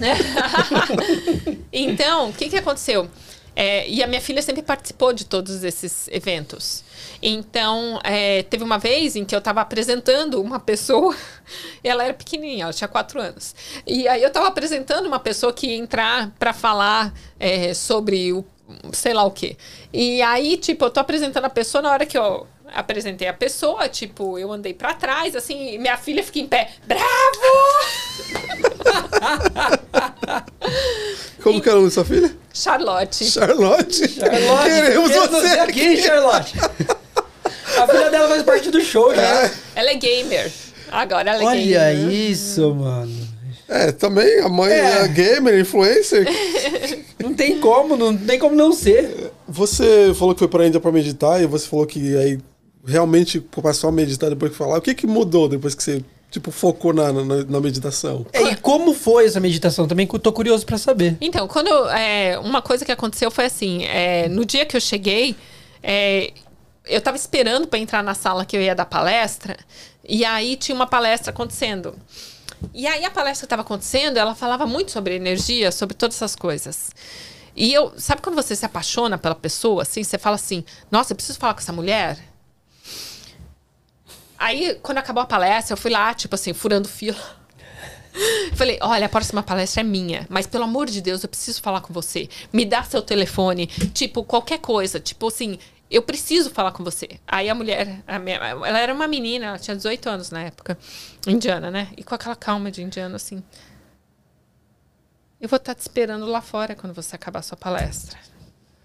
então, 1.70 2.30
o 2.30 2.32
que, 2.32 2.48
que 2.48 2.56
aconteceu? 2.56 3.08
É, 3.54 3.86
e 3.88 4.02
a 4.02 4.06
minha 4.06 4.20
filha 4.22 4.40
sempre 4.40 4.62
participou 4.62 5.12
de 5.12 5.26
todos 5.26 5.62
esses 5.64 6.08
eventos. 6.08 6.82
Então, 7.22 7.98
é, 8.02 8.42
teve 8.44 8.64
uma 8.64 8.78
vez 8.78 9.16
em 9.16 9.24
que 9.24 9.34
eu 9.34 9.38
estava 9.38 9.60
apresentando 9.60 10.40
uma 10.40 10.58
pessoa, 10.58 11.14
ela 11.84 12.04
era 12.04 12.14
pequenininha, 12.14 12.64
ela 12.64 12.72
tinha 12.72 12.88
quatro 12.88 13.20
anos. 13.20 13.54
E 13.86 14.08
aí 14.08 14.22
eu 14.22 14.28
estava 14.28 14.46
apresentando 14.46 15.06
uma 15.06 15.18
pessoa 15.18 15.52
que 15.52 15.66
ia 15.66 15.76
entrar 15.76 16.30
para 16.38 16.54
falar 16.54 17.12
é, 17.38 17.74
sobre 17.74 18.32
o 18.32 18.44
sei 18.92 19.12
lá 19.14 19.24
o 19.24 19.30
quê. 19.30 19.56
E 19.92 20.20
aí, 20.22 20.56
tipo, 20.56 20.84
eu 20.84 20.90
tô 20.90 21.00
apresentando 21.00 21.44
a 21.44 21.50
pessoa 21.50 21.82
na 21.82 21.90
hora 21.90 22.06
que 22.06 22.16
eu 22.16 22.46
apresentei 22.72 23.26
a 23.26 23.32
pessoa, 23.34 23.88
tipo, 23.88 24.38
eu 24.38 24.52
andei 24.52 24.72
para 24.72 24.94
trás, 24.94 25.34
assim, 25.34 25.74
e 25.74 25.78
minha 25.78 25.96
filha 25.96 26.22
fica 26.22 26.38
em 26.38 26.46
pé, 26.46 26.70
bravo! 26.86 27.04
Como 31.42 31.60
que 31.60 31.68
é 31.68 31.72
o 31.72 31.76
nome 31.76 31.88
da 31.88 31.94
sua 31.94 32.04
filha? 32.04 32.36
Charlotte. 32.52 33.24
Charlotte. 33.24 34.08
Charlotte, 34.08 34.64
Queremos 34.68 35.10
queremos 35.10 35.30
você 35.30 35.58
aqui, 35.58 35.96
Charlotte. 36.02 36.54
A 37.78 37.86
filha 37.88 38.10
dela 38.10 38.28
faz 38.28 38.42
parte 38.42 38.70
do 38.70 38.80
show 38.80 39.14
já. 39.14 39.50
Ela 39.74 39.90
é 39.90 39.94
gamer. 39.94 40.52
Agora 40.92 41.30
ela 41.30 41.42
é 41.42 41.46
Olha 41.46 41.92
gamer. 41.94 42.12
isso, 42.12 42.74
mano. 42.74 43.29
É, 43.70 43.92
também 43.92 44.40
a 44.40 44.48
mãe 44.48 44.72
É. 44.72 45.02
é, 45.04 45.08
gamer, 45.08 45.60
influencer. 45.60 46.26
Não 47.22 47.32
tem 47.34 47.60
como, 47.60 47.96
não 47.98 48.16
tem 48.16 48.38
como 48.38 48.56
não 48.56 48.72
ser. 48.72 49.30
Você 49.46 50.14
falou 50.14 50.32
que 50.34 50.38
foi 50.38 50.48
pra 50.48 50.66
Índia 50.66 50.80
pra 50.80 50.90
meditar 50.90 51.40
e 51.42 51.46
você 51.46 51.68
falou 51.68 51.86
que 51.86 52.16
aí 52.16 52.38
realmente 52.82 53.38
passou 53.38 53.90
a 53.90 53.92
meditar 53.92 54.30
depois 54.30 54.52
que 54.52 54.56
falar. 54.56 54.78
O 54.78 54.80
que 54.80 54.94
que 54.94 55.06
mudou 55.06 55.46
depois 55.46 55.74
que 55.74 55.82
você, 55.82 56.02
tipo, 56.30 56.50
focou 56.50 56.94
na, 56.94 57.12
na, 57.12 57.44
na 57.44 57.60
meditação? 57.60 58.24
É, 58.32 58.42
e 58.44 58.56
como 58.56 58.94
foi 58.94 59.26
essa 59.26 59.38
meditação? 59.38 59.86
Também 59.86 60.06
que 60.06 60.14
eu 60.14 60.18
tô 60.18 60.32
curioso 60.32 60.64
pra 60.64 60.78
saber. 60.78 61.18
Então, 61.20 61.46
quando 61.46 61.68
é, 61.90 62.38
uma 62.38 62.62
coisa 62.62 62.86
que 62.86 62.90
aconteceu 62.92 63.30
foi 63.30 63.44
assim, 63.44 63.84
é, 63.84 64.26
no 64.26 64.46
dia 64.46 64.64
que 64.64 64.74
eu 64.74 64.80
cheguei, 64.80 65.36
é, 65.82 66.30
eu 66.86 67.02
tava 67.02 67.18
esperando 67.18 67.68
para 67.68 67.78
entrar 67.78 68.02
na 68.02 68.14
sala 68.14 68.46
que 68.46 68.56
eu 68.56 68.62
ia 68.62 68.74
dar 68.74 68.86
palestra, 68.86 69.58
e 70.08 70.24
aí 70.24 70.56
tinha 70.56 70.74
uma 70.74 70.86
palestra 70.86 71.30
acontecendo. 71.30 71.94
E 72.74 72.86
aí 72.86 73.04
a 73.04 73.10
palestra 73.10 73.40
que 73.40 73.46
estava 73.46 73.62
acontecendo, 73.62 74.16
ela 74.16 74.34
falava 74.34 74.66
muito 74.66 74.90
sobre 74.90 75.14
energia, 75.14 75.72
sobre 75.72 75.94
todas 75.94 76.16
essas 76.16 76.36
coisas. 76.36 76.90
E 77.56 77.72
eu, 77.72 77.92
sabe 77.96 78.22
quando 78.22 78.36
você 78.36 78.54
se 78.54 78.64
apaixona 78.64 79.18
pela 79.18 79.34
pessoa, 79.34 79.82
assim, 79.82 80.02
você 80.02 80.18
fala 80.18 80.36
assim, 80.36 80.64
nossa, 80.90 81.12
eu 81.12 81.16
preciso 81.16 81.38
falar 81.38 81.54
com 81.54 81.60
essa 81.60 81.72
mulher? 81.72 82.18
Aí, 84.38 84.78
quando 84.82 84.98
acabou 84.98 85.22
a 85.22 85.26
palestra, 85.26 85.74
eu 85.74 85.76
fui 85.76 85.90
lá, 85.90 86.14
tipo 86.14 86.34
assim, 86.34 86.52
furando 86.54 86.88
fila. 86.88 87.18
Falei, 88.54 88.78
olha, 88.80 89.06
a 89.06 89.08
próxima 89.08 89.42
palestra 89.42 89.80
é 89.82 89.84
minha, 89.84 90.26
mas 90.30 90.46
pelo 90.46 90.64
amor 90.64 90.86
de 90.86 91.00
Deus, 91.00 91.22
eu 91.22 91.28
preciso 91.28 91.60
falar 91.60 91.80
com 91.80 91.92
você. 91.92 92.28
Me 92.52 92.64
dá 92.64 92.82
seu 92.82 93.02
telefone, 93.02 93.66
tipo, 93.92 94.24
qualquer 94.24 94.58
coisa. 94.58 94.98
Tipo 94.98 95.28
assim, 95.28 95.58
eu 95.90 96.02
preciso 96.02 96.50
falar 96.50 96.72
com 96.72 96.84
você. 96.84 97.18
Aí 97.26 97.48
a 97.50 97.54
mulher, 97.54 98.00
a 98.06 98.18
minha- 98.18 98.36
ela 98.38 98.78
era 98.78 98.94
uma 98.94 99.08
menina, 99.08 99.46
ela 99.46 99.58
tinha 99.58 99.76
18 99.76 100.08
anos 100.08 100.30
na 100.30 100.42
época, 100.44 100.78
indiana, 101.26 101.70
né? 101.70 101.88
E 101.96 102.02
com 102.04 102.14
aquela 102.14 102.36
calma 102.36 102.70
de 102.70 102.82
indiano, 102.82 103.16
assim. 103.16 103.42
Eu 105.40 105.48
vou 105.48 105.56
estar 105.56 105.74
te 105.74 105.80
esperando 105.80 106.26
lá 106.26 106.40
fora 106.42 106.74
quando 106.76 106.92
você 106.94 107.16
acabar 107.16 107.40
a 107.40 107.42
sua 107.42 107.56
palestra. 107.56 108.18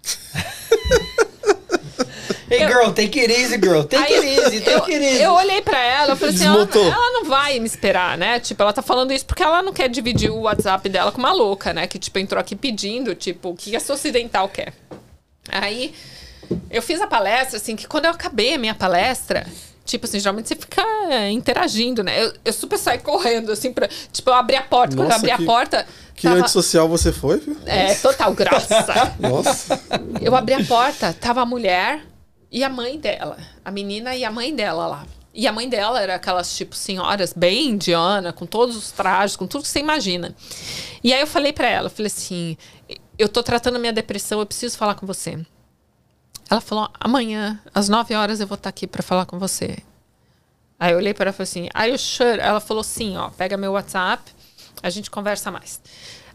Hey, 2.48 2.60
girl, 2.68 2.92
take 2.92 3.18
it 3.18 3.32
easy, 3.32 3.56
girl. 3.58 3.82
Take 3.82 4.12
it 4.14 4.24
easy, 4.24 4.56
eu, 4.58 4.62
take 4.80 4.94
it 4.94 5.04
easy. 5.04 5.20
eu 5.22 5.32
olhei 5.32 5.60
pra 5.62 5.82
ela, 5.82 6.12
eu 6.12 6.16
falei 6.16 6.32
assim, 6.32 6.44
ela, 6.46 6.62
ela 6.62 7.12
não 7.12 7.24
vai 7.24 7.58
me 7.58 7.66
esperar, 7.66 8.16
né? 8.16 8.38
Tipo, 8.38 8.62
ela 8.62 8.72
tá 8.72 8.82
falando 8.82 9.12
isso 9.12 9.26
porque 9.26 9.42
ela 9.42 9.62
não 9.62 9.72
quer 9.72 9.88
dividir 9.88 10.30
o 10.30 10.42
WhatsApp 10.42 10.88
dela 10.88 11.10
com 11.10 11.18
uma 11.18 11.32
louca, 11.32 11.72
né? 11.72 11.88
Que, 11.88 11.98
tipo, 11.98 12.16
entrou 12.20 12.40
aqui 12.40 12.54
pedindo, 12.54 13.16
tipo, 13.16 13.48
o 13.50 13.56
que 13.56 13.74
essa 13.74 13.92
ocidental 13.92 14.48
quer. 14.48 14.72
Aí, 15.48 15.92
eu 16.70 16.82
fiz 16.82 17.00
a 17.00 17.06
palestra, 17.06 17.56
assim, 17.56 17.76
que 17.76 17.86
quando 17.86 18.04
eu 18.06 18.10
acabei 18.10 18.54
a 18.54 18.58
minha 18.58 18.74
palestra... 18.74 19.46
Tipo 19.84 20.04
assim, 20.04 20.18
geralmente 20.18 20.48
você 20.48 20.56
fica 20.56 20.82
é, 21.08 21.30
interagindo, 21.30 22.02
né? 22.02 22.24
Eu, 22.24 22.32
eu 22.44 22.52
super 22.52 22.76
saí 22.76 22.98
correndo, 22.98 23.52
assim, 23.52 23.72
pra... 23.72 23.86
Tipo, 24.10 24.30
eu 24.30 24.34
abri 24.34 24.56
a 24.56 24.62
porta. 24.62 24.96
quando 24.96 25.04
eu 25.04 25.12
Nossa, 25.12 25.18
abri 25.18 25.36
que- 25.36 25.42
a 25.42 25.46
porta... 25.46 25.86
Que 26.12 26.22
tava- 26.26 26.40
antissocial 26.40 26.88
você 26.88 27.12
foi, 27.12 27.38
viu? 27.38 27.56
É, 27.64 27.94
total, 27.94 28.34
graça. 28.34 29.14
Nossa. 29.20 29.80
Eu 30.20 30.34
abri 30.34 30.54
a 30.54 30.64
porta, 30.64 31.12
tava 31.12 31.42
a 31.42 31.46
mulher 31.46 32.04
e 32.50 32.64
a 32.64 32.68
mãe 32.68 32.98
dela. 32.98 33.36
A 33.64 33.70
menina 33.70 34.16
e 34.16 34.24
a 34.24 34.30
mãe 34.32 34.52
dela 34.52 34.88
lá. 34.88 35.06
E 35.32 35.46
a 35.46 35.52
mãe 35.52 35.68
dela 35.68 36.00
era 36.02 36.16
aquelas, 36.16 36.56
tipo, 36.56 36.74
senhoras 36.74 37.32
bem 37.32 37.68
indiana, 37.68 38.32
com 38.32 38.44
todos 38.44 38.74
os 38.74 38.90
trajes, 38.90 39.36
com 39.36 39.46
tudo 39.46 39.62
que 39.62 39.68
você 39.68 39.78
imagina. 39.78 40.34
E 41.04 41.12
aí 41.12 41.20
eu 41.20 41.26
falei 41.28 41.52
pra 41.52 41.68
ela, 41.68 41.86
eu 41.86 41.90
falei 41.90 42.08
assim, 42.08 42.56
eu 43.16 43.28
tô 43.28 43.40
tratando 43.40 43.76
a 43.76 43.78
minha 43.78 43.92
depressão, 43.92 44.40
eu 44.40 44.46
preciso 44.46 44.76
falar 44.76 44.96
com 44.96 45.06
você. 45.06 45.38
Ela 46.48 46.60
falou, 46.60 46.88
amanhã, 47.00 47.60
às 47.74 47.88
9 47.88 48.14
horas, 48.14 48.40
eu 48.40 48.46
vou 48.46 48.54
estar 48.56 48.68
aqui 48.68 48.86
pra 48.86 49.02
falar 49.02 49.26
com 49.26 49.38
você. 49.38 49.78
Aí 50.78 50.92
eu 50.92 50.98
olhei 50.98 51.12
para 51.12 51.24
ela 51.24 51.30
e 51.30 51.36
falei 51.36 51.44
assim, 51.44 51.68
are 51.74 51.90
you 51.90 51.98
sure? 51.98 52.38
Ela 52.38 52.60
falou 52.60 52.84
sim, 52.84 53.16
ó, 53.16 53.30
pega 53.30 53.56
meu 53.56 53.72
WhatsApp, 53.72 54.22
a 54.82 54.90
gente 54.90 55.10
conversa 55.10 55.50
mais. 55.50 55.80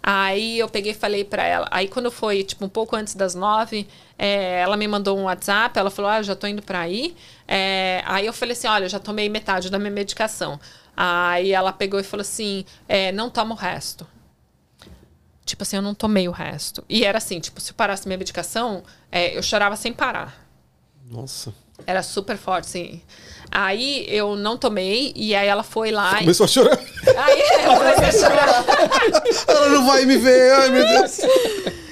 Aí 0.03 0.57
eu 0.57 0.67
peguei 0.67 0.93
e 0.93 0.95
falei 0.95 1.23
para 1.23 1.43
ela. 1.43 1.67
Aí 1.69 1.87
quando 1.87 2.09
foi, 2.09 2.43
tipo, 2.43 2.65
um 2.65 2.69
pouco 2.69 2.95
antes 2.95 3.13
das 3.13 3.35
nove, 3.35 3.87
é, 4.17 4.59
ela 4.61 4.75
me 4.75 4.87
mandou 4.87 5.17
um 5.17 5.23
WhatsApp, 5.23 5.77
ela 5.77 5.91
falou, 5.91 6.09
ah, 6.09 6.21
já 6.23 6.35
tô 6.35 6.47
indo 6.47 6.61
para 6.61 6.79
aí. 6.79 7.15
É, 7.47 8.01
aí 8.05 8.25
eu 8.25 8.33
falei 8.33 8.53
assim, 8.53 8.67
olha, 8.67 8.89
já 8.89 8.99
tomei 8.99 9.29
metade 9.29 9.69
da 9.69 9.77
minha 9.77 9.91
medicação. 9.91 10.59
Aí 10.97 11.51
ela 11.51 11.71
pegou 11.71 11.99
e 11.99 12.03
falou 12.03 12.21
assim, 12.21 12.65
é, 12.87 13.11
não 13.11 13.29
toma 13.29 13.53
o 13.53 13.57
resto. 13.57 14.07
Tipo 15.45 15.63
assim, 15.63 15.75
eu 15.77 15.81
não 15.81 15.93
tomei 15.95 16.27
o 16.27 16.31
resto. 16.31 16.83
E 16.87 17.03
era 17.03 17.17
assim, 17.17 17.39
tipo, 17.39 17.59
se 17.59 17.71
eu 17.71 17.75
parasse 17.75 18.07
minha 18.07 18.17
medicação, 18.17 18.83
é, 19.11 19.35
eu 19.37 19.41
chorava 19.43 19.75
sem 19.75 19.91
parar. 19.91 20.45
Nossa. 21.09 21.53
Era 21.85 22.03
super 22.03 22.37
forte, 22.37 22.69
sim. 22.69 23.01
Aí 23.51 24.05
eu 24.07 24.35
não 24.35 24.55
tomei, 24.55 25.11
e 25.15 25.35
aí 25.35 25.47
ela 25.47 25.63
foi 25.63 25.91
lá. 25.91 26.15
e- 26.17 26.19
Começou 26.19 26.45
a 26.45 26.47
chorar. 26.47 26.77
Aí 27.17 27.41
eu 27.65 27.75
comecei 27.75 28.05
a 28.05 28.29
chorar. 28.29 28.65
Ela 29.47 29.69
não 29.69 29.85
vai 29.87 30.05
me 30.05 30.15
ver, 30.17 30.53
ai 30.53 30.69
meu 30.69 30.85
Deus. 30.87 31.19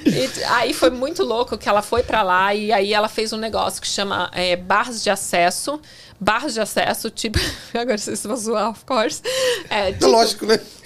E 0.05 0.43
aí 0.45 0.73
foi 0.73 0.89
muito 0.89 1.23
louco 1.23 1.57
que 1.57 1.67
ela 1.67 1.81
foi 1.81 2.01
pra 2.03 2.21
lá 2.23 2.53
e 2.55 2.71
aí 2.71 2.93
ela 2.93 3.09
fez 3.09 3.33
um 3.33 3.37
negócio 3.37 3.81
que 3.81 3.87
chama 3.87 4.29
é, 4.33 4.55
barras 4.55 5.03
de 5.03 5.09
acesso. 5.09 5.79
Barras 6.19 6.53
de 6.53 6.59
acesso, 6.59 7.09
tipo. 7.09 7.39
Agora 7.73 7.97
vocês 7.97 8.21
vão 8.23 8.35
zoar, 8.35 8.69
of 8.71 8.83
course. 8.85 9.21
É, 9.69 9.89
É 9.89 9.91
tipo, 9.93 10.07
lógico, 10.07 10.45
né? 10.45 10.59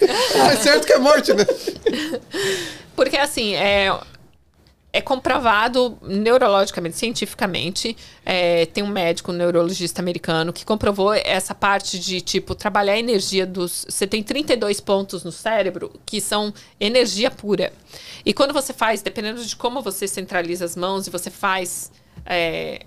É 0.52 0.56
certo 0.56 0.86
que 0.86 0.92
é 0.92 0.98
morte, 0.98 1.32
né? 1.32 1.44
Porque 2.94 3.16
assim, 3.16 3.54
é, 3.54 3.88
é 4.92 5.00
comprovado 5.00 5.98
neurologicamente, 6.02 6.96
cientificamente. 6.96 7.96
é, 8.24 8.66
tem 8.66 8.84
um 8.84 8.86
médico 8.86 9.32
um 9.32 9.34
neurologista 9.34 10.00
americano 10.00 10.52
que 10.52 10.64
comprovou 10.64 11.12
essa 11.12 11.52
parte 11.52 11.98
de, 11.98 12.20
tipo, 12.20 12.54
trabalhar 12.54 12.92
a 12.92 12.98
energia 12.98 13.44
dos. 13.44 13.84
Você 13.88 14.06
tem 14.06 14.22
32 14.22 14.80
pontos 14.80 15.24
no 15.24 15.32
cérebro 15.32 15.90
que 16.06 16.20
são 16.20 16.54
energia 16.78 17.28
pura. 17.28 17.72
E 18.24 18.32
quando 18.32 18.52
você 18.54 18.72
faz, 18.72 19.02
dependendo 19.02 19.44
de 19.44 19.56
como 19.56 19.82
você 19.82 20.06
centraliza 20.06 20.64
as 20.64 20.76
mãos 20.76 21.08
e 21.08 21.10
você 21.10 21.28
faz. 21.28 21.90
é, 22.24 22.86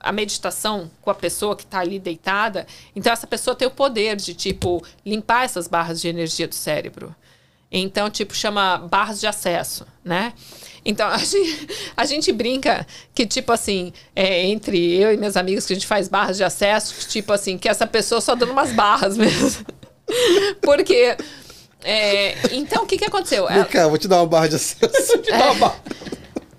a 0.00 0.12
meditação 0.12 0.90
com 1.02 1.10
a 1.10 1.14
pessoa 1.14 1.56
que 1.56 1.64
está 1.64 1.80
ali 1.80 1.98
deitada, 1.98 2.66
então 2.94 3.12
essa 3.12 3.26
pessoa 3.26 3.54
tem 3.56 3.66
o 3.66 3.70
poder 3.70 4.16
de, 4.16 4.32
tipo, 4.34 4.82
limpar 5.04 5.44
essas 5.44 5.66
barras 5.66 6.00
de 6.00 6.08
energia 6.08 6.46
do 6.46 6.54
cérebro. 6.54 7.14
Então, 7.70 8.08
tipo, 8.08 8.34
chama 8.34 8.78
barras 8.78 9.20
de 9.20 9.26
acesso, 9.26 9.86
né? 10.04 10.32
Então, 10.84 11.06
a 11.10 11.18
gente, 11.18 11.68
a 11.96 12.04
gente 12.06 12.32
brinca 12.32 12.86
que, 13.14 13.26
tipo 13.26 13.52
assim, 13.52 13.92
é, 14.16 14.44
entre 14.46 14.94
eu 14.96 15.12
e 15.12 15.16
meus 15.16 15.36
amigos 15.36 15.66
que 15.66 15.72
a 15.74 15.76
gente 15.76 15.86
faz 15.86 16.08
barras 16.08 16.36
de 16.38 16.44
acesso, 16.44 16.94
que, 16.94 17.08
tipo 17.08 17.32
assim, 17.32 17.58
que 17.58 17.68
essa 17.68 17.86
pessoa 17.86 18.20
só 18.20 18.34
dando 18.34 18.52
umas 18.52 18.72
barras 18.72 19.16
mesmo. 19.18 19.66
Porque. 20.62 21.16
é, 21.84 22.34
então, 22.54 22.84
o 22.84 22.86
que, 22.86 22.96
que 22.96 23.04
aconteceu? 23.04 23.48
Ela- 23.48 23.64
Cara, 23.66 23.88
vou 23.88 23.98
te 23.98 24.08
dar 24.08 24.16
uma 24.20 24.26
barra 24.26 24.48
de 24.48 24.56
acesso. 24.56 25.18
Te 25.22 25.30
dar 25.30 25.52
uma 25.52 25.54
barra. 25.54 25.82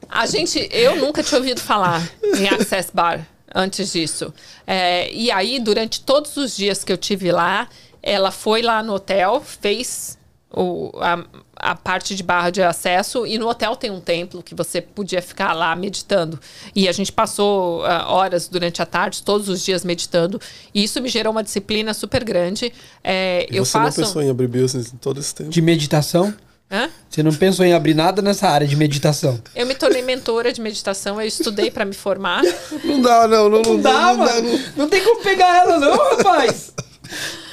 A 0.10 0.26
gente, 0.26 0.68
eu 0.72 0.95
nunca 0.95 1.22
tinha 1.23 1.40
ouvido 1.40 1.61
falar 1.61 2.07
em 2.23 2.48
Access 2.48 2.90
Bar 2.94 3.26
antes 3.53 3.91
disso. 3.91 4.34
É, 4.65 5.11
e 5.14 5.31
aí, 5.31 5.60
durante 5.60 6.02
todos 6.02 6.36
os 6.38 6.56
dias 6.56 6.84
que 6.84 6.91
eu 6.91 6.98
tive 6.98 7.31
lá, 7.31 7.68
ela 8.02 8.31
foi 8.31 8.61
lá 8.61 8.81
no 8.81 8.94
hotel, 8.94 9.41
fez 9.41 10.18
o, 10.52 10.91
a, 10.99 11.23
a 11.56 11.76
parte 11.76 12.15
de 12.15 12.23
barra 12.23 12.49
de 12.49 12.61
acesso 12.61 13.26
e 13.27 13.38
no 13.38 13.48
hotel 13.48 13.76
tem 13.76 13.91
um 13.91 13.99
templo 14.02 14.41
que 14.41 14.56
você 14.56 14.81
podia 14.81 15.22
ficar 15.22 15.53
lá 15.53 15.76
meditando. 15.76 16.40
E 16.76 16.88
a 16.88 16.91
gente 16.91 17.11
passou 17.11 17.86
ah, 17.86 18.11
horas 18.11 18.48
durante 18.48 18.81
a 18.81 18.86
tarde, 18.86 19.22
todos 19.22 19.48
os 19.48 19.64
dias 19.64 19.84
meditando. 19.84 20.41
E 20.73 20.84
isso 20.84 20.99
me 21.02 21.10
gerou 21.10 21.31
uma 21.31 21.44
disciplina 21.44 21.94
super 21.94 22.23
grande. 22.23 22.73
É, 23.03 23.48
E 23.52 23.57
eu 23.57 23.65
você 23.65 23.73
faço. 23.73 23.99
não 23.99 24.07
pensou 24.07 24.22
em 24.23 24.30
abrir 24.30 24.48
business 24.48 24.94
todo 24.99 25.19
esse 25.19 25.36
tempo? 25.36 25.49
De 25.49 25.61
meditação? 25.61 26.34
Hã? 26.71 26.89
Você 27.09 27.23
não 27.23 27.33
pensou 27.33 27.65
em 27.65 27.73
abrir 27.73 27.95
nada 27.95 28.21
nessa 28.21 28.47
área 28.47 28.67
de 28.67 28.75
meditação? 28.75 29.39
Eu 29.55 29.65
me 29.65 29.73
tornei 29.73 30.03
mentora 30.03 30.53
de 30.53 30.61
meditação, 30.61 31.19
eu 31.19 31.27
estudei 31.27 31.71
para 31.71 31.83
me 31.83 31.93
formar. 31.93 32.43
Não 32.83 33.01
dá, 33.01 33.27
não. 33.27 33.49
Não, 33.49 33.61
não, 33.61 33.73
Não 33.73 33.81
dá, 33.81 34.01
não, 34.13 34.17
mano. 34.17 34.49
não. 34.49 34.59
Não 34.77 34.89
tem 34.89 35.03
como 35.03 35.21
pegar 35.21 35.57
ela, 35.63 35.79
não, 35.79 35.97
rapaz. 36.15 36.71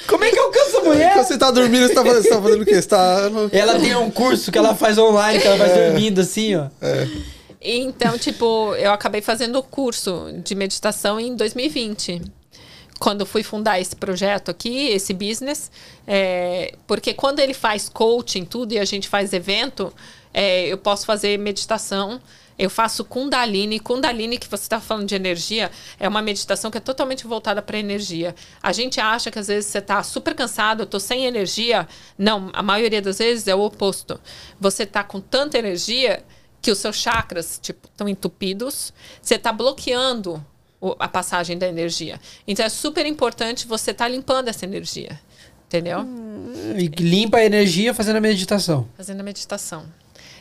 Como 0.07 0.23
é 0.23 0.29
que 0.29 0.37
alcança 0.39 0.77
a 0.77 0.81
mulher? 0.83 1.13
Quando 1.13 1.25
você 1.27 1.37
tá 1.37 1.51
dormindo, 1.51 1.87
você 1.87 1.93
tá 1.95 2.05
fazendo, 2.05 2.21
você 2.23 2.29
tá 2.29 2.41
fazendo 2.41 2.61
o 2.61 2.65
quê? 2.65 2.81
Você 2.81 2.87
tá... 2.87 3.17
Ela 3.51 3.79
tem 3.79 3.95
um 3.95 4.09
curso 4.11 4.51
que 4.51 4.57
ela 4.57 4.75
faz 4.75 4.97
online, 4.97 5.39
que 5.41 5.47
ela 5.47 5.57
faz 5.57 5.73
dormindo 5.73 6.21
assim, 6.21 6.55
ó. 6.55 6.67
Então, 7.59 8.17
tipo, 8.17 8.73
eu 8.75 8.91
acabei 8.91 9.21
fazendo 9.21 9.57
o 9.57 9.63
curso 9.63 10.27
de 10.43 10.53
meditação 10.55 11.19
em 11.19 11.35
2020. 11.35 12.21
Quando 12.99 13.25
fui 13.25 13.43
fundar 13.43 13.79
esse 13.79 13.95
projeto 13.95 14.49
aqui, 14.49 14.87
esse 14.87 15.13
business, 15.13 15.71
é, 16.05 16.73
porque 16.87 17.13
quando 17.13 17.39
ele 17.39 17.53
faz 17.53 17.89
coaching, 17.89 18.43
tudo, 18.43 18.73
e 18.73 18.79
a 18.79 18.85
gente 18.85 19.07
faz 19.07 19.33
evento, 19.33 19.93
é, 20.33 20.67
eu 20.67 20.77
posso 20.77 21.05
fazer 21.05 21.37
meditação. 21.37 22.19
Eu 22.57 22.71
faço 22.71 23.05
Kundalini. 23.05 23.79
Kundalini, 23.79 24.37
que 24.37 24.47
você 24.47 24.63
está 24.63 24.79
falando 24.79 25.07
de 25.07 25.15
energia, 25.15 25.69
é 25.99 26.07
uma 26.07 26.21
meditação 26.21 26.71
que 26.71 26.77
é 26.77 26.81
totalmente 26.81 27.27
voltada 27.27 27.61
para 27.61 27.77
energia. 27.77 28.35
A 28.61 28.71
gente 28.71 28.99
acha 28.99 29.29
que 29.29 29.37
às 29.37 29.47
vezes 29.47 29.69
você 29.69 29.77
está 29.77 30.01
super 30.01 30.33
cansado, 30.33 30.81
eu 30.81 30.85
estou 30.85 30.99
sem 30.99 31.25
energia. 31.25 31.87
Não, 32.17 32.49
a 32.53 32.63
maioria 32.63 33.01
das 33.01 33.19
vezes 33.19 33.47
é 33.47 33.53
o 33.53 33.61
oposto. 33.61 34.19
Você 34.59 34.83
está 34.83 35.03
com 35.03 35.21
tanta 35.21 35.57
energia 35.57 36.23
que 36.61 36.71
os 36.71 36.79
seus 36.79 36.95
chakras 36.95 37.59
tipo 37.61 37.87
estão 37.87 38.09
entupidos, 38.09 38.91
você 39.21 39.35
está 39.35 39.53
bloqueando 39.53 40.43
a 40.99 41.07
passagem 41.07 41.57
da 41.57 41.67
energia. 41.67 42.19
Então 42.47 42.65
é 42.65 42.69
super 42.69 43.05
importante 43.05 43.67
você 43.67 43.91
estar 43.91 44.07
limpando 44.07 44.47
essa 44.47 44.65
energia, 44.65 45.19
entendeu? 45.65 46.05
E 46.77 46.87
limpa 47.01 47.37
a 47.37 47.45
energia 47.45 47.93
fazendo 47.93 48.17
a 48.17 48.21
meditação. 48.21 48.87
Fazendo 48.95 49.21
a 49.21 49.23
meditação. 49.23 49.85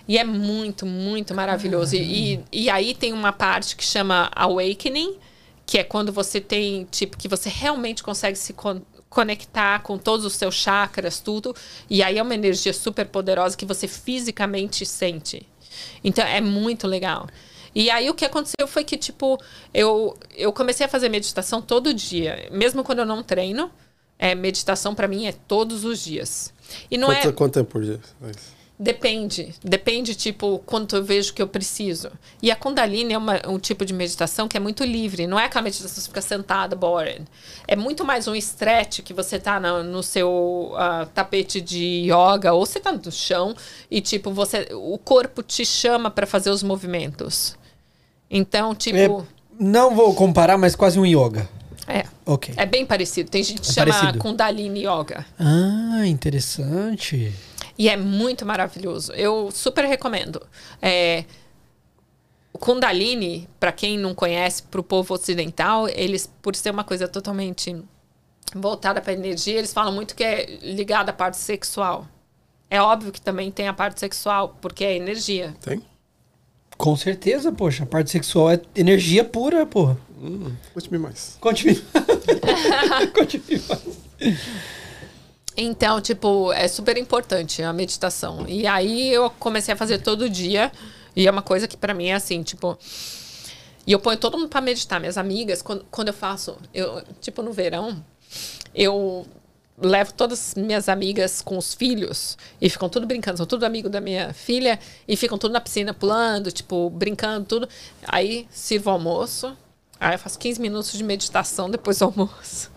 E 0.08 0.18
é 0.18 0.24
muito, 0.24 0.86
muito 0.86 1.34
maravilhoso. 1.34 1.96
E, 1.96 2.34
e, 2.34 2.44
e 2.52 2.70
aí 2.70 2.94
tem 2.94 3.12
uma 3.12 3.32
parte 3.32 3.74
que 3.74 3.84
chama 3.84 4.30
awakening, 4.36 5.16
que 5.64 5.78
é 5.78 5.82
quando 5.84 6.12
você 6.12 6.40
tem, 6.40 6.86
tipo, 6.90 7.16
que 7.16 7.26
você 7.26 7.48
realmente 7.48 8.02
consegue 8.04 8.36
se 8.38 8.52
con- 8.52 8.82
conectar 9.10 9.80
com 9.80 9.98
todos 9.98 10.24
os 10.24 10.34
seus 10.34 10.54
chakras, 10.54 11.18
tudo. 11.18 11.56
E 11.90 12.04
aí 12.04 12.18
é 12.18 12.22
uma 12.22 12.34
energia 12.34 12.72
super 12.72 13.06
poderosa 13.06 13.56
que 13.56 13.64
você 13.64 13.88
fisicamente 13.88 14.86
sente. 14.86 15.44
Então 16.04 16.24
é 16.24 16.40
muito 16.40 16.86
legal. 16.86 17.26
E 17.78 17.90
aí 17.90 18.08
o 18.08 18.14
que 18.14 18.24
aconteceu 18.24 18.66
foi 18.66 18.84
que, 18.84 18.96
tipo, 18.96 19.38
eu, 19.74 20.16
eu 20.34 20.50
comecei 20.50 20.86
a 20.86 20.88
fazer 20.88 21.10
meditação 21.10 21.60
todo 21.60 21.92
dia. 21.92 22.48
Mesmo 22.50 22.82
quando 22.82 23.00
eu 23.00 23.04
não 23.06 23.22
treino, 23.22 23.70
é, 24.18 24.34
meditação 24.34 24.94
para 24.94 25.06
mim 25.06 25.26
é 25.26 25.32
todos 25.46 25.84
os 25.84 26.02
dias. 26.02 26.54
E 26.90 26.96
não 26.96 27.08
Quanto, 27.08 27.28
é. 27.28 27.32
quanto 27.32 27.52
tempo 27.52 27.70
por 27.72 27.82
dia? 27.84 28.00
Depende. 28.78 29.54
Depende, 29.62 30.14
tipo, 30.14 30.58
quanto 30.64 30.96
eu 30.96 31.04
vejo 31.04 31.34
que 31.34 31.42
eu 31.42 31.46
preciso. 31.48 32.10
E 32.42 32.50
a 32.50 32.56
Kundalini 32.56 33.12
é 33.12 33.18
uma- 33.18 33.42
um 33.46 33.58
tipo 33.58 33.84
de 33.84 33.92
meditação 33.92 34.48
que 34.48 34.56
é 34.56 34.60
muito 34.60 34.82
livre. 34.82 35.26
Não 35.26 35.38
é 35.38 35.44
aquela 35.44 35.62
meditação 35.62 35.94
que 35.96 36.00
você 36.00 36.08
fica 36.08 36.22
sentada, 36.22 36.74
boring. 36.74 37.26
É 37.68 37.76
muito 37.76 38.06
mais 38.06 38.26
um 38.26 38.34
stretch 38.34 39.00
que 39.02 39.12
você 39.12 39.38
tá 39.38 39.60
no, 39.60 39.82
no 39.82 40.02
seu 40.02 40.72
ah, 40.78 41.06
tapete 41.14 41.60
de 41.60 42.06
yoga 42.10 42.54
ou 42.54 42.64
você 42.64 42.80
tá 42.80 42.90
no 42.90 43.12
chão 43.12 43.54
e, 43.90 44.00
tipo, 44.00 44.30
você, 44.30 44.68
o 44.72 44.96
corpo 44.96 45.42
te 45.42 45.64
chama 45.66 46.10
para 46.10 46.26
fazer 46.26 46.48
os 46.48 46.62
movimentos. 46.62 47.54
Então, 48.30 48.74
tipo, 48.74 48.96
É, 48.98 49.24
não 49.58 49.94
vou 49.94 50.14
comparar, 50.14 50.56
mas 50.58 50.74
quase 50.76 50.98
um 50.98 51.06
yoga. 51.06 51.48
é. 51.86 52.04
Ok. 52.28 52.52
É 52.56 52.66
bem 52.66 52.84
parecido. 52.84 53.30
Tem 53.30 53.42
gente 53.42 53.60
que 53.60 53.68
É 53.68 53.72
chama 53.72 53.92
parecido. 53.92 54.18
Kundalini 54.18 54.80
Yoga. 54.84 55.24
Ah, 55.38 56.04
interessante. 56.04 57.32
E 57.78 57.88
é 57.88 57.96
muito 57.96 58.44
maravilhoso. 58.44 59.12
Eu 59.12 59.50
super 59.52 59.84
recomendo. 59.84 60.42
É, 60.82 61.24
o 62.52 62.58
Kundalini, 62.58 63.48
para 63.60 63.70
quem 63.70 63.96
não 63.96 64.12
conhece, 64.12 64.64
para 64.64 64.80
o 64.80 64.82
povo 64.82 65.14
ocidental, 65.14 65.88
eles, 65.88 66.28
por 66.42 66.56
ser 66.56 66.70
uma 66.70 66.82
coisa 66.82 67.06
totalmente 67.06 67.76
voltada 68.54 69.00
para 69.00 69.12
energia, 69.12 69.58
eles 69.58 69.72
falam 69.72 69.92
muito 69.92 70.16
que 70.16 70.24
é 70.24 70.46
ligada 70.62 71.10
à 71.12 71.14
parte 71.14 71.36
sexual. 71.36 72.06
É 72.68 72.82
óbvio 72.82 73.12
que 73.12 73.20
também 73.20 73.52
tem 73.52 73.68
a 73.68 73.72
parte 73.72 74.00
sexual, 74.00 74.56
porque 74.60 74.84
é 74.84 74.96
energia. 74.96 75.54
Tem? 75.60 75.80
Com 76.76 76.96
certeza, 76.96 77.50
poxa. 77.50 77.84
A 77.84 77.86
parte 77.86 78.10
sexual 78.10 78.50
é 78.50 78.60
energia 78.74 79.24
pura, 79.24 79.64
porra. 79.64 79.98
Hum, 80.20 80.52
Conte-me 80.74 80.98
mais. 80.98 81.36
Continue. 81.40 81.82
Continue. 83.14 83.62
Então, 85.56 86.00
tipo, 86.00 86.52
é 86.52 86.68
super 86.68 86.96
importante 86.98 87.62
a 87.62 87.72
meditação. 87.72 88.44
E 88.46 88.66
aí 88.66 89.10
eu 89.12 89.30
comecei 89.30 89.72
a 89.72 89.76
fazer 89.76 89.98
todo 89.98 90.28
dia. 90.28 90.70
E 91.14 91.26
é 91.26 91.30
uma 91.30 91.42
coisa 91.42 91.66
que 91.66 91.76
pra 91.76 91.94
mim 91.94 92.06
é 92.08 92.14
assim, 92.14 92.42
tipo. 92.42 92.78
E 93.86 93.92
eu 93.92 93.98
ponho 93.98 94.18
todo 94.18 94.36
mundo 94.36 94.50
pra 94.50 94.60
meditar. 94.60 95.00
Minhas 95.00 95.16
amigas, 95.16 95.62
quando, 95.62 95.84
quando 95.90 96.08
eu 96.08 96.14
faço, 96.14 96.56
eu, 96.74 97.02
tipo, 97.20 97.40
no 97.42 97.52
verão, 97.52 98.04
eu 98.74 99.26
levo 99.78 100.12
todas 100.12 100.48
as 100.48 100.54
minhas 100.54 100.88
amigas 100.88 101.42
com 101.42 101.58
os 101.58 101.74
filhos 101.74 102.36
e 102.60 102.70
ficam 102.70 102.88
tudo 102.88 103.06
brincando, 103.06 103.36
são 103.36 103.46
tudo 103.46 103.64
amigo 103.64 103.88
da 103.88 104.00
minha 104.00 104.32
filha 104.32 104.78
e 105.06 105.16
ficam 105.16 105.36
tudo 105.36 105.52
na 105.52 105.60
piscina 105.60 105.92
pulando, 105.92 106.50
tipo, 106.50 106.88
brincando, 106.90 107.46
tudo. 107.46 107.68
Aí 108.06 108.46
sirvo 108.50 108.90
o 108.90 108.92
almoço. 108.92 109.56
Aí 110.00 110.14
eu 110.14 110.18
faço 110.18 110.38
15 110.38 110.60
minutos 110.60 110.92
de 110.92 111.02
meditação 111.02 111.70
depois 111.70 111.98
do 111.98 112.06
almoço. 112.06 112.70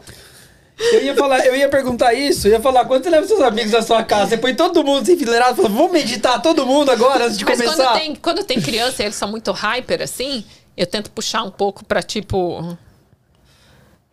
Eu 0.80 1.04
ia 1.04 1.16
falar, 1.16 1.46
eu 1.46 1.54
ia 1.56 1.68
perguntar 1.68 2.14
isso, 2.14 2.48
eu 2.48 2.54
ia 2.54 2.60
falar, 2.62 2.86
quando 2.86 3.04
você 3.04 3.10
leva 3.10 3.28
seus 3.28 3.42
amigos 3.42 3.74
à 3.74 3.82
sua 3.82 4.02
casa, 4.02 4.30
você 4.30 4.38
põe 4.38 4.56
todo 4.56 4.82
mundo 4.82 5.06
se 5.06 5.14
enfileirado 5.14 5.52
e 5.52 5.56
fala, 5.58 5.68
vamos 5.68 5.92
meditar 5.92 6.42
todo 6.42 6.66
mundo 6.66 6.90
agora 6.90 7.26
antes 7.26 7.38
de 7.38 7.44
Mas 7.44 7.60
começar. 7.60 7.84
quando 7.84 8.00
tem, 8.00 8.16
quando 8.16 8.44
tem 8.46 8.62
criança 8.62 9.02
e 9.04 9.06
eles 9.08 9.16
são 9.16 9.30
muito 9.30 9.52
hyper, 9.52 10.02
assim, 10.02 10.46
eu 10.78 10.88
tento 10.88 11.12
puxar 11.12 11.44
um 11.44 11.52
pouco 11.52 11.84
pra, 11.84 12.02
tipo. 12.02 12.78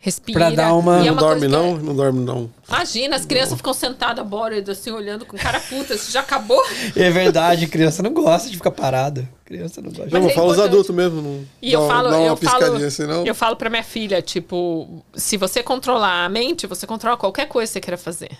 Respira. 0.06 0.38
Pra 0.38 0.50
dar 0.50 0.72
uma- 0.74 1.02
E 1.02 1.08
é 1.08 1.10
Não 1.10 1.16
dorme 1.16 1.40
coisa 1.40 1.46
que- 1.46 1.52
não? 1.52 1.76
Não 1.78 1.96
dorme 1.96 2.24
não. 2.24 2.48
Imagina, 2.68 3.16
as 3.16 3.26
crianças 3.26 3.56
ficam 3.56 3.74
sentadas 3.74 4.24
bored, 4.24 4.70
assim, 4.70 4.92
olhando 4.92 5.26
com 5.26 5.36
cara 5.36 5.58
puta, 5.58 5.94
isso 5.94 6.12
já 6.12 6.20
acabou. 6.20 6.62
É 6.94 7.10
verdade, 7.10 7.66
criança 7.66 8.04
não 8.04 8.12
gosta 8.14 8.48
de 8.48 8.56
ficar 8.56 8.70
parada. 8.70 9.28
Criança 9.44 9.82
não 9.82 9.88
gosta. 9.90 10.08
Mas 10.12 10.22
não, 10.22 10.30
é 10.30 10.32
fala 10.32 10.52
os 10.52 10.60
adultos 10.60 10.94
mesmo. 10.94 11.20
Não, 11.20 11.44
E 11.60 11.72
eu 11.72 11.80
dá- 11.80 11.88
falo, 11.88 12.10
dá 12.10 12.18
uma 12.18 12.26
eu 12.28 12.36
falo, 12.36 12.76
assim, 12.86 13.02
não. 13.04 13.26
eu 13.26 13.34
falo 13.34 13.56
pra 13.56 13.68
minha 13.68 13.82
filha, 13.82 14.22
tipo, 14.22 15.02
se 15.16 15.36
você 15.36 15.60
controlar 15.60 16.24
a 16.24 16.28
mente, 16.28 16.68
você 16.68 16.86
controla 16.86 17.16
qualquer 17.16 17.48
coisa 17.48 17.68
que 17.68 17.72
você 17.72 17.80
queira 17.80 17.98
fazer. 17.98 18.30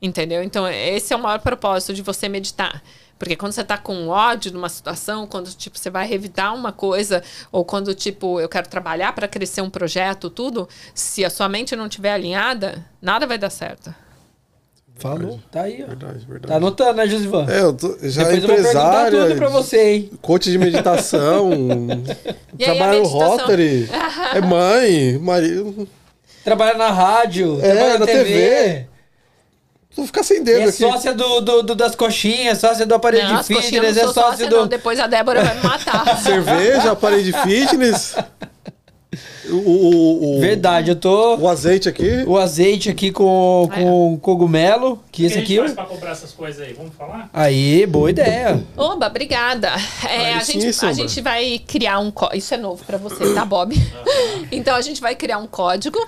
Entendeu? 0.00 0.42
Então, 0.42 0.66
esse 0.66 1.12
é 1.12 1.16
o 1.16 1.20
maior 1.20 1.40
propósito 1.40 1.92
de 1.92 2.00
você 2.00 2.26
meditar. 2.26 2.82
Porque 3.20 3.36
quando 3.36 3.52
você 3.52 3.62
tá 3.62 3.76
com 3.76 4.08
ódio 4.08 4.50
numa 4.50 4.70
situação, 4.70 5.26
quando, 5.26 5.50
tipo, 5.50 5.78
você 5.78 5.90
vai 5.90 6.06
revidar 6.06 6.54
uma 6.54 6.72
coisa, 6.72 7.22
ou 7.52 7.66
quando, 7.66 7.94
tipo, 7.94 8.40
eu 8.40 8.48
quero 8.48 8.66
trabalhar 8.66 9.12
para 9.12 9.28
crescer 9.28 9.60
um 9.60 9.68
projeto, 9.68 10.30
tudo, 10.30 10.66
se 10.94 11.22
a 11.22 11.28
sua 11.28 11.46
mente 11.46 11.76
não 11.76 11.84
estiver 11.86 12.14
alinhada, 12.14 12.82
nada 13.00 13.26
vai 13.26 13.36
dar 13.36 13.50
certo. 13.50 13.94
Falou, 14.96 15.38
tá 15.52 15.62
aí, 15.64 15.82
ó. 15.82 15.88
Verdade, 15.88 16.18
verdade. 16.20 16.46
Tá 16.46 16.56
anotando, 16.56 16.94
né, 16.94 17.06
Josivan? 17.06 17.46
É, 17.46 17.60
eu 17.60 17.74
tô, 17.74 17.94
já 18.00 18.24
Depois 18.24 18.42
eu 18.42 18.72
vou 18.72 19.28
tudo 19.28 19.36
pra 19.36 19.48
você, 19.50 19.82
hein? 19.82 20.10
coach 20.22 20.50
de 20.50 20.56
meditação, 20.56 21.50
E 22.58 22.66
meditação? 22.66 23.04
Rotary, 23.04 23.86
é 24.34 24.40
mãe, 24.40 25.18
marido. 25.18 25.86
Trabalha 26.42 26.78
na 26.78 26.90
rádio, 26.90 27.58
É, 27.60 27.70
trabalha 27.74 27.92
na 27.92 27.98
na 27.98 28.06
TV. 28.06 28.24
TV. 28.24 28.89
Vou 29.96 30.06
ficar 30.06 30.22
sem 30.22 30.38
E 30.38 30.40
dedo 30.44 30.60
é 30.60 30.64
aqui. 30.64 30.72
sócia 30.78 31.12
do, 31.12 31.40
do, 31.40 31.62
do- 31.62 31.74
das 31.74 31.94
coxinhas, 31.96 32.58
sócia 32.58 32.86
do 32.86 32.94
aparelho 32.94 33.28
Não, 33.28 33.40
de 33.40 33.46
fitness, 33.46 33.96
é 33.96 34.02
sócia 34.04 34.22
sócia, 34.22 34.46
do. 34.48 34.56
não. 34.60 34.66
Depois 34.68 35.00
a 35.00 35.06
Débora 35.08 35.42
vai 35.42 35.54
me 35.56 35.62
matar. 35.62 36.16
Cerveja, 36.22 36.92
aparelho 36.92 37.24
de 37.24 37.32
fitness. 37.32 38.14
O, 39.48 39.54
o, 39.56 40.36
o- 40.36 40.40
Verdade, 40.40 40.90
eu 40.90 40.96
tô. 40.96 41.36
O 41.36 41.48
azeite 41.48 41.88
aqui. 41.88 42.22
O 42.28 42.38
azeite 42.38 42.88
aqui 42.88 43.10
com, 43.10 43.68
com 43.74 44.18
cogumelo, 44.20 45.02
que 45.10 45.24
esse 45.24 45.34
que 45.34 45.40
a 45.40 45.42
aqui. 45.42 45.54
gente 45.54 45.62
faz 45.62 45.72
pra 45.74 45.84
comprar 45.84 46.10
essas 46.12 46.30
coisas 46.30 46.62
aí? 46.64 46.72
Vamos 46.74 46.94
falar? 46.94 47.28
Aí, 47.32 47.84
boa 47.86 48.08
ideia. 48.08 48.62
Oba, 48.76 49.08
obrigada. 49.08 49.68
É, 50.08 50.34
a, 50.34 50.40
sim, 50.40 50.60
gente, 50.60 50.84
a 50.86 50.92
gente 50.92 51.20
vai 51.20 51.58
criar 51.66 51.98
um 51.98 52.10
código. 52.12 52.38
Isso 52.38 52.54
é 52.54 52.56
novo 52.56 52.84
pra 52.84 52.98
você, 52.98 53.34
tá, 53.34 53.44
Bob? 53.44 53.74
então 54.52 54.76
a 54.76 54.80
gente 54.80 55.00
vai 55.00 55.16
criar 55.16 55.38
um 55.38 55.46
código 55.48 55.98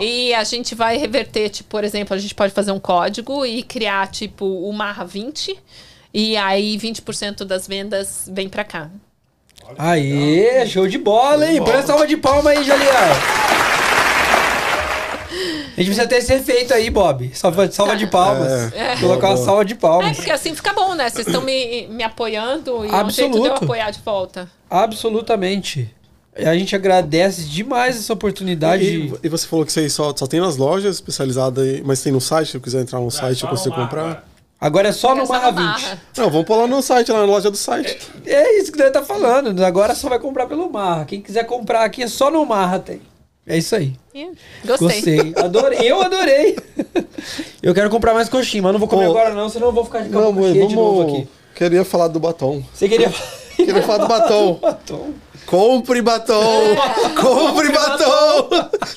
e 0.00 0.32
a 0.32 0.42
gente 0.44 0.74
vai 0.74 0.96
reverter, 0.96 1.50
tipo, 1.50 1.68
por 1.68 1.84
exemplo, 1.84 2.14
a 2.14 2.18
gente 2.18 2.34
pode 2.34 2.54
fazer 2.54 2.72
um 2.72 2.80
código 2.80 3.44
e 3.44 3.62
criar, 3.62 4.06
tipo, 4.10 4.46
o 4.46 4.72
Marra 4.72 5.04
20. 5.04 5.54
E 6.14 6.34
aí 6.38 6.78
20% 6.78 7.44
das 7.44 7.66
vendas 7.68 8.30
vem 8.32 8.48
pra 8.48 8.64
cá. 8.64 8.90
Aí, 9.78 10.66
show 10.68 10.86
de 10.86 10.98
bola, 10.98 11.46
hein? 11.50 11.62
Põe 11.62 11.74
a 11.74 11.82
salva 11.82 12.06
de 12.06 12.16
palma 12.16 12.50
aí, 12.50 12.64
Jaliar. 12.64 13.16
A 15.76 15.80
gente 15.82 15.86
precisa 15.90 16.06
ter 16.06 16.16
esse 16.16 16.32
efeito 16.32 16.72
aí, 16.72 16.88
Bob. 16.88 17.30
Salva, 17.34 17.70
salva 17.70 17.96
de 17.96 18.06
palmas. 18.06 18.72
É. 18.72 18.96
Colocar 18.98 19.28
uma 19.28 19.36
salva 19.36 19.64
de 19.64 19.74
É, 19.74 19.76
palmas. 19.76 20.16
porque 20.16 20.30
assim 20.32 20.54
fica 20.54 20.72
bom, 20.72 20.94
né? 20.94 21.10
Vocês 21.10 21.26
estão 21.26 21.42
me, 21.42 21.86
me 21.88 22.02
apoiando 22.02 22.84
e 22.86 22.88
é 22.88 23.04
um 23.04 23.10
jeito 23.10 23.32
de 23.32 23.38
eu 23.38 23.44
Absoluto. 23.44 23.64
apoiar 23.64 23.90
de 23.90 24.00
volta. 24.02 24.48
Absolutamente. 24.70 25.90
A 26.34 26.54
gente 26.54 26.74
agradece 26.74 27.42
demais 27.44 27.96
essa 27.96 28.12
oportunidade. 28.12 28.84
E, 28.84 29.14
e 29.22 29.28
você 29.28 29.46
falou 29.46 29.66
que 29.66 29.72
você 29.72 29.88
só, 29.90 30.14
só 30.16 30.26
tem 30.26 30.40
nas 30.40 30.56
lojas 30.56 30.96
especializadas, 30.96 31.62
aí, 31.66 31.82
mas 31.84 32.02
tem 32.02 32.12
no 32.12 32.20
site, 32.20 32.50
se 32.52 32.56
eu 32.56 32.60
quiser 32.60 32.80
entrar 32.80 33.00
no 33.00 33.10
site 33.10 33.38
só 33.40 33.46
eu 33.46 33.50
consigo 33.50 33.70
no 33.70 33.76
Marra 33.76 33.88
comprar. 33.88 34.02
agora. 34.02 34.24
Agora 34.60 34.88
é 34.88 34.92
só 34.92 35.14
no 35.14 35.22
É 35.22 35.26
no 35.26 35.52
20. 35.52 35.54
Marra. 35.54 36.02
Não, 36.16 36.30
vamos 36.30 36.46
pôr 36.46 36.56
lá 36.56 36.66
no 36.66 36.80
site, 36.82 37.12
lá 37.12 37.18
na 37.18 37.24
loja 37.24 37.50
do 37.50 37.56
site. 37.56 37.98
É 38.24 38.58
isso 38.58 38.72
que 38.72 38.80
ele 38.80 38.90
tá 38.90 39.02
falando. 39.02 39.62
Agora 39.64 39.94
só 39.94 40.08
vai 40.08 40.18
comprar 40.18 40.46
pelo 40.46 40.70
Marra. 40.70 41.04
Quem 41.04 41.20
quiser 41.20 41.44
comprar 41.44 41.84
aqui 41.84 42.02
é 42.02 42.08
só 42.08 42.30
no 42.30 42.44
Marra, 42.46 42.78
tem. 42.78 43.00
É 43.46 43.56
isso 43.56 43.76
aí. 43.76 43.94
Gostei. 44.64 44.88
Gostei. 44.88 45.34
Adorei. 45.36 45.78
Eu 45.82 46.02
adorei. 46.02 46.56
Eu 47.62 47.74
quero 47.74 47.90
comprar 47.90 48.14
mais 48.14 48.28
coxinha, 48.28 48.62
mas 48.62 48.72
não 48.72 48.78
vou 48.78 48.88
comer 48.88 49.04
Pô. 49.06 49.10
agora 49.10 49.34
não, 49.34 49.48
senão 49.48 49.68
eu 49.68 49.72
vou 49.72 49.84
ficar 49.84 50.02
de 50.02 50.08
Não, 50.08 50.32
cheia 50.34 50.66
de 50.66 50.74
novo 50.74 50.98
vamos. 50.98 51.12
aqui. 51.14 51.28
Queria 51.54 51.84
falar 51.84 52.08
do 52.08 52.20
batom. 52.20 52.62
Você 52.72 52.88
queria... 52.88 53.12
Queria 53.56 53.82
falar 53.82 53.98
do 53.98 54.08
batom. 54.08 54.54
Batom. 54.60 55.14
Compre 55.46 56.02
batom! 56.02 56.74
Compre 57.20 57.70
batom! 57.70 58.48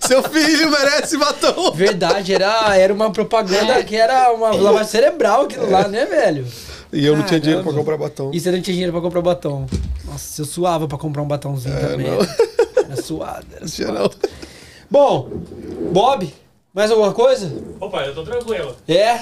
Seu 0.08 0.24
filho 0.24 0.70
merece 0.72 1.18
batom! 1.18 1.72
Verdade, 1.72 2.34
era, 2.34 2.76
era 2.76 2.94
uma 2.94 3.12
propaganda 3.12 3.84
que 3.84 3.96
era 3.96 4.32
uma 4.32 4.50
lavagem 4.56 4.88
cerebral 4.88 5.44
aquilo 5.44 5.70
lá, 5.70 5.88
né, 5.88 6.06
velho? 6.06 6.48
E 6.92 7.06
eu 7.06 7.16
não 7.16 7.24
tinha 7.24 7.40
dinheiro 7.40 7.64
pra 7.64 7.72
comprar 7.72 7.98
batom. 7.98 8.32
E 8.34 8.40
você 8.40 8.52
não 8.52 8.62
tinha 8.62 8.74
dinheiro 8.74 8.92
pra 8.92 9.02
comprar 9.02 9.22
batom. 9.22 9.68
Nossa, 10.06 10.42
eu 10.42 10.46
suava 10.46 10.88
pra 10.88 10.98
comprar 10.98 11.22
um 11.22 11.28
batomzinho 11.28 11.80
também. 11.80 12.08
não. 12.10 12.18
Era 12.84 13.02
suado, 13.02 13.46
era 13.56 13.68
suado. 13.68 13.94
não. 13.94 14.10
Bom, 14.90 15.30
Bob, 15.92 16.34
mais 16.74 16.90
alguma 16.90 17.14
coisa? 17.14 17.52
Opa, 17.80 18.02
eu 18.06 18.16
tô 18.16 18.24
tranquilo. 18.24 18.76
É? 18.88 19.20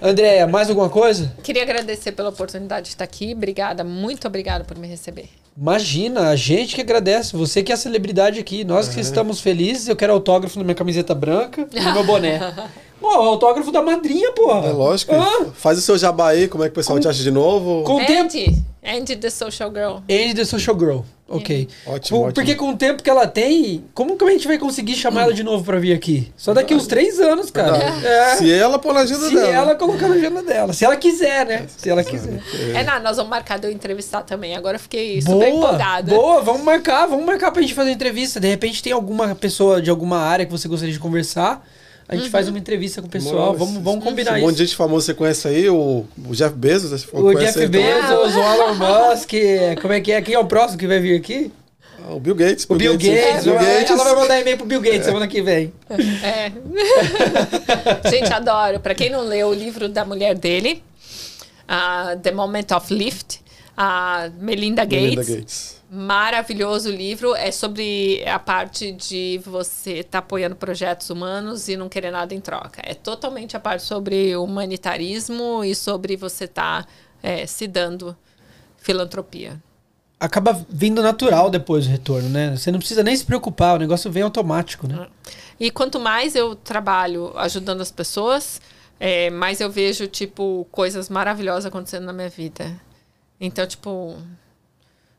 Andréia, 0.00 0.46
mais 0.46 0.70
alguma 0.70 0.88
coisa? 0.88 1.34
Queria 1.42 1.62
agradecer 1.62 2.12
pela 2.12 2.30
oportunidade 2.30 2.84
de 2.84 2.88
estar 2.88 3.04
aqui. 3.04 3.34
Obrigada, 3.34 3.84
muito 3.84 4.26
obrigada 4.26 4.64
por 4.64 4.78
me 4.78 4.88
receber. 4.88 5.28
Imagina, 5.60 6.28
a 6.28 6.36
gente 6.36 6.76
que 6.76 6.80
agradece. 6.80 7.36
Você 7.36 7.64
que 7.64 7.72
é 7.72 7.74
a 7.74 7.78
celebridade 7.78 8.38
aqui. 8.38 8.62
Nós 8.62 8.88
que 8.88 9.00
estamos 9.00 9.40
felizes. 9.40 9.88
Eu 9.88 9.96
quero 9.96 10.12
autógrafo 10.12 10.56
na 10.56 10.64
minha 10.64 10.74
camiseta 10.74 11.16
branca 11.16 11.68
e 11.72 11.80
no 11.80 11.92
meu 11.94 12.04
boné. 12.04 12.38
Pô, 13.00 13.06
autógrafo 13.06 13.70
da 13.70 13.80
madrinha, 13.82 14.32
porra. 14.32 14.66
É 14.68 14.72
lógico. 14.72 15.14
Ah, 15.14 15.46
Faz 15.54 15.78
o 15.78 15.80
seu 15.82 15.96
jabá 15.96 16.28
aí, 16.30 16.48
como 16.48 16.64
é 16.64 16.66
que 16.68 16.72
o 16.72 16.74
pessoal 16.74 16.98
te 16.98 17.06
acha 17.08 17.22
de 17.22 17.30
novo? 17.30 17.84
com. 17.84 17.98
Andy, 18.00 18.56
Andy 18.84 19.16
the 19.16 19.30
Social 19.30 19.70
Girl. 19.70 19.96
Andy 20.10 20.34
the 20.34 20.44
Social 20.44 20.76
Girl. 20.78 20.98
Ok. 21.30 21.68
Ótimo, 21.86 22.18
Com- 22.20 22.24
ótimo. 22.24 22.32
Porque 22.34 22.54
com 22.54 22.70
o 22.70 22.76
tempo 22.76 23.02
que 23.02 23.10
ela 23.10 23.26
tem, 23.26 23.84
como 23.92 24.16
que 24.16 24.24
a 24.24 24.30
gente 24.30 24.48
vai 24.48 24.56
conseguir 24.56 24.94
chamar 24.94 25.24
ela 25.24 25.34
de 25.34 25.42
novo 25.42 25.62
pra 25.62 25.78
vir 25.78 25.92
aqui? 25.92 26.32
Só 26.38 26.54
daqui 26.54 26.74
uns 26.74 26.86
três 26.86 27.20
anos, 27.20 27.50
cara. 27.50 27.76
É. 27.76 28.36
Se 28.36 28.50
ela 28.50 28.78
pôr 28.78 28.94
na 28.94 29.00
agenda 29.00 29.28
Se 29.28 29.34
dela. 29.34 29.48
ela 29.48 29.74
colocar 29.74 30.08
na 30.08 30.14
agenda 30.14 30.42
dela. 30.42 30.72
Se 30.72 30.86
ela 30.86 30.96
quiser, 30.96 31.44
né? 31.44 31.66
Se 31.76 31.90
ela 31.90 32.02
quiser. 32.02 32.42
É, 32.74 32.82
nada, 32.82 33.00
nós 33.00 33.18
vamos 33.18 33.28
marcar 33.28 33.58
de 33.58 33.66
eu 33.66 33.70
entrevistar 33.70 34.22
também. 34.22 34.56
Agora 34.56 34.76
eu 34.76 34.80
fiquei 34.80 35.20
super 35.20 35.34
Boa, 35.50 35.66
empolgada. 35.68 36.14
boa, 36.14 36.40
vamos 36.40 36.62
marcar, 36.62 37.06
vamos 37.06 37.26
marcar 37.26 37.52
pra 37.52 37.60
gente 37.60 37.74
fazer 37.74 37.90
entrevista. 37.90 38.40
De 38.40 38.48
repente 38.48 38.82
tem 38.82 38.94
alguma 38.94 39.34
pessoa 39.34 39.82
de 39.82 39.90
alguma 39.90 40.18
área 40.20 40.46
que 40.46 40.50
você 40.52 40.66
gostaria 40.66 40.94
de 40.94 40.98
conversar. 41.00 41.62
A 42.08 42.16
gente 42.16 42.30
faz 42.30 42.48
uma 42.48 42.58
entrevista 42.58 43.02
com 43.02 43.06
o 43.06 43.10
pessoal. 43.10 43.52
Demorou. 43.52 43.58
Vamos, 43.66 43.82
vamos 43.82 44.04
combinar 44.04 44.32
Um 44.38 44.40
monte 44.40 44.48
isso. 44.54 44.56
de 44.56 44.64
gente 44.66 44.76
famosa 44.76 45.04
você 45.06 45.14
conhece 45.14 45.46
aí, 45.46 45.68
o, 45.68 46.06
o 46.26 46.32
Jeff 46.34 46.54
Bezos, 46.56 47.06
O 47.12 47.34
Jeff 47.34 47.52
também. 47.52 47.84
Bezos, 47.84 48.34
o 48.34 48.38
Elon 48.40 48.74
Musk, 48.74 49.30
como 49.82 49.92
é 49.92 50.00
que 50.00 50.12
é? 50.12 50.22
Quem 50.22 50.34
é 50.34 50.38
o 50.38 50.46
próximo 50.46 50.78
que 50.78 50.86
vai 50.86 51.00
vir 51.00 51.16
aqui? 51.16 51.52
Ah, 52.02 52.14
O 52.14 52.18
Bill 52.20 52.34
Gates. 52.34 52.64
O 52.68 52.74
Bill 52.76 52.92
Gates. 52.94 53.44
Bill 53.44 53.54
ela- 53.54 53.62
Gates. 53.62 53.90
Ela 53.90 54.04
vai 54.04 54.14
mandar 54.14 54.40
e-mail 54.40 54.56
pro 54.56 54.64
Bill 54.66 54.80
Gates 54.80 55.04
semana 55.04 55.28
que 55.28 55.42
vem. 55.42 55.70
É. 56.22 56.50
Gente, 58.10 58.32
adoro. 58.32 58.80
Pra 58.80 58.94
quem 58.94 59.10
não 59.10 59.22
leu 59.22 59.48
o 59.48 59.54
livro 59.54 59.88
da 59.88 60.04
mulher 60.04 60.34
dele, 60.34 60.82
ah, 61.68 62.16
The 62.22 62.32
Moment 62.32 62.66
of 62.74 62.92
Lift, 62.94 63.40
a 63.76 64.30
Melinda 64.40 64.84
Gates. 64.84 65.02
Melinda 65.02 65.24
Gates. 65.24 65.77
Maravilhoso 65.90 66.90
livro. 66.90 67.34
É 67.34 67.50
sobre 67.50 68.22
a 68.26 68.38
parte 68.38 68.92
de 68.92 69.40
você 69.44 70.00
estar 70.00 70.18
apoiando 70.18 70.54
projetos 70.54 71.08
humanos 71.08 71.68
e 71.68 71.76
não 71.76 71.88
querer 71.88 72.10
nada 72.10 72.34
em 72.34 72.40
troca. 72.40 72.82
É 72.84 72.94
totalmente 72.94 73.56
a 73.56 73.60
parte 73.60 73.84
sobre 73.84 74.36
humanitarismo 74.36 75.64
e 75.64 75.74
sobre 75.74 76.16
você 76.16 76.44
estar 76.44 76.86
se 77.46 77.66
dando 77.66 78.16
filantropia. 78.76 79.60
Acaba 80.20 80.66
vindo 80.68 81.00
natural 81.00 81.48
depois 81.48 81.86
o 81.86 81.90
retorno, 81.90 82.28
né? 82.28 82.56
Você 82.56 82.70
não 82.72 82.78
precisa 82.80 83.02
nem 83.02 83.16
se 83.16 83.24
preocupar, 83.24 83.76
o 83.76 83.78
negócio 83.78 84.10
vem 84.10 84.22
automático, 84.22 84.86
né? 84.86 85.06
E 85.60 85.70
quanto 85.70 85.98
mais 85.98 86.34
eu 86.34 86.54
trabalho 86.54 87.32
ajudando 87.36 87.80
as 87.80 87.90
pessoas, 87.90 88.60
é, 88.98 89.30
mais 89.30 89.60
eu 89.60 89.70
vejo, 89.70 90.06
tipo, 90.08 90.66
coisas 90.70 91.08
maravilhosas 91.08 91.66
acontecendo 91.66 92.04
na 92.04 92.12
minha 92.12 92.28
vida. 92.28 92.80
Então, 93.40 93.64
tipo, 93.66 94.16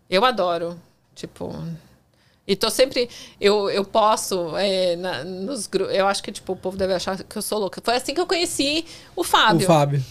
eu 0.09 0.25
adoro. 0.25 0.79
Tipo. 1.15 1.53
E 2.47 2.55
tô 2.55 2.69
sempre. 2.69 3.09
Eu, 3.39 3.69
eu 3.69 3.83
posso. 3.85 4.55
é, 4.57 4.95
na- 4.95 5.23
nos 5.23 5.67
grupos. 5.67 5.93
Eu 5.93 6.07
acho 6.07 6.23
que, 6.23 6.31
tipo, 6.31 6.53
o 6.53 6.55
povo 6.55 6.75
deve 6.77 6.93
achar 6.93 7.17
que 7.23 7.35
eu 7.37 7.41
sou 7.41 7.59
louca. 7.59 7.81
Foi 7.83 7.95
assim 7.95 8.13
que 8.13 8.21
eu 8.21 8.25
conheci 8.27 8.85
o 9.15 9.23
Fábio. 9.23 9.65
O 9.65 9.67
Fábio. 9.67 10.03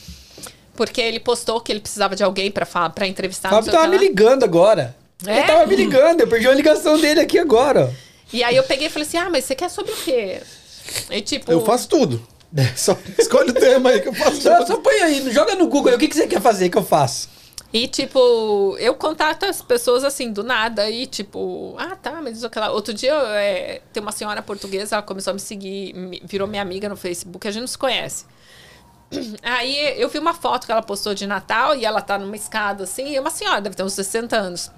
Porque 0.76 1.00
ele 1.00 1.18
postou 1.18 1.60
que 1.60 1.72
ele 1.72 1.80
precisava 1.80 2.14
de 2.14 2.22
alguém 2.22 2.50
pra, 2.50 2.64
pra 2.90 3.06
entrevistar. 3.06 3.48
O 3.48 3.56
Fábio 3.56 3.72
tava 3.72 3.88
me 3.88 3.96
lá. 3.96 4.02
ligando 4.02 4.44
agora. 4.44 4.94
É? 5.26 5.38
Ele 5.38 5.46
tava 5.46 5.66
me 5.66 5.74
ligando, 5.74 6.20
eu 6.20 6.28
perdi 6.28 6.46
uma 6.46 6.54
ligação 6.54 7.00
dele 7.00 7.18
aqui 7.20 7.38
agora. 7.38 7.92
E 8.32 8.44
aí 8.44 8.54
eu 8.54 8.62
peguei 8.62 8.86
e 8.86 8.90
falei 8.90 9.08
assim: 9.08 9.16
ah, 9.16 9.28
mas 9.28 9.44
você 9.44 9.56
quer 9.56 9.68
sobre 9.68 9.90
o 9.90 9.96
quê? 9.96 10.40
E 11.10 11.20
tipo. 11.20 11.50
Eu 11.50 11.64
faço 11.64 11.88
tudo. 11.88 12.24
Só 12.76 12.96
escolhe 13.18 13.50
o 13.50 13.54
tema 13.54 13.90
aí 13.90 14.00
que 14.00 14.08
eu 14.08 14.14
faço 14.14 14.40
Só, 14.40 14.58
tudo. 14.58 14.66
só 14.68 14.76
põe 14.78 14.94
aí, 15.00 15.30
joga 15.32 15.54
no 15.54 15.66
Google 15.66 15.90
aí, 15.90 15.96
o 15.96 15.98
que, 15.98 16.08
que 16.08 16.14
você 16.14 16.26
quer 16.26 16.40
fazer 16.40 16.68
que 16.70 16.78
eu 16.78 16.84
faço. 16.84 17.28
E, 17.72 17.86
tipo, 17.86 18.76
eu 18.78 18.94
contato 18.94 19.44
as 19.44 19.60
pessoas 19.60 20.02
assim, 20.02 20.32
do 20.32 20.42
nada, 20.42 20.88
e, 20.88 21.06
tipo, 21.06 21.74
ah, 21.78 21.94
tá, 21.96 22.20
mas 22.22 22.42
aquela. 22.42 22.70
Outro 22.70 22.94
dia, 22.94 23.12
é, 23.12 23.82
tem 23.92 24.02
uma 24.02 24.12
senhora 24.12 24.40
portuguesa, 24.42 24.96
ela 24.96 25.02
começou 25.02 25.32
a 25.32 25.34
me 25.34 25.40
seguir, 25.40 25.92
me- 25.94 26.22
virou 26.24 26.48
minha 26.48 26.62
amiga 26.62 26.88
no 26.88 26.96
Facebook, 26.96 27.46
a 27.46 27.50
gente 27.50 27.60
não 27.60 27.66
se 27.68 27.76
conhece. 27.76 28.24
Aí 29.42 30.00
eu 30.00 30.08
vi 30.08 30.18
uma 30.18 30.32
foto 30.34 30.64
que 30.66 30.72
ela 30.72 30.82
postou 30.82 31.14
de 31.14 31.26
Natal 31.26 31.74
e 31.74 31.84
ela 31.84 32.00
tá 32.00 32.18
numa 32.18 32.36
escada 32.36 32.84
assim, 32.84 33.08
e 33.10 33.16
é 33.16 33.20
uma 33.20 33.30
senhora, 33.30 33.60
deve 33.60 33.76
ter 33.76 33.82
uns 33.82 33.92
60 33.92 34.36
anos. 34.36 34.70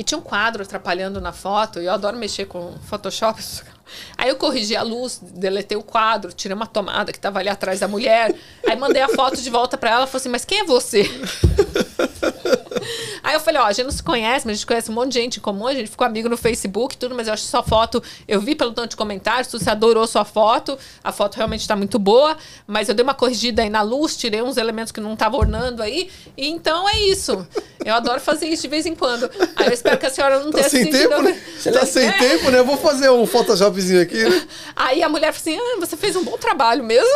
E 0.00 0.02
tinha 0.02 0.16
um 0.16 0.22
quadro 0.22 0.62
atrapalhando 0.62 1.20
na 1.20 1.30
foto, 1.30 1.78
e 1.78 1.84
eu 1.84 1.92
adoro 1.92 2.16
mexer 2.16 2.46
com 2.46 2.72
Photoshop. 2.88 3.38
Aí 4.16 4.30
eu 4.30 4.36
corrigi 4.36 4.74
a 4.74 4.82
luz, 4.82 5.20
deletei 5.20 5.76
o 5.76 5.82
quadro, 5.82 6.32
tirei 6.32 6.54
uma 6.54 6.66
tomada 6.66 7.12
que 7.12 7.20
tava 7.20 7.38
ali 7.38 7.50
atrás 7.50 7.80
da 7.80 7.86
mulher. 7.86 8.34
Aí 8.66 8.74
mandei 8.76 9.02
a 9.02 9.10
foto 9.10 9.42
de 9.42 9.50
volta 9.50 9.76
pra 9.76 9.90
ela, 9.90 10.06
falei 10.06 10.20
assim: 10.20 10.28
"Mas 10.30 10.46
quem 10.46 10.60
é 10.60 10.64
você?" 10.64 11.02
Aí 13.22 13.34
eu 13.34 13.40
falei, 13.40 13.60
ó, 13.60 13.64
a 13.66 13.72
gente 13.72 13.84
não 13.84 13.90
se 13.92 14.02
conhece, 14.02 14.46
mas 14.46 14.52
a 14.52 14.56
gente 14.56 14.66
conhece 14.66 14.90
um 14.90 14.94
monte 14.94 15.12
de 15.12 15.20
gente 15.20 15.38
em 15.38 15.40
comum, 15.40 15.66
a 15.66 15.74
gente 15.74 15.90
ficou 15.90 16.06
amigo 16.06 16.28
no 16.28 16.36
Facebook 16.36 16.94
e 16.94 16.98
tudo, 16.98 17.14
mas 17.14 17.26
eu 17.28 17.34
acho 17.34 17.44
sua 17.44 17.62
foto, 17.62 18.02
eu 18.26 18.40
vi 18.40 18.54
pelo 18.54 18.72
tanto 18.72 18.90
de 18.90 18.96
comentários, 18.96 19.48
tu 19.48 19.58
se 19.58 19.68
adorou 19.68 20.06
sua 20.06 20.24
foto, 20.24 20.78
a 21.02 21.12
foto 21.12 21.36
realmente 21.36 21.66
tá 21.66 21.76
muito 21.76 21.98
boa, 21.98 22.36
mas 22.66 22.88
eu 22.88 22.94
dei 22.94 23.02
uma 23.02 23.14
corrigida 23.14 23.62
aí 23.62 23.70
na 23.70 23.82
luz, 23.82 24.16
tirei 24.16 24.42
uns 24.42 24.56
elementos 24.56 24.92
que 24.92 25.00
não 25.00 25.14
tava 25.16 25.36
ornando 25.36 25.82
aí, 25.82 26.10
e 26.36 26.48
então 26.48 26.88
é 26.88 26.98
isso. 27.00 27.46
Eu 27.84 27.94
adoro 27.94 28.20
fazer 28.20 28.46
isso 28.46 28.62
de 28.62 28.68
vez 28.68 28.84
em 28.86 28.94
quando. 28.94 29.30
Aí 29.56 29.66
eu 29.66 29.72
espero 29.72 29.98
que 29.98 30.06
a 30.06 30.10
senhora 30.10 30.40
não 30.40 30.50
Tá 30.50 30.58
tenha 30.58 30.68
sem 30.70 30.84
sentido... 30.84 31.08
tempo, 31.08 31.22
né? 31.22 31.40
Tá 31.72 31.86
sem 31.86 32.06
É. 32.08 32.12
tempo, 32.12 32.50
né? 32.50 32.58
Eu 32.58 32.64
vou 32.64 32.76
fazer 32.76 33.10
um 33.10 33.26
Photoshopzinho 33.26 34.02
aqui, 34.02 34.22
né? 34.28 34.46
Aí 34.76 35.02
a 35.02 35.08
mulher 35.08 35.32
falou 35.32 35.58
assim, 35.58 35.74
ah, 35.76 35.80
você 35.80 35.96
fez 35.96 36.14
um 36.16 36.24
bom 36.24 36.36
trabalho 36.36 36.84
mesmo. 36.84 37.08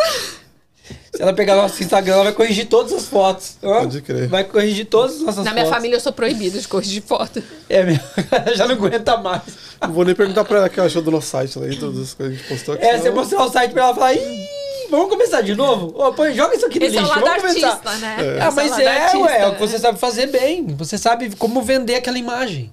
Se 1.14 1.22
ela 1.22 1.32
pegar 1.32 1.56
nosso 1.56 1.82
Instagram, 1.82 2.14
ela 2.14 2.24
vai 2.24 2.32
corrigir 2.32 2.66
todas 2.66 2.92
as 2.92 3.06
fotos. 3.06 3.56
Pode 3.60 4.02
crer. 4.02 4.28
Vai 4.28 4.44
corrigir 4.44 4.84
todas 4.86 5.16
as 5.16 5.20
nossas 5.22 5.36
Na 5.44 5.50
fotos. 5.50 5.54
minha 5.62 5.66
família 5.74 5.96
eu 5.96 6.00
sou 6.00 6.12
proibida 6.12 6.58
de 6.60 6.68
corrigir 6.68 7.02
foto. 7.02 7.42
É 7.68 7.82
mesmo. 7.84 8.02
Já 8.54 8.66
não 8.66 8.74
aguenta 8.74 9.16
mais. 9.16 9.42
Não 9.80 9.92
vou 9.92 10.04
nem 10.04 10.14
perguntar 10.14 10.44
pra 10.44 10.58
ela 10.58 10.66
o 10.66 10.70
que 10.70 10.78
ela 10.78 10.86
achou 10.86 11.00
do 11.02 11.10
nosso 11.10 11.28
site 11.28 11.58
lá, 11.58 11.66
e 11.68 11.76
todas 11.76 11.98
as 12.00 12.14
coisas 12.14 12.14
que 12.14 12.22
a 12.22 12.30
gente 12.30 12.48
postou 12.48 12.74
aqui. 12.74 12.84
É, 12.84 12.98
você 12.98 13.10
mostrar 13.10 13.44
o 13.44 13.50
site 13.50 13.72
pra 13.72 13.82
ela 13.84 13.92
e 13.92 13.94
falar, 13.94 14.14
Ih, 14.14 14.48
vamos 14.90 15.08
começar 15.08 15.40
de 15.40 15.54
novo? 15.54 15.94
Ô, 15.98 16.12
põe, 16.12 16.34
joga 16.34 16.54
isso 16.56 16.66
aqui 16.66 16.78
no 16.80 16.86
Esse 16.86 16.96
é 16.96 17.00
o 17.00 17.04
lixo, 17.04 17.14
lado 17.20 17.24
vamos 17.24 17.42
começar. 17.42 17.68
artista, 17.68 17.96
né? 17.98 18.16
Esse 18.20 18.40
Ah, 18.40 18.50
mas 18.50 18.78
é, 18.78 18.86
artista, 18.98 19.18
ué, 19.18 19.38
é 19.40 19.46
o 19.46 19.54
que 19.54 19.60
né? 19.60 19.66
você 19.68 19.78
sabe 19.78 19.98
fazer 19.98 20.26
bem. 20.26 20.66
Você 20.76 20.98
sabe 20.98 21.34
como 21.36 21.62
vender 21.62 21.94
aquela 21.96 22.18
imagem. 22.18 22.72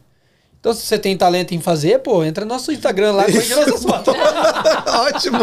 Então, 0.61 0.73
se 0.75 0.85
você 0.85 0.99
tem 0.99 1.17
talento 1.17 1.56
em 1.56 1.59
fazer, 1.59 1.98
pô, 2.01 2.23
entra 2.23 2.45
no 2.45 2.53
nosso 2.53 2.72
Instagram 2.72 3.14
lá, 3.14 3.23
corrige 3.25 3.56
nossas 3.56 3.83
fotos. 3.83 4.14
Ótimo. 5.07 5.40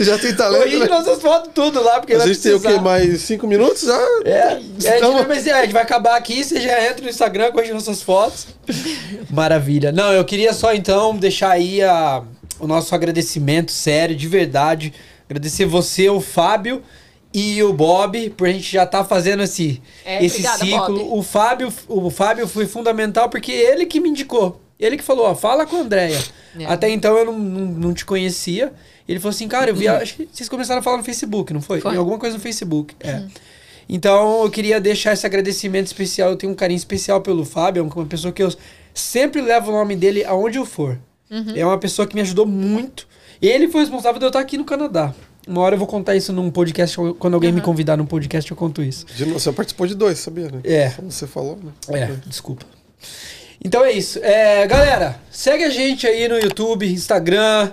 Já 0.00 0.18
tem 0.18 0.34
talento, 0.34 0.62
corrige 0.64 0.78
né? 0.80 0.86
nossas 0.88 1.22
fotos 1.22 1.52
tudo 1.54 1.80
lá, 1.80 2.00
porque 2.00 2.14
A 2.14 2.18
vai 2.18 2.26
gente 2.26 2.40
tem 2.40 2.54
o 2.54 2.60
quê? 2.60 2.80
Mais 2.80 3.20
cinco 3.20 3.46
minutos 3.46 3.82
já? 3.82 3.96
É, 4.24 4.30
é, 4.30 4.42
a, 4.48 4.58
gente, 4.58 4.96
Então- 4.96 5.24
mas 5.28 5.46
é, 5.46 5.52
a 5.52 5.62
gente 5.62 5.72
vai 5.72 5.82
acabar 5.84 6.16
aqui, 6.16 6.42
você 6.42 6.60
já 6.60 6.88
entra 6.88 7.04
no 7.04 7.08
Instagram, 7.08 7.52
corrige 7.52 7.72
nossas 7.72 8.02
fotos. 8.02 8.48
Maravilha. 9.30 9.92
Não, 9.92 10.12
eu 10.12 10.24
queria 10.24 10.52
só 10.52 10.74
então 10.74 11.14
deixar 11.14 11.50
aí 11.50 11.80
a, 11.80 12.24
o 12.58 12.66
nosso 12.66 12.92
agradecimento 12.96 13.70
sério, 13.70 14.16
de 14.16 14.26
verdade. 14.26 14.92
Agradecer 15.30 15.66
você, 15.66 16.10
o 16.10 16.20
Fábio 16.20 16.82
e 17.32 17.62
o 17.62 17.72
Bob, 17.72 18.30
por 18.30 18.48
a 18.48 18.52
gente 18.52 18.72
já 18.72 18.84
estar 18.84 19.04
fazendo 19.04 19.42
esse, 19.42 19.82
É, 20.04 20.24
esse 20.24 20.36
obrigada, 20.46 20.64
ciclo. 20.64 20.98
Bob. 20.98 21.18
O 21.18 21.22
Fábio, 21.22 21.72
o 21.86 22.10
Fábio 22.10 22.48
foi 22.48 22.66
fundamental 22.66 23.28
porque 23.28 23.52
ele 23.52 23.86
que 23.86 24.00
me 24.00 24.08
indicou. 24.08 24.60
Ele 24.78 24.96
que 24.96 25.02
falou, 25.02 25.26
ó, 25.26 25.34
fala 25.34 25.66
com 25.66 25.76
a 25.76 25.80
Andréia. 25.80 26.18
É. 26.58 26.64
Até 26.66 26.88
então 26.88 27.16
eu 27.16 27.26
não, 27.26 27.38
não, 27.38 27.66
não 27.66 27.94
te 27.94 28.04
conhecia. 28.04 28.72
Ele 29.08 29.18
falou 29.18 29.30
assim, 29.30 29.48
cara, 29.48 29.70
eu 29.70 29.74
vi, 29.74 29.88
acho 29.88 30.14
que 30.16 30.28
vocês 30.32 30.48
começaram 30.48 30.80
a 30.80 30.82
falar 30.82 30.98
no 30.98 31.04
Facebook, 31.04 31.52
não 31.52 31.60
foi? 31.60 31.80
Foi. 31.80 31.94
Em 31.94 31.96
alguma 31.98 32.18
coisa 32.18 32.36
no 32.36 32.42
Facebook. 32.42 32.94
É. 33.00 33.22
Então 33.88 34.42
eu 34.42 34.50
queria 34.50 34.80
deixar 34.80 35.14
esse 35.14 35.26
agradecimento 35.26 35.86
especial. 35.86 36.30
Eu 36.30 36.36
tenho 36.36 36.52
um 36.52 36.56
carinho 36.56 36.76
especial 36.76 37.20
pelo 37.20 37.44
Fábio, 37.44 37.80
é 37.80 37.82
uma 37.82 38.06
pessoa 38.06 38.32
que 38.32 38.42
eu 38.42 38.52
sempre 38.94 39.40
levo 39.40 39.70
o 39.70 39.72
nome 39.74 39.96
dele 39.96 40.24
aonde 40.24 40.58
eu 40.58 40.66
for. 40.66 40.98
É 41.54 41.64
uma 41.64 41.78
pessoa 41.78 42.06
que 42.06 42.14
me 42.14 42.20
ajudou 42.22 42.46
muito. 42.46 43.06
Ele 43.40 43.68
foi 43.68 43.82
responsável 43.82 44.18
de 44.18 44.24
eu 44.24 44.28
estar 44.28 44.40
aqui 44.40 44.56
no 44.56 44.64
Canadá. 44.64 45.14
Uma 45.48 45.62
hora 45.62 45.74
eu 45.74 45.78
vou 45.78 45.88
contar 45.88 46.14
isso 46.14 46.30
num 46.30 46.50
podcast, 46.50 46.94
quando 47.18 47.32
alguém 47.32 47.50
me 47.50 47.62
convidar 47.62 47.96
num 47.96 48.04
podcast 48.04 48.50
eu 48.50 48.56
conto 48.56 48.82
isso. 48.82 49.06
De 49.06 49.24
novo, 49.24 49.40
você 49.40 49.50
participou 49.50 49.86
de 49.86 49.94
dois, 49.94 50.18
sabia, 50.18 50.50
né? 50.50 50.60
É. 50.62 50.90
Como 50.90 51.10
você 51.10 51.26
falou, 51.26 51.58
né? 51.62 51.72
É, 51.88 52.10
desculpa. 52.26 52.66
Então 53.64 53.82
é 53.82 53.90
isso. 53.92 54.18
É, 54.22 54.66
galera, 54.66 55.18
segue 55.30 55.64
a 55.64 55.70
gente 55.70 56.06
aí 56.06 56.28
no 56.28 56.38
YouTube, 56.38 56.86
Instagram, 56.92 57.72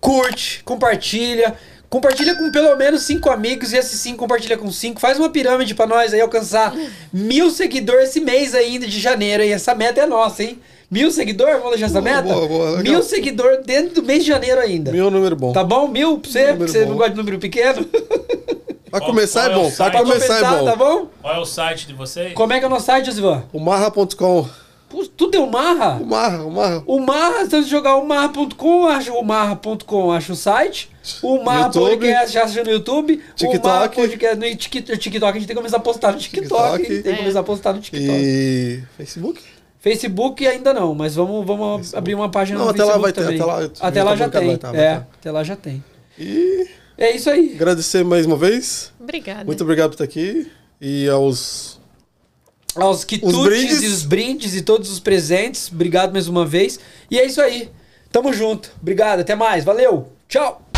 curte, 0.00 0.62
compartilha. 0.64 1.56
Compartilha 1.88 2.36
com 2.36 2.52
pelo 2.52 2.76
menos 2.76 3.02
cinco 3.02 3.28
amigos 3.28 3.72
e 3.72 3.76
esses 3.76 3.98
cinco 3.98 4.18
compartilha 4.18 4.56
com 4.56 4.70
cinco. 4.70 5.00
Faz 5.00 5.18
uma 5.18 5.28
pirâmide 5.28 5.74
pra 5.74 5.88
nós 5.88 6.14
aí 6.14 6.20
alcançar 6.20 6.72
mil 7.12 7.50
seguidores 7.50 8.10
esse 8.10 8.20
mês 8.20 8.54
ainda 8.54 8.86
de 8.86 9.00
janeiro. 9.00 9.42
E 9.42 9.50
essa 9.50 9.74
meta 9.74 10.00
é 10.00 10.06
nossa, 10.06 10.44
hein? 10.44 10.60
Mil 10.90 11.10
seguidores? 11.10 11.54
Vamos 11.56 11.70
deixar 11.70 11.86
essa 11.86 12.00
Boa, 12.00 12.14
meta? 12.16 12.34
boa, 12.34 12.48
boa, 12.48 12.70
legal. 12.70 12.82
mil 12.82 13.02
seguidores 13.02 13.64
dentro 13.64 13.94
do 13.96 14.02
mês 14.02 14.24
de 14.24 14.28
janeiro 14.28 14.60
ainda. 14.60 14.90
Meu 14.90 15.10
número 15.10 15.36
bom. 15.36 15.52
Tá 15.52 15.62
bom? 15.62 15.86
Mil 15.86 16.18
pra 16.18 16.30
você? 16.30 16.46
Porque 16.54 16.72
você 16.72 16.82
bom. 16.84 16.90
não 16.90 16.96
gosta 16.96 17.10
de 17.12 17.16
número 17.16 17.38
pequeno? 17.38 17.84
Pra 17.84 18.98
Qual- 19.00 19.10
começar 19.10 19.48
é 19.50 19.52
é 19.52 19.56
o 19.56 19.60
bom. 19.62 19.70
Pra 19.70 19.90
começar 19.92 20.24
é 20.34 20.38
começar, 20.40 20.56
bom. 20.58 20.64
tá 20.64 20.76
bom? 20.76 21.06
Qual 21.22 21.34
é 21.34 21.38
o 21.38 21.44
site 21.46 21.86
de 21.86 21.94
vocês? 21.94 22.32
Como 22.32 22.52
é 22.52 22.58
que 22.58 22.64
é 22.64 22.66
o 22.66 22.70
nosso 22.70 22.86
site, 22.86 23.06
Josivan? 23.06 23.44
O 23.52 23.60
marra.com. 23.60 24.48
Pô, 24.88 25.06
Tudo 25.16 25.36
é 25.36 25.38
o 25.38 25.48
Marra? 25.48 25.98
O 26.02 26.04
marra, 26.04 26.42
o 26.44 26.50
marra. 26.50 26.82
O 26.84 26.98
Marra, 26.98 27.44
se 27.44 27.50
você 27.50 27.62
jogar 27.62 27.94
o 27.94 28.04
marra.com, 28.04 28.86
acha 28.88 29.12
o 29.12 29.22
marra.com, 29.22 30.10
acha 30.10 30.32
o 30.32 30.36
site. 30.36 30.90
O 31.22 31.40
Marra 31.44 31.66
YouTube. 31.66 31.90
Podcast 32.00 32.38
acha 32.38 32.64
no 32.64 32.70
YouTube. 32.72 33.12
O 33.30 33.34
TikTok. 33.36 33.64
Marra 33.64 33.88
Podcast 33.88 34.36
no 34.36 34.56
Tik- 34.56 34.98
TikTok. 34.98 35.30
A 35.30 35.32
gente 35.38 35.46
tem 35.46 35.54
que 35.54 35.62
começar 35.62 35.76
a 35.76 35.80
postar 35.80 36.10
no 36.10 36.18
TikTok. 36.18 36.78
TikTok. 36.78 37.02
Tem 37.04 37.12
que 37.14 37.18
começar 37.20 37.38
a 37.38 37.44
postar 37.44 37.72
no 37.74 37.80
TikTok. 37.80 38.08
E. 38.12 38.82
Facebook? 38.96 39.40
Facebook 39.80 40.46
ainda 40.46 40.72
não, 40.74 40.94
mas 40.94 41.14
vamos, 41.14 41.44
vamos 41.46 41.94
abrir 41.94 42.14
uma 42.14 42.30
página 42.30 42.58
Não, 42.58 42.66
no 42.66 42.70
até 42.70 42.84
lá 42.84 42.92
Facebook 43.00 43.02
vai 43.02 43.12
ter, 43.12 43.22
também. 43.22 43.40
até 43.40 43.44
lá- 43.44 43.88
Até 43.88 44.02
lá 44.02 44.16
já 44.16 44.28
tem. 44.28 44.46
vai 44.48 44.56
tá, 44.58 44.70
vai 44.72 44.80
é, 44.80 44.94
tá. 44.96 45.06
até 45.18 45.30
lá 45.32 45.42
já 45.44 45.56
tem. 45.56 45.84
E 46.18 46.66
É 46.98 47.16
isso 47.16 47.30
aí. 47.30 47.54
agradecer 47.54 48.04
mais 48.04 48.26
uma 48.26 48.36
vez. 48.36 48.92
Obrigada. 49.00 49.44
Muito 49.44 49.62
obrigado 49.64 49.88
por 49.90 49.94
estar 49.94 50.04
aqui. 50.04 50.50
E 50.80 51.08
aos. 51.08 51.80
Aos 52.76 53.04
quitutes 53.04 53.36
brindes. 53.42 53.82
e 53.82 53.86
os 53.86 54.02
brindes 54.04 54.54
e 54.54 54.62
todos 54.62 54.90
os 54.92 55.00
presentes. 55.00 55.70
Obrigado 55.72 56.12
mais 56.12 56.28
uma 56.28 56.44
vez. 56.46 56.78
E 57.10 57.18
é 57.18 57.24
isso 57.26 57.40
aí. 57.40 57.70
Tamo 58.12 58.32
junto. 58.32 58.70
Obrigado. 58.80 59.20
Até 59.20 59.34
mais. 59.34 59.64
Valeu. 59.64 60.12
Tchau. 60.28 60.69